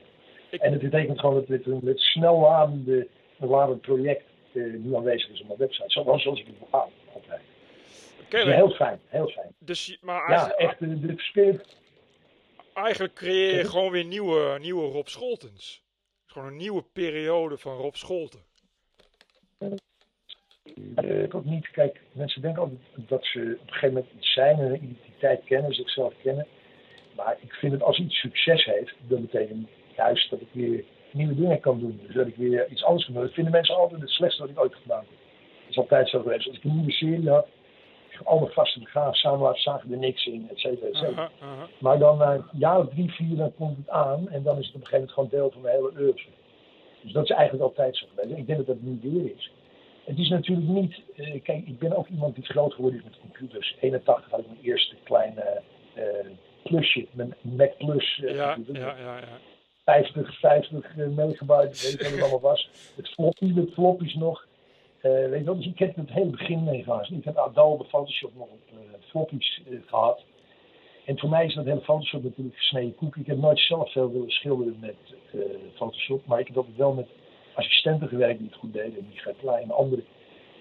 Ik- 0.49 0.61
En 0.61 0.71
het 0.71 0.81
betekent 0.81 1.19
gewoon 1.19 1.35
dat 1.35 1.47
dit 1.47 1.65
een 1.65 1.79
met 1.83 1.99
snel 1.99 2.39
ladende, 2.39 3.07
een 3.39 3.47
ladend 3.47 3.81
project 3.81 4.23
eh, 4.53 4.63
nu 4.63 4.95
aanwezig 4.95 5.29
is 5.31 5.41
op 5.41 5.47
mijn 5.47 5.59
website. 5.59 5.89
Zoals, 5.89 6.21
zoals 6.21 6.39
ik 6.39 6.45
het 6.45 6.55
houden, 6.69 6.93
altijd. 7.13 7.41
Heel 8.29 8.69
fijn, 8.69 8.99
heel 9.07 9.27
fijn. 9.27 9.55
dus, 9.59 9.97
maar 10.01 10.31
Ja, 10.31 10.55
eigenlijk, 10.55 11.09
echt, 11.09 11.21
spirit. 11.21 11.77
eigenlijk 12.73 13.13
creëer 13.13 13.57
je 13.57 13.65
gewoon 13.65 13.91
weer 13.91 14.05
nieuwe, 14.05 14.57
nieuwe 14.59 14.87
Rob 14.91 15.07
Scholtens. 15.07 15.83
Gewoon 16.25 16.47
een 16.47 16.57
nieuwe 16.57 16.83
periode 16.93 17.57
van 17.57 17.77
Rob 17.77 17.95
Scholten. 17.95 18.39
Eh, 20.95 21.23
ik 21.23 21.35
ook 21.35 21.45
niet, 21.45 21.69
kijk, 21.69 22.01
mensen 22.11 22.41
denken 22.41 22.61
altijd 22.61 22.79
dat 22.95 23.25
ze 23.25 23.39
op 23.39 23.67
een 23.67 23.73
gegeven 23.73 23.93
moment 23.93 24.13
iets 24.17 24.33
zijn 24.33 24.59
en 24.59 24.65
een 24.65 24.83
identiteit 24.83 25.43
kennen, 25.43 25.73
zichzelf 25.73 26.13
kennen. 26.23 26.47
Maar 27.15 27.37
ik 27.39 27.53
vind 27.53 27.71
het 27.73 27.81
als 27.81 27.99
iets 27.99 28.19
succes 28.19 28.65
heeft, 28.65 28.95
dan 29.07 29.21
betekent 29.21 29.69
juist 29.95 30.29
dat 30.29 30.41
ik 30.41 30.47
weer 30.51 30.83
nieuwe 31.11 31.35
dingen 31.35 31.59
kan 31.59 31.79
doen. 31.79 31.99
Dus 32.05 32.15
dat 32.15 32.27
ik 32.27 32.35
weer 32.35 32.67
iets 32.69 32.83
anders 32.83 33.05
kan 33.05 33.13
doen. 33.13 33.23
Dat 33.23 33.33
vinden 33.33 33.53
mensen 33.53 33.75
altijd 33.75 34.01
het 34.01 34.09
slechtste 34.09 34.41
wat 34.41 34.51
ik 34.51 34.59
ooit 34.59 34.75
gedaan 34.75 34.99
heb. 34.99 35.09
Dat 35.09 35.69
is 35.69 35.77
altijd 35.77 36.09
zo 36.09 36.21
geweest. 36.21 36.47
Als 36.47 36.57
ik 36.57 36.63
een 36.63 36.75
nieuwe 36.75 36.91
serie 36.91 37.29
had, 37.29 37.47
al 38.23 38.39
mijn 38.39 38.51
vaste 38.51 38.79
begraven 38.79 39.13
samen 39.13 39.55
zagen 39.55 39.91
er 39.91 39.97
niks 39.97 40.25
in, 40.25 40.47
et 40.49 40.59
cetera, 40.59 40.87
et 40.87 40.95
cetera. 40.95 41.21
Aha, 41.21 41.31
aha. 41.39 41.67
Maar 41.79 41.99
dan 41.99 42.17
na 42.17 42.33
een 42.33 42.43
jaar 42.51 42.79
of 42.79 42.89
drie, 42.89 43.11
vier, 43.11 43.35
dan 43.37 43.53
komt 43.55 43.77
het 43.77 43.89
aan. 43.89 44.29
En 44.29 44.43
dan 44.43 44.57
is 44.57 44.65
het 44.65 44.75
op 44.75 44.81
een 44.81 44.87
gegeven 44.87 44.91
moment 44.91 45.11
gewoon 45.11 45.29
deel 45.29 45.51
van 45.51 45.61
mijn 45.61 45.75
hele 45.75 45.91
oeuvre. 46.05 46.29
Dus 47.01 47.11
dat 47.11 47.23
is 47.23 47.29
eigenlijk 47.29 47.63
altijd 47.63 47.97
zo 47.97 48.05
geweest. 48.15 48.37
Ik 48.37 48.45
denk 48.47 48.57
dat 48.57 48.67
dat 48.67 48.81
nu 48.81 48.99
weer 49.01 49.31
is. 49.35 49.51
Het 50.03 50.17
is 50.17 50.29
natuurlijk 50.29 50.67
niet... 50.67 51.01
eh, 51.15 51.41
kijk, 51.43 51.67
ik 51.67 51.79
ben 51.79 51.97
ook 51.97 52.07
iemand 52.07 52.35
die 52.35 52.45
groot 52.45 52.73
geworden 52.73 52.99
is 52.99 53.05
met 53.05 53.19
computers. 53.19 53.75
81 53.79 54.29
had 54.31 54.39
ik 54.39 54.47
mijn 54.47 54.59
eerste 54.61 54.95
kleine 55.03 55.61
eh, 55.93 56.03
plusje. 56.63 57.07
Mijn 57.11 57.33
Mac 57.41 57.77
Plus 57.77 58.21
eh, 58.23 58.35
Ja, 58.35 58.57
ja, 58.73 58.95
ja, 58.97 59.17
ja. 59.17 59.39
50, 59.85 60.39
50 60.39 60.97
eh, 60.97 61.07
megabyte, 61.07 61.81
weet 61.83 61.93
ik 61.93 62.01
wat 62.01 62.11
het 62.11 62.21
allemaal 62.21 62.39
was. 62.39 62.69
Het 62.95 63.07
floppy, 63.09 63.45
met 63.45 63.73
floppies 63.73 64.13
nog. 64.13 64.45
Eh, 65.03 65.11
weet 65.11 65.39
je 65.39 65.43
wel, 65.43 65.55
dus 65.55 65.65
ik 65.65 65.79
heb 65.79 65.95
het 65.95 66.09
hele 66.09 66.29
begin 66.29 66.63
meegemaakt. 66.63 67.11
Ik 67.11 67.23
heb 67.23 67.37
Adobe 67.37 67.83
Photoshop 67.83 68.31
nog 68.35 68.47
op 68.47 68.61
eh, 68.69 69.07
floppies 69.09 69.61
eh, 69.69 69.77
gehad. 69.85 70.23
En 71.05 71.19
voor 71.19 71.29
mij 71.29 71.45
is 71.45 71.53
dat 71.53 71.65
hele 71.65 71.81
Photoshop 71.81 72.23
natuurlijk 72.23 72.57
gesneden 72.57 72.95
koek. 72.95 73.15
Ik 73.15 73.27
heb 73.27 73.37
nooit 73.37 73.59
zelf 73.59 73.91
veel 73.91 74.11
willen 74.11 74.29
schilderen 74.29 74.77
met 74.79 74.95
Photoshop. 75.75 76.25
Maar 76.25 76.39
ik 76.39 76.47
heb 76.47 76.57
altijd 76.57 76.75
wel 76.75 76.93
met 76.93 77.07
assistenten 77.53 78.07
gewerkt 78.07 78.37
die 78.37 78.47
het 78.47 78.57
goed 78.57 78.73
deden. 78.73 79.07
Die 79.09 79.33
Klein 79.37 79.63
en 79.63 79.71
anderen 79.71 80.05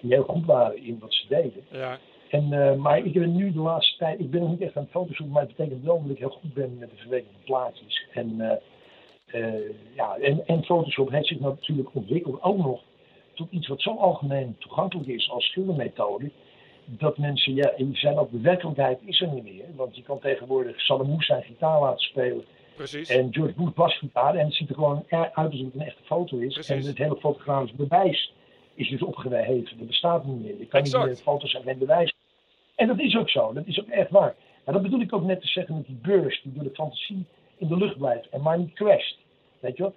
die 0.01 0.13
heel 0.13 0.23
goed 0.23 0.45
waren 0.45 0.83
in 0.83 0.99
wat 0.99 1.13
ze 1.13 1.27
deden. 1.27 1.65
ja. 1.71 1.99
En, 2.29 2.79
maar 2.79 2.97
ik 2.97 3.13
ben 3.13 3.35
nu 3.35 3.51
de 3.51 3.59
laatste 3.59 3.97
tijd, 3.97 4.19
ik 4.19 4.31
ben 4.31 4.41
nog 4.41 4.49
niet 4.49 4.61
echt 4.61 4.75
aan 4.75 4.83
het 4.83 4.91
Photoshop, 4.91 5.27
maar 5.27 5.41
het 5.41 5.55
betekent 5.55 5.83
wel 5.83 6.01
dat 6.01 6.11
ik 6.11 6.17
heel 6.17 6.29
goed 6.29 6.53
ben 6.53 6.77
met 6.77 6.89
de 6.89 6.95
verwerking 6.95 7.31
van 7.33 7.43
plaatjes. 7.43 8.05
En, 8.13 8.59
ja, 9.95 10.17
en, 10.17 10.47
en 10.47 10.63
Photoshop 10.63 11.09
heeft 11.09 11.27
zich 11.27 11.39
natuurlijk 11.39 11.95
ontwikkeld 11.95 12.41
ook 12.41 12.57
nog 12.57 12.81
tot 13.33 13.51
iets 13.51 13.67
wat 13.67 13.81
zo 13.81 13.95
algemeen 13.97 14.55
toegankelijk 14.59 15.07
is 15.07 15.29
als 15.29 15.45
schildermethode. 15.45 16.31
Dat 16.85 17.17
mensen, 17.17 17.55
ja, 17.55 17.71
die 17.77 17.97
zijn 17.97 18.17
ook 18.17 18.31
de 18.31 18.39
werkelijkheid 18.39 18.99
is 19.05 19.21
er 19.21 19.27
niet 19.27 19.43
meer. 19.43 19.65
Want 19.75 19.95
je 19.95 20.01
kan 20.01 20.19
tegenwoordig 20.19 20.81
Saddam 20.81 21.09
Hussein 21.09 21.43
gitaar 21.43 21.79
laten 21.79 21.99
spelen 22.05 22.43
Precies. 22.75 23.09
en 23.09 23.33
George 23.33 23.53
Bush 23.53 23.73
basgitaar. 23.73 24.35
En 24.35 24.45
het 24.45 24.55
ziet 24.55 24.69
er 24.69 24.75
gewoon 24.75 25.03
uit 25.09 25.33
alsof 25.35 25.51
het 25.51 25.73
een 25.73 25.81
echte 25.81 26.03
foto 26.03 26.37
is. 26.37 26.53
Precies. 26.53 26.69
En 26.69 26.85
het 26.89 26.97
hele 26.97 27.15
fotografisch 27.15 27.75
bewijs 27.75 28.33
is 28.73 28.89
dus 28.89 29.01
opgeheven. 29.01 29.77
Dat 29.77 29.87
bestaat 29.87 30.25
niet 30.25 30.41
meer. 30.43 30.59
Je 30.59 30.65
kan 30.67 30.79
Exact. 30.79 31.05
niet 31.05 31.13
meer 31.13 31.23
foto's 31.23 31.53
en 31.53 31.77
bewijs. 31.77 32.13
En 32.75 32.87
dat 32.87 32.99
is 32.99 33.17
ook 33.17 33.29
zo. 33.29 33.53
Dat 33.53 33.65
is 33.67 33.79
ook 33.79 33.87
echt 33.87 34.09
waar. 34.09 34.35
Maar 34.65 34.73
dat 34.73 34.83
bedoel 34.83 35.01
ik 35.01 35.13
ook 35.13 35.23
net 35.23 35.41
te 35.41 35.47
zeggen 35.47 35.75
met 35.75 35.85
die 35.85 35.99
beurs 36.01 36.41
die 36.43 36.53
door 36.53 36.63
de 36.63 36.73
fantasie 36.73 37.25
in 37.57 37.67
de 37.67 37.77
lucht 37.77 37.97
blijft 37.97 38.29
en 38.29 38.41
maar 38.41 38.57
niet 38.57 38.73
crasht. 38.73 39.17
Weet 39.59 39.77
je 39.77 39.83
wel? 39.83 39.93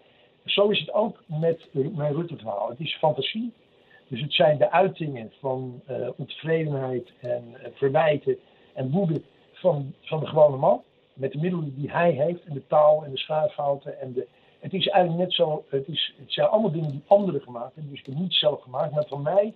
Zo 0.47 0.69
is 0.69 0.81
het 0.81 0.93
ook 0.93 1.23
met 1.27 1.69
mijn 1.73 2.15
Rutte-verhaal. 2.15 2.69
Het 2.69 2.81
is 2.81 2.97
fantasie. 2.97 3.53
Dus 4.09 4.21
het 4.21 4.33
zijn 4.33 4.59
de 4.59 4.71
uitingen 4.71 5.33
van 5.41 5.81
eh, 5.87 6.09
ontevredenheid 6.17 7.13
en 7.21 7.45
eh, 7.63 7.71
verwijten 7.75 8.37
en 8.75 8.91
woede 8.91 9.23
van, 9.53 9.95
van 10.01 10.21
de 10.21 10.27
gewone 10.27 10.57
man. 10.57 10.83
Met 11.13 11.33
de 11.33 11.39
middelen 11.39 11.75
die 11.75 11.91
hij 11.91 12.11
heeft 12.11 12.45
en 12.45 12.55
de 12.55 12.67
taal 12.67 13.05
en 13.05 13.11
de 13.11 13.19
schuifhouten. 13.19 14.01
En 14.01 14.13
de, 14.13 14.27
het 14.59 14.73
is 14.73 14.87
eigenlijk 14.87 15.25
net 15.25 15.35
zo, 15.35 15.65
het, 15.69 15.89
is, 15.89 16.15
het 16.19 16.33
zijn 16.33 16.49
allemaal 16.49 16.73
dingen 16.73 16.91
die 16.91 17.03
anderen 17.07 17.41
gemaakt 17.41 17.75
hebben. 17.75 17.91
Dus 17.91 18.01
ik 18.01 18.07
heb 18.07 18.15
niet 18.15 18.35
zelf 18.35 18.63
gemaakt. 18.63 18.95
Maar 18.95 19.07
van 19.07 19.23
mij 19.23 19.55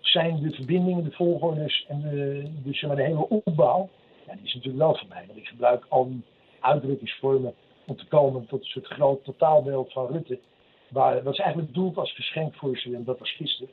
zijn 0.00 0.42
de 0.42 0.50
verbindingen, 0.50 1.04
de 1.04 1.10
volgordes 1.10 1.84
en 1.88 2.00
de, 2.00 2.42
dus 2.62 2.78
zeg 2.78 2.94
de 2.94 3.02
hele 3.02 3.28
opbouw. 3.28 3.88
Ja, 4.26 4.32
die 4.32 4.44
is 4.44 4.54
natuurlijk 4.54 4.84
wel 4.84 4.94
van 4.94 5.08
mij. 5.08 5.24
Want 5.26 5.38
ik 5.38 5.46
gebruik 5.46 5.86
al 5.88 6.08
die 6.08 6.22
uitdrukkingsvormen 6.60 7.54
om 7.92 7.98
te 7.98 8.06
komen 8.06 8.46
tot 8.46 8.60
een 8.60 8.66
soort 8.66 8.86
groot 8.86 9.24
totaalbeeld 9.24 9.92
van 9.92 10.06
Rutte. 10.12 10.38
Waar, 10.88 11.22
wat 11.22 11.32
is 11.32 11.38
eigenlijk 11.38 11.72
bedoeld 11.72 11.96
als 11.96 12.14
geschenk 12.14 12.54
voor 12.54 12.76
ze, 12.78 12.94
en 12.94 13.04
dat 13.04 13.18
was 13.18 13.30
gisteren. 13.36 13.70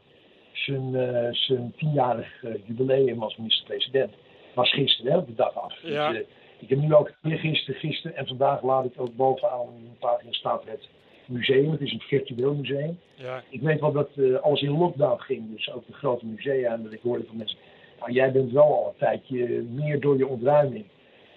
Zijn, 0.51 0.95
eh, 0.95 1.27
zijn 1.33 1.73
tienjarig 1.77 2.43
eh, 2.43 2.51
jubileum 2.65 3.23
als 3.23 3.35
minister-president. 3.37 4.13
Was 4.55 4.69
gisteren, 4.73 5.11
hè, 5.11 5.25
de 5.25 5.35
dag 5.35 5.55
af. 5.55 5.73
Dus, 5.81 5.91
Ja. 5.91 6.13
eh, 6.13 6.19
ik 6.59 6.69
heb 6.69 6.79
nu 6.79 6.93
ook 6.95 7.13
weer 7.21 7.37
gisteren, 7.37 7.79
gisteren 7.79 8.17
en 8.17 8.27
vandaag 8.27 8.63
laat 8.63 8.85
ik 8.85 8.91
ook 8.97 9.15
bovenaan 9.15 9.59
een 9.67 9.95
pagina 9.99 10.31
staat 10.31 10.63
het 10.65 10.87
museum. 11.25 11.71
Het 11.71 11.81
is 11.81 11.91
een 11.93 11.99
virtueel 11.99 12.53
museum. 12.53 12.99
Ja, 13.15 13.43
Ik 13.49 13.61
weet 13.61 13.79
wel 13.79 13.91
dat 13.91 14.09
eh, 14.15 14.35
alles 14.35 14.61
in 14.61 14.77
lockdown 14.77 15.19
ging, 15.21 15.55
dus 15.55 15.71
ook 15.71 15.87
de 15.87 15.93
grote 15.93 16.25
musea. 16.25 16.73
En 16.73 16.83
dat 16.83 16.91
ik 16.93 17.01
hoorde 17.01 17.25
van 17.25 17.37
mensen, 17.37 17.57
nou, 17.99 18.11
jij 18.11 18.31
bent 18.31 18.51
wel 18.51 18.63
al 18.63 18.87
een 18.87 18.97
tijdje 18.99 19.61
meer 19.61 19.99
door 19.99 20.17
je 20.17 20.27
ontruiming. 20.27 20.85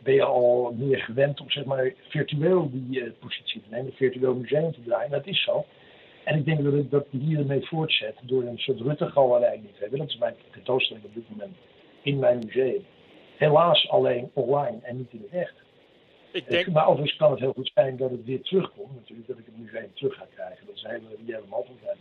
Ben 0.03 0.15
je 0.15 0.25
al 0.25 0.75
meer 0.79 0.99
gewend 0.99 1.41
om 1.41 1.51
zeg 1.51 1.65
maar 1.65 1.93
virtueel 2.09 2.71
die 2.73 3.01
eh, 3.01 3.11
positie 3.19 3.61
te 3.61 3.69
nemen, 3.71 3.87
een 3.87 3.93
virtueel 3.93 4.35
museum 4.35 4.73
te 4.73 4.83
draaien. 4.83 5.11
Dat 5.11 5.27
is 5.27 5.43
zo. 5.43 5.65
En 6.25 6.39
ik 6.39 6.45
denk 6.45 6.65
dat 6.65 6.75
ik 6.75 6.91
dat 6.91 7.07
hier 7.11 7.39
ermee 7.39 7.67
voortzet 7.67 8.17
door 8.23 8.43
een 8.43 8.59
soort 8.59 8.81
Rutte-galerij 8.81 9.57
niet 9.57 9.75
te 9.75 9.81
hebben. 9.81 9.99
Dat 9.99 10.09
is 10.09 10.19
mijn 10.19 10.35
tentoonstelling 10.51 11.05
op 11.05 11.15
dit 11.15 11.31
moment 11.31 11.57
in 12.03 12.19
mijn 12.19 12.39
museum. 12.39 12.85
Helaas 13.37 13.89
alleen 13.89 14.31
online 14.33 14.79
en 14.83 14.97
niet 14.97 15.13
in 15.13 15.27
het 15.31 15.41
echt. 15.41 15.55
ik 16.33 16.45
Eh, 16.45 16.51
denk, 16.51 16.67
Maar 16.67 16.87
overigens 16.87 17.17
kan 17.17 17.31
het 17.31 17.41
heel 17.41 17.53
goed 17.53 17.71
zijn 17.75 17.97
dat 17.97 18.11
het 18.11 18.25
weer 18.25 18.43
terugkomt. 18.43 18.95
Natuurlijk 18.95 19.29
dat 19.29 19.39
ik 19.39 19.45
het 19.47 19.59
museum 19.59 19.91
terug 19.95 20.15
ga 20.15 20.27
krijgen. 20.35 20.67
Dat 20.67 20.75
is 20.75 20.83
een 20.83 20.91
hele 20.91 21.17
reële 21.27 21.47
mogelijkheid. 21.49 21.97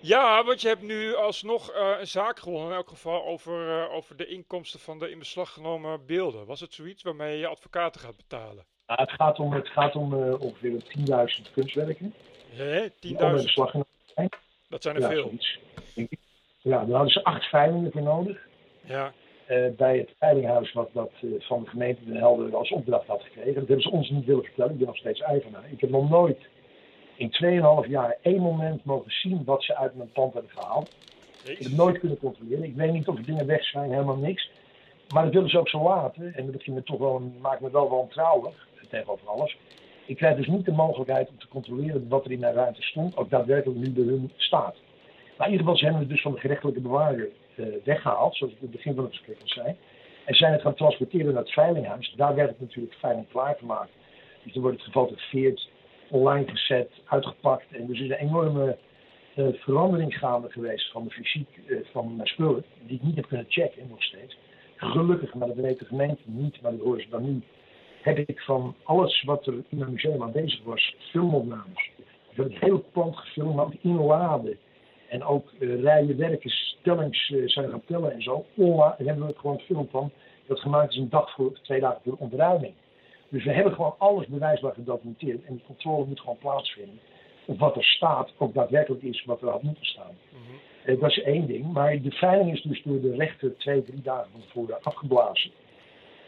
Ja, 0.00 0.44
want 0.44 0.60
je 0.60 0.68
hebt 0.68 0.82
nu 0.82 1.14
alsnog 1.14 1.70
eh, 1.70 1.96
een 1.98 2.06
zaak 2.06 2.38
gewonnen, 2.38 2.70
in 2.70 2.76
elk 2.76 2.88
geval 2.88 3.26
over, 3.26 3.80
eh, 3.80 3.94
over 3.94 4.16
de 4.16 4.26
inkomsten 4.26 4.80
van 4.80 4.98
de 4.98 5.10
in 5.10 5.18
beslag 5.18 5.52
genomen 5.52 6.06
beelden. 6.06 6.46
Was 6.46 6.60
het 6.60 6.74
zoiets 6.74 7.02
waarmee 7.02 7.38
je 7.38 7.46
advocaten 7.46 8.00
gaat 8.00 8.16
betalen? 8.16 8.64
Nou, 8.86 9.00
het 9.00 9.10
gaat 9.10 9.38
om, 9.38 9.52
het 9.52 9.68
gaat 9.68 9.94
om 9.94 10.22
eh, 10.22 10.40
ongeveer 10.40 10.82
10.000 10.82 11.52
kunstwerken. 11.52 12.14
In 12.56 12.90
10.000, 12.90 13.42
beslag 13.42 13.70
genomen 13.70 13.88
dat 14.68 14.82
zijn 14.82 14.96
er 14.96 15.02
Ja, 15.02 15.08
veel. 15.08 15.22
zoiets. 15.22 15.58
Ja, 16.62 16.84
daar 16.84 16.96
hadden 16.96 17.12
ze 17.12 17.24
acht 17.24 17.44
veilingen 17.44 17.92
voor 17.92 18.02
nodig. 18.02 18.46
Ja, 18.84 19.12
bij 19.76 19.98
het 19.98 20.10
veilinghuis 20.18 20.72
wat 20.72 20.90
dat 20.92 21.10
van 21.38 21.62
de 21.62 21.70
gemeente 21.70 22.04
Den 22.04 22.16
Helder 22.16 22.56
als 22.56 22.70
opdracht 22.70 23.06
had 23.06 23.22
gekregen. 23.22 23.54
Dat 23.54 23.66
hebben 23.66 23.80
ze 23.82 23.90
ons 23.90 24.10
niet 24.10 24.24
willen 24.24 24.44
vertellen. 24.44 24.72
Ik 24.72 24.78
ben 24.78 24.86
nog 24.86 24.96
steeds 24.96 25.20
eigenaar. 25.20 25.64
Ik 25.70 25.80
heb 25.80 25.90
nog 25.90 26.08
nooit 26.08 26.38
in 27.20 27.32
2,5 27.84 27.88
jaar 27.88 28.16
één 28.22 28.40
moment 28.40 28.84
mogen 28.84 29.10
zien 29.10 29.44
wat 29.44 29.62
ze 29.62 29.76
uit 29.76 29.94
mijn 29.94 30.12
pand 30.12 30.32
hebben 30.32 30.50
gehaald. 30.54 30.90
Ik 31.44 31.58
heb 31.58 31.58
het 31.58 31.76
nooit 31.76 31.98
kunnen 31.98 32.18
controleren. 32.18 32.64
Ik 32.64 32.74
weet 32.74 32.92
niet 32.92 33.08
of 33.08 33.16
er 33.16 33.24
dingen 33.24 33.46
weg 33.46 33.64
zijn, 33.64 33.90
helemaal 33.90 34.16
niks. 34.16 34.50
Maar 35.14 35.24
dat 35.24 35.32
willen 35.32 35.50
ze 35.50 35.58
ook 35.58 35.68
zo 35.68 35.82
laten. 35.82 36.34
En 36.34 36.52
dat 36.52 36.66
me 36.66 36.82
toch 36.82 36.98
wel, 36.98 37.22
maakt 37.40 37.60
me 37.60 37.70
wel 37.70 37.88
wantrouwig 37.88 38.68
tegenover 38.88 39.28
alles. 39.28 39.56
Ik 40.06 40.16
krijg 40.16 40.36
dus 40.36 40.46
niet 40.46 40.64
de 40.64 40.72
mogelijkheid 40.72 41.28
om 41.28 41.38
te 41.38 41.48
controleren 41.48 42.08
wat 42.08 42.24
er 42.24 42.30
in 42.30 42.40
mijn 42.40 42.54
ruimte 42.54 42.82
stond, 42.82 43.16
ook 43.16 43.30
daadwerkelijk 43.30 43.78
nu 43.78 43.90
bij 43.90 44.04
hun 44.04 44.32
staat. 44.36 44.76
Maar 45.36 45.46
in 45.46 45.52
ieder 45.52 45.66
geval 45.66 45.76
zijn 45.76 45.98
we 45.98 46.06
dus 46.06 46.22
van 46.22 46.32
de 46.32 46.40
gerechtelijke 46.40 46.80
bewaarder 46.80 47.28
uh, 47.54 47.66
weggehaald, 47.84 48.36
zoals 48.36 48.52
ik 48.52 48.58
in 48.58 48.66
het 48.66 48.76
begin 48.76 48.94
van 48.94 49.04
het 49.04 49.12
gesprek 49.12 49.40
al 49.40 49.48
zei. 49.48 49.76
En 50.24 50.34
zijn 50.34 50.52
het 50.52 50.60
gaan 50.60 50.74
transporteren 50.74 51.32
naar 51.32 51.42
het 51.42 51.52
veilinghuis. 51.52 52.14
Daar 52.16 52.34
werd 52.34 52.48
het 52.48 52.60
natuurlijk 52.60 52.94
veilig 52.94 53.24
klaargemaakt. 53.28 53.90
Dus 54.42 54.52
dan 54.52 54.62
wordt 54.62 54.76
het 54.76 54.86
gefotografeerd, 54.86 55.68
online 56.10 56.48
gezet, 56.48 56.90
uitgepakt. 57.04 57.72
En 57.72 57.86
dus 57.86 58.00
is 58.00 58.10
een 58.10 58.16
enorme 58.16 58.76
uh, 59.36 59.46
verandering 59.52 60.18
gaande 60.18 60.50
geweest 60.50 60.90
van 60.90 61.04
de 61.04 61.10
fysiek 61.10 61.48
uh, 61.66 61.78
van 61.92 62.16
mijn 62.16 62.28
spullen, 62.28 62.64
die 62.86 62.96
ik 62.96 63.02
niet 63.02 63.16
heb 63.16 63.26
kunnen 63.26 63.46
checken 63.48 63.88
nog 63.88 64.02
steeds. 64.02 64.38
Gelukkig, 64.76 65.34
maar 65.34 65.48
dat 65.48 65.56
weet 65.56 65.78
de 65.78 65.84
gemeente 65.84 66.22
niet, 66.24 66.62
maar 66.62 66.70
dat 66.70 66.80
horen 66.80 67.02
ze 67.02 67.08
dan 67.08 67.24
nu. 67.24 67.42
Heb 68.02 68.18
ik 68.18 68.40
van 68.40 68.74
alles 68.82 69.22
wat 69.22 69.46
er 69.46 69.54
in 69.68 69.78
mijn 69.78 69.92
museum 69.92 70.22
aanwezig 70.22 70.62
was, 70.64 70.96
filmopnames. 71.10 71.90
Ik 72.30 72.36
heb 72.36 72.44
het 72.44 72.58
hele 72.58 72.78
pand 72.78 73.16
gefilmd, 73.16 73.54
maar 73.54 73.64
ook 73.64 73.74
inladen. 73.80 74.58
En 75.08 75.22
ook 75.24 75.52
uh, 75.58 75.80
rijen 75.80 76.16
werken, 76.16 76.50
stellings 76.50 77.32
zijn 77.46 77.70
gaan 77.70 77.82
tellen 77.86 78.12
en 78.12 78.22
zo. 78.22 78.44
En 78.56 79.06
hebben 79.06 79.20
we 79.20 79.26
het 79.26 79.38
gewoon 79.38 79.58
film 79.58 79.88
van. 79.90 80.10
Dat 80.46 80.60
gemaakt 80.60 80.90
is 80.90 80.96
een 80.96 81.08
dag 81.08 81.34
voor, 81.34 81.58
twee 81.62 81.80
dagen 81.80 82.00
voor 82.04 82.16
ontruiming. 82.18 82.74
Dus 83.30 83.44
we 83.44 83.52
hebben 83.52 83.72
gewoon 83.72 83.94
alles 83.98 84.26
bewijsbaar 84.26 84.74
gedocumenteerd. 84.74 85.44
En 85.44 85.54
die 85.54 85.64
controle 85.66 86.06
moet 86.06 86.20
gewoon 86.20 86.38
plaatsvinden. 86.38 86.98
Of 87.44 87.58
wat 87.58 87.76
er 87.76 87.84
staat 87.84 88.32
ook 88.38 88.54
daadwerkelijk 88.54 89.02
is 89.02 89.24
wat 89.24 89.42
er 89.42 89.48
had 89.48 89.62
moeten 89.62 89.84
staan. 89.84 90.14
Mm 90.30 90.38
-hmm. 90.46 90.94
uh, 90.94 91.00
dat 91.00 91.10
is 91.10 91.22
één 91.22 91.46
ding. 91.46 91.72
Maar 91.72 92.00
de 92.00 92.10
veiling 92.10 92.52
is 92.52 92.62
dus 92.62 92.82
door 92.82 93.00
de 93.00 93.16
rechter 93.16 93.56
twee, 93.56 93.82
drie 93.82 94.02
dagen 94.02 94.30
van 94.32 94.40
tevoren 94.40 94.82
afgeblazen. 94.82 95.50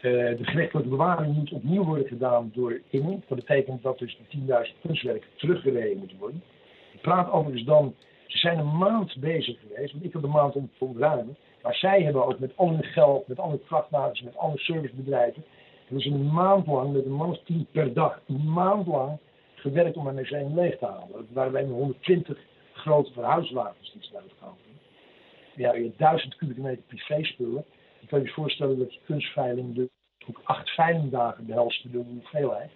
de 0.01 0.37
gerechtelijke 0.41 0.89
bewaring 0.89 1.35
moet 1.35 1.51
opnieuw 1.51 1.83
worden 1.83 2.07
gedaan 2.07 2.51
door 2.53 2.81
Inge. 2.89 3.19
Dat 3.27 3.37
betekent 3.37 3.83
dat 3.83 3.99
dus 3.99 4.17
de 4.29 4.37
10.000 4.67 4.81
kunstwerken 4.81 5.29
teruggereden 5.35 5.97
moeten 5.97 6.17
worden. 6.17 6.43
Ik 6.93 7.01
praat 7.01 7.31
overigens 7.31 7.65
dan 7.65 7.95
ze 8.33 8.37
zijn 8.37 8.59
een 8.59 8.77
maand 8.77 9.17
bezig 9.19 9.59
geweest, 9.59 9.91
want 9.91 10.05
ik 10.05 10.13
heb 10.13 10.23
een 10.23 10.29
maand 10.29 10.55
om 10.55 10.69
te 10.77 10.85
ontruimen. 10.85 11.37
Maar 11.61 11.75
zij 11.75 12.01
hebben 12.01 12.25
ook 12.25 12.39
met 12.39 12.51
al 12.55 12.69
hun 12.69 12.83
geld, 12.83 13.27
met 13.27 13.39
alle 13.39 13.59
vrachtwagens, 13.63 14.21
met 14.21 14.37
alle 14.37 14.57
servicebedrijven, 14.57 15.43
ze 16.01 16.09
een 16.09 16.33
maand 16.33 16.67
lang, 16.67 16.93
met 16.93 17.05
een 17.05 17.11
man 17.11 17.29
of 17.29 17.39
tien 17.43 17.67
per 17.71 17.93
dag, 17.93 18.21
een 18.27 18.53
maand 18.53 18.87
lang 18.87 19.19
gewerkt 19.55 19.97
om 19.97 20.03
mijn 20.03 20.15
museum 20.15 20.55
leeg 20.55 20.77
te 20.77 20.85
halen. 20.85 21.11
Dat 21.11 21.25
waren 21.33 21.51
wij 21.51 21.63
met 21.63 21.71
120 21.71 22.37
grote 22.73 23.11
verhuiswagens 23.11 23.91
die 23.91 24.03
ze 24.03 24.09
gehaald 24.37 24.57
Ja, 25.55 25.73
je 25.73 25.91
duizend 25.97 26.35
kubieke 26.35 26.61
meter 26.61 26.83
privé-spullen. 26.83 27.65
Je 27.99 28.07
kan 28.07 28.21
je 28.21 28.29
voorstellen 28.29 28.77
dat 28.79 28.93
je 28.93 28.99
kunstveiling 29.05 29.75
de, 29.75 29.89
ook 30.29 30.41
acht 30.43 30.69
veilingdagen 30.69 31.45
behelst 31.45 31.91
de 31.91 31.97
hoeveelheid. 31.97 32.71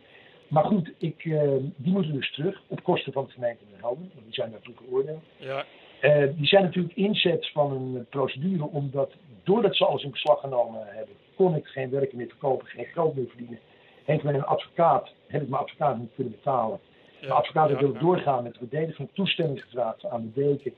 Maar 0.47 0.63
goed, 0.63 0.91
ik, 0.97 1.25
uh, 1.25 1.41
die 1.75 1.93
moeten 1.93 2.13
dus 2.13 2.33
terug 2.33 2.61
op 2.67 2.83
kosten 2.83 3.13
van 3.13 3.25
de 3.25 3.31
gemeente 3.31 3.63
Den 3.69 3.79
Helder. 3.79 4.07
Want 4.13 4.25
die 4.25 4.33
zijn 4.33 4.51
daartoe 4.51 4.75
geoordeeld. 4.75 5.23
Ja. 5.37 5.65
Uh, 6.01 6.27
die 6.35 6.47
zijn 6.47 6.63
natuurlijk 6.63 6.95
inzet 6.95 7.49
van 7.51 7.71
een 7.71 8.05
procedure, 8.09 8.63
omdat 8.63 9.13
doordat 9.43 9.75
ze 9.75 9.85
alles 9.85 10.03
in 10.03 10.11
beslag 10.11 10.39
genomen 10.39 10.81
hebben, 10.85 11.15
kon 11.37 11.55
ik 11.55 11.65
geen 11.65 11.89
werken 11.89 12.17
meer 12.17 12.27
verkopen, 12.27 12.67
geen 12.67 12.85
geld 12.85 13.15
meer 13.15 13.27
verdienen. 13.27 13.59
Heeft 14.03 14.23
mijn 14.23 14.43
advocaat, 14.43 15.09
heb 15.27 15.41
ik 15.41 15.49
mijn 15.49 15.61
advocaat 15.61 15.97
niet 15.97 16.11
kunnen 16.15 16.33
betalen. 16.33 16.79
Ja, 17.19 17.27
mijn 17.27 17.31
advocaat 17.31 17.69
ja, 17.69 17.77
wil 17.77 17.93
ja. 17.93 17.99
doorgaan 17.99 18.43
met 18.43 18.53
de 18.53 18.59
verdediging, 18.59 19.09
toestemming 19.13 19.63
gevraagd 19.63 20.05
aan 20.05 20.21
de 20.21 20.41
deken 20.41 20.73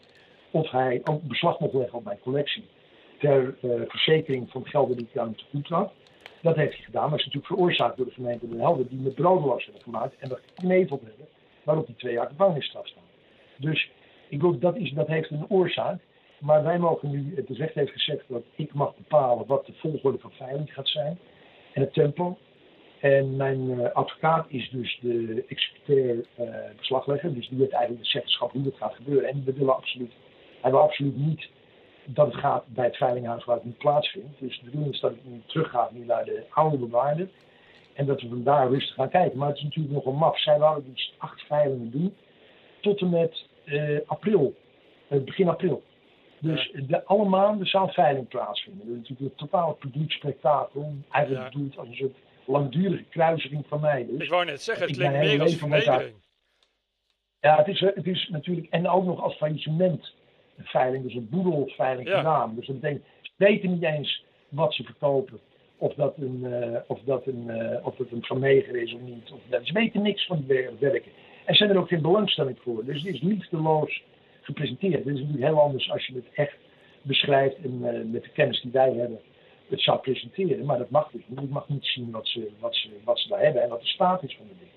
of 0.52 0.72
hij 0.72 1.02
ook 1.04 1.22
beslag 1.24 1.60
mocht 1.60 1.74
leggen 1.74 1.98
op 1.98 2.04
mijn 2.04 2.20
collectie. 2.20 2.66
Ter 3.20 3.56
uh, 3.62 3.82
verzekering 3.88 4.52
van 4.52 4.66
gelden 4.66 4.98
die 4.98 5.08
ik 5.12 5.18
aan 5.18 5.26
hem 5.26 5.36
te 5.36 5.44
goed 5.50 5.68
had. 5.68 5.92
Dat 6.42 6.56
heeft 6.56 6.76
hij 6.76 6.84
gedaan, 6.86 7.10
maar 7.10 7.20
is 7.20 7.26
natuurlijk 7.26 7.54
veroorzaakt 7.54 7.98
door 7.98 8.06
de 8.06 8.12
gemeente 8.12 8.50
Den 8.50 8.60
Helder, 8.60 8.88
die 8.90 9.00
me 9.00 9.10
broodloos 9.10 9.64
hebben 9.64 9.84
gemaakt 9.84 10.16
en 10.20 10.30
dat 10.30 10.40
gekneveld 10.46 11.02
hebben, 11.02 11.28
waarop 11.64 11.86
die 11.86 11.96
twee 11.96 12.14
jaar 12.14 12.28
gevangenisstraf 12.28 12.88
staan. 12.88 13.04
Dus 13.58 13.90
ik 14.30 14.40
bedoel, 14.40 14.60
dat, 14.60 14.76
is, 14.76 14.92
dat 14.92 15.08
heeft 15.08 15.30
een 15.30 15.46
oorzaak, 15.50 16.02
maar 16.40 16.64
wij 16.64 16.80
mogen 16.80 17.10
nu, 17.10 17.34
het 17.36 17.50
recht 17.50 17.74
heeft 17.74 17.92
gezegd 17.92 18.24
dat 18.28 18.44
ik 18.56 18.74
mag 18.74 18.96
bepalen 18.96 19.48
wat 19.48 19.66
de 19.66 19.74
volgorde 19.74 20.20
van 20.20 20.32
veiling 20.32 20.74
gaat 20.74 20.88
zijn 20.88 21.20
en 21.74 21.82
het 21.82 21.94
tempo. 21.94 22.38
En 23.00 23.36
mijn 23.36 23.70
uh, 23.70 23.92
advocaat 23.92 24.46
is 24.50 24.70
dus 24.70 25.00
de 25.02 25.46
executeur 25.48 26.16
uh, 26.40 26.46
beslaglegger, 26.78 27.34
dus 27.34 27.50
die 27.50 27.60
heeft 27.60 27.72
eigenlijk 27.72 28.04
de 28.04 28.10
zeggenschap 28.10 28.52
hoe 28.52 28.64
het 28.64 28.76
gaat 28.76 28.96
gebeuren. 28.96 29.30
En 29.30 29.44
we 29.46 29.54
willen 29.54 29.76
absoluut, 29.76 30.12
hij 30.62 30.72
wil 30.72 30.80
absoluut 30.80 31.18
niet 31.18 31.48
dat 32.06 32.26
het 32.26 32.36
gaat 32.36 32.64
bij 32.68 32.86
het 32.86 32.96
veilinghuis 32.96 33.46
waar 33.46 33.56
het 33.56 33.66
niet 33.66 33.78
plaatsvindt. 33.78 34.40
Dus 34.40 34.60
de 34.60 34.66
bedoeling 34.66 34.94
is 34.94 35.00
dat 35.00 35.12
het 35.12 35.26
nu 35.26 35.42
teruggaat 35.46 35.92
nu 35.92 36.06
naar 36.06 36.26
de 36.26 36.44
oude 36.50 36.78
bewaarder. 36.78 37.30
En 37.94 38.06
dat 38.06 38.22
we 38.22 38.28
van 38.28 38.44
daar 38.44 38.70
rustig 38.70 38.96
gaan 38.96 39.10
kijken. 39.10 39.38
Maar 39.38 39.48
het 39.48 39.58
is 39.58 39.64
natuurlijk 39.64 39.96
nog 39.96 40.06
een 40.06 40.20
maf. 40.20 40.40
Zij 40.40 40.60
wouden 40.60 40.94
dus 40.94 41.14
acht 41.18 41.42
veilingen 41.42 41.92
doen. 41.92 42.16
Tot 42.82 43.02
en 43.02 43.10
met 43.10 43.46
uh, 43.66 44.00
april. 44.06 44.56
Begin 45.08 45.50
april. 45.50 45.84
Dus 46.42 46.72
de, 46.88 47.06
alle 47.06 47.26
maanden 47.26 47.68
zou 47.68 47.92
veiling 47.92 48.28
plaatsvinden. 48.28 48.88
Dat 48.88 48.96
is 48.96 49.10
natuurlijk 49.10 49.32
een 49.32 49.48
totaal 49.48 49.74
publiek 49.74 50.12
spektakel. 50.12 50.94
Eigenlijk 51.10 51.46
ja. 51.46 51.52
bedoeld 51.52 51.78
als 51.78 51.88
een 51.88 51.96
soort 51.96 52.16
langdurige 52.46 53.04
kruising 53.04 53.66
van 53.68 53.80
mij. 53.80 54.06
Dus 54.10 54.24
ik 54.24 54.30
wou 54.30 54.46
net 54.46 54.62
zeggen, 54.62 54.88
het 54.88 54.96
klinkt 54.96 55.18
meer 55.18 55.42
als 55.42 55.56
vernedering. 55.56 56.14
Ja, 57.40 57.58
het 57.58 57.68
is, 57.68 57.80
het 57.80 58.08
is 58.08 58.30
natuurlijk, 58.32 58.68
en 58.70 58.88
ook 58.88 59.06
nog 59.06 59.22
als 59.22 59.36
faillissement 59.36 60.14
veiling, 60.58 61.04
dus 61.04 61.14
een 61.14 61.30
boedelveiling 61.30 62.08
Ja. 62.08 62.18
gedaan. 62.18 62.56
Dus 62.56 62.68
dat 62.68 62.80
betekent, 62.80 63.06
ze 63.22 63.32
weten 63.36 63.72
niet 63.72 63.84
eens 63.84 64.24
wat 64.50 64.74
ze 64.74 64.84
verkopen. 64.84 65.40
Of 65.78 65.94
dat 65.94 66.18
een, 66.18 66.46
eh, 66.46 66.80
of 66.88 67.00
dat 67.06 67.26
een, 67.28 67.50
eh, 67.50 67.86
of 67.86 67.96
dat 67.96 68.08
een 68.12 68.24
vermeger 68.24 68.76
is 68.76 68.94
of 68.94 69.02
niet. 69.02 69.32
Of 69.32 69.40
dat. 69.50 69.66
Ze 69.66 69.74
weten 69.74 70.02
niks 70.02 70.26
van 70.26 70.38
die 70.38 70.48
wer- 70.48 70.74
werken. 70.80 71.12
En 71.46 71.56
zijn 71.56 71.70
er 71.70 71.78
ook 71.78 71.88
geen 71.88 72.02
belangstelling 72.02 72.58
voor. 72.62 72.86
Dus 72.86 73.04
het 73.04 73.14
is 73.14 73.22
liefdeloos 73.22 74.04
gepresenteerd. 74.50 75.04
Het 75.04 75.14
is 75.14 75.22
natuurlijk 75.22 75.46
heel 75.46 75.62
anders 75.62 75.92
als 75.92 76.06
je 76.06 76.14
het 76.14 76.30
echt 76.34 76.58
beschrijft 77.02 77.56
en 77.56 77.80
eh, 77.84 78.12
met 78.12 78.24
de 78.24 78.30
kennis 78.30 78.62
die 78.62 78.72
wij 78.72 78.94
hebben 78.94 79.20
het 79.70 79.82
zou 79.82 80.00
presenteren. 80.00 80.66
Maar 80.66 80.78
dat 80.78 80.90
mag 80.90 81.12
dus 81.12 81.22
niet. 81.28 81.42
Ik 81.42 81.50
mag 81.50 81.70
niet 81.70 81.86
zien 81.86 82.12
wat 82.12 82.28
ze, 82.28 82.50
wat, 82.60 82.76
ze, 82.76 82.90
wat 83.04 83.20
ze 83.20 83.28
daar 83.28 83.42
hebben 83.42 83.64
en 83.64 83.70
wat 83.70 83.82
de 83.82 83.88
staat 83.88 84.24
is 84.24 84.36
van 84.36 84.48
de 84.48 84.54
dingen. 84.60 84.74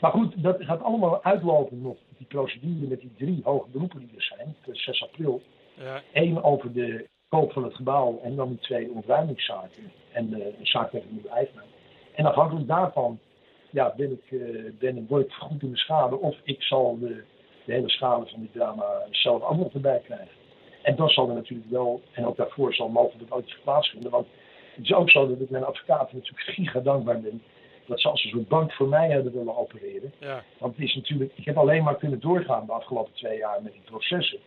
Maar 0.00 0.10
goed, 0.10 0.42
dat 0.42 0.56
gaat 0.64 0.82
allemaal 0.82 1.24
uitlopen 1.24 1.82
nog. 1.82 1.96
Die 2.16 2.26
procedure 2.26 2.86
met 2.86 3.00
die 3.00 3.14
drie 3.16 3.40
hoge 3.42 3.68
beroepen 3.68 3.98
die 3.98 4.10
er 4.16 4.22
zijn. 4.22 4.54
Per 4.60 4.76
6 4.76 5.02
april. 5.02 5.42
Ja. 5.74 6.02
Eén 6.12 6.42
over 6.42 6.72
de 6.72 7.08
koop 7.28 7.52
van 7.52 7.64
het 7.64 7.74
gebouw 7.74 8.20
en 8.22 8.36
dan 8.36 8.48
die 8.48 8.58
twee 8.58 8.90
ontruimingszaken. 8.90 9.92
En 10.12 10.30
de 10.30 10.54
een 10.58 10.66
zaak 10.66 10.90
tegen 10.90 11.08
de 11.08 11.14
nieuwe 11.14 11.28
eigenaar. 11.28 11.64
En 12.14 12.24
afhankelijk 12.24 12.66
daarvan 12.66 13.18
ja, 13.70 13.94
ben 13.96 14.10
ik, 14.12 14.40
eh, 14.40 14.72
ben, 14.78 15.06
word 15.08 15.24
ik 15.24 15.32
vergoed 15.32 15.62
in 15.62 15.70
de 15.70 15.76
schade. 15.76 16.18
Of 16.18 16.36
ik 16.42 16.62
zal 16.62 16.98
de, 16.98 17.22
de 17.64 17.72
hele 17.72 17.88
schade 17.90 18.26
van 18.26 18.40
dit 18.40 18.52
drama 18.52 19.06
zelf 19.10 19.42
ook 19.42 19.56
nog 19.56 19.72
erbij 19.74 20.00
krijgen. 20.04 20.40
En 20.82 20.96
dat 20.96 21.10
zal 21.12 21.28
er 21.28 21.34
natuurlijk 21.34 21.70
wel, 21.70 22.02
en 22.12 22.26
ook 22.26 22.36
daarvoor 22.36 22.74
zal 22.74 22.88
mogelijk 22.88 23.34
ooit 23.34 23.56
plaatsvinden. 23.64 24.10
Want 24.10 24.26
het 24.74 24.84
is 24.84 24.92
ook 24.92 25.10
zo 25.10 25.28
dat 25.28 25.40
ik 25.40 25.50
mijn 25.50 25.64
advocaten 25.64 26.16
natuurlijk 26.16 26.42
giga 26.50 26.80
dankbaar 26.80 27.20
ben. 27.20 27.42
Dat 27.86 28.00
ze 28.00 28.08
als 28.08 28.24
een 28.24 28.30
soort 28.30 28.48
bank 28.48 28.72
voor 28.72 28.88
mij 28.88 29.10
hebben 29.10 29.32
willen 29.32 29.56
opereren. 29.56 30.12
Ja. 30.18 30.44
Want 30.58 30.76
het 30.76 30.84
is 30.84 30.94
natuurlijk, 30.94 31.32
ik 31.34 31.44
heb 31.44 31.56
alleen 31.58 31.82
maar 31.84 31.96
kunnen 31.96 32.20
doorgaan 32.20 32.66
de 32.66 32.72
afgelopen 32.72 33.12
twee 33.12 33.38
jaar 33.38 33.62
met 33.62 33.72
die 33.72 33.82
processen. 33.84 34.38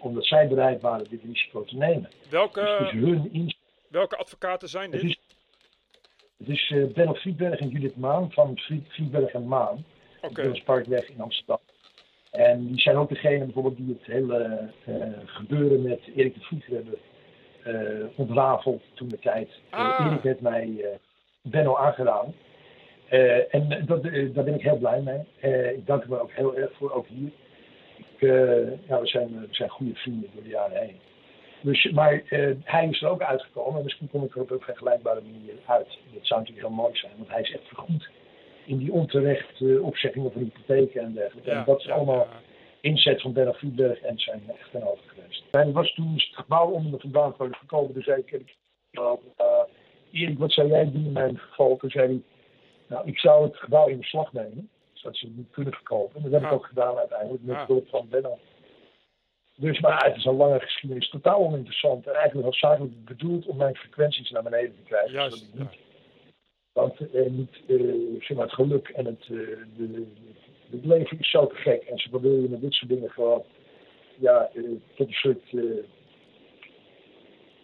Omdat 0.00 0.26
zij 0.26 0.48
bereid 0.48 0.80
waren 0.80 1.06
dit 1.10 1.22
risico 1.22 1.64
te 1.64 1.76
nemen. 1.76 2.02
Dus 2.02 2.10
het 2.22 2.30
Welke, 2.30 2.88
hun 2.92 3.32
inzet. 3.32 3.56
welke 3.88 4.16
advocaten 4.16 4.68
zijn 4.68 4.92
Het 4.92 5.00
dit? 5.00 5.10
is, 5.10 5.18
het 6.38 6.48
is 6.48 6.70
eh, 6.70 6.84
Benno 6.94 7.14
Friedberg 7.14 7.58
en 7.60 7.68
Judith 7.68 7.96
Maan 7.96 8.32
van 8.32 8.58
Fried- 8.58 8.88
Friedberg 8.92 9.32
en 9.32 9.46
Maan. 9.48 9.84
Op 10.22 10.60
Parkweg 10.64 11.08
in 11.08 11.20
Amsterdam. 11.20 11.58
En 12.30 12.66
die 12.66 12.80
zijn 12.80 12.96
ook 12.96 13.08
degene 13.08 13.44
bijvoorbeeld 13.44 13.76
die 13.76 13.98
het 13.98 14.06
hele 14.06 14.70
eh, 14.84 14.94
gebeuren 15.24 15.82
met 15.82 16.00
Erik 16.14 16.34
de 16.34 16.40
Vlieger 16.40 16.74
hebben 16.74 16.94
eh 17.62 18.18
ontrafeld 18.18 18.82
toen 18.94 19.08
de 19.08 19.18
tijd. 19.18 19.48
Ah. 19.70 20.06
Erik 20.06 20.22
heeft 20.22 20.40
mij 20.40 20.74
eh, 20.78 20.88
Benno 21.42 21.76
aangedaan. 21.76 22.34
En 23.50 23.84
dat, 23.86 24.02
daar 24.02 24.44
ben 24.44 24.54
ik 24.54 24.62
heel 24.62 24.76
blij 24.76 25.00
mee. 25.00 25.52
Ik 25.74 25.86
dank 25.86 26.02
hem 26.02 26.14
ook 26.14 26.32
heel 26.32 26.56
erg 26.56 26.72
voor, 26.72 26.92
ook 26.92 27.06
hier. 27.06 27.30
Ik, 27.96 28.20
ja, 28.88 29.00
we, 29.00 29.06
zijn, 29.06 29.40
we 29.40 29.46
zijn 29.50 29.68
goede 29.68 29.94
vrienden 29.94 30.30
door 30.34 30.42
de 30.42 30.48
jaren 30.48 30.80
heen. 30.80 30.96
Dus, 31.60 31.90
maar 31.90 32.22
hij 32.64 32.88
is 32.88 33.02
er 33.02 33.08
ook 33.08 33.22
uitgekomen 33.22 33.76
en 33.78 33.84
misschien 33.84 34.10
kom 34.10 34.24
ik 34.24 34.34
er 34.34 34.40
op 34.40 34.50
een 34.50 34.60
vergelijkbare 34.60 35.20
manier 35.20 35.54
uit. 35.66 35.98
Dat 36.14 36.26
zou 36.26 36.40
natuurlijk 36.40 36.66
heel 36.66 36.76
mooi 36.76 36.96
zijn, 36.96 37.12
want 37.16 37.28
hij 37.28 37.40
is 37.40 37.52
echt 37.52 37.68
vergoed 37.68 38.08
in 38.70 38.78
die 38.78 38.92
onterecht 38.92 39.60
eh, 39.60 39.84
opzeggingen 39.84 40.32
van 40.32 40.42
hypotheken 40.42 41.02
en 41.02 41.12
dergelijke. 41.12 41.50
Ja, 41.50 41.58
en 41.58 41.64
dat 41.64 41.78
is 41.78 41.84
ja, 41.84 41.94
allemaal 41.94 42.26
inzet 42.80 43.20
van 43.20 43.32
Bernard 43.32 43.56
Friedberg 43.56 44.00
en 44.00 44.18
zijn 44.18 44.42
echtgenote 44.48 45.02
geweest. 45.06 45.44
En 45.50 45.72
was 45.72 45.94
toen 45.94 46.12
het 46.12 46.28
gebouw 46.32 46.70
onder 46.70 46.90
me 46.90 46.98
vandaan 46.98 47.34
kwam 47.34 47.54
verkopen, 47.54 47.94
dus 47.94 48.04
zei 48.04 48.20
ik, 48.20 48.30
ik 48.30 48.56
uh, 48.92 49.12
Erik, 50.10 50.38
wat 50.38 50.52
zou 50.52 50.68
jij 50.68 50.90
doen 50.90 51.04
in 51.04 51.12
mijn 51.12 51.38
geval? 51.38 51.76
Toen 51.76 51.90
zei 51.90 52.06
hij, 52.06 52.22
nou, 52.86 53.06
ik 53.06 53.18
zou 53.18 53.44
het 53.44 53.56
gebouw 53.56 53.86
in 53.86 53.98
beslag 53.98 54.32
nemen, 54.32 54.70
zodat 54.92 55.16
ze 55.16 55.26
het 55.26 55.36
niet 55.36 55.50
kunnen 55.50 55.72
verkopen. 55.72 56.16
En 56.16 56.22
dat 56.22 56.40
heb 56.40 56.50
ik 56.50 56.56
ook 56.56 56.66
gedaan 56.66 56.96
uiteindelijk, 56.96 57.42
met 57.42 57.66
hulp 57.66 57.88
van 57.88 58.08
Benno. 58.08 58.38
Dus, 59.56 59.80
maar 59.80 60.04
het 60.04 60.16
is 60.16 60.24
een 60.24 60.36
lange 60.36 60.60
geschiedenis, 60.60 61.08
totaal 61.08 61.38
oninteressant. 61.38 62.06
En 62.06 62.14
eigenlijk 62.14 62.44
hoofdzakelijk 62.44 63.04
bedoeld 63.04 63.46
om 63.46 63.56
mijn 63.56 63.76
frequenties 63.76 64.30
naar 64.30 64.42
beneden 64.42 64.74
te 64.76 64.82
krijgen. 64.82 65.12
Juist, 65.12 65.38
zodat 65.38 65.52
ik 65.52 65.58
ja. 65.58 65.62
niet, 65.62 65.89
want 66.80 67.12
eh, 67.12 67.30
niet, 67.30 67.60
eh, 67.66 68.20
zeg 68.20 68.38
het 68.38 68.52
geluk 68.52 68.88
en 68.88 69.04
het, 69.04 69.22
eh, 69.22 69.36
de, 69.76 70.06
het 70.70 70.84
leven 70.84 71.18
is 71.18 71.30
zo 71.30 71.46
te 71.46 71.54
gek. 71.54 71.82
En 71.82 71.98
ze 71.98 72.08
proberen 72.08 72.50
met 72.50 72.60
dit 72.60 72.72
soort 72.72 72.90
dingen 72.90 73.10
gewoon, 73.10 73.42
ja, 74.18 74.50
tot 74.94 75.06
een 75.06 75.12
soort, 75.12 75.54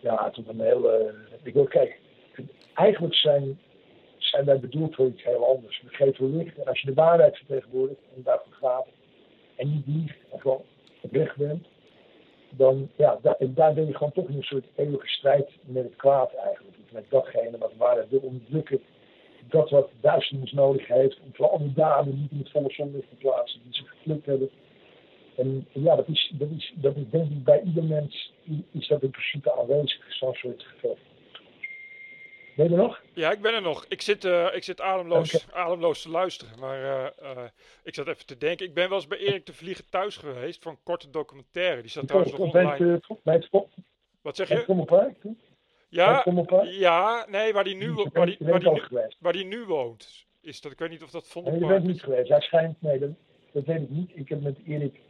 ja, 0.00 0.30
tot 0.30 0.48
een 0.48 0.60
hele, 0.60 1.14
ik 1.42 1.54
wil 1.54 1.64
kijken, 1.64 1.96
eigenlijk 2.74 3.14
zijn, 3.14 3.58
zijn 4.18 4.44
wij 4.44 4.60
bedoeld 4.60 4.94
voor 4.94 5.06
iets 5.06 5.24
heel 5.24 5.46
anders. 5.46 5.82
We 5.82 5.94
geven 5.94 6.36
licht 6.36 6.58
en 6.58 6.66
als 6.66 6.80
je 6.80 6.86
de 6.86 6.94
waarheid 6.94 7.36
vertegenwoordigt 7.36 8.00
en 8.16 8.22
daarvoor 8.22 8.52
gaat 8.52 8.86
en 9.56 9.70
niet 9.70 9.86
liegt 9.86 10.16
en 10.32 10.40
gewoon 10.40 10.62
oprecht 11.00 11.36
bent, 11.36 11.66
dan 12.50 12.88
ja, 12.96 13.18
da- 13.22 13.36
en 13.38 13.54
daar 13.54 13.74
ben 13.74 13.86
je 13.86 13.94
gewoon 13.94 14.12
toch 14.12 14.28
in 14.28 14.36
een 14.36 14.42
soort 14.42 14.66
eeuwige 14.74 15.06
strijd 15.06 15.50
met 15.60 15.84
het 15.84 15.96
kwaad 15.96 16.34
eigenlijk. 16.34 16.76
Met 16.92 17.04
datgene 17.08 17.58
wat 17.58 17.70
de 17.70 17.76
waarheid 17.76 18.08
wil 18.08 18.20
onderdrukken. 18.20 18.80
Dat 19.48 19.70
wat 19.70 19.90
duisternis 20.00 20.52
nodig 20.52 20.86
heeft 20.86 21.20
om 21.20 21.30
vooral 21.32 21.58
die 21.58 21.72
daden 21.72 22.20
niet 22.20 22.30
in 22.30 22.38
het 22.38 22.50
volle 22.50 22.70
zonlicht 22.70 23.08
te 23.08 23.16
plaatsen, 23.16 23.60
die 23.64 23.74
ze 23.74 23.82
geflikt 23.84 24.26
hebben. 24.26 24.50
En 25.36 25.66
ja, 25.72 25.96
dat 25.96 26.08
is, 26.08 26.32
dat 26.38 26.48
is, 26.56 26.72
dat 26.76 26.96
is 26.96 27.02
denk 27.10 27.30
ik 27.30 27.44
bij 27.44 27.62
ieder 27.62 27.84
mens 27.84 28.32
is 28.70 28.88
dat 28.88 29.02
in 29.02 29.10
principe 29.10 29.52
aanwezig, 29.52 30.14
zo'n 30.14 30.34
soort 30.34 30.62
gevecht. 30.62 31.00
Ben 32.56 32.66
je 32.66 32.70
er 32.70 32.82
nog? 32.82 33.02
Ja, 33.12 33.30
ik 33.32 33.40
ben 33.40 33.54
er 33.54 33.62
nog. 33.62 33.84
Ik 33.88 34.02
zit, 34.02 34.24
eh, 34.24 34.54
ik 34.54 34.64
zit 34.64 34.80
ademloos, 34.80 35.52
ademloos 35.52 36.02
te 36.02 36.10
luisteren. 36.10 36.58
Maar 36.60 36.82
eh, 36.82 37.30
eh, 37.30 37.48
ik 37.82 37.94
zat 37.94 38.06
even 38.06 38.26
te 38.26 38.36
denken. 38.36 38.66
Ik 38.66 38.74
ben 38.74 38.88
wel 38.88 38.98
eens 38.98 39.06
bij 39.06 39.18
Erik 39.18 39.46
de 39.46 39.52
Vlieger 39.52 39.88
thuis 39.88 40.16
geweest 40.16 40.62
voor 40.62 40.72
een 40.72 40.82
korte 40.82 41.10
documentaire. 41.10 41.80
Die 41.80 41.90
staat 41.90 42.06
trouwens 42.06 42.36
nog 42.36 42.50
bij 42.50 42.62
het, 42.62 42.80
online. 42.80 43.00
bij 43.22 43.34
het, 43.34 43.48
Wat 44.22 44.36
zeg 44.36 44.48
je? 44.48 44.64
Bij 44.86 45.16
het 45.22 45.36
Ja, 45.96 46.24
ja, 46.64 47.26
nee, 47.30 47.52
waar 47.52 47.64
die 47.64 47.76
nu, 47.76 47.92
waar 47.92 48.26
die, 48.26 48.36
waar 48.40 48.60
die, 48.60 48.70
nu, 48.70 49.00
waar 49.18 49.32
die 49.32 49.44
nu 49.44 49.64
woont. 49.64 50.26
Is 50.40 50.60
dat, 50.60 50.72
ik 50.72 50.78
weet 50.78 50.90
niet 50.90 51.02
of 51.02 51.10
dat 51.10 51.34
Nee, 51.44 51.58
je 51.58 51.66
bent 51.66 51.84
niet 51.84 52.02
geweest. 52.02 52.28
Hij 52.28 52.40
schijnt, 52.40 52.82
nee, 52.82 52.98
dat, 52.98 53.10
dat 53.52 53.64
weet 53.64 53.80
ik 53.80 53.90
niet. 53.90 54.10
Ik 54.14 54.28
heb 54.28 54.42
met 54.42 54.58
Erik, 54.66 55.00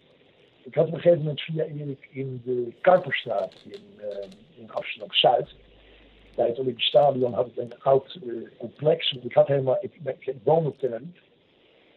ik 0.64 0.74
had 0.74 0.86
op 0.86 0.92
een 0.92 1.00
gegeven 1.00 1.18
moment 1.18 1.40
via 1.40 1.64
Erik 1.64 2.08
in 2.10 2.42
de 2.44 2.72
Kuiperstraat 2.80 3.54
in, 3.64 4.00
eh, 4.00 4.28
in 4.56 4.70
Amsterdam-Zuid. 4.70 5.54
Bij 6.36 6.46
het 6.46 6.58
Olympisch 6.58 6.86
Stadion 6.86 7.32
had 7.32 7.46
ik 7.46 7.56
een 7.56 7.82
oud 7.82 8.18
eh, 8.22 8.58
complex. 8.58 9.12
Want 9.12 9.24
Ik 9.24 9.32
had 9.32 9.46
helemaal, 9.46 9.78
ik, 9.80 9.94
ik, 10.04 10.26
ik 10.26 10.36
woonde 10.44 10.68
op 10.68 10.78
Tenerife. 10.78 11.20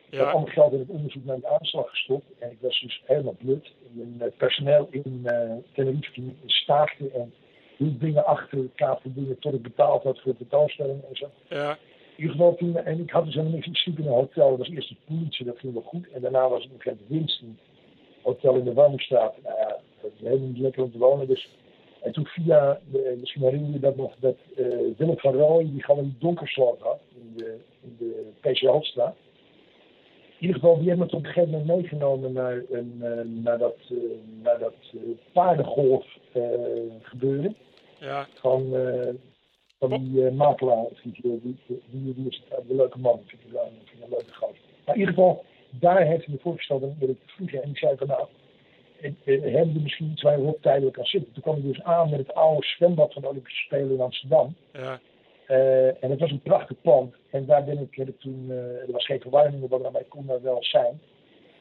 Ik 0.10 0.18
had 0.18 0.26
Ja, 0.28 0.32
allemaal 0.32 0.54
geld 0.54 0.74
in 0.74 0.80
het 0.80 0.90
onderzoek 0.90 1.26
naar 1.26 1.40
de 1.40 1.48
aanslag 1.60 1.90
gestopt. 1.90 2.26
En 2.40 2.52
ik 2.52 2.58
was 2.62 2.80
dus 2.80 3.02
helemaal 3.06 3.36
blut. 3.40 3.74
En 3.98 4.16
het 4.18 4.38
personeel 4.38 4.88
in 4.92 5.22
uh, 5.26 5.54
Tenerife 5.74 6.12
die 6.14 6.38
staakte 6.46 7.10
en 7.10 7.34
hield 7.80 8.00
dingen 8.00 8.26
achter, 8.26 8.70
kaapte 8.76 9.14
dingen 9.14 9.40
tot 9.40 9.54
ik 9.54 9.62
betaald 9.62 10.04
had 10.04 10.20
voor 10.20 10.32
de 10.32 10.38
tentoonstelling 10.38 11.02
en 11.10 11.16
zo. 11.16 11.30
ja, 11.50 11.72
In 11.72 11.78
ieder 12.16 12.32
geval 12.32 12.56
toen, 12.56 12.78
en 12.78 13.00
ik 13.00 13.10
had 13.10 13.26
dus 13.26 13.34
helemaal 13.34 13.56
niks, 13.56 13.68
ik 13.68 13.76
sliep 13.76 14.00
in 14.00 14.06
een 14.06 14.14
hotel, 14.14 14.50
dat 14.50 14.58
was 14.58 14.70
eerst 14.70 14.90
de 14.90 14.96
politie, 15.08 15.46
dat 15.46 15.60
ging 15.60 15.74
wel 15.74 15.82
goed. 15.82 16.10
En 16.12 16.22
daarna 16.22 16.50
was 16.50 16.64
het 16.64 16.72
nog 16.72 16.86
een 16.86 17.00
winst, 17.08 17.42
een 17.42 17.58
hotel 18.22 18.56
in 18.56 18.64
de 18.64 18.74
Warmstraat. 18.74 19.36
Nou 19.44 19.58
ja, 19.58 19.80
dat 20.02 20.12
is 20.16 20.22
helemaal 20.22 20.48
niet 20.48 20.58
lekker 20.58 20.84
om 20.84 20.92
te 20.92 20.98
wonen. 20.98 21.28
Dus. 21.28 21.50
En 22.02 22.12
toen 22.12 22.26
via, 22.26 22.80
de, 22.92 23.18
misschien 23.20 23.42
herinner 23.42 23.72
je 23.72 23.80
dat 23.80 23.96
nog, 23.96 24.16
dat 24.20 24.38
uh, 24.56 24.68
Willem 24.98 25.18
van 25.18 25.34
Rooij, 25.34 25.70
die 25.72 25.84
gewoon 25.84 26.04
een 26.04 26.16
donkersoort 26.20 26.80
had 26.80 27.00
in 27.14 27.34
de, 27.36 27.58
in 27.82 27.96
de 28.00 28.32
PC. 28.40 28.62
In 30.40 30.46
ieder 30.46 30.62
geval, 30.62 30.80
die 30.80 30.88
hebben 30.90 31.08
me 31.08 31.14
op 31.14 31.20
een 31.20 31.32
gegeven 31.32 31.50
moment 31.50 31.82
meegenomen 31.82 32.34
naar, 32.34 32.64
een, 32.70 32.94
uh, 33.02 33.44
naar 33.44 33.58
dat, 33.58 33.78
uh, 33.90 34.00
naar 34.44 34.60
dat 34.60 34.74
uh, 34.94 35.02
paardengolf 35.32 36.06
gebeuren. 37.02 37.56
Ja. 38.00 38.28
Van, 38.36 38.74
van 39.80 39.90
die 39.90 40.22
uh, 40.22 40.32
makelaar, 40.32 40.86
die, 41.04 41.20
die, 41.22 41.58
die, 41.90 42.28
is 42.28 42.44
een 42.50 42.76
leuke 42.76 43.00
man, 43.00 43.22
vind 43.26 43.42
ik, 43.42 43.52
wel, 43.52 43.72
vind 43.84 44.04
een 44.04 44.10
leuke 44.10 44.34
gast. 44.34 44.60
Maar 44.86 44.96
in 44.96 45.00
ieder 45.00 45.16
geval, 45.16 45.46
daar 45.70 46.06
heeft 46.06 46.26
hij 46.26 46.34
me 46.34 46.40
voorgesteld 46.42 46.84
eerlijk 47.00 47.20
te 47.20 47.34
vliegen. 47.34 47.64
En 47.64 47.70
ik 47.70 47.78
zei 47.78 47.98
van 47.98 48.08
nou, 48.08 48.28
hebben 49.02 49.74
we 49.74 49.80
misschien 49.82 50.12
iets 50.12 50.22
waar 50.22 50.46
we 50.46 50.58
tijdelijk 50.62 50.96
kan 50.96 51.06
zitten. 51.06 51.34
Toen 51.34 51.44
kwam 51.44 51.58
ik 51.58 51.64
dus 51.64 51.84
aan 51.84 52.10
met 52.10 52.20
het 52.20 52.34
oude 52.34 52.66
zwembad 52.66 53.14
van 53.14 53.22
de 53.22 53.28
Olympische 53.28 53.64
Spelen 53.64 53.92
in 53.92 54.02
Amsterdam. 54.02 54.56
Ja. 54.74 55.00
Uh, 55.48 56.04
en 56.04 56.10
het 56.10 56.20
was 56.20 56.32
een 56.32 56.42
prachtig 56.42 56.82
pand. 56.82 57.16
En 57.32 57.46
daar 57.46 57.64
ben 57.64 57.90
ik, 57.92 58.12
toen, 58.20 58.46
uh, 58.50 58.82
er 58.82 58.92
was 58.92 59.06
geen 59.06 59.22
verwarming 59.22 59.64
op, 59.64 59.92
maar 59.92 60.02
ik 60.02 60.10
kon 60.10 60.26
daar 60.26 60.42
wel 60.42 60.64
zijn. 60.64 61.02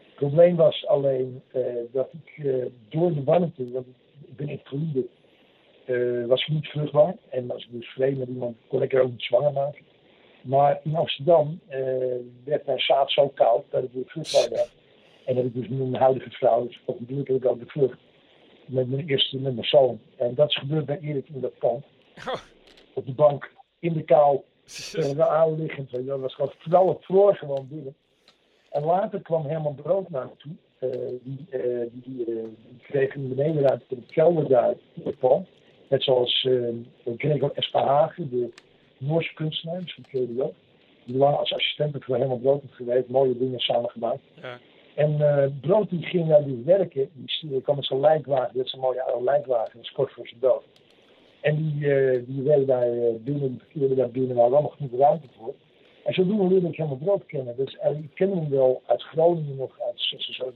Het 0.05 0.15
probleem 0.15 0.56
was 0.56 0.86
alleen 0.86 1.43
uh, 1.55 1.65
dat 1.93 2.09
ik 2.12 2.44
door 2.89 3.15
de 3.15 3.24
warmte, 3.24 3.70
want 3.70 3.86
ik 4.27 4.36
ben 4.36 4.48
invalide, 4.48 5.06
uh, 5.89 6.27
was 6.27 6.47
ik 6.47 6.48
niet 6.48 6.66
vruchtbaar. 6.66 7.15
En 7.28 7.51
als 7.51 7.65
ik 7.65 7.73
dus 7.73 7.89
vreemd 7.89 8.19
met 8.19 8.28
iemand, 8.28 8.56
kon 8.69 8.82
ik 8.82 8.93
er 8.93 9.02
ook 9.02 9.10
niet 9.10 9.23
zwanger 9.23 9.52
maken. 9.52 9.85
Maar 10.43 10.81
in 10.85 10.97
Amsterdam 10.97 11.60
uh, 11.69 11.77
werd 12.44 12.66
mijn 12.66 12.78
zaad 12.78 13.12
zo 13.12 13.28
koud 13.28 13.65
dat 13.70 13.82
ik 13.82 13.93
weer 13.93 14.05
vruchtbaar 14.06 14.48
werd. 14.51 14.70
En 15.24 15.35
dat 15.35 15.44
ik 15.44 15.55
dus 15.55 15.69
nu 15.69 15.77
mijn 15.77 16.02
huidige 16.02 16.31
vrouw, 16.31 16.66
dus 16.66 16.81
ook 16.86 16.98
gelukkig 17.06 17.44
ook 17.44 17.59
de 17.59 17.66
vlucht. 17.66 17.98
Met 18.66 18.89
mijn 18.90 19.09
eerste, 19.09 19.39
met 19.39 19.55
mijn 19.55 19.66
zoon. 19.66 20.01
En 20.16 20.35
dat 20.35 20.48
is 20.48 20.56
gebeurd 20.56 20.86
bij 20.86 20.98
Erik 21.01 21.28
in 21.28 21.40
dat 21.40 21.59
pand. 21.59 21.85
Op 22.94 23.06
de 23.06 23.12
bank, 23.12 23.52
in 23.78 23.93
de 23.93 24.02
kou, 24.02 24.40
uh, 24.94 25.19
aanliggend. 25.19 26.06
Dat 26.06 26.20
was 26.20 26.35
gewoon, 26.35 26.52
vooral 26.59 26.89
het 26.89 27.05
vroor 27.05 27.36
gewoon 27.36 27.69
binnen. 27.69 27.94
En 28.70 28.85
later 28.85 29.20
kwam 29.20 29.47
Herman 29.47 29.74
Brood 29.74 30.10
naar 30.10 30.24
me 30.24 30.36
toe. 30.36 30.52
Uh, 30.81 30.90
die, 31.23 31.47
uh, 31.51 31.86
die, 31.93 32.27
uh, 32.27 32.44
die 32.69 32.78
kreeg 32.82 33.15
een 33.15 33.28
benedenruimte 33.28 33.85
in 33.89 34.05
de 34.06 34.12
kelder 34.12 34.48
daar 34.48 34.74
in 34.94 35.02
het 35.05 35.19
pand. 35.19 35.48
Net 35.89 36.02
zoals 36.02 36.44
uh, 36.44 36.69
Gregor 37.16 37.51
Esparhagen, 37.55 38.31
de 38.31 38.51
Noorse 38.98 39.35
kunstenaar, 39.35 39.82
misschien 39.82 40.06
ken 40.10 40.20
je 40.20 40.27
die 40.27 40.43
ook. 40.43 40.55
Die 41.05 41.19
waren 41.19 41.39
als 41.39 41.52
assistenten 41.52 42.02
voor 42.02 42.16
Herman 42.16 42.40
Brood 42.40 42.62
geweest, 42.70 43.09
mooie 43.09 43.39
dingen 43.39 43.59
samen 43.59 43.90
gemaakt. 43.90 44.20
Ja. 44.43 44.59
En 44.94 45.12
uh, 45.20 45.44
Brood 45.60 45.90
die 45.90 46.02
ging 46.02 46.27
naar 46.27 46.44
die 46.44 46.62
werken, 46.65 47.10
die 47.40 47.60
kwam 47.60 47.77
met 47.77 47.85
zo'n 47.85 48.01
lijkwagen, 48.01 48.56
dat 48.56 48.66
is 48.66 48.73
een 48.73 48.81
mooie 48.81 49.02
oude 49.02 49.24
lijkwagen, 49.24 49.70
dat 49.74 49.82
is 49.82 49.93
kort 49.93 50.12
voor 50.12 50.28
zijn 50.28 50.40
dood. 50.40 50.65
En 51.40 51.56
die, 51.56 51.89
uh, 51.89 52.23
die 52.27 52.43
werden 52.43 52.66
daar 52.66 52.90
binnen, 53.20 53.60
die 53.73 53.94
daar 53.94 54.10
binnen, 54.10 54.36
waar 54.36 54.44
allemaal 54.44 54.74
genoeg 54.77 55.01
ruimte 55.01 55.27
voor. 55.39 55.55
En 56.05 56.15
zodoende 56.15 56.47
leerde 56.48 56.69
ik 56.69 56.77
Herman 56.77 56.98
Brood 56.98 57.27
kennen. 57.27 57.56
Dus 57.56 57.74
ik 57.74 58.15
ken 58.15 58.31
hem 58.31 58.51
wel 58.51 58.82
uit 58.86 59.02
Groningen 59.02 59.56
nog, 59.56 59.81
uit 59.81 60.01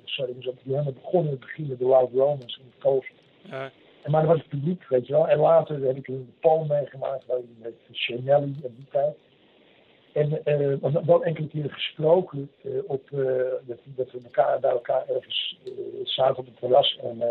sorry, 0.04 0.34
die 0.64 0.74
hebben 0.74 0.94
begonnen 0.94 1.32
in 1.32 1.36
het 1.36 1.40
begin 1.40 1.66
met 1.66 1.78
de 1.78 1.86
Wild 1.86 2.10
Romans 2.12 2.56
in 2.56 2.64
het 2.70 2.82
Coast. 2.82 3.12
Ja. 3.42 3.70
Maar 4.06 4.20
dat 4.20 4.30
was 4.30 4.38
het 4.38 4.48
publiek, 4.48 4.88
weet 4.88 5.06
je 5.06 5.12
wel. 5.12 5.28
En 5.28 5.38
later 5.38 5.86
heb 5.86 5.96
ik 5.96 6.08
een 6.08 6.34
Paul 6.40 6.64
meegemaakt, 6.64 7.24
met 7.58 7.74
Chanelli 7.90 8.56
en 8.62 8.74
die 8.76 8.86
tijd. 8.90 9.16
En 10.12 10.40
uh, 10.44 11.04
wel 11.04 11.24
enkele 11.24 11.48
keren 11.48 11.70
gesproken 11.70 12.50
uh, 12.62 12.72
op 12.86 13.10
uh, 13.10 13.26
dat, 13.66 13.78
dat, 13.84 14.10
we 14.10 14.20
elkaar 14.24 14.60
bij 14.60 14.70
elkaar 14.70 15.08
ergens 15.08 15.58
zaten 16.04 16.36
op 16.36 16.46
het 16.46 16.58
terras 16.58 16.98
en 17.02 17.22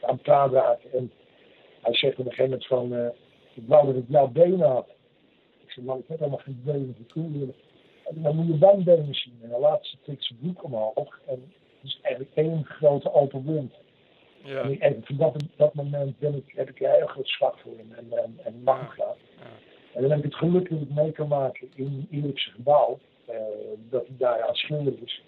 aan 0.00 0.14
het 0.14 0.22
praten 0.22 0.56
raken. 0.56 0.92
En 0.92 1.10
hij 1.80 1.94
zegt 1.94 2.18
op 2.18 2.26
een 2.26 2.32
gegeven 2.32 2.44
moment 2.44 2.66
van, 2.66 3.12
ik 3.54 3.62
wou 3.66 3.86
dat 3.86 3.96
ik 3.96 4.04
jouw 4.08 4.28
benen 4.28 4.68
had. 4.68 4.88
Ik 5.64 5.70
zei, 5.70 5.86
man, 5.86 5.98
ik 5.98 6.04
heb 6.08 6.18
helemaal 6.18 6.38
geen 6.38 6.62
benen 6.64 6.96
En 8.04 8.22
dan 8.22 8.36
moet 8.36 8.46
je 8.46 8.58
wijnbenen 8.58 9.14
zien. 9.14 9.38
En 9.42 9.48
dan 9.48 9.60
laat 9.60 9.86
ze 9.86 9.96
zijn 10.18 10.38
broek 10.40 10.64
omhoog. 10.64 11.20
En 11.26 11.52
het 11.80 11.90
is 11.90 11.98
eigenlijk 12.02 12.36
één 12.36 12.64
grote 12.64 13.12
open 13.12 13.44
wond. 13.44 13.74
Ja. 14.44 14.62
En, 14.62 14.80
en 14.80 15.00
van 15.04 15.34
dat, 15.56 15.74
moment 15.74 16.18
ben 16.18 16.34
ik, 16.34 16.52
heb 16.56 16.68
ik 16.68 16.80
er 16.80 16.90
heel 16.90 17.06
groot 17.06 17.28
zwak 17.28 17.58
voor 17.58 17.76
hem 17.76 17.92
en, 17.92 18.18
en, 18.18 18.38
en 18.44 18.62
mag. 18.62 18.96
En 19.94 20.02
dan 20.02 20.10
heb 20.10 20.18
ik 20.18 20.24
het 20.24 20.34
geluk 20.34 20.70
dat 20.70 20.80
ik 20.80 20.90
mee 20.90 21.12
kan 21.12 21.28
maken 21.28 21.68
in 21.74 22.08
Erikse 22.10 22.50
gebouw. 22.50 22.98
Uh, 23.30 23.36
dat 23.90 24.06
hij 24.06 24.16
daar 24.18 24.42
aan 24.42 24.54
schilderen 24.54 25.04
is. 25.04 25.22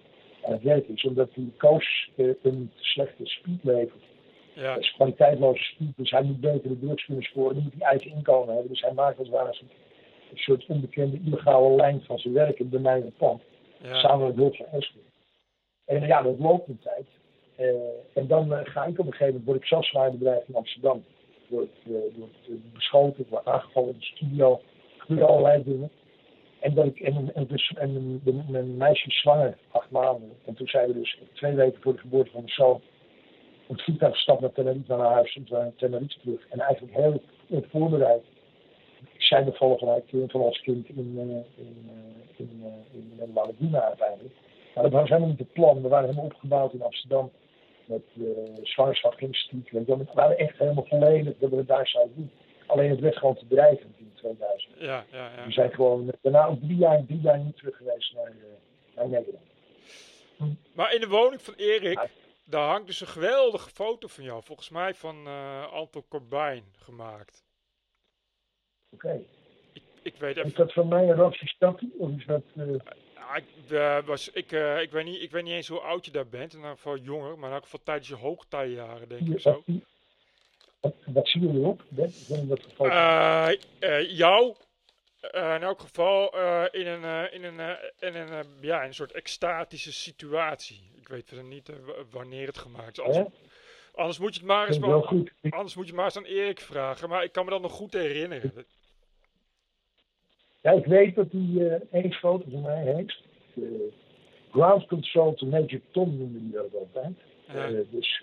Aan 0.45 0.53
het 0.53 0.63
werk 0.63 0.89
is. 0.89 1.05
Omdat 1.05 1.35
die 1.35 1.53
koos 1.57 2.11
uh, 2.17 2.35
een 2.43 2.71
te 2.77 2.85
slechte 2.85 3.27
speed 3.27 3.65
levert. 3.65 4.03
Ja. 4.55 4.75
Dat 4.75 4.83
is 4.83 4.93
kwaliteitloze 4.93 5.63
speed. 5.63 5.97
Dus 5.97 6.11
hij 6.11 6.23
moet 6.23 6.41
betere 6.41 6.79
drugs 6.79 7.05
kunnen 7.05 7.25
scoren. 7.25 7.55
Dan 7.55 7.63
moet 7.63 7.73
hij 7.79 7.89
eigen 7.89 8.11
inkomen 8.11 8.53
hebben. 8.55 8.73
Dus 8.73 8.81
hij 8.81 8.93
maakt 8.93 9.19
als 9.19 9.27
het 9.27 9.37
ware 9.37 9.57
een, 9.61 9.71
een 10.31 10.37
soort 10.37 10.67
onbekende 10.67 11.21
illegale 11.25 11.75
lijn 11.75 12.03
van 12.05 12.19
zijn 12.19 12.35
werk 12.35 12.71
bij 12.71 12.81
mij 12.81 12.99
in 12.99 13.05
het 13.05 13.17
pand. 13.17 13.43
Ja. 13.83 14.01
Samen 14.01 14.27
met 14.27 14.37
hulp 14.37 14.57
van 14.57 14.67
Eskel. 14.67 15.01
En 15.85 16.07
ja, 16.07 16.23
dat 16.23 16.39
loopt 16.39 16.69
een 16.69 16.79
tijd. 16.83 17.07
Uh, 17.63 17.75
en 18.13 18.27
dan 18.27 18.53
uh, 18.53 18.59
ga 18.63 18.85
ik 18.85 18.99
op 18.99 19.07
een 19.07 19.13
gegeven 19.13 19.27
moment, 19.27 19.45
word 19.45 19.59
ik 19.59 19.67
zelf 19.67 19.87
zwaarbedrijf 19.87 20.49
in 20.49 20.55
Amsterdam. 20.55 21.05
Wordt, 21.49 21.79
uh, 21.87 21.97
wordt 22.17 22.73
beschoten, 22.73 23.27
wordt 23.29 23.47
aangevallen 23.47 23.89
in 23.89 23.99
de 23.99 24.05
studio. 24.05 24.61
Gebeuren 24.97 25.29
allerlei 25.29 25.63
dingen. 25.65 25.91
En, 26.61 26.75
dat 26.75 26.87
ik, 26.87 27.01
en, 27.01 27.35
en, 27.35 27.47
dus, 27.47 27.73
mijn, 28.49 28.77
meisje 28.77 29.07
is 29.07 29.21
zwanger, 29.21 29.57
acht 29.71 29.91
maanden. 29.91 30.33
En 30.45 30.55
toen 30.55 30.67
zijn 30.67 30.87
we 30.87 30.95
dus 30.95 31.19
twee 31.33 31.55
weken 31.55 31.83
voor 31.83 31.93
de 31.93 31.99
geboorte 31.99 32.31
van 32.31 32.41
mijn 32.41 32.53
zoon 32.53 32.81
op 33.67 33.77
het 33.77 33.83
vliegtuig 33.83 34.15
gestapt 34.15 34.41
naar 34.41 34.53
Tenerife, 34.53 34.97
naar 34.97 35.13
huis, 35.13 35.39
naar 35.49 35.73
Tenerife 35.77 36.19
terug. 36.21 36.47
En 36.49 36.61
eigenlijk 36.61 36.97
heel 36.97 37.23
goed 37.49 37.67
voorbereid 37.71 38.23
ik 39.13 39.23
zei 39.23 39.45
toevallig 39.45 39.79
gelijk 39.79 40.05
van 40.31 40.41
ons 40.41 40.61
kind 40.61 40.89
in, 40.89 41.13
uh, 41.17 41.23
in, 41.23 41.91
in, 42.37 42.63
in, 42.93 43.57
in 43.59 43.77
uiteindelijk. 43.77 44.35
Maar 44.75 44.83
dat 44.83 44.93
was 44.93 45.09
helemaal 45.09 45.29
niet 45.29 45.39
het 45.39 45.53
plan. 45.53 45.83
We 45.83 45.89
waren 45.89 46.09
helemaal 46.09 46.31
opgebouwd 46.31 46.73
in 46.73 46.83
Amsterdam 46.83 47.31
met 47.93 48.03
uh, 48.15 48.29
zwangerschapsinstituut. 48.63 49.71
We 49.71 50.05
waren 50.15 50.39
echt 50.39 50.59
helemaal 50.59 50.87
volledig 50.87 51.39
dat 51.39 51.51
we 51.51 51.57
het 51.57 51.69
daar 51.69 51.89
zouden 51.89 52.15
doen. 52.17 52.31
Alleen 52.67 52.91
het 52.91 53.01
werd 53.01 53.17
gewoon 53.17 53.35
te 53.35 53.47
drijvend 53.49 53.99
in 53.99 54.13
2000. 54.15 54.75
Ja, 54.79 55.05
ja, 55.13 55.31
ja. 55.37 55.45
We 55.45 55.53
zijn 55.53 55.71
gewoon 55.71 56.13
daarna 56.23 56.47
ook 56.47 56.61
drie 56.61 56.77
jaar, 56.77 57.05
drie 57.07 57.21
jaar 57.21 57.39
niet 57.39 57.57
terug 57.57 57.77
geweest 57.77 58.15
naar, 58.15 58.33
naar 58.95 59.09
Nederland. 59.09 59.45
Maar 60.75 60.95
in 60.95 61.01
de 61.01 61.09
woning 61.09 61.43
van 61.43 61.55
Erik, 61.55 61.95
ja. 61.95 62.09
daar 62.45 62.69
hangt 62.69 62.87
dus 62.87 63.01
een 63.01 63.07
geweldige 63.07 63.71
foto 63.71 64.09
van 64.09 64.25
jou. 64.25 64.43
Volgens 64.43 64.71
mij 64.71 64.95
van 64.95 65.27
uh, 65.27 65.73
Anton 65.73 66.05
Corbijn 66.09 66.65
gemaakt. 66.77 67.45
Oké. 68.91 69.07
Okay. 69.07 69.27
Ik, 69.73 69.83
ik 70.03 70.17
weet 70.17 70.37
even... 70.37 70.49
Is 70.49 70.55
dat 70.55 70.73
van 70.73 70.89
mij 70.89 71.09
een 71.09 71.17
roosje 71.17 71.47
stapje? 71.47 71.91
Of 71.99 72.11
is 72.11 72.27
dat... 72.27 72.43
Uh... 72.55 72.75
Ja, 73.29 73.37
ik, 73.37 73.45
uh, 73.71 74.07
was, 74.07 74.31
ik, 74.31 74.53
uh, 74.53 74.81
ik, 74.81 74.91
weet 74.91 75.05
niet, 75.05 75.23
ik 75.23 75.31
weet 75.31 75.43
niet 75.43 75.53
eens 75.53 75.69
hoe 75.69 75.81
oud 75.81 76.05
je 76.05 76.11
daar 76.11 76.27
bent. 76.27 76.53
In 76.53 76.59
ieder 76.59 76.75
geval 76.75 76.97
jonger, 76.97 77.39
maar 77.39 77.49
in 77.49 77.55
elk 77.55 77.65
geval 77.65 77.81
tijdens 77.85 78.09
je 78.09 78.15
hoogtijjaren, 78.15 79.09
denk 79.09 79.29
ik 79.29 79.41
zo. 79.41 79.63
Wat, 81.05 81.29
zie 81.29 81.41
je 81.41 81.49
erop? 81.49 81.83
In 82.29 82.49
dat 82.49 82.63
geval? 82.63 82.87
Uh, 82.87 84.11
jou, 84.17 84.55
in 85.33 85.63
elk 85.63 85.81
geval 85.81 86.37
in 86.71 86.87
een, 86.87 87.33
in 87.33 87.45
een, 87.45 87.77
in 87.99 88.15
een, 88.15 88.47
ja, 88.61 88.85
een 88.85 88.95
soort 88.95 89.13
extatische 89.13 89.93
situatie. 89.93 90.91
Ik 91.01 91.09
weet 91.09 91.29
verder 91.29 91.45
niet 91.45 91.71
wanneer 92.11 92.47
het 92.47 92.59
gemaakt 92.59 92.99
is. 92.99 93.05
Anders, 93.05 93.29
anders 93.95 94.19
moet 94.19 94.35
je 94.35 94.39
het 94.39 94.49
maar 94.49 94.67
eens 94.67 94.79
maar, 94.79 95.03
anders 95.51 95.75
moet 95.75 95.87
je 95.87 95.95
maar 95.95 96.05
eens 96.05 96.17
aan 96.17 96.25
Erik 96.25 96.61
vragen. 96.61 97.09
Maar 97.09 97.25
ik 97.25 97.33
kan 97.33 97.45
me 97.45 97.51
dat 97.51 97.61
nog 97.61 97.73
goed 97.73 97.93
herinneren. 97.93 98.67
Ja, 100.63 100.71
ik 100.71 100.87
weet 100.87 101.15
dat 101.15 101.27
hij 101.31 101.81
één 101.91 102.13
foto 102.13 102.45
van 102.51 102.63
mij 102.63 102.83
heeft. 102.83 103.23
ground 104.51 104.87
control 104.87 105.35
to 105.35 105.47
Major 105.47 105.81
Tom 105.91 106.17
noemde 106.19 106.39
hij 106.39 106.63
dat 106.63 106.81
altijd. 106.81 107.15
Ja. 107.53 107.83
dus 107.91 108.23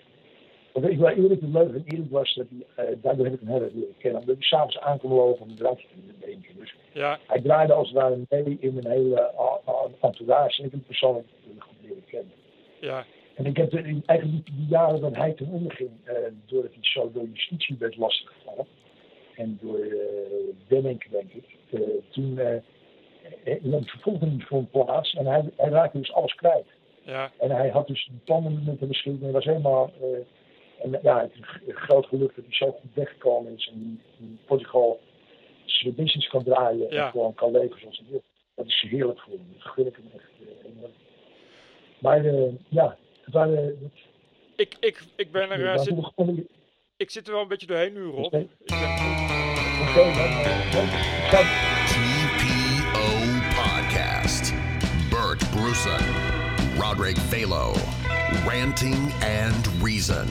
want 0.72 0.88
ik 0.88 0.98
wil 0.98 1.08
eerlijk, 1.08 1.40
het 1.40 1.50
leuke 1.50 1.72
van 1.72 1.82
Erik 1.86 2.10
was 2.10 2.34
dat 2.34 2.46
hij, 2.48 2.86
uh, 2.86 2.96
daardoor 3.02 3.24
heb 3.24 3.34
ik 3.34 3.40
hem 3.40 3.48
heel 3.48 3.62
erg 3.62 3.72
leren 3.72 3.94
kennen. 3.98 4.20
Omdat 4.20 4.36
hij 4.36 4.44
s'avonds 4.44 4.78
aankwam 4.78 5.12
lopen 5.12 5.42
om 5.42 5.48
een 5.48 5.56
drankje 5.56 5.86
te 5.86 6.14
drinken. 6.20 6.54
Dus 6.58 6.74
ja. 6.92 7.18
hij 7.26 7.40
draaide 7.40 7.72
als 7.72 7.88
het 7.88 7.96
ware 7.96 8.18
mee 8.28 8.56
in 8.60 8.74
mijn 8.74 8.86
hele 8.86 9.32
uh, 9.66 9.74
entourage. 10.00 10.60
En 10.60 10.64
ik 10.64 10.70
heb 10.70 10.80
hem 10.80 10.82
persoonlijk 10.82 11.26
goed 11.58 11.76
leren 11.82 12.04
kennen. 12.06 12.32
Ja. 12.80 13.04
En 13.34 13.46
ik 13.46 13.56
heb 13.56 13.72
er 13.72 13.84
eigenlijk 14.06 14.46
die, 14.46 14.66
jaren 14.68 15.00
dat 15.00 15.16
hij 15.16 15.32
ten 15.32 15.46
onder 15.46 15.72
ging, 15.72 15.90
uh, 16.04 16.14
doordat 16.46 16.72
hij 16.72 16.84
zo 16.84 17.10
door 17.12 17.26
justitie 17.32 17.76
werd 17.78 17.96
lastiggevallen. 17.96 18.66
En 19.40 19.58
door 19.60 19.78
uh, 19.78 20.00
Demmink, 20.68 21.10
denk 21.10 21.32
ik. 21.32 21.44
toen 22.10 22.38
uh, 22.38 23.82
vervolging 23.82 24.32
niet 24.32 24.44
voor 24.44 24.58
een 24.58 24.70
plaats. 24.70 25.14
En 25.14 25.26
hij, 25.26 25.50
hij 25.56 25.68
raakte 25.68 25.98
dus 25.98 26.12
alles 26.12 26.34
kwijt. 26.34 26.66
Ja. 27.02 27.30
En 27.38 27.50
hij 27.50 27.68
had 27.68 27.86
dus 27.86 28.10
tanden 28.24 28.62
met 28.64 28.80
de 28.80 28.86
beschikking. 28.86 29.22
Hij 29.22 29.32
was 29.32 29.44
helemaal... 29.44 29.92
En 30.82 30.98
ja, 31.02 31.20
het 31.20 31.76
groot 31.76 32.06
geluk 32.06 32.34
dat 32.36 32.44
hij 32.44 32.54
zo 32.54 32.70
goed 32.70 32.94
weggekomen 32.94 33.56
is 33.56 33.70
en 33.72 34.02
in 34.18 34.38
Portugal 34.46 35.00
zijn 35.64 35.94
business 35.94 36.28
kan 36.28 36.44
draaien 36.44 36.90
ja. 36.90 37.04
en 37.04 37.10
gewoon 37.10 37.34
kan 37.34 37.50
leven 37.50 37.80
zoals 37.80 37.98
hij 37.98 38.06
wil. 38.10 38.22
Dat 38.54 38.66
is 38.66 38.86
heerlijk 38.88 39.20
voor 39.20 39.32
hem. 39.32 39.46
Dat 39.52 39.72
gun 39.72 39.86
ik 39.86 39.96
hem 39.96 40.10
echt 40.14 40.28
Maar 41.98 42.24
uh, 42.24 42.52
ja, 42.68 42.96
het 43.24 43.34
waren... 43.34 43.64
Uh, 43.64 43.88
ik, 44.56 44.76
ik, 44.80 45.02
ik 45.16 45.32
ben 45.32 45.50
er... 45.50 45.78
Zit. 45.78 45.94
Ik 47.00 47.10
zit 47.10 47.26
er 47.26 47.32
wel 47.32 47.42
een 47.42 47.48
beetje 47.48 47.66
doorheen 47.66 47.92
nu, 47.92 48.02
Rob. 48.02 48.24
Okay, 48.24 48.48
dan... 48.64 49.29
TPO 51.88 53.40
Podcast. 53.52 54.52
Bert 55.10 55.40
Bruson. 55.52 56.04
Roderick 56.78 57.16
Balo. 57.30 57.76
Ranting 58.46 59.12
and 59.22 59.66
Reason. 59.82 60.28